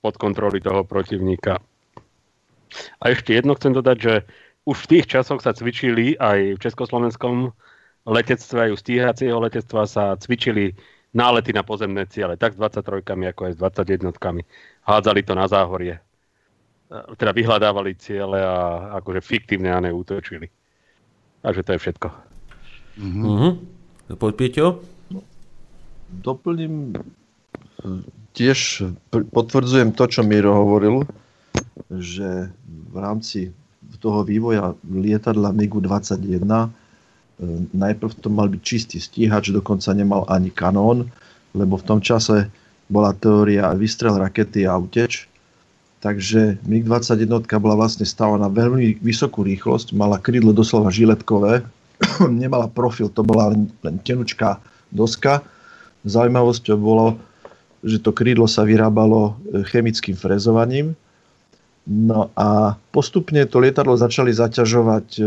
spod 0.00 0.14
kontroly 0.16 0.62
toho 0.62 0.86
protivníka. 0.86 1.58
A 3.02 3.04
ešte 3.10 3.34
jedno 3.34 3.58
chcem 3.58 3.74
dodať, 3.74 3.96
že 3.98 4.14
už 4.64 4.86
v 4.86 4.90
tých 4.96 5.06
časoch 5.10 5.42
sa 5.42 5.50
cvičili 5.50 6.14
aj 6.20 6.56
v 6.56 6.62
československom 6.62 7.50
letectve, 8.06 8.70
aj 8.70 8.72
u 8.72 8.78
stíhacieho 8.78 9.38
letectva 9.42 9.84
sa 9.84 10.14
cvičili 10.16 10.72
nálety 11.10 11.50
na 11.50 11.66
pozemné 11.66 12.06
ciele, 12.06 12.38
tak 12.38 12.54
s 12.54 12.58
23 12.58 13.02
ako 13.02 13.40
aj 13.50 13.52
s 13.56 13.58
21 13.58 14.46
Hádzali 14.86 15.20
to 15.26 15.34
na 15.34 15.46
záhorie. 15.50 15.98
Teda 16.90 17.30
vyhľadávali 17.34 17.94
ciele 17.98 18.42
a 18.42 18.94
akože 18.98 19.22
fiktívne 19.22 19.70
a 19.70 19.82
neútočili. 19.82 20.46
Takže 21.42 21.62
to 21.62 21.70
je 21.74 21.78
všetko. 21.78 22.08
Mhm. 22.98 23.48
Poď, 24.18 24.32
Pieťo. 24.34 24.66
Doplním 26.10 26.98
tiež 28.34 28.82
potvrdzujem 29.10 29.94
to, 29.94 30.04
čo 30.10 30.20
Miro 30.26 30.52
hovoril, 30.52 31.06
že 31.90 32.50
v 32.66 32.96
rámci 32.98 33.54
toho 34.00 34.24
vývoja 34.24 34.72
lietadla 34.88 35.52
MiG-21 35.52 36.40
e, 36.40 36.68
najprv 37.76 38.12
to 38.16 38.28
mal 38.32 38.48
byť 38.48 38.62
čistý 38.64 38.96
stíhač, 38.96 39.52
dokonca 39.52 39.92
nemal 39.92 40.24
ani 40.26 40.48
kanón, 40.48 41.12
lebo 41.52 41.76
v 41.76 41.84
tom 41.86 42.00
čase 42.00 42.48
bola 42.88 43.12
teória 43.12 43.70
vystrel 43.76 44.16
rakety 44.16 44.64
a 44.64 44.74
uteč. 44.80 45.28
Takže 46.00 46.64
MiG-21 46.64 47.44
bola 47.60 47.76
vlastne 47.76 48.08
stávaná 48.08 48.48
na 48.48 48.50
veľmi 48.50 49.04
vysokú 49.04 49.44
rýchlosť, 49.44 49.92
mala 49.92 50.16
krídlo 50.16 50.56
doslova 50.56 50.88
žiletkové, 50.88 51.60
nemala 52.42 52.72
profil, 52.72 53.12
to 53.12 53.20
bola 53.20 53.52
len, 53.52 53.68
len 53.84 54.00
tenučká 54.00 54.56
doska. 54.88 55.44
Zaujímavosťou 56.06 56.76
bolo, 56.80 57.20
že 57.84 58.00
to 58.00 58.12
krídlo 58.12 58.48
sa 58.48 58.64
vyrábalo 58.64 59.36
e, 59.52 59.64
chemickým 59.64 60.16
frezovaním, 60.16 60.96
No 61.90 62.30
a 62.36 62.78
postupne 62.92 63.42
to 63.50 63.58
lietadlo 63.58 63.96
začali 63.96 64.30
zaťažovať 64.30 65.06
e, 65.16 65.22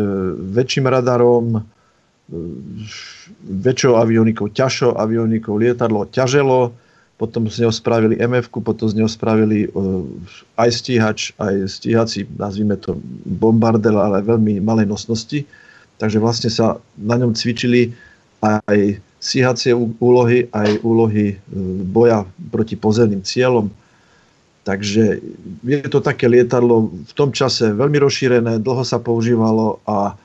väčším 0.54 0.86
radarom, 0.86 1.60
e, 1.60 1.62
väčšou 3.44 3.98
avionikou, 3.98 4.48
ťažšou 4.48 4.96
avionikou. 4.96 5.60
Lietadlo 5.60 6.08
ťaželo, 6.14 6.72
potom 7.18 7.52
z 7.52 7.66
neho 7.66 7.74
spravili 7.74 8.16
mf 8.16 8.48
potom 8.54 8.88
z 8.88 8.96
neho 8.96 9.10
spravili 9.12 9.70
aj 10.58 10.70
stíhač, 10.72 11.20
aj 11.36 11.68
stíhací, 11.68 12.26
nazvime 12.40 12.80
to 12.80 12.96
bombardel, 13.28 14.00
ale 14.00 14.24
veľmi 14.24 14.64
malej 14.64 14.88
nosnosti. 14.88 15.44
Takže 16.00 16.18
vlastne 16.24 16.48
sa 16.48 16.80
na 16.96 17.16
ňom 17.20 17.36
cvičili 17.36 17.92
aj 18.40 19.04
stíhacie 19.24 19.72
úlohy, 20.04 20.52
aj 20.52 20.84
úlohy 20.84 21.40
boja 21.88 22.28
proti 22.52 22.76
pozemným 22.76 23.24
cieľom 23.24 23.72
Takže 24.64 25.20
je 25.68 25.80
to 25.92 26.00
také 26.00 26.32
lietadlo 26.32 26.88
v 26.88 27.14
tom 27.14 27.36
čase 27.36 27.76
veľmi 27.76 28.00
rozšírené, 28.00 28.64
dlho 28.64 28.88
sa 28.88 28.96
používalo 28.96 29.84
a 29.84 30.16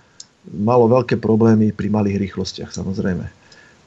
malo 0.47 0.87
veľké 0.87 1.19
problémy 1.19 1.75
pri 1.75 1.91
malých 1.91 2.23
rýchlostiach 2.23 2.71
samozrejme. 2.71 3.27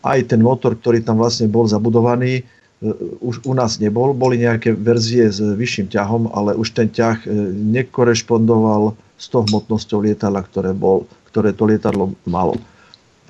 Aj 0.03 0.19
ten 0.27 0.43
motor, 0.43 0.75
ktorý 0.75 1.07
tam 1.07 1.23
vlastne 1.23 1.47
bol 1.47 1.71
zabudovaný, 1.71 2.43
e, 2.43 2.93
už 3.23 3.47
u 3.47 3.53
nás 3.55 3.79
nebol. 3.79 4.11
Boli 4.11 4.43
nejaké 4.43 4.75
verzie 4.75 5.31
s 5.31 5.39
vyšším 5.39 5.87
ťahom, 5.87 6.35
ale 6.35 6.59
už 6.59 6.75
ten 6.75 6.91
ťah 6.91 7.23
e, 7.23 7.27
nekorešpondoval 7.71 8.91
s 9.15 9.31
tou 9.31 9.47
hmotnosťou 9.47 10.03
lietadla, 10.03 10.43
ktoré, 10.51 10.75
bol, 10.75 11.07
ktoré 11.31 11.55
to 11.55 11.63
lietadlo 11.63 12.11
malo. 12.27 12.59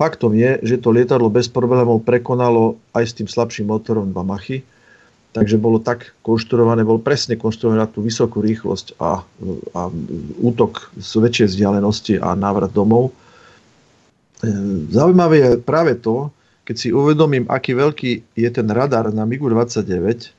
Faktom 0.00 0.32
je, 0.34 0.58
že 0.64 0.80
to 0.80 0.90
lietadlo 0.90 1.28
bez 1.28 1.46
problémov 1.46 2.02
prekonalo 2.02 2.80
aj 2.96 3.04
s 3.04 3.16
tým 3.16 3.28
slabším 3.28 3.68
motorom 3.68 4.08
2 4.10 4.22
machy, 4.24 4.64
Takže 5.32 5.56
bolo 5.56 5.80
tak 5.80 6.12
konštruované, 6.20 6.84
bol 6.84 7.00
presne 7.00 7.40
konštruované 7.40 7.80
na 7.80 7.88
tú 7.88 8.04
vysokú 8.04 8.44
rýchlosť 8.44 9.00
a, 9.00 9.24
a 9.72 9.80
útok 10.44 10.92
z 11.00 11.08
väčšej 11.08 11.56
vzdialenosti 11.56 12.20
a 12.20 12.36
návrat 12.36 12.68
domov. 12.68 13.16
E, 14.44 14.52
zaujímavé 14.92 15.36
je 15.40 15.50
práve 15.56 15.96
to, 15.96 16.28
keď 16.68 16.76
si 16.76 16.88
uvedomím, 16.92 17.48
aký 17.48 17.72
veľký 17.72 18.36
je 18.36 18.48
ten 18.52 18.68
radar 18.68 19.08
na 19.08 19.24
MiG-29, 19.24 20.36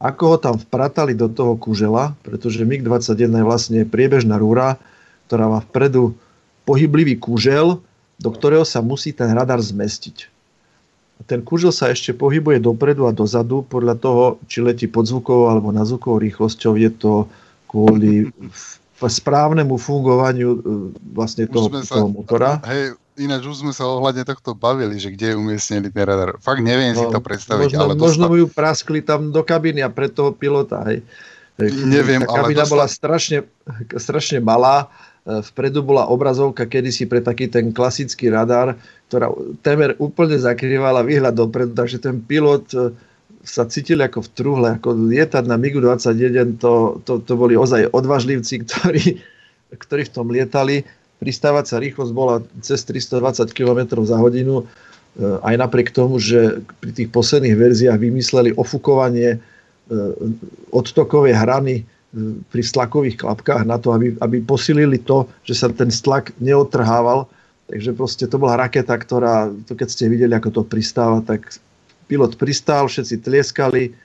ako 0.00 0.22
ho 0.24 0.36
tam 0.40 0.56
vpratali 0.56 1.12
do 1.12 1.28
toho 1.28 1.60
kužela, 1.60 2.16
pretože 2.24 2.64
MiG-21 2.64 3.28
je 3.28 3.44
vlastne 3.44 3.80
priebežná 3.84 4.40
rúra, 4.40 4.80
ktorá 5.28 5.52
má 5.52 5.60
vpredu 5.68 6.16
pohyblivý 6.64 7.20
kužel, 7.20 7.84
do 8.18 8.30
ktorého 8.30 8.62
sa 8.62 8.84
musí 8.84 9.10
ten 9.10 9.30
radar 9.32 9.58
zmestiť 9.58 10.34
ten 11.22 11.40
kužel 11.40 11.70
sa 11.70 11.94
ešte 11.94 12.10
pohybuje 12.10 12.58
dopredu 12.58 13.06
a 13.06 13.14
dozadu 13.14 13.62
podľa 13.64 13.94
toho, 13.96 14.24
či 14.50 14.60
letí 14.60 14.90
pod 14.90 15.06
zvukovou 15.06 15.46
alebo 15.46 15.70
na 15.70 15.86
zvukovou 15.86 16.18
rýchlosťou. 16.18 16.74
Je 16.74 16.90
to 16.90 17.30
kvôli 17.70 18.28
správnemu 18.98 19.78
fungovaniu 19.78 20.50
e, 20.50 20.58
vlastne 21.14 21.46
toho, 21.46 21.70
sa, 21.86 22.02
toho 22.02 22.08
motora. 22.10 22.58
Hej, 22.66 22.98
ináč 23.14 23.46
už 23.46 23.62
sme 23.62 23.72
sa 23.72 23.86
ohľadne 23.86 24.26
tohto 24.26 24.58
bavili, 24.58 24.98
že 24.98 25.14
kde 25.14 25.32
je 25.32 25.36
umiestnený 25.38 25.94
ten 25.94 26.04
radar. 26.04 26.34
Fakt 26.42 26.64
neviem 26.64 26.92
no, 26.92 27.06
si 27.06 27.06
to 27.08 27.20
predstaviť. 27.22 27.78
Možno, 27.78 27.80
ale 27.80 27.94
možno 27.94 28.24
mu 28.26 28.36
ju 28.40 28.46
praskli 28.50 29.00
tam 29.00 29.30
do 29.30 29.46
kabiny 29.46 29.86
a 29.86 29.88
pre 29.92 30.10
toho 30.10 30.34
pilota. 30.34 30.82
Hej. 30.90 31.06
Neviem, 31.86 32.26
Tá 32.26 32.42
kabina 32.42 32.66
ale 32.66 32.72
bola 32.74 32.86
strašne, 32.90 33.46
strašne 33.94 34.42
malá 34.42 34.90
E, 34.90 35.13
vpredu 35.24 35.80
bola 35.80 36.04
obrazovka 36.12 36.68
kedysi 36.68 37.08
pre 37.08 37.24
taký 37.24 37.48
ten 37.48 37.72
klasický 37.72 38.28
radar, 38.28 38.76
ktorá 39.08 39.32
temer 39.64 39.96
úplne 39.96 40.36
zakrývala 40.36 41.00
výhľad 41.00 41.32
dopredu, 41.32 41.72
takže 41.72 41.96
ten 41.96 42.20
pilot 42.20 42.68
e, 42.76 42.92
sa 43.40 43.64
cítil 43.64 44.04
ako 44.04 44.20
v 44.20 44.28
truhle, 44.36 44.68
ako 44.76 44.92
lietať 45.08 45.44
na 45.48 45.56
MiG-21, 45.56 46.60
to, 46.60 47.00
to, 47.08 47.24
to 47.24 47.32
boli 47.40 47.56
ozaj 47.56 47.88
odvážlivci, 47.96 48.60
ktorí, 48.68 49.24
ktorí 49.72 50.02
v 50.04 50.12
tom 50.12 50.28
lietali. 50.28 50.84
Pristávacia 51.16 51.80
rýchlosť 51.80 52.12
bola 52.12 52.44
cez 52.60 52.84
320 52.84 53.48
km 53.56 54.04
za 54.04 54.20
hodinu, 54.20 54.60
e, 54.60 54.64
aj 55.40 55.56
napriek 55.56 55.88
tomu, 55.88 56.20
že 56.20 56.60
pri 56.84 56.92
tých 56.92 57.08
posledných 57.08 57.56
verziách 57.56 57.96
vymysleli 57.96 58.52
ofukovanie 58.60 59.40
odtokovej 60.72 61.36
hrany 61.36 61.84
pri 62.48 62.62
stlakových 62.62 63.18
klapkách 63.18 63.66
na 63.66 63.76
to, 63.76 63.90
aby, 63.90 64.14
aby 64.22 64.38
posilili 64.40 65.02
to, 65.02 65.26
že 65.42 65.58
sa 65.58 65.66
ten 65.70 65.90
stlak 65.90 66.30
neotrhával. 66.38 67.26
Takže 67.66 67.90
proste 67.96 68.24
to 68.30 68.38
bola 68.38 68.60
raketa, 68.60 68.94
ktorá, 68.94 69.50
to 69.66 69.74
keď 69.74 69.88
ste 69.90 70.06
videli, 70.06 70.30
ako 70.36 70.62
to 70.62 70.62
pristáva, 70.62 71.24
tak 71.24 71.58
pilot 72.06 72.38
pristál, 72.38 72.86
všetci 72.86 73.24
tlieskali 73.24 73.96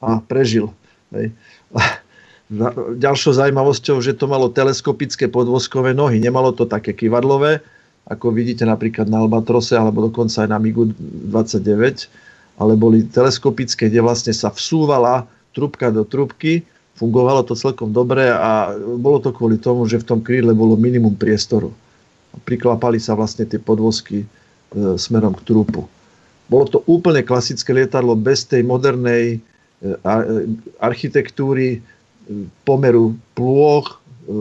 a 0.00 0.22
prežil. 0.24 0.72
Hej. 1.12 1.34
Ďalšou 3.00 3.32
zaujímavosťou, 3.40 3.98
že 4.00 4.14
to 4.14 4.30
malo 4.30 4.52
teleskopické 4.52 5.28
podvozkové 5.28 5.92
nohy. 5.92 6.22
Nemalo 6.22 6.54
to 6.54 6.64
také 6.64 6.94
kivadlové, 6.94 7.60
ako 8.04 8.36
vidíte 8.36 8.68
napríklad 8.68 9.08
na 9.08 9.24
Albatrose 9.24 9.74
alebo 9.74 10.04
dokonca 10.08 10.44
aj 10.44 10.48
na 10.52 10.60
MiGu 10.60 10.92
29, 11.28 12.60
ale 12.60 12.72
boli 12.76 13.04
teleskopické, 13.08 13.88
kde 13.88 14.04
vlastne 14.04 14.36
sa 14.36 14.52
vsúvala 14.52 15.24
trubka 15.56 15.88
do 15.88 16.04
trubky 16.04 16.62
fungovalo 17.04 17.44
to 17.44 17.52
celkom 17.52 17.92
dobre 17.92 18.32
a 18.32 18.72
bolo 18.96 19.20
to 19.20 19.28
kvôli 19.28 19.60
tomu, 19.60 19.84
že 19.84 20.00
v 20.00 20.08
tom 20.08 20.20
krídle 20.24 20.56
bolo 20.56 20.72
minimum 20.80 21.12
priestoru. 21.12 21.68
Priklapali 22.48 22.96
sa 22.96 23.12
vlastne 23.12 23.44
tie 23.44 23.60
podvozky 23.60 24.24
e, 24.24 24.26
smerom 24.96 25.36
k 25.36 25.44
trupu. 25.44 25.84
Bolo 26.48 26.64
to 26.64 26.80
úplne 26.88 27.20
klasické 27.20 27.76
lietadlo 27.76 28.16
bez 28.16 28.48
tej 28.48 28.64
modernej 28.64 29.36
e, 29.36 29.38
e, 29.84 29.92
architektúry, 30.80 31.78
e, 31.78 31.80
pomeru 32.64 33.12
plôch, 33.36 34.00
e, 34.24 34.32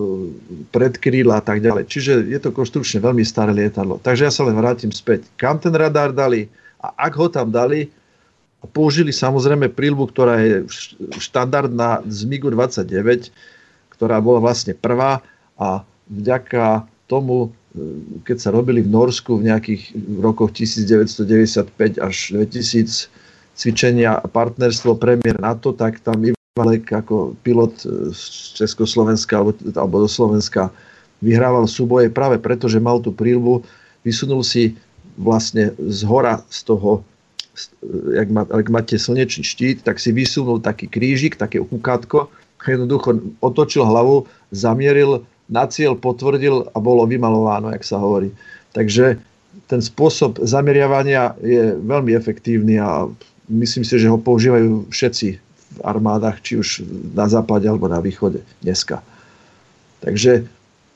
predkrídla 0.72 1.44
a 1.44 1.44
tak 1.44 1.60
ďalej. 1.60 1.84
Čiže 1.92 2.32
je 2.32 2.40
to 2.40 2.56
konštrukčne 2.56 3.04
veľmi 3.04 3.28
staré 3.28 3.52
lietadlo. 3.52 4.00
Takže 4.00 4.24
ja 4.24 4.32
sa 4.32 4.48
len 4.48 4.56
vrátim 4.56 4.90
späť. 4.90 5.28
Kam 5.36 5.60
ten 5.60 5.76
radar 5.76 6.16
dali 6.16 6.48
a 6.80 6.96
ak 6.96 7.14
ho 7.20 7.28
tam 7.28 7.52
dali, 7.52 7.92
použili 8.72 9.12
samozrejme 9.12 9.74
prílbu, 9.74 10.08
ktorá 10.14 10.40
je 10.40 10.64
štandardná 11.20 12.06
z 12.08 12.20
MiGu 12.24 12.54
29, 12.54 13.34
ktorá 13.92 14.24
bola 14.24 14.40
vlastne 14.40 14.72
prvá. 14.72 15.20
A 15.60 15.84
vďaka 16.08 16.88
tomu, 17.12 17.52
e, 17.76 18.22
keď 18.24 18.38
sa 18.40 18.50
robili 18.56 18.80
v 18.80 18.90
Norsku 18.90 19.40
v 19.40 19.52
nejakých 19.52 19.96
rokoch 20.24 20.56
1995 20.56 22.00
až 22.00 22.16
2000 22.36 23.12
cvičenia 23.54 24.18
a 24.18 24.26
partnerstvo 24.26 24.98
premiér 24.98 25.38
NATO, 25.38 25.76
tak 25.78 26.02
tam 26.02 26.24
Ivalek 26.26 26.90
ako 26.90 27.38
pilot 27.46 27.86
e, 27.86 28.16
z 28.16 28.22
Československa 28.64 29.38
alebo, 29.38 29.54
alebo 29.78 29.96
do 30.06 30.10
Slovenska 30.10 30.74
vyhrával 31.24 31.70
súboje 31.70 32.12
práve 32.12 32.40
preto, 32.42 32.68
že 32.68 32.84
mal 32.84 33.00
tú 33.00 33.16
prílbu, 33.16 33.64
vysunul 34.04 34.44
si 34.44 34.76
vlastne 35.16 35.72
z 35.78 36.02
hora 36.04 36.42
z 36.50 36.60
toho 36.68 37.06
jak, 38.14 38.30
má, 38.34 38.44
ak 38.50 38.68
máte 38.70 38.98
slnečný 38.98 39.46
štít, 39.46 39.86
tak 39.86 40.02
si 40.02 40.10
vysunul 40.10 40.60
taký 40.60 40.90
krížik, 40.90 41.38
také 41.38 41.62
kukátko, 41.62 42.30
jednoducho 42.64 43.20
otočil 43.44 43.84
hlavu, 43.84 44.26
zamieril, 44.56 45.28
na 45.52 45.68
cieľ 45.68 46.00
potvrdil 46.00 46.72
a 46.72 46.78
bolo 46.80 47.04
vymalováno, 47.04 47.70
jak 47.76 47.84
sa 47.84 48.00
hovorí. 48.00 48.32
Takže 48.72 49.20
ten 49.68 49.82
spôsob 49.84 50.42
zameriavania 50.42 51.36
je 51.44 51.78
veľmi 51.78 52.16
efektívny 52.16 52.80
a 52.80 53.06
myslím 53.52 53.84
si, 53.86 53.96
že 54.00 54.10
ho 54.10 54.18
používajú 54.18 54.90
všetci 54.90 55.28
v 55.74 55.80
armádach, 55.84 56.42
či 56.42 56.58
už 56.58 56.86
na 57.14 57.28
západe 57.28 57.68
alebo 57.68 57.92
na 57.92 58.00
východe 58.00 58.42
dneska. 58.64 59.04
Takže 60.02 60.48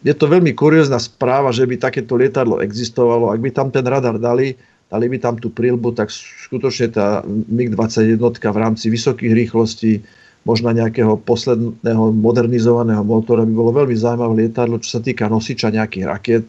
je 0.06 0.14
to 0.14 0.26
veľmi 0.30 0.54
kuriózna 0.54 1.02
správa, 1.02 1.50
že 1.50 1.66
by 1.66 1.76
takéto 1.78 2.16
lietadlo 2.16 2.62
existovalo. 2.62 3.34
Ak 3.34 3.42
by 3.42 3.50
tam 3.50 3.68
ten 3.74 3.86
radar 3.86 4.22
dali, 4.22 4.56
dali 4.88 5.06
by 5.12 5.18
tam 5.20 5.36
tú 5.36 5.52
prílbu, 5.52 5.92
tak 5.96 6.12
skutočne 6.12 6.88
tá 6.96 7.22
MiG-21 7.28 8.20
v 8.20 8.58
rámci 8.58 8.88
vysokých 8.88 9.34
rýchlostí, 9.36 10.04
možno 10.48 10.72
nejakého 10.72 11.20
posledného 11.28 12.16
modernizovaného 12.16 13.04
motora 13.04 13.44
by 13.44 13.52
bolo 13.52 13.76
veľmi 13.76 13.96
zaujímavé 14.00 14.48
lietadlo, 14.48 14.80
čo 14.80 14.96
sa 14.96 15.02
týka 15.04 15.28
nosiča 15.28 15.76
nejakých 15.76 16.06
raket, 16.08 16.46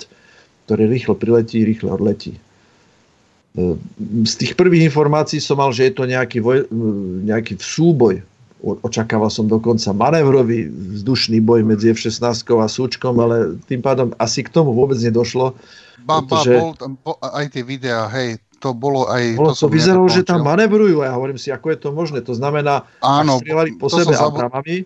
ktoré 0.70 0.86
rýchlo 0.86 1.18
priletí, 1.18 1.66
rýchlo 1.66 1.98
odletí. 1.98 2.38
E, 2.38 2.40
Z 4.22 4.32
tých 4.38 4.54
prvých 4.54 4.86
informácií 4.86 5.42
som 5.42 5.58
mal, 5.58 5.74
že 5.74 5.90
je 5.90 5.92
to 5.98 6.06
nejaký, 6.06 6.38
voj, 6.38 6.70
nejaký 7.26 7.58
súboj. 7.58 8.22
Očakával 8.58 9.30
som 9.30 9.46
dokonca 9.46 9.94
manévrový 9.94 10.66
vzdušný 10.66 11.38
boj 11.38 11.62
medzi 11.62 11.94
F-16 11.94 12.42
a 12.58 12.66
Súčkom, 12.66 13.14
ale 13.22 13.54
tým 13.70 13.78
pádom 13.78 14.10
asi 14.18 14.42
k 14.42 14.50
tomu 14.50 14.74
vôbec 14.74 14.98
nedošlo. 14.98 15.54
Ba, 16.02 16.18
ba, 16.18 16.42
Pretože- 16.42 16.58
bol, 16.58 16.70
tam- 16.74 16.98
bo, 16.98 17.14
aj 17.22 17.46
tie 17.54 17.62
videá, 17.62 18.10
hej, 18.10 18.42
to 18.58 18.74
bolo 18.74 19.06
aj... 19.06 19.38
Bolo 19.38 19.54
to, 19.54 19.62
som 19.62 19.70
vyzeralo, 19.70 20.10
že 20.10 20.26
tam 20.26 20.42
manevrujú 20.42 21.06
a 21.06 21.10
ja 21.10 21.12
hovorím 21.14 21.38
si, 21.38 21.54
ako 21.54 21.70
je 21.70 21.78
to 21.78 21.88
možné. 21.94 22.18
To 22.26 22.34
znamená, 22.34 22.82
Áno, 22.98 23.38
strieľali 23.38 23.78
po 23.78 23.86
to 23.86 24.02
sebe 24.02 24.18
zabud- 24.18 24.42
Abramami, 24.42 24.82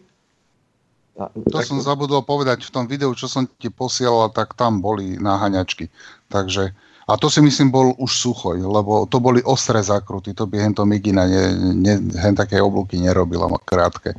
a, 1.17 1.29
To 1.29 1.49
tak, 1.61 1.69
som 1.69 1.77
zabudol 1.81 2.25
povedať, 2.25 2.65
v 2.65 2.73
tom 2.73 2.85
videu, 2.89 3.13
čo 3.13 3.29
som 3.29 3.45
ti 3.45 3.69
posielal, 3.69 4.33
tak 4.33 4.57
tam 4.57 4.81
boli 4.81 5.17
naháňačky. 5.21 5.89
Takže, 6.29 6.73
a 7.09 7.13
to 7.19 7.27
si 7.27 7.43
myslím 7.43 7.75
bol 7.75 7.95
už 7.99 8.13
suchoj, 8.15 8.63
lebo 8.63 9.11
to 9.11 9.19
boli 9.19 9.43
ostré 9.43 9.83
zákruty, 9.83 10.35
to 10.35 10.47
by 10.47 10.63
hento 10.63 10.87
Migina 10.87 11.27
ne, 11.27 11.45
ne, 11.75 11.95
hen 12.19 12.35
také 12.39 12.63
oblúky 12.63 12.99
nerobila 13.03 13.51
krátke. 13.67 14.15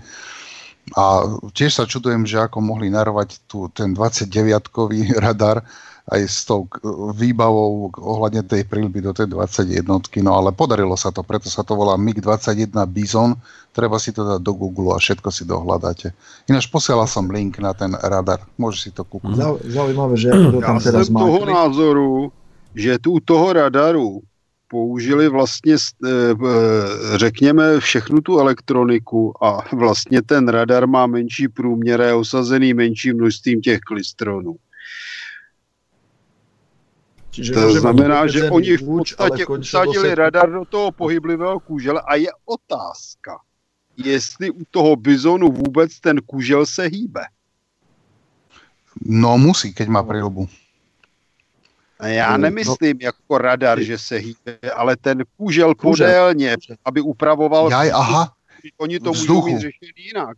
A 0.99 1.23
tiež 1.55 1.79
sa 1.79 1.87
čudujem, 1.87 2.27
že 2.27 2.43
ako 2.43 2.59
mohli 2.59 2.91
narovať 2.91 3.47
tu 3.47 3.71
ten 3.71 3.95
29-kový 3.95 5.15
radar 5.25 5.63
aj 6.03 6.21
s 6.27 6.43
tou 6.43 6.67
výbavou 7.15 7.87
ohľadne 7.95 8.43
tej 8.43 8.67
prílby 8.67 8.99
do 8.99 9.15
tej 9.15 9.31
21 9.31 9.87
no 10.19 10.31
ale 10.35 10.51
podarilo 10.51 10.99
sa 10.99 11.15
to, 11.15 11.23
preto 11.23 11.47
sa 11.47 11.63
to 11.63 11.79
volá 11.79 11.95
MiG-21 11.95 12.75
Bison, 12.91 13.39
treba 13.71 13.95
si 13.95 14.11
to 14.11 14.27
dať 14.27 14.43
do 14.43 14.51
Google 14.51 14.91
a 14.91 14.99
všetko 14.99 15.31
si 15.31 15.47
dohľadáte. 15.47 16.11
Ináč 16.51 16.67
posielal 16.67 17.07
som 17.07 17.31
link 17.31 17.55
na 17.63 17.71
ten 17.71 17.95
radar, 17.95 18.43
môžeš 18.59 18.79
si 18.83 18.91
to 18.91 19.07
zau- 19.31 19.63
zaujímavé, 19.63 20.19
že 20.19 20.27
ako 20.35 20.47
to 20.51 20.59
tam 20.59 20.77
Já 20.83 20.83
teraz 20.91 21.07
toho 21.07 21.39
má. 21.47 21.63
názoru, 21.63 22.35
že 22.75 22.99
tu 22.99 23.11
u 23.11 23.19
toho 23.19 23.53
radaru 23.53 24.21
použili 24.67 25.29
vlastně, 25.29 25.75
eh, 25.75 26.09
eh, 26.09 27.17
řekněme, 27.17 27.79
všechnu 27.79 28.21
tu 28.21 28.39
elektroniku 28.39 29.43
a 29.43 29.75
vlastně 29.75 30.21
ten 30.21 30.47
radar 30.47 30.87
má 30.87 31.07
menší 31.07 31.47
průměr 31.47 32.01
a 32.01 32.05
je 32.05 32.13
osazený 32.13 32.73
menším 32.73 33.15
množstvím 33.15 33.61
těch 33.61 33.79
klistronů. 33.79 34.55
Čiže 37.31 37.53
To 37.53 37.73
znamená, 37.73 38.27
že 38.27 38.49
oni 38.49 38.77
v 38.77 38.85
podstatě 38.85 39.45
usadili 39.45 40.09
dosť- 40.09 40.15
radar 40.15 40.51
do 40.51 40.65
toho 40.65 40.91
pohyblivého 40.91 41.59
kůžele 41.59 42.01
a 42.01 42.15
je 42.15 42.29
otázka, 42.45 43.37
jestli 43.97 44.49
u 44.49 44.61
toho 44.71 44.95
bizonu 44.95 45.51
vůbec 45.51 45.99
ten 45.99 46.21
kůžel 46.25 46.65
se 46.65 46.83
hýbe. 46.83 47.21
No 49.01 49.37
musí, 49.37 49.73
keď 49.73 49.87
má 49.87 50.03
prílbu. 50.03 50.49
Já 52.03 52.31
No, 52.37 52.37
nemyslím 52.37 52.97
jako 53.01 53.37
radar, 53.37 53.79
že 53.81 53.97
se 53.97 54.15
hýbe, 54.17 54.59
ale 54.75 54.95
ten 54.97 55.23
kůžel 55.37 55.75
Kůžel. 55.75 56.07
podélně, 56.07 56.57
aby 56.85 57.01
upravoval... 57.01 57.69
Jaj, 57.71 57.91
aha, 57.93 58.31
Oni 58.77 58.99
to 58.99 59.11
vzduchu. 59.11 59.41
můžou 59.41 59.55
mít 59.55 59.61
řešit 59.61 59.95
jinak. 59.97 60.37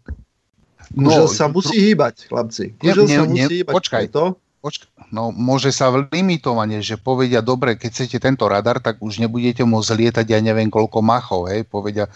Kúžel 0.95 1.27
sa 1.27 1.45
musí 1.49 1.77
hýbať, 1.81 2.29
chlapci. 2.29 2.73
Kúžel 2.77 3.05
No, 3.05 3.09
Ne- 3.09 3.15
sa 3.15 3.21
ne- 3.21 3.27
musí 3.29 3.41
ne- 3.41 3.55
hýbať. 3.57 3.73
počkaj. 3.73 4.05
To? 4.13 4.23
Počk- 4.65 4.89
no 5.13 5.29
môže 5.29 5.69
sa 5.69 5.93
limitovane, 5.93 6.81
že 6.81 6.97
povedia, 6.97 7.41
dobre, 7.45 7.77
keď 7.77 7.89
chcete 7.93 8.17
tento 8.17 8.49
radar, 8.49 8.81
tak 8.81 8.97
už 8.97 9.21
nebudete 9.21 9.61
môcť 9.61 9.89
lietať, 9.93 10.25
ja 10.25 10.41
neviem 10.41 10.73
koľko 10.73 11.05
machov, 11.05 11.45
hej, 11.53 11.65
povedia, 11.65 12.09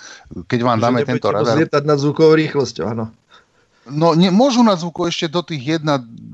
keď 0.50 0.60
vám 0.66 0.78
Že 0.78 0.84
dáme 0.86 0.98
nebudete 0.98 1.10
tento 1.14 1.28
môcť 1.30 1.38
radar, 1.38 1.56
lietať 1.62 1.84
nad 1.86 1.98
zvukovou 2.02 2.34
rýchlosťou, 2.34 2.86
áno. 2.90 3.06
No 3.92 4.16
ne, 4.16 4.32
môžu 4.32 4.64
na 4.64 4.78
zvuku 4.78 5.10
ešte 5.10 5.28
do 5.30 5.42
tých 5.44 5.82
1, 5.82 5.86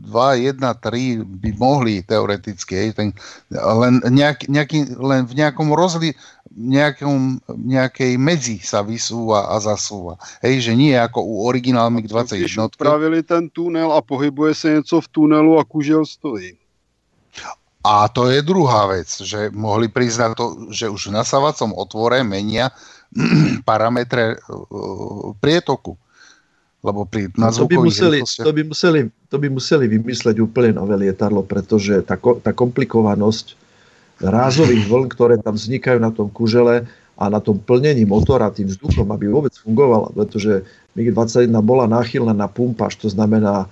2, 0.06 0.54
1, 0.54 0.62
3 0.62 1.26
by 1.26 1.50
mohli 1.58 2.06
teoreticky, 2.06 2.94
ten, 2.94 3.12
len, 3.52 4.00
nejak, 4.06 4.48
nejaký, 4.48 4.96
len 4.96 5.26
v 5.26 5.34
nejakom 5.40 5.74
rozli, 5.74 6.14
nejakom, 6.56 7.44
nejakej 7.52 8.16
medzi 8.16 8.64
sa 8.64 8.80
vysúva 8.80 9.52
a 9.52 9.60
zasúva. 9.60 10.16
Hej, 10.40 10.72
že 10.72 10.74
nie 10.78 10.96
ako 10.96 11.20
u 11.20 11.36
originál 11.44 11.92
Když 11.92 12.08
MiG-21. 12.08 12.80
upravili 12.80 13.24
ten 13.24 13.50
tunel 13.50 13.92
a 13.92 14.02
pohybuje 14.02 14.56
se 14.56 14.68
něco 14.80 15.02
v 15.02 15.08
tunelu 15.08 15.60
a 15.60 15.64
kůžel 15.64 16.06
stojí. 16.06 16.56
A 17.86 18.10
to 18.10 18.34
je 18.34 18.42
druhá 18.42 18.90
vec, 18.90 19.22
že 19.22 19.54
mohli 19.54 19.86
na 20.18 20.34
to, 20.34 20.74
že 20.74 20.90
už 20.90 21.08
v 21.08 21.22
nasávacom 21.22 21.70
otvore 21.78 22.26
menia 22.26 22.74
parametre 23.70 24.42
uh, 24.42 25.38
prietoku. 25.38 25.94
Lebo 26.86 27.02
pri 27.10 27.34
No, 27.34 27.50
to, 27.50 27.66
by 27.66 27.82
museli, 27.82 28.22
to, 28.22 28.52
by 28.54 28.62
museli, 28.62 29.00
to 29.34 29.36
by 29.42 29.48
museli 29.50 29.86
vymysleť 29.90 30.38
úplne 30.38 30.78
nové 30.78 30.94
lietadlo, 31.02 31.42
pretože 31.42 32.06
tá, 32.06 32.14
ko- 32.14 32.38
tá 32.38 32.54
komplikovanosť 32.54 33.58
rázových 34.22 34.86
vln, 34.86 35.10
ktoré 35.10 35.36
tam 35.42 35.58
vznikajú 35.58 35.98
na 35.98 36.14
tom 36.14 36.30
kužele 36.30 36.86
a 37.18 37.24
na 37.32 37.42
tom 37.42 37.58
plnení 37.58 38.06
motora 38.06 38.54
tým 38.54 38.70
vzduchom, 38.70 39.10
aby 39.10 39.26
vôbec 39.28 39.52
fungovala, 39.58 40.14
pretože 40.14 40.62
MiG-21 40.94 41.52
bola 41.60 41.90
náchylná 41.90 42.32
na 42.32 42.48
pumpáž, 42.48 42.96
to 42.96 43.10
znamená 43.10 43.66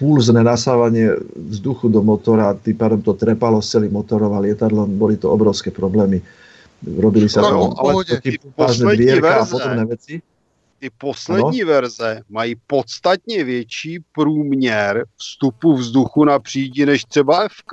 pulzné 0.00 0.40
nasávanie 0.40 1.12
vzduchu 1.36 1.92
do 1.92 2.00
motora, 2.00 2.56
tým 2.56 2.76
pádom 2.76 3.00
to 3.04 3.12
trepalo 3.12 3.60
s 3.60 3.76
celým 3.76 3.92
motorom 3.92 4.32
a 4.32 4.40
lietadlom, 4.40 4.88
boli 4.96 5.20
to 5.20 5.28
obrovské 5.28 5.68
problémy. 5.68 6.24
Robili 6.80 7.28
sa 7.28 7.44
No, 7.44 7.48
tam 7.48 7.56
ale 7.76 7.92
pohode. 7.92 8.14
poslední 8.56 8.96
dvierka 9.04 9.44
a 9.44 9.46
podobné 9.46 9.84
veci. 9.84 10.14
Ty 10.78 10.90
poslední 10.98 11.64
verze 11.64 12.22
mají 12.30 12.56
podstatně 12.66 13.44
větší 13.44 13.98
průměr 14.14 15.04
vstupu 15.16 15.74
vzduchu 15.74 16.24
na 16.24 16.38
přídi 16.38 16.86
než 16.86 17.04
třeba 17.04 17.48
FK. 17.48 17.72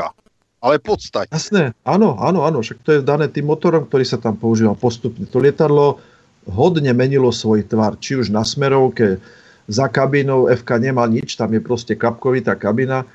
Ale 0.61 0.79
podstatně. 0.79 1.29
Jasné, 1.29 1.63
áno, 1.85 2.17
áno, 2.17 2.41
áno, 2.41 2.57
však 2.65 2.81
to 2.81 2.91
je 2.97 3.05
dané 3.05 3.29
tým 3.29 3.45
motorom, 3.45 3.85
ktorý 3.85 4.01
sa 4.01 4.17
tam 4.17 4.33
používal 4.33 4.73
postupne. 4.73 5.29
To 5.29 5.37
lietadlo 5.37 6.01
hodne 6.49 6.89
menilo 6.89 7.29
svoj 7.29 7.69
tvar, 7.69 8.01
či 8.01 8.17
už 8.17 8.33
na 8.33 8.41
smerovke, 8.41 9.21
za 9.69 9.85
kabinou, 9.85 10.49
FK 10.49 10.81
nemá 10.81 11.05
nič, 11.05 11.37
tam 11.37 11.53
je 11.53 11.61
proste 11.61 11.93
kapkovitá 11.93 12.57
kabina. 12.57 13.05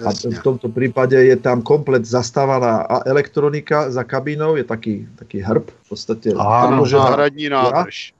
A 0.00 0.14
v 0.14 0.38
tomto 0.38 0.70
prípade 0.70 1.18
je 1.18 1.36
tam 1.36 1.66
komplet 1.66 2.06
zastávaná 2.06 2.86
a- 2.86 3.02
elektronika 3.10 3.90
za 3.90 4.06
kabinou, 4.06 4.54
je 4.54 4.64
taký, 4.64 5.04
taký 5.18 5.42
hrb, 5.42 5.66
v 5.66 5.86
podstate. 5.90 6.30
Áno, 6.38 6.86
Náhradní 6.86 7.50
nádrž. 7.50 8.14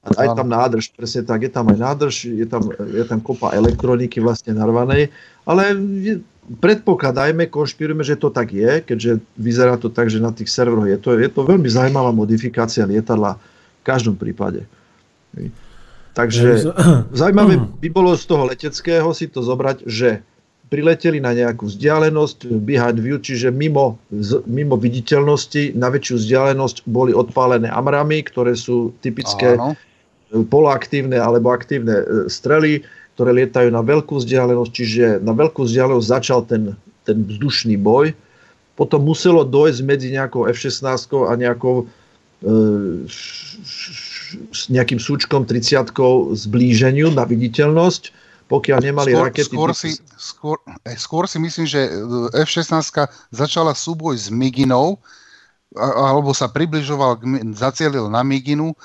A 0.00 0.08
aj 0.16 0.28
tam 0.32 0.48
nádrž, 0.48 0.96
presne 0.96 1.22
tak, 1.22 1.44
je 1.44 1.52
tam 1.52 1.68
aj 1.68 1.78
nádrž, 1.78 2.14
je 2.24 2.46
tam, 2.48 2.62
je 2.72 3.04
tam 3.04 3.20
kopa 3.20 3.52
elektroniky 3.52 4.18
vlastne 4.18 4.56
narvanej, 4.56 5.12
ale 5.44 5.76
predpokladajme, 6.58 7.46
konšpirujeme, 7.46 8.02
že 8.02 8.18
to 8.18 8.32
tak 8.32 8.50
je, 8.50 8.82
keďže 8.82 9.22
vyzerá 9.38 9.76
to 9.78 9.92
tak, 9.92 10.10
že 10.10 10.18
na 10.18 10.34
tých 10.34 10.50
serveroch 10.50 10.88
je 10.88 10.98
to, 10.98 11.14
je 11.14 11.30
to 11.30 11.40
veľmi 11.46 11.68
zaujímavá 11.68 12.10
modifikácia 12.10 12.88
lietadla 12.88 13.38
v 13.80 13.82
každom 13.86 14.18
prípade. 14.18 14.66
Takže 16.16 16.74
zaujímavé 17.14 17.60
by 17.82 17.88
bolo 17.92 18.16
z 18.18 18.24
toho 18.26 18.48
leteckého 18.50 19.12
si 19.14 19.30
to 19.30 19.44
zobrať, 19.44 19.86
že 19.86 20.26
prileteli 20.70 21.18
na 21.18 21.34
nejakú 21.34 21.66
vzdialenosť 21.66 22.46
behind 22.62 23.02
view, 23.02 23.18
čiže 23.18 23.50
mimo, 23.50 23.98
z, 24.14 24.38
mimo 24.46 24.78
viditeľnosti, 24.78 25.74
na 25.74 25.90
väčšiu 25.90 26.16
vzdialenosť 26.16 26.86
boli 26.86 27.10
odpálené 27.10 27.66
amramy, 27.66 28.22
ktoré 28.22 28.54
sú 28.54 28.94
typické 29.02 29.58
Áno. 29.58 29.74
poloaktívne 30.46 31.18
alebo 31.18 31.50
aktívne 31.50 32.00
e, 32.00 32.04
strely, 32.30 32.86
ktoré 33.18 33.34
lietajú 33.34 33.68
na 33.74 33.82
veľkú 33.82 34.22
vzdialenosť, 34.22 34.70
čiže 34.70 35.04
na 35.26 35.34
veľkú 35.34 35.66
vzdialenosť 35.66 36.06
začal 36.06 36.46
ten, 36.46 36.78
ten 37.02 37.18
vzdušný 37.26 37.74
boj. 37.74 38.14
Potom 38.78 39.04
muselo 39.04 39.42
dojsť 39.42 39.80
medzi 39.82 40.08
nejakou 40.14 40.46
F-16 40.48 40.86
a 41.26 41.32
nejakou 41.34 41.84
e, 41.84 43.04
s 44.54 44.70
nejakým 44.70 45.02
súčkom 45.02 45.42
30 45.42 45.90
zblíženiu 46.38 47.10
na 47.10 47.26
viditeľnosť, 47.26 48.14
pokiaľ 48.50 48.78
nemali 48.82 49.14
skôr, 49.14 49.24
rakety. 49.30 49.46
skôr, 49.46 49.70
si, 49.70 49.90
skôr, 50.18 50.56
eh, 50.82 50.98
skôr 50.98 51.24
si 51.30 51.38
myslím, 51.38 51.70
že 51.70 51.86
eh, 51.86 52.42
F-16 52.42 52.82
začala 53.30 53.72
súboj 53.78 54.18
s 54.18 54.26
Miginou 54.28 54.98
alebo 55.78 56.34
sa 56.34 56.50
približoval, 56.50 57.22
zacielil 57.54 58.10
na 58.10 58.26
Miginu. 58.26 58.74
E, 58.74 58.76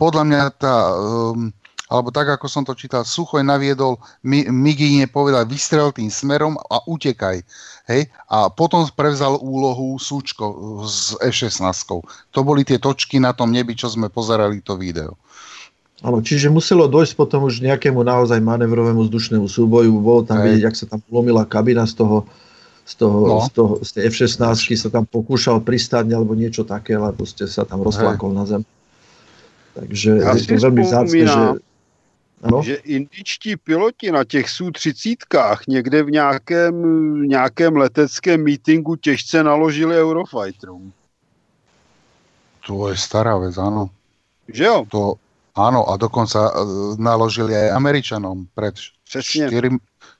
Podľa 0.00 0.22
mňa 0.24 0.42
tá, 0.56 0.96
um, 0.96 1.52
alebo 1.92 2.08
tak, 2.08 2.32
ako 2.32 2.48
som 2.48 2.64
to 2.64 2.72
čítal, 2.72 3.04
Suchoj 3.04 3.44
naviedol 3.44 4.00
Mi- 4.24 4.48
Migine, 4.48 5.04
povedal, 5.04 5.44
vystrel 5.44 5.92
tým 5.92 6.08
smerom 6.08 6.56
a 6.56 6.80
utekaj. 6.88 7.44
Hej? 7.84 8.08
A 8.32 8.48
potom 8.48 8.88
prevzal 8.96 9.36
úlohu 9.36 10.00
Súčko 10.00 10.80
s 10.88 11.12
F-16. 11.20 12.00
To 12.32 12.40
boli 12.40 12.64
tie 12.64 12.80
točky 12.80 13.20
na 13.20 13.36
tom 13.36 13.52
nebi, 13.52 13.76
čo 13.76 13.92
sme 13.92 14.08
pozerali 14.08 14.64
to 14.64 14.80
video. 14.80 15.20
Áno, 16.00 16.24
čiže 16.24 16.48
muselo 16.48 16.88
dojsť 16.88 17.12
potom 17.12 17.44
už 17.44 17.60
nejakému 17.60 18.00
naozaj 18.00 18.40
manevrovému 18.40 19.04
vzdušnému 19.04 19.44
súboju. 19.44 19.92
Bolo 20.00 20.24
tam 20.24 20.40
Hej. 20.40 20.44
vidieť, 20.48 20.62
jak 20.64 20.76
sa 20.76 20.86
tam 20.96 21.00
lomila 21.12 21.44
kabina 21.44 21.84
z 21.84 22.00
toho, 22.00 22.24
z, 22.88 22.94
toho, 22.96 23.18
No. 23.20 23.44
z, 23.44 23.48
toho, 23.52 23.72
z 23.84 23.90
tej 23.92 24.02
F-16 24.08 24.80
sa 24.80 24.88
tam 24.88 25.04
pokúšal 25.04 25.60
pristáť 25.60 26.08
alebo 26.16 26.32
niečo 26.32 26.64
také, 26.64 26.96
ale 26.96 27.12
proste 27.12 27.44
sa 27.44 27.68
tam 27.68 27.84
rozflákol 27.84 28.32
na 28.32 28.44
zem. 28.48 28.62
Takže 29.76 30.10
Já 30.24 30.32
je 30.36 30.46
to 30.48 30.56
veľmi 30.56 30.82
vzácne, 30.82 31.24
že... 31.28 31.44
Ano? 32.40 32.64
že 32.64 32.80
indičtí 32.88 33.56
piloti 33.60 34.08
na 34.08 34.24
těch 34.24 34.48
Su-30 34.48 35.16
někde 35.68 36.02
v 36.02 36.10
nějakém, 36.10 36.74
nějakém 37.28 37.76
leteckém 37.76 38.44
meetingu 38.44 38.96
těžce 38.96 39.44
naložili 39.44 40.00
Eurofighterům. 40.00 40.92
To 42.66 42.88
je 42.88 42.96
stará 42.96 43.36
vec, 43.36 43.56
áno. 43.60 43.92
Že 44.48 44.64
jo? 44.64 44.84
To, 44.88 45.14
áno, 45.54 45.86
a 45.88 45.96
dokonca 45.96 46.48
e, 46.48 46.52
naložili 46.98 47.56
aj 47.56 47.76
Američanom 47.76 48.46
pred 48.54 48.74
Přesně. 49.10 49.46
4, 49.46 49.70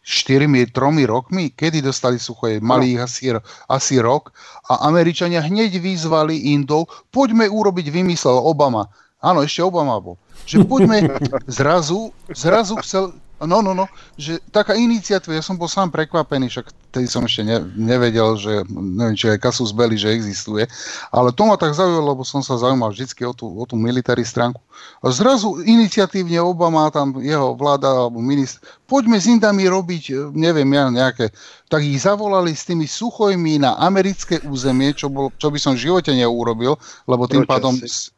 4 0.03 0.67
3 0.67 1.07
rokmi, 1.07 1.51
kedy 1.51 1.83
dostali 1.83 2.19
suchoje, 2.19 2.61
mali 2.61 2.93
ich 2.93 3.01
asi, 3.01 3.31
asi 3.69 4.01
rok 4.03 4.35
a 4.71 4.75
Američania 4.75 5.39
hneď 5.39 5.79
vyzvali 5.79 6.51
Indov, 6.51 6.91
poďme 7.15 7.47
urobiť, 7.47 7.87
vymyslel 7.87 8.35
Obama. 8.43 8.91
Áno, 9.23 9.47
ešte 9.47 9.63
Obama 9.63 9.95
bol. 10.03 10.19
Že 10.43 10.67
poďme 10.67 11.07
zrazu, 11.47 12.11
zrazu 12.35 12.75
chcel, 12.83 13.15
no, 13.47 13.65
no, 13.65 13.73
no, 13.73 13.89
že 14.21 14.37
taká 14.53 14.77
iniciatíva, 14.77 15.37
ja 15.37 15.45
som 15.45 15.57
bol 15.57 15.69
sám 15.69 15.89
prekvapený, 15.89 16.53
však 16.53 16.67
tedy 16.93 17.07
som 17.09 17.25
ešte 17.25 17.47
ne, 17.47 17.65
nevedel, 17.77 18.37
že 18.37 18.67
neviem, 18.69 19.17
či 19.17 19.33
aj 19.33 19.41
Casus 19.41 19.73
Belli, 19.73 19.97
že 19.97 20.13
existuje, 20.13 20.69
ale 21.09 21.33
to 21.33 21.49
ma 21.49 21.57
tak 21.57 21.73
zaujalo, 21.73 22.13
lebo 22.13 22.23
som 22.27 22.45
sa 22.45 22.61
zaujímal 22.61 22.93
vždycky 22.93 23.25
o 23.25 23.33
tú, 23.33 23.49
o 23.49 23.65
tú 23.65 23.81
military 23.81 24.27
stránku. 24.27 24.61
A 25.01 25.13
zrazu 25.13 25.61
iniciatívne 25.65 26.41
Obama, 26.41 26.93
tam 26.93 27.17
jeho 27.21 27.57
vláda 27.57 27.89
alebo 27.89 28.21
ministr, 28.21 28.61
poďme 28.85 29.17
s 29.17 29.29
Indami 29.29 29.69
robiť, 29.69 30.05
e, 30.13 30.15
neviem 30.37 30.69
ja, 30.77 30.93
nejaké, 30.93 31.33
tak 31.73 31.81
ich 31.81 32.01
zavolali 32.05 32.53
s 32.53 32.69
tými 32.69 32.85
suchojmi 32.85 33.65
na 33.65 33.77
americké 33.81 34.41
územie, 34.45 34.93
čo, 34.93 35.09
bol, 35.09 35.33
čo 35.41 35.49
by 35.49 35.59
som 35.61 35.73
v 35.77 35.89
živote 35.89 36.13
neurobil, 36.13 36.77
lebo 37.09 37.25
tým 37.25 37.45
Prečo 37.45 37.53
pádom... 37.53 37.73
si? 37.77 38.13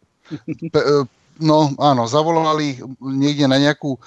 No 1.41 1.73
áno, 1.81 2.05
zavolali 2.05 2.77
niekde 3.01 3.49
na 3.49 3.57
nejakú, 3.57 3.97
e, 3.97 4.01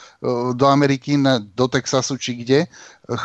do 0.53 0.65
Ameriky, 0.69 1.17
na, 1.17 1.41
do 1.41 1.65
Texasu 1.65 2.21
či 2.21 2.37
kde, 2.37 2.69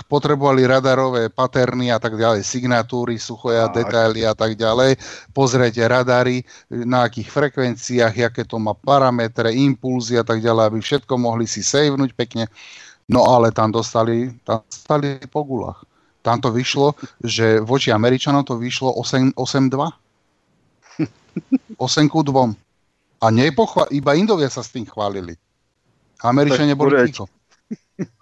potrebovali 0.08 0.64
radarové 0.64 1.28
paterny 1.28 1.92
a 1.92 2.00
tak 2.00 2.16
ďalej, 2.16 2.40
signatúry, 2.40 3.20
suchoja, 3.20 3.68
Tak. 3.68 3.76
detaily 3.76 4.24
a 4.24 4.32
tak 4.32 4.56
ďalej, 4.56 4.96
pozrieť 5.36 5.84
radary, 5.88 6.44
na 6.68 7.04
akých 7.08 7.28
frekvenciách, 7.28 8.32
aké 8.32 8.48
to 8.48 8.56
má 8.56 8.72
parametre, 8.72 9.52
impulzy 9.52 10.16
a 10.16 10.24
tak 10.24 10.40
ďalej, 10.40 10.64
aby 10.72 10.78
všetko 10.80 11.14
mohli 11.20 11.44
si 11.44 11.60
savenúť 11.60 12.16
pekne. 12.16 12.48
No 13.10 13.26
ale 13.26 13.52
tam 13.52 13.74
dostali, 13.74 14.32
tam 14.46 14.62
dostali 14.64 15.18
po 15.28 15.44
gulách. 15.44 15.82
Tam 16.20 16.36
to 16.40 16.52
vyšlo, 16.52 16.92
že 17.24 17.64
voči 17.64 17.88
Američanom 17.90 18.44
to 18.44 18.60
vyšlo 18.60 18.92
8, 18.96 19.32
8-2. 19.36 19.88
8 21.80 22.12
ku 22.12 22.20
2. 22.20 22.69
A 23.20 23.26
nepochva- 23.28 23.92
iba 23.92 24.16
Indovia 24.16 24.49
sa 24.49 24.65
s 24.65 24.73
tým 24.73 24.89
chválili. 24.89 25.36
Američania 26.24 26.73
boli 26.76 26.97
ticho. 27.08 27.28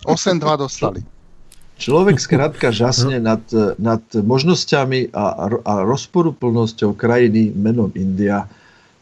8-2 0.07 0.59
dostali. 0.59 1.01
Človek 1.78 2.18
skrátka 2.18 2.75
žasne 2.75 3.23
nad, 3.23 3.39
nad 3.78 4.02
možnosťami 4.10 5.15
a, 5.15 5.27
a 5.62 5.73
rozporuplnosťou 5.86 6.99
krajiny 6.99 7.55
menom 7.55 7.94
India, 7.94 8.51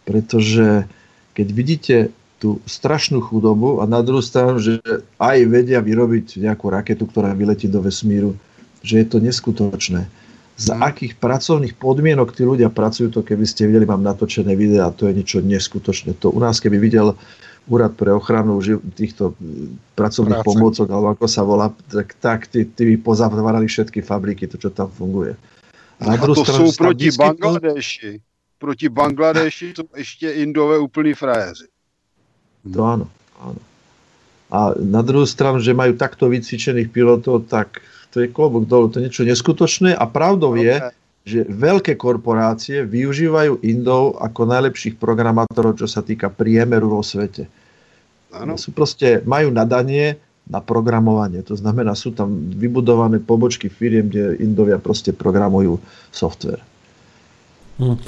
pretože 0.04 0.84
keď 1.32 1.48
vidíte 1.56 1.96
tú 2.36 2.60
strašnú 2.68 3.24
chudobu 3.24 3.80
a 3.80 3.88
na 3.88 4.04
druhú 4.04 4.20
stranu, 4.20 4.60
že 4.60 4.84
aj 5.16 5.38
vedia 5.48 5.80
vyrobiť 5.80 6.44
nejakú 6.44 6.68
raketu, 6.68 7.08
ktorá 7.08 7.32
vyletí 7.32 7.64
do 7.64 7.80
vesmíru, 7.80 8.36
že 8.84 9.00
je 9.00 9.06
to 9.08 9.24
neskutočné. 9.24 10.04
Za 10.56 10.80
akých 10.80 11.20
pracovných 11.20 11.76
podmienok 11.76 12.32
tí 12.32 12.40
ľudia 12.40 12.72
pracujú, 12.72 13.12
to 13.12 13.20
keby 13.20 13.44
ste 13.44 13.68
videli, 13.68 13.84
mám 13.84 14.00
natočené 14.00 14.56
videá, 14.56 14.88
to 14.88 15.04
je 15.04 15.12
niečo 15.12 15.44
neskutočné. 15.44 16.16
To 16.24 16.32
u 16.32 16.40
nás, 16.40 16.64
keby 16.64 16.80
videl 16.80 17.12
úrad 17.68 17.92
pre 17.92 18.08
ochranu 18.14 18.64
týchto 18.96 19.36
pracovných 19.98 20.40
Práce. 20.40 20.48
pomôcok, 20.48 20.86
alebo 20.88 21.12
ako 21.12 21.26
sa 21.28 21.42
volá, 21.44 21.68
tak, 21.92 22.16
tak 22.24 22.48
tí, 22.48 22.64
tí 22.64 22.96
pozatvárali 22.96 23.68
všetky 23.68 24.00
fabriky, 24.00 24.48
to 24.48 24.56
čo 24.56 24.72
tam 24.72 24.88
funguje. 24.88 25.36
A 26.00 26.16
to 26.16 26.32
stranu 26.40 26.72
tam 26.72 26.88
proti 26.88 27.08
Bangladeši. 27.12 28.12
Proti 28.58 28.88
Bangladeši 28.88 29.72
jsou 29.76 29.84
ještě 29.96 30.30
Indové 30.30 30.78
úplní 30.78 31.14
frajeři. 31.14 31.68
To 32.66 32.82
áno, 32.82 33.06
áno. 33.38 33.60
A 34.50 34.74
na 34.78 35.02
druhú 35.02 35.26
stranu, 35.26 35.62
že 35.62 35.74
majú 35.74 35.94
takto 35.94 36.26
vycvičených 36.26 36.90
pilotov, 36.90 37.46
tak 37.46 37.78
to 38.10 38.24
je 38.24 38.32
klobúk 38.32 38.64
dolu, 38.68 38.88
to 38.88 38.98
je 38.98 39.10
niečo 39.10 39.24
neskutočné 39.26 39.94
a 39.94 40.04
pravdou 40.08 40.56
je, 40.56 40.80
že 41.26 41.42
veľké 41.42 41.98
korporácie 41.98 42.86
využívajú 42.86 43.66
Indov 43.66 44.22
ako 44.22 44.46
najlepších 44.46 44.94
programátorov, 44.94 45.74
čo 45.74 45.90
sa 45.90 46.00
týka 46.00 46.30
priemeru 46.30 46.86
vo 46.86 47.02
svete. 47.02 47.50
Ano. 48.30 48.54
Sú 48.54 48.70
proste, 48.70 49.26
majú 49.26 49.50
nadanie 49.50 50.22
na 50.46 50.62
programovanie. 50.62 51.42
To 51.42 51.58
znamená, 51.58 51.98
sú 51.98 52.14
tam 52.14 52.30
vybudované 52.54 53.18
pobočky 53.18 53.66
firiem, 53.66 54.06
kde 54.06 54.38
Indovia 54.38 54.78
proste 54.78 55.10
programujú 55.10 55.82
software. 56.14 56.62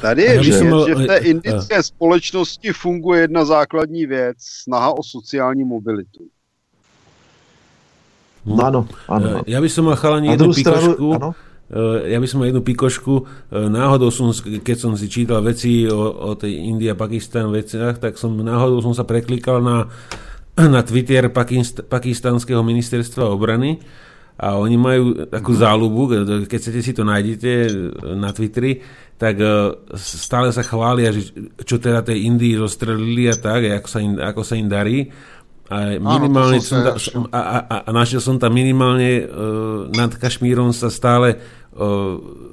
Tady 0.01 0.23
je 0.23 0.39
vidět, 0.39 0.63
mohl- 0.63 0.89
že 0.89 0.95
v 0.95 1.07
té 1.07 1.17
eh, 1.17 1.25
indické 1.25 1.83
společnosti 1.83 2.73
funguje 2.73 3.21
jedna 3.21 3.45
základní 3.45 4.07
věc, 4.07 4.37
snaha 4.41 4.93
o 4.93 5.03
sociální 5.03 5.65
mobilitu. 5.65 6.25
No, 8.49 8.63
áno, 8.65 8.81
áno. 9.07 9.27
Ja 9.45 9.61
by 9.61 9.69
som 9.69 9.85
mal 9.87 9.97
chalani 10.01 10.33
jednu 10.33 10.57
stranu, 10.57 10.97
pikošku. 10.97 11.09
Eh, 11.69 12.17
Ja 12.17 12.19
by 12.19 12.27
som 12.27 12.41
mal 12.41 12.49
jednu 12.49 12.65
pikošku. 12.65 13.15
Eh, 13.53 13.69
Náhodou 13.69 14.09
som, 14.09 14.33
keď 14.33 14.77
som 14.81 14.93
si 14.97 15.07
čítal 15.13 15.45
veci 15.45 15.85
o, 15.85 16.33
o 16.33 16.33
tej 16.33 16.57
India 16.57 16.97
Pakistan 16.97 17.53
veciach, 17.53 18.01
tak 18.01 18.17
som 18.17 18.33
náhodou 18.33 18.81
som 18.81 18.97
sa 18.97 19.05
preklikal 19.05 19.61
na, 19.61 19.85
na 20.75 20.81
Twitter 20.81 21.29
Pakist, 21.29 21.85
pakistanského 21.85 22.65
ministerstva 22.65 23.29
obrany 23.29 23.77
a 24.39 24.55
oni 24.55 24.79
majú 24.79 25.27
takú 25.27 25.51
záľubu, 25.51 26.15
keď 26.47 26.61
chcete 26.63 26.81
si 26.81 26.95
to 26.95 27.03
nájdete 27.03 27.53
na 28.15 28.31
Twitteri, 28.31 28.79
tak 29.21 29.37
eh, 29.37 29.77
stále 29.99 30.49
sa 30.55 30.65
chvália, 30.65 31.13
že 31.13 31.35
čo 31.69 31.77
teda 31.77 32.01
tej 32.01 32.25
Indii 32.33 32.57
zostrelili 32.57 33.29
a 33.29 33.37
tak, 33.37 33.67
a 33.67 33.77
ako 33.77 33.89
sa 33.91 33.99
im, 34.01 34.17
ako 34.17 34.41
sa 34.41 34.55
im 34.57 34.71
darí. 34.71 35.11
A 35.69 36.01
minimálne 36.01 36.59
to 36.61 36.65
som 36.65 36.81
som 36.81 36.81
ta, 36.81 36.93
sa 36.97 36.97
našiel. 36.97 37.21
a, 37.29 37.41
a, 37.41 37.59
a- 37.85 37.93
našiel 37.93 38.21
som 38.25 38.41
tam 38.41 38.57
minimálne 38.57 39.25
uh, 39.25 39.85
nad 39.93 40.09
Kašmírom 40.17 40.73
sa 40.73 40.89
stále 40.89 41.37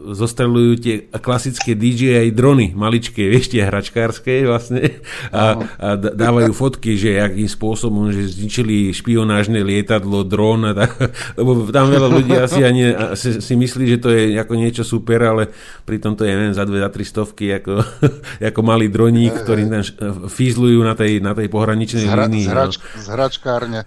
zostrelujú 0.06 0.72
tie 0.78 0.96
klasické 1.10 1.74
DJI 1.74 2.30
drony, 2.30 2.78
maličké, 2.78 3.26
vieš, 3.34 3.50
tie 3.56 3.66
hračkárske 3.66 4.46
vlastne 4.46 5.02
a, 5.34 5.58
a 5.82 5.88
dávajú 5.98 6.52
fotky, 6.54 6.94
že 6.94 7.18
akým 7.18 7.50
spôsobom, 7.50 8.14
že 8.14 8.30
zničili 8.30 8.94
špionážne 8.94 9.66
lietadlo, 9.66 10.22
dron 10.22 10.70
a 10.70 10.74
tak, 10.78 11.10
lebo 11.40 11.66
tam 11.74 11.90
veľa 11.90 12.10
ľudí 12.12 12.34
asi 12.38 12.62
ani 12.62 12.94
si, 13.18 13.42
si 13.42 13.54
myslí, 13.58 13.98
že 13.98 13.98
to 13.98 14.10
je 14.14 14.38
ako 14.38 14.54
niečo 14.54 14.84
super, 14.86 15.26
ale 15.26 15.50
pritom 15.88 16.14
to 16.14 16.28
je, 16.28 16.32
neviem, 16.36 16.54
za 16.54 16.68
dve, 16.68 16.86
za 16.86 16.90
tri 16.94 17.04
stovky 17.08 17.46
ako, 17.58 17.82
ako 18.54 18.60
malý 18.62 18.94
droník, 18.94 19.34
ktorý 19.42 19.66
tam 19.72 19.84
fízlujú 20.30 20.86
na 20.86 20.94
tej, 20.94 21.18
na 21.24 21.34
tej 21.34 21.50
pohraničnej 21.50 22.06
Z, 22.06 22.14
hra, 22.14 22.26
línii. 22.30 22.46
z, 22.46 22.48
no. 22.48 22.54
hrač, 22.54 22.74
z 22.78 23.08
hračkárne. 23.10 23.82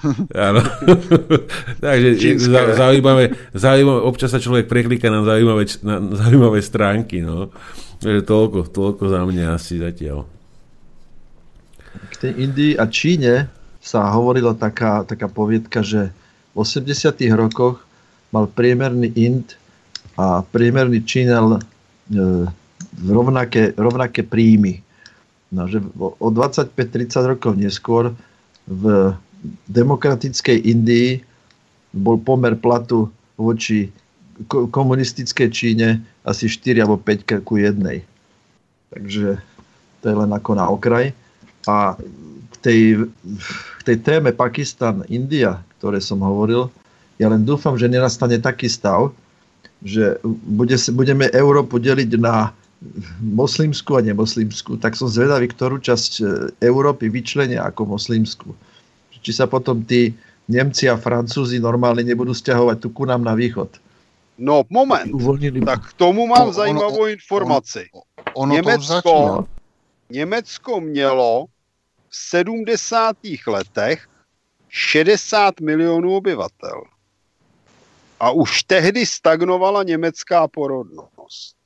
Áno. 0.48 0.60
Takže 1.84 2.40
zaujímavé, 2.76 3.36
zaujímavé, 3.52 4.00
občas 4.00 4.32
sa 4.32 4.40
človek 4.40 4.66
preklika 4.66 5.12
na 5.12 5.24
zaujímavé, 5.24 5.64
na 5.84 6.00
zaujímavé 6.16 6.58
stránky. 6.64 7.20
No. 7.20 7.52
Takže 8.00 8.24
toľko, 8.24 8.58
toľko 8.72 9.04
za 9.12 9.20
mňa 9.28 9.46
asi 9.54 9.76
zatiaľ. 9.76 10.24
K 12.10 12.14
tej 12.16 12.32
Indii 12.48 12.72
a 12.80 12.88
Číne 12.88 13.50
sa 13.80 14.08
hovorila 14.12 14.56
taká, 14.56 15.04
taká 15.04 15.28
poviedka, 15.28 15.84
že 15.84 16.12
v 16.52 16.56
80 16.64 17.12
rokoch 17.36 17.80
mal 18.32 18.48
priemerný 18.48 19.12
Ind 19.16 19.56
a 20.16 20.44
priemerný 20.44 21.04
Čínel 21.04 21.56
e, 21.56 21.60
rovnaké, 23.04 23.72
rovnaké 23.76 24.24
príjmy. 24.24 24.80
No, 25.50 25.66
že 25.66 25.82
o 25.98 26.28
25-30 26.30 27.32
rokov 27.36 27.58
neskôr 27.58 28.14
v 28.70 29.12
demokratickej 29.68 30.68
Indii 30.68 31.20
bol 31.96 32.20
pomer 32.20 32.54
platu 32.56 33.10
voči 33.34 33.90
ko- 34.46 34.68
komunistickej 34.68 35.48
Číne 35.50 36.00
asi 36.24 36.46
4 36.46 36.84
alebo 36.84 37.00
5 37.00 37.44
ku 37.44 37.56
1. 37.56 37.80
Takže 38.90 39.26
to 40.00 40.04
je 40.04 40.16
len 40.16 40.30
ako 40.32 40.50
na 40.56 40.66
okraj. 40.68 41.12
A 41.68 41.96
k 42.50 42.54
tej, 42.60 42.80
k 43.78 43.80
tej 43.84 43.96
téme 44.00 44.32
Pakistan-India, 44.32 45.60
ktoré 45.80 46.00
som 46.00 46.20
hovoril, 46.24 46.72
ja 47.20 47.28
len 47.28 47.44
dúfam, 47.44 47.76
že 47.76 47.88
nenastane 47.88 48.40
taký 48.40 48.68
stav, 48.68 49.12
že 49.84 50.20
bude, 50.24 50.76
budeme 50.92 51.28
Európu 51.32 51.80
deliť 51.80 52.16
na 52.16 52.52
moslimskú 53.20 54.00
a 54.00 54.04
nemoslimskú, 54.04 54.80
tak 54.80 54.96
som 54.96 55.04
zvedavý, 55.04 55.52
ktorú 55.52 55.84
časť 55.84 56.12
e, 56.16 56.24
Európy 56.64 57.12
vyčlenia 57.12 57.60
ako 57.68 57.96
moslimskú. 57.96 58.56
Či 59.20 59.30
sa 59.36 59.44
potom 59.46 59.84
tí 59.84 60.14
Nemci 60.50 60.90
a 60.90 60.98
Francúzi 60.98 61.62
normálne 61.62 62.02
nebudú 62.02 62.34
stiahovať 62.34 62.76
tu 62.82 62.88
ku 62.90 63.06
nám 63.06 63.22
na 63.22 63.38
východ. 63.38 63.78
No, 64.40 64.64
moment. 64.72 65.12
Uvoľnili... 65.12 65.62
Tak 65.62 65.92
k 65.92 65.96
tomu 66.00 66.26
mám 66.26 66.48
To- 66.50 66.56
ono- 66.56 66.58
zajímavou 66.58 67.06
informaci. 67.06 67.92
Ono 68.34 68.54
už 68.54 68.56
Německo, 68.56 68.88
začína. 68.88 69.46
Německo 70.10 70.80
mělo 70.80 71.46
v 72.08 72.16
70. 72.16 73.16
letech 73.46 74.08
60 74.68 75.60
milionů 75.60 76.16
obyvatel. 76.16 76.82
A 78.20 78.30
už 78.30 78.62
tehdy 78.62 79.06
stagnovala 79.06 79.82
německá 79.82 80.48
porodnost. 80.48 81.59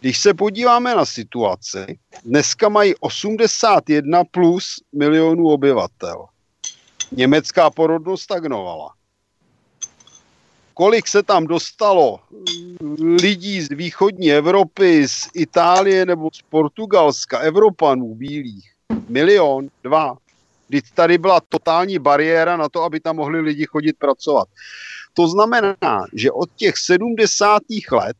Když 0.00 0.18
se 0.18 0.34
podíváme 0.34 0.94
na 0.94 1.04
situaci, 1.04 1.98
dneska 2.24 2.68
mají 2.68 2.94
81 3.00 4.24
plus 4.24 4.74
milionů 4.92 5.48
obyvatel. 5.48 6.26
Německá 7.12 7.70
porodnost 7.70 8.22
stagnovala. 8.22 8.92
Kolik 10.74 11.08
se 11.08 11.22
tam 11.22 11.46
dostalo 11.46 12.20
lidí 12.98 13.60
z 13.60 13.68
východní 13.68 14.32
Evropy, 14.32 15.08
z 15.08 15.28
Itálie 15.34 16.06
nebo 16.06 16.30
z 16.32 16.42
Portugalska, 16.42 17.38
Evropanů 17.38 18.14
bílých? 18.14 18.70
Milion, 19.08 19.68
dva. 19.82 20.16
Když 20.68 20.82
tady 20.94 21.18
byla 21.18 21.40
totální 21.48 21.98
bariéra 21.98 22.56
na 22.56 22.68
to, 22.68 22.82
aby 22.82 23.00
tam 23.00 23.16
mohli 23.16 23.40
lidi 23.40 23.66
chodit 23.66 23.96
pracovat. 23.98 24.48
To 25.14 25.28
znamená, 25.28 25.76
že 26.12 26.30
od 26.32 26.50
těch 26.56 26.76
70. 26.78 27.62
let, 27.92 28.16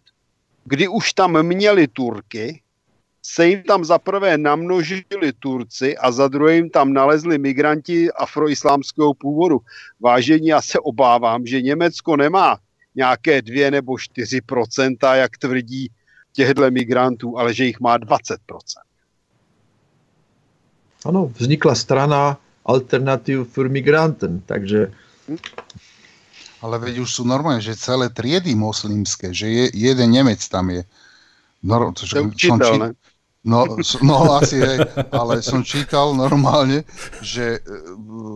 kdy 0.67 0.89
už 0.89 1.13
tam 1.13 1.43
měli 1.43 1.87
Turky, 1.89 2.63
se 3.23 3.47
jim 3.49 3.63
tam 3.63 3.85
za 3.85 3.99
prvé 3.99 4.39
namnožili 4.39 5.33
Turci 5.39 5.97
a 5.97 6.13
za 6.13 6.29
druhé 6.29 6.55
jim 6.55 6.71
tam 6.71 6.93
nalezli 6.93 7.39
migranti 7.39 8.13
afroislámského 8.13 9.15
původu. 9.15 9.59
Vážení, 10.01 10.47
já 10.47 10.63
se 10.63 10.79
obávám, 10.79 11.47
že 11.47 11.63
Německo 11.63 12.17
nemá 12.17 12.59
nějaké 12.95 13.43
2 13.43 13.71
nebo 13.71 13.93
4% 13.93 15.15
jak 15.15 15.39
tvrdí 15.39 15.91
těchto 16.33 16.71
migrantů, 16.71 17.39
ale 17.39 17.55
že 17.55 17.65
jich 17.65 17.81
má 17.81 17.99
20% 17.99 18.37
Áno, 21.07 21.31
vznikla 21.39 21.75
strana 21.75 22.35
Alternativ 22.67 23.47
für 23.55 23.71
Migranten, 23.71 24.43
takže 24.43 24.91
Ale 26.67 26.83
veď 26.83 27.07
už 27.07 27.11
sú 27.15 27.23
normálne, 27.23 27.63
že 27.63 27.79
celé 27.79 28.11
triedy 28.11 28.59
moslimské, 28.59 29.31
že 29.31 29.47
je, 29.47 29.65
jeden 29.71 30.11
Nemec 30.11 30.43
tam 30.51 30.75
je. 30.75 30.83
No, 31.63 31.95
to, 31.95 32.03
To 32.03 32.15
je 32.19 32.23
učitel, 32.27 32.75
ne? 32.83 32.91
No, 33.47 33.79
no 34.03 34.35
asi 34.35 34.59
hej, 34.59 34.83
ale 35.15 35.39
som 35.39 35.63
čítal 35.63 36.11
normálne, 36.19 36.83
že 37.23 37.63
e, 37.63 37.71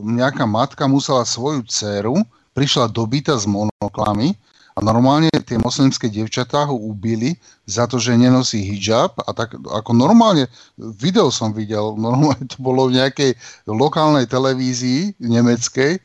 nejaká 0.07 0.47
matka 0.47 0.87
musela 0.87 1.27
svoju 1.27 1.67
dceru, 1.67 2.23
prišla 2.55 2.87
dobyta 2.87 3.35
s 3.35 3.43
monoklami 3.43 4.39
a 4.75 4.79
normálne 4.79 5.27
tie 5.43 5.59
moslimské 5.59 6.07
devčatá 6.07 6.63
ho 6.63 6.79
ubili 6.79 7.35
za 7.67 7.91
to, 7.91 7.99
že 7.99 8.15
nenosí 8.15 8.63
hijab 8.63 9.19
a 9.27 9.35
tak 9.35 9.59
ako 9.59 9.91
normálne, 9.91 10.47
video 10.79 11.35
som 11.35 11.51
videl, 11.51 11.99
normálne 11.99 12.47
to 12.47 12.63
bolo 12.63 12.87
v 12.87 13.03
nejakej 13.03 13.35
lokálnej 13.67 14.31
televízii 14.31 15.19
nemeckej, 15.19 15.99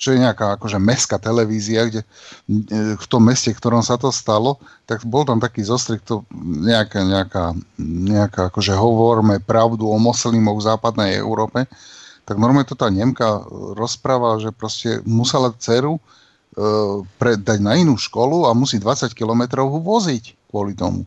čo 0.00 0.16
je 0.16 0.24
nejaká 0.24 0.56
akože 0.56 0.80
mestská 0.80 1.20
televízia, 1.20 1.84
kde 1.84 2.00
e, 2.00 2.06
v 2.96 3.06
tom 3.06 3.28
meste, 3.28 3.52
v 3.52 3.60
ktorom 3.60 3.84
sa 3.84 4.00
to 4.00 4.08
stalo, 4.08 4.56
tak 4.88 5.04
bol 5.04 5.28
tam 5.28 5.36
taký 5.36 5.60
zostrih, 5.60 6.00
to 6.00 6.24
nejaká, 6.40 7.04
nejaká, 7.04 7.44
nejaká 7.84 8.48
akože 8.48 8.72
hovorme 8.72 9.44
pravdu 9.44 9.84
o 9.92 10.00
moslimoch 10.00 10.56
v 10.56 10.66
západnej 10.72 11.20
Európe, 11.20 11.68
tak 12.24 12.40
normálne 12.40 12.64
to 12.64 12.80
tá 12.80 12.88
Nemka 12.88 13.44
rozprávala, 13.76 14.40
že 14.40 14.56
proste 14.56 15.04
musela 15.04 15.52
dceru 15.52 16.00
e, 16.00 16.02
pre, 17.20 17.36
dať 17.36 17.60
na 17.60 17.76
inú 17.76 18.00
školu 18.00 18.48
a 18.48 18.56
musí 18.56 18.80
20 18.80 19.12
kilometrov 19.12 19.68
voziť 19.84 20.48
kvôli 20.48 20.72
tomu. 20.72 21.04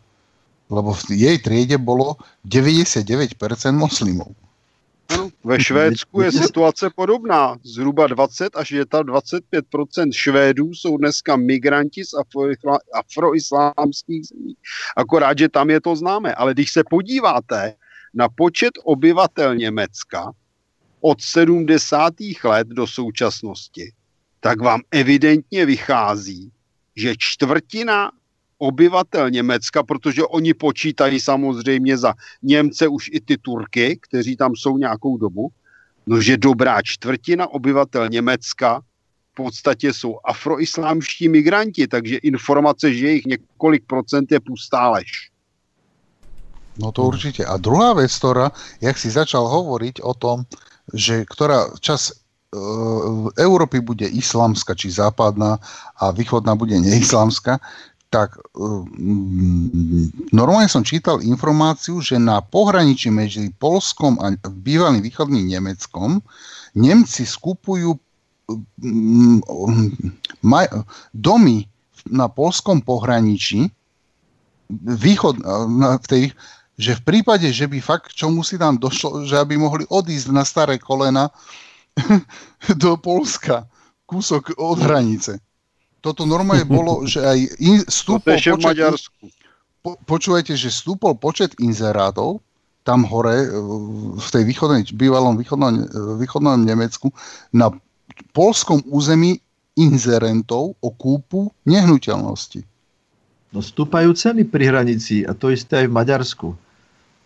Lebo 0.69 0.93
v 0.93 1.17
jej 1.17 1.37
triede 1.41 1.81
bolo 1.81 2.21
99% 2.45 3.41
moslimov. 3.73 4.37
Ve 5.43 5.59
Švédsku 5.63 6.21
je 6.21 6.31
situace 6.31 6.89
podobná. 6.95 7.57
Zhruba 7.63 8.07
20 8.07 8.55
až 8.55 8.73
25 9.03 9.65
Švédů 10.11 10.73
jsou 10.73 10.97
dneska 10.97 11.35
migranti 11.35 12.05
z 12.05 12.13
afro- 12.13 12.77
afroislámských 12.93 14.25
zemí. 14.27 14.53
Akorát, 14.95 15.37
že 15.37 15.49
tam 15.49 15.69
je 15.69 15.81
to 15.81 15.95
známe. 15.95 16.33
Ale 16.33 16.53
když 16.53 16.71
se 16.71 16.83
podíváte 16.89 17.75
na 18.13 18.29
počet 18.29 18.73
obyvatel 18.83 19.55
Německa 19.55 20.31
od 21.01 21.21
70. 21.21 22.13
let 22.43 22.67
do 22.67 22.87
současnosti, 22.87 23.93
tak 24.39 24.61
vám 24.61 24.81
evidentně 24.91 25.65
vychází, 25.65 26.51
že 26.95 27.13
čtvrtina 27.17 28.11
obyvatel 28.57 29.29
Německa, 29.29 29.83
protože 29.83 30.23
oni 30.23 30.53
počítají 30.53 31.19
samozřejmě 31.19 31.97
za 31.97 32.13
Němce 32.43 32.87
už 32.87 33.09
i 33.13 33.19
ty 33.21 33.37
Turky, 33.37 33.99
kteří 34.01 34.35
tam 34.35 34.55
jsou 34.55 34.77
nějakou 34.77 35.17
dobu, 35.17 35.51
no 36.07 36.21
že 36.21 36.37
dobrá 36.37 36.81
čtvrtina 36.81 37.47
obyvatel 37.47 38.09
Německa 38.09 38.81
v 39.31 39.35
podstatě 39.35 39.93
jsou 39.93 40.19
afroislámští 40.25 41.29
migranti, 41.29 41.87
takže 41.87 42.17
informace, 42.17 42.93
že 42.93 43.11
jich 43.11 43.25
několik 43.25 43.83
procent 43.87 44.31
je 44.31 44.39
pustá 44.39 44.89
lež. 44.89 45.33
No 46.77 46.91
to 46.91 47.05
určite. 47.05 47.45
A 47.45 47.57
druhá 47.57 47.93
vec, 47.93 48.09
ktorá, 48.09 48.49
jak 48.81 48.97
si 48.97 49.09
začal 49.13 49.45
hovoriť 49.45 50.01
o 50.01 50.13
tom, 50.17 50.49
že 50.93 51.21
ktorá 51.29 51.69
čas 51.81 52.23
Európy 53.37 53.81
bude 53.81 54.05
islamská 54.05 54.77
či 54.77 54.93
západná 54.93 55.57
a 55.97 56.13
východná 56.13 56.53
bude 56.53 56.77
neislamská, 56.77 57.57
tak 58.13 58.37
mm, 58.53 60.29
normálne 60.29 60.69
som 60.69 60.85
čítal 60.85 61.25
informáciu, 61.25 61.97
že 61.97 62.21
na 62.21 62.45
pohraničí 62.45 63.09
medzi 63.09 63.49
Polskom 63.57 64.21
a 64.21 64.37
bývalým 64.37 65.01
východným 65.01 65.49
Nemeckom 65.49 66.21
Nemci 66.77 67.25
skupujú 67.25 67.97
mm, 68.77 69.41
maj, 70.45 70.69
domy 71.09 71.65
na 72.05 72.29
polskom 72.29 72.85
pohraničí 72.85 73.73
východ, 74.77 75.41
na, 75.73 75.97
v 75.97 76.05
tej, 76.05 76.23
že 76.77 76.97
v 77.01 77.05
prípade, 77.05 77.49
že 77.49 77.65
by 77.65 77.81
fakt 77.81 78.13
čo 78.13 78.29
musí 78.29 78.61
tam 78.61 78.77
došlo, 78.77 79.25
že 79.25 79.41
aby 79.41 79.57
mohli 79.57 79.89
odísť 79.89 80.29
na 80.29 80.45
staré 80.45 80.77
kolena 80.77 81.33
do 82.81 82.93
Polska, 82.97 83.65
kúsok 84.05 84.53
od 84.61 84.77
hranice. 84.81 85.41
Toto 86.03 86.27
normálne 86.27 86.67
bolo, 86.67 87.07
že 87.07 87.23
aj 87.23 87.39
in, 87.63 87.79
To 87.87 87.87
stúpol 87.87 88.35
je 88.35 88.51
v 88.51 88.59
počet, 88.59 88.67
Maďarsku. 88.75 89.23
po, 89.79 89.95
počúvajte, 90.03 90.53
že 90.59 90.67
stúpol 90.67 91.15
počet 91.15 91.55
inzerátov 91.63 92.43
tam 92.83 93.07
hore 93.07 93.47
e, 93.47 93.49
v 94.19 94.27
tej 94.27 94.43
východnej, 94.43 94.83
bývalom 94.91 95.39
východnom, 95.39 95.71
e, 95.71 95.83
východnom 96.19 96.59
Nemecku 96.59 97.15
na 97.55 97.71
polskom 98.35 98.83
území 98.91 99.39
inzerentov 99.79 100.75
o 100.83 100.89
kúpu 100.91 101.49
nehnuteľnosti. 101.63 102.67
no, 103.55 103.63
stúpajú 103.63 104.11
ceny 104.11 104.43
pri 104.43 104.69
hranici 104.69 105.23
a 105.23 105.31
to 105.31 105.49
isté 105.49 105.85
aj 105.85 105.87
v 105.87 105.95
Maďarsku. 105.95 106.47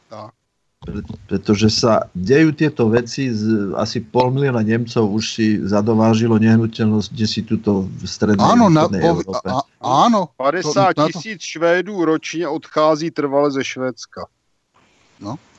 Tak. 0.07 0.36
Pre- 0.77 1.01
Pretože 1.25 1.73
sa 1.73 2.05
dejú 2.13 2.53
tieto 2.53 2.87
veci, 2.87 3.33
z, 3.33 3.73
asi 3.73 3.97
pol 3.99 4.29
milióna 4.29 4.61
Nemcov 4.61 5.09
už 5.09 5.23
si 5.25 5.45
zadovážilo 5.65 6.37
nehnuteľnosť, 6.37 7.07
kde 7.11 7.25
si 7.27 7.41
tuto 7.41 7.89
v 7.89 8.03
strednej 8.05 8.45
Áno, 8.45 8.69
na, 8.69 8.85
Európe. 8.85 9.49
a, 9.49 9.65
áno, 9.81 10.29
50 10.37 10.95
na 10.95 11.09
to- 11.09 11.17
tisíc 11.17 11.41
Švédů 11.41 12.05
ročně 12.05 12.47
odchází 12.47 13.11
trvale 13.11 13.51
ze 13.51 13.63
Švédska. 13.63 14.25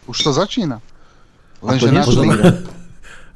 už 0.07 0.23
to 0.23 0.33
začína. 0.33 0.81
A 1.61 1.61
to 1.61 1.67
Lenže 1.67 1.93
na 1.93 2.05
to. 2.05 2.23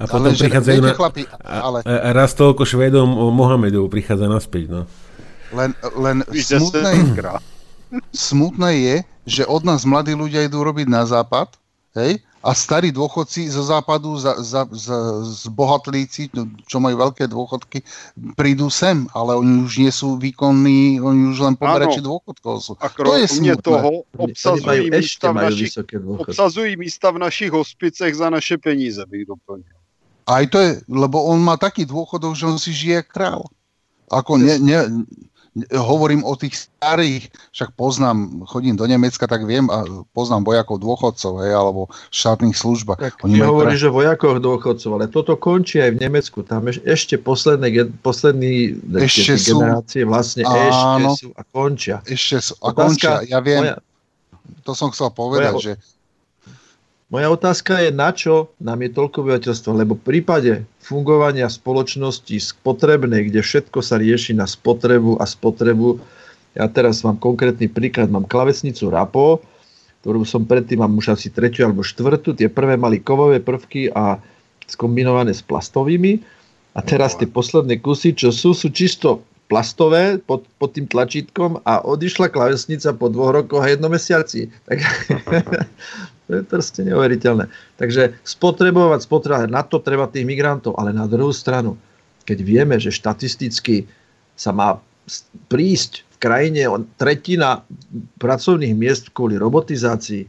A 0.02 0.06
potom 0.10 0.34
lenže, 0.34 0.42
prichádzajú 0.50 0.80
na... 0.82 0.92
chlapi, 0.98 1.22
A, 1.30 1.54
ale 1.62 1.78
a 1.86 2.10
raz 2.10 2.34
toľko 2.34 2.66
Švédom 2.66 3.06
Mohamedov 3.06 3.86
prichádza 3.86 4.26
naspäť, 4.26 4.66
no. 4.66 4.80
len, 5.54 5.78
len 5.94 6.26
smutné, 6.26 6.90
smutné 8.10 8.70
je, 8.82 8.96
že 9.30 9.42
od 9.46 9.62
nás 9.62 9.86
mladí 9.86 10.18
ľudia 10.18 10.42
idú 10.42 10.66
robiť 10.66 10.90
na 10.90 11.06
západ, 11.06 11.54
hej, 11.96 12.20
a 12.42 12.50
starí 12.58 12.90
dôchodci 12.90 13.46
zo 13.46 13.62
západu, 13.62 14.18
za, 14.18 14.34
za, 14.42 14.66
za, 14.66 14.98
z 15.22 15.46
bohatlíci, 15.54 16.26
no, 16.34 16.50
čo 16.66 16.82
majú 16.82 16.98
veľké 16.98 17.30
dôchodky, 17.30 17.86
prídu 18.34 18.66
sem, 18.66 19.06
ale 19.14 19.38
oni 19.38 19.62
už 19.62 19.72
nie 19.78 19.92
sú 19.94 20.18
výkonní, 20.18 20.98
oni 20.98 21.30
už 21.30 21.38
len 21.38 21.54
poberači 21.54 22.02
dôchodkov 22.02 22.54
sú. 22.58 22.72
A 22.82 22.90
to 22.90 23.14
je 23.14 23.26
smutné. 23.30 23.62
toho 23.62 24.02
ešte 24.18 24.90
místa, 24.90 25.30
v 25.30 25.38
našich, 25.38 25.70
vysoké 25.70 25.96
dôchodky. 26.02 26.34
obsazují 26.34 26.72
místa 26.74 27.08
v 27.14 27.18
našich 27.22 27.50
hospicech 27.54 28.12
za 28.18 28.26
naše 28.26 28.58
peníze, 28.58 28.98
bych 29.06 29.22
doplnil. 29.30 29.78
Aj 30.26 30.44
to 30.50 30.58
je, 30.58 30.70
lebo 30.90 31.22
on 31.22 31.38
má 31.38 31.54
taký 31.54 31.86
dôchodok, 31.86 32.34
že 32.34 32.46
on 32.50 32.58
si 32.58 32.74
žije 32.74 33.06
král. 33.06 33.46
Ako 34.10 34.36
ne, 34.36 34.58
ne, 34.58 35.06
hovorím 35.68 36.24
o 36.24 36.32
tých 36.32 36.64
starých, 36.64 37.28
však 37.52 37.76
poznám, 37.76 38.40
chodím 38.48 38.72
do 38.72 38.88
Nemecka, 38.88 39.28
tak 39.28 39.44
viem 39.44 39.68
a 39.68 39.84
poznám 40.16 40.48
vojakov 40.48 40.80
dôchodcov, 40.80 41.44
hej, 41.44 41.52
alebo 41.52 41.92
v 41.92 42.14
štátnych 42.16 42.56
službách. 42.56 42.96
Tak 42.96 43.20
Oni 43.20 43.36
ty 43.36 43.44
hovoríš 43.44 43.92
o 43.92 43.92
vojakoch 43.92 44.40
dôchodcov, 44.40 44.90
ale 44.96 45.12
toto 45.12 45.36
končí 45.36 45.76
aj 45.76 45.92
v 45.92 46.08
Nemecku. 46.08 46.40
Tam 46.40 46.64
eš, 46.64 46.80
ešte 46.82 47.20
posledné, 47.20 47.68
poslední 48.00 48.80
Ešte 48.96 49.36
sú- 49.36 49.60
generácie 49.60 50.08
vlastne 50.08 50.48
Áno. 50.48 51.12
ešte 51.12 51.20
sú 51.20 51.28
a 51.36 51.42
končia. 51.44 51.96
Ešte 52.08 52.36
sú, 52.40 52.52
a 52.56 52.72
Otázka 52.72 53.20
končia, 53.20 53.28
ja 53.28 53.38
viem, 53.44 53.62
Moja, 53.68 53.76
to 54.64 54.72
som 54.72 54.88
chcel 54.88 55.12
povedať, 55.12 55.52
moja- 55.52 55.64
že 55.68 55.72
moja 57.12 57.28
otázka 57.28 57.84
je, 57.84 57.90
na 57.92 58.08
čo 58.16 58.48
nám 58.56 58.80
je 58.80 58.90
toľko 58.96 59.16
obyvateľstva, 59.28 59.84
lebo 59.84 60.00
v 60.00 60.04
prípade 60.08 60.64
fungovania 60.80 61.52
spoločnosti 61.52 62.32
spotrebnej, 62.40 63.28
kde 63.28 63.44
všetko 63.44 63.84
sa 63.84 64.00
rieši 64.00 64.32
na 64.32 64.48
spotrebu 64.48 65.20
a 65.20 65.28
spotrebu, 65.28 66.00
ja 66.56 66.64
teraz 66.72 67.04
mám 67.04 67.20
konkrétny 67.20 67.68
príklad, 67.68 68.08
mám 68.08 68.24
klavesnicu 68.24 68.88
RAPO, 68.88 69.44
ktorú 70.02 70.24
som 70.24 70.48
predtým 70.48 70.80
mám 70.80 70.96
už 70.96 71.14
asi 71.14 71.28
tretiu 71.28 71.68
alebo 71.68 71.84
štvrtú, 71.84 72.32
tie 72.32 72.48
prvé 72.48 72.80
mali 72.80 72.98
kovové 72.98 73.38
prvky 73.38 73.92
a 73.92 74.18
skombinované 74.66 75.36
s 75.36 75.44
plastovými 75.44 76.18
a 76.72 76.80
teraz 76.80 77.14
tie 77.20 77.28
posledné 77.28 77.78
kusy, 77.84 78.16
čo 78.16 78.32
sú, 78.32 78.56
sú 78.56 78.72
čisto 78.72 79.20
plastové 79.52 80.16
pod, 80.16 80.48
pod 80.56 80.72
tým 80.72 80.88
tlačítkom 80.88 81.60
a 81.68 81.84
odišla 81.84 82.32
klavesnica 82.32 82.96
po 82.96 83.12
dvoch 83.12 83.36
rokoch 83.36 83.60
a 83.60 83.68
jednom 83.68 83.92
mesiaci. 83.92 84.48
Tak, 84.64 84.80
to 86.26 86.30
je 86.38 86.42
proste 86.46 86.80
neuveriteľné. 86.86 87.50
Takže 87.76 88.14
spotrebovať, 88.22 89.00
spotrebovať, 89.04 89.50
na 89.50 89.62
to 89.66 89.82
treba 89.82 90.06
tých 90.06 90.26
migrantov, 90.26 90.78
ale 90.78 90.94
na 90.94 91.10
druhú 91.10 91.34
stranu, 91.34 91.76
keď 92.22 92.38
vieme, 92.46 92.76
že 92.78 92.94
štatisticky 92.94 93.90
sa 94.38 94.54
má 94.54 94.78
prísť 95.50 96.06
v 96.14 96.16
krajine 96.22 96.62
tretina 96.94 97.66
pracovných 98.22 98.74
miest 98.78 99.10
kvôli 99.10 99.34
robotizácii, 99.34 100.24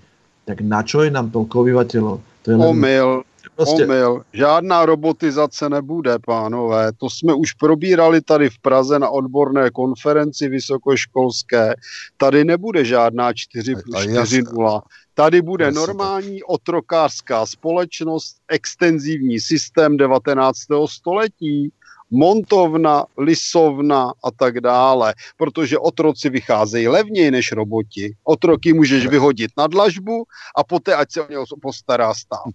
tak 0.49 0.65
na 0.65 0.81
čo 0.81 1.05
je 1.05 1.13
nám 1.13 1.29
toľko 1.29 1.55
obyvateľov? 1.63 2.17
To 2.43 2.47
je 2.51 2.55
len, 2.57 2.67
Omyl, 2.67 3.23
proste, 3.55 3.85
omyl. 3.85 4.25
Žádná 4.33 4.85
robotizace 4.85 5.69
nebude, 5.69 6.19
pánové. 6.19 6.91
To 6.97 7.09
jsme 7.09 7.33
už 7.33 7.53
probírali 7.53 8.21
tady 8.21 8.49
v 8.49 8.57
Praze 8.59 8.99
na 8.99 9.09
odborné 9.09 9.71
konferenci 9.71 10.49
vysokoškolské. 10.49 11.73
Tady 12.17 12.43
nebude 12.43 12.85
žádná 12.85 13.33
4 13.33 13.75
plus 13.75 13.95
A 13.95 14.01
4 14.01 14.15
jasně. 14.15 14.43
0. 14.53 14.81
Tady 15.15 15.41
bude 15.41 15.71
normální 15.71 16.43
otrokářská 16.43 17.45
společnost, 17.45 18.35
extenzivní 18.47 19.39
systém 19.39 19.97
19. 19.97 20.57
století, 20.89 21.71
montovna, 22.11 23.05
lisovna 23.17 24.13
a 24.23 24.31
tak 24.31 24.61
dále, 24.61 25.13
protože 25.37 25.77
otroci 25.77 26.29
vycházejí 26.29 26.87
levněji 26.87 27.31
než 27.31 27.51
roboti. 27.51 28.15
Otroky 28.23 28.73
můžeš 28.73 29.05
vyhodit 29.07 29.51
na 29.57 29.67
dlažbu 29.67 30.23
a 30.57 30.63
poté, 30.63 30.95
ať 30.95 31.11
se 31.11 31.21
o 31.21 31.29
něho 31.29 31.45
postará 31.61 32.13
stát. 32.13 32.53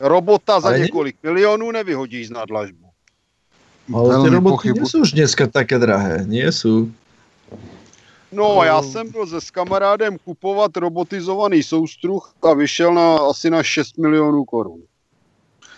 Robota 0.00 0.60
za 0.60 0.68
Ale 0.68 0.78
ne- 0.78 0.82
několik 0.84 1.16
milionů 1.22 1.70
nevyhodíš 1.70 2.30
na 2.30 2.44
dlažbu. 2.44 2.86
ale 3.94 4.18
tie 4.22 4.30
roboty 4.34 4.54
pochybu- 4.54 4.82
nie 4.82 4.90
sú 4.90 4.98
už 5.06 5.12
dneska 5.14 5.46
také 5.46 5.78
drahé. 5.78 6.26
Nie 6.26 6.50
sú. 6.50 6.90
No, 8.36 8.62
já 8.64 8.82
jsem 8.82 9.10
byl 9.10 9.26
se 9.26 9.40
s 9.40 9.50
kamarádem 9.50 10.18
kupovat 10.24 10.76
robotizovaný 10.76 11.62
soustruh 11.62 12.32
a 12.42 12.52
vyšel 12.54 12.94
na 12.94 13.16
asi 13.32 13.50
na 13.50 13.62
6 13.62 13.96
milionů 13.98 14.44
korun. 14.44 14.80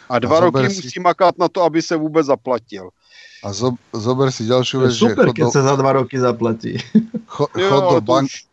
A 0.09 0.19
dva 0.19 0.37
A 0.37 0.41
roky 0.41 0.71
si- 0.71 0.83
musí 0.83 1.01
makat 1.01 1.39
na 1.39 1.49
to, 1.49 1.63
aby 1.63 1.83
se 1.83 1.97
vůbec 1.97 2.27
zaplatil. 2.27 2.91
a 3.39 3.53
zo, 3.55 3.71
zober 3.95 4.35
si 4.35 4.43
ďalšiu 4.51 4.83
je 4.83 4.87
vec, 4.91 4.95
že 4.99 5.09
super, 5.15 5.31
keď 5.31 5.45
do, 5.47 5.51
sa 5.55 5.63
za 5.63 5.75
dva 5.79 5.93
roky 5.95 6.19
zaplatí. 6.19 6.75
cho, 7.31 7.47
Jo, 7.55 7.69
chod 7.71 7.83
do, 7.95 8.01
bank, 8.03 8.27
už- 8.27 8.45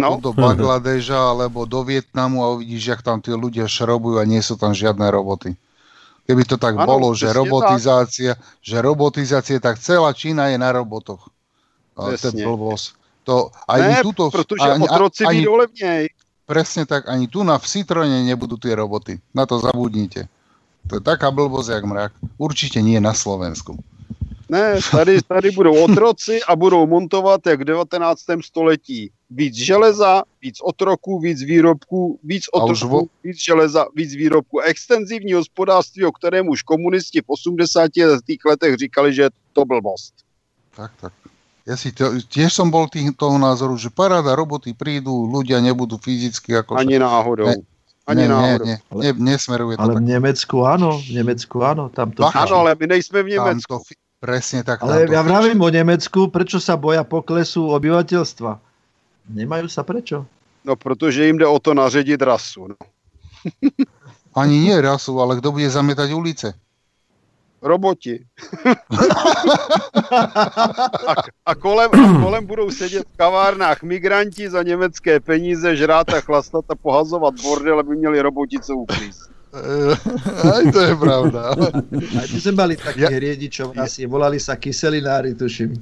No, 0.00 0.08
chod 0.16 0.20
do 0.24 0.32
Bangladeža 0.32 1.20
alebo 1.20 1.68
do 1.68 1.84
Vietnamu 1.84 2.40
a 2.44 2.56
uvidíš, 2.56 2.96
jak 2.96 3.00
tam 3.04 3.20
tí 3.20 3.32
ľudia 3.36 3.68
šrobujú 3.68 4.16
a 4.16 4.24
nie 4.24 4.40
sú 4.40 4.56
tam 4.56 4.72
žiadne 4.72 5.04
roboty. 5.12 5.52
Keby 6.24 6.42
to 6.48 6.56
tak 6.56 6.80
Áno, 6.80 6.88
bolo, 6.88 7.12
že 7.12 7.28
presne 7.28 7.38
robotizácia, 7.44 8.32
že 8.64 8.76
robotizácia, 8.80 9.60
tak 9.60 9.76
celá 9.76 10.16
Čína 10.16 10.48
je 10.48 10.56
na 10.56 10.72
robotoch. 10.72 11.28
A 11.92 12.08
to 12.08 12.16
je 12.16 12.20
Presne. 12.32 12.44
blbosť. 12.44 12.95
To, 13.26 13.50
ani 13.68 13.82
ne, 13.82 14.02
tuto, 14.02 14.30
protože 14.30 14.70
ani, 14.70 14.86
otroci 14.86 15.24
ani, 15.26 15.36
vyjdou 15.42 15.54
levněji. 15.56 16.08
presne 16.46 16.86
tak, 16.86 17.10
ani 17.10 17.26
tu 17.26 17.42
na 17.42 17.58
v 17.58 17.66
Citrone 17.66 18.22
nebudú 18.22 18.54
tie 18.54 18.70
roboty. 18.78 19.18
Na 19.34 19.50
to 19.50 19.58
zabudnite. 19.58 20.30
To 20.86 20.92
je 20.96 21.02
taká 21.02 21.34
blbosť, 21.34 21.68
jak 21.74 21.84
mrak. 21.84 22.12
Určite 22.38 22.78
nie 22.78 23.02
na 23.02 23.10
Slovensku. 23.10 23.74
Ne, 24.46 24.78
tady, 24.90 25.22
tady 25.26 25.50
budou 25.50 25.74
otroci 25.84 26.38
a 26.46 26.56
budou 26.56 26.86
montovat 26.86 27.42
jak 27.46 27.60
v 27.60 27.64
19. 27.64 28.22
století. 28.46 29.10
Víc 29.30 29.54
železa, 29.54 30.22
víc 30.42 30.62
otroků, 30.62 31.18
víc 31.18 31.42
výrobků, 31.42 32.18
víc 32.22 32.46
otroků, 32.54 32.86
vo- 32.86 33.08
víc 33.24 33.42
železa, 33.42 33.86
víc 33.94 34.14
výrobků. 34.14 34.60
Extenzivní 34.60 35.32
hospodářství, 35.32 36.04
o 36.04 36.12
kterém 36.12 36.48
už 36.48 36.62
komunisti 36.62 37.20
v 37.20 37.24
80. 37.26 37.90
letech 38.46 38.76
říkali, 38.76 39.14
že 39.14 39.22
je 39.22 39.30
to 39.52 39.64
blbost. 39.64 40.14
Tak, 40.76 40.92
tak. 41.00 41.12
Ja 41.66 41.74
si 41.74 41.90
to, 41.90 42.14
tiež 42.30 42.54
som 42.54 42.70
bol 42.70 42.86
tých, 42.86 43.10
toho 43.18 43.34
názoru, 43.42 43.74
že 43.74 43.90
paráda, 43.90 44.38
roboty 44.38 44.70
prídu, 44.70 45.26
ľudia 45.26 45.58
nebudú 45.58 45.98
fyzicky 45.98 46.54
ako... 46.54 46.78
Ani 46.78 46.94
náhodou. 46.94 47.50
Ne, 47.50 47.66
Ani 48.06 48.22
ne, 48.22 48.28
náhodou. 48.30 48.64
ne, 48.70 48.76
ne, 48.78 49.10
ne, 49.10 49.34
nesmeruje 49.34 49.74
to 49.74 49.82
Ale 49.82 49.98
tak. 49.98 50.02
v 50.02 50.06
Nemecku 50.06 50.56
áno, 50.62 50.90
v 51.02 51.10
Nemecku 51.10 51.56
áno. 51.66 51.90
Tam 51.90 52.14
to 52.14 52.22
Bacha, 52.22 52.46
Ano, 52.46 52.62
ale 52.62 52.78
my 52.78 52.86
nejsme 52.94 53.18
v 53.26 53.34
Tam 53.34 53.34
Německu. 53.34 53.66
to, 53.66 53.78
fi- 53.82 53.98
presne 54.22 54.62
tak. 54.62 54.78
tam 54.78 54.94
Ale 54.94 55.10
to 55.10 55.12
ja 55.18 55.22
vravím 55.26 55.58
o 55.58 55.66
Nemecku, 55.66 56.30
prečo 56.30 56.62
sa 56.62 56.78
boja 56.78 57.02
poklesu 57.02 57.66
obyvateľstva? 57.74 58.50
Nemajú 59.34 59.66
sa 59.66 59.82
prečo? 59.82 60.22
No, 60.62 60.78
protože 60.78 61.26
jim 61.26 61.38
jde 61.38 61.46
o 61.46 61.58
to 61.58 61.74
naředit 61.74 62.22
rasu. 62.22 62.66
No. 62.70 62.76
Ani 64.34 64.58
nie 64.70 64.80
rasu, 64.80 65.18
ale 65.20 65.38
kto 65.42 65.50
bude 65.52 65.70
zametať 65.70 66.12
ulice? 66.14 66.54
Roboti. 67.62 68.26
a, 71.06 71.14
a, 71.46 71.54
kolem, 71.54 71.90
a 71.90 72.20
kolem 72.22 72.46
budou 72.46 72.70
sedět 72.70 73.06
v 73.12 73.16
kavárnách 73.16 73.82
migranti 73.82 74.50
za 74.50 74.62
německé 74.62 75.20
peníze, 75.20 75.76
žrát 75.76 76.08
a 76.08 76.20
chlastat 76.20 76.64
a 76.68 76.74
pohazovat 76.74 77.34
bordel, 77.42 77.80
aby 77.80 77.96
měli 77.96 78.20
roboti 78.20 78.58
co 78.60 78.74
uklízt. 78.74 79.35
Aj 79.54 80.62
to 80.68 80.80
je 80.82 80.94
pravda. 80.98 81.54
Aj 81.56 82.26
my 82.28 82.38
sme 82.42 82.52
mali 82.52 82.74
takých 82.76 83.08
Ja- 83.08 83.22
riedičov, 83.22 83.72
asi 83.78 84.04
volali 84.04 84.36
sa 84.36 84.58
kyselinári, 84.58 85.32
tuším. 85.32 85.78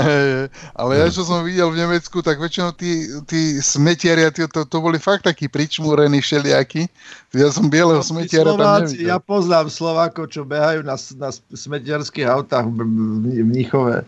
Ale 0.80 0.92
ja, 1.00 1.06
čo 1.08 1.24
som 1.24 1.40
videl 1.46 1.70
v 1.72 1.80
Nemecku, 1.80 2.20
tak 2.20 2.36
väčšinou 2.36 2.76
tí, 2.76 3.08
tí 3.24 3.62
smetiari, 3.62 4.28
tí, 4.34 4.44
to, 4.50 4.68
to 4.68 4.78
boli 4.82 5.00
fakt 5.00 5.24
takí 5.24 5.48
pričmúrení 5.48 6.20
všelijakí. 6.20 6.90
Ja 7.32 7.48
som 7.48 7.72
bieleho 7.72 8.02
smetiara 8.04 8.52
tam 8.52 8.84
nevidel. 8.84 9.08
ja 9.08 9.16
poznám 9.16 9.72
Slovákov, 9.72 10.28
čo 10.34 10.44
behajú 10.44 10.84
na, 10.84 10.98
na 11.16 11.30
smetiarských 11.32 12.26
autách 12.28 12.68
v, 12.68 12.84
v, 12.84 12.84
v 13.32 13.46
Mníchove. 13.46 14.04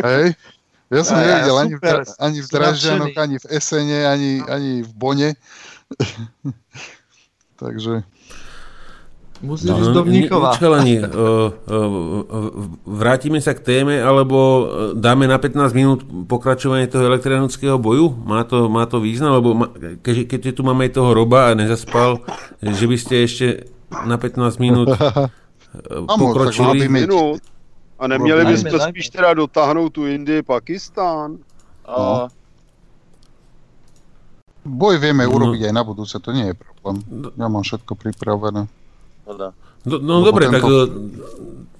Hej? 0.00 0.38
Ja 0.92 1.02
som 1.02 1.18
ja, 1.18 1.40
nevidel 1.40 1.56
ani 1.58 1.74
v, 1.74 1.80
super, 1.82 1.96
Dra- 1.98 2.16
ani 2.20 2.38
v 2.38 2.46
Dražďanoch, 2.52 3.14
ani 3.16 3.36
v 3.40 3.46
Esene, 3.50 3.98
ani, 4.06 4.30
ani 4.46 4.72
v 4.86 4.92
Bone. 4.94 5.28
Takže 7.64 8.04
Musíš 9.44 9.68
No, 9.70 9.76
ísť 9.82 9.92
do 9.92 10.02
Mníchova. 10.08 10.56
Chalani, 10.56 11.02
uh, 11.02 11.04
uh, 11.04 11.50
vrátime 12.86 13.42
sa 13.44 13.52
k 13.52 13.60
téme, 13.60 14.00
alebo 14.00 14.36
uh, 14.38 14.62
dáme 14.96 15.28
na 15.28 15.36
15 15.36 15.74
minút 15.76 16.00
pokračovanie 16.06 16.88
toho 16.88 17.04
elektronického 17.04 17.76
boju? 17.76 18.14
Má 18.24 18.48
to, 18.48 18.72
má 18.72 18.88
to 18.88 19.04
význam? 19.04 19.36
Lebo 19.36 19.52
ma, 19.52 19.66
keď, 20.00 20.30
keď 20.30 20.40
tu 20.54 20.62
máme 20.64 20.88
aj 20.88 20.96
toho 20.96 21.10
roba 21.12 21.52
a 21.52 21.58
nezaspal, 21.58 22.24
že 22.62 22.84
by 22.88 22.96
ste 22.96 23.14
ešte 23.26 23.46
na 24.08 24.16
15 24.16 24.64
minút 24.64 24.96
pokročili. 26.08 26.88
Minut. 26.88 27.42
A 27.98 28.08
neměli 28.08 28.44
bychom 28.44 28.80
spíš 28.80 29.08
teda 29.08 29.34
dotáhnout 29.34 29.92
tu 29.92 30.06
Indii, 30.06 30.42
Pakistán. 30.42 31.38
A, 31.86 32.28
boj 34.64 34.96
vieme 34.98 35.24
No. 35.24 35.32
urobiť 35.32 35.68
aj 35.68 35.72
na 35.72 35.82
budúce, 35.84 36.16
to 36.18 36.32
nie 36.32 36.50
je 36.50 36.56
problém. 36.56 36.96
Ja 37.36 37.46
mám 37.46 37.62
všetko 37.62 37.92
pripravené. 37.94 38.66
No, 39.84 39.94
no 40.00 40.14
Lebo 40.20 40.26
dobre, 40.32 40.48
tak, 40.48 40.60
tento- 40.60 40.68
uh, 40.68 40.88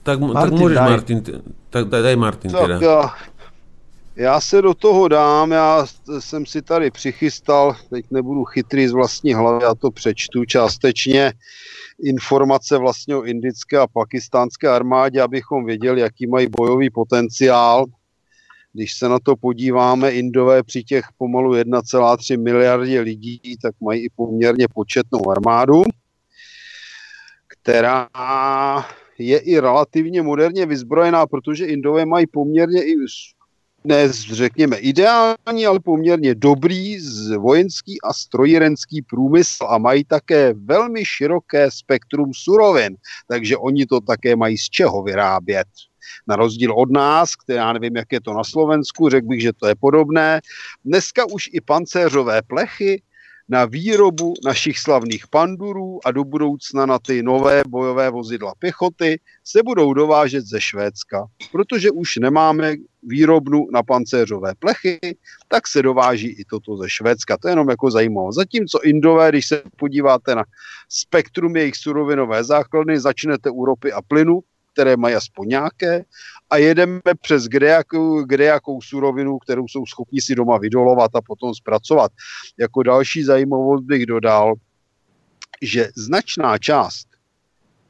tak, 0.05 0.17
tak 0.21 0.33
Martin, 0.33 0.59
môžeš 0.61 0.77
daj. 0.77 0.89
Martin, 0.91 1.19
tak 1.69 1.83
daj, 1.89 2.03
daj 2.05 2.17
Martin 2.17 2.51
Tak 2.53 2.61
teda. 2.63 2.77
já, 2.81 3.01
Já 4.17 4.41
se 4.41 4.63
do 4.63 4.75
toho 4.75 5.09
dám, 5.09 5.51
já 5.53 5.87
jsem 6.19 6.47
si 6.47 6.63
tady 6.63 6.91
přichystal, 6.91 7.77
teď 7.91 8.05
nebudu 8.11 8.45
chytrý 8.45 8.89
z 8.89 8.93
vlastní 8.93 9.35
hlavy, 9.35 9.65
já 9.65 9.75
to 9.75 9.91
přečtu 9.91 10.45
částečně, 10.45 11.33
informace 12.03 12.79
vlastně 12.79 13.17
o 13.17 13.23
indické 13.23 13.79
a 13.79 13.87
pakistánské 13.87 14.69
armádě, 14.69 15.23
abychom 15.23 15.65
věděli, 15.67 16.01
jaký 16.01 16.27
mají 16.27 16.47
bojový 16.47 16.91
potenciál. 16.91 17.85
Když 18.75 18.99
se 18.99 19.09
na 19.09 19.19
to 19.19 19.36
podíváme, 19.36 20.11
Indové 20.11 20.62
při 20.62 20.85
těch 20.85 21.05
pomalu 21.19 21.55
1,3 21.55 22.43
miliardě 22.43 23.01
lidí, 23.01 23.41
tak 23.62 23.75
mají 23.81 24.05
i 24.05 24.09
poměrně 24.17 24.67
početnou 24.75 25.31
armádu, 25.31 25.83
která 27.47 28.09
je 29.19 29.39
i 29.39 29.59
relativně 29.59 30.23
moderně 30.23 30.67
vyzbrojená, 30.67 31.27
protože 31.27 31.67
Indové 31.67 32.07
mají 32.07 32.27
poměrně 32.27 32.85
i 32.85 32.94
ne 33.85 34.12
řekněme 34.12 34.77
ideální, 34.77 35.67
ale 35.67 35.81
poměrně 35.81 36.35
dobrý 36.35 36.99
vojenský 37.39 38.01
a 38.01 38.12
strojírenský 38.12 39.03
průmysl 39.03 39.65
a 39.69 39.78
mají 39.78 40.05
také 40.05 40.55
velmi 40.55 41.05
široké 41.05 41.70
spektrum 41.70 42.31
surovin, 42.35 42.97
takže 43.28 43.57
oni 43.57 43.86
to 43.86 44.01
také 44.01 44.36
mají 44.36 44.59
z 44.59 44.65
čeho 44.65 45.03
vyrábět. 45.03 45.67
Na 46.27 46.36
rozdíl 46.36 46.73
od 46.73 46.91
nás, 46.91 47.36
které 47.36 47.59
já 47.59 47.73
nevím, 47.73 47.97
jak 47.97 48.12
je 48.12 48.20
to 48.20 48.33
na 48.33 48.44
Slovensku, 48.44 49.09
řekl 49.09 49.27
bych, 49.27 49.43
že 49.43 49.53
to 49.53 49.67
je 49.67 49.75
podobné. 49.75 50.41
Dneska 50.85 51.25
už 51.33 51.51
i 51.53 51.61
pancéřové 51.61 52.43
plechy 52.43 53.03
na 53.49 53.65
výrobu 53.65 54.35
našich 54.44 54.78
slavných 54.78 55.28
pandurů 55.28 56.01
a 56.05 56.11
do 56.11 56.25
budoucna 56.25 56.86
na 56.86 56.99
ty 56.99 57.23
nové 57.23 57.62
bojové 57.69 58.11
vozidla 58.11 58.53
pěchoty 58.59 59.20
se 59.44 59.62
budou 59.62 59.94
dovážet 59.94 60.47
ze 60.47 60.61
Švédska, 60.61 61.27
protože 61.53 61.91
už 61.91 62.17
nemáme 62.17 62.75
výrobnu 63.03 63.67
na 63.73 63.83
pancéřové 63.83 64.53
plechy, 64.59 64.99
tak 65.49 65.69
se 65.69 65.83
dováží 65.83 66.28
i 66.28 66.44
toto 66.44 66.77
ze 66.77 66.91
Švédska. 66.91 67.36
To 67.36 67.49
je 67.49 67.53
jenom 67.53 67.69
jako 67.69 67.91
zajímavé. 67.91 68.33
Zatímco 68.33 68.81
Indové, 68.83 69.28
když 69.28 69.49
se 69.49 69.62
podíváte 69.77 70.35
na 70.35 70.44
spektrum 70.89 71.57
jejich 71.57 71.77
surovinové 71.77 72.44
základny, 72.44 73.01
začnete 73.01 73.51
u 73.51 73.65
ropy 73.65 73.93
a 73.93 74.03
plynu, 74.03 74.41
které 74.75 74.97
mají 74.97 75.15
aspoň 75.15 75.49
nějaké, 75.49 76.05
a 76.51 76.57
jedeme 76.57 77.01
přes 77.20 77.44
kde 77.44 77.69
jakou, 77.69 78.25
kde 78.25 78.44
jakou 78.44 78.81
surovinu, 78.81 79.39
kterou 79.39 79.69
jsou 79.69 79.86
schopni 79.86 80.20
si 80.20 80.35
doma 80.35 80.59
vydolovat 80.59 81.11
a 81.15 81.20
potom 81.20 81.55
zpracovat. 81.55 82.12
Jako 82.59 82.83
další 82.83 83.25
zajímavost 83.25 83.85
bych 83.85 84.07
dodal, 84.07 84.55
že 85.62 85.89
značná 85.97 86.59
část 86.59 87.07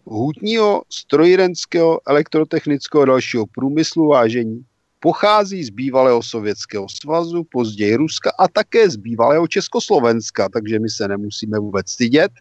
hutního, 0.05 0.83
strojírenského, 0.93 2.01
elektrotechnického 2.07 3.03
a 3.03 3.07
dalšího 3.07 3.47
průmyslu 3.47 4.09
vážení 4.09 4.65
pochází 5.01 5.65
z 5.65 5.71
bývalého 5.71 6.23
Sovětského 6.23 6.87
svazu, 6.89 7.45
později 7.45 7.97
Ruska 7.97 8.33
a 8.39 8.49
také 8.49 8.91
z 8.91 8.97
bývalého 8.97 9.49
Československa, 9.49 10.49
takže 10.49 10.79
my 10.79 10.91
se 10.91 11.09
nemusíme 11.09 11.59
vůbec 11.59 11.91
stydět. 11.91 12.33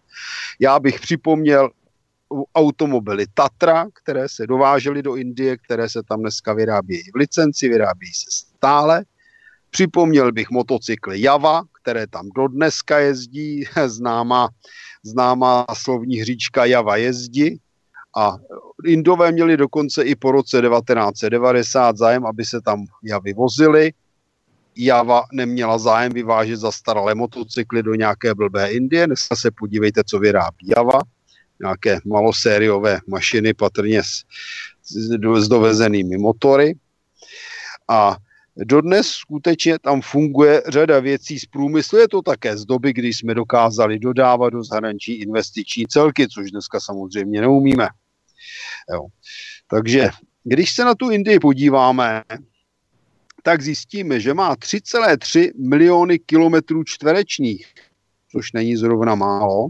Já 0.60 0.80
bych 0.80 1.00
připomněl 1.00 1.70
automobily 2.56 3.26
Tatra, 3.34 3.86
které 4.04 4.30
se 4.30 4.48
dovážely 4.48 5.04
do 5.04 5.16
Indie, 5.16 5.58
které 5.58 5.90
se 5.90 6.04
tam 6.04 6.20
dneska 6.20 6.54
vyrábějí 6.54 7.04
v 7.14 7.16
licenci, 7.16 7.70
vyrábějí 7.70 8.14
se 8.14 8.30
stále. 8.32 9.06
Připomněl 9.70 10.32
bych 10.32 10.50
motocykly 10.50 11.22
Java, 11.22 11.64
které 11.82 12.08
tam 12.08 12.30
dodneska 12.36 13.00
jezdí, 13.00 13.64
známá, 13.86 14.50
známá 15.04 15.66
slovní 15.74 16.16
hříčka 16.18 16.66
Java 16.66 16.96
jezdí. 16.96 17.60
A 18.18 18.38
Indové 18.86 19.32
měli 19.32 19.58
dokonce 19.58 20.04
i 20.04 20.16
po 20.16 20.32
roce 20.32 20.62
1990 20.62 21.98
zájem, 21.98 22.26
aby 22.26 22.46
se 22.46 22.62
tam 22.62 22.86
Javy 23.04 23.34
vozily. 23.34 23.94
Java 24.76 25.24
neměla 25.32 25.78
zájem 25.78 26.12
vyvážet 26.12 26.60
zastaralé 26.60 27.16
motocykly 27.16 27.84
do 27.84 27.96
nějaké 27.96 28.36
blbé 28.36 28.72
Indie. 28.72 29.08
Dneska 29.08 29.36
se 29.36 29.52
podívejte, 29.52 30.02
co 30.06 30.20
vyrábí 30.20 30.68
Java 30.78 31.00
nějaké 31.64 32.00
malosériové 32.06 33.00
mašiny, 33.08 33.54
patrně 33.54 34.04
s, 34.04 34.24
s 35.42 35.48
dovezenými 35.48 36.18
motory. 36.18 36.76
A 37.88 38.18
dodnes 38.58 39.08
skutečně 39.08 39.80
tam 39.80 40.02
funguje 40.02 40.64
řada 40.68 41.00
věcí 41.00 41.40
z 41.40 41.46
průmyslu. 41.46 41.98
Je 41.98 42.08
to 42.08 42.22
také 42.22 42.58
z 42.58 42.66
doby, 42.66 42.94
kdy 42.94 43.14
jsme 43.14 43.36
dokázali 43.36 44.00
dodávat 44.00 44.50
do 44.50 44.64
zahraničí 44.64 45.14
investiční 45.14 45.88
celky, 45.88 46.28
což 46.28 46.52
dneska 46.52 46.80
samozřejmě 46.80 47.42
neumíme. 47.42 47.88
Jo. 48.94 49.06
Takže 49.68 50.10
když 50.44 50.76
se 50.76 50.86
na 50.86 50.96
tu 50.96 51.10
Indii 51.10 51.40
podíváme, 51.40 52.24
tak 53.44 53.62
zjistíme, 53.62 54.20
že 54.20 54.34
má 54.34 54.56
3,3 54.56 55.52
miliony 55.70 56.20
kilometrů 56.20 56.84
čtverečních, 56.84 57.74
což 58.32 58.52
není 58.52 58.76
zrovna 58.76 59.16
málo. 59.16 59.68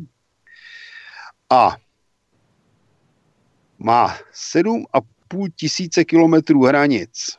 A 1.50 1.76
má 3.84 4.16
7,5 4.56 5.48
tisíce 5.56 6.06
kilometrů 6.06 6.64
hranic. 6.64 7.38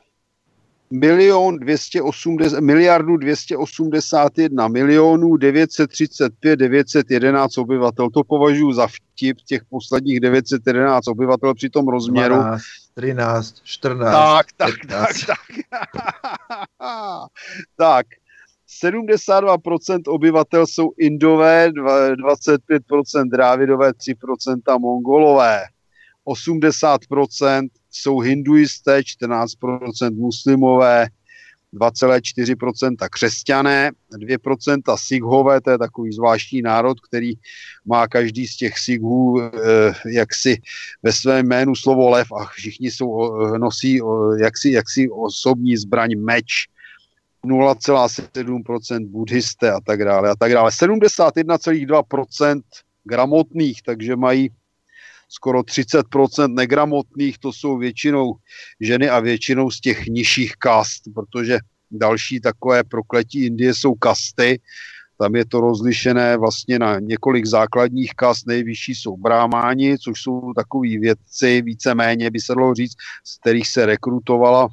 Milion 0.91 1.59
280, 1.59 2.59
miliardu 2.59 3.17
281 3.17 4.67
milionů 4.67 5.37
935 5.37 6.55
911 6.59 7.57
obyvatel. 7.57 8.09
To 8.09 8.23
považuji 8.23 8.73
za 8.73 8.87
vtip 8.87 9.37
těch 9.37 9.61
posledních 9.69 10.19
911 10.19 11.07
obyvatel 11.07 11.53
při 11.53 11.69
tom 11.69 11.87
rozměru. 11.87 12.35
12, 12.35 12.61
13, 12.95 13.61
14, 13.63 14.11
Tak, 14.13 14.45
tak, 14.57 14.73
15. 14.87 15.25
tak, 15.25 15.37
tak. 15.69 15.79
tak. 17.77 18.05
72% 18.83 20.01
obyvatel 20.07 20.67
jsou 20.67 20.91
Indové, 20.97 21.69
dva- 21.69 22.15
25% 22.15 23.29
Drávidové, 23.29 23.91
3% 23.91 24.79
Mongolové. 24.79 25.63
80% 26.27 27.67
jsou 27.91 28.19
hinduisté, 28.19 28.99
14% 28.99 30.15
muslimové, 30.15 31.07
2,4% 31.75 32.95
křesťané, 33.09 33.91
2% 34.17 34.97
sikhové, 34.97 35.61
to 35.61 35.71
je 35.71 35.77
takový 35.77 36.11
zvláštní 36.11 36.61
národ, 36.61 36.99
který 37.01 37.33
má 37.85 38.07
každý 38.07 38.47
z 38.47 38.57
těch 38.57 38.79
sikhů 38.79 39.41
eh, 39.41 39.51
jaksi 40.09 40.61
ve 41.03 41.11
svém 41.11 41.45
jménu 41.45 41.75
slovo 41.75 42.09
lev 42.09 42.31
a 42.31 42.45
všichni 42.45 42.91
jsou, 42.91 43.41
eh, 43.41 43.59
nosí 43.59 43.99
eh, 44.01 44.03
jaksi, 44.43 44.71
jaksi 44.71 45.09
osobní 45.09 45.77
zbraň 45.77 46.11
meč. 46.17 46.67
0,7% 47.45 49.07
buddhisté 49.07 49.71
a 49.71 49.79
tak 49.81 50.03
dále 50.03 50.29
a 50.29 50.35
tak 50.35 50.51
dále. 50.51 50.69
71,2% 50.69 52.61
gramotných, 53.03 53.81
takže 53.81 54.15
mají 54.15 54.49
skoro 55.29 55.61
30% 55.61 56.53
negramotných, 56.53 57.37
to 57.37 57.53
jsou 57.53 57.77
většinou 57.77 58.33
ženy 58.79 59.09
a 59.09 59.19
většinou 59.19 59.71
z 59.71 59.79
těch 59.79 60.05
nižších 60.05 60.53
kast, 60.55 61.03
protože 61.13 61.59
další 61.91 62.39
takové 62.39 62.83
prokletí 62.83 63.45
Indie 63.45 63.73
jsou 63.73 63.93
kasty, 63.93 64.59
tam 65.17 65.35
je 65.35 65.45
to 65.45 65.61
rozlišené 65.61 66.37
vlastně 66.37 66.79
na 66.79 66.99
několik 66.99 67.45
základních 67.45 68.11
kast, 68.15 68.47
nejvyšší 68.47 68.95
jsou 68.95 69.17
brámáni, 69.17 69.97
což 69.97 70.21
jsou 70.21 70.53
takový 70.53 70.97
vědci, 70.97 71.61
víceméně 71.61 72.31
by 72.31 72.39
se 72.39 72.55
dalo 72.55 72.73
říct, 72.73 72.95
z 73.23 73.39
kterých 73.39 73.67
se 73.67 73.85
rekrutovala 73.85 74.67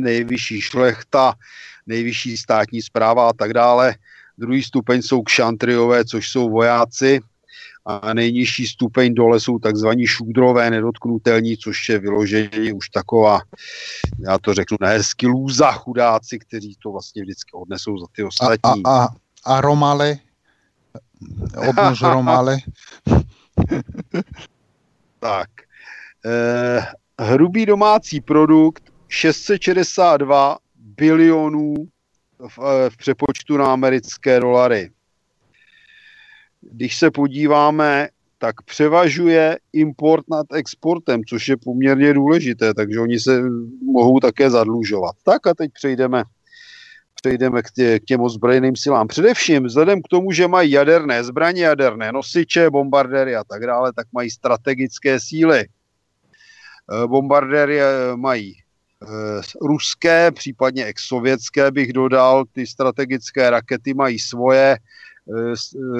nejvyšší 0.00 0.60
šlechta, 0.60 1.34
nejvyšší 1.86 2.36
státní 2.36 2.82
zpráva 2.82 3.28
a 3.28 3.32
tak 3.32 3.52
dále. 3.52 3.94
Druhý 4.38 4.62
stupeň 4.62 5.02
jsou 5.02 5.22
kšantriové, 5.22 6.04
což 6.04 6.28
jsou 6.28 6.50
vojáci, 6.50 7.20
a 7.86 8.14
nejnižší 8.14 8.66
stupeň 8.66 9.14
dole 9.14 9.40
jsou 9.40 9.58
takzvaní 9.58 10.06
šúdrové 10.06 10.70
nedotknutelní, 10.70 11.56
což 11.56 11.88
je 11.88 11.98
vyloženě 11.98 12.72
už 12.74 12.88
taková, 12.88 13.40
já 14.18 14.38
to 14.38 14.54
řeknu 14.54 14.76
nehezky, 14.80 15.26
lůza 15.26 15.72
chudáci, 15.72 16.38
kteří 16.38 16.76
to 16.82 16.92
vlastně 16.92 17.22
vždycky 17.22 17.50
odnesou 17.54 17.98
za 17.98 18.06
ty 18.12 18.22
A, 18.22 18.26
ostatní. 18.26 18.82
a, 18.84 19.04
a, 19.04 19.08
a 19.44 19.60
Romale? 19.60 20.16
Odnož 21.68 22.00
Romale? 22.02 22.58
Tak. 25.20 25.48
Eh, 26.26 26.86
hrubý 27.20 27.66
domácí 27.66 28.20
produkt 28.20 28.82
662 29.08 30.58
bilionů 30.76 31.74
v, 32.48 32.58
eh, 32.58 32.90
v 32.90 32.96
přepočtu 32.96 33.56
na 33.56 33.72
americké 33.72 34.40
dolary. 34.40 34.90
Když 36.72 36.98
se 36.98 37.10
podíváme, 37.10 38.08
tak 38.38 38.62
převažuje 38.62 39.58
import 39.72 40.24
nad 40.30 40.46
exportem, 40.54 41.24
což 41.28 41.48
je 41.48 41.56
poměrně 41.56 42.14
důležité, 42.14 42.74
takže 42.74 43.00
oni 43.00 43.20
se 43.20 43.42
mohou 43.92 44.20
také 44.20 44.50
zadlužovat. 44.50 45.16
Tak 45.24 45.46
a 45.46 45.54
teď 45.54 45.70
přejdeme 45.72 46.22
přejdeme 47.22 47.62
k, 47.62 47.70
tě, 47.70 48.00
k 48.00 48.04
těm 48.04 48.20
ozbrojeným 48.20 48.76
silám. 48.76 49.08
Především 49.08 49.64
vzhledem 49.64 50.02
k 50.02 50.08
tomu, 50.08 50.32
že 50.32 50.48
mají 50.48 50.70
jaderné 50.70 51.24
zbraně, 51.24 51.64
jaderné 51.64 52.12
nosiče, 52.12 52.70
bombardéry 52.70 53.36
a 53.36 53.44
tak 53.44 53.66
dále, 53.66 53.92
tak 53.92 54.06
mají 54.12 54.30
strategické 54.30 55.20
síly. 55.20 55.58
Eh, 55.58 57.06
Bombardéry 57.06 57.80
eh, 57.80 57.86
mají 58.16 58.54
ruské, 59.62 60.30
případně 60.30 60.84
ex-sovětské 60.84 61.70
bych 61.70 61.92
dodal, 61.92 62.44
ty 62.52 62.66
strategické 62.66 63.50
rakety 63.50 63.94
mají 63.94 64.18
svoje, 64.18 64.76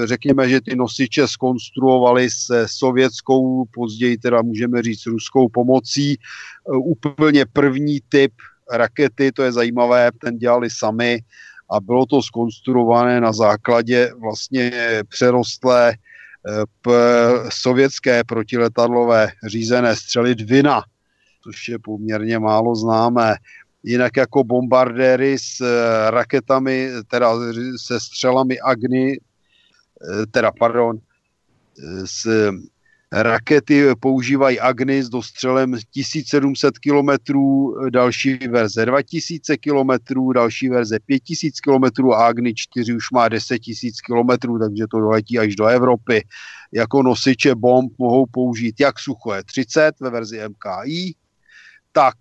řekněme, 0.04 0.48
že 0.48 0.60
ty 0.60 0.76
nosiče 0.76 1.28
skonstruovali 1.28 2.30
se 2.30 2.68
sovětskou, 2.68 3.64
později 3.64 4.18
teda 4.18 4.42
můžeme 4.42 4.82
říct 4.82 5.06
ruskou 5.06 5.48
pomocí. 5.48 6.16
Úplně 6.84 7.46
první 7.52 8.00
typ 8.08 8.32
rakety, 8.72 9.32
to 9.32 9.42
je 9.42 9.52
zajímavé, 9.52 10.10
ten 10.20 10.38
dělali 10.38 10.70
sami 10.70 11.18
a 11.70 11.80
bylo 11.80 12.06
to 12.06 12.22
skonstruované 12.22 13.20
na 13.20 13.32
základě 13.32 14.12
vlastně 14.20 14.72
přerostlé 15.08 15.94
p- 16.82 17.50
sovětské 17.52 18.24
protiletadlové 18.24 19.28
řízené 19.46 19.96
střely 19.96 20.34
Dvina, 20.34 20.82
což 21.42 21.68
je 21.68 21.78
poměrně 21.78 22.38
málo 22.38 22.74
známé. 22.74 23.34
Jinak 23.86 24.16
jako 24.16 24.44
bombardéry 24.44 25.38
s 25.38 25.60
eh, 25.60 26.10
raketami, 26.10 26.90
teda 27.06 27.30
se 27.76 28.00
střelami 28.00 28.60
Agni, 28.60 29.12
eh, 29.12 30.26
teda 30.30 30.52
pardon, 30.58 30.98
eh, 30.98 32.06
s 32.06 32.50
rakety 33.12 33.94
používají 34.00 34.60
Agni 34.60 35.02
s 35.02 35.08
dostřelem 35.08 35.74
1700 35.90 36.78
km, 36.78 37.10
další 37.90 38.34
verze 38.34 38.86
2000 38.86 39.56
km, 39.56 40.14
další 40.34 40.68
verze 40.68 40.98
5000 41.06 41.60
km 41.60 42.10
a 42.12 42.26
Agni 42.26 42.54
4 42.54 42.94
už 42.94 43.10
má 43.10 43.28
10 43.28 43.60
000 43.82 43.92
km, 44.06 44.58
takže 44.58 44.84
to 44.90 45.00
doletí 45.00 45.38
až 45.38 45.56
do 45.56 45.66
Evropy. 45.66 46.24
Jako 46.72 47.02
nosiče 47.02 47.54
bomb 47.54 47.92
mohou 47.98 48.26
použít 48.26 48.80
jak 48.80 48.98
Suchové 48.98 49.44
30 49.44 50.00
ve 50.00 50.10
verzi 50.10 50.40
MKI, 50.48 51.14
tak 51.92 52.14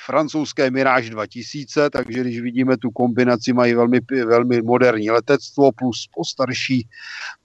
francouzské 0.00 0.70
Mirage 0.70 1.10
2000, 1.10 1.90
takže 1.90 2.20
když 2.20 2.40
vidíme 2.40 2.76
tu 2.76 2.90
kombinaci, 2.90 3.52
mají 3.52 3.74
velmi, 3.74 4.00
velmi 4.26 4.62
moderní 4.62 5.10
letectvo 5.10 5.72
plus 5.72 6.08
postarší 6.14 6.88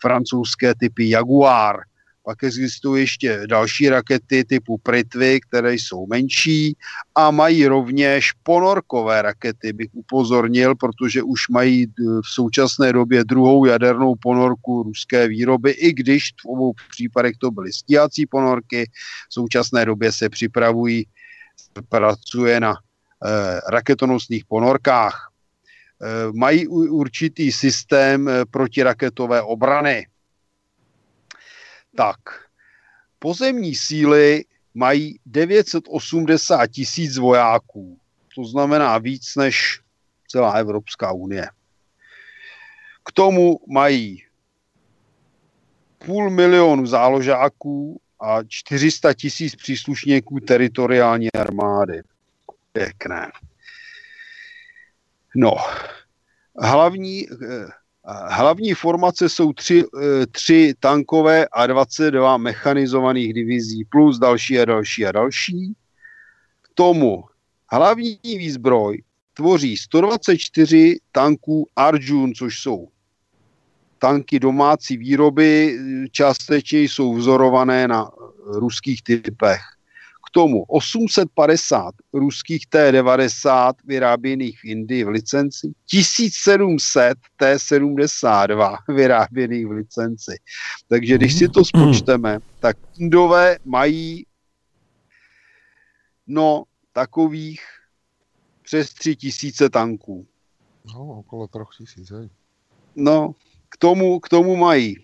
francouzské 0.01 0.75
typy 0.75 1.09
Jaguar. 1.09 1.75
Pak 2.25 2.43
existují 2.43 3.03
ještě 3.03 3.41
další 3.45 3.89
rakety 3.89 4.43
typu 4.43 4.77
Prithvi, 4.77 5.39
které 5.39 5.73
jsou 5.73 6.07
menší 6.07 6.77
a 7.15 7.31
mají 7.31 7.67
rovněž 7.67 8.31
ponorkové 8.43 9.21
rakety, 9.21 9.73
bych 9.73 9.87
upozornil, 9.93 10.75
protože 10.75 11.23
už 11.23 11.49
mají 11.49 11.85
v 11.97 12.29
současné 12.33 12.93
době 12.93 13.23
druhou 13.23 13.65
jadernou 13.65 14.15
ponorku 14.21 14.83
ruské 14.83 15.27
výroby, 15.27 15.71
i 15.71 15.93
když 15.93 16.29
v 16.41 16.45
obou 16.45 16.73
případech 16.89 17.33
to 17.41 17.51
byly 17.51 17.73
stíhací 17.73 18.25
ponorky. 18.25 18.89
V 19.29 19.33
současné 19.33 19.85
době 19.85 20.11
se 20.11 20.29
připravují, 20.29 21.05
pracuje 21.89 22.59
na 22.59 22.73
eh, 22.73 23.59
raketonosných 23.67 24.45
ponorkách. 24.45 25.15
Eh, 26.01 26.31
mají 26.33 26.67
určitý 26.67 27.51
systém 27.51 28.29
eh, 28.29 28.45
protiraketové 28.45 29.41
obrany 29.41 30.07
tak 31.95 32.19
pozemní 33.19 33.75
síly 33.75 34.45
mají 34.73 35.19
980 35.25 36.67
tisíc 36.67 37.17
vojáků. 37.17 37.99
To 38.35 38.43
znamená 38.43 38.97
víc 38.97 39.35
než 39.35 39.81
celá 40.27 40.51
Evropská 40.51 41.11
unie. 41.11 41.49
K 43.03 43.11
tomu 43.11 43.59
mají 43.67 44.23
půl 45.97 46.29
milionu 46.29 46.85
záložáků 46.85 48.01
a 48.21 48.43
400 48.47 49.13
tisíc 49.13 49.55
příslušníků 49.55 50.39
teritoriální 50.39 51.31
armády. 51.31 52.01
Pěkné. 52.73 53.31
No, 55.35 55.55
hlavní, 56.61 57.27
Hlavní 58.27 58.73
formace 58.73 59.29
jsou 59.29 59.53
tři, 59.53 59.83
eh, 59.83 60.25
tři 60.27 60.73
tankové 60.79 61.47
a 61.47 61.67
22 61.67 62.37
mechanizovaných 62.37 63.33
divizí 63.33 63.85
plus 63.85 64.19
další 64.19 64.59
a 64.59 64.65
další 64.65 65.05
a 65.05 65.11
další. 65.11 65.73
K 66.61 66.69
tomu 66.73 67.23
hlavní 67.71 68.19
výzbroj 68.23 69.03
tvoří 69.33 69.77
124 69.77 70.99
tanků 71.11 71.67
Arjun, 71.75 72.33
což 72.33 72.59
jsou 72.59 72.87
tanky 73.99 74.39
domácí 74.39 74.97
výroby, 74.97 75.77
částečně 76.11 76.79
jsou 76.79 77.13
vzorované 77.13 77.87
na 77.87 78.09
ruských 78.45 79.03
typech 79.03 79.61
tomu 80.31 80.63
850 80.63 81.95
ruských 82.13 82.67
T-90 82.67 83.73
vyráběných 83.85 84.59
v 84.59 84.65
Indii 84.65 85.03
v 85.03 85.07
licenci, 85.07 85.73
1700 85.85 87.17
T-72 87.37 88.77
vyráběných 88.95 89.67
v 89.67 89.71
licenci. 89.71 90.31
Takže 90.87 91.15
když 91.15 91.33
si 91.33 91.49
to 91.49 91.65
spočteme, 91.65 92.39
tak 92.59 92.77
Indové 92.97 93.57
mají 93.65 94.25
no 96.27 96.63
takových 96.93 97.61
přes 98.63 98.93
tři 98.93 99.15
tisíce 99.15 99.69
tanků. 99.69 100.27
No, 100.93 101.19
okolo 101.19 101.47
troch 101.47 101.69
tisíc, 101.77 102.11
hej. 102.11 102.29
No, 102.95 103.35
k 103.69 103.77
tomu, 103.77 104.19
k 104.19 104.29
tomu 104.29 104.55
mají 104.55 104.95
e, 104.97 105.01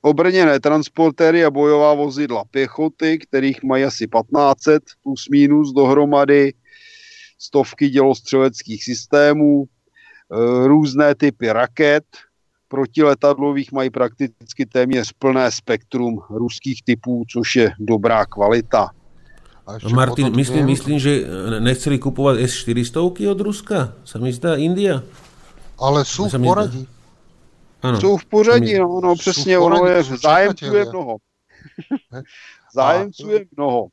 obrněné 0.00 0.60
transportéry 0.60 1.44
a 1.44 1.50
bojová 1.50 1.94
vozidla 1.94 2.44
pěchoty, 2.50 3.18
kterých 3.18 3.62
mají 3.62 3.84
asi 3.84 4.08
1500 4.08 4.82
plus 5.02 5.28
minus 5.30 5.72
dohromady, 5.72 6.52
stovky 7.38 7.88
dělostřeleckých 7.88 8.84
systémů, 8.84 9.64
e, 9.64 10.68
různé 10.68 11.14
typy 11.14 11.52
raket, 11.52 12.04
protiletadlových 12.68 13.72
mají 13.72 13.90
prakticky 13.90 14.66
téměř 14.66 15.12
plné 15.18 15.50
spektrum 15.50 16.22
ruských 16.30 16.82
typů, 16.82 17.24
což 17.32 17.56
je 17.56 17.72
dobrá 17.78 18.26
kvalita. 18.26 18.90
Martin, 19.94 20.36
myslím, 20.36 20.66
myslím, 20.66 20.98
že 20.98 21.24
nechceli 21.60 21.98
kupovat 21.98 22.38
S-400 22.38 23.30
od 23.30 23.40
Ruska, 23.40 23.94
sa 24.02 24.18
mi 24.18 24.34
zdá, 24.34 24.58
India. 24.58 25.02
Ale 25.78 26.02
sú 26.02 26.26
v 26.26 26.34
poradí. 26.42 26.82
Ano. 27.82 28.00
Jsou 28.00 28.16
v 28.16 28.24
pořadí, 28.24 28.78
no, 28.78 29.00
no 29.00 29.14
přesně, 29.14 29.58
ono 29.58 29.86
je, 29.86 30.02
zájemců 30.02 30.74
je 30.74 30.84
mnoho. 30.84 31.16
zájemců 32.74 33.30
je 33.30 33.44
mnoho. 33.56 33.88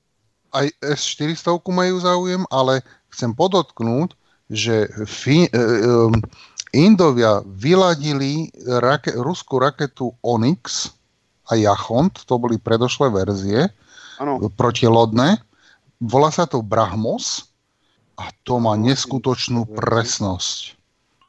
Aj 0.51 0.67
S-400 0.79 1.59
majú 1.59 1.99
záujem, 1.99 2.47
ale 2.47 2.79
chcem 3.11 3.35
podotknúť, 3.35 4.15
že 4.47 4.87
fi, 5.03 5.51
um, 5.51 6.15
Indovia 6.71 7.43
vyladili 7.43 8.47
rake, 8.63 9.11
ruskú 9.11 9.59
raketu 9.59 10.15
Onyx 10.23 10.91
a 11.51 11.59
Jachont, 11.59 12.15
to 12.23 12.39
boli 12.39 12.55
predošlé 12.55 13.11
verzie, 13.11 13.67
ano. 14.19 14.39
protilodné. 14.55 15.39
Volá 15.99 16.31
sa 16.31 16.47
to 16.47 16.63
Brahmos 16.63 17.51
a 18.15 18.31
to 18.47 18.63
má 18.63 18.79
neskutočnú 18.79 19.67
presnosť. 19.67 20.76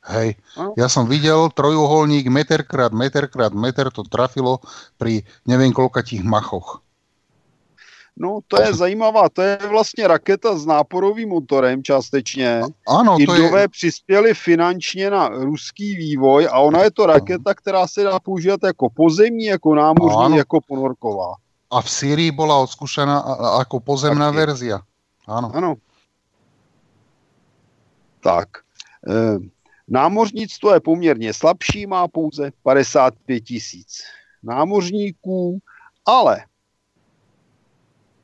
Hej. 0.09 0.41
No. 0.57 0.73
Ja 0.81 0.89
som 0.89 1.05
videl 1.05 1.53
trojuholník 1.53 2.33
meter 2.33 2.65
krát 2.65 2.97
meter 2.97 3.29
krát 3.29 3.53
meter, 3.53 3.93
to 3.93 4.03
trafilo 4.09 4.65
pri 4.97 5.29
neviem 5.45 5.71
koľkatých 5.71 6.25
machoch. 6.25 6.81
No, 8.19 8.43
to 8.51 8.59
je 8.59 8.75
zajímavá, 8.75 9.29
to 9.29 9.43
je 9.43 9.59
vlastně 9.71 10.09
raketa 10.09 10.59
s 10.59 10.67
náporovým 10.67 11.29
motorem 11.29 11.83
částečně. 11.83 12.63
Ano, 12.89 13.15
to 13.15 13.35
Indové 13.35 13.61
je... 13.61 13.69
přispěli 13.69 14.35
finančně 14.35 15.11
na 15.11 15.29
ruský 15.29 15.97
vývoj 15.97 16.49
a 16.51 16.59
ona 16.59 16.83
je 16.83 16.91
to 16.91 17.07
raketa, 17.07 17.55
která 17.55 17.87
se 17.87 18.03
dá 18.03 18.19
používat 18.19 18.61
jako 18.65 18.91
pozemní, 18.91 19.45
jako 19.45 19.75
námořní, 19.75 20.25
ano. 20.25 20.37
jako 20.37 20.61
ponorková. 20.69 21.35
A 21.71 21.83
v 21.83 21.91
Syrii 21.91 22.33
bola 22.33 22.65
odskúšaná 22.65 23.21
ako 23.61 23.85
pozemná 23.85 24.33
verzia. 24.33 24.81
Áno. 25.29 25.53
Ano. 25.53 25.77
Tak. 28.25 28.65
E, 29.05 29.37
Námořnictvo 29.89 30.75
je 30.75 30.81
poměrně 30.81 31.35
slabší, 31.35 31.87
má 31.87 32.09
pouze 32.09 32.51
55 32.63 33.41
tisíc 33.41 34.03
námořníků, 34.43 35.59
ale 36.07 36.45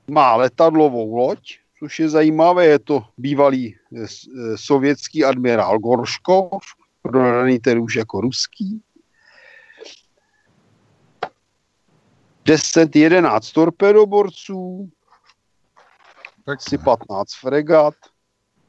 má 0.09 0.37
letadlovou 0.37 1.15
loď, 1.17 1.59
což 1.79 1.99
je 1.99 2.09
zajímavé, 2.09 2.67
je 2.67 2.79
to 2.79 3.03
bývalý 3.19 3.75
eh, 3.75 4.03
eh, 4.03 4.07
sovětský 4.57 5.25
admirál 5.25 5.79
Gorškov, 5.79 6.63
prodaný 7.03 7.59
ten 7.59 7.79
už 7.79 7.97
jako 7.97 8.21
ruský. 8.21 8.83
10-11 12.45 13.55
torpedoborců, 13.55 14.91
asi 16.47 16.79
15 16.79 17.29
fregat, 17.41 17.95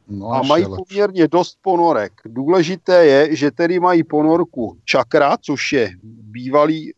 No, 0.08 0.28
a 0.32 0.42
mají 0.42 0.66
lepší. 0.66 0.84
poměrně 0.88 1.28
dost 1.28 1.58
ponorek. 1.62 2.14
Důležité 2.26 3.06
je, 3.06 3.36
že 3.36 3.52
tedy 3.52 3.80
mají 3.80 4.04
ponorku 4.04 4.78
čakra, 4.86 5.38
což 5.42 5.74
je 5.74 5.92
bývalý 6.04 6.90
e, 6.90 6.94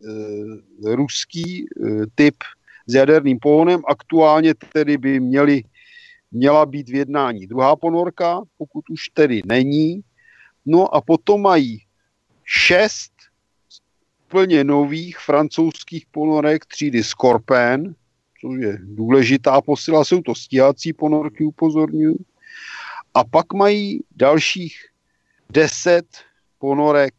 ruský 0.96 1.66
e, 1.66 1.66
typ 2.16 2.36
s 2.88 2.94
jaderným 2.94 3.40
pohonem. 3.40 3.82
Aktuálně 3.88 4.54
tedy 4.74 4.98
by 4.98 5.20
měli 5.20 5.64
měla 6.32 6.66
být 6.66 6.90
v 6.90 6.96
jednání 6.96 7.48
druhá 7.48 7.76
ponorka, 7.76 8.42
pokud 8.58 8.90
už 8.90 9.10
tedy 9.14 9.42
není. 9.46 10.02
No 10.66 10.96
a 10.96 11.02
potom 11.02 11.42
mají 11.42 11.82
šest 12.44 13.12
plně 14.28 14.64
nových 14.64 15.18
francouzských 15.18 16.06
ponorek 16.12 16.66
třídy 16.66 17.04
Scorpion, 17.04 17.96
což 18.42 18.60
je 18.60 18.78
důležitá 18.82 19.62
posila, 19.62 20.06
jsou 20.06 20.22
to 20.22 20.36
stíhací 20.36 20.94
ponorky, 20.94 21.44
upozorňuji. 21.44 22.18
A 23.18 23.24
pak 23.24 23.54
mají 23.54 24.04
dalších 24.16 24.76
deset 25.50 26.06
ponorek 26.60 27.14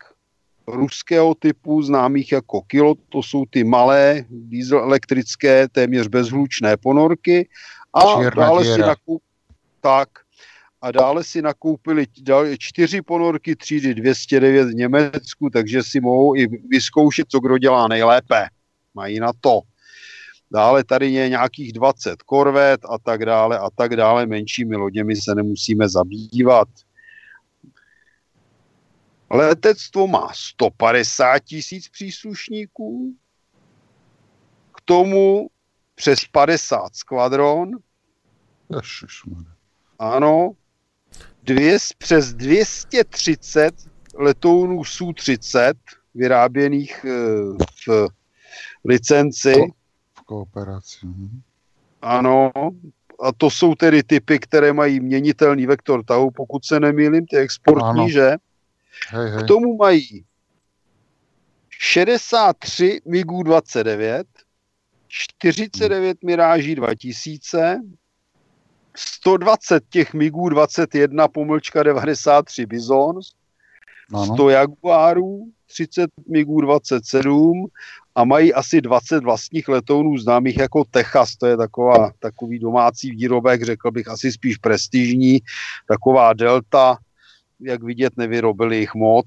ruského 0.67 1.35
typu, 1.35 1.83
známých 1.83 2.33
jako 2.33 2.63
kilo, 2.63 2.95
to 3.09 3.23
jsou 3.23 3.45
ty 3.51 3.65
malé 3.65 4.25
diesel 4.31 4.79
elektrické, 4.79 5.69
téměř 5.69 6.07
bezhlučné 6.07 6.77
ponorky. 6.77 7.49
A 7.95 8.31
dále 8.31 8.65
si, 8.65 8.69
diera. 8.69 8.87
nakou... 8.87 9.19
tak, 9.81 10.09
a 10.83 10.91
dále 10.91 11.25
si 11.25 11.43
nakoupili 11.43 12.07
čtyři 12.59 13.03
ponorky 13.03 13.57
třídy 13.57 13.95
209 13.95 14.69
v 14.69 14.75
Německu, 14.75 15.51
takže 15.51 15.83
si 15.83 16.01
mohou 16.01 16.37
i 16.37 16.47
vyzkoušet, 16.69 17.27
co 17.29 17.41
kdo 17.41 17.59
dělá 17.59 17.89
nejlépe. 17.89 18.47
Mají 18.95 19.21
na 19.21 19.33
to. 19.41 19.61
Dále 20.51 20.85
tady 20.85 21.11
je 21.11 21.29
nějakých 21.29 21.73
20 21.73 22.23
korvet 22.23 22.81
a 22.85 22.99
tak 22.99 23.25
dále 23.25 23.59
a 23.59 23.71
tak 23.71 23.97
dále. 23.97 24.27
Menšími 24.27 24.77
loděmi 24.77 25.17
se 25.17 25.35
nemusíme 25.35 25.89
zabývat. 25.89 26.69
Letectvo 29.31 30.07
má 30.07 30.29
150 30.35 31.39
tisíc 31.39 31.89
příslušníků, 31.89 33.15
k 34.77 34.81
tomu 34.85 35.51
přes 35.95 36.25
50 36.25 36.97
skvadron, 36.97 37.71
ano, 39.99 40.51
dvě, 41.43 41.79
přes 41.99 42.33
230 42.35 43.75
letounů 44.15 44.85
Su-30 44.85 45.75
vyráběných 46.15 47.05
eh, 47.05 47.11
v 47.89 48.09
licenci, 48.85 49.55
Mhm. 51.05 51.41
ano, 52.03 52.51
a 53.23 53.33
to 53.33 53.51
jsou 53.51 53.75
tedy 53.75 54.03
typy, 54.03 54.39
které 54.39 54.73
mají 54.73 55.01
měnitelný 55.01 55.67
vektor 55.67 56.05
tahu, 56.05 56.31
pokud 56.31 56.65
se 56.65 56.81
nemýlím, 56.81 57.27
ty 57.27 57.37
exportní, 57.37 57.89
Ano. 57.89 58.09
že? 58.09 58.37
Hej, 59.09 59.31
hej. 59.31 59.45
K 59.45 59.47
tomu 59.47 59.77
mají 59.77 60.25
63 61.71 63.01
MiGů 63.05 63.43
29, 63.43 64.27
49 65.09 66.23
Miráží 66.25 66.75
2000, 66.75 67.81
120 68.97 69.85
těch 69.89 70.15
MiGů 70.15 70.49
21 70.49 71.29
pomlčka 71.29 71.83
93 71.83 72.67
Bizon, 72.67 73.21
Áno. 74.15 74.35
100 74.35 74.49
Jaguárů, 74.51 75.45
30 75.67 76.11
MiGů 76.29 76.61
27 76.61 77.67
a 78.19 78.25
mají 78.25 78.55
asi 78.55 78.81
20 78.81 79.25
vlastních 79.25 79.69
letounů 79.69 80.19
známých 80.19 80.57
jako 80.57 80.85
Techas, 80.85 81.37
to 81.37 81.47
je 81.47 81.57
taková, 81.57 82.13
takový 82.19 82.59
domácí 82.59 83.11
výrobek, 83.11 83.63
řekl 83.63 83.91
bych 83.91 84.09
asi 84.09 84.33
spíš 84.33 84.57
prestižní, 84.57 85.39
taková 85.89 86.33
Delta, 86.33 86.97
jak 87.61 87.83
vidět, 87.83 88.13
nevyrobili 88.17 88.77
jich 88.77 88.95
moc. 88.95 89.27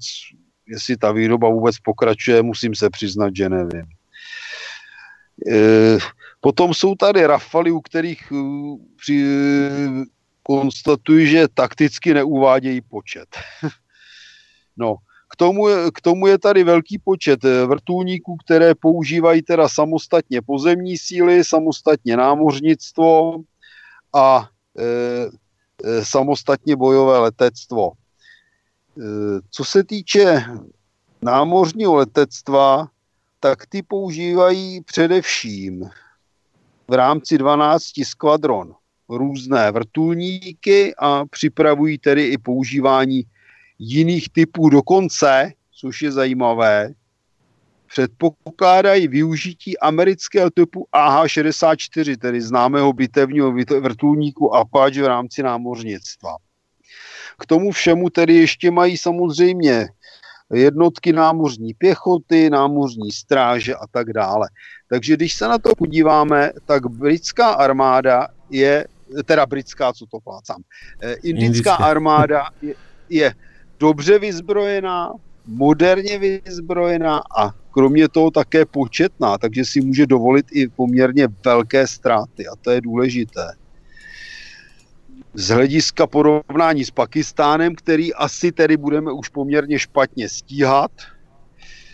Jestli 0.66 0.96
ta 0.96 1.12
výroba 1.12 1.48
vůbec 1.48 1.78
pokračuje, 1.78 2.42
musím 2.42 2.74
se 2.74 2.90
přiznat, 2.90 3.36
že 3.36 3.48
nevím. 3.48 3.86
E, 5.50 5.98
potom 6.40 6.74
jsou 6.74 6.94
tady 6.94 7.26
Rafaly, 7.26 7.70
u 7.70 7.80
kterých 7.80 8.32
e, 8.32 8.36
při, 8.96 9.24
konstatuji, 10.42 11.26
že 11.26 11.48
takticky 11.48 12.14
neuvádějí 12.14 12.80
počet. 12.80 13.28
no, 14.76 14.96
k 15.32 15.36
tomu, 15.36 15.66
k 15.94 16.00
tomu 16.00 16.26
je 16.26 16.38
tady 16.38 16.64
velký 16.64 16.98
počet 16.98 17.44
eh, 17.44 17.66
vrtulníků, 17.66 18.36
které 18.36 18.74
používají 18.74 19.42
teda 19.42 19.68
samostatně 19.68 20.42
pozemní 20.42 20.98
síly, 20.98 21.44
samostatně 21.44 22.16
námořnictvo 22.16 23.40
a 24.12 24.48
e, 24.78 26.04
samostatně 26.04 26.76
bojové 26.76 27.18
letectvo. 27.18 27.90
E, 27.90 27.92
co 29.50 29.64
se 29.64 29.84
týče 29.84 30.44
námořního 31.22 31.94
letectva, 31.94 32.88
tak 33.40 33.66
ty 33.66 33.82
používají 33.82 34.80
především 34.80 35.90
v 36.88 36.92
rámci 36.94 37.38
12 37.38 37.84
skvadron 38.04 38.74
různé 39.08 39.70
vrtulníky 39.70 40.94
a 40.98 41.24
připravují 41.26 41.98
tedy 41.98 42.26
i 42.26 42.38
používání 42.38 43.22
jiných 43.78 44.28
typů 44.28 44.68
dokonce, 44.68 45.52
což 45.80 46.02
je 46.02 46.12
zajímavé, 46.12 46.94
předpokládají 47.92 49.08
využití 49.08 49.78
amerického 49.78 50.50
typu 50.50 50.86
AH-64, 50.92 52.16
tedy 52.16 52.40
známého 52.40 52.92
bitevního 52.92 53.52
vrtulníku 53.80 54.54
Apache 54.54 55.02
v 55.02 55.06
rámci 55.06 55.42
námořnictva. 55.42 56.36
K 57.38 57.46
tomu 57.46 57.70
všemu 57.70 58.10
tedy 58.10 58.34
ještě 58.34 58.70
mají 58.70 58.96
samozřejmě 58.96 59.88
jednotky 60.54 61.12
námořní 61.12 61.74
pěchoty, 61.74 62.50
námořní 62.50 63.12
stráže 63.12 63.74
a 63.74 63.86
tak 63.90 64.12
dále. 64.12 64.48
Takže 64.88 65.16
když 65.16 65.34
se 65.34 65.48
na 65.48 65.58
to 65.58 65.74
podíváme, 65.74 66.52
tak 66.66 66.86
britská 66.86 67.50
armáda 67.50 68.28
je, 68.50 68.86
teda 69.24 69.46
britská, 69.46 69.92
co 69.92 70.06
to 70.06 70.20
plácám, 70.20 70.62
eh, 71.02 71.14
indická 71.14 71.46
Indická. 71.46 71.74
armáda 71.74 72.48
je, 72.62 72.74
je 73.08 73.34
dobře 73.82 74.18
vyzbrojená, 74.18 75.12
moderně 75.46 76.18
vyzbrojená 76.18 77.22
a 77.38 77.50
kromě 77.70 78.08
toho 78.08 78.30
také 78.30 78.64
početná, 78.66 79.38
takže 79.38 79.64
si 79.64 79.80
může 79.80 80.06
dovolit 80.06 80.46
i 80.52 80.68
poměrně 80.68 81.28
velké 81.44 81.86
ztráty 81.86 82.46
a 82.46 82.54
to 82.62 82.70
je 82.70 82.80
důležité. 82.80 83.52
Z 85.34 85.48
hlediska 85.48 86.06
porovnání 86.06 86.84
s 86.84 86.90
Pakistánem, 86.90 87.74
který 87.74 88.14
asi 88.14 88.52
tedy 88.52 88.76
budeme 88.76 89.12
už 89.12 89.28
poměrně 89.28 89.78
špatně 89.78 90.28
stíhat, 90.28 90.90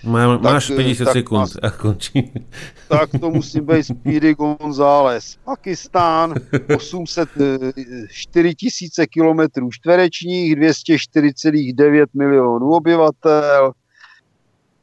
Má, 0.04 0.38
Tak, 0.38 0.42
máš 0.42 0.70
eh, 0.70 0.76
50 0.76 1.04
tak 1.04 1.12
sekúnd 1.12 1.50
a 1.62 1.70
končí. 1.70 2.32
tak 2.88 3.10
to 3.20 3.30
musí 3.30 3.60
být 3.60 3.84
Speedy 3.84 4.34
González. 4.34 5.36
Pakistán 5.44 6.34
804 6.76 8.54
tisíce 8.54 9.06
kilometrů 9.06 9.70
čtverečních, 9.70 10.56
204,9 10.56 12.06
milionů 12.14 12.70
obyvatel, 12.70 13.72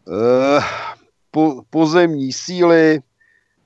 eh, 0.07 0.61
po, 1.31 1.61
pozemní 1.69 2.33
síly 2.33 2.99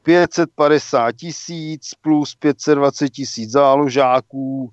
550 0.03 1.11
tisíc 1.11 1.91
plus 2.01 2.35
520 2.35 3.09
tisíc 3.09 3.51
záložáků, 3.51 4.71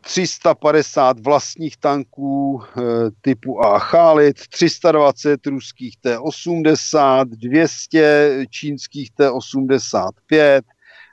350 0.00 1.20
vlastních 1.20 1.76
tanků 1.76 2.62
e, 2.62 2.80
typu 3.20 3.64
A 3.64 3.80
Khalid, 3.80 4.36
320 4.48 5.46
ruských 5.46 5.96
T-80, 6.00 7.24
200 7.24 8.46
čínských 8.50 9.10
T-85, 9.10 10.60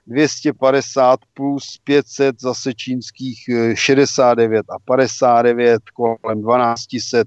250 0.08 1.20
plus 1.34 1.78
500 1.84 2.42
zase 2.42 2.74
čínských 2.74 3.50
e, 3.50 3.76
69 3.76 4.66
a 4.70 4.80
59, 4.86 5.82
kolem 5.94 6.42
1200 6.42 7.24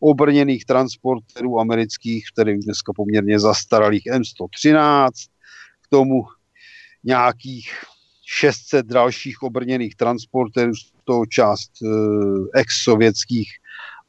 obrněných 0.00 0.64
transporterů 0.64 1.60
amerických, 1.60 2.24
které 2.32 2.58
už 2.58 2.64
dneska 2.64 2.92
poměrně 2.92 3.38
zastaralých 3.38 4.02
M113, 4.04 5.08
k 5.80 5.88
tomu 5.88 6.22
nějakých 7.04 7.72
600 8.32 8.86
dalších 8.86 9.42
obrněných 9.42 9.96
transporterů, 9.96 10.74
z 10.74 10.92
toho 11.04 11.26
část 11.26 11.70
e, 11.82 11.86
ex-sovětských 12.54 13.48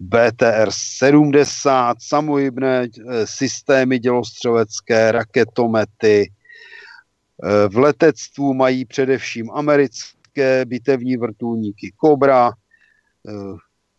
BTR-70, 0.01 1.95
samohybné 1.99 2.83
e, 2.83 3.27
systémy 3.27 3.99
dělostřelecké, 3.99 5.11
raketomety. 5.11 6.21
E, 6.21 7.67
v 7.67 7.77
letectvu 7.77 8.53
mají 8.53 8.85
především 8.85 9.51
americké 9.51 10.65
bitevní 10.65 11.17
vrtulníky 11.17 11.93
Cobra, 12.05 12.51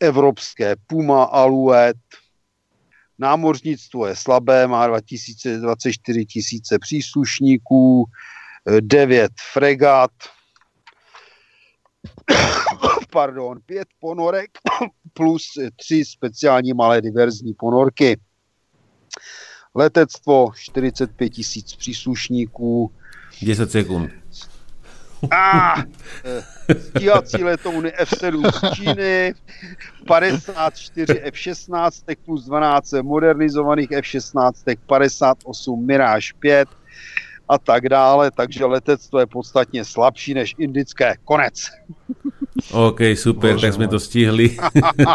evropské 0.01 0.77
Puma, 0.87 1.25
Alouette. 1.25 2.17
Námořnictvo 3.19 4.07
je 4.07 4.17
slabé, 4.17 4.67
má 4.67 4.87
2000, 4.87 5.59
24 5.59 6.27
tisíce 6.27 6.79
příslušníků, 6.79 8.05
9 8.67 9.33
fregat, 9.53 10.11
pardon, 13.11 13.59
5 13.67 13.89
ponorek 14.01 14.51
plus 15.13 15.43
3 15.77 16.05
speciální 16.05 16.73
malé 16.73 17.01
diverzní 17.01 17.55
ponorky. 17.55 18.21
Letectvo 19.75 20.49
45 20.57 21.31
tisíc 21.31 21.77
příslušníků, 21.77 22.93
10 23.43 23.71
sekúnd. 23.71 24.11
A 25.31 25.75
stíhací 26.79 27.45
letouny 27.45 27.93
F-7 27.93 28.51
z 28.53 28.75
Číny, 28.75 29.35
54 30.07 31.21
F-16 31.21 32.17
plus 32.25 32.45
12 32.45 32.93
modernizovaných 33.03 33.93
F-16, 33.93 34.77
58 34.87 35.87
Mirage 35.87 36.33
5 36.39 36.69
a 37.53 37.59
tak 37.59 37.89
dále, 37.89 38.31
takže 38.31 38.65
letectvo 38.65 39.21
je 39.21 39.27
podstatně 39.27 39.85
slabší 39.85 40.35
než 40.35 40.55
indické. 40.59 41.15
Konec. 41.25 41.69
OK, 42.73 43.01
super, 43.17 43.57
Bože 43.57 43.65
tak 43.69 43.75
sme 43.75 43.87
to 43.89 43.99
stihli. 43.99 44.55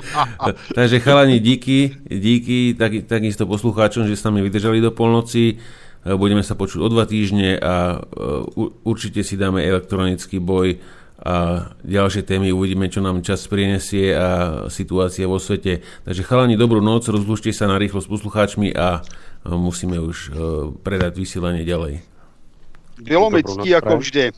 Takže 0.77 0.99
chalani, 0.99 1.39
díky, 1.39 1.95
díky 2.05 2.75
tak, 2.75 2.91
takisto 3.07 3.45
poslucháčom, 3.45 4.05
že 4.09 4.19
s 4.19 4.25
nami 4.25 4.41
vydržali 4.41 4.81
do 4.81 4.91
polnoci. 4.91 5.57
Budeme 6.03 6.43
sa 6.43 6.53
počuť 6.59 6.79
o 6.81 6.87
dva 6.91 7.05
týždne 7.07 7.57
a 7.59 7.99
uh, 7.99 8.87
určite 8.87 9.23
si 9.23 9.35
dáme 9.35 9.63
elektronický 9.63 10.39
boj 10.39 10.79
a 11.17 11.67
ďalšie 11.81 12.23
témy 12.29 12.53
uvidíme, 12.53 12.87
čo 12.93 13.01
nám 13.01 13.25
čas 13.25 13.49
prinesie 13.49 14.13
a 14.13 14.27
situácia 14.69 15.25
vo 15.25 15.41
svete. 15.41 15.81
Takže 16.05 16.21
chalani, 16.21 16.53
dobrú 16.53 16.79
noc, 16.79 17.09
rozlučte 17.09 17.49
sa 17.49 17.65
na 17.65 17.81
rýchlo 17.81 17.99
s 17.99 18.07
poslucháčmi 18.07 18.77
a 18.77 19.01
musíme 19.49 19.97
už 19.97 20.31
predať 20.85 21.17
vysielanie 21.17 21.65
ďalej. 21.65 22.16
Bylo 23.01 23.29
mi 23.29 23.43
ctí 23.43 23.75
ako 23.75 23.97
vždy. 24.01 24.31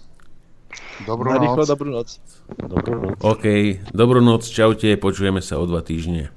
Dobrú 1.07 1.31
noc. 1.31 1.41
Rýchlo, 1.41 1.65
dobrú 1.65 1.89
noc. 1.95 2.19
Dobrú 2.59 2.93
noc. 3.07 3.15
OK, 3.23 3.45
dobrú 3.95 4.19
noc, 4.19 4.43
čaute, 4.45 4.99
počujeme 4.99 5.39
sa 5.39 5.57
o 5.57 5.65
dva 5.65 5.79
týždne. 5.79 6.29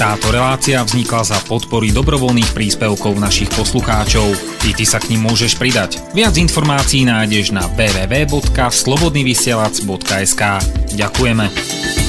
Táto 0.00 0.32
relácia 0.32 0.80
vznikla 0.80 1.28
za 1.28 1.36
podpory 1.44 1.92
dobrovoľných 1.92 2.56
príspevkov 2.56 3.20
našich 3.20 3.52
poslucháčov. 3.52 4.32
I 4.64 4.72
ty 4.72 4.88
sa 4.88 4.96
k 4.96 5.12
ním 5.12 5.28
môžeš 5.28 5.60
pridať. 5.60 6.00
Viac 6.16 6.40
informácií 6.40 7.04
nájdeš 7.04 7.52
na 7.52 7.68
www.slobodnyvysielac.sk 7.76 10.42
Ďakujeme. 10.96 11.99